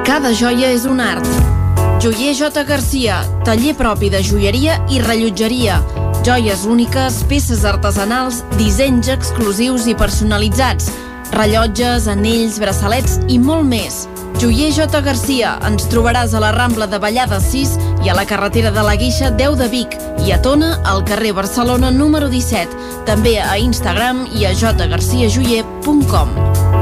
Cada 0.05 0.37
joia 0.37 0.69
és 0.77 0.85
un 0.85 1.01
art. 1.01 1.62
Joier 2.03 2.35
J. 2.35 2.65
Garcia, 2.65 3.23
taller 3.45 3.77
propi 3.79 4.09
de 4.11 4.25
joieria 4.27 4.81
i 4.91 4.99
rellotgeria. 4.99 5.77
Joies 6.27 6.65
úniques, 6.67 7.21
peces 7.31 7.63
artesanals, 7.63 8.41
dissenys 8.59 9.07
exclusius 9.07 9.87
i 9.87 9.95
personalitzats. 9.95 10.91
Rellotges, 11.31 12.11
anells, 12.11 12.59
braçalets 12.59 13.23
i 13.31 13.39
molt 13.39 13.71
més. 13.71 14.11
Joier 14.43 14.75
J. 14.75 14.99
Garcia, 15.07 15.55
ens 15.63 15.87
trobaràs 15.95 16.35
a 16.35 16.43
la 16.43 16.51
Rambla 16.59 16.91
de 16.91 16.99
Vallada 16.99 17.39
6 17.39 17.79
i 18.03 18.11
a 18.11 18.19
la 18.19 18.27
carretera 18.27 18.75
de 18.75 18.83
la 18.83 18.99
Guixa 18.99 19.31
10 19.31 19.63
de 19.63 19.71
Vic 19.71 19.95
i 20.27 20.35
a 20.35 20.43
Tona, 20.43 20.83
al 20.83 21.07
carrer 21.07 21.31
Barcelona 21.39 21.95
número 21.95 22.27
17. 22.27 23.07
També 23.07 23.39
a 23.39 23.63
Instagram 23.63 24.27
i 24.35 24.51
a 24.51 24.57
jgarciajoyer.com. 24.59 26.82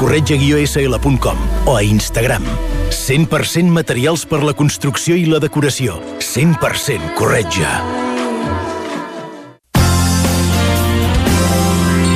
corretja-sl.com 0.01 1.37
o 1.69 1.75
a 1.77 1.83
Instagram. 1.85 2.43
100% 2.89 3.69
materials 3.69 4.25
per 4.25 4.41
la 4.41 4.55
construcció 4.57 5.13
i 5.13 5.27
la 5.29 5.37
decoració. 5.43 5.99
100% 6.17 7.13
corretja. 7.19 7.75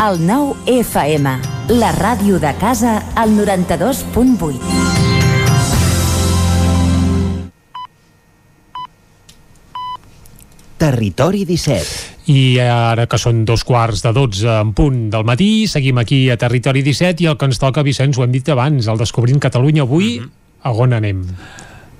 El 0.05 0.19
nou 0.25 0.55
FM, 0.69 1.37
la 1.77 1.93
ràdio 1.93 2.41
de 2.41 2.51
casa, 2.61 2.97
al 3.17 3.37
92.8. 3.37 4.59
Territori 10.77 11.45
17. 11.45 12.14
I 12.25 12.57
ara 12.57 13.05
que 13.05 13.19
són 13.21 13.43
dos 13.45 13.61
quarts 13.67 14.01
de 14.01 14.11
12 14.15 14.47
en 14.49 14.71
punt 14.73 15.03
del 15.13 15.25
matí, 15.27 15.67
seguim 15.69 15.99
aquí 16.01 16.23
a 16.33 16.39
Territori 16.41 16.81
17 16.81 17.21
i 17.21 17.29
el 17.29 17.37
que 17.37 17.45
ens 17.45 17.61
toca, 17.61 17.83
Vicenç, 17.85 18.17
ho 18.17 18.25
hem 18.25 18.33
dit 18.33 18.49
abans, 18.49 18.87
el 18.89 18.97
Descobrint 18.97 19.39
Catalunya 19.39 19.83
avui, 19.85 20.19
mm 20.19 20.23
-hmm. 20.23 20.31
a 20.63 20.71
on 20.73 20.93
anem? 20.93 21.21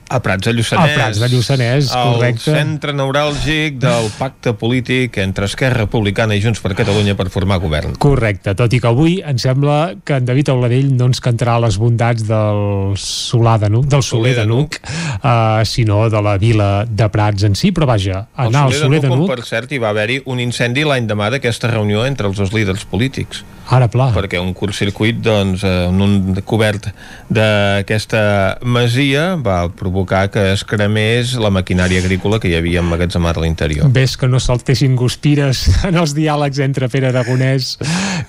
A 0.07 0.19
Prats 0.21 0.45
de 0.45 0.53
Lluçanès. 0.53 0.91
A 0.91 0.99
Prats 0.99 1.19
de 1.19 1.27
Lluçanès, 1.31 1.87
correcte. 1.89 2.51
El 2.51 2.57
centre 2.59 2.93
neuràlgic 2.93 3.79
del 3.81 4.11
pacte 4.19 4.53
polític 4.53 5.17
entre 5.23 5.47
Esquerra 5.49 5.81
Republicana 5.81 6.37
i 6.37 6.43
Junts 6.43 6.61
per 6.61 6.75
Catalunya 6.77 7.15
per 7.17 7.25
formar 7.33 7.57
govern. 7.63 7.95
Correcte, 8.01 8.53
tot 8.57 8.73
i 8.77 8.79
que 8.83 8.91
avui 8.91 9.17
em 9.25 9.39
sembla 9.41 9.95
que 10.05 10.19
en 10.19 10.27
David 10.29 10.51
Auladell 10.53 10.91
no 10.93 11.09
ens 11.09 11.23
cantarà 11.25 11.57
les 11.63 11.79
bondats 11.81 12.27
del 12.27 12.93
Solà 13.01 13.57
de 13.61 13.71
Nuc, 13.73 13.89
del 13.89 14.05
Soler 14.05 14.35
de 14.37 14.45
Nuc, 14.45 14.77
uh, 14.83 15.65
sinó 15.65 16.03
de 16.13 16.21
la 16.21 16.37
vila 16.41 16.69
de 16.85 17.09
Prats 17.09 17.49
en 17.49 17.57
si, 17.57 17.73
però 17.73 17.89
vaja, 17.89 18.27
anar 18.37 18.67
al 18.67 18.77
Soler 18.77 19.01
de 19.01 19.09
Nuc... 19.09 19.25
Per 19.33 19.41
cert, 19.47 19.73
hi 19.73 19.81
va 19.81 19.89
haver-hi 19.89 20.21
un 20.29 20.43
incendi 20.43 20.85
l'any 20.85 21.09
demà 21.09 21.31
d'aquesta 21.33 21.73
reunió 21.73 22.05
entre 22.05 22.29
els 22.29 22.37
dos 22.37 22.53
líders 22.53 22.85
polítics. 22.85 23.41
Ara, 23.73 23.87
pla. 23.89 24.11
Perquè 24.13 24.37
un 24.37 24.51
curtcircuit, 24.53 25.17
doncs, 25.25 25.63
en 25.65 26.01
un 26.03 26.37
cobert 26.45 26.91
d'aquesta 27.33 28.21
masia 28.61 29.23
va 29.41 29.63
provocar 29.73 30.27
que 30.33 30.51
es 30.51 30.61
cremés 30.67 31.33
la 31.41 31.49
maquinària 31.53 32.03
agrícola 32.03 32.37
que 32.41 32.51
hi 32.51 32.55
havia 32.59 32.83
emmagatzemada 32.83 33.41
a 33.41 33.45
l'interior. 33.45 33.89
Ves 33.95 34.15
que 34.21 34.29
no 34.29 34.39
saltessin 34.43 34.95
guspires 34.99 35.65
en 35.89 35.97
els 35.97 36.13
diàlegs 36.17 36.61
entre 36.65 36.89
Pere 36.93 37.09
Aragonès 37.09 37.75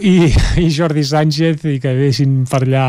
i, 0.00 0.32
i 0.62 0.70
Jordi 0.72 1.04
Sánchez 1.04 1.66
i 1.68 1.76
que 1.82 1.92
deixin 1.98 2.38
per 2.48 2.62
allà 2.64 2.86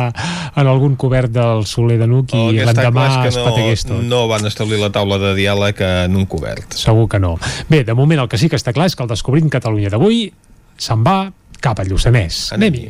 en 0.58 0.72
algun 0.72 0.96
cobert 1.00 1.34
del 1.36 1.66
Soler 1.68 2.00
de 2.00 2.08
Nuc 2.10 2.32
i 2.32 2.62
l'endemà 2.62 3.10
es 3.28 3.36
no, 3.36 3.44
pategués 3.50 3.88
tot. 3.90 4.00
No 4.08 4.24
van 4.32 4.48
establir 4.48 4.80
la 4.82 4.92
taula 4.94 5.20
de 5.22 5.36
diàleg 5.38 5.84
en 5.84 6.16
un 6.16 6.28
cobert. 6.30 6.80
Segur 6.80 7.10
que 7.12 7.20
no. 7.20 7.36
Bé, 7.68 7.84
de 7.84 7.98
moment 7.98 8.24
el 8.24 8.32
que 8.32 8.40
sí 8.40 8.48
que 8.48 8.60
està 8.60 8.74
clar 8.76 8.88
és 8.88 8.96
que 8.96 9.04
el 9.04 9.12
Descobrint 9.12 9.52
Catalunya 9.52 9.92
d'avui 9.92 10.30
se'n 10.78 11.04
va 11.06 11.20
cap 11.62 11.80
a 11.80 11.86
Lluçanès. 11.88 12.48
Anem-hi. 12.58 12.90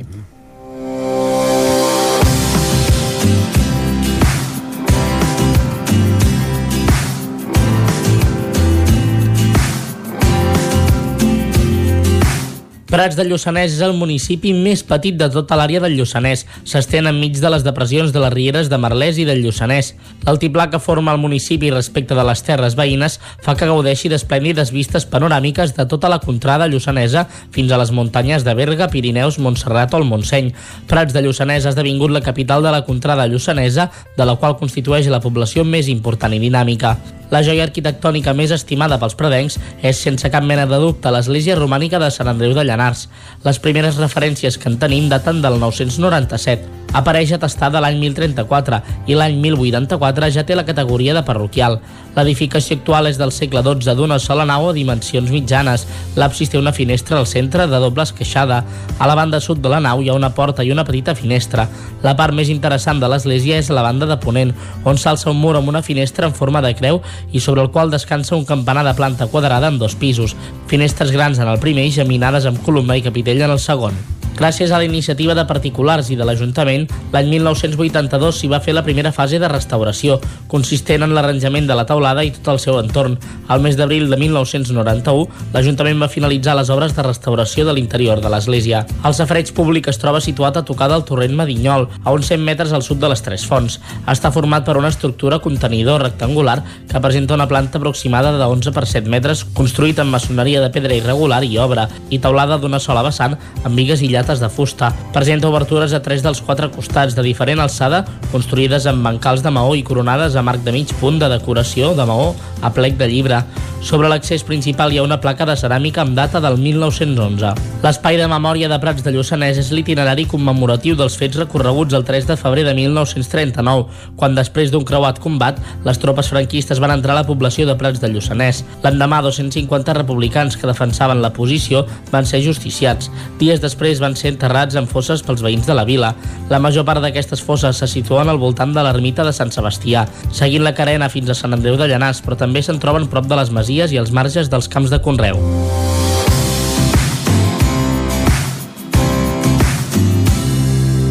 Prats 12.88 13.18
de 13.20 13.26
Lluçanès 13.28 13.74
és 13.74 13.82
el 13.84 13.92
municipi 14.00 14.54
més 14.56 14.80
petit 14.88 15.16
de 15.20 15.28
tota 15.28 15.58
l'àrea 15.60 15.82
del 15.84 15.98
Lluçanès. 15.98 16.46
S'estén 16.64 17.10
enmig 17.10 17.36
de 17.36 17.50
les 17.52 17.66
depressions 17.66 18.14
de 18.16 18.22
les 18.24 18.32
rieres 18.32 18.70
de 18.72 18.80
Merlès 18.80 19.20
i 19.20 19.26
del 19.28 19.42
Lluçanès. 19.44 19.90
L'altiplà 20.24 20.70
que 20.72 20.80
forma 20.80 21.12
el 21.12 21.20
municipi 21.20 21.68
respecte 21.74 22.16
de 22.16 22.24
les 22.24 22.44
terres 22.48 22.78
veïnes 22.80 23.20
fa 23.44 23.58
que 23.60 23.68
gaudeixi 23.68 24.08
d'esplèndides 24.08 24.72
vistes 24.72 25.04
panoràmiques 25.04 25.76
de 25.76 25.84
tota 25.84 26.08
la 26.08 26.22
contrada 26.24 26.70
lluçanesa 26.72 27.26
fins 27.52 27.76
a 27.76 27.82
les 27.82 27.92
muntanyes 27.92 28.48
de 28.48 28.56
Berga, 28.56 28.88
Pirineus, 28.88 29.36
Montserrat 29.36 29.92
o 29.92 30.00
el 30.00 30.08
Montseny. 30.08 30.54
Prats 30.88 31.12
de 31.12 31.28
Lluçanès 31.28 31.68
ha 31.68 31.76
esdevingut 31.76 32.16
la 32.16 32.24
capital 32.24 32.64
de 32.64 32.72
la 32.72 32.86
contrada 32.88 33.28
lluçanesa, 33.28 33.92
de 34.16 34.32
la 34.32 34.40
qual 34.40 34.56
constitueix 34.56 35.12
la 35.12 35.20
població 35.20 35.68
més 35.68 35.92
important 35.92 36.32
i 36.32 36.40
dinàmica. 36.40 36.96
La 37.28 37.42
joia 37.44 37.66
arquitectònica 37.68 38.32
més 38.32 38.54
estimada 38.56 38.96
pels 39.02 39.18
predencs 39.20 39.58
és, 39.84 40.00
sense 40.00 40.30
cap 40.32 40.46
mena 40.48 40.64
de 40.70 40.80
dubte, 40.80 41.12
l'església 41.12 41.58
romànica 41.60 42.00
de 42.00 42.08
Sant 42.14 42.30
Andreu 42.32 42.54
de 42.56 42.64
Llanars. 42.78 43.10
Les 43.44 43.60
primeres 43.60 43.98
referències 43.98 44.58
que 44.58 44.70
en 44.70 44.78
tenim 44.78 45.10
daten 45.10 45.42
del 45.42 45.60
997. 45.60 46.78
Apareix 46.96 47.34
atestada 47.36 47.82
l'any 47.84 47.98
1034 48.00 48.80
i 49.12 49.16
l'any 49.18 49.36
1084 49.44 50.30
ja 50.32 50.46
té 50.48 50.56
la 50.56 50.66
categoria 50.66 51.14
de 51.14 51.24
parroquial. 51.28 51.82
L'edificació 52.16 52.78
actual 52.80 53.10
és 53.10 53.20
del 53.20 53.34
segle 53.36 53.62
XII 53.62 53.94
d'una 53.98 54.18
sola 54.24 54.46
nau 54.48 54.70
a 54.70 54.74
dimensions 54.74 55.30
mitjanes. 55.30 55.84
L'absis 56.18 56.50
té 56.50 56.58
una 56.58 56.74
finestra 56.74 57.20
al 57.20 57.28
centre 57.28 57.68
de 57.68 57.82
doble 57.84 58.06
esqueixada. 58.08 58.64
A 58.98 59.10
la 59.10 59.18
banda 59.20 59.42
sud 59.44 59.60
de 59.62 59.70
la 59.70 59.82
nau 59.84 60.02
hi 60.02 60.10
ha 60.10 60.16
una 60.18 60.32
porta 60.34 60.64
i 60.64 60.72
una 60.72 60.86
petita 60.88 61.14
finestra. 61.14 61.68
La 62.02 62.16
part 62.18 62.34
més 62.34 62.50
interessant 62.50 63.02
de 63.04 63.10
l'església 63.12 63.60
és 63.60 63.70
la 63.70 63.84
banda 63.86 64.08
de 64.10 64.18
ponent, 64.24 64.56
on 64.86 64.98
s'alça 64.98 65.30
un 65.30 65.38
mur 65.42 65.56
amb 65.58 65.70
una 65.70 65.84
finestra 65.84 66.26
en 66.26 66.34
forma 66.34 66.64
de 66.66 66.74
creu 66.78 67.02
i 67.34 67.44
sobre 67.44 67.62
el 67.62 67.70
qual 67.72 67.92
descansa 67.92 68.38
un 68.38 68.46
campanar 68.46 68.86
de 68.88 68.96
planta 68.98 69.28
quadrada 69.28 69.68
en 69.68 69.78
dos 69.78 69.96
pisos, 69.96 70.36
finestres 70.68 71.12
grans 71.12 71.38
en 71.38 71.52
el 71.52 71.60
primer 71.60 71.86
i 71.86 71.94
geminades 71.94 72.48
amb 72.50 72.64
columna 72.68 73.00
i 73.00 73.04
capitell 73.06 73.48
en 73.48 73.56
el 73.56 73.64
segon. 73.64 74.17
Gràcies 74.38 74.70
a 74.70 74.78
la 74.78 74.86
iniciativa 74.86 75.34
de 75.34 75.48
particulars 75.50 76.12
i 76.14 76.16
de 76.16 76.26
l'Ajuntament, 76.28 76.84
l'any 77.10 77.32
1982 77.32 78.38
s'hi 78.38 78.50
va 78.52 78.60
fer 78.62 78.76
la 78.78 78.84
primera 78.86 79.10
fase 79.10 79.40
de 79.42 79.48
restauració, 79.50 80.20
consistent 80.52 81.02
en 81.02 81.16
l'arranjament 81.18 81.66
de 81.66 81.74
la 81.74 81.88
taulada 81.90 82.22
i 82.22 82.30
tot 82.36 82.52
el 82.54 82.60
seu 82.62 82.78
entorn. 82.78 83.16
Al 83.50 83.64
mes 83.66 83.80
d'abril 83.80 84.06
de 84.12 84.20
1991, 84.22 85.26
l'Ajuntament 85.56 86.04
va 86.04 86.10
finalitzar 86.14 86.54
les 86.60 86.70
obres 86.70 86.94
de 86.94 87.06
restauració 87.08 87.66
de 87.66 87.74
l'interior 87.74 88.22
de 88.22 88.30
l'església. 88.30 88.84
El 89.02 89.16
safareig 89.18 89.50
públic 89.58 89.90
es 89.90 89.98
troba 89.98 90.22
situat 90.22 90.62
a 90.62 90.64
tocar 90.70 90.92
del 90.92 91.08
torrent 91.08 91.34
Medinyol, 91.34 91.88
a 92.04 92.14
uns 92.14 92.30
100 92.30 92.46
metres 92.46 92.76
al 92.78 92.86
sud 92.86 93.02
de 93.02 93.10
les 93.10 93.26
Tres 93.26 93.48
Fonts. 93.50 93.80
Està 94.06 94.30
format 94.36 94.62
per 94.70 94.78
una 94.78 94.94
estructura 94.94 95.42
contenidor 95.42 96.06
rectangular 96.06 96.60
que 96.86 97.02
presenta 97.02 97.34
una 97.34 97.50
planta 97.50 97.82
aproximada 97.82 98.36
de 98.38 98.46
11 98.46 98.76
per 98.78 98.86
7 98.86 99.10
metres, 99.10 99.48
construït 99.58 99.98
amb 99.98 100.14
maçoneria 100.14 100.62
de 100.62 100.70
pedra 100.70 100.94
irregular 100.94 101.42
i 101.42 101.58
obra, 101.58 101.90
i 102.14 102.22
taulada 102.22 102.62
d'una 102.62 102.78
sola 102.78 103.02
vessant 103.10 103.34
amb 103.64 103.74
vigues 103.74 104.06
i 104.06 104.14
llates 104.28 104.40
de 104.40 104.50
fusta. 104.50 104.94
Presenta 105.14 105.48
obertures 105.48 105.94
a 105.94 106.02
tres 106.02 106.22
dels 106.24 106.42
quatre 106.42 106.68
costats 106.72 107.16
de 107.16 107.24
diferent 107.24 107.62
alçada, 107.64 108.04
construïdes 108.32 108.88
amb 108.90 109.06
bancals 109.06 109.44
de 109.44 109.54
maó 109.56 109.76
i 109.76 109.86
coronades 109.88 110.36
amb 110.36 110.52
arc 110.52 110.66
de 110.66 110.76
mig 110.76 110.92
punt 111.00 111.20
de 111.20 111.32
decoració 111.32 111.94
de 111.96 112.06
maó 112.06 112.34
a 112.62 112.74
plec 112.74 112.98
de 113.00 113.08
llibre. 113.08 113.44
Sobre 113.88 114.10
l'accés 114.10 114.42
principal 114.44 114.92
hi 114.92 114.98
ha 114.98 115.04
una 115.06 115.20
placa 115.22 115.46
de 115.46 115.54
ceràmica 115.56 116.02
amb 116.02 116.16
data 116.18 116.42
del 116.42 116.58
1911. 116.60 117.54
L'espai 117.84 118.18
de 118.18 118.26
memòria 118.28 118.68
de 118.68 118.80
Prats 118.82 119.06
de 119.06 119.14
Lluçanès 119.14 119.60
és 119.62 119.70
l'itinerari 119.72 120.26
commemoratiu 120.28 120.98
dels 120.98 121.16
fets 121.16 121.38
recorreguts 121.38 121.96
el 121.96 122.04
3 122.04 122.26
de 122.28 122.36
febrer 122.42 122.66
de 122.66 122.74
1939, 122.76 123.86
quan 124.18 124.36
després 124.36 124.74
d'un 124.74 124.84
creuat 124.84 125.22
combat, 125.24 125.62
les 125.86 126.02
tropes 126.02 126.32
franquistes 126.34 126.82
van 126.84 126.96
entrar 126.98 127.14
a 127.16 127.20
la 127.22 127.28
població 127.30 127.68
de 127.70 127.78
Prats 127.78 128.02
de 128.02 128.10
Lluçanès. 128.12 128.64
L'endemà, 128.84 129.22
250 129.24 129.96
republicans 129.96 130.58
que 130.58 130.68
defensaven 130.68 131.22
la 131.22 131.32
posició 131.38 131.86
van 132.12 132.26
ser 132.26 132.42
justiciats. 132.44 133.12
Dies 133.40 133.62
després 133.62 134.02
van 134.04 134.17
ser 134.18 134.34
enterrats 134.34 134.76
en 134.80 134.90
fosses 134.90 135.22
pels 135.26 135.44
veïns 135.46 135.70
de 135.70 135.76
la 135.78 135.86
vila. 135.88 136.14
La 136.50 136.60
major 136.64 136.86
part 136.88 137.04
d'aquestes 137.04 137.44
fosses 137.46 137.78
se 137.78 137.90
situen 137.92 138.30
al 138.30 138.42
voltant 138.42 138.74
de 138.74 138.84
l'ermita 138.84 139.26
de 139.28 139.36
Sant 139.36 139.54
Sebastià, 139.54 140.08
seguint 140.34 140.66
la 140.66 140.76
carena 140.78 141.12
fins 141.14 141.30
a 141.30 141.38
Sant 141.38 141.54
Andreu 141.56 141.78
de 141.78 141.90
Llanàs, 141.92 142.24
però 142.26 142.40
també 142.40 142.66
se'n 142.66 142.82
troben 142.82 143.08
prop 143.12 143.30
de 143.30 143.38
les 143.40 143.54
masies 143.54 143.94
i 143.94 144.02
els 144.02 144.12
marges 144.12 144.50
dels 144.50 144.72
camps 144.72 144.92
de 144.92 145.02
Conreu. 145.06 145.40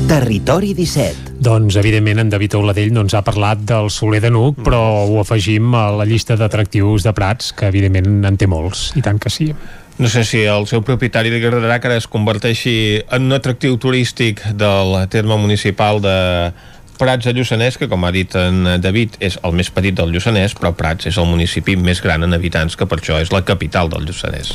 Territori 0.06 0.70
17. 0.72 1.34
Doncs, 1.42 1.74
evidentment, 1.76 2.20
en 2.22 2.28
David 2.30 2.54
Auladell 2.54 2.92
no 2.94 3.02
ens 3.02 3.14
ha 3.18 3.24
parlat 3.26 3.64
del 3.66 3.90
Soler 3.90 4.20
de 4.22 4.30
Nuc, 4.30 4.60
però 4.64 4.78
ho 5.02 5.18
afegim 5.18 5.74
a 5.74 5.88
la 5.98 6.06
llista 6.06 6.36
d'atractius 6.38 7.02
de 7.02 7.12
Prats, 7.12 7.50
que 7.52 7.66
evidentment 7.66 8.22
en 8.24 8.38
té 8.38 8.46
molts, 8.46 8.92
i 8.94 9.02
tant 9.02 9.18
que 9.18 9.32
sí. 9.34 9.50
No 9.98 10.08
sé 10.12 10.26
si 10.28 10.42
al 10.44 10.66
seu 10.68 10.82
propietari 10.84 11.30
li 11.32 11.38
agradarà 11.40 11.78
que 11.80 11.88
ara 11.88 11.96
es 11.96 12.08
converteixi 12.12 13.02
en 13.16 13.30
un 13.30 13.36
atractiu 13.36 13.78
turístic 13.80 14.42
del 14.60 14.92
terme 15.08 15.38
municipal 15.40 16.02
de 16.04 16.16
Prats 17.00 17.24
de 17.24 17.32
Lluçanès, 17.36 17.78
que 17.80 17.88
com 17.88 18.04
ha 18.04 18.12
dit 18.12 18.34
en 18.36 18.76
David 18.80 19.16
és 19.24 19.38
el 19.44 19.56
més 19.56 19.72
petit 19.72 19.96
del 19.96 20.12
Lluçanès, 20.12 20.56
però 20.56 20.74
Prats 20.76 21.08
és 21.08 21.16
el 21.16 21.28
municipi 21.28 21.78
més 21.80 22.02
gran 22.04 22.24
en 22.28 22.36
habitants, 22.36 22.76
que 22.76 22.88
per 22.88 23.00
això 23.00 23.20
és 23.24 23.32
la 23.32 23.44
capital 23.44 23.88
del 23.92 24.04
Lluçanès 24.08 24.52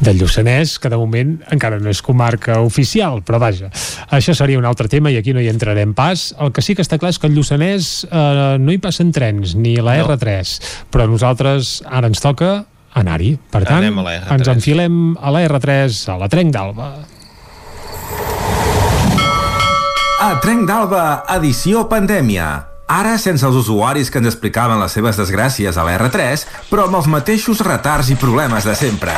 del 0.00 0.16
Lluçanès, 0.16 0.78
que 0.80 0.88
de 0.88 0.96
moment 0.96 1.34
encara 1.52 1.76
no 1.76 1.90
és 1.92 2.00
comarca 2.00 2.56
oficial, 2.64 3.20
però 3.20 3.36
vaja, 3.36 3.68
això 4.16 4.32
seria 4.32 4.56
un 4.56 4.64
altre 4.64 4.88
tema 4.88 5.12
i 5.12 5.18
aquí 5.20 5.34
no 5.36 5.42
hi 5.44 5.50
entrarem 5.52 5.92
pas. 5.92 6.30
El 6.40 6.54
que 6.56 6.64
sí 6.64 6.72
que 6.72 6.80
està 6.80 6.96
clar 6.96 7.12
és 7.12 7.20
que 7.20 7.28
el 7.28 7.36
Lluçanès 7.36 7.90
eh, 8.08 8.56
no 8.56 8.72
hi 8.72 8.80
passen 8.80 9.12
trens, 9.12 9.52
ni 9.60 9.76
la 9.76 9.98
no. 10.00 10.08
R3, 10.08 10.56
però 10.88 11.04
nosaltres 11.04 11.82
ara 11.84 12.08
ens 12.08 12.24
toca 12.24 12.62
anar-hi. 12.94 13.36
Per 13.50 13.62
tant, 13.64 13.78
Anem 13.84 13.98
a 13.98 14.02
la 14.02 14.14
R3. 14.20 14.32
ens 14.38 14.48
enfilem 14.48 15.16
a 15.20 15.30
la 15.30 15.44
R3, 15.48 16.00
a 16.14 16.18
la 16.18 16.28
Trenc 16.28 16.52
d'Alba. 16.54 16.88
A 20.20 20.34
Trenc 20.42 20.66
d'Alba, 20.68 21.04
edició 21.36 21.86
pandèmia. 21.88 22.48
Ara 22.90 23.14
sense 23.22 23.46
els 23.46 23.54
usuaris 23.56 24.10
que 24.10 24.18
ens 24.18 24.26
explicaven 24.32 24.80
les 24.82 24.92
seves 24.92 25.16
desgràcies 25.16 25.76
a 25.78 25.84
la 25.86 25.94
R3, 25.96 26.44
però 26.68 26.88
amb 26.88 26.98
els 26.98 27.06
mateixos 27.06 27.62
retards 27.64 28.10
i 28.10 28.16
problemes 28.18 28.66
de 28.66 28.74
sempre. 28.74 29.14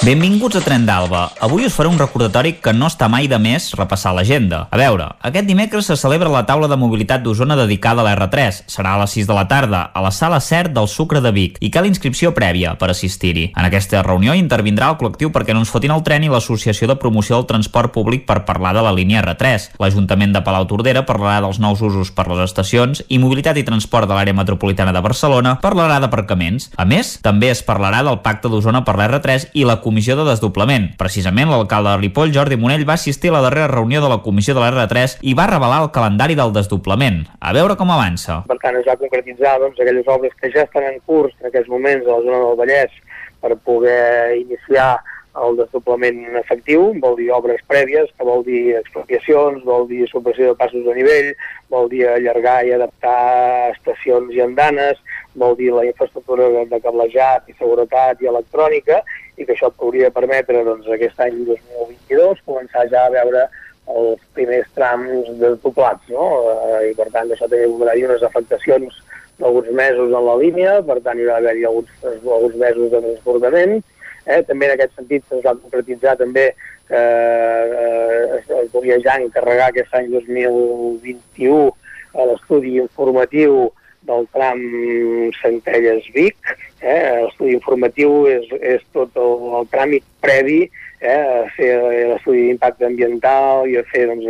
Benvinguts 0.00 0.56
a 0.56 0.60
Tren 0.64 0.86
d'Alba. 0.88 1.26
Avui 1.44 1.66
us 1.68 1.74
faré 1.76 1.90
un 1.90 1.98
recordatori 2.00 2.54
que 2.64 2.72
no 2.72 2.86
està 2.88 3.04
mai 3.12 3.26
de 3.28 3.36
més 3.36 3.66
repassar 3.76 4.14
l'agenda. 4.16 4.62
A 4.72 4.78
veure, 4.80 5.04
aquest 5.28 5.44
dimecres 5.44 5.90
se 5.90 5.96
celebra 6.00 6.30
la 6.32 6.46
taula 6.48 6.70
de 6.72 6.78
mobilitat 6.80 7.20
d'Osona 7.20 7.52
dedicada 7.58 8.00
a 8.00 8.06
l'R3. 8.08 8.62
Serà 8.64 8.94
a 8.94 9.00
les 9.02 9.12
6 9.12 9.28
de 9.28 9.36
la 9.36 9.44
tarda, 9.50 9.82
a 9.92 10.00
la 10.00 10.10
sala 10.10 10.38
CERT 10.40 10.72
del 10.72 10.88
Sucre 10.88 11.20
de 11.20 11.32
Vic, 11.36 11.58
i 11.60 11.68
cal 11.68 11.84
inscripció 11.84 12.32
prèvia 12.32 12.72
per 12.80 12.88
assistir-hi. 12.94 13.50
En 13.52 13.68
aquesta 13.68 14.00
reunió 14.06 14.32
intervindrà 14.32 14.88
el 14.88 14.96
col·lectiu 15.02 15.34
perquè 15.34 15.52
no 15.52 15.60
ens 15.60 15.74
fotin 15.74 15.92
el 15.92 16.00
tren 16.00 16.24
i 16.24 16.32
l'Associació 16.32 16.88
de 16.88 16.96
Promoció 16.96 17.36
del 17.36 17.50
Transport 17.52 17.92
Públic 17.92 18.24
per 18.24 18.46
parlar 18.48 18.72
de 18.78 18.86
la 18.86 18.94
línia 18.96 19.20
R3. 19.20 19.76
L'Ajuntament 19.84 20.32
de 20.32 20.40
Palau 20.48 20.64
Tordera 20.64 21.04
parlarà 21.04 21.44
dels 21.44 21.60
nous 21.60 21.84
usos 21.84 22.08
per 22.08 22.24
les 22.32 22.46
estacions 22.48 23.04
i 23.08 23.20
Mobilitat 23.20 23.60
i 23.60 23.66
Transport 23.68 24.08
de 24.08 24.16
l'àrea 24.16 24.40
metropolitana 24.40 24.96
de 24.96 25.04
Barcelona 25.04 25.58
parlarà 25.60 26.00
d'aparcaments. 26.00 26.70
A 26.80 26.88
més, 26.88 27.18
també 27.20 27.52
es 27.52 27.60
parlarà 27.68 28.00
del 28.00 28.22
Pacte 28.24 28.48
d'Osona 28.48 28.80
per 28.88 28.96
l'R3 28.96 29.50
i 29.52 29.68
la 29.68 29.76
comissió 29.84 29.90
de 30.00 30.24
desdoblament. 30.24 30.86
Precisament 30.96 31.50
l'alcalde 31.52 31.92
de 31.92 32.00
Ripoll, 32.00 32.32
Jordi 32.32 32.56
Monell, 32.56 32.86
va 32.88 32.96
assistir 32.96 33.28
a 33.28 33.34
la 33.34 33.42
darrera 33.44 33.68
reunió 33.68 34.00
de 34.00 34.08
la 34.08 34.22
comissió 34.24 34.54
de 34.56 34.62
l'R3 34.64 35.18
i 35.20 35.34
va 35.36 35.46
revelar 35.50 35.82
el 35.84 35.90
calendari 35.92 36.38
del 36.38 36.54
desdoblament. 36.56 37.26
A 37.40 37.52
veure 37.52 37.76
com 37.76 37.92
avança. 37.92 38.40
Per 38.48 38.56
tant, 38.62 38.80
es 38.80 38.88
va 38.88 38.96
concretitzar 38.96 39.58
doncs, 39.60 39.78
aquelles 39.78 40.08
obres 40.08 40.32
que 40.40 40.50
ja 40.54 40.64
estan 40.64 40.88
en 40.88 40.98
curs 41.04 41.36
en 41.40 41.50
aquests 41.50 41.68
moments 41.68 42.08
a 42.08 42.16
la 42.16 42.24
zona 42.24 42.42
del 42.46 42.58
Vallès 42.64 42.96
per 43.40 43.56
poder 43.68 44.38
iniciar 44.40 44.94
el 45.38 45.56
desdoblament 45.60 46.24
efectiu, 46.40 46.90
vol 47.02 47.14
dir 47.18 47.30
obres 47.32 47.62
prèvies, 47.70 48.10
que 48.18 48.26
vol 48.26 48.42
dir 48.44 48.76
expropiacions, 48.80 49.62
vol 49.64 49.86
dir 49.88 50.08
supressió 50.10 50.50
de 50.50 50.58
passos 50.58 50.84
de 50.84 50.94
nivell, 50.96 51.30
vol 51.70 51.88
dir 51.92 52.06
allargar 52.08 52.58
i 52.66 52.74
adaptar 52.74 53.70
estacions 53.76 54.34
i 54.34 54.42
andanes, 54.42 54.98
vol 55.38 55.54
dir 55.56 55.70
la 55.74 55.86
infraestructura 55.86 56.48
de 56.66 56.80
cablejat 56.82 57.48
i 57.48 57.56
seguretat 57.58 58.22
i 58.22 58.30
electrònica, 58.32 59.02
i 59.40 59.46
que 59.46 59.56
això 59.56 59.70
podria 59.72 60.12
permetre 60.12 60.62
doncs, 60.66 60.88
aquest 60.92 61.20
any 61.24 61.40
2022 61.48 62.42
començar 62.46 62.86
ja 62.92 63.06
a 63.06 63.12
veure 63.14 63.46
els 63.90 64.20
primers 64.36 64.68
trams 64.76 65.30
desdoblats, 65.40 66.10
no? 66.12 66.26
Eh, 66.52 66.90
I 66.90 66.92
per 66.98 67.08
tant 67.14 67.30
això 67.30 67.48
també 67.48 67.64
haurà 67.66 67.96
unes 68.10 68.26
afectacions 68.26 69.00
d'alguns 69.40 69.70
mesos 69.72 70.12
en 70.12 70.26
la 70.26 70.36
línia, 70.42 70.76
per 70.86 71.00
tant 71.04 71.18
hi 71.18 71.26
va 71.26 71.38
haver-hi 71.40 71.64
alguns, 71.66 71.90
alguns 72.04 72.58
mesos 72.60 72.92
de 72.92 73.00
transbordament. 73.06 73.80
Eh? 74.26 74.42
També 74.46 74.68
en 74.68 74.76
aquest 74.76 74.94
sentit 74.98 75.32
es 75.32 75.42
va 75.46 75.56
concretitzar 75.56 76.18
també 76.20 76.50
que 76.90 77.00
eh, 77.00 78.40
es 78.60 78.72
volia 78.74 78.98
ja 79.02 79.16
encarregar 79.22 79.70
aquest 79.70 79.94
any 79.96 80.10
2021 80.12 81.70
a 82.18 82.26
l'estudi 82.28 82.76
informatiu 82.82 83.70
del 84.08 84.26
tram 84.34 84.60
Centelles-Vic. 85.40 86.54
Eh? 86.80 87.26
L'estudi 87.26 87.56
informatiu 87.56 88.24
és, 88.30 88.46
és 88.60 88.84
tot 88.96 89.16
el, 89.20 89.44
el 89.60 89.68
tràmit 89.72 90.06
previ 90.24 90.62
eh? 90.64 91.18
a 91.18 91.44
fer 91.56 91.70
l'estudi 92.12 92.46
d'impacte 92.48 92.88
ambiental 92.88 93.68
i 93.68 93.76
a 93.80 93.84
fer 93.92 94.06
doncs, 94.10 94.26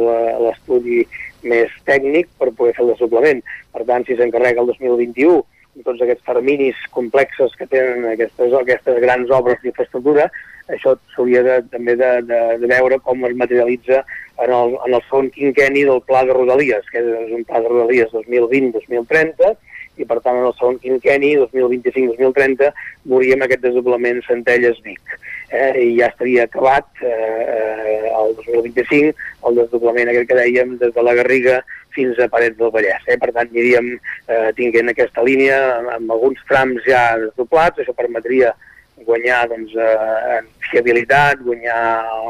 l'estudi 0.47 1.05
més 1.47 1.73
tècnic 1.89 2.29
per 2.39 2.51
poder 2.51 2.75
fer 2.77 2.85
el 2.87 2.93
desdoblament. 2.95 3.43
Per 3.73 3.87
tant, 3.89 4.05
si 4.07 4.19
s'encarrega 4.19 4.65
el 4.65 4.73
2021, 4.75 5.41
tots 5.87 6.03
aquests 6.03 6.27
terminis 6.27 6.79
complexes 6.95 7.55
que 7.57 7.69
tenen 7.71 8.09
aquestes, 8.11 8.53
aquestes 8.59 8.99
grans 9.01 9.31
obres 9.33 9.61
d'infraestructura, 9.63 10.27
això 10.71 10.95
s'hauria 11.15 11.43
de, 11.47 11.57
també 11.73 11.97
de, 11.99 12.11
de, 12.27 12.41
de 12.63 12.71
veure 12.71 13.01
com 13.07 13.25
es 13.27 13.37
materialitza 13.39 14.03
en 14.44 14.52
el, 14.57 14.77
en 14.86 14.94
el 14.94 15.02
segon 15.09 15.31
quinqueni 15.35 15.85
del 15.89 16.02
Pla 16.07 16.25
de 16.25 16.36
Rodalies, 16.36 16.86
que 16.93 17.02
és 17.02 17.35
un 17.36 17.44
Pla 17.49 17.60
de 17.60 17.73
Rodalies 17.73 18.12
2020-2030, 18.15 19.52
i 20.01 20.07
per 20.09 20.20
tant 20.25 20.39
en 20.39 20.47
el 20.49 20.55
segon 20.57 20.78
quinqueni, 20.81 21.35
2025-2030, 21.43 22.70
veuríem 23.10 23.44
aquest 23.44 23.65
desdoblament 23.67 24.23
Centelles-Vic. 24.28 25.19
Eh, 25.51 25.73
I 25.83 25.99
ja 25.99 26.09
estaria 26.12 26.47
acabat 26.47 27.02
eh, 27.02 28.07
el 28.07 28.36
2025 28.39 29.49
el 29.49 29.57
desdoblament 29.59 30.12
aquest 30.12 30.28
que 30.31 30.39
dèiem 30.39 30.77
des 30.78 30.94
de 30.94 31.02
la 31.02 31.17
Garriga 31.19 31.59
fins 31.94 32.19
a 32.23 32.28
Parets 32.31 32.57
del 32.60 32.70
Vallès. 32.70 33.02
Eh? 33.10 33.19
Per 33.19 33.33
tant, 33.35 33.51
aniríem 33.51 33.93
eh, 33.97 34.51
tinguent 34.57 34.93
aquesta 34.93 35.25
línia 35.27 35.59
amb, 35.81 35.91
amb 35.97 36.15
alguns 36.17 36.41
trams 36.49 36.86
ja 36.86 37.02
desdoblats, 37.19 37.83
això 37.83 37.97
permetria 37.99 38.55
guanyar 39.07 39.45
doncs, 39.51 39.75
eh, 39.77 40.39
en 40.39 40.49
fiabilitat, 40.70 41.43
guanyar 41.47 41.81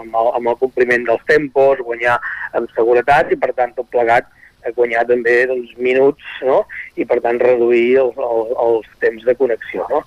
amb 0.00 0.16
el, 0.23 0.32
amb 0.40 0.52
el 0.52 0.60
compliment 0.60 1.07
dels 1.08 1.24
tempos, 1.28 1.82
guanyar 1.86 2.18
en 2.58 2.68
seguretat 2.74 3.32
i, 3.32 3.40
per 3.40 3.52
tant, 3.57 3.74
tot 3.76 3.90
plegat 3.92 4.28
guanyar 4.76 5.05
també 5.08 5.36
doncs, 5.50 5.72
minuts 5.78 6.24
no? 6.47 6.62
i 6.97 7.06
per 7.08 7.20
tant 7.24 7.39
reduir 7.40 7.98
els, 8.02 8.16
els, 8.16 8.52
els 8.64 8.86
temps 9.02 9.24
de 9.26 9.34
connexió. 9.39 9.86
No? 9.90 10.02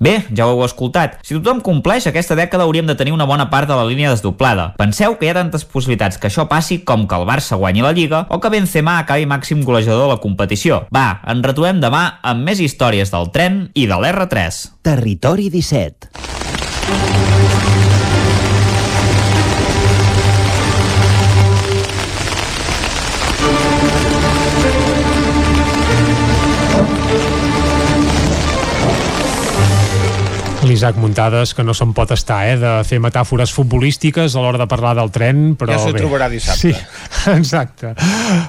Bé, 0.00 0.18
ja 0.30 0.46
ho 0.46 0.54
heu 0.54 0.64
escoltat. 0.66 1.18
Si 1.26 1.36
tothom 1.36 1.60
compleix, 1.64 2.06
aquesta 2.08 2.36
dècada 2.38 2.64
hauríem 2.66 2.88
de 2.88 2.96
tenir 2.98 3.14
una 3.16 3.26
bona 3.28 3.48
part 3.50 3.68
de 3.68 3.76
la 3.76 3.86
línia 3.88 4.12
desdoblada. 4.14 4.72
Penseu 4.78 5.18
que 5.18 5.26
hi 5.26 5.32
ha 5.32 5.38
tantes 5.38 5.66
possibilitats 5.68 6.20
que 6.20 6.30
això 6.30 6.46
passi 6.50 6.80
com 6.88 7.06
que 7.08 7.18
el 7.18 7.26
Barça 7.28 7.58
guanyi 7.60 7.84
la 7.84 7.94
Lliga 7.96 8.24
o 8.30 8.40
que 8.40 8.52
Benzema 8.52 8.98
acabi 9.02 9.26
màxim 9.26 9.64
golejador 9.66 10.06
de 10.06 10.12
la 10.14 10.22
competició. 10.22 10.84
Va, 10.94 11.20
ens 11.28 11.44
retrobem 11.44 11.82
demà 11.82 12.04
amb 12.22 12.46
més 12.46 12.62
històries 12.64 13.12
del 13.14 13.32
tren 13.34 13.66
i 13.74 13.88
de 13.90 13.98
l'R3. 13.98 14.62
Territori 14.88 15.50
17 15.52 17.67
L'Isaac 30.66 30.96
Muntades, 30.98 31.52
que 31.54 31.62
no 31.62 31.74
se'n 31.76 31.92
pot 31.94 32.10
estar, 32.14 32.40
eh, 32.48 32.56
de 32.58 32.72
fer 32.88 32.98
metàfores 33.02 33.52
futbolístiques 33.54 34.34
a 34.34 34.42
l'hora 34.42 34.58
de 34.58 34.66
parlar 34.70 34.96
del 34.98 35.12
tren, 35.14 35.52
però 35.58 35.76
Ja 35.76 35.78
s'ho 35.84 35.92
trobarà 35.94 36.26
dissabte. 36.32 36.72
Sí, 36.72 36.74
exacte. 37.38 37.94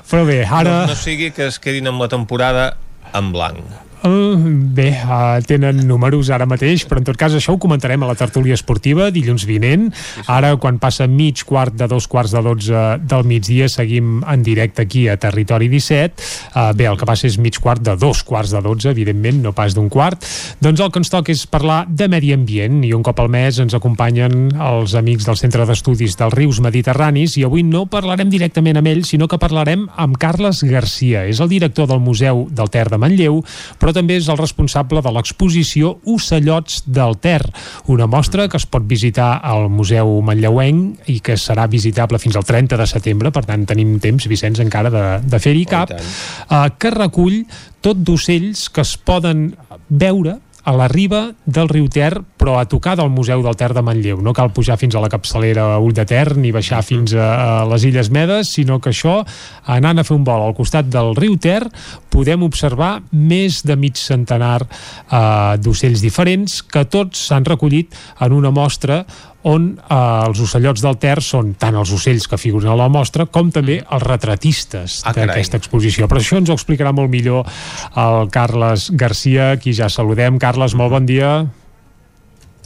Però 0.09 0.23
bé, 0.25 0.41
ara... 0.45 0.81
No, 0.81 0.93
no 0.93 0.97
sigui 0.97 1.29
que 1.35 1.45
es 1.51 1.59
quedin 1.61 1.91
amb 1.91 2.01
la 2.01 2.09
temporada 2.09 2.71
en 3.13 3.31
blanc. 3.35 3.61
Uh, 3.99 4.39
bé, 4.71 4.93
uh, 5.03 5.41
tenen 5.43 5.81
números 5.83 6.29
ara 6.31 6.45
mateix, 6.47 6.85
però 6.87 7.01
en 7.01 7.07
tot 7.09 7.17
cas 7.19 7.33
això 7.35 7.51
ho 7.51 7.59
comentarem 7.59 7.99
a 8.05 8.07
la 8.07 8.15
tertúlia 8.15 8.55
esportiva 8.55 9.09
dilluns 9.11 9.43
vinent. 9.43 9.89
Ara, 10.31 10.53
quan 10.55 10.77
passa 10.79 11.07
mig 11.07 11.41
quart 11.43 11.75
de 11.75 11.87
dos 11.91 12.07
quarts 12.07 12.31
de 12.31 12.41
dotze 12.45 12.83
del 13.03 13.27
migdia, 13.27 13.67
seguim 13.67 14.21
en 14.23 14.45
directe 14.45 14.85
aquí 14.85 15.09
a 15.11 15.17
Territori 15.19 15.67
17. 15.67 16.23
Uh, 16.53 16.69
bé, 16.79 16.87
el 16.87 16.95
que 16.99 17.07
passa 17.09 17.27
és 17.27 17.35
mig 17.43 17.59
quart 17.59 17.83
de 17.83 17.97
dos 17.99 18.23
quarts 18.23 18.53
de 18.55 18.61
dotze, 18.63 18.93
evidentment, 18.93 19.41
no 19.43 19.51
pas 19.57 19.75
d'un 19.75 19.89
quart. 19.91 20.23
Doncs 20.63 20.79
el 20.79 20.93
que 20.95 21.03
ens 21.03 21.11
toca 21.11 21.35
és 21.35 21.43
parlar 21.49 21.81
de 21.89 22.07
medi 22.07 22.31
ambient 22.31 22.79
i 22.87 22.93
un 22.95 23.03
cop 23.03 23.19
al 23.19 23.27
mes 23.33 23.59
ens 23.59 23.75
acompanyen 23.75 24.55
els 24.55 24.95
amics 24.95 25.27
del 25.27 25.39
Centre 25.41 25.67
d'Estudis 25.67 26.15
dels 26.19 26.37
Rius 26.39 26.63
Mediterranis 26.63 27.35
i 27.35 27.43
avui 27.43 27.65
no 27.67 27.83
parlarem 27.91 28.31
directament 28.31 28.79
amb 28.79 28.93
ells, 28.93 29.11
sinó 29.11 29.27
que 29.27 29.41
parlarem 29.41 29.89
amb 29.99 30.15
Carles 30.21 30.63
Garcia. 30.63 31.25
És 31.27 31.43
el 31.43 31.51
director 31.51 31.89
del 31.89 31.99
Museu 31.99 32.45
del 32.47 32.71
Ter 32.71 32.87
de 32.87 33.01
Manlleu, 33.01 33.43
però 33.75 33.88
també 33.95 34.17
és 34.19 34.29
el 34.31 34.39
responsable 34.39 35.01
de 35.05 35.13
l'exposició 35.13 35.95
Ocellots 36.09 36.83
del 36.87 37.17
Ter, 37.21 37.41
una 37.87 38.07
mostra 38.07 38.47
que 38.49 38.59
es 38.59 38.67
pot 38.69 38.85
visitar 38.89 39.31
al 39.43 39.69
Museu 39.73 40.19
Manlleuenc 40.25 41.09
i 41.11 41.19
que 41.23 41.37
serà 41.39 41.67
visitable 41.69 42.19
fins 42.21 42.37
al 42.39 42.47
30 42.47 42.79
de 42.79 42.89
setembre, 42.89 43.31
per 43.35 43.45
tant 43.47 43.65
tenim 43.69 43.97
temps, 44.03 44.27
Vicenç, 44.29 44.61
encara 44.63 44.91
de, 44.93 45.05
de 45.29 45.41
fer-hi 45.41 45.65
cap, 45.69 45.93
eh, 45.95 46.65
que 46.79 46.93
recull 46.95 47.41
tot 47.81 47.99
d'ocells 48.03 48.67
que 48.73 48.83
es 48.85 48.95
poden 48.97 49.49
veure 49.89 50.37
a 50.63 50.73
la 50.75 50.87
riba 50.91 51.31
del 51.45 51.69
riu 51.69 51.87
Ter, 51.91 52.19
però 52.37 52.57
a 52.59 52.65
tocar 52.69 52.95
del 52.99 53.09
Museu 53.09 53.41
del 53.43 53.55
Ter 53.55 53.71
de 53.73 53.83
Manlleu. 53.85 54.19
No 54.21 54.33
cal 54.35 54.51
pujar 54.53 54.77
fins 54.79 54.95
a 54.95 55.03
la 55.03 55.09
capçalera 55.11 55.77
Ull 55.79 55.95
de 55.95 56.05
Ter 56.09 56.35
ni 56.37 56.51
baixar 56.55 56.81
fins 56.85 57.13
a, 57.15 57.29
a 57.61 57.65
les 57.69 57.85
Illes 57.87 58.11
Medes, 58.11 58.53
sinó 58.57 58.79
que 58.83 58.91
això, 58.93 59.21
anant 59.65 59.99
a 59.99 60.05
fer 60.07 60.17
un 60.17 60.27
vol 60.27 60.43
al 60.45 60.55
costat 60.57 60.89
del 60.91 61.15
riu 61.17 61.37
Ter, 61.41 61.63
podem 62.09 62.43
observar 62.43 62.99
més 63.11 63.61
de 63.65 63.77
mig 63.79 63.99
centenar 63.99 64.59
eh, 64.65 65.55
d'ocells 65.61 66.03
diferents 66.03 66.61
que 66.63 66.85
tots 66.89 67.29
s'han 67.29 67.47
recollit 67.47 67.95
en 68.19 68.35
una 68.35 68.51
mostra 68.51 69.03
on 69.47 69.69
eh, 69.79 69.95
els 70.27 70.39
ocellots 70.43 70.81
del 70.83 70.97
Ter 70.99 71.19
són 71.23 71.53
tant 71.59 71.77
els 71.79 71.91
ocells 71.95 72.27
que 72.27 72.37
figuren 72.37 72.71
a 72.73 72.75
la 72.75 72.89
mostra 72.91 73.25
com 73.25 73.51
també 73.55 73.79
els 73.85 74.03
retratistes 74.03 75.01
Ah, 75.05 75.13
d'aquesta 75.15 75.57
exposició. 75.57 76.07
Però 76.11 76.19
això 76.19 76.37
ens 76.41 76.49
ho 76.49 76.57
explicarà 76.57 76.91
molt 76.91 77.09
millor 77.09 77.47
el 77.95 78.29
Carles 78.33 78.89
Garcia, 78.91 79.55
qui 79.57 79.73
ja 79.73 79.89
saludem. 79.89 80.39
Carles, 80.39 80.75
molt 80.75 80.91
bon 80.91 81.05
dia. 81.05 81.45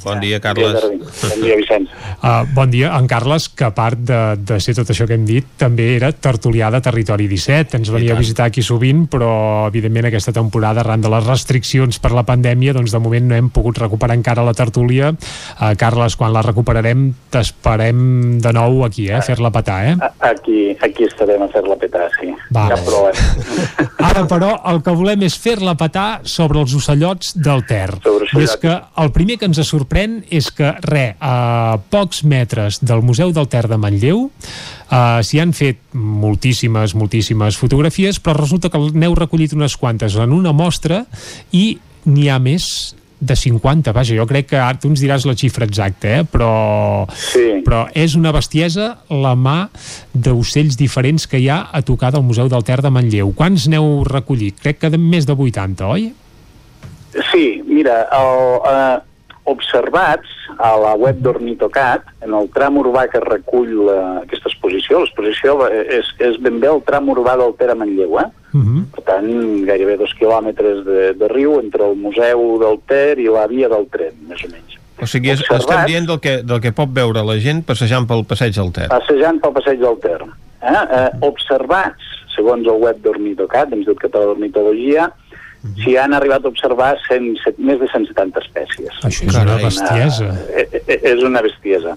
Bon 0.04 0.20
dia, 0.20 0.40
Carles. 0.44 0.84
Bon 0.84 1.42
dia, 1.42 1.56
Vicenç. 1.56 1.90
Uh, 2.20 2.44
bon 2.58 2.72
dia, 2.72 2.92
en 2.98 3.08
Carles, 3.08 3.48
que 3.50 3.66
a 3.68 3.74
part 3.76 4.00
de, 4.00 4.20
de 4.38 4.60
ser 4.64 4.76
tot 4.78 4.90
això 4.92 5.08
que 5.08 5.16
hem 5.18 5.26
dit, 5.28 5.48
també 5.60 5.94
era 5.96 6.12
tertulià 6.12 6.70
de 6.74 6.82
Territori 6.84 7.28
17. 7.32 7.80
Ens 7.80 7.92
venia 7.94 8.16
a 8.16 8.20
visitar 8.20 8.50
aquí 8.52 8.64
sovint, 8.64 9.06
però 9.12 9.32
evidentment 9.70 10.10
aquesta 10.10 10.36
temporada, 10.36 10.84
arran 10.84 11.04
de 11.04 11.12
les 11.14 11.26
restriccions 11.28 12.00
per 12.04 12.14
la 12.16 12.26
pandèmia, 12.28 12.76
doncs 12.76 12.94
de 12.94 13.02
moment 13.04 13.32
no 13.32 13.38
hem 13.40 13.50
pogut 13.54 13.80
recuperar 13.84 14.18
encara 14.20 14.46
la 14.46 14.56
tertúlia. 14.58 15.14
Uh, 15.14 15.74
Carles, 15.80 16.18
quan 16.20 16.34
la 16.36 16.44
recuperarem, 16.46 17.10
t'esperem 17.34 18.04
de 18.44 18.54
nou 18.56 18.84
aquí, 18.88 19.08
eh, 19.10 19.18
a 19.18 19.24
fer-la 19.26 19.52
petar, 19.56 19.80
eh? 19.92 19.96
Aquí, 20.20 20.76
aquí 20.84 21.08
estarem 21.08 21.44
a 21.46 21.50
fer-la 21.54 21.80
petar, 21.80 22.10
sí. 22.20 22.32
Va. 22.54 22.68
Cap 22.74 22.84
problema. 22.86 23.90
Ara, 24.10 24.26
però, 24.30 24.52
el 24.70 24.82
que 24.84 24.94
volem 24.96 25.24
és 25.26 25.36
fer-la 25.40 25.76
petar 25.80 26.24
sobre 26.28 26.60
els 26.62 26.74
ocellots 26.76 27.34
del 27.40 27.64
Ter. 27.70 27.90
I 28.34 28.44
és 28.44 28.56
que 28.62 28.74
el 28.74 29.12
primer 29.16 29.38
que 29.40 29.48
ens 29.50 29.62
sorprèn 29.94 30.24
és 30.34 30.50
que, 30.50 30.72
re, 30.90 31.16
a 31.22 31.78
pocs 31.94 32.24
metres 32.26 32.80
del 32.82 33.04
Museu 33.06 33.32
del 33.32 33.48
Ter 33.48 33.68
de 33.70 33.78
Manlleu 33.78 34.26
uh, 34.26 35.22
s'hi 35.22 35.40
han 35.40 35.54
fet 35.54 35.78
moltíssimes, 35.94 36.96
moltíssimes 36.98 37.58
fotografies, 37.58 38.20
però 38.20 38.40
resulta 38.40 38.72
que 38.74 38.80
n'heu 38.94 39.14
recollit 39.14 39.54
unes 39.54 39.78
quantes 39.78 40.16
en 40.18 40.34
una 40.34 40.52
mostra 40.54 41.06
i 41.52 41.78
n'hi 42.06 42.28
ha 42.30 42.40
més 42.42 42.96
de 43.24 43.38
50, 43.38 43.94
vaja, 43.96 44.18
jo 44.18 44.26
crec 44.28 44.50
que 44.50 44.58
ara 44.58 44.76
tu 44.82 44.90
ens 44.90 45.00
diràs 45.00 45.24
la 45.30 45.36
xifra 45.38 45.64
exacta, 45.70 46.10
eh? 46.10 46.26
però, 46.28 47.06
sí. 47.14 47.62
però 47.64 47.86
és 47.96 48.18
una 48.20 48.34
bestiesa 48.36 48.90
la 49.14 49.32
mà 49.38 49.70
d'ocells 50.12 50.76
diferents 50.76 51.30
que 51.30 51.40
hi 51.40 51.48
ha 51.54 51.62
a 51.72 51.86
tocar 51.86 52.12
del 52.12 52.26
Museu 52.26 52.50
del 52.52 52.66
Ter 52.68 52.82
de 52.84 52.92
Manlleu. 52.92 53.32
Quants 53.38 53.70
n'heu 53.72 54.02
recollit? 54.10 54.60
Crec 54.60 54.82
que 54.82 54.92
de 54.92 55.00
més 55.00 55.30
de 55.30 55.38
80, 55.38 55.88
oi? 55.88 56.10
Sí, 57.32 57.62
mira, 57.70 58.02
el, 58.12 58.60
eh, 58.74 59.13
observats 59.50 60.30
a 60.58 60.74
la 60.80 60.94
web 60.96 61.20
d'Ornitocat, 61.24 62.06
en 62.24 62.34
el 62.38 62.48
tram 62.56 62.78
urbà 62.80 63.08
que 63.12 63.20
recull 63.24 63.72
la, 63.88 63.98
aquesta 64.22 64.50
exposició, 64.52 65.02
l'exposició 65.04 65.58
és, 65.72 66.12
és 66.24 66.38
ben 66.44 66.62
bé 66.64 66.70
el 66.72 66.84
tram 66.88 67.10
urbà 67.12 67.36
del 67.40 67.56
Ter 67.60 67.72
a 67.74 67.76
Manlleu, 67.76 68.20
eh? 68.22 68.30
Uh 68.54 68.62
-huh. 68.62 68.84
Per 68.96 69.04
tant, 69.04 69.28
gairebé 69.66 69.98
dos 69.98 70.14
quilòmetres 70.20 70.86
de, 70.86 71.14
de 71.14 71.28
riu 71.28 71.60
entre 71.60 71.90
el 71.90 71.96
Museu 71.96 72.60
del 72.60 72.80
Ter 72.88 73.20
i 73.20 73.28
la 73.28 73.48
via 73.48 73.68
del 73.68 73.88
tren, 73.90 74.14
més 74.28 74.44
o 74.46 74.48
menys. 74.48 74.80
O 75.02 75.06
sigui, 75.06 75.32
és, 75.32 75.42
Observats. 75.42 75.66
estem 75.66 75.86
dient 75.86 76.08
del 76.08 76.20
que, 76.20 76.44
del 76.44 76.62
que 76.62 76.72
pot 76.72 76.90
veure 76.94 77.24
la 77.24 77.38
gent 77.38 77.64
passejant 77.64 78.08
pel 78.08 78.24
passeig 78.26 78.56
del 78.56 78.72
Ter. 78.72 78.88
Passejant 78.88 79.40
pel 79.40 79.52
passeig 79.52 79.80
del 79.80 79.98
Ter. 80.00 80.22
Eh? 80.62 80.72
Eh, 80.72 81.10
observats, 81.28 82.04
segons 82.36 82.68
el 82.68 82.80
web 82.80 83.02
d'Ornitocat, 83.04 83.70
l'Institut 83.70 84.00
Català 84.06 84.26
d'Ornitologia, 84.26 85.10
s'hi 85.80 85.96
han 85.98 86.14
arribat 86.14 86.44
a 86.46 86.50
observar 86.52 86.98
100, 87.08 87.38
set- 87.44 87.60
més 87.60 87.80
de 87.80 87.88
170 87.88 88.42
espècies. 88.44 88.98
Això 89.08 89.28
és 89.30 89.38
una 89.40 89.56
bestiesa. 89.62 90.28
Eh, 90.56 90.68
eh, 90.82 91.00
és 91.14 91.24
una 91.24 91.42
bestiesa. 91.46 91.96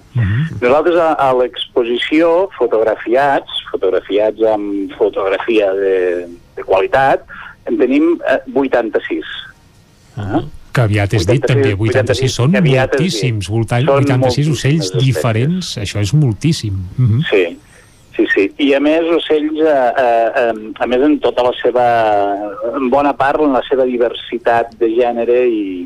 Nosaltres 0.61 0.95
a, 1.03 1.09
a 1.19 1.33
l'exposició, 1.35 2.49
fotografiats, 2.57 3.59
fotografiats 3.71 4.41
amb 4.53 4.95
fotografia 4.97 5.73
de, 5.75 5.97
de 6.55 6.63
qualitat, 6.63 7.27
en 7.67 7.77
tenim 7.77 8.15
eh, 8.23 8.39
86. 8.55 9.35
Que 10.73 10.83
aviat 10.85 11.13
és 11.17 11.25
dit 11.25 11.41
86, 11.41 11.47
també, 11.49 11.73
86 11.73 12.33
són 12.39 12.51
que 12.53 12.59
aviat 12.61 12.93
és 12.93 12.97
dit. 12.97 12.99
moltíssims, 13.01 13.47
voltant, 13.49 13.85
Són 13.85 14.03
86 14.05 14.19
moltíssimes 14.23 14.57
ocells 14.57 15.05
diferents, 15.05 15.71
això 15.81 16.01
és 16.05 16.13
moltíssim. 16.13 16.75
Uh 16.97 17.05
-huh. 17.05 17.21
Sí, 17.29 17.45
sí, 18.17 18.25
sí. 18.33 18.47
I 18.65 18.73
a 18.75 18.79
més, 18.83 19.05
ocells, 19.13 19.61
eh, 19.61 19.91
eh, 20.03 20.29
eh, 20.43 20.71
a 20.83 20.87
més 20.89 21.03
en 21.05 21.19
tota 21.23 21.45
la 21.47 21.53
seva, 21.61 21.85
en 22.75 22.89
bona 22.91 23.13
part, 23.15 23.39
en 23.45 23.53
la 23.55 23.61
seva 23.69 23.85
diversitat 23.87 24.73
de 24.81 24.89
gènere 24.97 25.43
i, 25.47 25.85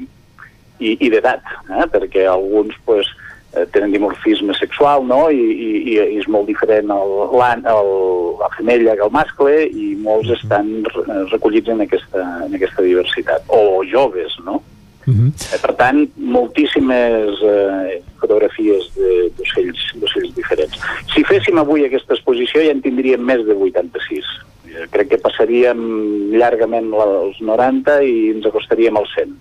i, 0.79 0.95
i 0.97 1.11
d'edat, 1.13 1.43
eh? 1.69 1.85
perquè 1.93 2.25
alguns 2.31 2.73
pues, 2.87 3.05
eh, 3.53 3.67
tenen 3.75 3.91
dimorfisme 3.93 4.55
sexual, 4.57 5.05
no? 5.05 5.27
I, 5.29 5.43
i, 5.43 5.69
i 5.93 5.99
és 6.17 6.27
molt 6.31 6.47
diferent 6.49 6.89
el, 6.95 7.15
el, 7.37 7.93
la 8.41 8.49
femella 8.57 8.95
que 8.97 9.05
el 9.05 9.13
mascle 9.13 9.55
i 9.67 9.91
molts 10.01 10.31
estan 10.39 10.71
re- 10.89 11.21
recollits 11.35 11.69
en 11.75 11.83
aquesta, 11.85 12.25
en 12.47 12.55
aquesta 12.57 12.87
diversitat. 12.87 13.45
O 13.51 13.83
joves, 13.85 14.39
no? 14.47 14.63
Mm 15.05 15.13
-hmm. 15.13 15.31
Eh, 15.53 15.59
Per 15.61 15.73
tant, 15.75 16.09
moltíssimes 16.15 17.41
eh, 17.43 18.01
fotografies 18.19 18.83
d'ocells 18.95 20.33
diferents. 20.35 20.77
Si 21.13 21.23
féssim 21.23 21.57
avui 21.57 21.85
aquesta 21.85 22.13
exposició 22.13 22.61
ja 22.61 22.71
en 22.71 22.81
tindríem 22.81 23.21
més 23.25 23.45
de 23.45 23.53
86. 23.53 24.23
Eh, 24.67 24.87
Crec 24.91 25.09
que 25.09 25.17
passaríem 25.17 26.31
llargament 26.31 26.89
la- 26.91 27.21
els 27.25 27.41
90 27.41 28.03
i 28.03 28.29
ens 28.31 28.45
acostaríem 28.45 28.95
als 28.97 29.09
100. 29.15 29.35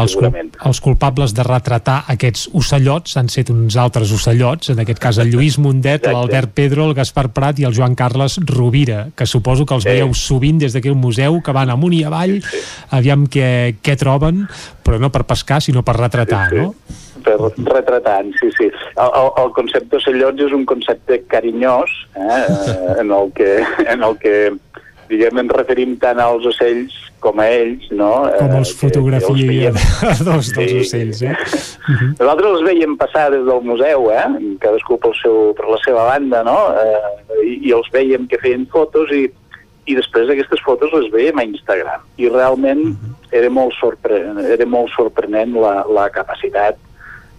Els, 0.00 0.14
cul 0.16 0.30
els 0.70 0.80
culpables 0.80 1.34
de 1.36 1.44
retratar 1.46 2.04
aquests 2.12 2.48
ocellots 2.56 3.16
han 3.20 3.28
set 3.32 3.50
uns 3.52 3.76
altres 3.80 4.12
ocellots, 4.16 4.70
en 4.74 4.80
aquest 4.82 5.02
cas 5.02 5.18
el 5.22 5.30
Lluís 5.34 5.58
Mundet, 5.58 6.06
l'Albert 6.08 6.54
Pedro, 6.56 6.86
el 6.88 6.94
Gaspar 6.98 7.28
Prat 7.36 7.60
i 7.60 7.68
el 7.68 7.76
Joan 7.76 7.94
Carles 7.98 8.38
Rovira, 8.46 9.08
que 9.16 9.26
suposo 9.26 9.66
que 9.66 9.74
els 9.74 9.84
Sí. 9.84 9.90
veieu 9.90 10.14
sovint 10.14 10.58
des 10.60 10.72
d'aquest 10.76 10.96
museu, 10.96 11.40
que 11.42 11.52
van 11.52 11.70
amunt 11.70 11.94
i 11.96 12.04
avall, 12.04 12.38
aviam 12.90 13.26
què, 13.26 13.76
què 13.82 13.96
troben, 13.96 14.46
però 14.84 14.98
no 15.00 15.10
per 15.10 15.24
pescar, 15.24 15.60
sinó 15.62 15.82
per 15.82 15.96
retratar, 15.96 16.52
no? 16.52 16.74
per 17.20 17.36
retratant, 17.68 18.30
sí, 18.40 18.48
sí. 18.56 18.70
El, 18.96 19.10
el, 19.20 19.28
el 19.42 19.50
concepte 19.52 19.98
ocellots 19.98 20.40
és 20.46 20.54
un 20.56 20.64
concepte 20.64 21.20
carinyós, 21.28 21.90
eh, 22.16 22.46
en, 23.02 23.10
el 23.12 23.32
que, 23.36 23.58
en 23.86 24.02
el 24.02 24.16
que 24.22 24.34
diguem, 25.10 25.40
ens 25.42 25.52
referim 25.56 25.96
tant 26.00 26.20
als 26.22 26.46
ocells 26.48 26.94
com 27.20 27.40
a 27.42 27.46
ells, 27.52 27.88
no? 27.92 28.10
Com 28.38 28.46
Eh, 28.54 28.58
els 28.60 28.70
els 28.70 28.74
fotografia 28.80 29.48
veiem. 29.50 29.74
dos 30.28 30.52
dels 30.54 30.70
Sí. 30.70 30.78
ocells, 30.86 31.22
eh? 31.28 31.34
Nosaltres 32.20 32.50
els 32.54 32.64
veiem 32.70 32.96
passar 33.00 33.26
des 33.34 33.44
del 33.44 33.60
museu, 33.66 34.08
eh? 34.14 34.24
cadascú 34.62 34.96
pel 35.02 35.14
seu, 35.20 35.50
per 35.58 35.68
la 35.68 35.78
seva 35.84 36.06
banda, 36.08 36.42
no? 36.46 36.56
Eh, 36.80 37.44
i, 37.44 37.54
I 37.68 37.74
els 37.76 37.90
veiem 37.92 38.24
que 38.30 38.40
feien 38.40 38.64
fotos 38.72 39.12
i, 39.12 39.26
i 39.90 39.96
després 39.98 40.30
aquestes 40.32 40.62
fotos 40.64 40.92
les 40.96 41.10
veiem 41.12 41.38
a 41.42 41.44
Instagram. 41.50 42.06
I 42.16 42.30
realment 42.32 42.94
era 43.32 43.50
molt, 43.52 43.74
sorpre 43.78 44.22
era 44.54 44.66
molt 44.66 44.90
sorprenent 44.96 45.52
la, 45.60 45.80
la 45.86 46.08
capacitat 46.14 46.78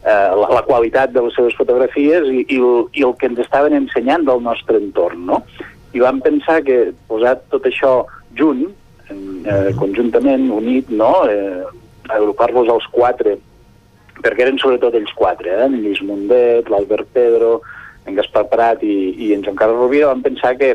eh, 0.06 0.30
la, 0.38 0.48
la 0.60 0.62
qualitat 0.68 1.12
de 1.14 1.22
les 1.26 1.36
seves 1.36 1.58
fotografies 1.58 2.30
i, 2.32 2.46
i, 2.48 2.58
el, 2.62 2.86
i 2.98 3.04
el 3.08 3.14
que 3.20 3.28
ens 3.32 3.42
estaven 3.44 3.74
ensenyant 3.78 4.24
del 4.30 4.42
nostre 4.46 4.78
entorn, 4.82 5.26
no? 5.28 5.42
I 5.94 6.00
vam 6.00 6.22
pensar 6.24 6.62
que 6.64 6.94
posat 7.08 7.44
tot 7.52 7.66
això 7.68 8.06
junt, 8.38 8.68
eh, 9.12 9.72
conjuntament, 9.80 10.50
unit, 10.52 10.90
no? 10.90 11.12
Eh, 11.28 11.64
agrupar-los 12.10 12.70
els 12.72 12.88
quatre, 12.92 13.38
perquè 14.22 14.46
eren 14.46 14.60
sobretot 14.62 14.96
ells 14.98 15.12
quatre, 15.18 15.50
eh? 15.52 15.66
en 15.66 15.80
Lluís 15.82 16.02
Mundet, 16.06 16.70
l'Albert 16.70 17.10
Pedro, 17.14 17.60
en 18.06 18.18
Gaspar 18.18 18.48
Prat 18.50 18.84
i, 18.84 19.14
i 19.18 19.34
en 19.36 19.44
Joan 19.46 19.60
Carles 19.60 19.80
Rovira, 19.80 20.10
vam 20.12 20.24
pensar 20.26 20.56
que, 20.60 20.74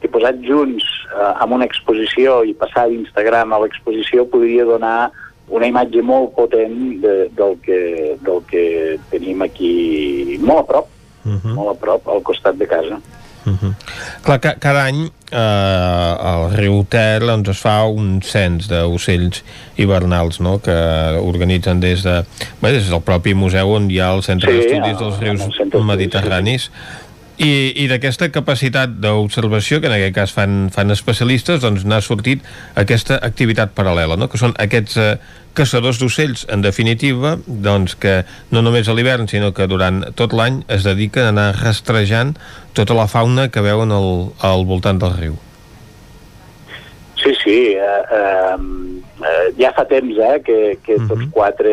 que 0.00 0.10
posat 0.12 0.40
junts 0.46 0.86
eh, 1.10 1.32
amb 1.44 1.58
una 1.58 1.68
exposició 1.68 2.40
i 2.48 2.56
passar 2.58 2.88
d'Instagram 2.90 3.52
a 3.52 3.60
l'exposició 3.64 4.26
podria 4.30 4.66
donar 4.68 5.10
una 5.52 5.68
imatge 5.68 6.02
molt 6.06 6.32
potent 6.36 6.76
de, 7.02 7.14
del, 7.36 7.58
que, 7.64 7.80
del 8.24 8.40
que 8.48 8.64
tenim 9.12 9.42
aquí 9.44 10.38
molt 10.40 10.62
a 10.62 10.68
prop, 10.70 10.86
uh 11.24 11.34
-huh. 11.34 11.54
molt 11.54 11.74
a 11.74 11.80
prop, 11.80 12.08
al 12.08 12.22
costat 12.22 12.56
de 12.56 12.66
casa. 12.66 13.00
Clar, 14.22 14.38
ca 14.40 14.52
cada 14.62 14.84
any 14.86 15.00
eh, 15.32 15.36
al 15.36 16.52
riu 16.54 16.84
Ter 16.88 17.20
doncs, 17.24 17.48
es 17.50 17.58
fa 17.62 17.82
un 17.90 18.20
cens 18.22 18.68
d'ocells 18.70 19.42
hivernals 19.82 20.38
no? 20.40 20.58
que 20.62 20.76
organitzen 21.18 21.80
des 21.82 22.04
de 22.06 22.20
bé, 22.62 22.70
des 22.72 22.88
del 22.90 23.02
propi 23.02 23.34
museu 23.34 23.74
on 23.74 23.90
hi 23.90 23.98
ha 23.98 24.12
el 24.14 24.22
centre 24.22 24.52
Sí, 24.52 24.58
d'estudis 24.58 24.92
el- 24.92 24.98
dels 25.00 25.16
el 25.18 25.72
rius 25.72 25.84
mediterranis 25.88 26.70
i, 27.38 27.72
i 27.80 27.86
d'aquesta 27.88 28.28
capacitat 28.32 28.98
d'observació 29.00 29.80
que 29.80 29.88
en 29.88 29.94
aquest 29.96 30.16
cas 30.16 30.34
fan, 30.36 30.66
fan 30.74 30.92
especialistes 30.92 31.62
doncs 31.62 31.86
n'ha 31.88 32.02
sortit 32.04 32.42
aquesta 32.78 33.16
activitat 33.24 33.72
paral·lela 33.76 34.18
no? 34.20 34.28
que 34.28 34.40
són 34.40 34.52
aquests 34.60 34.98
eh, 35.00 35.14
caçadors 35.56 36.00
d'ocells. 36.00 36.44
En 36.52 36.64
definitiva 36.64 37.36
doncs 37.46 37.96
que 37.96 38.22
no 38.52 38.62
només 38.64 38.88
a 38.88 38.96
l'hivern 38.96 39.28
sinó 39.32 39.52
que 39.56 39.68
durant 39.68 40.02
tot 40.18 40.36
l'any 40.36 40.62
es 40.72 40.84
dediquen 40.84 41.28
a 41.28 41.32
anar 41.32 41.48
rastrejant 41.60 42.36
tota 42.76 42.96
la 42.96 43.08
fauna 43.08 43.48
que 43.52 43.64
veuen 43.64 43.92
al, 43.92 44.12
al 44.40 44.68
voltant 44.68 45.00
del 45.00 45.16
riu. 45.16 45.40
Sí, 47.22 47.32
sí, 47.38 47.58
eh, 47.78 48.02
eh, 48.18 49.48
ja 49.60 49.70
fa 49.76 49.84
temps 49.86 50.16
eh, 50.18 50.38
que, 50.42 50.60
que 50.82 50.96
tots 51.06 51.28
quatre 51.32 51.72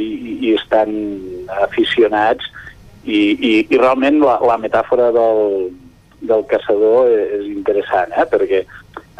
hi, 0.00 0.38
hi 0.40 0.54
estan 0.56 0.94
aficionats 1.66 2.48
i, 3.06 3.20
i, 3.38 3.52
i 3.70 3.78
realment 3.78 4.20
la, 4.22 4.36
la 4.42 4.58
metàfora 4.58 5.12
del, 5.14 5.70
del 6.26 6.44
caçador 6.50 7.10
és 7.10 7.46
interessant, 7.52 8.12
eh, 8.12 8.26
perquè 8.30 8.64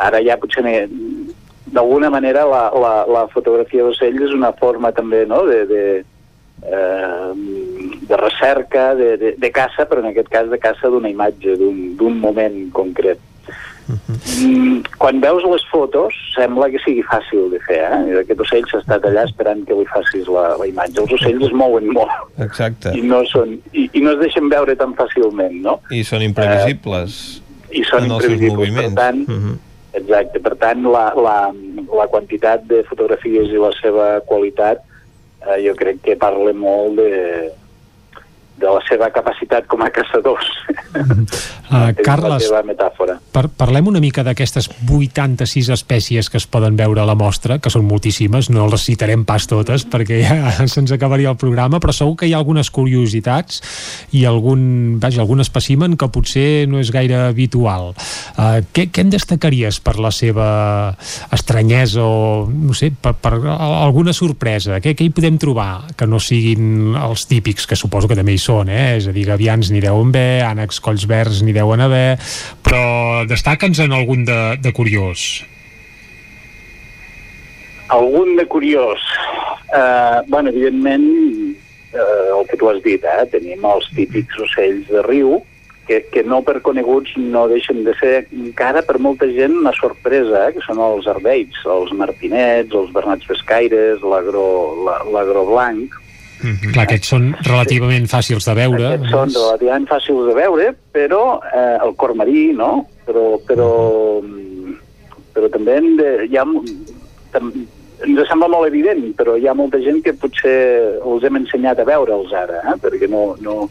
ara 0.02 0.20
ja 0.24 0.36
potser 0.40 0.64
d'alguna 1.66 2.10
manera 2.10 2.44
la, 2.46 2.66
la, 2.74 2.92
la 3.10 3.24
fotografia 3.32 3.86
d'ocells 3.86 4.28
és 4.28 4.34
una 4.34 4.52
forma 4.58 4.92
també 4.94 5.24
no, 5.26 5.42
de, 5.48 5.62
de, 5.70 5.84
eh, 6.66 7.30
de 8.10 8.16
recerca, 8.20 8.94
de, 8.98 9.16
de, 9.20 9.32
de 9.38 9.50
caça, 9.54 9.86
però 9.86 10.02
en 10.02 10.10
aquest 10.12 10.30
cas 10.32 10.50
de 10.50 10.60
caça 10.62 10.90
d'una 10.90 11.10
imatge, 11.12 11.56
d'un 11.58 12.20
moment 12.22 12.58
concret. 12.76 13.22
Mm, 13.86 14.80
quan 14.98 15.20
veus 15.22 15.44
les 15.46 15.62
fotos 15.70 16.14
sembla 16.34 16.66
que 16.72 16.80
sigui 16.82 17.04
fàcil 17.06 17.44
de 17.52 17.60
fer 17.68 17.78
eh? 17.86 18.18
Aquest 18.22 18.40
ocell 18.42 18.64
s'ha 18.70 18.80
estat 18.82 19.04
allà 19.06 19.22
esperant 19.28 19.62
que 19.68 19.76
li 19.78 19.86
facis 19.92 20.26
la, 20.32 20.56
la 20.58 20.66
imatge 20.66 21.04
els 21.04 21.12
ocells 21.14 21.44
es 21.46 21.54
mouen 21.54 21.86
molt 21.94 22.42
exacte 22.42 22.90
i 22.98 23.04
no, 23.06 23.20
són, 23.30 23.54
i, 23.72 23.86
i 23.94 24.02
no 24.02 24.16
es 24.16 24.18
deixen 24.24 24.50
veure 24.50 24.74
tan 24.80 24.96
fàcilment 24.98 25.60
no? 25.62 25.76
i 25.94 26.02
són 26.06 26.24
imprevisibles 26.26 27.20
i 27.70 27.84
són 27.86 28.08
en 28.08 28.16
els 28.16 28.26
seus 28.26 28.40
imprevisibles 28.40 28.90
per 28.90 28.98
tant, 28.98 29.22
Mhm. 29.28 29.54
exacte, 30.02 30.42
per 30.42 30.54
tant 30.60 30.82
la, 30.90 31.06
la, 31.14 31.36
la 32.00 32.06
quantitat 32.10 32.66
de 32.66 32.82
fotografies 32.90 33.54
i 33.54 33.62
la 33.62 33.70
seva 33.78 34.08
qualitat 34.26 34.82
eh, 35.46 35.60
jo 35.64 35.76
crec 35.78 36.02
que 36.02 36.18
parla 36.20 36.52
molt 36.52 36.98
de, 36.98 37.12
de 38.56 38.66
la 38.66 38.82
seva 38.88 39.10
capacitat 39.14 39.66
com 39.70 39.82
a 39.84 39.90
caçadors 39.94 40.48
Uh, 41.66 41.90
Carles, 41.98 42.44
la 42.54 42.60
metàfora 42.62 43.16
par 43.34 43.48
parlem 43.58 43.88
una 43.90 43.98
mica 43.98 44.22
d'aquestes 44.22 44.68
86 44.86 45.66
espècies 45.74 46.28
que 46.30 46.38
es 46.38 46.46
poden 46.46 46.76
veure 46.78 47.02
a 47.02 47.06
la 47.08 47.16
mostra, 47.18 47.56
que 47.58 47.72
són 47.74 47.88
moltíssimes, 47.88 48.52
no 48.54 48.68
les 48.70 48.84
citarem 48.86 49.24
pas 49.26 49.48
totes 49.50 49.82
perquè 49.90 50.20
ja 50.22 50.52
se'ns 50.72 50.94
acabaria 50.94 51.32
el 51.34 51.40
programa, 51.40 51.80
però 51.82 51.90
segur 51.92 52.14
que 52.20 52.28
hi 52.30 52.36
ha 52.36 52.38
algunes 52.38 52.70
curiositats 52.70 53.58
i 54.14 54.22
algun, 54.30 55.00
vaja, 55.02 55.24
algun 55.24 55.42
espècimen 55.42 55.96
que 55.98 56.08
potser 56.14 56.68
no 56.70 56.78
és 56.78 56.92
gaire 56.94 57.18
habitual. 57.26 57.90
Uh, 58.38 58.62
què, 58.70 58.86
què 58.94 59.02
en 59.02 59.10
destacaries 59.10 59.80
per 59.82 59.96
la 59.98 60.14
seva 60.14 60.48
estranyesa 61.34 62.06
o, 62.06 62.46
no 62.46 62.78
sé, 62.78 62.92
per, 62.94 63.16
per 63.18 63.34
alguna 63.42 64.14
sorpresa? 64.14 64.78
Què, 64.78 64.94
què 64.94 65.10
hi 65.10 65.14
podem 65.18 65.42
trobar 65.42 65.90
que 65.98 66.06
no 66.06 66.22
siguin 66.22 66.94
els 66.94 67.26
típics, 67.26 67.66
que 67.66 67.74
suposo 67.74 68.06
que 68.06 68.18
també 68.18 68.38
hi 68.38 68.42
són, 68.46 68.70
eh? 68.72 68.96
És 69.00 69.08
a 69.10 69.14
dir, 69.16 69.26
gavians 69.28 69.68
n'hi 69.74 69.82
deuen 69.84 70.14
haver, 70.14 70.44
ànecs 70.46 70.78
colls 70.84 71.04
verds 71.10 71.42
n'hi 71.42 71.54
deuen 71.56 71.82
haver, 71.84 72.16
però 72.64 73.24
destaca'ns 73.28 73.82
en 73.84 73.92
algun 73.98 74.24
de, 74.28 74.40
de 74.62 74.72
curiós. 74.76 75.26
Algun 77.88 78.36
de 78.36 78.46
curiós. 78.46 79.02
Uh, 79.70 80.22
bueno, 80.26 80.50
evidentment, 80.50 81.04
uh, 81.94 82.38
el 82.40 82.46
que 82.48 82.56
tu 82.56 82.68
has 82.70 82.80
dit, 82.82 83.02
eh? 83.02 83.26
tenim 83.30 83.62
els 83.66 83.86
típics 83.94 84.38
ocells 84.42 84.88
de 84.90 85.02
riu, 85.06 85.40
que, 85.86 86.00
que 86.10 86.24
no 86.26 86.40
per 86.42 86.56
coneguts 86.66 87.12
no 87.18 87.44
deixen 87.46 87.84
de 87.86 87.92
ser 88.00 88.24
encara 88.34 88.82
per 88.82 88.98
molta 88.98 89.28
gent 89.30 89.54
una 89.60 89.70
sorpresa, 89.78 90.48
eh? 90.48 90.54
que 90.56 90.64
són 90.66 90.80
els 90.82 91.06
arbeits, 91.10 91.60
els 91.62 91.92
martinets, 91.94 92.74
els 92.74 92.90
bernats 92.94 93.26
pescaires, 93.30 94.02
l'agro 94.02 94.46
la- 94.86 95.02
blanc, 96.42 96.66
Clar, 96.72 96.84
aquests 96.84 97.12
són 97.14 97.30
relativament 97.46 98.08
fàcils 98.10 98.48
de 98.48 98.56
veure. 98.58 98.90
Aquests 98.92 99.14
són 99.14 99.32
relativament 99.36 99.88
fàcils 99.90 100.28
de 100.28 100.36
veure, 100.36 100.68
però 100.96 101.22
eh, 101.52 101.78
el 101.86 101.96
cor 102.00 102.14
marí, 102.18 102.50
no? 102.56 102.86
Però, 103.06 103.26
però, 103.48 103.70
però 105.36 105.50
també 105.54 105.78
hem 105.78 105.90
de, 106.00 106.12
hi 106.26 106.38
ha, 106.40 106.44
tam, 107.34 107.52
ens 108.04 108.22
sembla 108.28 108.48
molt 108.52 108.68
evident, 108.68 109.10
però 109.16 109.36
hi 109.36 109.48
ha 109.48 109.56
molta 109.56 109.80
gent 109.82 110.02
que 110.04 110.14
potser 110.20 110.56
els 111.00 111.24
hem 111.24 111.38
ensenyat 111.40 111.80
a 111.80 111.86
veure'ls 111.88 112.32
ara, 112.36 112.62
eh? 112.72 112.76
perquè 112.82 113.08
no, 113.08 113.30
no, 113.40 113.68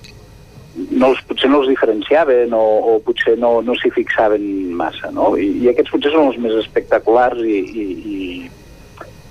no 0.76 1.12
els, 1.12 1.22
potser 1.30 1.50
no 1.52 1.62
els 1.62 1.70
diferenciaven 1.70 2.54
o, 2.58 2.64
o 2.92 2.98
potser 3.06 3.36
no, 3.42 3.60
no 3.66 3.76
s'hi 3.78 3.94
fixaven 3.96 4.46
massa, 4.78 5.12
no? 5.14 5.34
I, 5.38 5.52
I 5.64 5.72
aquests 5.72 5.94
potser 5.94 6.14
són 6.16 6.32
els 6.32 6.40
més 6.42 6.58
espectaculars 6.64 7.44
i, 7.46 7.60
i, 7.62 7.86
i, 7.86 8.30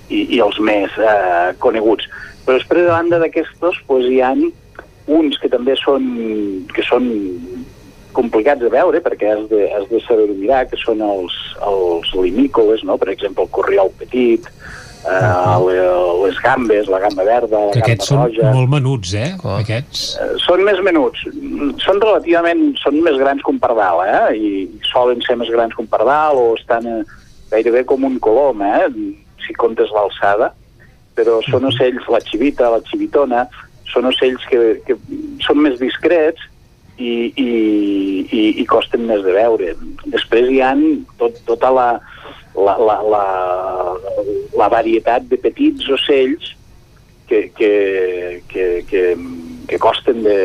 i, 0.09 0.21
i 0.37 0.41
els 0.45 0.61
més 0.63 0.95
eh, 1.01 1.51
coneguts. 1.63 2.07
Però 2.45 2.59
després, 2.59 2.87
a 2.87 2.99
banda 2.99 3.19
d'aquestos, 3.23 3.81
doncs, 3.89 4.09
hi 4.11 4.21
ha 4.21 4.33
uns 5.05 5.37
que 5.41 5.49
també 5.49 5.75
són, 5.77 6.05
que 6.73 6.85
són 6.85 7.09
complicats 8.15 8.63
de 8.63 8.71
veure 8.73 9.01
perquè 9.03 9.33
has 9.33 9.43
de, 9.51 9.67
has 9.75 9.85
de 9.91 9.99
saber 10.05 10.29
mirar, 10.33 10.65
que 10.71 10.79
són 10.81 11.03
els, 11.05 11.35
els 11.67 12.13
limícoles, 12.15 12.85
no? 12.87 12.97
per 13.01 13.11
exemple 13.13 13.45
el 13.45 13.51
corriol 13.53 13.91
petit, 13.99 14.47
uh, 15.05 15.59
les 16.23 16.39
gambes, 16.41 16.89
la 16.91 17.01
gamba 17.03 17.27
verda, 17.27 17.59
la 17.67 17.75
Que 17.75 17.81
gamba 17.81 17.85
aquests 17.91 18.11
són 18.11 18.21
roja... 18.23 18.53
molt 18.55 18.71
menuts, 18.71 19.13
eh? 19.19 19.29
Aquests. 19.57 20.05
Eh, 20.21 20.31
són 20.45 20.63
més 20.67 20.81
menuts, 20.85 21.27
són 21.83 22.01
relativament 22.01 22.65
són 22.81 23.01
més 23.05 23.19
grans 23.21 23.43
que 23.45 23.53
un 23.53 23.61
pardal, 23.61 24.01
eh? 24.07 24.23
I 24.37 24.89
solen 24.89 25.21
ser 25.25 25.37
més 25.41 25.51
grans 25.53 25.75
que 25.75 25.83
un 25.83 25.91
pardal 25.91 26.41
o 26.41 26.47
estan 26.57 26.87
eh, 26.89 27.01
gairebé 27.51 27.85
com 27.89 28.07
un 28.07 28.17
colom, 28.23 28.63
eh? 28.65 28.87
Si 29.45 29.53
comptes 29.59 29.91
l'alçada, 29.93 30.53
però 31.15 31.39
són 31.47 31.69
ocells, 31.71 32.09
la 32.11 32.21
xivita, 32.27 32.71
la 32.73 32.81
xivitona, 32.89 33.45
són 33.91 34.09
ocells 34.09 34.43
que, 34.49 34.61
que 34.87 34.97
són 35.45 35.61
més 35.63 35.79
discrets 35.79 36.41
i, 36.97 37.31
i, 37.35 37.49
i, 38.25 38.43
i 38.61 38.65
costen 38.69 39.05
més 39.07 39.23
de 39.25 39.35
veure. 39.35 39.73
Després 40.11 40.51
hi 40.51 40.61
han 40.63 40.83
tot, 41.19 41.39
tota 41.47 41.71
la, 41.75 41.87
la, 42.55 42.75
la, 42.79 42.99
la, 43.13 43.23
la 44.55 44.69
varietat 44.71 45.27
de 45.31 45.39
petits 45.41 45.87
ocells 45.91 46.53
que, 47.27 47.49
que, 47.57 47.71
que, 48.47 48.67
que, 48.89 49.03
que 49.67 49.79
costen 49.79 50.23
de... 50.23 50.37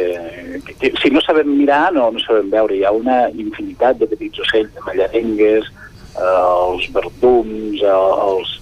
Que, 0.67 0.75
que, 0.75 0.93
si 1.03 1.11
no 1.11 1.21
sabem 1.21 1.51
mirar, 1.59 1.93
no, 1.93 2.11
no 2.11 2.23
sabem 2.25 2.51
veure. 2.53 2.77
Hi 2.77 2.87
ha 2.87 2.95
una 2.97 3.21
infinitat 3.31 4.01
de 4.01 4.09
petits 4.11 4.43
ocells, 4.47 4.73
de 4.75 4.87
mallarengues, 4.87 5.69
eh, 6.17 6.25
els 6.25 6.89
verdums, 6.97 7.83
eh, 7.83 7.99
els, 8.31 8.60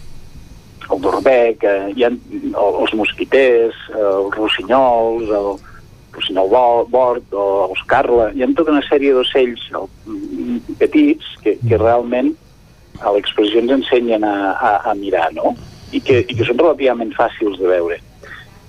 el 0.92 1.00
dorbec, 1.04 1.64
eh, 1.64 1.92
hi 1.96 2.04
ha 2.06 2.10
els 2.12 2.94
mosquiters, 2.96 3.76
eh, 3.94 3.98
els 4.00 4.36
rossinyols, 4.36 5.28
el 5.28 5.50
rossinyol 6.16 6.48
bo- 6.50 6.86
bord, 6.90 7.32
o 7.36 7.68
els 7.70 7.82
carla, 7.86 8.30
hi 8.34 8.42
ha 8.42 8.48
tota 8.56 8.72
una 8.72 8.82
sèrie 8.88 9.12
d'ocells 9.14 9.68
el- 9.76 10.62
petits 10.80 11.24
que, 11.44 11.58
que 11.68 11.78
realment 11.78 12.32
a 13.00 13.12
l'exposició 13.14 13.60
ens 13.62 13.70
ensenyen 13.76 14.24
a, 14.24 14.52
a, 14.52 14.70
a 14.90 14.94
mirar, 14.98 15.28
no? 15.36 15.54
I 15.92 16.00
que, 16.04 16.20
I 16.26 16.34
que 16.34 16.44
són 16.44 16.58
relativament 16.58 17.12
fàcils 17.16 17.58
de 17.60 17.68
veure. 17.70 18.00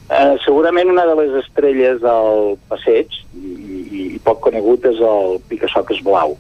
Eh, 0.10 0.36
segurament 0.46 0.90
una 0.92 1.06
de 1.06 1.16
les 1.20 1.34
estrelles 1.44 2.00
del 2.02 2.56
passeig, 2.70 3.08
i, 3.34 3.82
i, 3.90 4.20
poc 4.26 4.40
conegut, 4.46 4.86
és 4.90 5.00
el 5.02 5.40
picasoques 5.50 6.00
blau. 6.06 6.38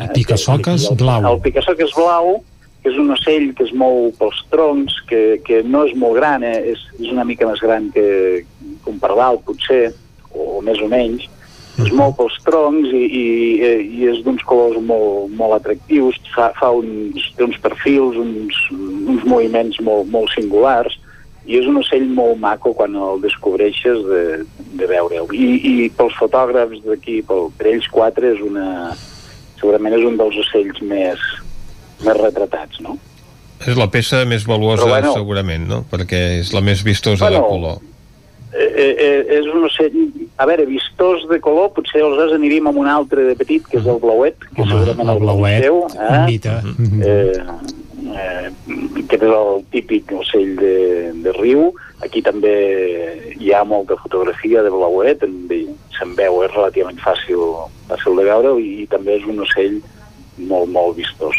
El 0.00 0.10
picasoques 0.16 0.88
blau. 0.98 1.22
El 1.32 1.40
picasoques 1.44 1.94
blau, 1.94 2.34
que 2.34 2.53
és 2.84 2.96
un 3.00 3.10
ocell 3.14 3.50
que 3.56 3.64
es 3.64 3.72
mou 3.72 4.10
pels 4.18 4.40
troncs, 4.52 4.98
que, 5.08 5.40
que 5.46 5.62
no 5.64 5.86
és 5.88 5.94
molt 5.96 6.18
gran, 6.18 6.44
eh? 6.44 6.58
és, 6.74 6.82
és 7.00 7.12
una 7.12 7.24
mica 7.24 7.48
més 7.48 7.62
gran 7.64 7.88
que, 7.94 8.44
que 8.44 8.90
un 8.92 8.98
pardal, 9.00 9.40
potser, 9.46 9.86
o, 10.30 10.58
o 10.58 10.60
més 10.64 10.82
o 10.84 10.90
menys, 10.92 11.24
es 11.82 11.90
mou 11.96 12.12
pels 12.14 12.36
troncs 12.46 12.92
i, 12.94 13.00
i, 13.02 13.24
eh, 13.66 13.80
i 13.82 14.04
és 14.12 14.20
d'uns 14.22 14.44
colors 14.46 14.76
molt, 14.84 15.32
molt 15.34 15.56
atractius, 15.56 16.20
fa, 16.34 16.50
fa 16.58 16.70
uns, 16.76 17.32
té 17.34 17.48
uns 17.48 17.56
perfils, 17.64 18.20
uns, 18.20 18.60
uns 18.74 19.24
moviments 19.26 19.80
molt, 19.82 20.06
molt 20.12 20.30
singulars, 20.36 21.00
i 21.48 21.58
és 21.58 21.66
un 21.68 21.80
ocell 21.80 22.06
molt 22.16 22.38
maco 22.40 22.72
quan 22.76 22.94
el 22.96 23.24
descobreixes 23.24 24.04
de, 24.06 24.22
de 24.78 24.86
veure'l. 24.88 25.32
I, 25.34 25.48
I 25.56 25.88
pels 25.96 26.14
fotògrafs 26.20 26.84
d'aquí, 26.86 27.18
pel, 27.26 27.50
per 27.58 27.72
ells 27.72 27.88
quatre, 27.92 28.36
és 28.36 28.44
una, 28.44 28.94
segurament 29.58 29.98
és 29.98 30.06
un 30.06 30.16
dels 30.20 30.38
ocells 30.44 30.80
més, 30.84 31.20
més 32.06 32.20
retratats, 32.20 32.80
no? 32.84 32.98
És 33.64 33.78
la 33.78 33.88
peça 33.88 34.24
més 34.28 34.44
valuosa, 34.46 34.84
Però 34.84 34.92
bueno. 34.92 35.12
segurament, 35.16 35.66
no? 35.68 35.82
Perquè 35.90 36.22
és 36.40 36.52
la 36.52 36.60
més 36.64 36.82
vistosa 36.84 37.28
Bueno, 37.28 37.42
de 37.42 37.52
color. 37.52 37.82
Eh, 38.54 38.70
eh, 38.76 38.94
eh, 39.06 39.38
és 39.40 39.46
un 39.50 39.64
ocell... 39.66 39.94
A 40.38 40.46
veure, 40.50 40.66
vistós 40.66 41.22
de 41.30 41.38
color, 41.42 41.70
potser 41.76 42.02
aleshores 42.02 42.34
aniríem 42.34 42.66
amb 42.70 42.80
un 42.82 42.88
altre 42.90 43.22
de 43.28 43.36
petit, 43.38 43.62
que 43.70 43.78
és 43.78 43.86
el 43.86 44.00
blauet, 44.02 44.36
que 44.50 44.62
Home, 44.62 44.72
segurament 44.72 45.12
el 45.12 45.22
blauet, 45.22 45.62
coneixeu, 45.62 45.80
un 46.08 46.24
mite. 46.26 46.54
Eh, 47.06 47.44
eh, 48.18 48.48
aquest 49.04 49.22
és 49.22 49.34
el 49.38 49.62
típic 49.74 50.14
ocell 50.18 50.54
de, 50.58 50.76
de 51.24 51.34
riu. 51.38 51.68
Aquí 52.02 52.22
també 52.26 52.54
hi 53.38 53.54
ha 53.54 53.62
molta 53.66 53.96
fotografia 54.02 54.62
de 54.66 54.74
blauet, 54.74 55.22
se'n 55.94 56.14
veu, 56.18 56.42
és 56.42 56.54
relativament 56.54 56.98
fàcil, 57.02 57.42
fàcil 57.88 58.18
de 58.18 58.26
veure 58.26 58.56
i, 58.60 58.70
i 58.82 58.88
també 58.90 59.18
és 59.20 59.28
un 59.30 59.42
ocell 59.46 59.78
molt, 60.38 60.70
molt 60.70 60.96
vistós. 60.96 61.36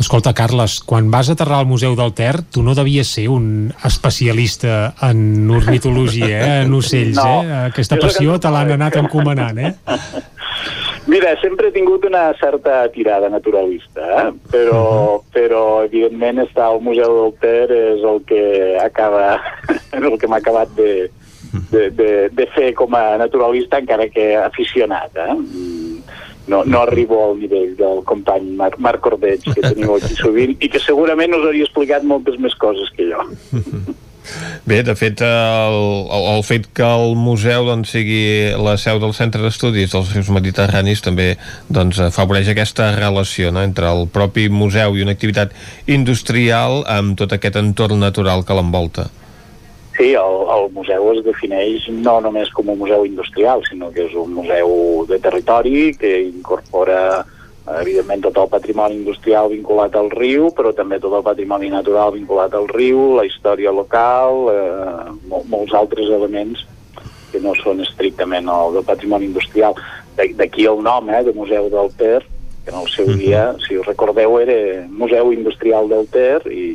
Escolta, 0.00 0.34
Carles, 0.34 0.80
quan 0.84 1.10
vas 1.10 1.28
aterrar 1.30 1.60
al 1.62 1.66
Museu 1.70 1.94
del 1.96 2.12
Ter, 2.14 2.42
tu 2.52 2.62
no 2.66 2.74
devies 2.74 3.08
ser 3.14 3.28
un 3.30 3.72
especialista 3.86 4.94
en 5.06 5.48
ornitologia, 5.50 6.40
eh? 6.40 6.62
en 6.64 6.74
ocells, 6.74 7.16
No. 7.16 7.42
eh? 7.42 7.52
Aquesta 7.70 7.96
passió 8.02 8.38
te 8.42 8.50
l'han 8.50 8.74
anat 8.74 8.96
encomanant, 9.00 9.58
eh? 9.58 9.74
Mira, 11.06 11.34
sempre 11.40 11.68
he 11.68 11.72
tingut 11.72 12.04
una 12.08 12.30
certa 12.40 12.88
tirada 12.88 13.28
naturalista, 13.28 14.06
eh? 14.22 14.30
però, 14.50 15.20
però 15.34 15.64
evidentment 15.84 16.40
estar 16.46 16.70
al 16.72 16.80
Museu 16.80 17.18
del 17.20 17.34
Ter 17.42 17.66
és 17.76 18.04
el 18.08 18.22
que 18.24 18.44
acaba, 18.82 19.36
el 19.92 20.16
que 20.18 20.26
m'ha 20.30 20.40
acabat 20.40 20.72
de, 20.78 21.10
de, 21.70 21.90
de, 21.90 22.10
de 22.32 22.46
fer 22.56 22.72
com 22.74 22.96
a 22.96 23.18
naturalista, 23.20 23.78
encara 23.84 24.08
que 24.08 24.32
aficionat. 24.40 25.12
Eh? 25.28 25.36
No, 26.46 26.60
no 26.68 26.82
arribo 26.84 27.22
al 27.24 27.38
nivell 27.40 27.72
del 27.78 28.02
company 28.04 28.50
Marc, 28.58 28.76
Marc 28.78 29.00
Cordeig, 29.04 29.46
que 29.48 29.62
teniu 29.64 29.96
aquí 29.96 30.12
sovint, 30.18 30.56
i 30.60 30.68
que 30.68 30.82
segurament 30.82 31.32
us 31.38 31.46
hauria 31.48 31.64
explicat 31.64 32.04
moltes 32.04 32.36
més 32.42 32.56
coses 32.60 32.90
que 32.96 33.08
jo. 33.08 33.28
Bé, 34.64 34.82
de 34.82 34.94
fet, 34.96 35.20
el, 35.20 35.74
el, 36.08 36.26
el 36.34 36.42
fet 36.46 36.70
que 36.76 36.86
el 36.86 37.12
museu 37.20 37.66
doncs, 37.68 37.92
sigui 37.92 38.54
la 38.56 38.78
seu 38.80 39.00
del 39.02 39.12
Centre 39.16 39.42
d'Estudis 39.44 39.92
dels 39.92 40.12
Rius 40.14 40.30
Mediterranis 40.32 41.04
també 41.04 41.34
doncs, 41.68 42.00
afavoreix 42.06 42.48
aquesta 42.48 42.88
relació 42.96 43.52
no? 43.52 43.64
entre 43.64 43.90
el 43.90 44.08
propi 44.14 44.48
museu 44.48 44.96
i 44.96 45.04
una 45.04 45.12
activitat 45.16 45.52
industrial 45.86 46.82
amb 46.88 47.18
tot 47.20 47.36
aquest 47.36 47.60
entorn 47.60 48.00
natural 48.00 48.46
que 48.48 48.56
l'envolta. 48.56 49.10
Sí, 49.96 50.08
el, 50.18 50.36
el 50.50 50.64
museu 50.74 51.12
es 51.12 51.20
defineix 51.24 51.84
no 52.02 52.16
només 52.20 52.50
com 52.50 52.68
un 52.72 52.78
museu 52.80 53.04
industrial, 53.06 53.62
sinó 53.68 53.92
que 53.94 54.08
és 54.08 54.14
un 54.18 54.32
museu 54.34 55.04
de 55.06 55.20
territori 55.22 55.92
que 55.94 56.16
incorpora 56.26 57.24
evidentment 57.80 58.20
tot 58.26 58.36
el 58.42 58.48
patrimoni 58.52 58.98
industrial 58.98 59.48
vinculat 59.48 59.94
al 59.96 60.10
riu, 60.12 60.50
però 60.52 60.74
també 60.76 60.98
tot 61.00 61.14
el 61.16 61.22
patrimoni 61.24 61.70
natural 61.72 62.10
vinculat 62.12 62.52
al 62.58 62.66
riu, 62.68 63.14
la 63.16 63.24
història 63.24 63.70
local, 63.72 64.50
eh, 64.52 65.12
mol, 65.30 65.46
molts 65.48 65.72
altres 65.78 66.10
elements 66.12 66.66
que 67.32 67.40
no 67.40 67.54
són 67.62 67.80
estrictament 67.80 68.50
el 68.50 68.74
del 68.76 68.84
patrimoni 68.84 69.30
industrial. 69.30 69.74
De- 70.18 70.34
D'aquí 70.36 70.66
el 70.66 70.82
nom, 70.82 71.08
eh, 71.10 71.22
de 71.24 71.32
Museu 71.32 71.70
del 71.70 71.88
Ter, 71.96 72.20
que 72.64 72.70
en 72.70 72.80
el 72.82 72.88
seu 72.88 73.06
dia, 73.16 73.54
si 73.66 73.78
us 73.78 73.86
recordeu, 73.86 74.38
era 74.40 74.86
Museu 74.90 75.32
Industrial 75.32 75.88
del 75.88 76.06
Ter 76.08 76.42
i, 76.52 76.72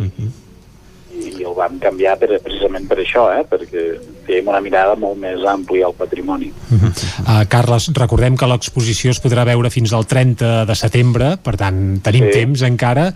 i 1.19 1.43
el 1.43 1.55
vam 1.57 1.77
canviar 1.81 2.15
per, 2.19 2.31
precisament 2.43 2.87
per 2.89 2.99
això, 3.03 3.25
eh? 3.35 3.43
perquè 3.49 3.85
fèiem 4.27 4.49
una 4.51 4.61
mirada 4.63 4.95
molt 4.99 5.17
més 5.19 5.43
àmplia 5.47 5.89
al 5.89 5.95
patrimoni. 5.97 6.51
Uh, 6.69 7.43
Carles, 7.49 7.89
recordem 7.97 8.37
que 8.39 8.49
l'exposició 8.49 9.13
es 9.13 9.21
podrà 9.23 9.45
veure 9.47 9.71
fins 9.73 9.93
al 9.95 10.07
30 10.09 10.63
de 10.69 10.77
setembre, 10.77 11.33
per 11.43 11.55
tant, 11.59 11.81
tenim 12.05 12.29
sí. 12.29 12.35
temps 12.37 12.63
encara, 12.67 13.09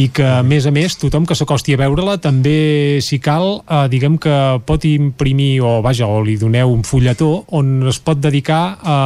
i 0.00 0.08
que, 0.14 0.26
a 0.40 0.44
més 0.46 0.68
a 0.68 0.74
més, 0.74 0.96
tothom 1.00 1.26
que 1.28 1.36
s'acosti 1.38 1.76
a 1.76 1.82
veure-la 1.82 2.18
també, 2.22 3.00
si 3.04 3.20
cal, 3.22 3.60
uh, 3.64 3.84
diguem 3.90 4.18
que 4.22 4.38
pot 4.66 4.86
imprimir, 4.88 5.52
o 5.66 5.78
vaja, 5.84 6.08
o 6.08 6.22
li 6.24 6.38
doneu 6.40 6.72
un 6.72 6.84
fulletó 6.86 7.32
on 7.56 7.90
es 7.90 8.00
pot 8.04 8.20
dedicar 8.20 8.62
a 8.80 8.98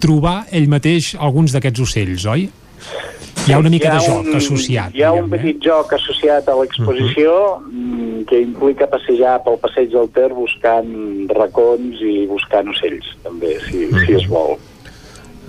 trobar 0.00 0.44
ell 0.54 0.70
mateix 0.72 1.14
alguns 1.20 1.54
d'aquests 1.54 1.88
ocells, 1.88 2.28
oi? 2.30 2.48
Hi 3.44 3.52
ha 3.52 3.58
una 3.60 3.68
mica 3.68 3.90
de 3.92 4.00
joc 4.00 4.28
associat. 4.38 4.94
Hi 4.96 5.02
ha 5.04 5.12
un 5.12 5.26
eh? 5.26 5.32
petit 5.36 5.58
joc 5.64 5.90
associat 5.92 6.46
a 6.48 6.54
l'exposició 6.56 7.32
mm, 7.60 8.22
que 8.30 8.40
implica 8.40 8.88
passejar 8.88 9.40
pel 9.44 9.58
passeig 9.60 9.90
del 9.92 10.08
Ter 10.16 10.30
buscant 10.32 10.94
racons 11.36 12.00
i 12.00 12.22
buscant 12.30 12.70
ocells, 12.72 13.10
també, 13.26 13.58
si, 13.66 13.84
si 14.06 14.16
es 14.16 14.24
vol. 14.30 14.56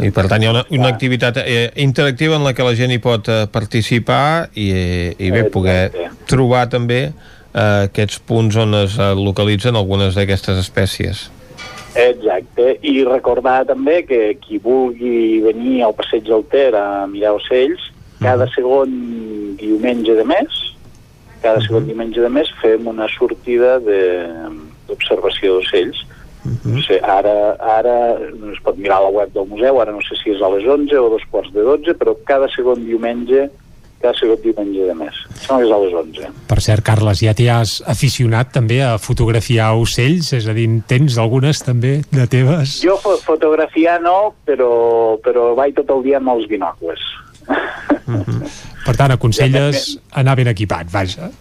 I 0.04 0.12
per 0.12 0.26
tant 0.28 0.44
hi 0.44 0.50
ha 0.50 0.52
una, 0.52 0.66
una 0.76 0.90
activitat 0.92 1.40
eh, 1.46 1.70
interactiva 1.80 2.36
en 2.36 2.44
la 2.44 2.52
que 2.56 2.66
la 2.68 2.76
gent 2.76 2.92
hi 2.92 3.00
pot 3.00 3.30
eh, 3.32 3.46
participar 3.52 4.50
i, 4.52 4.68
eh, 4.76 5.14
i 5.16 5.32
bé, 5.32 5.46
poder 5.54 6.10
trobar 6.28 6.66
també 6.74 7.00
eh, 7.06 7.88
aquests 7.88 8.20
punts 8.28 8.60
on 8.60 8.76
es 8.82 9.00
eh, 9.00 9.14
localitzen 9.16 9.80
algunes 9.80 10.20
d'aquestes 10.20 10.60
espècies. 10.60 11.30
Exacte, 11.96 12.78
i 12.84 13.04
recordar 13.08 13.64
també 13.70 14.02
que 14.08 14.36
qui 14.44 14.58
vulgui 14.60 15.40
venir 15.46 15.82
al 15.86 15.94
passeig 15.96 16.26
del 16.28 16.44
Ter 16.52 16.74
a 16.76 17.06
mirar 17.08 17.36
ocells, 17.38 17.92
cada 18.20 18.48
segon 18.54 18.92
diumenge 19.60 20.16
de 20.18 20.26
mes, 20.28 20.58
cada 21.42 21.62
segon 21.64 21.86
diumenge 21.88 22.20
de 22.22 22.30
mes 22.30 22.52
fem 22.62 22.88
una 22.88 23.08
sortida 23.12 23.80
de- 23.80 24.28
d'observació 24.88 25.56
d'ocells. 25.60 26.04
No 26.66 26.82
sé, 26.86 27.00
ara, 27.02 27.56
ara 27.58 27.94
es 28.54 28.60
pot 28.62 28.78
mirar 28.78 28.98
a 29.00 29.06
la 29.08 29.10
web 29.10 29.32
del 29.34 29.48
museu, 29.50 29.80
ara 29.82 29.92
no 29.92 30.02
sé 30.06 30.16
si 30.22 30.30
és 30.36 30.42
a 30.42 30.50
les 30.54 30.68
11 30.68 30.94
o 31.00 31.10
dos 31.10 31.24
quarts 31.32 31.52
de 31.54 31.62
12, 31.66 31.96
però 31.98 32.14
cada 32.26 32.48
segon 32.54 32.84
diumenge 32.86 33.50
cada 34.06 34.18
segon 34.20 34.42
diumenge 34.44 34.86
de 34.86 34.96
mes. 34.98 35.20
Sembla 35.42 35.58
que 35.58 35.68
és 35.68 35.74
a 35.74 35.80
les 35.82 35.98
11. 36.02 36.32
Per 36.50 36.60
cert, 36.62 36.86
Carles, 36.86 37.22
ja 37.26 37.34
t'hi 37.38 37.48
has 37.50 37.76
aficionat 37.90 38.54
també 38.56 38.82
a 38.86 38.96
fotografiar 39.02 39.72
ocells? 39.82 40.32
És 40.38 40.48
a 40.50 40.56
dir, 40.58 40.68
en 40.70 40.82
tens 40.88 41.18
algunes 41.22 41.64
també 41.66 41.98
de 42.14 42.28
teves? 42.32 42.80
Jo 42.86 42.98
fo 43.02 43.16
fotografiar 43.26 44.00
no, 44.04 44.36
però, 44.48 45.18
però 45.26 45.54
vaig 45.58 45.78
tot 45.80 45.94
el 45.98 46.04
dia 46.06 46.22
amb 46.22 46.36
els 46.36 46.50
binocles. 46.52 47.06
Per 48.86 48.94
tant, 48.94 49.14
aconselles 49.16 49.96
anar 50.14 50.36
ben 50.38 50.52
equipat, 50.52 50.92
vaja. 50.94 51.32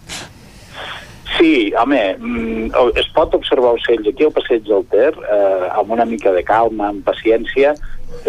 Sí, 1.35 1.73
home, 1.77 1.99
mm, 2.15 2.69
es 2.95 3.09
pot 3.13 3.33
observar 3.35 3.73
ocells 3.75 4.07
aquí 4.07 4.23
al 4.23 4.31
passeig 4.31 4.63
del 4.65 4.85
Ter, 4.89 5.11
eh, 5.11 5.67
amb 5.75 5.91
una 5.91 6.05
mica 6.07 6.31
de 6.31 6.43
calma, 6.47 6.87
amb 6.93 7.03
paciència, 7.03 7.73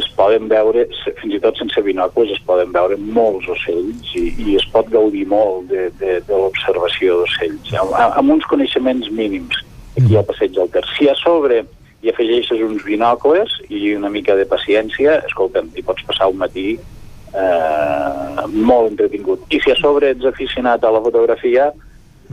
es 0.00 0.08
poden 0.18 0.48
veure, 0.50 0.86
fins 1.20 1.36
i 1.36 1.40
tot 1.42 1.58
sense 1.60 1.82
binòculs, 1.84 2.32
es 2.34 2.42
poden 2.48 2.73
veure 2.74 2.98
molts 3.00 3.48
ocells 3.52 4.12
i, 4.18 4.26
i 4.42 4.56
es 4.60 4.66
pot 4.73 4.90
gaudir 4.92 5.26
molt 5.31 5.70
de, 5.70 5.89
de, 6.00 6.18
de 6.26 6.42
l'observació 6.42 7.23
d'ocells, 7.23 7.73
amb, 7.82 7.97
amb 8.06 8.36
uns 8.36 8.47
coneixements 8.50 9.10
mínims 9.15 9.62
aquí 9.97 10.16
al 10.16 10.26
passeig 10.28 10.52
del 10.56 10.70
Ter. 10.74 10.84
Si 10.97 11.08
a 11.08 11.16
sobre 11.18 11.62
hi 12.05 12.12
afegeixes 12.12 12.60
uns 12.62 12.84
binòcules 12.84 13.56
i 13.68 13.94
una 13.97 14.10
mica 14.12 14.36
de 14.36 14.44
paciència, 14.48 15.20
escolta'm, 15.31 15.73
hi 15.74 15.84
pots 15.86 16.05
passar 16.08 16.28
un 16.31 16.39
matí 16.42 16.68
eh, 16.76 18.47
molt 18.52 18.92
entretingut. 18.92 19.47
I 19.50 19.62
si 19.65 19.73
a 19.73 19.78
sobre 19.81 20.12
ets 20.15 20.28
aficionat 20.28 20.84
a 20.84 20.92
la 20.92 21.02
fotografia, 21.05 21.70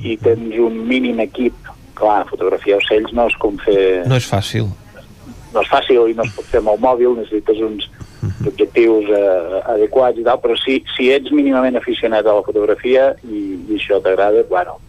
i 0.01 0.17
tens 0.17 0.57
un 0.57 0.79
mínim 0.89 1.21
equip 1.21 1.55
clar, 1.97 2.23
fotografiar 2.29 2.79
ocells 2.81 3.13
no 3.13 3.27
és 3.29 3.35
com 3.41 3.59
fer... 3.63 4.03
No 4.09 4.17
és 4.19 4.27
fàcil. 4.29 4.71
No 5.53 5.61
és 5.61 5.69
fàcil 5.69 6.09
i 6.09 6.15
no 6.17 6.25
es 6.25 6.33
pot 6.35 6.47
fer 6.49 6.61
amb 6.63 6.73
el 6.73 6.81
mòbil, 6.83 7.17
necessites 7.19 7.61
uns 7.61 7.89
objectius 8.47 9.09
eh, 9.11 9.61
adequats 9.75 10.19
i 10.19 10.23
tal, 10.25 10.39
però 10.43 10.55
si, 10.59 10.79
si 10.95 11.09
ets 11.13 11.31
mínimament 11.35 11.77
aficionat 11.79 12.25
a 12.25 12.37
la 12.39 12.45
fotografia 12.45 13.11
i, 13.27 13.43
i 13.69 13.77
això 13.77 13.99
t'agrada, 14.03 14.45
bueno, 14.49 14.79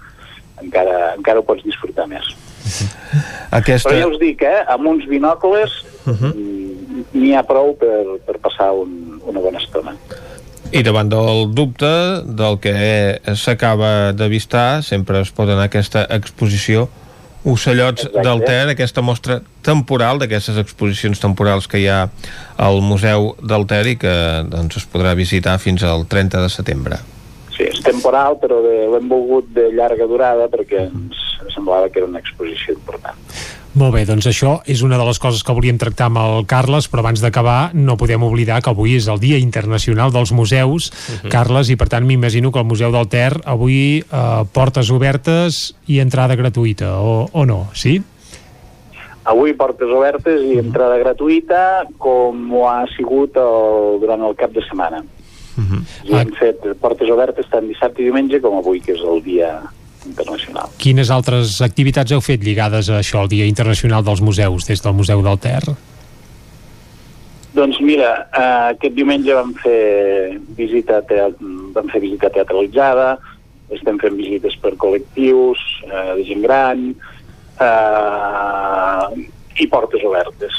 encara, 0.62 1.14
encara 1.16 1.42
ho 1.42 1.46
pots 1.46 1.66
disfrutar 1.66 2.06
més. 2.10 2.30
Aquesta... 3.54 3.90
Però 3.90 3.98
ja 4.00 4.10
us 4.10 4.20
dic, 4.22 4.42
eh, 4.46 4.62
amb 4.74 4.88
uns 4.94 5.04
binòcules 5.10 5.82
Uh 6.04 6.12
-huh. 6.12 6.32
n'hi 7.12 7.32
ha 7.34 7.42
prou 7.42 7.76
per, 7.76 8.20
per 8.26 8.36
passar 8.38 8.72
un, 8.72 9.20
una 9.24 9.40
bona 9.40 9.58
estona. 9.58 9.96
I 10.70 10.82
davant 10.82 11.08
del 11.08 11.54
dubte 11.54 12.22
del 12.24 12.58
que 12.58 13.20
s'acaba 13.34 14.12
d'avistar, 14.12 14.82
sempre 14.82 15.20
es 15.20 15.30
pot 15.30 15.48
anar 15.48 15.62
a 15.62 15.64
aquesta 15.64 16.06
exposició 16.10 16.88
Ocellots 17.44 18.06
Exacte. 18.06 18.22
del 18.24 18.44
Ter, 18.44 18.68
aquesta 18.72 19.02
mostra 19.04 19.38
temporal 19.64 20.20
d'aquestes 20.20 20.56
exposicions 20.60 21.20
temporals 21.20 21.68
que 21.68 21.82
hi 21.82 21.88
ha 21.92 22.06
al 22.56 22.80
Museu 22.80 23.34
del 23.44 23.66
Ter 23.68 23.84
i 23.92 23.98
que 24.00 24.14
doncs, 24.48 24.78
es 24.80 24.86
podrà 24.88 25.12
visitar 25.18 25.58
fins 25.60 25.84
al 25.84 26.06
30 26.08 26.40
de 26.40 26.52
setembre. 26.52 27.00
Sí, 27.54 27.66
és 27.68 27.82
temporal, 27.84 28.38
però 28.40 28.62
l'hem 28.64 29.10
volgut 29.12 29.52
de 29.54 29.68
llarga 29.76 30.08
durada 30.10 30.48
perquè 30.50 30.88
ens 30.88 31.20
semblava 31.54 31.90
que 31.92 32.00
era 32.00 32.08
una 32.08 32.22
exposició 32.24 32.74
important. 32.74 33.20
Molt 33.74 33.90
bé, 33.96 34.04
doncs 34.06 34.28
això 34.30 34.60
és 34.70 34.84
una 34.86 34.94
de 35.00 35.04
les 35.08 35.18
coses 35.18 35.42
que 35.42 35.52
volíem 35.56 35.78
tractar 35.82 36.06
amb 36.06 36.20
el 36.22 36.44
Carles, 36.46 36.86
però 36.86 37.02
abans 37.02 37.18
d'acabar 37.18 37.72
no 37.74 37.96
podem 37.98 38.22
oblidar 38.22 38.60
que 38.62 38.70
avui 38.70 38.94
és 38.94 39.08
el 39.10 39.18
Dia 39.18 39.38
Internacional 39.42 40.12
dels 40.14 40.30
Museus, 40.32 40.92
Mhm. 41.24 41.30
Carles, 41.32 41.70
i 41.70 41.76
per 41.76 41.88
tant 41.88 42.06
m'imagino 42.06 42.52
que 42.52 42.60
el 42.60 42.64
Museu 42.70 42.92
del 42.92 43.08
Ter 43.08 43.32
avui 43.44 43.98
eh, 43.98 44.44
portes 44.52 44.90
obertes 44.90 45.74
i 45.88 45.98
entrada 45.98 46.36
gratuïta, 46.36 47.00
o, 47.00 47.28
o 47.32 47.44
no, 47.46 47.68
sí? 47.74 48.00
Avui 49.24 49.54
portes 49.54 49.88
obertes 49.88 50.42
i 50.44 50.58
entrada 50.60 50.98
gratuïta, 51.00 51.88
com 51.98 52.52
ho 52.52 52.68
ha 52.68 52.84
sigut 52.94 53.34
el, 53.40 53.98
durant 54.02 54.20
el 54.22 54.36
cap 54.36 54.52
de 54.52 54.60
setmana. 54.68 55.02
I 56.04 56.12
hem 56.18 56.30
fet 56.38 56.60
portes 56.80 57.08
obertes 57.10 57.46
tant 57.50 57.66
dissabte 57.66 58.02
i 58.02 58.04
diumenge 58.04 58.40
com 58.42 58.58
avui, 58.58 58.80
que 58.80 58.92
és 58.92 59.00
el 59.00 59.22
dia 59.22 59.62
internacional. 60.06 60.68
Quines 60.78 61.10
altres 61.10 61.60
activitats 61.64 62.12
heu 62.12 62.20
fet 62.20 62.42
lligades 62.44 62.88
a 62.90 62.98
això, 63.00 63.22
el 63.24 63.28
Dia 63.32 63.46
Internacional 63.46 64.04
dels 64.04 64.20
Museus, 64.20 64.66
des 64.68 64.82
del 64.82 64.94
Museu 64.94 65.22
del 65.22 65.38
Ter? 65.38 65.62
Doncs 67.54 67.78
mira, 67.80 68.26
eh, 68.34 68.74
aquest 68.74 68.94
diumenge 68.96 69.34
vam 69.34 69.52
fer 69.62 70.40
visita 70.58 71.00
tea- 71.06 71.30
vam 71.74 71.88
fer 71.92 72.00
visita 72.02 72.28
teatralitzada, 72.34 73.18
estem 73.70 73.98
fent 73.98 74.16
visites 74.18 74.56
per 74.60 74.74
col·lectius 74.76 75.58
eh, 75.86 76.14
de 76.18 76.24
gent 76.26 76.42
gran 76.42 76.82
eh, 77.60 79.24
i 79.62 79.66
portes 79.70 80.02
obertes. 80.04 80.52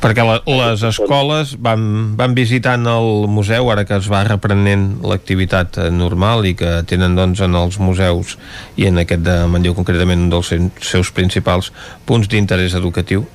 Perquè 0.00 0.24
la, 0.24 0.38
les 0.46 0.82
escoles 0.82 1.56
van, 1.60 2.16
van 2.16 2.34
visitant 2.34 2.86
el 2.86 3.26
museu 3.28 3.70
ara 3.70 3.84
que 3.84 3.96
es 3.96 4.08
va 4.10 4.24
reprenent 4.24 5.00
l'activitat 5.02 5.78
eh, 5.78 5.90
normal 5.90 6.46
i 6.46 6.54
que 6.58 6.82
tenen 6.88 7.16
doncs 7.18 7.40
en 7.40 7.54
els 7.54 7.78
museus 7.78 8.38
i 8.76 8.86
en 8.86 8.98
aquest 8.98 9.22
de 9.26 9.46
Manlleu 9.50 9.74
concretament 9.74 10.28
un 10.28 10.30
dels 10.30 10.46
se- 10.46 10.70
seus 10.80 11.10
principals 11.12 11.72
punts 12.06 12.28
d'interès 12.28 12.74
educatiu 12.74 13.26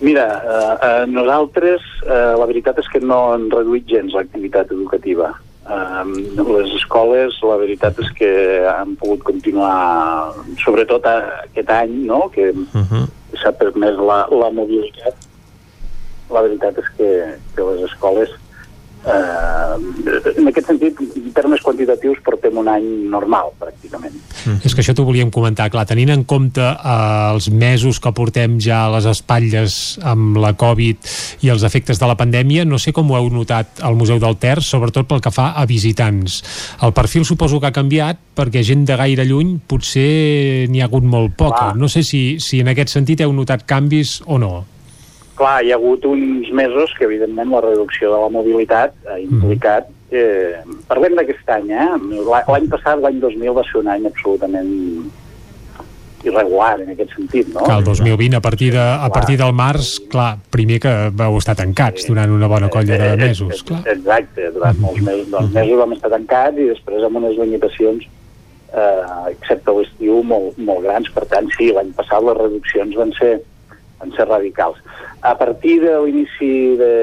Mira, 0.00 0.26
eh, 0.46 0.74
eh, 0.86 1.06
nosaltres 1.10 1.82
eh, 2.06 2.34
la 2.38 2.46
veritat 2.46 2.78
és 2.78 2.86
que 2.92 3.00
no 3.02 3.32
han 3.32 3.48
reduït 3.50 3.88
gens 3.90 4.14
l'activitat 4.14 4.70
educativa. 4.70 5.32
Eh, 5.66 6.04
les 6.38 6.70
escoles, 6.78 7.34
la 7.42 7.56
veritat 7.58 7.98
és 8.04 8.12
que 8.14 8.30
han 8.70 8.94
pogut 9.00 9.24
continuar, 9.26 10.30
sobretot 10.62 11.04
aquest 11.10 11.72
any, 11.74 11.96
no?, 12.06 12.28
que 12.30 12.52
uh 12.54 12.84
-huh. 12.84 13.08
s'ha 13.42 13.50
permès 13.52 13.98
la, 13.98 14.26
la 14.30 14.50
mobilitat. 14.54 15.14
La 16.34 16.44
veritat 16.44 16.78
és 16.82 16.92
que, 16.98 17.10
que 17.56 17.64
les 17.70 17.86
escoles, 17.88 18.32
eh, 19.08 20.34
en 20.36 20.50
aquest 20.50 20.68
sentit, 20.68 20.98
en 21.00 21.32
termes 21.36 21.62
quantitatius, 21.64 22.20
portem 22.24 22.58
un 22.60 22.68
any 22.68 22.86
normal, 23.08 23.52
pràcticament. 23.60 24.16
És 24.64 24.74
que 24.74 24.82
això 24.82 24.94
t'ho 24.96 25.06
volíem 25.06 25.30
comentar, 25.34 25.68
clar, 25.72 25.86
tenint 25.88 26.12
en 26.12 26.24
compte 26.28 26.62
eh, 26.62 27.32
els 27.32 27.48
mesos 27.50 28.00
que 28.02 28.12
portem 28.16 28.58
ja 28.62 28.84
a 28.86 28.92
les 28.96 29.08
espatlles 29.08 29.98
amb 30.04 30.38
la 30.42 30.54
Covid 30.58 31.10
i 31.46 31.52
els 31.52 31.64
efectes 31.66 32.00
de 32.00 32.08
la 32.10 32.16
pandèmia, 32.18 32.66
no 32.68 32.80
sé 32.80 32.92
com 32.96 33.10
ho 33.10 33.18
heu 33.18 33.30
notat 33.32 33.82
al 33.84 33.98
Museu 33.98 34.20
del 34.22 34.38
Ter, 34.40 34.58
sobretot 34.64 35.08
pel 35.08 35.22
que 35.24 35.34
fa 35.34 35.52
a 35.56 35.66
visitants. 35.68 36.40
El 36.84 36.94
perfil 36.96 37.26
suposo 37.28 37.60
que 37.60 37.70
ha 37.70 37.76
canviat 37.76 38.20
perquè 38.38 38.62
gent 38.66 38.86
de 38.88 38.96
gaire 38.98 39.26
lluny 39.28 39.58
potser 39.68 40.68
n'hi 40.70 40.82
ha 40.82 40.88
hagut 40.90 41.04
molt 41.04 41.36
poca. 41.38 41.72
No 41.74 41.88
sé 41.88 42.04
si, 42.06 42.38
si 42.42 42.60
en 42.62 42.72
aquest 42.72 42.94
sentit 42.94 43.24
heu 43.24 43.32
notat 43.34 43.66
canvis 43.68 44.20
o 44.26 44.38
no. 44.38 44.77
Clar, 45.38 45.60
hi 45.62 45.70
ha 45.72 45.78
hagut 45.78 46.04
uns 46.08 46.50
mesos 46.50 46.92
que, 46.98 47.06
evidentment, 47.06 47.52
la 47.54 47.62
reducció 47.62 48.10
de 48.14 48.24
la 48.24 48.34
mobilitat 48.40 48.98
ha 49.06 49.20
implicat... 49.22 49.94
Eh, 50.08 50.56
parlem 50.88 51.18
d'aquest 51.18 51.50
any, 51.52 51.68
eh? 51.76 51.88
L'any 52.24 52.68
passat, 52.72 52.96
l'any 53.02 53.18
2000, 53.20 53.50
va 53.58 53.64
ser 53.68 53.82
un 53.82 53.90
any 53.92 54.06
absolutament 54.08 54.70
irregular 56.24 56.80
en 56.82 56.92
aquest 56.94 57.12
sentit, 57.14 57.50
no? 57.52 57.62
Que 57.66 57.74
el 57.76 57.84
2020, 57.84 58.36
a 58.36 58.40
partir, 58.40 58.72
de, 58.74 58.80
a 58.80 59.08
partir 59.14 59.36
del 59.38 59.52
març, 59.54 59.94
clar, 60.10 60.30
primer 60.50 60.80
que 60.82 60.94
vau 61.14 61.38
estar 61.38 61.54
tancats 61.58 62.08
durant 62.08 62.32
una 62.34 62.48
bona 62.50 62.70
colla 62.72 62.98
de 62.98 63.10
mesos, 63.20 63.62
clar. 63.68 63.82
Exacte, 63.92 64.48
durant 64.54 64.80
molts 64.82 65.04
mesos, 65.04 65.28
doncs, 65.34 65.52
mesos 65.54 65.82
vam 65.82 65.94
estar 65.94 66.10
tancats 66.16 66.58
i 66.58 66.70
després 66.72 67.04
amb 67.06 67.20
unes 67.22 67.38
limitacions 67.38 68.08
eh, 68.72 69.04
excepte 69.34 69.76
l'estiu 69.76 70.22
molt, 70.26 70.58
molt 70.58 70.84
grans, 70.86 71.10
per 71.14 71.26
tant 71.30 71.48
sí, 71.56 71.70
l'any 71.74 71.94
passat 71.96 72.24
les 72.26 72.40
reduccions 72.40 72.98
van 72.98 73.14
ser, 73.20 73.36
van 73.98 74.14
ser 74.16 74.28
radicals. 74.28 74.78
A 75.20 75.34
partir 75.38 75.80
de 75.82 75.94
l'inici 76.04 76.76
de, 76.78 76.94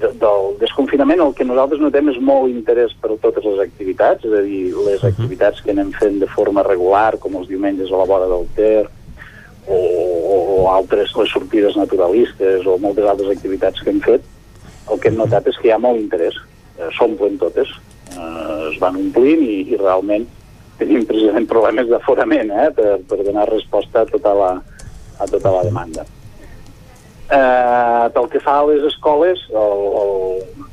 de, 0.00 0.10
del 0.20 0.56
desconfinament 0.60 1.22
el 1.22 1.34
que 1.36 1.46
nosaltres 1.46 1.82
notem 1.82 2.10
és 2.12 2.20
molt 2.20 2.50
interès 2.52 2.94
per 3.00 3.16
totes 3.22 3.44
les 3.46 3.62
activitats, 3.66 4.26
és 4.26 4.34
a 4.34 4.42
dir, 4.44 4.62
les 4.88 5.04
activitats 5.06 5.62
que 5.62 5.74
anem 5.74 5.92
fent 5.96 6.20
de 6.22 6.30
forma 6.32 6.64
regular, 6.66 7.18
com 7.22 7.38
els 7.40 7.50
diumenges 7.50 7.92
a 7.92 8.02
la 8.02 8.08
vora 8.08 8.28
del 8.30 8.46
Ter, 8.56 8.86
o, 9.66 9.78
o 9.78 10.70
altres, 10.70 11.14
les 11.18 11.32
sortides 11.32 11.76
naturalistes, 11.78 12.66
o 12.66 12.78
moltes 12.78 13.06
altres 13.08 13.32
activitats 13.34 13.82
que 13.82 13.92
hem 13.94 14.02
fet, 14.04 14.26
el 14.90 15.00
que 15.02 15.10
hem 15.10 15.18
notat 15.18 15.48
és 15.50 15.58
que 15.58 15.70
hi 15.70 15.74
ha 15.74 15.82
molt 15.82 15.98
interès. 15.98 16.36
Eh, 16.76 16.90
S'omplen 16.94 17.38
totes, 17.40 17.72
eh, 18.12 18.70
es 18.70 18.78
van 18.82 18.98
omplint 19.00 19.42
i, 19.42 19.62
i 19.72 19.80
realment 19.80 20.26
tenim 20.78 21.06
precisament 21.08 21.48
problemes 21.48 21.88
d'aforament 21.88 22.52
eh, 22.52 22.68
per, 22.76 22.98
per 23.08 23.22
donar 23.24 23.48
resposta 23.48 24.04
a 24.04 24.08
tota 24.10 24.34
la, 24.36 24.50
a 25.18 25.26
tota 25.26 25.52
la 25.52 25.64
demanda. 25.66 26.06
Eh, 27.26 28.06
pel 28.14 28.28
que 28.30 28.40
fa 28.42 28.60
a 28.60 28.66
les 28.68 28.84
escoles, 28.86 29.40
el, 29.50 29.80
el, 30.02 30.66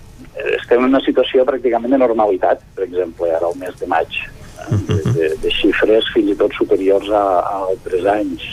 estem 0.60 0.84
en 0.84 0.92
una 0.92 1.02
situació 1.06 1.46
pràcticament 1.48 1.96
de 1.96 2.02
normalitat, 2.02 2.62
per 2.76 2.86
exemple, 2.86 3.32
ara 3.34 3.50
el 3.50 3.58
mes 3.62 3.78
de 3.80 3.90
maig, 3.90 4.20
eh, 4.20 4.82
de, 4.90 5.00
de, 5.18 5.32
de 5.42 5.54
xifres 5.54 6.12
fins 6.14 6.34
i 6.34 6.38
tot 6.38 6.54
superiors 6.58 7.10
a, 7.10 7.24
a 7.42 7.56
altres 7.72 8.06
anys. 8.18 8.46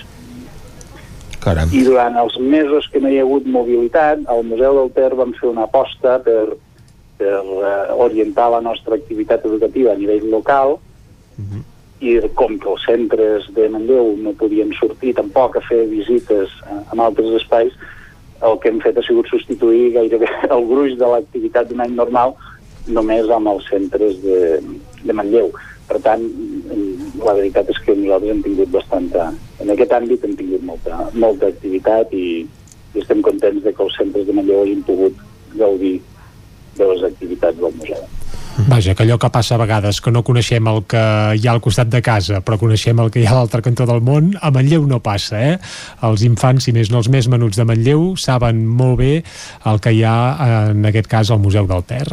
Caram. 1.41 1.71
I 1.73 1.85
durant 1.87 2.17
els 2.21 2.37
mesos 2.41 2.89
que 2.93 3.01
no 3.01 3.09
hi 3.09 3.21
ha 3.21 3.25
hagut 3.25 3.47
mobilitat, 3.49 4.27
al 4.29 4.45
Museu 4.49 4.77
del 4.77 4.91
Ter 4.97 5.13
vam 5.17 5.33
fer 5.39 5.49
una 5.49 5.65
aposta 5.69 6.19
per, 6.25 6.55
per 7.21 7.33
eh, 7.33 7.93
orientar 7.97 8.51
la 8.53 8.61
nostra 8.65 8.97
activitat 8.97 9.45
educativa 9.49 9.93
a 9.93 10.01
nivell 10.01 10.29
local 10.33 10.79
i 12.01 12.17
com 12.35 12.57
que 12.59 12.69
els 12.73 12.85
centres 12.89 13.49
de 13.57 13.69
Manlleu 13.73 14.15
no 14.25 14.33
podien 14.41 14.73
sortir 14.79 15.13
tampoc 15.19 15.59
a 15.59 15.65
fer 15.67 15.83
visites 15.91 16.53
en 16.67 17.01
altres 17.01 17.35
espais, 17.43 17.75
el 18.41 18.57
que 18.61 18.71
hem 18.73 18.79
fet 18.81 18.97
ha 18.97 19.05
sigut 19.05 19.29
substituir 19.29 19.91
gairebé 19.99 20.31
el 20.57 20.65
gruix 20.71 20.97
de 21.01 21.11
l'activitat 21.13 21.69
d'un 21.69 21.85
any 21.85 21.93
normal 21.99 22.33
només 22.89 23.29
amb 23.29 23.51
els 23.53 23.67
centres 23.69 24.17
de, 24.25 24.39
de 25.05 25.17
Manlleu. 25.17 25.51
Per 25.91 25.99
tant, 26.05 26.23
la 27.21 27.35
veritat 27.37 27.69
és 27.73 27.79
que 27.85 27.97
nosaltres 27.99 28.33
hem 28.33 28.43
tingut 28.47 28.73
bastanta... 28.73 29.29
En 29.61 29.69
aquest 29.75 29.93
àmbit 29.93 30.23
hem 30.25 30.37
tingut 30.39 30.63
molta, 30.65 31.03
molta 31.13 31.51
activitat 31.53 32.15
i, 32.17 32.47
i 32.95 33.03
estem 33.03 33.21
contents 33.27 33.61
de 33.67 33.75
que 33.77 33.85
els 33.85 33.99
centres 33.99 34.25
de 34.27 34.37
Manlleu 34.39 34.63
hagin 34.63 34.81
pogut 34.87 35.21
gaudir 35.61 35.99
de 36.79 36.89
les 36.95 37.05
activitats 37.11 37.61
del 37.61 37.77
museu. 37.77 38.07
Vaja, 38.69 38.95
que 38.95 39.05
allò 39.05 39.17
que 39.19 39.31
passa 39.31 39.55
a 39.55 39.61
vegades, 39.61 40.01
que 40.03 40.11
no 40.11 40.23
coneixem 40.27 40.67
el 40.71 40.83
que 40.91 41.01
hi 41.37 41.47
ha 41.47 41.53
al 41.53 41.61
costat 41.65 41.89
de 41.93 42.01
casa, 42.03 42.41
però 42.45 42.59
coneixem 42.61 42.99
el 43.01 43.11
que 43.13 43.23
hi 43.23 43.27
ha 43.29 43.35
a 43.35 43.39
l'altre 43.41 43.63
cantó 43.63 43.87
del 43.89 44.03
món, 44.05 44.33
a 44.41 44.51
Manlleu 44.51 44.87
no 44.91 45.01
passa, 45.05 45.39
eh? 45.41 45.55
Els 46.07 46.25
infants, 46.27 46.67
si 46.67 46.75
més 46.77 46.91
no 46.91 46.99
els 46.99 47.09
més 47.13 47.29
menuts 47.31 47.61
de 47.61 47.67
Manlleu, 47.69 48.17
saben 48.21 48.65
molt 48.67 48.99
bé 49.01 49.13
el 49.71 49.81
que 49.81 49.95
hi 49.95 50.03
ha, 50.05 50.17
en 50.75 50.85
aquest 50.91 51.09
cas, 51.11 51.31
al 51.31 51.41
Museu 51.41 51.69
del 51.71 51.87
Ter. 51.89 52.07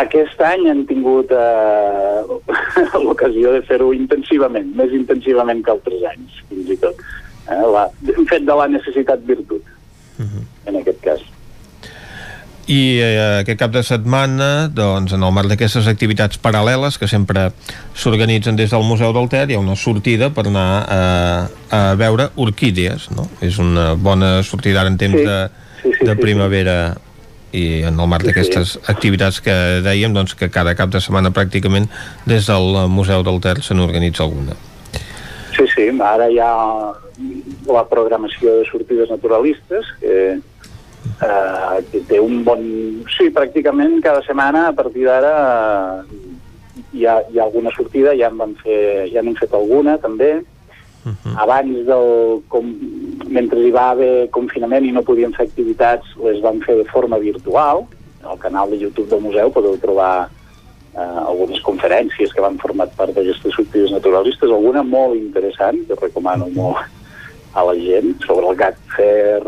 Aquest 0.00 0.40
any 0.42 0.66
han 0.70 0.84
tingut 0.88 1.30
eh, 1.32 2.20
l'ocasió 3.04 3.54
de 3.54 3.62
fer-ho 3.68 3.92
intensivament, 3.96 4.74
més 4.76 4.92
intensivament 4.96 5.62
que 5.64 5.74
altres 5.76 6.04
anys, 6.12 6.42
fins 6.50 6.74
i 6.74 6.78
tot. 6.82 7.02
Eh, 7.48 7.64
la, 7.74 7.88
hem 8.12 8.28
fet 8.28 8.46
de 8.48 8.56
la 8.58 8.68
necessitat 8.72 9.24
virtut, 9.28 9.64
uh 10.18 10.24
-huh. 10.24 10.46
en 10.66 10.80
aquest 10.82 11.00
cas. 11.04 11.26
I 12.68 12.98
eh, 13.00 13.40
aquest 13.40 13.58
cap 13.62 13.72
de 13.72 13.80
setmana, 13.86 14.68
doncs, 14.68 15.14
en 15.16 15.22
el 15.24 15.32
marc 15.32 15.48
d'aquestes 15.48 15.86
activitats 15.88 16.36
paral·leles 16.42 16.98
que 17.00 17.08
sempre 17.08 17.46
s'organitzen 17.96 18.58
des 18.60 18.74
del 18.74 18.84
Museu 18.84 19.14
del 19.16 19.30
Ter, 19.32 19.46
hi 19.48 19.56
ha 19.56 19.62
una 19.62 19.76
sortida 19.76 20.28
per 20.36 20.44
anar 20.50 20.66
a, 20.84 20.98
a 21.72 21.80
veure 21.96 22.28
orquídees, 22.36 23.08
no? 23.16 23.24
És 23.40 23.56
una 23.62 23.94
bona 23.96 24.42
sortida 24.44 24.82
ara 24.82 24.92
en 24.92 24.98
temps 25.00 25.16
Sí. 25.16 25.24
de, 25.24 25.38
Sí, 25.78 25.92
sí, 25.94 26.04
de 26.04 26.16
primavera 26.18 26.96
i 27.54 27.82
en 27.88 27.96
el 28.02 28.08
marc 28.10 28.26
Sí, 28.26 28.28
sí. 28.28 28.34
d'aquestes 28.34 28.74
activitats 28.92 29.40
que 29.40 29.54
dèiem, 29.86 30.12
doncs, 30.12 30.34
que 30.36 30.50
cada 30.52 30.74
cap 30.76 30.90
de 30.92 31.00
setmana 31.00 31.30
pràcticament 31.32 31.88
des 32.26 32.46
del 32.50 32.74
Museu 32.92 33.22
del 33.24 33.40
Ter 33.40 33.62
se 33.62 33.72
n'organitza 33.78 34.24
alguna. 34.26 34.58
Sí, 35.56 35.64
sí, 35.74 35.88
ara 36.04 36.28
hi 36.28 36.36
ha 36.38 36.52
la 37.72 37.86
programació 37.88 38.58
de 38.60 38.66
sortides 38.68 39.08
naturalistes, 39.10 39.86
que, 40.00 40.12
eh, 40.34 40.38
que 41.90 42.02
té 42.08 42.20
un 42.22 42.42
bon... 42.46 42.62
Sí, 43.16 43.28
pràcticament 43.34 43.98
cada 44.04 44.22
setmana, 44.26 44.68
a 44.68 44.76
partir 44.76 45.06
d'ara, 45.08 45.34
eh, 46.04 46.82
hi, 46.92 47.04
ha, 47.06 47.18
hi 47.30 47.38
ha 47.40 47.44
alguna 47.48 47.72
sortida, 47.74 48.14
ja 48.18 48.30
en 48.32 48.38
van 48.40 48.54
fer, 48.62 49.08
ja 49.12 49.24
n'hem 49.24 49.36
fet 49.38 49.54
alguna, 49.56 49.98
també. 50.02 50.38
Abans 51.40 51.86
del... 51.86 52.42
Com, 52.52 52.72
mentre 53.28 53.60
hi 53.60 53.70
va 53.74 53.90
haver 53.92 54.28
confinament 54.34 54.86
i 54.88 54.92
no 54.94 55.04
podíem 55.04 55.34
fer 55.36 55.48
activitats, 55.48 56.16
les 56.24 56.40
vam 56.44 56.60
fer 56.64 56.78
de 56.80 56.88
forma 56.88 57.20
virtual. 57.22 57.84
Al 58.24 58.40
canal 58.42 58.70
de 58.72 58.80
YouTube 58.80 59.08
del 59.10 59.22
museu 59.24 59.52
podeu 59.54 59.76
trobar 59.80 60.28
eh, 60.28 61.18
algunes 61.24 61.60
conferències 61.64 62.32
que 62.34 62.44
van 62.44 62.58
format 62.60 62.92
part 62.98 63.14
d'aquestes 63.16 63.56
sortides 63.56 63.94
naturalistes, 63.94 64.50
alguna 64.50 64.84
molt 64.84 65.16
interessant, 65.18 65.80
que 65.88 65.98
recomano 66.00 66.48
molt 66.56 66.84
a 67.54 67.64
la 67.64 67.76
gent, 67.78 68.14
sobre 68.26 68.48
el 68.50 68.58
gat 68.58 68.78
fer, 68.96 69.40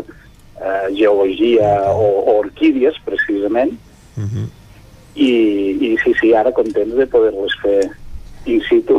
eh, 0.61 0.87
geologia 0.95 1.91
o, 1.91 2.07
o 2.21 2.37
orquídies, 2.39 2.95
precisament. 3.05 3.73
I, 5.15 5.27
I 5.81 5.97
sí, 6.03 6.13
sí, 6.21 6.31
ara 6.33 6.53
contents 6.55 6.95
de 6.95 7.07
poder-les 7.11 7.55
fer 7.61 7.81
in 8.47 8.61
situ 8.69 8.95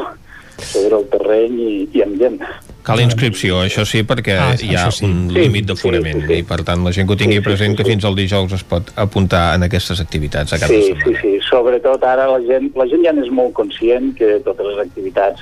sobre 0.63 0.99
el 0.99 1.07
terreny 1.11 1.55
i, 1.59 1.71
i 1.97 2.03
amb 2.05 2.19
gent. 2.21 2.37
Cal 2.85 3.01
inscripció, 3.01 3.61
això 3.63 3.85
sí, 3.89 4.03
perquè 4.07 4.35
Ah, 4.43 4.51
hi 4.61 4.75
ha 4.77 4.89
sí. 4.93 5.07
un 5.07 5.31
Sí, 5.31 5.39
límit 5.39 5.69
d'aforament 5.71 6.21
sí, 6.21 6.27
sí, 6.27 6.33
sí. 6.35 6.39
i 6.43 6.47
per 6.47 6.59
tant 6.67 6.83
la 6.85 6.93
gent 6.93 7.07
que 7.09 7.15
ho 7.15 7.19
tingui 7.21 7.39
Sí, 7.39 7.43
sí, 7.43 7.47
present 7.47 7.73
sí, 7.73 7.77
que 7.79 7.85
sí. 7.87 7.91
fins 7.95 8.05
al 8.05 8.17
dijous 8.19 8.53
es 8.59 8.65
pot 8.69 8.91
apuntar 8.99 9.55
en 9.57 9.63
aquestes 9.69 10.01
activitats 10.03 10.53
a 10.53 10.59
cada 10.59 10.69
Sí, 10.75 10.83
setmana. 10.91 11.05
sí, 11.07 11.15
sí. 11.23 11.33
Sobretot 11.49 12.05
ara 12.05 12.27
la 12.31 12.41
gent, 12.45 12.69
la 12.77 12.87
gent 12.91 13.05
ja 13.07 13.13
n'és 13.17 13.31
molt 13.33 13.55
conscient 13.57 14.13
que 14.19 14.35
totes 14.45 14.67
les 14.67 14.83
activitats 14.85 15.41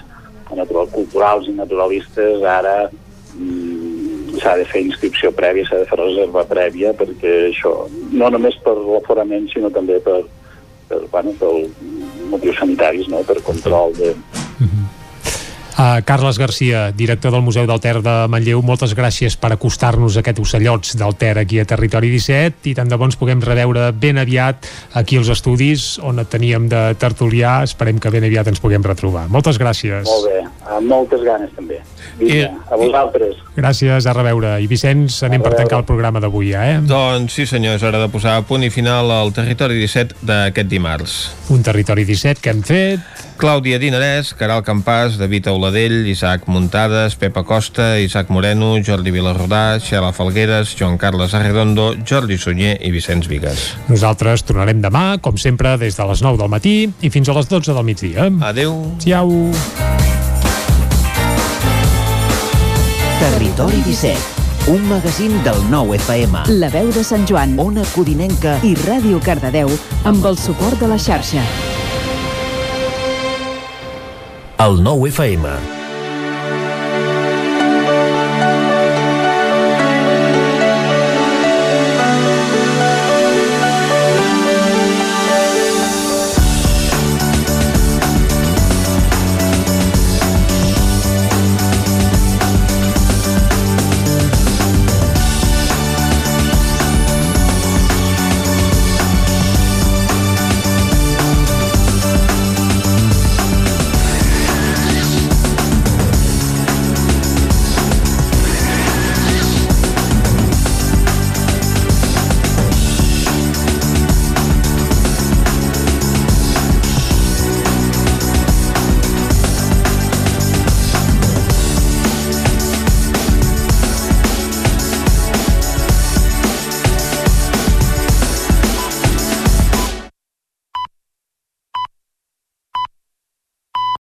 natural, 0.55 0.89
culturals 0.95 1.49
i 1.49 1.53
naturalistes 1.57 2.43
ara 2.45 2.91
mm, 3.35 3.90
s'ha 4.39 4.57
de 4.61 4.67
fer 4.71 4.85
inscripció 4.87 5.33
prèvia, 5.35 5.67
s'ha 5.67 5.83
de 5.83 5.89
fer 5.91 5.99
reserva 5.99 6.45
prèvia, 6.49 6.93
perquè 6.97 7.33
això, 7.49 7.73
no 8.13 8.31
només 8.31 8.59
per 8.65 8.77
l'aforament, 8.79 9.49
sinó 9.53 9.71
també 9.75 9.99
per, 10.05 10.21
per, 10.91 11.01
bueno, 11.13 11.35
per 11.41 11.53
motius 12.31 12.61
sanitaris, 12.63 13.11
no? 13.11 13.25
per 13.27 13.41
control 13.47 13.97
de, 13.99 14.15
Uh, 15.81 16.05
Carles 16.05 16.37
Garcia, 16.37 16.93
director 16.93 17.33
del 17.33 17.41
Museu 17.41 17.65
del 17.67 17.81
Ter 17.81 18.03
de 18.05 18.13
Manlleu, 18.29 18.61
moltes 18.61 18.93
gràcies 18.93 19.33
per 19.41 19.49
acostar-nos 19.55 20.19
a 20.19 20.21
aquest 20.21 20.43
ocellots 20.43 20.93
del 21.01 21.15
Ter 21.17 21.39
aquí 21.41 21.57
a 21.57 21.65
Territori 21.65 22.11
17 22.13 22.69
i 22.69 22.75
tant 22.77 22.91
de 22.91 22.99
bons 23.01 23.17
puguem 23.17 23.41
reveure 23.41 23.87
ben 23.97 24.21
aviat 24.21 24.69
aquí 25.01 25.17
als 25.17 25.31
estudis 25.33 25.95
on 26.05 26.21
et 26.21 26.29
teníem 26.29 26.67
de 26.69 26.83
tertuliar. 27.01 27.63
Esperem 27.65 27.97
que 27.97 28.13
ben 28.13 28.27
aviat 28.29 28.51
ens 28.53 28.61
puguem 28.61 28.85
retrobar. 28.85 29.25
Moltes 29.33 29.57
gràcies. 29.57 30.05
molt 30.05 30.29
bé, 30.29 30.43
amb 30.69 30.87
moltes 30.87 31.25
ganes 31.25 31.57
també. 31.57 31.81
Vinga, 32.21 32.53
a 32.69 32.77
vosaltres. 32.77 33.41
Gràcies, 33.57 34.05
a 34.05 34.13
reveure. 34.13 34.53
I 34.61 34.69
Vicenç, 34.69 35.23
anem 35.25 35.41
per 35.41 35.55
tancar 35.57 35.81
el 35.81 35.89
programa 35.89 36.21
d'avui, 36.21 36.53
ja, 36.53 36.67
eh? 36.75 36.77
Doncs 36.85 37.41
sí 37.41 37.49
senyor, 37.49 37.81
és 37.81 37.89
hora 37.89 38.05
de 38.05 38.13
posar 38.13 38.37
a 38.37 38.45
punt 38.45 38.69
i 38.69 38.69
final 38.69 39.09
al 39.17 39.33
Territori 39.33 39.81
17 39.81 40.21
d'aquest 40.29 40.69
dimarts. 40.69 41.19
Un 41.49 41.65
Territori 41.65 42.05
17 42.05 42.45
que 42.45 42.53
hem 42.53 42.61
fet... 42.69 43.30
Clàudia 43.41 43.79
Dinarès, 43.81 44.35
Caral 44.37 44.61
Campàs, 44.61 45.15
David 45.17 45.47
Auladell, 45.49 46.05
Isaac 46.13 46.45
Muntades, 46.45 47.15
Pepa 47.17 47.41
Costa, 47.49 47.95
Isaac 47.97 48.29
Moreno, 48.29 48.75
Jordi 48.85 49.09
Vilarrodà, 49.15 49.81
Xela 49.81 50.11
Falgueres, 50.13 50.75
Joan 50.77 50.99
Carles 51.01 51.33
Arredondo, 51.33 51.95
Jordi 52.05 52.37
Sunyer 52.37 52.77
i 52.85 52.93
Vicenç 52.93 53.31
Vigues. 53.33 53.71
Nosaltres 53.89 54.45
tornarem 54.45 54.85
demà, 54.85 55.17
com 55.25 55.41
sempre, 55.41 55.73
des 55.81 55.97
de 55.97 56.09
les 56.13 56.21
9 56.21 56.37
del 56.37 56.53
matí 56.53 56.75
i 57.01 57.09
fins 57.09 57.33
a 57.33 57.39
les 57.41 57.49
12 57.49 57.73
del 57.73 57.89
migdia. 57.89 58.29
Adeu. 58.53 58.77
Ciao. 59.01 59.33
Territori 63.25 63.81
17, 63.89 64.69
un 64.69 64.85
magazín 64.93 65.41
del 65.49 65.65
nou 65.73 65.97
FM. 65.97 66.45
La 66.61 66.69
veu 66.69 66.93
de 66.93 67.09
Sant 67.09 67.25
Joan, 67.25 67.57
Ona 67.57 67.89
Codinenca 67.97 68.59
i 68.61 68.77
Ràdio 68.85 69.25
Cardedeu 69.25 69.73
amb 70.05 70.27
el 70.29 70.37
suport 70.37 70.77
de 70.77 70.93
la 70.93 71.01
xarxa. 71.01 71.41
El 74.61 74.83
nou 74.85 75.07
FM. 75.09 75.80